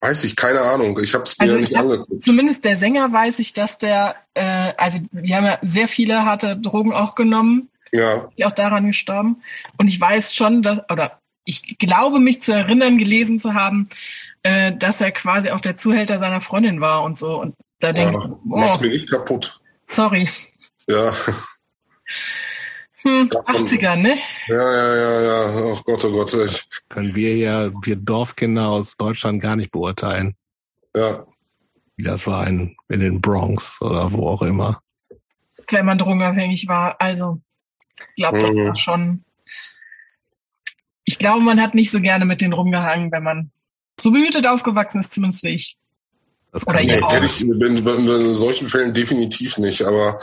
Weiß 0.00 0.24
ich, 0.24 0.34
keine 0.34 0.62
Ahnung. 0.62 0.98
Ich 1.00 1.14
habe 1.14 1.24
es 1.24 1.38
mir 1.38 1.44
also 1.44 1.54
ja 1.54 1.60
nicht 1.60 1.76
hab, 1.76 1.84
angeguckt. 1.84 2.22
Zumindest 2.22 2.64
der 2.64 2.76
Sänger 2.76 3.12
weiß 3.12 3.38
ich, 3.38 3.52
dass 3.52 3.78
der, 3.78 4.16
äh, 4.34 4.72
also 4.76 4.98
die 5.12 5.34
haben 5.34 5.44
ja 5.44 5.58
sehr 5.62 5.86
viele 5.86 6.24
harte 6.24 6.56
Drogen 6.56 6.92
auch 6.92 7.14
genommen. 7.14 7.68
Ja. 7.92 8.28
Die 8.38 8.44
auch 8.46 8.52
daran 8.52 8.86
gestorben. 8.86 9.42
Und 9.76 9.88
ich 9.88 10.00
weiß 10.00 10.34
schon, 10.34 10.62
dass, 10.62 10.78
oder 10.90 11.20
ich 11.44 11.78
glaube 11.78 12.18
mich 12.18 12.40
zu 12.40 12.52
erinnern, 12.52 12.96
gelesen 12.98 13.38
zu 13.38 13.54
haben, 13.54 13.90
äh, 14.42 14.72
dass 14.74 15.00
er 15.00 15.12
quasi 15.12 15.50
auch 15.50 15.60
der 15.60 15.76
Zuhälter 15.76 16.18
seiner 16.18 16.40
Freundin 16.40 16.80
war 16.80 17.02
und 17.02 17.18
so. 17.18 17.38
Und 17.40 17.54
da 17.78 17.88
ja, 17.88 17.92
denke 17.92 18.18
ich, 18.18 18.30
oh, 18.30 18.38
mach's 18.44 18.80
mir 18.80 18.88
nicht 18.88 19.10
kaputt. 19.10 19.60
Sorry. 19.86 20.30
Ja. 20.88 21.12
Hm, 23.02 23.28
80er, 23.28 23.96
ne? 23.96 24.16
Ja, 24.46 24.54
ja, 24.54 24.96
ja, 24.96 25.20
ja. 25.22 25.56
Oh 25.56 25.78
Gott, 25.84 26.04
oh 26.04 26.12
Gott. 26.12 26.34
Ich. 26.34 26.64
Können 26.88 27.14
wir 27.14 27.36
ja, 27.36 27.70
wir 27.84 27.96
Dorfkinder 27.96 28.68
aus 28.68 28.96
Deutschland 28.96 29.42
gar 29.42 29.56
nicht 29.56 29.72
beurteilen. 29.72 30.36
Ja. 30.94 31.26
Wie 31.96 32.04
das 32.04 32.26
war 32.26 32.46
in, 32.46 32.76
in 32.88 33.00
den 33.00 33.20
Bronx 33.20 33.80
oder 33.80 34.12
wo 34.12 34.28
auch 34.28 34.42
immer. 34.42 34.82
Wenn 35.68 35.86
man 35.86 35.98
drogenabhängig 35.98 36.68
war. 36.68 37.00
Also, 37.00 37.40
ich 37.98 38.16
glaube, 38.16 38.38
das 38.38 38.52
mhm. 38.52 38.66
war 38.68 38.76
schon. 38.76 39.24
Ich 41.04 41.18
glaube, 41.18 41.42
man 41.42 41.60
hat 41.60 41.74
nicht 41.74 41.90
so 41.90 42.00
gerne 42.00 42.24
mit 42.24 42.40
denen 42.40 42.52
rumgehangen, 42.52 43.10
wenn 43.10 43.22
man 43.24 43.50
so 43.98 44.12
behütet 44.12 44.46
aufgewachsen 44.46 45.00
ist, 45.00 45.12
zumindest 45.12 45.42
wie 45.42 45.48
ich. 45.48 45.76
Das 46.52 46.64
kann 46.64 46.76
Oder. 46.76 47.24
Ich, 47.24 47.40
in, 47.40 47.60
in, 47.60 47.86
in 47.86 48.34
solchen 48.34 48.68
Fällen 48.68 48.94
definitiv 48.94 49.58
nicht, 49.58 49.82
aber 49.82 50.18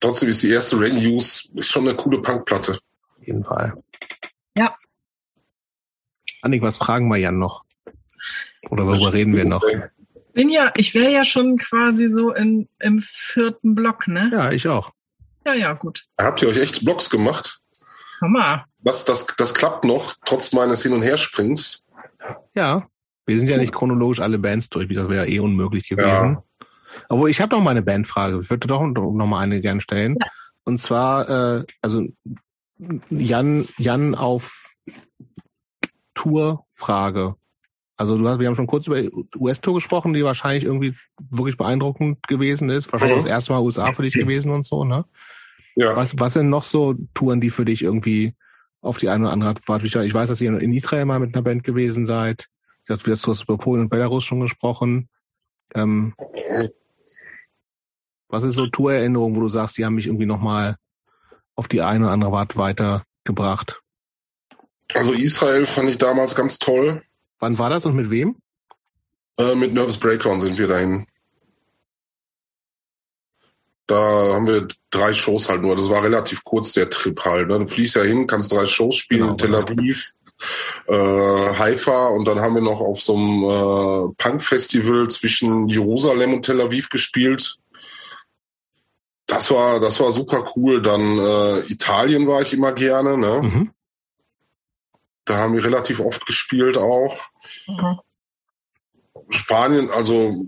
trotzdem 0.00 0.28
ist 0.28 0.42
die 0.42 0.50
erste 0.50 0.80
Rain 0.80 0.96
News 0.96 1.48
ist 1.54 1.70
schon 1.70 1.88
eine 1.88 1.96
coole 1.96 2.20
Punkplatte. 2.20 2.72
Auf 2.72 3.26
jeden 3.26 3.44
Fall. 3.44 3.74
Ja. 4.56 4.74
Annik, 6.42 6.62
was 6.62 6.76
fragen 6.76 7.08
wir 7.08 7.16
Jan 7.16 7.38
noch? 7.38 7.64
Oder 8.70 8.86
worüber 8.86 9.12
reden 9.12 9.34
wir 9.36 9.44
noch? 9.44 9.62
Bin 10.32 10.48
ja, 10.50 10.72
ich 10.76 10.94
wäre 10.94 11.10
ja 11.10 11.24
schon 11.24 11.58
quasi 11.58 12.08
so 12.08 12.32
in, 12.32 12.68
im 12.78 13.02
vierten 13.02 13.74
Block, 13.74 14.06
ne? 14.06 14.30
Ja, 14.32 14.52
ich 14.52 14.68
auch. 14.68 14.92
Ja, 15.44 15.54
ja, 15.54 15.72
gut. 15.72 16.06
Habt 16.20 16.42
ihr 16.42 16.48
euch 16.48 16.60
echt 16.60 16.84
Blocks 16.84 17.10
gemacht? 17.10 17.60
Hammer. 18.20 18.66
Was, 18.80 19.04
das, 19.04 19.26
das 19.36 19.54
klappt 19.54 19.84
noch, 19.84 20.14
trotz 20.24 20.52
meines 20.52 20.82
Hin- 20.82 20.92
und 20.92 21.02
Herspringens. 21.02 21.84
Ja. 22.54 22.86
Wir 23.26 23.38
sind 23.38 23.48
ja 23.48 23.56
nicht 23.56 23.72
chronologisch 23.72 24.20
alle 24.20 24.38
Bands 24.38 24.68
durch, 24.68 24.88
das 24.88 25.08
wäre 25.08 25.26
ja 25.26 25.32
eh 25.32 25.38
unmöglich 25.40 25.88
gewesen. 25.88 26.08
Ja. 26.08 26.44
Obwohl, 27.08 27.30
ich 27.30 27.40
habe 27.40 27.54
noch 27.54 27.62
mal 27.62 27.70
eine 27.70 27.82
Bandfrage. 27.82 28.38
Ich 28.40 28.50
würde 28.50 28.66
doch 28.66 28.82
noch 28.82 29.26
mal 29.26 29.40
eine 29.40 29.60
gern 29.60 29.80
stellen. 29.80 30.16
Ja. 30.20 30.26
Und 30.64 30.80
zwar, 30.80 31.28
äh, 31.60 31.64
also 31.80 32.04
Jan, 33.10 33.66
Jan 33.78 34.14
auf 34.14 34.74
Tourfrage. 36.14 37.36
Also 37.96 38.16
du 38.16 38.28
hast, 38.28 38.38
wir 38.38 38.46
haben 38.46 38.54
schon 38.54 38.66
kurz 38.66 38.86
über 38.86 39.02
US-Tour 39.36 39.74
gesprochen, 39.74 40.12
die 40.12 40.22
wahrscheinlich 40.22 40.64
irgendwie 40.64 40.94
wirklich 41.18 41.56
beeindruckend 41.56 42.26
gewesen 42.28 42.70
ist. 42.70 42.92
Wahrscheinlich 42.92 43.16
mhm. 43.16 43.22
das 43.22 43.30
erste 43.30 43.52
Mal 43.52 43.62
USA 43.62 43.92
für 43.92 44.02
dich 44.02 44.14
gewesen 44.14 44.52
und 44.52 44.64
so, 44.64 44.84
ne? 44.84 45.04
Ja. 45.74 45.96
Was, 45.96 46.18
was 46.18 46.34
sind 46.34 46.48
noch 46.48 46.64
so 46.64 46.94
Touren, 47.14 47.40
die 47.40 47.50
für 47.50 47.64
dich 47.64 47.82
irgendwie 47.82 48.34
auf 48.80 48.98
die 48.98 49.08
eine 49.08 49.24
oder 49.24 49.32
andere 49.32 49.50
Art 49.50 49.84
Ich 49.84 50.14
weiß, 50.14 50.28
dass 50.28 50.40
ihr 50.40 50.58
in 50.58 50.72
Israel 50.72 51.04
mal 51.04 51.20
mit 51.20 51.34
einer 51.34 51.42
Band 51.42 51.64
gewesen 51.64 52.06
seid. 52.06 52.48
Du 52.86 52.94
hast 52.94 53.42
über 53.42 53.58
Polen 53.58 53.82
und 53.82 53.88
Belarus 53.88 54.24
schon 54.24 54.40
gesprochen. 54.40 55.08
Ähm, 55.74 56.14
was 58.28 58.44
ist 58.44 58.54
so 58.54 58.66
Tourerinnerung, 58.66 59.36
wo 59.36 59.40
du 59.40 59.48
sagst, 59.48 59.78
die 59.78 59.84
haben 59.84 59.94
mich 59.94 60.06
irgendwie 60.06 60.26
nochmal 60.26 60.76
auf 61.54 61.68
die 61.68 61.82
eine 61.82 62.04
oder 62.04 62.12
andere 62.12 62.36
Art 62.36 62.56
weitergebracht? 62.56 63.80
Also 64.94 65.12
Israel 65.12 65.66
fand 65.66 65.90
ich 65.90 65.98
damals 65.98 66.34
ganz 66.34 66.58
toll. 66.58 67.02
Wann 67.40 67.58
war 67.58 67.70
das 67.70 67.84
und 67.84 67.94
mit 67.94 68.10
wem? 68.10 68.36
Äh, 69.38 69.54
mit 69.54 69.72
Nervous 69.72 69.98
Breakdown 69.98 70.40
sind 70.40 70.58
wir 70.58 70.68
dahin. 70.68 71.06
Da 73.86 74.34
haben 74.34 74.46
wir 74.46 74.68
drei 74.90 75.14
Shows 75.14 75.48
halt 75.48 75.62
nur. 75.62 75.74
Das 75.74 75.88
war 75.88 76.02
relativ 76.02 76.44
kurz, 76.44 76.72
der 76.72 76.90
Trip 76.90 77.18
halt. 77.24 77.48
Ne? 77.48 77.58
Du 77.58 77.66
fliegst 77.66 77.96
ja 77.96 78.02
hin, 78.02 78.26
kannst 78.26 78.52
drei 78.52 78.66
Shows 78.66 78.96
spielen 78.96 79.20
genau, 79.20 79.32
in 79.32 79.38
Tel 79.38 79.54
Aviv, 79.54 80.12
äh, 80.86 81.58
Haifa 81.58 82.08
und 82.08 82.26
dann 82.26 82.40
haben 82.40 82.54
wir 82.54 82.62
noch 82.62 82.80
auf 82.80 83.00
so 83.00 83.16
einem 83.16 83.44
äh, 83.44 84.14
Punk-Festival 84.18 85.08
zwischen 85.08 85.68
Jerusalem 85.68 86.34
und 86.34 86.44
Tel 86.44 86.60
Aviv 86.60 86.90
gespielt. 86.90 87.57
Das 89.28 89.50
war, 89.50 89.78
das 89.78 90.00
war 90.00 90.10
super 90.10 90.50
cool. 90.56 90.82
Dann 90.82 91.18
äh, 91.18 91.60
Italien 91.70 92.26
war 92.26 92.40
ich 92.42 92.54
immer 92.54 92.72
gerne. 92.72 93.16
Ne? 93.16 93.42
Mhm. 93.42 93.70
Da 95.26 95.36
haben 95.36 95.54
wir 95.54 95.62
relativ 95.62 96.00
oft 96.00 96.26
gespielt 96.26 96.76
auch. 96.76 97.16
Mhm. 97.66 98.00
Spanien, 99.30 99.90
also 99.90 100.46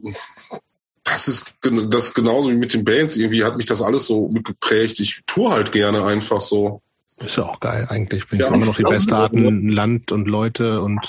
das 1.04 1.28
ist 1.28 1.54
das 1.62 2.04
ist 2.04 2.14
genauso 2.14 2.50
wie 2.50 2.56
mit 2.56 2.72
den 2.72 2.84
Bands. 2.84 3.16
Irgendwie 3.16 3.44
hat 3.44 3.58
mich 3.58 3.66
das 3.66 3.82
alles 3.82 4.06
so 4.06 4.28
mitgeprägt. 4.28 4.98
Ich 5.00 5.20
tue 5.26 5.50
halt 5.50 5.72
gerne 5.72 6.04
einfach 6.06 6.40
so. 6.40 6.80
Ist 7.18 7.36
ja 7.36 7.44
auch 7.44 7.60
geil 7.60 7.86
eigentlich. 7.90 8.24
Finde 8.24 8.44
ja, 8.44 8.50
ich 8.50 8.56
immer 8.56 8.64
noch 8.64 8.76
die 8.76 8.82
beste 8.84 9.14
Art, 9.14 9.32
Land 9.34 10.10
und 10.10 10.26
Leute 10.26 10.80
und 10.80 11.00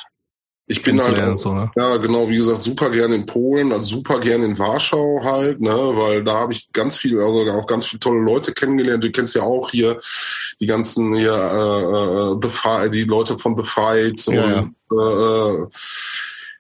ich 0.72 0.84
bin 0.84 1.02
halt 1.04 1.20
auch, 1.20 1.34
so, 1.34 1.54
ne? 1.54 1.70
ja 1.76 1.98
genau, 1.98 2.30
wie 2.30 2.38
gesagt, 2.38 2.60
super 2.60 2.90
gerne 2.90 3.16
in 3.16 3.26
Polen, 3.26 3.74
also 3.74 3.98
super 3.98 4.20
gerne 4.20 4.46
in 4.46 4.58
Warschau 4.58 5.22
halt, 5.22 5.60
ne, 5.60 5.70
weil 5.70 6.24
da 6.24 6.40
habe 6.40 6.54
ich 6.54 6.72
ganz 6.72 6.96
viel, 6.96 7.20
also 7.20 7.52
auch 7.52 7.68
ganz 7.68 7.86
viele 7.86 8.00
tolle 8.00 8.22
Leute 8.22 8.54
kennengelernt. 8.54 9.04
Du 9.04 9.12
kennst 9.12 9.36
ja 9.36 9.42
auch 9.42 9.70
hier 9.70 10.00
die 10.62 10.68
ganzen 10.68 11.14
hier 11.14 11.34
äh, 11.34 12.36
äh 12.36 12.38
The 12.42 12.50
Fight, 12.50 12.94
die 12.94 13.04
Leute 13.04 13.38
von 13.38 13.58
The 13.58 13.66
Fight 13.66 14.26
ja, 14.28 14.44
und 14.44 14.76
ja. 14.92 15.62
äh, 15.62 15.68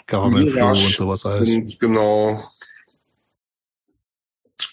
Government 0.07 0.51
Flow 0.51 0.69
und 0.69 0.93
sowas 0.93 1.25
alles. 1.25 1.79
Genau. 1.79 2.43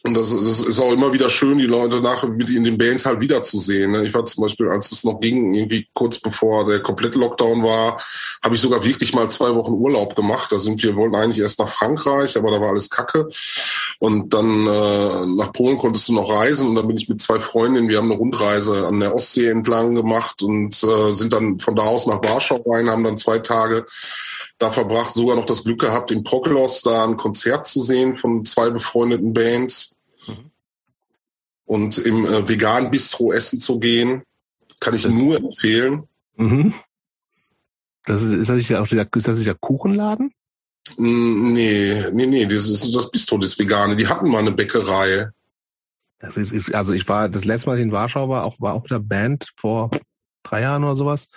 Und 0.09 0.15
das, 0.15 0.31
das 0.31 0.61
ist 0.61 0.81
auch 0.81 0.93
immer 0.93 1.13
wieder 1.13 1.29
schön, 1.29 1.59
die 1.59 1.67
Leute 1.67 2.01
nachher 2.01 2.29
mit 2.29 2.49
in 2.49 2.65
den 2.65 2.79
Bands 2.79 3.05
halt 3.05 3.21
wiederzusehen. 3.21 3.91
Ne? 3.91 4.07
Ich 4.07 4.15
war 4.15 4.25
zum 4.25 4.43
Beispiel, 4.43 4.69
als 4.69 4.91
es 4.91 5.05
noch 5.05 5.21
ging, 5.21 5.53
irgendwie 5.53 5.87
kurz 5.93 6.19
bevor 6.19 6.67
der 6.67 6.81
komplette 6.81 7.19
Lockdown 7.19 7.63
war, 7.63 8.01
habe 8.43 8.55
ich 8.55 8.61
sogar 8.61 8.83
wirklich 8.85 9.15
mal 9.15 9.29
zwei 9.29 9.55
Wochen 9.55 9.73
Urlaub 9.73 10.17
gemacht. 10.17 10.51
Da 10.51 10.59
sind 10.59 10.83
wir, 10.83 10.97
wollten 10.97 11.15
eigentlich 11.15 11.41
erst 11.41 11.59
nach 11.59 11.69
Frankreich, 11.69 12.37
aber 12.39 12.51
da 12.51 12.61
war 12.61 12.71
alles 12.71 12.89
Kacke. 12.89 13.29
Und 13.99 14.33
dann 14.33 14.67
äh, 14.67 15.27
nach 15.37 15.53
Polen 15.53 15.77
konntest 15.77 16.09
du 16.09 16.15
noch 16.15 16.33
reisen 16.33 16.69
und 16.69 16.75
dann 16.75 16.87
bin 16.87 16.97
ich 16.97 17.09
mit 17.09 17.21
zwei 17.21 17.41
Freundinnen, 17.41 17.89
wir 17.89 17.99
haben 17.99 18.11
eine 18.11 18.19
Rundreise 18.19 18.87
an 18.87 19.01
der 19.01 19.15
Ostsee 19.15 19.49
entlang 19.49 19.95
gemacht 19.95 20.41
und 20.43 20.83
äh, 20.83 21.11
sind 21.11 21.33
dann 21.33 21.61
von 21.61 21.77
da 21.77 21.83
aus 21.83 22.07
nach 22.07 22.23
Warschau 22.23 22.63
rein, 22.67 22.89
haben 22.89 23.05
dann 23.05 23.19
zwei 23.19 23.41
Tage 23.41 23.85
da 24.59 24.71
verbracht, 24.71 25.15
sogar 25.15 25.37
noch 25.37 25.45
das 25.45 25.65
Glück 25.65 25.81
gehabt, 25.81 26.11
in 26.11 26.25
Prokelos 26.25 26.83
da 26.83 27.05
ein 27.05 27.17
Konzert 27.17 27.67
zu 27.67 27.81
sehen 27.81 28.17
von 28.17 28.45
zwei 28.45 28.71
befreundeten 28.71 29.33
Bands. 29.33 29.95
Und 31.69 31.99
im 31.99 32.25
äh, 32.25 32.49
veganen 32.49 32.91
Bistro 32.91 33.33
essen 33.33 33.61
zu 33.61 33.79
gehen, 33.79 34.23
kann 34.81 34.95
ich 34.95 35.03
das 35.03 35.13
nur 35.13 35.37
empfehlen. 35.37 36.05
Mhm. 36.37 36.75
Das 38.05 38.23
ist, 38.23 38.33
ist 38.33 38.49
das 38.49 38.57
nicht 38.57 38.75
auch 38.75 38.89
dieser, 38.89 39.07
ist 39.15 39.29
das 39.29 39.37
nicht 39.37 39.47
der 39.47 39.55
Kuchenladen? 39.55 40.33
Nee, 40.97 42.05
nee, 42.13 42.27
nee, 42.27 42.47
das 42.47 42.69
ist 42.69 42.95
das 42.95 43.11
Bistro, 43.11 43.37
das 43.37 43.59
Vegane. 43.59 43.97
Die 43.97 44.07
hatten 44.07 44.31
mal 44.31 44.39
eine 44.39 44.53
Bäckerei. 44.53 45.29
Das 46.19 46.37
ist, 46.37 46.51
ist, 46.51 46.75
also 46.75 46.95
ich 46.95 47.07
war 47.09 47.29
das 47.29 47.45
letzte 47.45 47.69
Mal 47.69 47.79
in 47.79 47.93
Warschau 47.93 48.29
war 48.29 48.45
auch 48.45 48.59
war 48.59 48.75
auch 48.75 48.83
mit 48.83 48.91
der 48.91 48.99
Band 48.99 49.53
vor 49.57 49.91
drei 50.43 50.63
Jahren 50.63 50.83
oder 50.83 50.97
sowas 50.97 51.29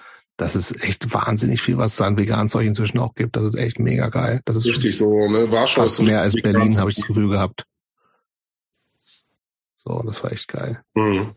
das 0.42 0.56
ist 0.56 0.84
echt 0.84 1.14
wahnsinnig 1.14 1.62
viel, 1.62 1.78
was 1.78 1.94
es 1.94 2.02
an 2.02 2.18
veganen 2.18 2.50
Zeug 2.50 2.66
inzwischen 2.66 2.98
auch 2.98 3.14
gibt. 3.14 3.36
Das 3.36 3.44
ist 3.44 3.56
echt 3.56 3.80
mega 3.80 4.10
geil. 4.10 4.42
Das 4.46 4.56
ist 4.56 4.66
richtig 4.66 4.98
so, 4.98 5.28
ne? 5.28 5.52
Warschau 5.52 5.86
ist 5.86 6.02
mehr 6.02 6.22
als 6.22 6.34
Berlin, 6.34 6.76
habe 6.80 6.90
ich 6.90 6.96
das 6.96 7.06
Gefühl 7.06 7.30
gehabt. 7.30 7.66
So, 9.84 10.02
das 10.06 10.24
war 10.24 10.32
echt 10.32 10.48
geil. 10.48 10.82
Mhm. 10.94 11.36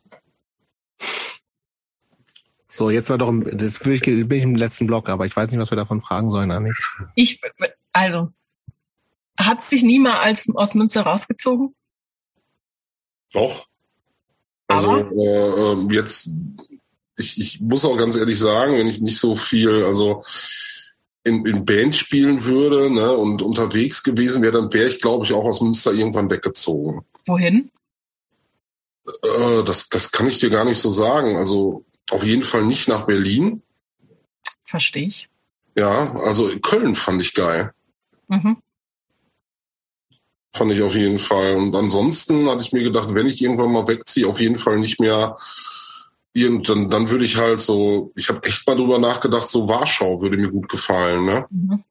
So, 2.68 2.90
jetzt 2.90 3.08
war 3.08 3.18
doch, 3.18 3.32
das 3.52 3.78
bin 3.78 3.92
ich, 3.92 4.02
bin 4.02 4.32
ich 4.32 4.42
im 4.42 4.56
letzten 4.56 4.86
Block, 4.86 5.08
aber 5.08 5.26
ich 5.26 5.36
weiß 5.36 5.50
nicht, 5.50 5.60
was 5.60 5.70
wir 5.70 5.76
davon 5.76 6.00
fragen 6.00 6.30
sollen, 6.30 6.50
Anni. 6.50 6.72
Ich, 7.14 7.40
also, 7.92 8.30
hat 9.38 9.60
es 9.60 9.68
dich 9.68 9.84
nie 9.84 9.98
mal 9.98 10.18
als, 10.18 10.48
aus 10.54 10.74
Münster 10.74 11.02
rausgezogen? 11.02 11.74
Doch. 13.32 13.66
Also, 14.66 14.96
äh, 14.96 15.72
ähm, 15.72 15.90
jetzt 15.90 16.30
ich, 17.16 17.40
ich 17.40 17.60
muss 17.60 17.84
auch 17.84 17.96
ganz 17.96 18.16
ehrlich 18.16 18.38
sagen, 18.38 18.76
wenn 18.76 18.88
ich 18.88 19.00
nicht 19.00 19.18
so 19.18 19.36
viel, 19.36 19.84
also 19.84 20.24
in, 21.22 21.46
in 21.46 21.64
Band 21.64 21.96
spielen 21.96 22.44
würde 22.44 22.90
ne, 22.90 23.12
und 23.12 23.40
unterwegs 23.40 24.02
gewesen 24.02 24.42
wäre, 24.42 24.60
dann 24.60 24.72
wäre 24.72 24.88
ich, 24.88 25.00
glaube 25.00 25.24
ich, 25.24 25.32
auch 25.32 25.44
aus 25.44 25.60
Münster 25.60 25.92
irgendwann 25.92 26.30
weggezogen. 26.30 27.02
Wohin? 27.26 27.70
Äh, 29.06 29.64
das, 29.64 29.88
das 29.88 30.10
kann 30.12 30.26
ich 30.26 30.38
dir 30.38 30.50
gar 30.50 30.64
nicht 30.64 30.78
so 30.78 30.90
sagen. 30.90 31.36
Also 31.36 31.84
auf 32.10 32.24
jeden 32.24 32.42
Fall 32.42 32.64
nicht 32.64 32.88
nach 32.88 33.06
Berlin. 33.06 33.62
Verstehe 34.64 35.06
ich. 35.06 35.28
Ja, 35.76 36.14
also 36.16 36.48
Köln 36.60 36.94
fand 36.94 37.22
ich 37.22 37.34
geil. 37.34 37.72
Mhm. 38.28 38.58
Fand 40.52 40.72
ich 40.72 40.82
auf 40.82 40.94
jeden 40.94 41.18
Fall. 41.18 41.56
Und 41.56 41.74
ansonsten 41.74 42.48
hatte 42.48 42.62
ich 42.62 42.72
mir 42.72 42.84
gedacht, 42.84 43.08
wenn 43.12 43.26
ich 43.26 43.42
irgendwann 43.42 43.72
mal 43.72 43.88
wegziehe, 43.88 44.28
auf 44.28 44.38
jeden 44.38 44.58
Fall 44.58 44.78
nicht 44.78 45.00
mehr 45.00 45.36
irgendwann, 46.32 46.90
dann 46.90 47.08
würde 47.10 47.24
ich 47.24 47.36
halt 47.36 47.60
so, 47.60 48.12
ich 48.14 48.28
habe 48.28 48.46
echt 48.46 48.66
mal 48.66 48.76
drüber 48.76 48.98
nachgedacht, 48.98 49.48
so 49.48 49.68
Warschau 49.68 50.20
würde 50.20 50.36
mir 50.36 50.50
gut 50.50 50.68
gefallen, 50.68 51.24
ne? 51.24 51.46
Mhm. 51.50 51.84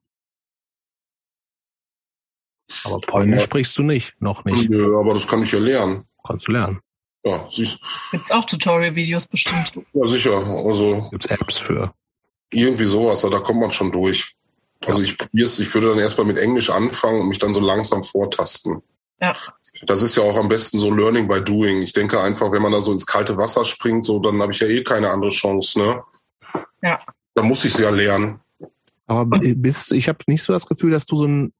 Aber 2.85 2.99
Polnisch 3.01 3.39
ja. 3.39 3.45
sprichst 3.45 3.77
du 3.77 3.83
nicht, 3.83 4.13
noch 4.19 4.43
nicht. 4.45 4.69
Nö, 4.69 4.97
aber 4.99 5.13
das 5.13 5.27
kann 5.27 5.43
ich 5.43 5.51
ja 5.51 5.59
lernen. 5.59 6.05
Kannst 6.25 6.47
du 6.47 6.53
lernen. 6.53 6.81
Ja, 7.25 7.47
siehst 7.49 7.79
Gibt's 8.11 8.31
auch 8.31 8.45
Tutorial-Videos 8.45 9.27
bestimmt. 9.27 9.73
Ja, 9.93 10.05
sicher. 10.05 10.37
Also. 10.65 11.07
Gibt's 11.11 11.27
Apps 11.27 11.57
für. 11.57 11.93
Irgendwie 12.51 12.85
sowas, 12.85 13.21
da 13.21 13.39
kommt 13.39 13.61
man 13.61 13.71
schon 13.71 13.91
durch. 13.91 14.35
Also 14.85 15.01
ich 15.01 15.17
probier's, 15.17 15.59
ich 15.59 15.73
würde 15.73 15.89
dann 15.89 15.99
erstmal 15.99 16.27
mit 16.27 16.37
Englisch 16.37 16.69
anfangen 16.69 17.21
und 17.21 17.29
mich 17.29 17.39
dann 17.39 17.53
so 17.53 17.61
langsam 17.61 18.03
vortasten. 18.03 18.83
Ja. 19.21 19.35
Das 19.87 20.01
ist 20.01 20.15
ja 20.17 20.23
auch 20.23 20.35
am 20.35 20.49
besten 20.49 20.77
so 20.77 20.93
Learning 20.93 21.27
by 21.27 21.41
Doing. 21.41 21.81
Ich 21.81 21.93
denke 21.93 22.19
einfach, 22.19 22.51
wenn 22.51 22.61
man 22.61 22.73
da 22.73 22.81
so 22.81 22.91
ins 22.91 23.05
kalte 23.05 23.37
Wasser 23.37 23.63
springt, 23.63 24.05
so, 24.05 24.19
dann 24.19 24.41
habe 24.41 24.51
ich 24.51 24.59
ja 24.59 24.67
eh 24.67 24.83
keine 24.83 25.09
andere 25.09 25.31
Chance, 25.31 25.79
ne? 25.79 26.03
Ja. 26.81 26.99
Da 27.33 27.41
muss 27.41 27.63
ich 27.63 27.73
es 27.73 27.79
ja 27.79 27.89
lernen. 27.89 28.41
Aber 29.07 29.39
bist, 29.39 29.93
ich 29.93 30.09
habe 30.09 30.19
nicht 30.27 30.43
so 30.43 30.51
das 30.51 30.65
Gefühl, 30.65 30.91
dass 30.91 31.05
du 31.05 31.15
so 31.15 31.25
ein 31.25 31.53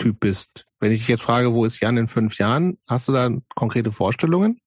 Lebensplanung-Typ 0.00 0.20
bist. 0.20 0.66
Wenn 0.80 0.92
ich 0.92 1.00
dich 1.00 1.08
jetzt 1.08 1.22
frage, 1.22 1.52
wo 1.52 1.64
ist 1.64 1.80
Jan 1.80 1.96
in 1.96 2.08
fünf 2.08 2.38
Jahren, 2.38 2.78
hast 2.88 3.08
du 3.08 3.12
da 3.12 3.28
konkrete 3.54 3.92
Vorstellungen? 3.92 4.60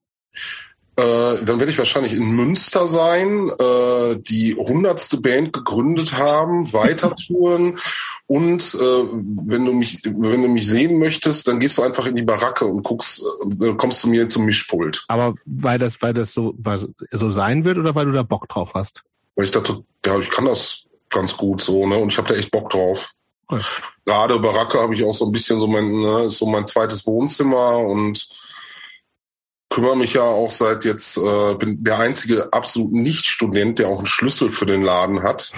Äh, 0.95 1.43
dann 1.43 1.59
werde 1.59 1.71
ich 1.71 1.77
wahrscheinlich 1.79 2.13
in 2.13 2.35
Münster 2.35 2.85
sein, 2.85 3.49
äh, 3.49 4.15
die 4.15 4.53
hundertste 4.55 5.17
Band 5.17 5.51
gegründet 5.51 6.13
haben, 6.13 6.71
weiter 6.71 7.15
touren 7.15 7.79
und 8.27 8.75
äh, 8.75 8.77
wenn 8.77 9.65
du 9.65 9.73
mich, 9.73 10.01
wenn 10.03 10.43
du 10.43 10.47
mich 10.47 10.67
sehen 10.67 10.99
möchtest, 10.99 11.47
dann 11.47 11.59
gehst 11.59 11.79
du 11.79 11.81
einfach 11.81 12.05
in 12.05 12.15
die 12.15 12.21
Baracke 12.21 12.65
und 12.65 12.83
guckst, 12.83 13.23
äh, 13.59 13.73
kommst 13.73 14.01
zu 14.01 14.07
mir 14.07 14.29
zum 14.29 14.45
Mischpult. 14.45 15.03
Aber 15.07 15.33
weil 15.45 15.79
das, 15.79 15.99
weil 16.03 16.13
das 16.13 16.31
so, 16.31 16.53
weil 16.59 16.87
so 17.09 17.29
sein 17.31 17.63
wird 17.63 17.79
oder 17.79 17.95
weil 17.95 18.05
du 18.05 18.11
da 18.11 18.21
Bock 18.21 18.47
drauf 18.47 18.75
hast? 18.75 19.01
Weil 19.35 19.45
ich 19.45 19.51
dachte, 19.51 19.83
ja, 20.05 20.19
ich 20.19 20.29
kann 20.29 20.45
das 20.45 20.83
ganz 21.09 21.35
gut 21.35 21.59
so, 21.59 21.87
ne? 21.87 21.97
Und 21.97 22.11
ich 22.11 22.19
habe 22.19 22.27
da 22.27 22.35
echt 22.35 22.51
Bock 22.51 22.69
drauf. 22.69 23.13
Okay. 23.55 23.65
Gerade 24.05 24.39
Baracke 24.39 24.81
habe 24.81 24.95
ich 24.95 25.03
auch 25.03 25.13
so 25.13 25.25
ein 25.25 25.31
bisschen 25.31 25.59
so 25.59 25.67
mein, 25.67 25.91
ne, 25.99 26.29
so 26.29 26.45
mein 26.45 26.67
zweites 26.67 27.05
Wohnzimmer 27.07 27.77
und 27.77 28.27
kümmere 29.69 29.97
mich 29.97 30.13
ja 30.13 30.23
auch 30.23 30.51
seit 30.51 30.85
jetzt, 30.85 31.17
äh, 31.17 31.55
bin 31.55 31.83
der 31.83 31.99
einzige 31.99 32.51
absolut 32.53 32.91
Nicht-Student, 32.91 33.79
der 33.79 33.87
auch 33.87 33.97
einen 33.97 34.05
Schlüssel 34.05 34.51
für 34.51 34.65
den 34.65 34.83
Laden 34.83 35.23
hat. 35.23 35.51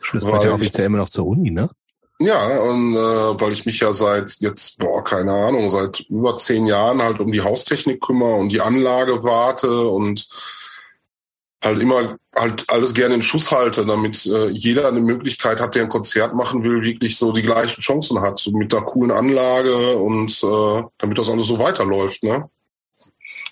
Schlüssel 0.00 0.30
ja 0.30 0.52
offiziell 0.52 0.86
immer 0.86 0.98
noch 0.98 1.10
zur 1.10 1.26
Uni, 1.26 1.50
ne? 1.50 1.70
Ja, 2.18 2.60
und 2.60 2.94
äh, 2.96 3.40
weil 3.40 3.52
ich 3.52 3.66
mich 3.66 3.80
ja 3.80 3.92
seit 3.92 4.36
jetzt, 4.38 4.78
boah, 4.78 5.04
keine 5.04 5.32
Ahnung, 5.32 5.70
seit 5.70 6.00
über 6.08 6.36
zehn 6.38 6.66
Jahren 6.66 7.02
halt 7.02 7.20
um 7.20 7.30
die 7.30 7.42
Haustechnik 7.42 8.00
kümmere 8.00 8.36
und 8.36 8.48
die 8.48 8.62
Anlage 8.62 9.22
warte 9.22 9.88
und 9.88 10.26
halt 11.62 11.80
immer 11.80 12.16
halt 12.34 12.64
alles 12.68 12.94
gerne 12.94 13.14
in 13.14 13.22
Schuss 13.22 13.50
halte, 13.50 13.86
damit 13.86 14.26
äh, 14.26 14.48
jeder 14.48 14.88
eine 14.88 15.00
Möglichkeit 15.00 15.60
hat, 15.60 15.74
der 15.74 15.82
ein 15.82 15.88
Konzert 15.88 16.34
machen 16.34 16.62
will, 16.62 16.82
wirklich 16.82 17.16
so 17.16 17.32
die 17.32 17.42
gleichen 17.42 17.80
Chancen 17.80 18.20
hat, 18.20 18.38
so 18.38 18.50
mit 18.52 18.74
einer 18.74 18.84
coolen 18.84 19.10
Anlage 19.10 19.96
und 19.96 20.32
äh, 20.42 20.82
damit 20.98 21.18
das 21.18 21.28
alles 21.28 21.46
so 21.46 21.58
weiterläuft, 21.58 22.22
ne? 22.22 22.48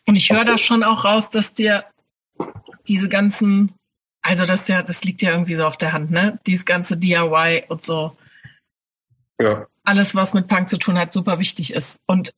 Und 0.07 0.17
ich 0.17 0.31
höre 0.31 0.45
da 0.45 0.59
schon 0.59 0.83
auch 0.83 1.05
raus, 1.05 1.31
dass 1.31 1.55
dir 1.55 1.85
diese 2.87 3.09
ganzen, 3.09 3.73
also 4.21 4.45
das 4.45 4.69
ja, 4.69 4.83
das 4.83 5.03
liegt 5.03 5.23
ja 5.23 5.31
irgendwie 5.31 5.57
so 5.57 5.65
auf 5.65 5.79
der 5.79 5.93
Hand, 5.93 6.11
ne? 6.11 6.39
Dieses 6.47 6.67
ganze 6.67 6.99
DIY 6.99 7.65
und 7.69 7.85
so. 7.85 8.17
Ja. 9.41 9.67
Alles, 9.83 10.15
was 10.15 10.35
mit 10.35 10.47
Punk 10.47 10.69
zu 10.69 10.77
tun 10.77 10.99
hat, 10.99 11.13
super 11.13 11.39
wichtig 11.39 11.73
ist. 11.73 12.01
Und 12.07 12.35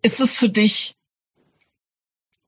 ist 0.00 0.20
es 0.20 0.34
für 0.34 0.48
dich 0.48 0.96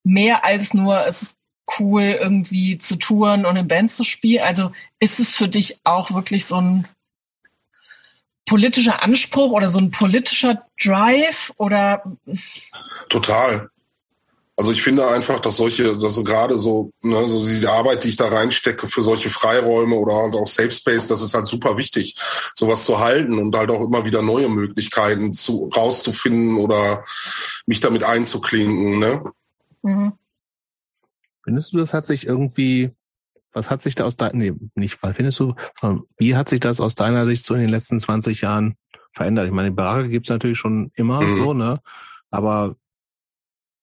mehr 0.03 0.45
als 0.45 0.75
nur, 0.75 1.07
es 1.07 1.37
cool, 1.79 2.17
irgendwie 2.21 2.79
zu 2.79 2.97
touren 2.97 3.47
und 3.47 3.57
in 3.57 3.69
Bands 3.69 3.97
zu 3.97 4.05
spielen? 4.05 4.43
Also 4.43 4.73
ist 4.99 5.21
es 5.21 5.35
für 5.35 5.49
dich 5.49 5.79
auch 5.85 6.13
wirklich 6.13 6.47
so 6.47 6.61
ein 6.61 6.89
politischer 8.47 9.03
Anspruch 9.03 9.53
oder 9.53 9.69
so 9.69 9.79
ein 9.79 9.91
politischer 9.91 10.63
Drive 10.83 11.53
oder? 11.57 12.03
Total. 13.09 13.71
Also 14.57 14.71
ich 14.71 14.83
finde 14.83 15.09
einfach, 15.09 15.41
dass 15.41 15.57
solche, 15.57 15.97
dass 15.97 16.23
gerade 16.23 16.59
so, 16.59 16.93
ne, 17.03 17.29
so 17.29 17.45
die 17.45 17.67
Arbeit, 17.67 18.05
die 18.05 18.11
ich 18.11 18.17
da 18.17 18.29
reinstecke 18.29 18.87
für 18.87 19.03
solche 19.03 19.29
Freiräume 19.29 19.97
oder 19.97 20.15
halt 20.15 20.35
auch 20.35 20.47
Safe 20.47 20.71
Space, 20.71 21.09
das 21.09 21.23
ist 21.23 21.35
halt 21.35 21.49
super 21.49 21.77
wichtig, 21.77 22.15
sowas 22.55 22.85
zu 22.85 23.01
halten 23.01 23.39
und 23.39 23.57
halt 23.57 23.71
auch 23.71 23.81
immer 23.81 24.05
wieder 24.05 24.23
neue 24.23 24.49
Möglichkeiten 24.49 25.33
zu 25.33 25.71
rauszufinden 25.77 26.57
oder 26.59 27.05
mich 27.67 27.81
damit 27.81 28.05
einzuklinken. 28.05 28.99
Ne? 29.01 29.25
Mhm. 29.83 30.13
Findest 31.45 31.73
du, 31.73 31.79
das 31.79 31.93
hat 31.93 32.07
sich 32.07 32.27
irgendwie, 32.27 32.91
was 33.53 33.71
hat 33.71 33.83
sich 33.83 33.95
da 33.95 34.05
aus 34.05 34.17
deiner, 34.17 34.35
nee, 34.35 34.55
nicht, 34.75 35.01
weil 35.03 35.15
findest 35.15 35.39
du, 35.39 35.55
wie 36.17 36.37
hat 36.37 36.49
sich 36.49 36.61
das 36.61 36.81
aus 36.81 36.95
deiner 36.95 37.27
Sicht 37.27 37.45
so 37.45 37.55
in 37.55 37.61
den 37.61 37.71
letzten 37.71 38.01
20 38.01 38.41
Jahren 38.41 38.77
verändert? 39.13 39.47
Ich 39.47 39.53
meine, 39.53 39.71
die 39.71 39.77
Barake 39.77 40.09
gibt's 40.09 40.31
natürlich 40.31 40.59
schon 40.59 40.91
immer 40.95 41.21
mhm. 41.23 41.37
so, 41.37 41.55
ne? 41.55 41.81
Aber 42.31 42.77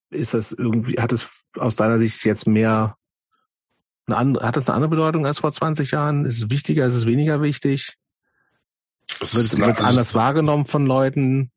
ist 0.09 0.33
das 0.33 0.51
irgendwie, 0.51 0.95
hat 0.95 1.14
es 1.14 1.30
aus 1.56 1.75
deiner 1.75 1.99
Sicht 1.99 2.25
jetzt 2.25 2.48
mehr, 2.48 2.98
eine 4.07 4.17
andere, 4.17 4.45
hat 4.45 4.57
es 4.57 4.67
eine 4.67 4.75
andere 4.75 4.90
Bedeutung 4.90 5.25
als 5.25 5.40
vor 5.40 5.53
20 5.53 5.91
Jahren? 5.91 6.25
Ist 6.25 6.38
es 6.40 6.49
wichtiger, 6.49 6.85
ist 6.85 6.95
es 6.95 7.06
weniger 7.06 7.41
wichtig? 7.41 7.98
Es 9.22 9.35
wird 9.35 9.77
es 9.77 9.81
anders 9.81 10.15
wahrgenommen 10.15 10.65
von 10.65 10.85
Leuten? 10.85 11.51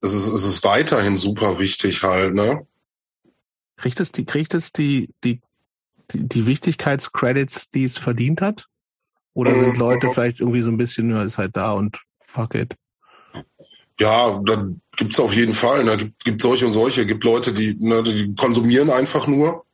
Es 0.00 0.12
ist, 0.12 0.26
es 0.28 0.44
ist 0.44 0.64
weiterhin 0.64 1.16
super 1.16 1.58
wichtig 1.58 2.02
halt, 2.02 2.34
ne? 2.34 2.66
Kriegt 3.82 3.98
es 3.98 4.12
die, 4.12 4.24
kriegt 4.24 4.54
es 4.54 4.70
die, 4.70 5.08
die, 5.24 5.40
die, 6.12 6.28
die 6.28 6.46
Wichtigkeitscredits, 6.46 7.68
die 7.70 7.82
es 7.82 7.98
verdient 7.98 8.40
hat? 8.40 8.68
Oder 9.34 9.58
sind 9.58 9.76
Leute 9.76 10.08
vielleicht 10.12 10.38
irgendwie 10.38 10.62
so 10.62 10.70
ein 10.70 10.76
bisschen, 10.76 11.10
ja, 11.10 11.24
ist 11.24 11.36
halt 11.36 11.56
da 11.56 11.72
und 11.72 11.98
fuck 12.20 12.54
it? 12.54 12.76
Ja, 13.98 14.40
dann 14.44 14.80
gibt's 14.96 15.18
auf 15.18 15.34
jeden 15.34 15.54
Fall. 15.54 15.82
Ne? 15.82 15.96
Gibt, 15.96 16.24
gibt 16.24 16.42
solche 16.42 16.64
und 16.64 16.74
solche. 16.74 17.06
Gibt 17.06 17.24
Leute, 17.24 17.52
die, 17.52 17.76
ne, 17.80 18.04
die 18.04 18.32
konsumieren 18.36 18.88
einfach 18.88 19.26
nur. 19.26 19.64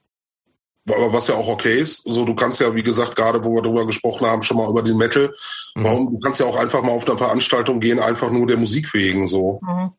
Aber 0.88 1.12
was 1.12 1.28
ja 1.28 1.34
auch 1.34 1.48
okay 1.48 1.78
ist. 1.78 2.04
So, 2.04 2.24
du 2.24 2.34
kannst 2.34 2.62
ja, 2.62 2.74
wie 2.74 2.82
gesagt, 2.82 3.14
gerade 3.14 3.44
wo 3.44 3.56
wir 3.56 3.62
darüber 3.62 3.86
gesprochen 3.86 4.26
haben, 4.26 4.42
schon 4.42 4.56
mal 4.56 4.70
über 4.70 4.82
den 4.82 4.96
Metal. 4.96 5.34
Mhm. 5.74 5.84
Warum? 5.84 6.12
Du 6.12 6.18
kannst 6.18 6.40
ja 6.40 6.46
auch 6.46 6.56
einfach 6.56 6.82
mal 6.82 6.92
auf 6.92 7.06
eine 7.06 7.18
Veranstaltung 7.18 7.78
gehen, 7.78 7.98
einfach 7.98 8.30
nur 8.30 8.46
der 8.46 8.56
Musik 8.56 8.94
wegen 8.94 9.26
so. 9.26 9.60
Mhm. 9.62 9.92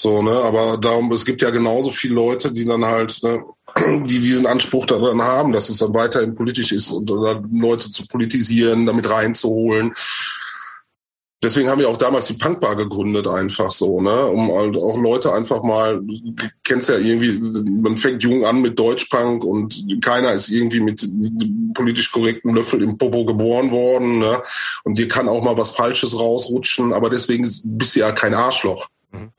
So, 0.00 0.22
ne, 0.22 0.30
aber 0.30 0.76
darum, 0.76 1.10
es 1.12 1.24
gibt 1.24 1.42
ja 1.42 1.50
genauso 1.50 1.90
viele 1.90 2.14
Leute, 2.14 2.52
die 2.52 2.64
dann 2.64 2.84
halt, 2.84 3.20
ne, 3.22 3.44
die 4.04 4.20
diesen 4.20 4.46
Anspruch 4.46 4.86
daran 4.86 5.20
haben, 5.22 5.52
dass 5.52 5.68
es 5.68 5.78
dann 5.78 5.92
weiterhin 5.94 6.34
politisch 6.34 6.72
ist 6.72 6.92
und 6.92 7.10
Leute 7.10 7.90
zu 7.90 8.06
politisieren, 8.06 8.86
damit 8.86 9.10
reinzuholen 9.10 9.94
deswegen 11.42 11.68
haben 11.68 11.80
wir 11.80 11.88
auch 11.88 11.96
damals 11.96 12.26
die 12.26 12.34
Punkbar 12.34 12.76
gegründet, 12.76 13.26
einfach 13.26 13.70
so, 13.70 14.00
ne? 14.00 14.26
Um 14.26 14.50
halt 14.52 14.76
auch 14.76 14.98
Leute 14.98 15.32
einfach 15.32 15.62
mal, 15.62 16.00
du 16.00 16.34
kennst 16.64 16.88
ja 16.88 16.98
irgendwie, 16.98 17.38
man 17.38 17.96
fängt 17.96 18.22
jung 18.22 18.44
an 18.44 18.60
mit 18.60 18.78
Deutschpunk 18.78 19.44
und 19.44 19.84
keiner 20.02 20.32
ist 20.32 20.48
irgendwie 20.48 20.80
mit 20.80 21.06
politisch 21.74 22.10
korrekten 22.10 22.54
Löffel 22.54 22.82
im 22.82 22.98
Popo 22.98 23.24
geboren 23.24 23.70
worden, 23.70 24.18
ne? 24.18 24.42
Und 24.84 24.98
dir 24.98 25.08
kann 25.08 25.28
auch 25.28 25.44
mal 25.44 25.56
was 25.56 25.70
Falsches 25.70 26.18
rausrutschen, 26.18 26.92
aber 26.92 27.10
deswegen 27.10 27.48
bist 27.64 27.94
du 27.94 28.00
ja 28.00 28.12
kein 28.12 28.34
Arschloch. 28.34 28.88
Mhm. 29.12 29.30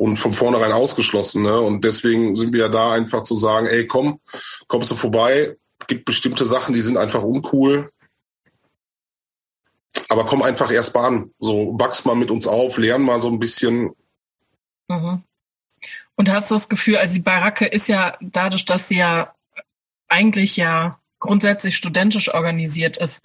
Und 0.00 0.16
von 0.16 0.32
vornherein 0.32 0.72
ausgeschlossen, 0.72 1.42
ne? 1.42 1.60
Und 1.60 1.84
deswegen 1.84 2.34
sind 2.34 2.54
wir 2.54 2.60
ja 2.60 2.68
da 2.70 2.92
einfach 2.92 3.22
zu 3.22 3.34
sagen, 3.34 3.66
ey, 3.66 3.86
komm, 3.86 4.18
kommst 4.66 4.90
du 4.90 4.94
vorbei, 4.94 5.58
gibt 5.88 6.06
bestimmte 6.06 6.46
Sachen, 6.46 6.72
die 6.72 6.80
sind 6.80 6.96
einfach 6.96 7.22
uncool, 7.22 7.90
aber 10.08 10.24
komm 10.24 10.40
einfach 10.40 10.70
erst 10.70 10.94
mal 10.94 11.06
an. 11.06 11.30
So, 11.38 11.78
wachs 11.78 12.06
mal 12.06 12.16
mit 12.16 12.30
uns 12.30 12.46
auf, 12.46 12.78
lern 12.78 13.02
mal 13.02 13.20
so 13.20 13.28
ein 13.28 13.38
bisschen. 13.38 13.90
Mhm. 14.88 15.22
Und 16.14 16.30
hast 16.30 16.50
du 16.50 16.54
das 16.54 16.70
Gefühl, 16.70 16.96
also 16.96 17.12
die 17.12 17.20
Baracke 17.20 17.66
ist 17.66 17.88
ja 17.88 18.16
dadurch, 18.22 18.64
dass 18.64 18.88
sie 18.88 18.96
ja 18.96 19.34
eigentlich 20.08 20.56
ja 20.56 20.98
grundsätzlich 21.18 21.76
studentisch 21.76 22.32
organisiert 22.32 22.96
ist, 22.96 23.22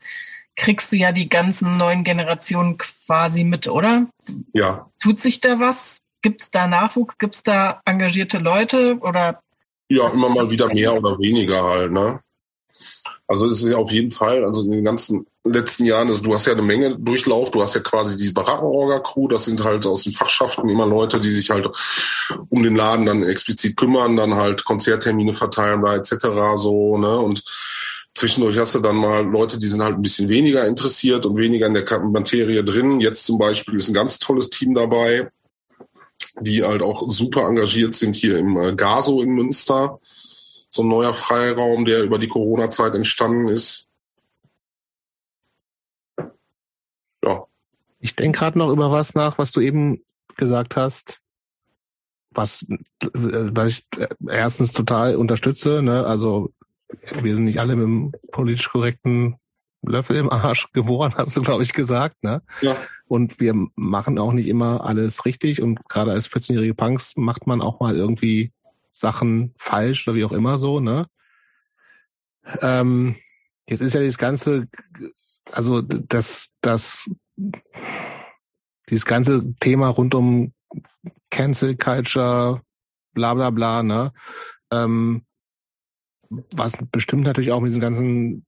kriegst 0.57 0.91
du 0.91 0.97
ja 0.97 1.13
die 1.13 1.29
ganzen 1.29 1.77
neuen 1.77 2.03
Generationen 2.03 2.77
quasi 2.77 3.45
mit, 3.45 3.69
oder? 3.69 4.07
Ja. 4.51 4.91
Tut 5.01 5.21
sich 5.21 5.39
da 5.39 5.61
was? 5.61 6.01
Gibt 6.25 6.41
es 6.41 6.49
da 6.49 6.65
Nachwuchs? 6.65 7.19
Gibt 7.19 7.35
es 7.35 7.43
da 7.43 7.83
engagierte 7.85 8.39
Leute 8.39 8.97
oder? 8.99 9.43
Ja, 9.89 10.09
immer 10.09 10.27
mal 10.27 10.49
wieder 10.49 10.73
mehr 10.73 10.91
oder 10.97 11.19
weniger 11.19 11.63
halt, 11.63 11.91
ne? 11.91 12.19
Also 13.27 13.45
es 13.45 13.61
ist 13.61 13.69
ja 13.69 13.77
auf 13.77 13.91
jeden 13.91 14.09
Fall, 14.09 14.43
also 14.43 14.63
in 14.63 14.71
den 14.71 14.83
ganzen 14.83 15.27
letzten 15.43 15.85
Jahren, 15.85 16.07
also 16.07 16.23
du 16.23 16.33
hast 16.33 16.47
ja 16.47 16.53
eine 16.53 16.63
Menge 16.63 16.97
Durchlauf, 16.97 17.51
du 17.51 17.61
hast 17.61 17.75
ja 17.75 17.81
quasi 17.81 18.17
die 18.17 18.31
Barackenorga-Crew, 18.31 19.27
das 19.27 19.45
sind 19.45 19.63
halt 19.63 19.85
aus 19.85 20.01
den 20.01 20.13
Fachschaften 20.13 20.67
immer 20.67 20.87
Leute, 20.87 21.19
die 21.19 21.29
sich 21.29 21.51
halt 21.51 21.69
um 22.49 22.63
den 22.63 22.75
Laden 22.75 23.05
dann 23.05 23.21
explizit 23.21 23.77
kümmern, 23.77 24.17
dann 24.17 24.33
halt 24.33 24.65
Konzerttermine 24.65 25.35
verteilen 25.35 25.83
da 25.83 25.95
etc. 25.95 26.25
so, 26.55 26.97
ne? 26.97 27.19
Und 27.19 27.43
zwischendurch 28.15 28.57
hast 28.57 28.73
du 28.73 28.79
dann 28.79 28.95
mal 28.95 29.23
Leute, 29.23 29.59
die 29.59 29.67
sind 29.67 29.83
halt 29.83 29.93
ein 29.93 30.01
bisschen 30.01 30.27
weniger 30.27 30.65
interessiert 30.65 31.27
und 31.27 31.37
weniger 31.37 31.67
in 31.67 31.75
der 31.75 31.99
Materie 31.99 32.63
drin. 32.63 32.99
Jetzt 32.99 33.27
zum 33.27 33.37
Beispiel 33.37 33.75
ist 33.75 33.89
ein 33.89 33.93
ganz 33.93 34.17
tolles 34.17 34.49
Team 34.49 34.73
dabei, 34.73 35.29
die 36.39 36.63
halt 36.63 36.83
auch 36.83 37.07
super 37.07 37.47
engagiert 37.47 37.95
sind 37.95 38.15
hier 38.15 38.37
im 38.37 38.57
äh, 38.57 38.75
Gaso 38.75 39.21
in 39.21 39.31
Münster 39.31 39.99
so 40.69 40.83
ein 40.83 40.89
neuer 40.89 41.13
Freiraum, 41.13 41.85
der 41.85 42.03
über 42.03 42.19
die 42.19 42.27
Corona-Zeit 42.27 42.95
entstanden 42.95 43.47
ist. 43.47 43.87
Ja. 47.23 47.45
Ich 47.99 48.15
denke 48.15 48.39
gerade 48.39 48.59
noch 48.59 48.69
über 48.69 48.91
was 48.91 49.15
nach, 49.15 49.37
was 49.37 49.53
du 49.53 49.61
eben 49.61 50.03
gesagt 50.35 50.75
hast, 50.75 51.21
was, 52.31 52.65
was 53.13 53.71
ich 53.71 53.87
erstens 54.27 54.73
total 54.73 55.15
unterstütze. 55.15 55.81
Ne? 55.81 56.05
Also 56.05 56.51
wir 57.21 57.35
sind 57.35 57.45
nicht 57.45 57.59
alle 57.59 57.77
mit 57.77 57.85
einem 57.85 58.11
politisch 58.31 58.69
korrekten 58.69 59.37
Löffel 59.87 60.17
im 60.17 60.29
Arsch 60.29 60.71
geboren, 60.73 61.13
hast 61.15 61.37
du, 61.37 61.41
glaube 61.41 61.63
ich, 61.63 61.73
gesagt. 61.73 62.23
Ne? 62.23 62.41
Ja. 62.61 62.75
Und 63.07 63.39
wir 63.39 63.53
machen 63.75 64.17
auch 64.17 64.33
nicht 64.33 64.47
immer 64.47 64.85
alles 64.85 65.25
richtig. 65.25 65.61
Und 65.61 65.87
gerade 65.87 66.11
als 66.11 66.29
14-jährige 66.29 66.73
Punks 66.73 67.15
macht 67.15 67.47
man 67.47 67.61
auch 67.61 67.79
mal 67.79 67.95
irgendwie 67.95 68.51
Sachen 68.91 69.53
falsch 69.57 70.07
oder 70.07 70.15
wie 70.15 70.25
auch 70.25 70.31
immer 70.31 70.57
so, 70.57 70.79
ne? 70.79 71.07
Ähm, 72.61 73.15
jetzt 73.67 73.81
ist 73.81 73.93
ja 73.93 74.01
das 74.01 74.17
ganze, 74.17 74.67
also 75.51 75.81
das, 75.81 76.49
das, 76.61 77.09
dieses 78.89 79.05
ganze 79.05 79.53
Thema 79.59 79.89
rund 79.89 80.15
um 80.15 80.53
Cancel 81.29 81.75
Culture, 81.75 82.61
bla 83.13 83.33
bla 83.33 83.49
bla, 83.49 83.83
ne? 83.83 84.13
Ähm, 84.71 85.25
was 86.29 86.73
bestimmt 86.91 87.23
natürlich 87.23 87.51
auch 87.51 87.61
mit 87.61 87.69
diesem 87.69 87.81
ganzen 87.81 88.45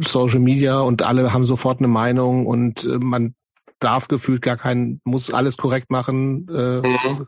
Social 0.00 0.40
Media 0.40 0.80
und 0.80 1.02
alle 1.02 1.32
haben 1.32 1.44
sofort 1.44 1.78
eine 1.78 1.88
Meinung 1.88 2.46
und 2.46 2.84
äh, 2.84 2.98
man 2.98 3.34
darf 3.80 4.08
gefühlt 4.08 4.42
gar 4.42 4.56
keinen, 4.56 5.00
muss 5.04 5.32
alles 5.32 5.56
korrekt 5.56 5.90
machen. 5.90 6.48
Äh, 6.48 6.80
mhm. 6.80 7.26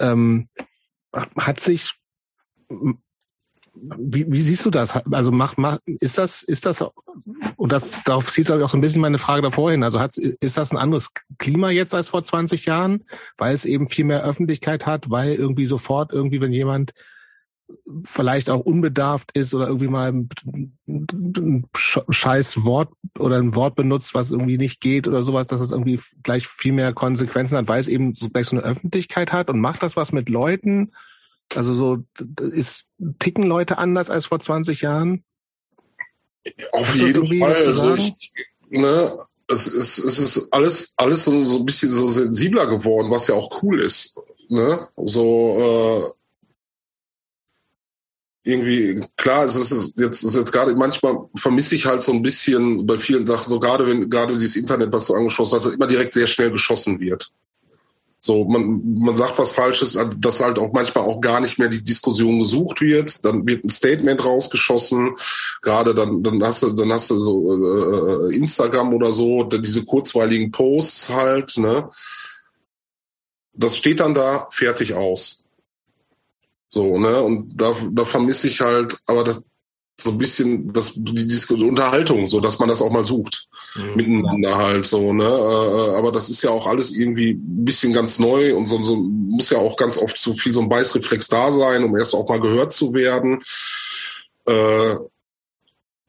ähm, 0.00 0.48
hat 1.12 1.60
sich 1.60 1.92
wie, 3.74 4.30
wie 4.30 4.40
siehst 4.40 4.64
du 4.64 4.70
das? 4.70 4.94
Also 5.10 5.32
mach, 5.32 5.56
mach, 5.56 5.78
ist 5.86 6.18
das, 6.18 6.42
ist 6.42 6.66
das, 6.66 6.84
und 7.56 7.72
das, 7.72 8.02
darauf 8.04 8.30
zieht 8.30 8.46
glaube 8.46 8.60
ich 8.60 8.64
auch 8.64 8.70
so 8.70 8.78
ein 8.78 8.80
bisschen 8.80 9.02
meine 9.02 9.18
Frage 9.18 9.42
davor 9.42 9.70
hin. 9.70 9.82
Also 9.82 10.00
hat, 10.00 10.16
ist 10.16 10.56
das 10.56 10.70
ein 10.70 10.78
anderes 10.78 11.10
Klima 11.38 11.70
jetzt 11.70 11.94
als 11.94 12.10
vor 12.10 12.22
20 12.22 12.66
Jahren, 12.66 13.04
weil 13.36 13.54
es 13.54 13.64
eben 13.64 13.88
viel 13.88 14.04
mehr 14.04 14.24
Öffentlichkeit 14.24 14.86
hat, 14.86 15.10
weil 15.10 15.34
irgendwie 15.34 15.66
sofort 15.66 16.12
irgendwie, 16.12 16.40
wenn 16.40 16.52
jemand 16.52 16.92
vielleicht 18.04 18.50
auch 18.50 18.60
unbedarft 18.60 19.30
ist 19.32 19.54
oder 19.54 19.66
irgendwie 19.66 19.88
mal 19.88 20.12
ein 20.12 21.66
scheiß 21.74 22.64
Wort 22.64 22.90
oder 23.18 23.36
ein 23.36 23.54
Wort 23.54 23.74
benutzt, 23.74 24.14
was 24.14 24.30
irgendwie 24.30 24.58
nicht 24.58 24.80
geht 24.80 25.08
oder 25.08 25.22
sowas, 25.22 25.46
dass 25.46 25.60
es 25.60 25.70
irgendwie 25.70 26.00
gleich 26.22 26.46
viel 26.46 26.72
mehr 26.72 26.92
Konsequenzen 26.92 27.56
hat, 27.56 27.68
weil 27.68 27.80
es 27.80 27.88
eben 27.88 28.14
so 28.14 28.28
gleich 28.28 28.46
so 28.46 28.56
eine 28.56 28.64
Öffentlichkeit 28.64 29.32
hat 29.32 29.48
und 29.48 29.60
macht 29.60 29.82
das 29.82 29.96
was 29.96 30.12
mit 30.12 30.28
Leuten? 30.28 30.92
Also 31.54 31.74
so 31.74 32.04
ist 32.40 32.84
ticken 33.18 33.44
Leute 33.44 33.78
anders 33.78 34.10
als 34.10 34.26
vor 34.26 34.40
20 34.40 34.82
Jahren? 34.82 35.24
Auf 36.72 36.94
jeden 36.94 37.38
Fall. 37.38 37.54
Also 37.54 37.94
ich, 37.94 38.32
ne, 38.68 39.18
es 39.48 39.66
ist, 39.66 39.98
es 39.98 40.18
ist 40.18 40.52
alles, 40.52 40.92
alles 40.96 41.24
so, 41.24 41.44
so 41.44 41.58
ein 41.58 41.66
bisschen 41.66 41.90
so 41.90 42.08
sensibler 42.08 42.66
geworden, 42.66 43.10
was 43.10 43.26
ja 43.26 43.34
auch 43.34 43.62
cool 43.62 43.80
ist. 43.80 44.18
Ne? 44.48 44.88
So 44.96 46.02
äh, 46.02 46.23
irgendwie, 48.44 49.02
klar, 49.16 49.44
es 49.44 49.56
ist 49.56 49.94
jetzt, 49.96 50.22
ist 50.22 50.36
jetzt 50.36 50.52
gerade, 50.52 50.74
manchmal 50.76 51.16
vermisse 51.34 51.74
ich 51.74 51.86
halt 51.86 52.02
so 52.02 52.12
ein 52.12 52.22
bisschen 52.22 52.86
bei 52.86 52.98
vielen 52.98 53.24
Sachen, 53.26 53.48
so 53.48 53.58
gerade 53.58 53.86
wenn, 53.86 54.10
gerade 54.10 54.34
dieses 54.34 54.56
Internet, 54.56 54.92
was 54.92 55.06
du 55.06 55.14
angesprochen 55.14 55.58
hast, 55.58 55.74
immer 55.74 55.86
direkt 55.86 56.12
sehr 56.12 56.26
schnell 56.26 56.50
geschossen 56.50 57.00
wird. 57.00 57.32
So, 58.20 58.46
man, 58.46 58.80
man 58.98 59.16
sagt 59.16 59.38
was 59.38 59.50
Falsches, 59.50 59.98
dass 60.16 60.40
halt 60.40 60.58
auch 60.58 60.72
manchmal 60.72 61.04
auch 61.04 61.20
gar 61.20 61.40
nicht 61.40 61.58
mehr 61.58 61.68
die 61.68 61.84
Diskussion 61.84 62.38
gesucht 62.38 62.80
wird. 62.80 63.22
Dann 63.22 63.46
wird 63.46 63.64
ein 63.64 63.68
Statement 63.68 64.24
rausgeschossen. 64.24 65.16
Gerade 65.60 65.94
dann, 65.94 66.22
dann 66.22 66.42
hast 66.42 66.62
du, 66.62 66.70
dann 66.70 66.90
hast 66.90 67.10
du 67.10 67.18
so 67.18 68.30
äh, 68.30 68.34
Instagram 68.34 68.94
oder 68.94 69.12
so, 69.12 69.44
diese 69.44 69.84
kurzweiligen 69.84 70.50
Posts 70.50 71.10
halt, 71.10 71.58
ne? 71.58 71.90
Das 73.52 73.76
steht 73.76 74.00
dann 74.00 74.14
da, 74.14 74.48
fertig 74.50 74.94
aus. 74.94 75.43
So, 76.74 76.98
ne? 76.98 77.22
Und 77.22 77.56
da, 77.56 77.72
da 77.92 78.04
vermisse 78.04 78.48
ich 78.48 78.60
halt, 78.60 78.98
aber 79.06 79.22
das 79.22 79.42
so 80.00 80.10
ein 80.10 80.18
bisschen 80.18 80.72
das, 80.72 80.92
die, 80.96 81.26
die 81.26 81.64
Unterhaltung, 81.64 82.26
so 82.26 82.40
dass 82.40 82.58
man 82.58 82.68
das 82.68 82.82
auch 82.82 82.90
mal 82.90 83.06
sucht 83.06 83.46
mhm. 83.76 83.94
miteinander 83.94 84.56
halt 84.56 84.86
so, 84.86 85.12
ne? 85.12 85.24
Äh, 85.24 85.96
aber 85.96 86.10
das 86.10 86.28
ist 86.28 86.42
ja 86.42 86.50
auch 86.50 86.66
alles 86.66 86.90
irgendwie 86.90 87.30
ein 87.30 87.64
bisschen 87.64 87.92
ganz 87.92 88.18
neu 88.18 88.56
und 88.56 88.66
so, 88.66 88.84
so 88.84 88.96
muss 88.96 89.50
ja 89.50 89.58
auch 89.58 89.76
ganz 89.76 89.96
oft 89.96 90.18
so 90.18 90.34
viel 90.34 90.52
so 90.52 90.62
ein 90.62 90.68
Beißreflex 90.68 91.28
da 91.28 91.52
sein, 91.52 91.84
um 91.84 91.96
erst 91.96 92.12
auch 92.12 92.28
mal 92.28 92.40
gehört 92.40 92.72
zu 92.72 92.92
werden. 92.92 93.44
Äh, 94.48 94.96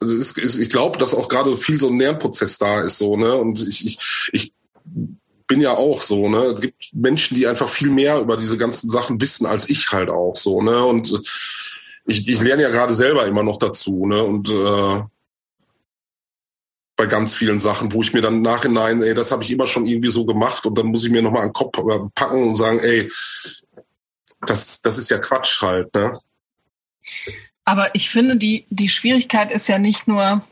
ist, 0.02 0.36
ist, 0.36 0.58
ich 0.58 0.68
glaube, 0.68 0.98
dass 0.98 1.14
auch 1.14 1.28
gerade 1.28 1.56
viel 1.56 1.78
so 1.78 1.88
ein 1.88 2.00
Lernprozess 2.00 2.58
da 2.58 2.80
ist, 2.80 2.98
so, 2.98 3.16
ne? 3.16 3.36
Und 3.36 3.66
ich, 3.66 3.86
ich, 3.86 3.98
ich 4.32 4.52
bin 5.46 5.60
ja 5.60 5.72
auch 5.72 6.02
so, 6.02 6.28
ne? 6.28 6.38
Es 6.38 6.60
gibt 6.60 6.90
Menschen, 6.92 7.36
die 7.36 7.46
einfach 7.46 7.68
viel 7.68 7.90
mehr 7.90 8.18
über 8.18 8.36
diese 8.36 8.56
ganzen 8.56 8.90
Sachen 8.90 9.20
wissen 9.20 9.46
als 9.46 9.68
ich 9.68 9.90
halt 9.92 10.10
auch 10.10 10.36
so, 10.36 10.62
ne? 10.62 10.84
Und 10.84 11.20
ich, 12.06 12.28
ich 12.28 12.40
lerne 12.40 12.62
ja 12.62 12.70
gerade 12.70 12.94
selber 12.94 13.26
immer 13.26 13.42
noch 13.42 13.58
dazu, 13.58 14.06
ne? 14.06 14.22
Und 14.22 14.48
äh, 14.48 15.02
bei 16.96 17.06
ganz 17.06 17.34
vielen 17.34 17.60
Sachen, 17.60 17.92
wo 17.92 18.02
ich 18.02 18.14
mir 18.14 18.22
dann 18.22 18.42
nachhinein, 18.42 19.02
ey, 19.02 19.14
das 19.14 19.30
habe 19.30 19.42
ich 19.42 19.50
immer 19.50 19.66
schon 19.66 19.86
irgendwie 19.86 20.10
so 20.10 20.24
gemacht 20.24 20.64
und 20.66 20.76
dann 20.78 20.86
muss 20.86 21.04
ich 21.04 21.10
mir 21.10 21.22
nochmal 21.22 21.46
den 21.46 21.52
Kopf 21.52 21.78
packen 22.14 22.42
und 22.42 22.54
sagen, 22.54 22.78
ey, 22.80 23.10
das, 24.40 24.80
das 24.80 24.98
ist 24.98 25.10
ja 25.10 25.18
Quatsch 25.18 25.60
halt, 25.60 25.94
ne? 25.94 26.20
Aber 27.64 27.94
ich 27.94 28.10
finde, 28.10 28.36
die, 28.36 28.64
die 28.70 28.88
Schwierigkeit 28.88 29.50
ist 29.50 29.68
ja 29.68 29.78
nicht 29.78 30.08
nur, 30.08 30.44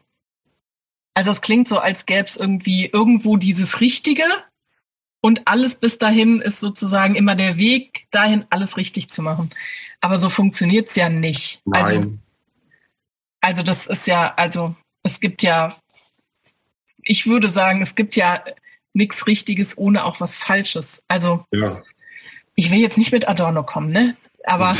also 1.15 1.31
es 1.31 1.41
klingt 1.41 1.69
so, 1.69 1.79
als 1.79 2.07
gäbe 2.07 2.29
es 2.29 2.37
irgendwie 2.37 2.87
irgendwo 2.87 3.37
dieses 3.37 3.81
Richtige 3.81 4.25
und 5.25 5.47
alles 5.47 5.75
bis 5.77 5.97
dahin 5.97 6.41
ist 6.43 6.61
sozusagen 6.61 7.15
immer 7.15 7.35
der 7.35 7.57
Weg 7.57 8.07
dahin, 8.11 8.45
alles 8.51 8.77
richtig 8.77 9.11
zu 9.11 9.23
machen. 9.23 9.51
Aber 10.01 10.19
so 10.19 10.29
funktioniert's 10.29 10.95
ja 10.97 11.09
nicht. 11.09 11.63
Also 11.71 11.93
Nein. 11.93 12.21
Also, 13.41 13.61
also 13.61 13.63
das 13.63 13.87
ist 13.87 14.07
ja, 14.07 14.35
also 14.35 14.75
es 15.03 15.21
gibt 15.21 15.43
ja 15.43 15.77
ich 17.05 17.27
würde 17.27 17.49
sagen, 17.49 17.83
es 17.83 17.95
gibt 17.95 18.17
ja 18.17 18.43
nichts 18.93 19.27
Richtiges 19.27 19.77
ohne 19.79 20.05
auch 20.05 20.21
was 20.21 20.37
Falsches. 20.37 21.03
Also 21.09 21.45
ja. 21.53 21.83
ich 22.55 22.71
will 22.71 22.79
jetzt 22.79 22.99
nicht 22.99 23.13
mit 23.13 23.29
Adorno 23.29 23.63
kommen, 23.63 23.91
ne? 23.91 24.17
Aber, 24.45 24.77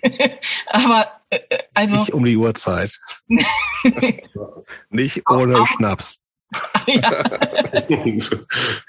aber 0.66 1.20
äh, 1.30 1.40
also 1.74 1.96
nicht 1.96 2.12
um 2.12 2.24
die 2.24 2.36
Uhrzeit. 2.36 3.00
nicht 4.90 5.28
ohne 5.28 5.60
auch, 5.60 5.66
Schnaps. 5.66 6.20
ja. 6.86 7.24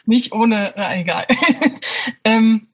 nicht 0.05 0.31
ohne, 0.31 0.73
na, 0.75 0.97
egal. 0.97 1.27
ähm, 2.23 2.67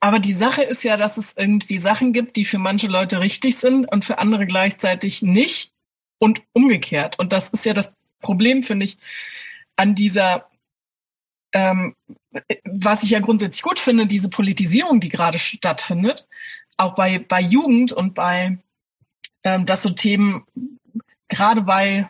aber 0.00 0.18
die 0.18 0.34
Sache 0.34 0.62
ist 0.62 0.84
ja, 0.84 0.96
dass 0.96 1.16
es 1.16 1.34
irgendwie 1.36 1.78
Sachen 1.78 2.12
gibt, 2.12 2.36
die 2.36 2.44
für 2.44 2.58
manche 2.58 2.86
Leute 2.86 3.20
richtig 3.20 3.56
sind 3.56 3.90
und 3.90 4.04
für 4.04 4.18
andere 4.18 4.46
gleichzeitig 4.46 5.22
nicht 5.22 5.72
und 6.18 6.42
umgekehrt. 6.52 7.18
Und 7.18 7.32
das 7.32 7.48
ist 7.48 7.64
ja 7.64 7.72
das 7.72 7.94
Problem, 8.20 8.62
finde 8.62 8.84
ich, 8.84 8.98
an 9.76 9.94
dieser, 9.94 10.48
ähm, 11.52 11.94
was 12.64 13.02
ich 13.02 13.10
ja 13.10 13.20
grundsätzlich 13.20 13.62
gut 13.62 13.78
finde, 13.78 14.06
diese 14.06 14.28
Politisierung, 14.28 15.00
die 15.00 15.08
gerade 15.08 15.38
stattfindet, 15.38 16.28
auch 16.76 16.94
bei, 16.94 17.18
bei 17.18 17.40
Jugend 17.40 17.92
und 17.92 18.14
bei, 18.14 18.58
ähm, 19.44 19.66
dass 19.66 19.82
so 19.82 19.90
Themen, 19.90 20.44
gerade 21.28 21.62
bei, 21.62 22.08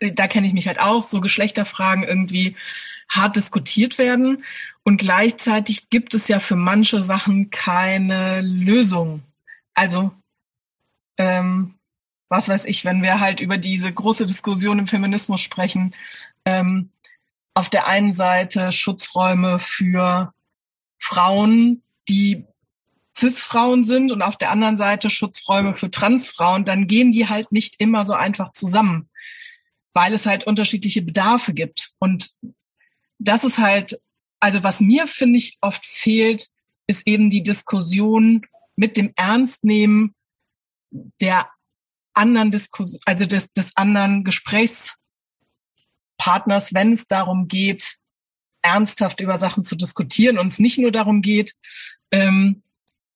da 0.00 0.26
kenne 0.26 0.46
ich 0.46 0.52
mich 0.52 0.66
halt 0.66 0.78
auch, 0.78 1.02
so 1.02 1.20
Geschlechterfragen 1.20 2.04
irgendwie 2.04 2.56
hart 3.08 3.36
diskutiert 3.36 3.98
werden. 3.98 4.44
Und 4.82 4.98
gleichzeitig 4.98 5.90
gibt 5.90 6.14
es 6.14 6.28
ja 6.28 6.40
für 6.40 6.56
manche 6.56 7.02
Sachen 7.02 7.50
keine 7.50 8.40
Lösung. 8.40 9.22
Also 9.74 10.12
ähm, 11.18 11.74
was 12.28 12.48
weiß 12.48 12.64
ich, 12.64 12.84
wenn 12.84 13.02
wir 13.02 13.20
halt 13.20 13.40
über 13.40 13.58
diese 13.58 13.92
große 13.92 14.26
Diskussion 14.26 14.78
im 14.78 14.86
Feminismus 14.86 15.40
sprechen, 15.40 15.94
ähm, 16.44 16.90
auf 17.54 17.70
der 17.70 17.86
einen 17.86 18.12
Seite 18.12 18.72
Schutzräume 18.72 19.60
für 19.60 20.32
Frauen, 20.98 21.82
die 22.08 22.44
Cis-Frauen 23.16 23.84
sind 23.84 24.12
und 24.12 24.22
auf 24.22 24.36
der 24.36 24.50
anderen 24.50 24.76
Seite 24.76 25.08
Schutzräume 25.08 25.74
für 25.74 25.90
Transfrauen, 25.90 26.64
dann 26.64 26.86
gehen 26.86 27.12
die 27.12 27.28
halt 27.28 27.50
nicht 27.50 27.76
immer 27.78 28.04
so 28.04 28.12
einfach 28.12 28.52
zusammen, 28.52 29.08
weil 29.96 30.12
es 30.12 30.26
halt 30.26 30.46
unterschiedliche 30.46 31.00
Bedarfe 31.00 31.54
gibt. 31.54 31.92
Und 31.98 32.34
das 33.18 33.44
ist 33.44 33.56
halt, 33.56 33.98
also 34.40 34.62
was 34.62 34.78
mir, 34.78 35.08
finde 35.08 35.38
ich, 35.38 35.56
oft 35.62 35.86
fehlt, 35.86 36.48
ist 36.86 37.06
eben 37.06 37.30
die 37.30 37.42
Diskussion 37.42 38.44
mit 38.76 38.98
dem 38.98 39.14
Ernstnehmen 39.16 40.14
der 41.22 41.48
anderen 42.12 42.50
Diskussion, 42.50 43.00
also 43.06 43.24
des, 43.24 43.50
des 43.54 43.74
anderen 43.74 44.22
Gesprächspartners, 44.22 46.74
wenn 46.74 46.92
es 46.92 47.06
darum 47.06 47.48
geht, 47.48 47.96
ernsthaft 48.60 49.20
über 49.20 49.38
Sachen 49.38 49.64
zu 49.64 49.76
diskutieren 49.76 50.36
und 50.36 50.48
es 50.48 50.58
nicht 50.58 50.76
nur 50.76 50.92
darum 50.92 51.22
geht, 51.22 51.54
ähm, 52.10 52.62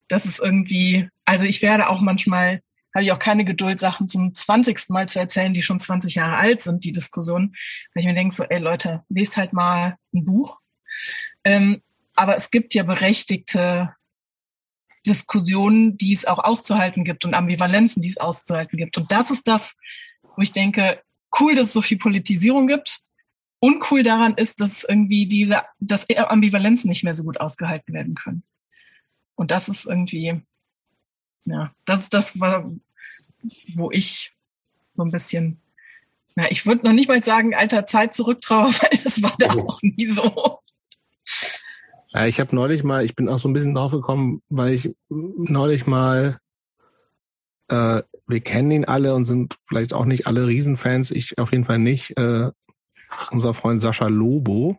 dass 0.08 0.24
es 0.24 0.38
irgendwie, 0.38 1.10
also 1.26 1.44
ich 1.44 1.60
werde 1.60 1.90
auch 1.90 2.00
manchmal, 2.00 2.62
habe 2.94 3.04
ich 3.04 3.12
auch 3.12 3.18
keine 3.18 3.44
Geduld, 3.44 3.80
Sachen 3.80 4.08
zum 4.08 4.34
20. 4.34 4.88
Mal 4.88 5.08
zu 5.08 5.18
erzählen, 5.18 5.54
die 5.54 5.62
schon 5.62 5.78
20 5.78 6.14
Jahre 6.14 6.36
alt 6.36 6.62
sind, 6.62 6.84
die 6.84 6.92
Diskussion. 6.92 7.54
Weil 7.94 8.00
ich 8.02 8.06
mir 8.06 8.14
denke 8.14 8.34
so, 8.34 8.44
ey 8.44 8.58
Leute, 8.58 9.04
lest 9.08 9.36
halt 9.36 9.52
mal 9.52 9.96
ein 10.12 10.24
Buch. 10.24 10.58
Ähm, 11.44 11.82
aber 12.16 12.36
es 12.36 12.50
gibt 12.50 12.74
ja 12.74 12.82
berechtigte 12.82 13.94
Diskussionen, 15.06 15.96
die 15.96 16.12
es 16.12 16.26
auch 16.26 16.38
auszuhalten 16.38 17.04
gibt 17.04 17.24
und 17.24 17.34
Ambivalenzen, 17.34 18.02
die 18.02 18.10
es 18.10 18.18
auszuhalten 18.18 18.76
gibt. 18.76 18.98
Und 18.98 19.10
das 19.12 19.30
ist 19.30 19.48
das, 19.48 19.76
wo 20.22 20.42
ich 20.42 20.52
denke, 20.52 21.02
cool, 21.38 21.54
dass 21.54 21.68
es 21.68 21.72
so 21.72 21.82
viel 21.82 21.98
Politisierung 21.98 22.66
gibt. 22.66 23.00
Uncool 23.60 24.02
daran 24.02 24.34
ist, 24.34 24.60
dass 24.60 24.84
irgendwie 24.84 25.26
diese, 25.26 25.62
dass 25.78 26.08
Ambivalenzen 26.08 26.88
nicht 26.88 27.04
mehr 27.04 27.14
so 27.14 27.24
gut 27.24 27.40
ausgehalten 27.40 27.94
werden 27.94 28.14
können. 28.14 28.42
Und 29.34 29.50
das 29.50 29.68
ist 29.68 29.86
irgendwie, 29.86 30.42
ja, 31.44 31.72
das 31.84 32.04
ist 32.04 32.14
das, 32.14 32.38
wo 33.74 33.90
ich 33.90 34.32
so 34.94 35.02
ein 35.02 35.10
bisschen, 35.10 35.60
ja, 36.36 36.46
ich 36.50 36.66
würde 36.66 36.86
noch 36.86 36.92
nicht 36.92 37.08
mal 37.08 37.22
sagen, 37.22 37.54
alter 37.54 37.86
Zeit 37.86 38.14
zurücktraue, 38.14 38.68
weil 38.80 39.00
das 39.02 39.22
war 39.22 39.34
da 39.38 39.48
auch 39.48 39.80
nie 39.82 40.08
so. 40.08 40.60
Ich 42.26 42.40
habe 42.40 42.56
neulich 42.56 42.82
mal, 42.82 43.04
ich 43.04 43.14
bin 43.14 43.28
auch 43.28 43.38
so 43.38 43.48
ein 43.48 43.52
bisschen 43.52 43.74
drauf 43.74 43.92
gekommen, 43.92 44.42
weil 44.48 44.74
ich 44.74 44.90
neulich 45.08 45.86
mal, 45.86 46.38
äh, 47.68 48.02
wir 48.26 48.40
kennen 48.40 48.70
ihn 48.72 48.84
alle 48.84 49.14
und 49.14 49.24
sind 49.24 49.56
vielleicht 49.64 49.92
auch 49.92 50.04
nicht 50.04 50.26
alle 50.26 50.46
Riesenfans, 50.46 51.12
ich 51.12 51.38
auf 51.38 51.52
jeden 51.52 51.64
Fall 51.64 51.78
nicht. 51.78 52.16
Äh, 52.18 52.50
unser 53.30 53.54
Freund 53.54 53.80
Sascha 53.80 54.08
Lobo, 54.08 54.78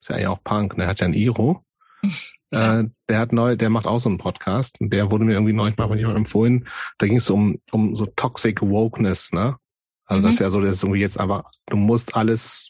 ist 0.00 0.10
ja 0.10 0.16
eigentlich 0.16 0.28
auch 0.28 0.44
Punk, 0.44 0.76
der 0.76 0.86
hat 0.86 1.00
ja 1.00 1.06
ein 1.06 1.14
Iro. 1.14 1.64
Äh, 2.50 2.84
der 3.08 3.18
hat 3.18 3.32
neu, 3.32 3.56
der 3.56 3.70
macht 3.70 3.86
auch 3.86 3.98
so 3.98 4.08
einen 4.08 4.18
Podcast 4.18 4.80
und 4.80 4.92
der 4.92 5.10
wurde 5.10 5.24
mir 5.24 5.32
irgendwie 5.32 5.52
neulich 5.52 5.76
mal 5.76 5.88
von 5.88 5.98
jemandem 5.98 6.22
empfohlen. 6.22 6.68
Da 6.98 7.06
ging 7.06 7.18
es 7.18 7.28
um, 7.30 7.58
um 7.72 7.96
so 7.96 8.06
Toxic 8.06 8.62
Wokeness, 8.62 9.32
ne? 9.32 9.56
Also 10.06 10.20
mhm. 10.20 10.22
das 10.24 10.32
ist 10.34 10.40
ja 10.40 10.50
so, 10.50 10.60
das 10.60 10.74
ist 10.74 10.82
irgendwie 10.82 11.00
jetzt 11.00 11.18
einfach, 11.18 11.50
du 11.66 11.76
musst 11.76 12.16
alles 12.16 12.68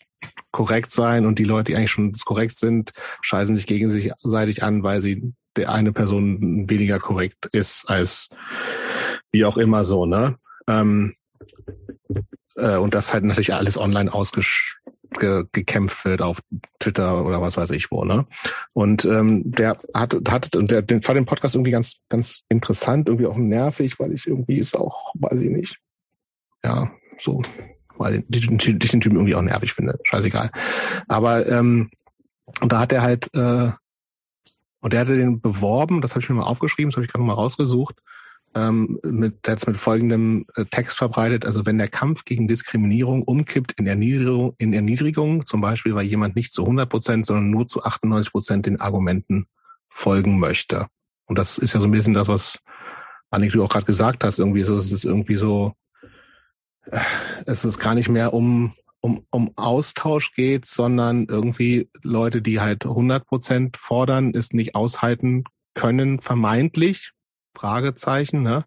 korrekt 0.50 0.92
sein 0.92 1.26
und 1.26 1.38
die 1.38 1.44
Leute, 1.44 1.64
die 1.64 1.76
eigentlich 1.76 1.90
schon 1.90 2.12
korrekt 2.24 2.58
sind, 2.58 2.92
scheißen 3.20 3.54
sich 3.54 3.66
gegenseitig 3.66 4.62
an, 4.62 4.82
weil 4.82 5.02
sie 5.02 5.34
der 5.56 5.70
eine 5.70 5.92
Person 5.92 6.68
weniger 6.68 6.98
korrekt 6.98 7.46
ist 7.52 7.88
als 7.88 8.28
wie 9.32 9.44
auch 9.44 9.56
immer 9.58 9.84
so, 9.84 10.06
ne? 10.06 10.36
Ähm, 10.68 11.14
äh, 12.56 12.76
und 12.76 12.94
das 12.94 13.12
halt 13.12 13.24
natürlich 13.24 13.54
alles 13.54 13.76
online 13.76 14.12
ausgekämpft 15.16 16.04
wird 16.04 16.22
auf 16.22 16.40
Twitter 16.78 17.24
oder 17.24 17.40
was 17.40 17.56
weiß 17.56 17.70
ich 17.70 17.90
wo, 17.90 18.04
ne? 18.04 18.26
Und 18.72 19.04
ähm, 19.04 19.42
der 19.50 19.78
hat, 19.94 20.16
hat 20.28 20.56
und 20.56 20.70
der 20.70 20.82
den, 20.82 21.02
fand 21.02 21.18
den 21.18 21.26
Podcast 21.26 21.54
irgendwie 21.54 21.70
ganz, 21.70 21.96
ganz 22.08 22.42
interessant, 22.48 23.08
irgendwie 23.08 23.26
auch 23.26 23.36
nervig, 23.36 23.98
weil 23.98 24.12
ich 24.12 24.26
irgendwie 24.26 24.58
ist 24.58 24.76
auch, 24.76 25.12
weiß 25.14 25.40
ich 25.40 25.50
nicht, 25.50 25.78
ja, 26.64 26.90
so 27.18 27.42
weil 27.98 28.24
ich 28.28 28.46
den, 28.46 28.58
den 28.58 28.78
Typen 28.78 29.16
irgendwie 29.16 29.34
auch 29.34 29.42
nervig 29.42 29.72
finde. 29.72 29.98
Scheißegal. 30.04 30.50
Aber 31.08 31.46
ähm, 31.48 31.90
und 32.60 32.72
da 32.72 32.80
hat 32.80 32.92
er 32.92 33.02
halt 33.02 33.34
äh, 33.34 33.70
und 34.80 34.92
der 34.92 35.00
hatte 35.00 35.16
den 35.16 35.40
beworben, 35.40 36.00
das 36.00 36.12
habe 36.12 36.20
ich 36.20 36.28
mir 36.28 36.36
mal 36.36 36.44
aufgeschrieben, 36.44 36.90
das 36.90 36.96
habe 36.96 37.06
ich 37.06 37.12
gerade 37.12 37.24
mal 37.24 37.32
rausgesucht, 37.32 37.96
ähm, 38.56 38.98
mit, 39.04 39.46
jetzt 39.46 39.66
mit 39.66 39.76
folgendem 39.76 40.46
äh, 40.56 40.64
Text 40.64 40.96
verbreitet. 40.96 41.44
Also 41.44 41.66
wenn 41.66 41.76
der 41.76 41.88
Kampf 41.88 42.24
gegen 42.24 42.48
Diskriminierung 42.48 43.22
umkippt 43.22 43.72
in 43.72 43.86
Erniedrigung, 43.86 44.54
in 44.56 44.72
Erniedrigung, 44.72 45.46
zum 45.46 45.60
Beispiel, 45.60 45.94
weil 45.94 46.06
jemand 46.06 46.36
nicht 46.36 46.54
zu 46.54 46.62
100 46.62 46.88
Prozent, 46.88 47.26
sondern 47.26 47.50
nur 47.50 47.68
zu 47.68 47.84
98 47.84 48.32
Prozent 48.32 48.66
den 48.66 48.80
Argumenten 48.80 49.46
folgen 49.90 50.38
möchte. 50.40 50.86
Und 51.26 51.38
das 51.38 51.58
ist 51.58 51.74
ja 51.74 51.80
so 51.80 51.86
ein 51.86 51.92
bisschen 51.92 52.14
das, 52.14 52.28
was 52.28 52.60
Annik, 53.30 53.52
du 53.52 53.62
auch 53.62 53.68
gerade 53.68 53.84
gesagt 53.84 54.24
hast. 54.24 54.38
Irgendwie 54.38 54.60
ist 54.60 54.68
es 54.68 55.04
irgendwie 55.04 55.36
so, 55.36 55.74
äh, 56.86 56.98
es 57.44 57.62
ist 57.66 57.78
gar 57.78 57.94
nicht 57.94 58.08
mehr 58.08 58.32
um, 58.32 58.72
um, 59.00 59.26
um 59.30 59.52
Austausch 59.56 60.32
geht, 60.32 60.64
sondern 60.64 61.26
irgendwie 61.26 61.90
Leute, 62.02 62.40
die 62.40 62.60
halt 62.60 62.86
100 62.86 63.26
Prozent 63.26 63.76
fordern, 63.76 64.32
es 64.34 64.52
nicht 64.54 64.74
aushalten 64.74 65.44
können, 65.74 66.20
vermeintlich, 66.20 67.12
Fragezeichen, 67.56 68.42
ne? 68.42 68.64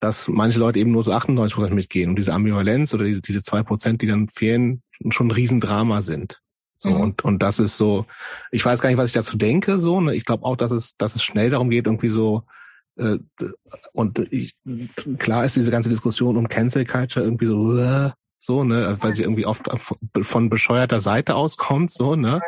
dass 0.00 0.28
manche 0.28 0.58
Leute 0.58 0.78
eben 0.78 0.90
nur 0.90 1.02
so 1.02 1.12
98 1.12 1.54
Prozent 1.54 1.74
mitgehen 1.74 2.10
und 2.10 2.16
diese 2.16 2.34
Ambivalenz 2.34 2.92
oder 2.92 3.04
diese, 3.04 3.22
diese 3.22 3.42
zwei 3.42 3.62
Prozent, 3.62 4.02
die 4.02 4.06
dann 4.06 4.28
fehlen, 4.28 4.82
schon 5.10 5.28
ein 5.28 5.32
Riesendrama 5.32 6.02
sind. 6.02 6.40
So, 6.78 6.90
mhm. 6.90 7.00
und, 7.00 7.24
und 7.24 7.42
das 7.42 7.58
ist 7.58 7.76
so, 7.76 8.04
ich 8.50 8.64
weiß 8.64 8.80
gar 8.80 8.90
nicht, 8.90 8.98
was 8.98 9.06
ich 9.06 9.14
dazu 9.14 9.38
denke, 9.38 9.78
so, 9.78 10.00
ne? 10.00 10.14
Ich 10.14 10.26
glaube 10.26 10.44
auch, 10.44 10.56
dass 10.56 10.70
es, 10.70 10.96
dass 10.98 11.14
es 11.14 11.22
schnell 11.22 11.48
darum 11.48 11.70
geht, 11.70 11.86
irgendwie 11.86 12.10
so, 12.10 12.42
äh, 12.96 13.16
und 13.92 14.18
ich, 14.30 14.54
klar 15.18 15.44
ist 15.46 15.56
diese 15.56 15.70
ganze 15.70 15.88
Diskussion 15.88 16.36
um 16.36 16.48
Cancel 16.48 16.84
Culture 16.84 17.24
irgendwie 17.24 17.46
so, 17.46 17.78
äh, 17.78 18.10
so, 18.38 18.62
ne, 18.62 18.98
weil 19.00 19.14
sie 19.14 19.22
irgendwie 19.22 19.46
oft 19.46 19.70
von 20.22 20.50
bescheuerter 20.50 21.00
Seite 21.00 21.34
auskommt, 21.34 21.90
so, 21.90 22.14
ne. 22.14 22.42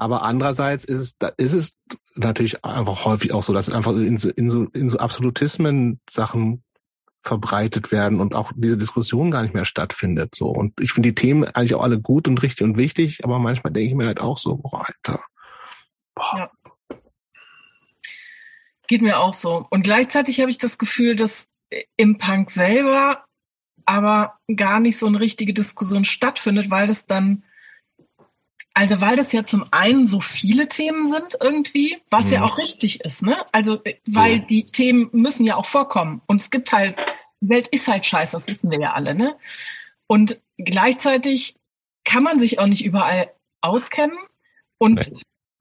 Aber 0.00 0.22
andererseits 0.22 0.84
ist 0.84 0.98
es, 1.20 1.34
ist 1.36 1.52
es 1.52 1.78
natürlich 2.14 2.64
einfach 2.64 3.04
häufig 3.04 3.32
auch 3.32 3.42
so, 3.42 3.52
dass 3.52 3.70
einfach 3.70 3.92
in 3.92 4.16
so, 4.16 4.30
in 4.30 4.48
so, 4.48 4.64
in 4.72 4.88
so 4.88 4.98
Absolutismen 4.98 6.00
Sachen 6.08 6.64
verbreitet 7.22 7.92
werden 7.92 8.18
und 8.18 8.34
auch 8.34 8.50
diese 8.56 8.78
Diskussion 8.78 9.30
gar 9.30 9.42
nicht 9.42 9.52
mehr 9.52 9.66
stattfindet. 9.66 10.34
So. 10.34 10.46
Und 10.46 10.80
ich 10.80 10.92
finde 10.92 11.10
die 11.10 11.14
Themen 11.14 11.44
eigentlich 11.44 11.74
auch 11.74 11.82
alle 11.82 12.00
gut 12.00 12.28
und 12.28 12.42
richtig 12.42 12.62
und 12.62 12.78
wichtig, 12.78 13.24
aber 13.24 13.38
manchmal 13.38 13.74
denke 13.74 13.90
ich 13.90 13.94
mir 13.94 14.06
halt 14.06 14.20
auch 14.20 14.38
so, 14.38 14.56
boah, 14.56 14.86
Alter. 14.86 15.22
Boah. 16.14 16.38
Ja. 16.38 16.50
Geht 18.88 19.02
mir 19.02 19.18
auch 19.18 19.34
so. 19.34 19.66
Und 19.68 19.82
gleichzeitig 19.82 20.40
habe 20.40 20.50
ich 20.50 20.58
das 20.58 20.78
Gefühl, 20.78 21.14
dass 21.14 21.46
im 21.96 22.16
Punk 22.16 22.50
selber 22.50 23.24
aber 23.84 24.38
gar 24.56 24.80
nicht 24.80 24.98
so 24.98 25.06
eine 25.06 25.20
richtige 25.20 25.52
Diskussion 25.52 26.04
stattfindet, 26.04 26.70
weil 26.70 26.86
das 26.86 27.06
dann 27.06 27.44
also 28.74 29.00
weil 29.00 29.16
das 29.16 29.32
ja 29.32 29.44
zum 29.44 29.64
einen 29.72 30.06
so 30.06 30.20
viele 30.20 30.68
Themen 30.68 31.06
sind 31.06 31.36
irgendwie, 31.40 31.98
was 32.10 32.26
mhm. 32.26 32.32
ja 32.32 32.44
auch 32.44 32.58
richtig 32.58 33.00
ist, 33.00 33.22
ne? 33.22 33.36
Also 33.52 33.82
äh, 33.84 33.96
weil 34.06 34.38
ja. 34.38 34.44
die 34.44 34.64
Themen 34.64 35.08
müssen 35.12 35.44
ja 35.44 35.56
auch 35.56 35.66
vorkommen 35.66 36.22
und 36.26 36.40
es 36.40 36.50
gibt 36.50 36.72
halt 36.72 37.00
Welt 37.40 37.68
ist 37.68 37.88
halt 37.88 38.04
scheiße, 38.06 38.32
das 38.32 38.46
wissen 38.48 38.70
wir 38.70 38.80
ja 38.80 38.92
alle, 38.92 39.14
ne? 39.14 39.36
Und 40.06 40.40
gleichzeitig 40.58 41.56
kann 42.04 42.22
man 42.22 42.38
sich 42.38 42.58
auch 42.58 42.66
nicht 42.66 42.84
überall 42.84 43.30
auskennen 43.60 44.18
und 44.78 45.10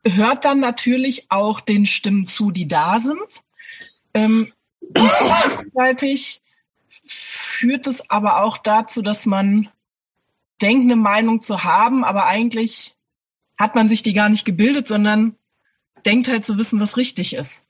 nee. 0.04 0.12
hört 0.12 0.46
dann 0.46 0.60
natürlich 0.60 1.28
auch 1.30 1.62
den 1.62 1.86
Stimmen 1.86 2.26
zu, 2.26 2.52
die 2.52 2.68
da 2.68 3.00
sind. 3.00 3.42
Ähm, 4.14 4.52
gleichzeitig 4.94 6.42
führt 7.06 7.88
es 7.88 8.10
aber 8.10 8.44
auch 8.44 8.58
dazu, 8.58 9.02
dass 9.02 9.26
man 9.26 9.70
denkt, 10.62 10.84
eine 10.84 10.96
Meinung 10.96 11.42
zu 11.42 11.64
haben, 11.64 12.04
aber 12.04 12.26
eigentlich 12.26 12.96
hat 13.58 13.76
man 13.76 13.90
sich 13.90 14.04
die 14.04 14.14
gar 14.14 14.30
nicht 14.30 14.46
gebildet, 14.46 14.88
sondern 14.88 15.36
denkt 16.06 16.28
halt 16.28 16.46
zu 16.46 16.58
wissen, 16.58 16.80
was 16.80 16.98
richtig 16.98 17.34
ist. 17.34 17.64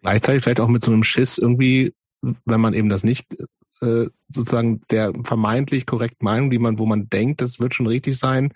Gleichzeitig 0.00 0.42
vielleicht 0.42 0.60
auch 0.60 0.68
mit 0.68 0.84
so 0.84 0.92
einem 0.92 1.04
Schiss 1.04 1.38
irgendwie, 1.38 1.94
wenn 2.20 2.60
man 2.60 2.74
eben 2.74 2.88
das 2.88 3.04
nicht 3.04 3.26
äh, 3.80 4.06
sozusagen 4.28 4.82
der 4.90 5.12
vermeintlich 5.24 5.86
korrekten 5.86 6.24
Meinung, 6.24 6.50
die 6.50 6.58
man, 6.58 6.78
wo 6.78 6.86
man 6.86 7.08
denkt, 7.08 7.40
das 7.40 7.60
wird 7.60 7.74
schon 7.74 7.86
richtig 7.86 8.18
sein, 8.18 8.52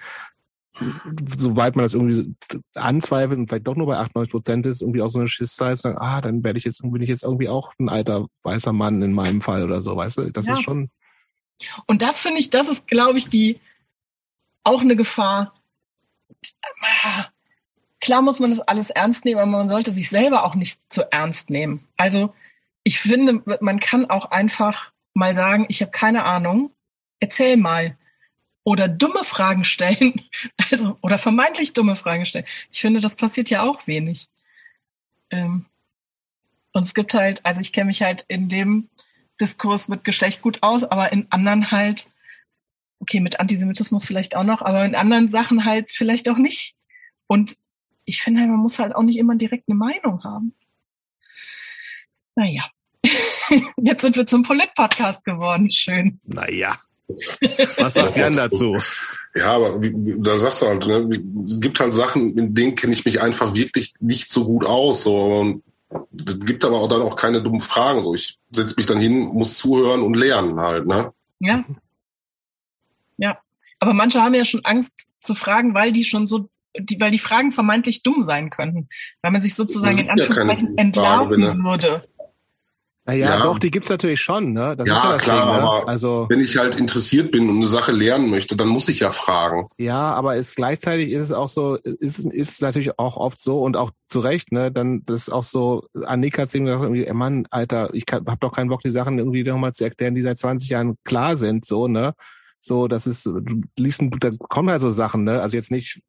sobald 1.39 1.77
man 1.77 1.85
das 1.85 1.95
irgendwie 1.95 2.35
anzweifelt 2.75 3.39
und 3.39 3.49
vielleicht 3.49 3.67
doch 3.67 3.77
nur 3.77 3.87
bei 3.87 3.97
98 3.97 4.31
Prozent 4.31 4.67
ist, 4.67 4.83
irgendwie 4.83 5.03
auch 5.03 5.09
so 5.09 5.19
eine 5.19 5.29
Schiss 5.29 5.57
da 5.57 5.73
ist, 5.73 5.85
dann, 5.85 5.97
ah, 5.97 6.21
dann 6.21 6.45
werde 6.45 6.59
ich 6.59 6.65
jetzt, 6.65 6.83
bin 6.83 7.03
ich 7.03 7.09
jetzt 7.09 7.23
irgendwie 7.23 7.49
auch 7.49 7.73
ein 7.79 7.89
alter 7.89 8.27
weißer 8.43 8.73
Mann 8.73 9.03
in 9.03 9.13
meinem 9.13 9.41
Fall 9.41 9.65
oder 9.65 9.81
so, 9.81 9.97
weißt 9.97 10.19
du? 10.19 10.33
Das 10.33 10.47
ja. 10.47 10.55
ist 10.55 10.63
schon. 10.63 10.91
Und 11.87 12.03
das 12.03 12.21
finde 12.21 12.41
ich, 12.41 12.51
das 12.51 12.69
ist, 12.69 12.87
glaube 12.87 13.19
ich, 13.19 13.29
die 13.29 13.61
auch 14.63 14.81
eine 14.81 14.97
Gefahr, 14.97 15.55
klar 18.01 18.23
muss 18.23 18.41
man 18.41 18.51
das 18.51 18.61
alles 18.61 18.91
ernst 18.91 19.25
nehmen, 19.25 19.41
aber 19.41 19.51
man 19.51 19.69
sollte 19.69 19.93
sich 19.93 20.09
selber 20.09 20.45
auch 20.45 20.55
nicht 20.55 20.81
zu 20.93 21.11
ernst 21.13 21.51
nehmen. 21.51 21.87
Also 21.97 22.35
ich 22.85 23.01
finde, 23.01 23.43
man 23.61 23.81
kann 23.81 24.11
auch 24.11 24.31
einfach 24.31 24.93
mal 25.15 25.35
sagen, 25.35 25.67
ich 25.69 25.81
habe 25.83 25.91
keine 25.91 26.25
Ahnung, 26.25 26.71
erzähl 27.21 27.57
mal. 27.57 27.97
Oder 28.63 28.89
dumme 28.89 29.23
Fragen 29.23 29.63
stellen, 29.63 30.23
also 30.71 30.99
oder 31.01 31.19
vermeintlich 31.19 31.73
dumme 31.73 31.95
Fragen 31.95 32.27
stellen. 32.27 32.47
Ich 32.73 32.81
finde, 32.81 33.01
das 33.01 33.15
passiert 33.15 33.49
ja 33.49 33.63
auch 33.63 33.87
wenig. 33.87 34.29
Ähm, 35.31 35.67
und 36.73 36.85
es 36.85 36.93
gibt 36.93 37.15
halt, 37.15 37.45
also 37.45 37.61
ich 37.61 37.73
kenne 37.73 37.87
mich 37.87 38.03
halt 38.03 38.25
in 38.29 38.49
dem 38.49 38.89
Diskurs 39.41 39.89
mit 39.89 40.05
Geschlecht 40.05 40.43
gut 40.43 40.63
aus, 40.63 40.85
aber 40.85 41.13
in 41.13 41.27
anderen 41.31 41.71
halt 41.71 42.07
okay, 43.01 43.21
mit 43.21 43.41
Antisemitismus 43.41 44.07
vielleicht 44.07 44.37
auch 44.37 44.45
noch, 44.45 44.63
aber 44.63 44.85
in 44.85 44.95
anderen 44.95 45.29
Sachen 45.29 45.65
halt 45.65 45.91
vielleicht 45.91 46.29
auch 46.29 46.39
nicht. 46.39 46.75
Und 47.27 47.57
ich 48.05 48.23
finde 48.23 48.41
halt, 48.41 48.51
man 48.51 48.61
muss 48.61 48.79
halt 48.79 48.95
auch 48.95 49.03
nicht 49.03 49.19
immer 49.19 49.37
direkt 49.37 49.69
eine 49.69 49.77
Meinung 49.77 50.23
haben. 50.25 50.55
Naja. 52.35 52.65
Jetzt 53.77 54.03
sind 54.03 54.17
wir 54.17 54.27
zum 54.27 54.43
Polit-Podcast 54.43 55.25
geworden. 55.25 55.71
Schön. 55.71 56.21
Naja. 56.25 56.79
Was 57.77 57.95
sagt 57.95 58.19
Jan 58.19 58.35
dazu? 58.35 58.81
Ja, 59.35 59.53
aber 59.53 59.83
wie, 59.83 60.17
da 60.19 60.39
sagst 60.39 60.63
du 60.63 60.67
halt, 60.67 60.87
ne, 60.87 61.09
es 61.45 61.61
gibt 61.61 61.79
halt 61.79 61.93
Sachen, 61.93 62.37
in 62.37 62.55
denen 62.55 62.75
kenne 62.75 62.93
ich 62.93 63.05
mich 63.05 63.21
einfach 63.21 63.55
wirklich 63.55 63.95
nicht 64.01 64.31
so 64.31 64.45
gut 64.45 64.65
aus. 64.65 65.03
So. 65.03 65.25
Und 65.25 65.63
es 65.91 66.41
gibt 66.41 66.65
aber 66.65 66.81
auch 66.81 66.89
dann 66.89 67.03
auch 67.03 67.17
keine 67.17 67.43
dummen 67.43 67.61
Fragen. 67.61 68.03
So, 68.03 68.15
ich 68.15 68.39
setze 68.51 68.75
mich 68.77 68.87
dann 68.87 68.99
hin, 68.99 69.21
muss 69.21 69.59
zuhören 69.59 70.03
und 70.03 70.17
lernen 70.17 70.61
halt, 70.61 70.87
ne? 70.87 71.13
Ja, 71.39 71.65
ja, 73.19 73.39
aber 73.79 73.95
manche 73.95 74.21
haben 74.21 74.35
ja 74.35 74.45
schon 74.45 74.65
Angst 74.65 75.07
zu 75.21 75.35
fragen, 75.35 75.75
weil 75.75 75.93
die 75.93 76.05
schon 76.05 76.27
so, 76.27 76.49
die, 76.79 77.01
weil 77.01 77.11
die 77.11 77.19
Fragen 77.19 77.53
vermeintlich 77.53 78.03
dumm 78.03 78.25
sein 78.25 78.51
könnten, 78.51 78.89
weil 79.23 79.33
man 79.33 79.41
sich 79.41 79.55
sozusagen 79.55 79.99
in 79.99 80.11
Anführungszeichen 80.11 80.77
ja 80.77 80.83
entlarven 80.83 81.65
würde. 81.65 82.09
Naja, 83.07 83.37
ja. 83.37 83.43
doch, 83.45 83.61
die 83.61 83.71
gibt's 83.71 83.89
natürlich 83.89 84.21
schon, 84.21 84.53
ne? 84.53 84.77
Das 84.77 84.89
ja, 84.89 85.13
ja 85.13 85.17
klar, 85.17 85.47
Ding, 85.47 85.55
ne? 85.55 85.63
aber 85.63 85.89
also, 85.89 86.27
wenn 86.29 86.41
ich 86.41 86.57
halt 86.59 86.81
interessiert 86.81 87.31
bin 87.31 87.49
und 87.49 87.57
eine 87.57 87.67
Sache 87.67 87.93
lernen 87.93 88.31
möchte, 88.31 88.57
dann 88.57 88.67
muss 88.67 88.89
ich 88.89 88.99
ja 88.99 89.13
fragen. 89.13 89.69
Ja, 89.79 90.13
aber 90.13 90.35
ist 90.35 90.57
gleichzeitig 90.57 91.13
ist 91.13 91.23
es 91.23 91.33
auch 91.33 91.49
so, 91.49 91.77
ist, 91.77 92.19
ist 92.19 92.61
natürlich 92.63 92.99
auch 92.99 93.17
oft 93.17 93.41
so 93.41 93.63
und 93.63 93.77
auch 93.77 93.93
zu 94.09 94.19
Recht, 94.19 94.51
ne? 94.51 94.73
Dann 94.73 95.05
das 95.07 95.23
ist 95.23 95.33
auch 95.33 95.45
so, 95.45 95.87
Annika 96.05 96.43
hat 96.43 96.53
gesagt, 96.53 96.83
irgendwie, 96.83 97.09
Mann, 97.13 97.47
Alter, 97.51 97.95
ich 97.95 98.07
kann, 98.07 98.27
hab 98.27 98.41
doch 98.41 98.53
keinen 98.53 98.71
Bock, 98.71 98.81
die 98.81 98.91
Sachen 98.91 99.19
irgendwie 99.19 99.45
nochmal 99.45 99.73
zu 99.73 99.85
erklären, 99.85 100.17
die 100.17 100.23
seit 100.23 100.41
20 100.41 100.69
Jahren 100.69 100.97
klar 101.05 101.37
sind, 101.37 101.65
so, 101.65 101.87
ne? 101.87 102.13
So, 102.59 102.89
das 102.89 103.07
ist, 103.07 103.25
du 103.25 103.63
liest, 103.79 104.03
da 104.19 104.31
kommen 104.49 104.71
halt 104.71 104.81
so 104.81 104.91
Sachen, 104.91 105.23
ne? 105.23 105.41
Also 105.41 105.57
jetzt 105.57 105.71
nicht 105.71 106.01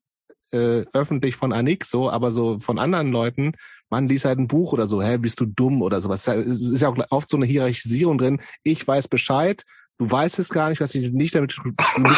äh, 0.51 0.85
öffentlich 0.93 1.35
von 1.35 1.53
Anik 1.53 1.85
so, 1.85 2.09
aber 2.09 2.31
so 2.31 2.59
von 2.59 2.79
anderen 2.79 3.11
Leuten, 3.11 3.53
man 3.89 4.07
liest 4.07 4.25
halt 4.25 4.39
ein 4.39 4.47
Buch 4.47 4.73
oder 4.73 4.87
so, 4.87 5.01
hä, 5.01 5.17
bist 5.17 5.39
du 5.39 5.45
dumm 5.45 5.81
oder 5.81 6.01
sowas. 6.01 6.27
Es 6.27 6.61
ist 6.61 6.81
ja 6.81 6.89
auch 6.89 6.97
oft 7.09 7.29
so 7.29 7.37
eine 7.37 7.45
Hierarchisierung 7.45 8.17
drin. 8.17 8.41
Ich 8.63 8.85
weiß 8.87 9.07
Bescheid, 9.07 9.63
du 9.97 10.09
weißt 10.09 10.39
es 10.39 10.49
gar 10.49 10.69
nicht, 10.69 10.81
was 10.81 10.91
dich 10.91 11.11
nicht 11.11 11.35
damit 11.35 11.55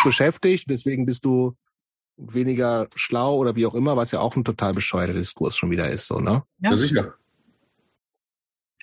beschäftigt, 0.04 0.70
deswegen 0.70 1.06
bist 1.06 1.26
du 1.26 1.56
weniger 2.18 2.88
schlau 2.96 3.38
oder 3.38 3.56
wie 3.56 3.66
auch 3.66 3.76
immer, 3.76 3.96
was 3.96 4.12
ja 4.12 4.20
auch 4.20 4.36
ein 4.36 4.44
total 4.44 4.74
bescheuerter 4.74 5.14
Diskurs 5.14 5.56
schon 5.56 5.72
wieder 5.72 5.90
ist, 5.90 6.08
so, 6.08 6.20
ne? 6.20 6.44
Ja 6.60 6.76
sicher. 6.76 7.14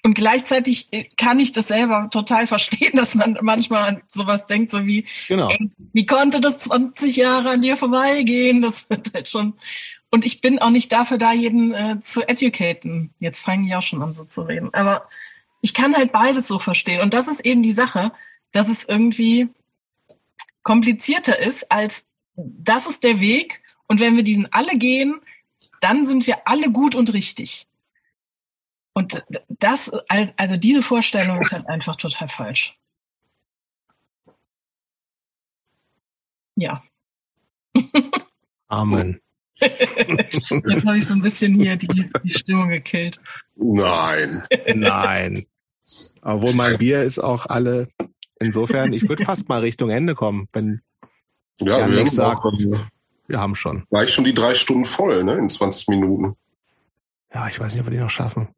Und 0.07 0.15
gleichzeitig 0.15 0.87
äh, 0.93 1.09
kann 1.17 1.41
ich 1.41 1.51
das 1.51 1.67
selber 1.67 2.09
total 2.13 2.47
verstehen, 2.47 2.93
dass 2.95 3.17
man 3.17 3.39
manchmal 3.43 4.03
sowas 4.09 4.47
denkt, 4.47 4.71
so 4.71 4.87
wie, 4.87 5.05
genau. 5.27 5.49
ey, 5.49 5.69
wie 5.93 6.07
konnte 6.07 6.41
das 6.41 6.61
20 6.61 7.17
Jahre 7.17 7.51
an 7.51 7.63
dir 7.63 7.77
vorbeigehen? 7.77 8.63
Das 8.63 8.89
wird 8.89 9.13
halt 9.13 9.29
schon. 9.29 9.55
Und 10.09 10.25
ich 10.25 10.41
bin 10.41 10.61
auch 10.61 10.71
nicht 10.71 10.93
dafür 10.93 11.19
da, 11.19 11.33
jeden 11.33 11.75
äh, 11.75 12.01
zu 12.03 12.23
educaten. 12.23 13.15
Jetzt 13.19 13.41
fange 13.41 13.67
ich 13.67 13.75
auch 13.75 13.83
schon 13.83 14.01
an, 14.01 14.15
so 14.15 14.25
zu 14.25 14.43
reden. 14.43 14.73
Aber 14.75 15.09
ich 15.61 15.75
kann 15.75 15.97
halt 15.97 16.13
beides 16.13 16.47
so 16.47 16.61
verstehen. 16.61 17.01
Und 17.01 17.13
das 17.13 17.27
ist 17.27 17.45
eben 17.45 17.65
die 17.65 17.73
Sache, 17.73 18.13
dass 18.53 18.69
es 18.69 18.85
irgendwie 18.85 19.49
komplizierter 20.63 21.37
ist, 21.37 21.73
als 21.73 22.07
das 22.37 22.87
ist 22.87 23.03
der 23.03 23.19
Weg. 23.19 23.61
Und 23.89 23.99
wenn 23.99 24.15
wir 24.15 24.23
diesen 24.23 24.47
alle 24.53 24.79
gehen, 24.79 25.17
dann 25.81 26.07
sind 26.07 26.29
wir 26.29 26.47
alle 26.47 26.71
gut 26.71 26.95
und 26.95 27.13
richtig. 27.13 27.67
Und 28.97 29.23
das, 29.51 29.91
also 30.39 30.57
diese 30.57 30.81
Vorstellung 30.81 31.43
ist 31.43 31.53
halt 31.53 31.69
einfach 31.69 31.97
total 31.97 32.29
falsch. 32.29 32.79
Ja. 36.55 36.83
Amen. 38.69 39.21
Jetzt 39.61 40.87
habe 40.87 40.97
ich 40.97 41.07
so 41.07 41.13
ein 41.13 41.21
bisschen 41.21 41.57
hier 41.57 41.77
die, 41.77 42.11
die 42.25 42.31
Stimmung 42.31 42.71
gekillt. 42.71 43.21
Nein. 43.57 44.45
Nein. 44.75 45.47
Obwohl 46.23 46.55
mein 46.55 46.79
Bier 46.79 47.03
ist 47.03 47.19
auch 47.19 47.45
alle. 47.45 47.89
Insofern, 48.41 48.95
ich 48.95 49.07
würde 49.11 49.25
fast 49.27 49.47
mal 49.47 49.61
Richtung 49.61 49.91
Ende 49.91 50.15
kommen, 50.15 50.49
wenn 50.55 50.81
ja, 51.59 51.87
wir 51.87 51.99
haben, 51.99 52.09
sagt, 52.09 52.39
auch, 52.39 52.53
wir 53.27 53.39
haben 53.39 53.57
schon. 53.57 53.85
Gleich 53.91 54.09
schon 54.09 54.25
die 54.25 54.33
drei 54.33 54.55
Stunden 54.55 54.87
voll, 54.87 55.23
ne? 55.23 55.35
In 55.35 55.51
20 55.51 55.89
Minuten. 55.89 56.35
Ja, 57.35 57.47
ich 57.49 57.61
weiß 57.61 57.75
nicht, 57.75 57.81
ob 57.83 57.89
wir 57.89 57.99
die 57.99 58.03
noch 58.03 58.09
schaffen. 58.09 58.49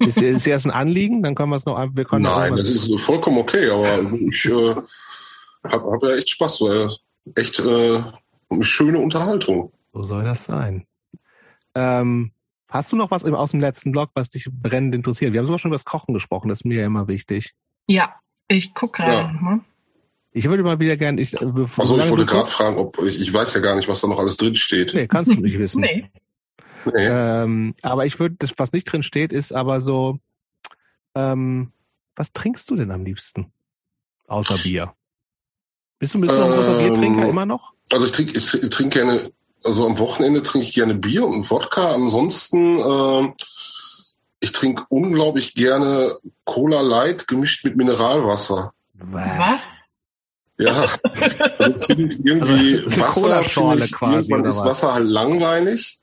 Ist, 0.00 0.20
ist 0.20 0.46
erst 0.46 0.66
ein 0.66 0.72
Anliegen? 0.72 1.22
Dann 1.22 1.34
können 1.34 1.50
wir 1.50 1.56
es 1.56 1.64
noch. 1.64 1.78
Wir 1.94 2.04
können 2.04 2.22
Nein, 2.22 2.56
das 2.56 2.68
ist 2.68 3.00
vollkommen 3.00 3.38
okay, 3.38 3.70
aber 3.70 4.10
ich 4.28 4.44
äh, 4.46 4.74
habe 5.64 5.92
hab 5.92 6.02
ja 6.02 6.16
echt 6.16 6.30
Spaß, 6.30 6.60
weil 6.62 6.90
echt 7.36 7.60
äh, 7.60 8.02
eine 8.50 8.64
schöne 8.64 8.98
Unterhaltung. 8.98 9.72
So 9.92 10.02
soll 10.02 10.24
das 10.24 10.44
sein. 10.44 10.86
Ähm, 11.74 12.32
hast 12.68 12.92
du 12.92 12.96
noch 12.96 13.10
was 13.10 13.24
aus 13.24 13.50
dem 13.52 13.60
letzten 13.60 13.92
Blog, 13.92 14.10
was 14.14 14.30
dich 14.30 14.48
brennend 14.50 14.94
interessiert? 14.94 15.32
Wir 15.32 15.40
haben 15.40 15.46
sogar 15.46 15.58
schon 15.58 15.70
über 15.70 15.76
das 15.76 15.84
Kochen 15.84 16.14
gesprochen, 16.14 16.48
das 16.48 16.60
ist 16.60 16.64
mir 16.64 16.80
ja 16.80 16.86
immer 16.86 17.06
wichtig. 17.08 17.54
Ja, 17.86 18.14
ich 18.48 18.74
gucke 18.74 19.02
gerade 19.02 19.34
ja. 19.34 19.40
mal. 19.40 19.60
Ich 20.32 20.48
würde 20.48 20.62
mal 20.62 20.78
wieder 20.78 20.96
gerne. 20.96 21.20
Ich, 21.20 21.40
also 21.40 21.64
ich 21.64 22.10
wollte 22.10 22.26
gerade 22.26 22.48
fragen, 22.48 22.76
ob 22.76 23.00
ich, 23.02 23.20
ich 23.22 23.32
weiß 23.32 23.54
ja 23.54 23.60
gar 23.60 23.74
nicht, 23.74 23.88
was 23.88 24.02
da 24.02 24.08
noch 24.08 24.18
alles 24.18 24.36
drin 24.36 24.54
steht. 24.54 24.92
Nee, 24.94 25.06
kannst 25.06 25.30
du 25.30 25.40
nicht 25.40 25.58
wissen. 25.58 25.80
nee. 25.80 26.10
Nee. 26.84 27.06
Ähm, 27.06 27.74
aber 27.82 28.06
ich 28.06 28.18
würde, 28.18 28.36
das, 28.38 28.52
was 28.56 28.72
nicht 28.72 28.84
drin 28.84 29.02
steht, 29.02 29.32
ist 29.32 29.52
aber 29.52 29.80
so, 29.80 30.18
ähm, 31.14 31.72
was 32.14 32.32
trinkst 32.32 32.68
du 32.70 32.76
denn 32.76 32.90
am 32.90 33.04
liebsten? 33.04 33.52
Außer 34.26 34.58
Bier. 34.58 34.94
Bist 35.98 36.14
du, 36.14 36.20
bist 36.20 36.34
du 36.34 36.42
ein 36.42 36.50
großer 36.50 36.78
ähm, 36.78 36.86
Biertrinker 36.86 37.28
immer 37.28 37.46
noch? 37.46 37.72
Also 37.90 38.06
ich 38.06 38.12
trinke 38.12 38.36
ich 38.36 38.70
trink 38.70 38.92
gerne, 38.92 39.32
also 39.64 39.86
am 39.86 39.98
Wochenende 39.98 40.42
trinke 40.42 40.66
ich 40.66 40.74
gerne 40.74 40.94
Bier 40.94 41.26
und 41.26 41.50
Wodka. 41.50 41.94
Ansonsten, 41.94 42.76
äh, 42.76 43.32
ich 44.40 44.52
trinke 44.52 44.84
unglaublich 44.88 45.54
gerne 45.54 46.18
Cola 46.44 46.80
Light 46.80 47.28
gemischt 47.28 47.64
mit 47.64 47.76
Mineralwasser. 47.76 48.72
Was? 48.94 49.62
Ja, 50.58 50.86
also 51.58 51.76
ich 51.76 51.84
finde 51.84 52.16
irgendwie 52.24 52.76
also 52.76 53.00
Wasser, 53.00 53.44
find 53.44 53.84
ich, 53.84 53.92
quasi, 53.92 54.30
irgendwann 54.30 54.44
ist 54.44 54.64
Wasser 54.64 54.94
halt 54.94 55.06
langweilig 55.06 56.00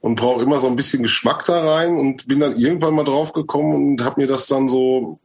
und 0.00 0.14
brauche 0.14 0.42
immer 0.42 0.58
so 0.58 0.66
ein 0.66 0.76
bisschen 0.76 1.02
Geschmack 1.02 1.44
da 1.44 1.62
rein 1.62 1.96
und 1.96 2.26
bin 2.26 2.40
dann 2.40 2.56
irgendwann 2.56 2.94
mal 2.94 3.04
drauf 3.04 3.32
gekommen 3.32 3.74
und 3.74 4.04
habe 4.04 4.20
mir 4.20 4.26
das 4.26 4.46
dann 4.46 4.68
so 4.68 5.20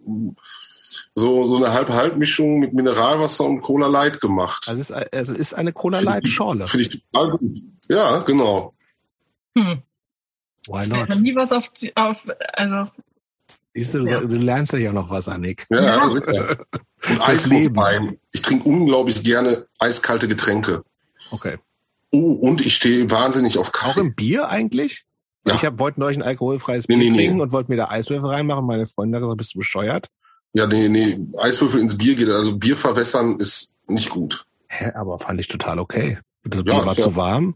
so 1.16 1.46
so 1.46 1.58
eine 1.58 1.74
Halb-Halb-Mischung 1.74 2.60
mit 2.60 2.74
Mineralwasser 2.74 3.46
und 3.46 3.62
Cola 3.62 3.88
Light 3.88 4.20
gemacht. 4.20 4.66
Also 4.68 4.82
es 4.82 4.90
ist, 4.90 5.14
also 5.14 5.34
ist 5.34 5.54
eine 5.54 5.72
Cola 5.72 6.00
Light 6.00 6.28
Schorle. 6.28 6.68
Finde 6.68 6.86
ich 6.86 7.04
total 7.12 7.38
gut. 7.38 7.56
Ja, 7.88 8.20
genau. 8.20 8.74
Hm. 9.58 9.82
Why 10.68 10.88
not? 10.88 11.10
Ich 11.10 11.16
nie 11.16 11.36
was 11.36 11.52
auf, 11.52 11.70
auf 11.96 12.18
also 12.54 12.88
Siehst 13.74 13.94
du, 13.94 14.00
ja. 14.06 14.22
du 14.22 14.38
lernst 14.38 14.74
ja 14.74 14.92
noch 14.92 15.10
was, 15.10 15.28
Annik. 15.28 15.68
Ja, 15.70 15.82
ja. 15.82 16.10
sicher. 16.10 16.58
Und 17.08 17.22
Eis 17.22 17.50
muss 17.50 17.70
rein. 17.76 18.18
Ich 18.34 18.42
trinke 18.42 18.68
unglaublich 18.68 19.24
gerne 19.24 19.68
eiskalte 19.80 20.28
Getränke. 20.28 20.84
Okay. 21.32 21.58
Oh, 22.16 22.32
und 22.32 22.66
ich 22.66 22.76
stehe 22.76 23.12
wahnsinnig 23.12 23.58
auf 23.58 23.74
Kaffee. 23.74 24.00
Auch 24.00 24.04
im 24.04 24.16
Bier 24.16 24.48
eigentlich? 24.48 25.04
Ja. 25.46 25.56
Ich 25.56 25.66
habe 25.66 25.84
heute 25.84 26.00
neulich 26.00 26.18
ein 26.18 26.24
alkoholfreies 26.24 26.88
Bier 26.88 26.96
nee, 26.96 27.10
nee, 27.10 27.18
trinken 27.18 27.36
nee. 27.38 27.42
und 27.42 27.52
wollte 27.52 27.70
mir 27.70 27.76
da 27.76 27.90
Eiswürfel 27.90 28.30
reinmachen. 28.30 28.66
Meine 28.66 28.88
Freundin 28.88 29.16
hat 29.16 29.22
gesagt, 29.24 29.38
bist 29.38 29.54
du 29.54 29.60
bescheuert? 29.60 30.08
Ja, 30.54 30.66
nee, 30.66 30.88
nee. 30.88 31.20
Eiswürfel 31.38 31.82
ins 31.82 31.98
Bier 31.98 32.16
geht. 32.16 32.30
Also 32.30 32.58
Bier 32.58 32.78
verwässern 32.78 33.38
ist 33.40 33.76
nicht 33.88 34.10
gut. 34.10 34.46
Hä, 34.70 34.92
aber 34.96 35.20
fand 35.20 35.42
ich 35.42 35.50
total 35.50 35.78
okay. 35.78 36.20
Das 36.46 36.64
Bier 36.64 36.74
ja, 36.74 36.86
war 36.86 36.96
zu 36.96 37.18
warm. 37.18 37.56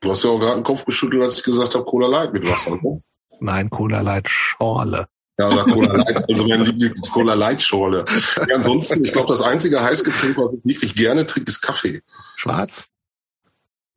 Du 0.00 0.10
hast 0.10 0.24
ja 0.24 0.30
auch 0.30 0.40
gerade 0.40 0.60
den 0.60 0.64
Kopf 0.64 0.84
geschüttelt, 0.84 1.22
als 1.22 1.38
ich 1.38 1.44
gesagt 1.44 1.76
habe, 1.76 1.84
Cola 1.84 2.08
Light 2.08 2.32
mit 2.32 2.44
Wasser. 2.50 2.76
Ne? 2.82 3.00
Nein, 3.38 3.70
Cola 3.70 4.00
Light 4.00 4.28
Schorle. 4.28 5.06
Ja, 5.38 5.48
oder 5.48 5.64
Cola 5.64 5.92
Light, 5.92 6.28
also 6.28 6.44
mein 6.44 6.64
Lieblings 6.64 7.08
Cola 7.08 7.34
Light 7.34 7.62
Schorle. 7.62 8.04
Ja, 8.48 8.56
ansonsten, 8.56 9.04
ich 9.04 9.12
glaube, 9.12 9.28
das 9.28 9.42
einzige 9.42 9.80
Heißgetränk, 9.80 10.36
was 10.36 10.54
ich 10.54 10.64
wirklich 10.64 10.96
gerne 10.96 11.24
trinke, 11.24 11.50
ist 11.50 11.60
Kaffee. 11.60 12.02
Schwarz? 12.36 12.88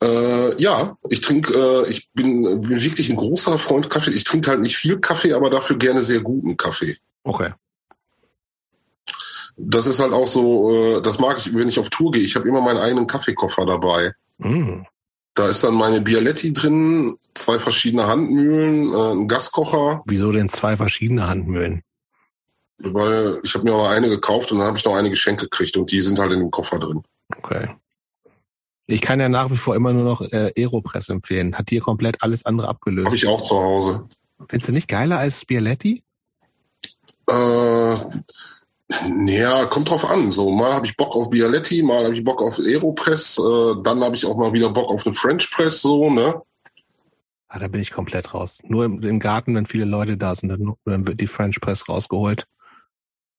Äh, 0.04 0.62
ja, 0.62 0.98
ich 1.10 1.22
trinke, 1.22 1.54
äh, 1.54 1.90
ich 1.90 2.10
bin, 2.14 2.44
bin 2.62 2.82
wirklich 2.82 3.10
ein 3.10 3.16
großer 3.16 3.60
Freund 3.60 3.90
Kaffee. 3.90 4.12
Ich 4.12 4.24
trinke 4.24 4.50
halt 4.50 4.62
nicht 4.62 4.78
viel 4.78 5.00
Kaffee, 5.00 5.34
aber 5.34 5.50
dafür 5.50 5.78
gerne 5.78 6.02
sehr 6.02 6.22
guten 6.22 6.58
Kaffee. 6.58 6.98
Okay. 7.24 7.54
Das 9.58 9.86
ist 9.86 10.00
halt 10.00 10.14
auch 10.14 10.28
so, 10.28 10.98
äh, 10.98 11.02
das 11.02 11.20
mag 11.20 11.38
ich, 11.38 11.54
wenn 11.54 11.70
ich 11.70 11.78
auf 11.78 11.90
Tour 11.90 12.12
gehe. 12.12 12.24
Ich 12.24 12.36
habe 12.36 12.48
immer 12.48 12.62
meinen 12.62 12.80
eigenen 12.80 13.06
Kaffeekoffer 13.06 13.66
dabei. 13.66 14.14
Mm. 14.40 14.82
Da 15.36 15.48
ist 15.48 15.64
dann 15.64 15.76
meine 15.76 16.02
Bialetti 16.02 16.52
drin, 16.52 17.16
zwei 17.36 17.60
verschiedene 17.60 18.08
Handmühlen, 18.08 18.94
äh, 18.94 19.12
ein 19.22 19.28
Gaskocher. 19.28 20.02
Wieso 20.06 20.32
denn 20.32 20.50
zwei 20.50 20.76
verschiedene 20.76 21.28
Handmühlen? 21.28 21.84
Weil 22.80 23.40
ich 23.44 23.54
habe 23.54 23.66
mir 23.66 23.74
aber 23.74 23.90
eine 23.90 24.10
gekauft 24.10 24.52
und 24.52 24.58
dann 24.58 24.68
habe 24.68 24.78
ich 24.78 24.86
noch 24.86 24.96
eine 24.96 25.12
geschenkt 25.12 25.42
gekriegt 25.42 25.78
und 25.78 25.92
die 25.92 26.02
sind 26.02 26.18
halt 26.18 26.34
in 26.34 26.40
dem 26.40 26.52
Koffer 26.52 26.80
drin. 26.80 27.04
Okay. 27.38 27.70
Ich 28.92 29.02
kann 29.02 29.20
ja 29.20 29.30
nach 29.30 29.50
wie 29.52 29.58
vor 29.58 29.76
immer 29.76 29.94
nur 29.94 30.04
noch 30.04 30.22
äh, 30.22 30.52
Aeropress 30.58 31.10
empfehlen. 31.10 31.58
Hat 31.58 31.70
hier 31.70 31.82
komplett 31.82 32.22
alles 32.24 32.46
andere 32.46 32.68
abgelöst. 32.68 33.08
Habe 33.08 33.16
ich 33.16 33.28
auch 33.28 33.42
zu 33.42 33.56
Hause. 33.56 34.08
Findest 34.50 34.70
du 34.70 34.74
nicht 34.74 34.88
geiler 34.88 35.20
als 35.20 35.46
Bialetti? 35.46 36.04
Äh, 37.28 37.96
naja, 39.08 39.66
kommt 39.66 39.90
drauf 39.90 40.10
an. 40.10 40.32
So, 40.32 40.52
mal 40.52 40.74
habe 40.74 40.86
ich 40.86 40.98
Bock 40.98 41.16
auf 41.16 41.30
Bialetti, 41.30 41.84
mal 41.84 42.04
habe 42.04 42.14
ich 42.14 42.24
Bock 42.24 42.42
auf 42.42 42.60
Aeropress, 42.60 43.38
äh, 43.40 43.76
dann 43.84 44.04
habe 44.04 44.16
ich 44.16 44.26
auch 44.26 44.36
mal 44.36 44.54
wieder 44.54 44.70
Bock 44.70 44.90
auf 44.90 45.06
eine 45.06 45.14
French 45.14 45.50
Press, 45.52 45.82
so, 45.82 46.10
ne? 46.10 46.42
Ah, 47.48 47.60
da 47.60 47.68
bin 47.68 47.82
ich 47.82 47.92
komplett 47.92 48.34
raus. 48.34 48.60
Nur 48.64 48.86
im, 48.86 49.02
im 49.04 49.20
Garten, 49.20 49.56
wenn 49.56 49.66
viele 49.66 49.86
Leute 49.86 50.18
da 50.18 50.36
sind, 50.36 50.50
dann, 50.50 50.74
dann, 50.86 51.08
wird 51.08 51.20
die 51.20 51.28
French 51.28 51.60
Press 51.60 51.88
rausgeholt. 51.88 52.48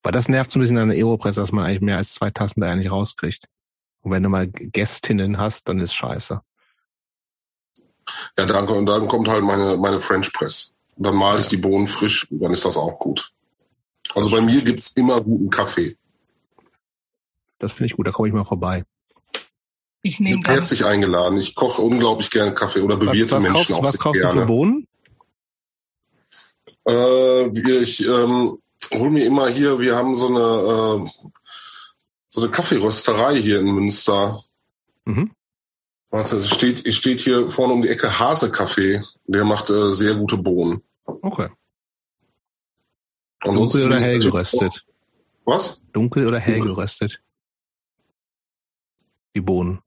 Weil 0.03 0.13
das 0.13 0.29
nervt 0.29 0.51
so 0.51 0.59
ein 0.59 0.63
bisschen 0.63 0.79
an 0.79 0.89
der 0.89 0.99
Aeropress, 0.99 1.37
dass 1.37 1.53
man 1.53 1.65
eigentlich 1.65 1.81
mehr 1.81 1.97
als 1.97 2.15
zwei 2.15 2.31
Tassen 2.31 2.61
da 2.61 2.71
eigentlich 2.71 2.91
rauskriegt. 2.91 3.47
Und 4.03 4.11
wenn 4.11 4.23
du 4.23 4.29
mal 4.29 4.49
Gästinnen 4.49 5.39
hast, 5.39 5.69
dann 5.69 5.79
ist 5.79 5.95
scheiße. 5.95 6.41
Ja, 8.39 8.47
dann, 8.47 8.87
dann 8.87 9.09
kommt 9.09 9.29
halt 9.29 9.45
meine, 9.45 9.77
meine 9.77 10.01
French 10.01 10.33
Press. 10.33 10.75
Und 10.97 11.07
dann 11.07 11.17
male 11.17 11.41
ich 11.41 11.47
die 11.47 11.57
Bohnen 11.57 11.87
frisch, 11.87 12.27
dann 12.31 12.53
ist 12.53 12.65
das 12.65 12.77
auch 12.77 12.99
gut. 12.99 13.33
Also 14.15 14.31
bei 14.31 14.41
mir 14.41 14.63
gibt's 14.63 14.91
immer 14.91 15.21
guten 15.21 15.51
Kaffee. 15.51 15.97
Das 17.59 17.73
finde 17.73 17.87
ich 17.87 17.97
gut, 17.97 18.07
da 18.07 18.11
komme 18.11 18.29
ich 18.29 18.35
mal 18.35 18.45
vorbei. 18.45 18.85
Ich 20.03 20.19
nehme 20.19 20.43
Herzlich 20.45 20.85
eingeladen. 20.85 21.39
Ich 21.39 21.55
koche 21.55 21.81
unglaublich 21.81 22.31
gerne 22.31 22.53
Kaffee 22.55 22.81
oder 22.81 22.97
bewirte 22.97 23.37
was, 23.37 23.45
was 23.45 23.53
Menschen 23.53 23.55
kaufst, 23.55 23.73
auch 23.73 23.83
Was 23.85 23.99
kaufst 23.99 24.21
gerne. 24.21 24.35
du 24.35 24.41
für 24.41 24.47
Bohnen? 24.47 24.89
Äh, 26.89 27.81
ich 27.81 28.05
ähm, 28.07 28.59
hol 28.93 29.11
mir 29.11 29.25
immer 29.25 29.49
hier, 29.49 29.79
wir 29.79 29.95
haben 29.95 30.17
so 30.17 30.27
eine, 30.27 31.07
äh, 31.07 31.31
so 32.33 32.41
eine 32.41 32.51
Kaffeerösterei 32.51 33.37
hier 33.37 33.61
in 33.61 33.67
Münster. 33.67 34.43
Mhm. 35.05 35.33
Warte, 36.09 36.43
steht, 36.45 36.93
steht 36.95 37.21
hier 37.21 37.51
vorne 37.51 37.75
um 37.75 37.83
die 37.83 37.89
Ecke 37.89 38.19
Hase 38.19 38.51
Kaffee. 38.51 39.03
Der 39.27 39.45
macht 39.45 39.69
äh, 39.69 39.93
sehr 39.93 40.15
gute 40.15 40.39
Bohnen. 40.39 40.83
Okay. 41.05 41.49
Dunkel 43.45 43.87
oder 43.87 44.01
hell 44.01 44.19
geröstet? 44.19 44.85
Was? 45.45 45.85
Dunkel 45.93 46.27
oder 46.27 46.39
hell 46.39 46.61
geröstet? 46.61 47.23
Die 49.35 49.41
Bohnen. 49.41 49.81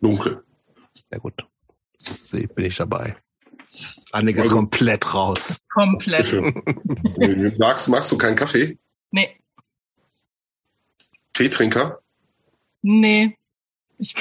Dunkel. 0.00 0.44
Sehr 1.08 1.20
gut. 1.20 1.46
Bin 2.30 2.64
ich 2.64 2.76
dabei. 2.76 3.16
Annik 4.12 4.36
ist 4.36 4.44
also, 4.44 4.56
komplett 4.56 5.14
raus. 5.14 5.60
Komplett. 5.72 6.30
magst, 7.58 7.88
magst 7.88 8.12
du 8.12 8.18
keinen 8.18 8.36
Kaffee? 8.36 8.78
Nee. 9.12 9.39
Teetrinker? 11.40 12.02
Nee. 12.82 13.38
Ich 13.96 14.14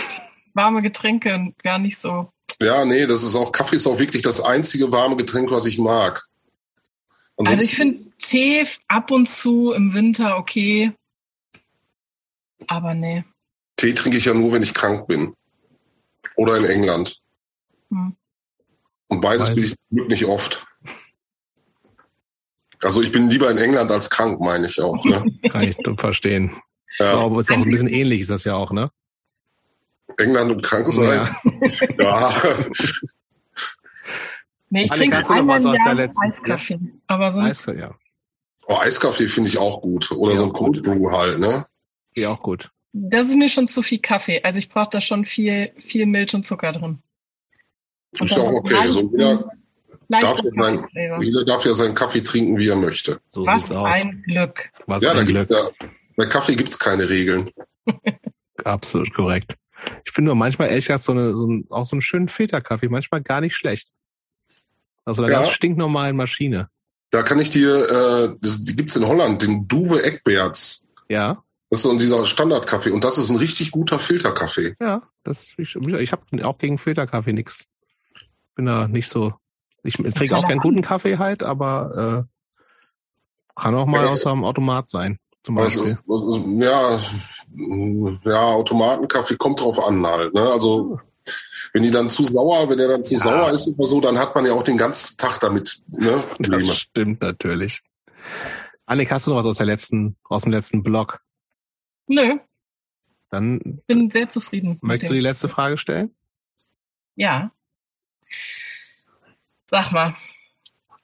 warme 0.53 0.81
Getränke 0.81 1.53
gar 1.61 1.77
nicht 1.77 1.97
so. 1.97 2.31
Ja, 2.61 2.85
nee, 2.85 3.05
das 3.07 3.23
ist 3.23 3.35
auch, 3.35 3.51
Kaffee 3.51 3.75
ist 3.75 3.87
auch 3.87 3.99
wirklich 3.99 4.21
das 4.21 4.39
einzige 4.39 4.89
warme 4.93 5.17
Getränk, 5.17 5.51
was 5.51 5.65
ich 5.65 5.77
mag. 5.77 6.25
Ansonsten, 7.35 7.59
also 7.59 7.65
ich 7.65 7.75
finde 7.75 8.11
Tee 8.19 8.65
ab 8.87 9.11
und 9.11 9.27
zu 9.27 9.73
im 9.73 9.93
Winter 9.93 10.37
okay. 10.37 10.93
Aber 12.67 12.93
nee. 12.93 13.25
Tee 13.75 13.93
trinke 13.93 14.17
ich 14.17 14.25
ja 14.25 14.33
nur, 14.33 14.53
wenn 14.53 14.63
ich 14.63 14.73
krank 14.73 15.07
bin. 15.07 15.33
Oder 16.37 16.55
in 16.55 16.65
England. 16.65 17.19
Hm. 17.89 18.15
Und 19.07 19.21
beides 19.21 19.53
bin 19.53 19.65
ich 19.65 19.75
wirklich 19.89 20.25
oft. 20.25 20.65
Also 22.81 23.01
ich 23.01 23.11
bin 23.11 23.29
lieber 23.29 23.51
in 23.51 23.57
England 23.57 23.91
als 23.91 24.09
krank, 24.09 24.39
meine 24.39 24.67
ich 24.67 24.81
auch. 24.81 25.03
Ne? 25.03 25.37
Kann 25.49 25.63
ich 25.63 25.75
verstehen. 25.97 26.61
Ja. 26.97 27.05
Ich 27.05 27.19
glaube, 27.19 27.41
ist 27.41 27.51
auch 27.51 27.55
ein 27.55 27.69
bisschen 27.69 27.87
ähnlich 27.87 28.21
ist 28.21 28.29
das 28.29 28.43
ja 28.43 28.55
auch, 28.55 28.71
ne? 28.71 28.91
England 30.17 30.51
und 30.51 30.61
krank 30.61 30.87
sein. 30.87 31.29
Ja. 31.97 31.99
ja. 31.99 32.41
Nee, 34.69 34.83
ich 34.83 34.91
trinke 34.91 35.17
einmal 35.29 35.59
im 35.59 35.73
Jahr 35.73 36.09
Eiskaffee. 36.21 36.73
Ja. 36.73 36.79
Aber 37.07 37.31
sonst. 37.31 37.67
Eis, 37.67 37.77
ja. 37.77 37.95
Oh, 38.67 38.77
Eiskaffee 38.77 39.27
finde 39.27 39.49
ich 39.49 39.57
auch 39.57 39.81
gut. 39.81 40.11
Oder 40.11 40.33
ja, 40.33 40.37
so 40.37 40.43
ein 40.45 40.53
Cold 40.53 40.83
Brew 40.83 41.11
halt, 41.11 41.39
ne? 41.39 41.65
Ja, 42.15 42.29
auch 42.29 42.41
gut. 42.41 42.69
Das 42.91 43.27
ist 43.27 43.35
mir 43.35 43.49
schon 43.49 43.67
zu 43.67 43.81
viel 43.81 43.99
Kaffee. 43.99 44.41
Also 44.43 44.59
ich 44.59 44.69
brauche 44.69 44.89
da 44.91 45.01
schon 45.01 45.25
viel, 45.25 45.71
viel 45.85 46.05
Milch 46.05 46.33
und 46.35 46.45
Zucker 46.45 46.71
drin. 46.71 46.99
Und 48.19 48.29
ist 48.29 48.37
auch 48.37 48.51
okay. 48.51 48.89
So, 48.89 49.11
ja, 49.15 49.43
darf 50.07 50.39
ja 50.43 50.49
sein, 50.49 50.87
jeder 51.19 51.45
darf 51.45 51.65
ja 51.65 51.73
seinen 51.73 51.93
Kaffee 51.93 52.21
trinken, 52.21 52.57
wie 52.57 52.67
er 52.67 52.75
möchte. 52.75 53.19
So 53.31 53.45
Was 53.45 53.71
ein 53.71 54.23
Glück. 54.23 54.71
Was 54.87 55.01
ja, 55.01 55.13
ein 55.13 55.25
Glück. 55.25 55.49
Ja, 55.49 55.69
bei 56.19 56.25
Kaffee 56.25 56.57
gibt 56.57 56.69
es 56.69 56.77
keine 56.77 57.07
Regeln. 57.07 57.49
Absolut 58.65 59.13
korrekt. 59.13 59.55
Ich 60.03 60.11
finde 60.11 60.27
nur 60.27 60.35
manchmal 60.35 60.67
ehrlich 60.67 60.85
gesagt 60.87 61.05
so, 61.05 61.13
eine, 61.13 61.33
so 61.33 61.47
ein, 61.47 61.65
auch 61.69 61.85
so 61.85 61.95
einen 61.95 62.01
schönen 62.01 62.27
Filterkaffee 62.27 62.89
manchmal 62.89 63.21
gar 63.21 63.39
nicht 63.39 63.55
schlecht. 63.55 63.93
Also 65.05 65.23
eine 65.23 65.31
ja. 65.31 65.39
ganz 65.39 65.53
stinknormalen 65.53 66.17
Maschine. 66.17 66.69
Da 67.09 67.23
kann 67.23 67.39
ich 67.39 67.51
dir, 67.51 67.69
äh, 67.69 68.35
das, 68.41 68.65
die 68.65 68.75
gibt's 68.75 68.97
in 68.97 69.07
Holland, 69.07 69.41
den 69.41 69.65
Duwe 69.65 70.03
Eckberts. 70.03 70.85
Ja. 71.07 71.41
Das 71.69 71.79
ist 71.79 71.83
so 71.83 71.97
dieser 71.97 72.25
Standardkaffee 72.25 72.91
und 72.91 73.05
das 73.05 73.17
ist 73.17 73.29
ein 73.29 73.37
richtig 73.37 73.71
guter 73.71 73.97
Filterkaffee. 73.97 74.75
Ja, 74.81 75.03
das 75.23 75.53
ich, 75.57 75.75
ich 75.75 76.11
habe 76.11 76.45
auch 76.45 76.57
gegen 76.57 76.77
Filterkaffee 76.77 77.31
nix. 77.31 77.65
Bin 78.55 78.65
da 78.65 78.89
nicht 78.89 79.07
so. 79.07 79.35
Ich 79.83 79.93
trinke 79.93 80.35
auch 80.35 80.45
keinen 80.45 80.59
guten 80.59 80.81
Kaffee 80.81 81.17
halt, 81.17 81.43
aber 81.43 82.27
äh, 82.27 83.59
kann 83.61 83.75
auch 83.75 83.85
mal 83.85 84.03
ja, 84.03 84.11
aus 84.11 84.27
einem 84.27 84.43
Automat 84.43 84.89
sein. 84.89 85.17
Zum 85.43 85.55
Beispiel. 85.55 85.83
Ist, 85.83 85.97
ja, 86.07 86.99
ja, 88.25 88.41
Automatenkaffee 88.41 89.37
kommt 89.37 89.61
drauf 89.61 89.79
an 89.87 90.05
halt. 90.05 90.33
Ne? 90.33 90.41
Also 90.41 90.99
wenn 91.73 91.83
die 91.83 91.91
dann 91.91 92.09
zu 92.09 92.23
sauer, 92.23 92.69
wenn 92.69 92.77
der 92.77 92.87
dann 92.87 93.03
zu 93.03 93.15
ja. 93.15 93.19
sauer 93.19 93.51
ist 93.51 93.67
oder 93.67 93.85
so, 93.85 94.01
dann 94.01 94.17
hat 94.17 94.35
man 94.35 94.45
ja 94.45 94.53
auch 94.53 94.63
den 94.63 94.77
ganzen 94.77 95.17
Tag 95.17 95.39
damit. 95.39 95.81
Ne? 95.87 96.23
Das 96.39 96.77
stimmt 96.77 97.21
natürlich. 97.21 97.81
Annik, 98.85 99.11
hast 99.11 99.27
du 99.27 99.31
noch 99.31 99.37
was 99.37 99.45
aus 99.45 99.57
der 99.57 99.67
letzten, 99.67 100.15
aus 100.23 100.43
dem 100.43 100.51
letzten 100.51 100.83
Blog? 100.83 101.21
Nö. 102.07 102.39
Dann 103.29 103.81
bin 103.85 104.09
sehr 104.09 104.29
zufrieden. 104.29 104.79
Möchtest 104.81 105.11
du 105.11 105.13
die 105.13 105.19
letzte 105.19 105.47
Frage 105.47 105.77
stellen? 105.77 106.15
Ja. 107.15 107.51
Sag 109.69 109.91
mal, 109.91 110.15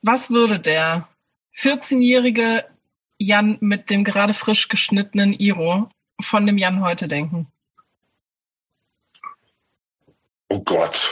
was 0.01 0.31
würde 0.31 0.59
der 0.59 1.07
14-jährige 1.55 2.65
Jan 3.17 3.57
mit 3.61 3.89
dem 3.89 4.03
gerade 4.03 4.33
frisch 4.33 4.67
geschnittenen 4.67 5.33
Iro 5.33 5.89
von 6.21 6.45
dem 6.45 6.57
Jan 6.57 6.81
heute 6.81 7.07
denken? 7.07 7.47
Oh 10.49 10.61
Gott. 10.63 11.11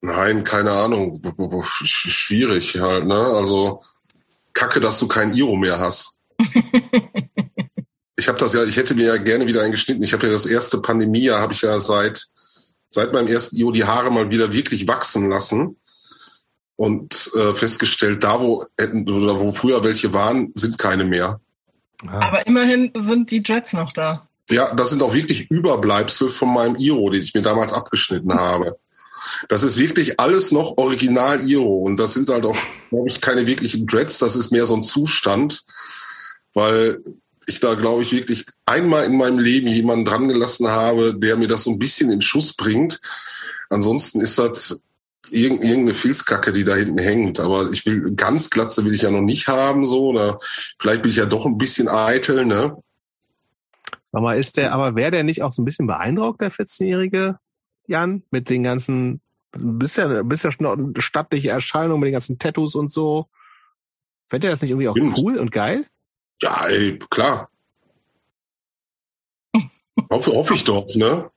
Nein, 0.00 0.42
keine 0.42 0.72
Ahnung. 0.72 1.22
Schwierig 1.62 2.80
halt, 2.80 3.06
ne? 3.06 3.14
Also 3.14 3.82
Kacke, 4.52 4.80
dass 4.80 4.98
du 4.98 5.06
kein 5.06 5.32
Iro 5.32 5.56
mehr 5.56 5.78
hast. 5.78 6.18
ich 8.16 8.28
habe 8.28 8.38
das 8.38 8.52
ja, 8.54 8.64
ich 8.64 8.76
hätte 8.76 8.94
mir 8.94 9.06
ja 9.06 9.16
gerne 9.16 9.46
wieder 9.46 9.62
eingeschnitten. 9.62 10.02
Ich 10.02 10.12
habe 10.12 10.26
ja 10.26 10.32
das 10.32 10.46
erste 10.46 10.80
Pandemiejahr, 10.80 11.40
habe 11.40 11.52
ich 11.52 11.62
ja 11.62 11.78
seit 11.78 12.26
seit 12.90 13.12
meinem 13.12 13.28
ersten 13.28 13.56
Iro 13.56 13.72
die 13.72 13.84
Haare 13.84 14.10
mal 14.10 14.30
wieder 14.30 14.52
wirklich 14.52 14.86
wachsen 14.86 15.28
lassen 15.28 15.76
und 16.76 17.30
äh, 17.34 17.54
festgestellt, 17.54 18.24
da 18.24 18.40
wo 18.40 18.64
hätten 18.78 19.08
oder 19.08 19.40
wo 19.40 19.52
früher 19.52 19.84
welche 19.84 20.12
waren, 20.12 20.52
sind 20.54 20.78
keine 20.78 21.04
mehr. 21.04 21.40
Ah. 22.06 22.28
Aber 22.28 22.46
immerhin 22.46 22.90
sind 22.98 23.30
die 23.30 23.42
Dreads 23.42 23.72
noch 23.72 23.92
da. 23.92 24.28
Ja, 24.50 24.74
das 24.74 24.90
sind 24.90 25.02
auch 25.02 25.14
wirklich 25.14 25.50
Überbleibsel 25.50 26.28
von 26.28 26.52
meinem 26.52 26.76
Iro, 26.76 27.10
den 27.10 27.22
ich 27.22 27.34
mir 27.34 27.42
damals 27.42 27.72
abgeschnitten 27.72 28.34
habe. 28.34 28.78
Das 29.48 29.62
ist 29.62 29.78
wirklich 29.78 30.18
alles 30.18 30.52
noch 30.52 30.76
original 30.78 31.48
Iro 31.48 31.78
und 31.78 31.96
das 31.96 32.14
sind 32.14 32.28
halt 32.28 32.44
auch, 32.44 32.56
glaube 32.90 33.08
ich, 33.08 33.20
keine 33.20 33.46
wirklichen 33.46 33.86
Dreads, 33.86 34.18
das 34.18 34.36
ist 34.36 34.50
mehr 34.50 34.66
so 34.66 34.74
ein 34.74 34.82
Zustand, 34.82 35.64
weil 36.54 37.02
ich 37.46 37.60
da, 37.60 37.74
glaube 37.74 38.02
ich, 38.02 38.12
wirklich 38.12 38.46
einmal 38.66 39.04
in 39.04 39.16
meinem 39.16 39.38
Leben 39.38 39.68
jemanden 39.68 40.04
dran 40.04 40.28
gelassen 40.28 40.68
habe, 40.68 41.14
der 41.14 41.36
mir 41.36 41.48
das 41.48 41.64
so 41.64 41.70
ein 41.70 41.78
bisschen 41.78 42.10
in 42.10 42.22
Schuss 42.22 42.54
bringt. 42.54 43.00
Ansonsten 43.68 44.20
ist 44.20 44.38
das 44.38 44.80
irgendeine 45.30 45.94
Filzkacke, 45.94 46.52
die 46.52 46.64
da 46.64 46.74
hinten 46.74 46.98
hängt. 46.98 47.40
Aber 47.40 47.70
ich 47.72 47.86
will 47.86 48.14
ganz 48.14 48.50
glatze 48.50 48.84
will 48.84 48.94
ich 48.94 49.02
ja 49.02 49.10
noch 49.10 49.20
nicht 49.20 49.48
haben, 49.48 49.86
so. 49.86 50.08
Oder 50.08 50.38
vielleicht 50.78 51.02
bin 51.02 51.10
ich 51.10 51.18
ja 51.18 51.26
doch 51.26 51.46
ein 51.46 51.58
bisschen 51.58 51.88
eitel, 51.88 52.44
ne? 52.44 52.76
Sag 54.12 54.22
mal, 54.22 54.38
ist 54.38 54.56
der, 54.56 54.72
aber 54.74 54.94
wäre 54.94 55.10
der 55.10 55.24
nicht 55.24 55.42
auch 55.42 55.52
so 55.52 55.62
ein 55.62 55.64
bisschen 55.64 55.86
beeindruckt, 55.86 56.40
der 56.40 56.52
14-jährige 56.52 57.38
Jan, 57.86 58.22
mit 58.30 58.50
den 58.50 58.62
ganzen, 58.62 59.20
bist 59.52 59.96
ja 59.96 60.52
schon 60.52 60.94
stattliche 60.98 61.50
Erscheinung 61.50 61.98
mit 62.00 62.08
den 62.08 62.12
ganzen 62.12 62.38
Tattoos 62.38 62.74
und 62.74 62.90
so. 62.90 63.26
Fände 64.28 64.48
er 64.48 64.52
das 64.52 64.62
nicht 64.62 64.70
irgendwie 64.70 64.88
auch 64.88 64.96
Stimmt. 64.96 65.18
cool 65.18 65.38
und 65.38 65.50
geil? 65.50 65.86
Ja, 66.42 66.66
ey, 66.66 66.98
klar. 67.10 67.50
hoffe, 70.10 70.32
hoffe 70.32 70.54
ich 70.54 70.64
doch, 70.64 70.86
ne? 70.94 71.30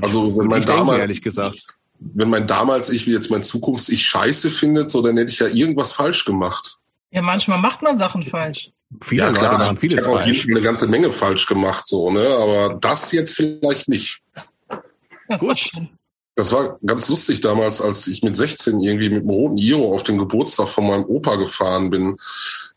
Also, 0.00 0.38
wenn 0.38 0.46
man 0.46 0.62
damals, 0.62 1.00
ehrlich 1.00 1.22
gesagt. 1.22 1.66
Wenn 1.98 2.30
mein 2.30 2.46
damals 2.46 2.90
ich, 2.90 3.06
wie 3.06 3.12
jetzt 3.12 3.30
mein 3.30 3.44
Zukunfts-Ich 3.44 4.04
scheiße 4.04 4.50
findet, 4.50 4.90
so, 4.90 5.02
dann 5.02 5.16
hätte 5.16 5.32
ich 5.32 5.38
ja 5.38 5.46
irgendwas 5.46 5.92
falsch 5.92 6.24
gemacht. 6.24 6.76
Ja, 7.10 7.22
manchmal 7.22 7.58
macht 7.58 7.82
man 7.82 7.98
Sachen 7.98 8.24
falsch. 8.24 8.70
Viele 9.02 9.22
ja, 9.22 9.32
klar, 9.32 9.58
machen 9.58 9.76
vieles 9.76 10.00
ich 10.00 10.06
falsch. 10.06 10.44
Auch 10.44 10.50
eine 10.50 10.62
ganze 10.62 10.86
Menge 10.86 11.12
falsch 11.12 11.46
gemacht, 11.46 11.86
so, 11.86 12.10
ne? 12.10 12.26
Aber 12.26 12.74
das 12.74 13.10
jetzt 13.12 13.34
vielleicht 13.34 13.88
nicht. 13.88 14.20
Das 15.28 15.40
Gut. 15.40 15.54
ist 15.54 15.70
schön. 15.70 15.88
Das 16.36 16.52
war 16.52 16.78
ganz 16.84 17.08
lustig 17.08 17.40
damals, 17.40 17.80
als 17.80 18.06
ich 18.06 18.22
mit 18.22 18.36
16 18.36 18.78
irgendwie 18.80 19.08
mit 19.08 19.22
einem 19.22 19.30
roten 19.30 19.56
Iro 19.56 19.94
auf 19.94 20.02
den 20.02 20.18
Geburtstag 20.18 20.68
von 20.68 20.86
meinem 20.86 21.04
Opa 21.06 21.36
gefahren 21.36 21.88
bin. 21.88 22.16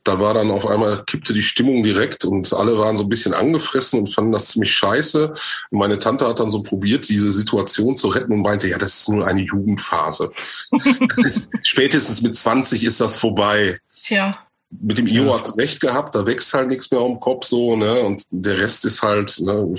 Da 0.10 0.20
war 0.20 0.34
dann 0.34 0.50
auf 0.50 0.66
einmal, 0.66 1.04
kippte 1.06 1.34
die 1.34 1.44
Stimmung 1.44 1.84
direkt 1.84 2.26
und 2.26 2.52
alle 2.52 2.80
waren 2.80 2.98
so 2.98 3.04
ein 3.04 3.10
bisschen 3.10 3.36
angefressen 3.36 4.00
und 4.00 4.08
fanden 4.08 4.32
das 4.32 4.48
ziemlich 4.48 4.72
scheiße. 4.74 5.28
Und 5.70 5.78
meine 5.78 6.00
Tante 6.00 6.28
hat 6.28 6.40
dann 6.40 6.50
so 6.50 6.64
probiert, 6.64 7.08
diese 7.10 7.32
Situation 7.32 7.96
zu 7.96 8.08
retten 8.08 8.34
und 8.34 8.42
meinte, 8.42 8.68
ja, 8.68 8.80
das 8.80 9.02
ist 9.02 9.10
nur 9.10 9.28
eine 9.28 9.44
Jugendphase. 9.44 10.32
ist, 11.18 11.50
spätestens 11.62 12.24
mit 12.24 12.36
20 12.36 12.84
ist 12.86 13.00
das 13.00 13.18
vorbei. 13.18 13.80
Tja 14.02 14.40
mit 14.72 14.98
dem 14.98 15.08
Io 15.08 15.36
hat's 15.36 15.58
recht 15.58 15.80
gehabt, 15.80 16.14
da 16.14 16.28
wächst 16.28 16.54
halt 16.54 16.70
nichts 16.70 16.92
mehr 16.92 17.02
um 17.02 17.20
Kopf 17.20 17.44
so, 17.44 17.76
ne? 17.76 18.02
Und 18.02 18.24
der 18.30 18.60
Rest 18.60 18.86
ist 18.86 19.02
halt, 19.02 19.40
ne, 19.40 19.76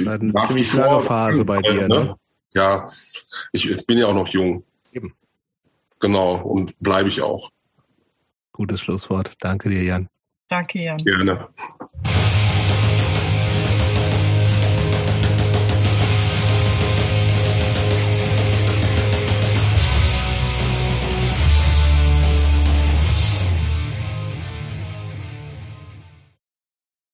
eine 0.00 0.34
ziemlich 0.46 0.72
lange 0.74 1.02
Phase 1.02 1.46
bei 1.46 1.62
dir, 1.62 1.72
ne? 1.72 1.88
ne? 1.88 2.16
Ja, 2.52 2.90
ich, 3.52 3.86
bin 3.86 3.96
ja 3.96 4.06
auch 4.06 4.14
noch 4.14 4.28
jung. 4.28 4.64
Eben. 4.92 5.14
Genau, 5.98 6.36
und 6.36 6.78
bleibe 6.78 7.08
ich 7.08 7.22
auch. 7.22 7.50
Gutes 8.58 8.80
Schlusswort. 8.80 9.36
Danke 9.38 9.70
dir, 9.70 9.84
Jan. 9.84 10.08
Danke, 10.48 10.82
Jan. 10.82 10.96
Gerne. 10.96 11.48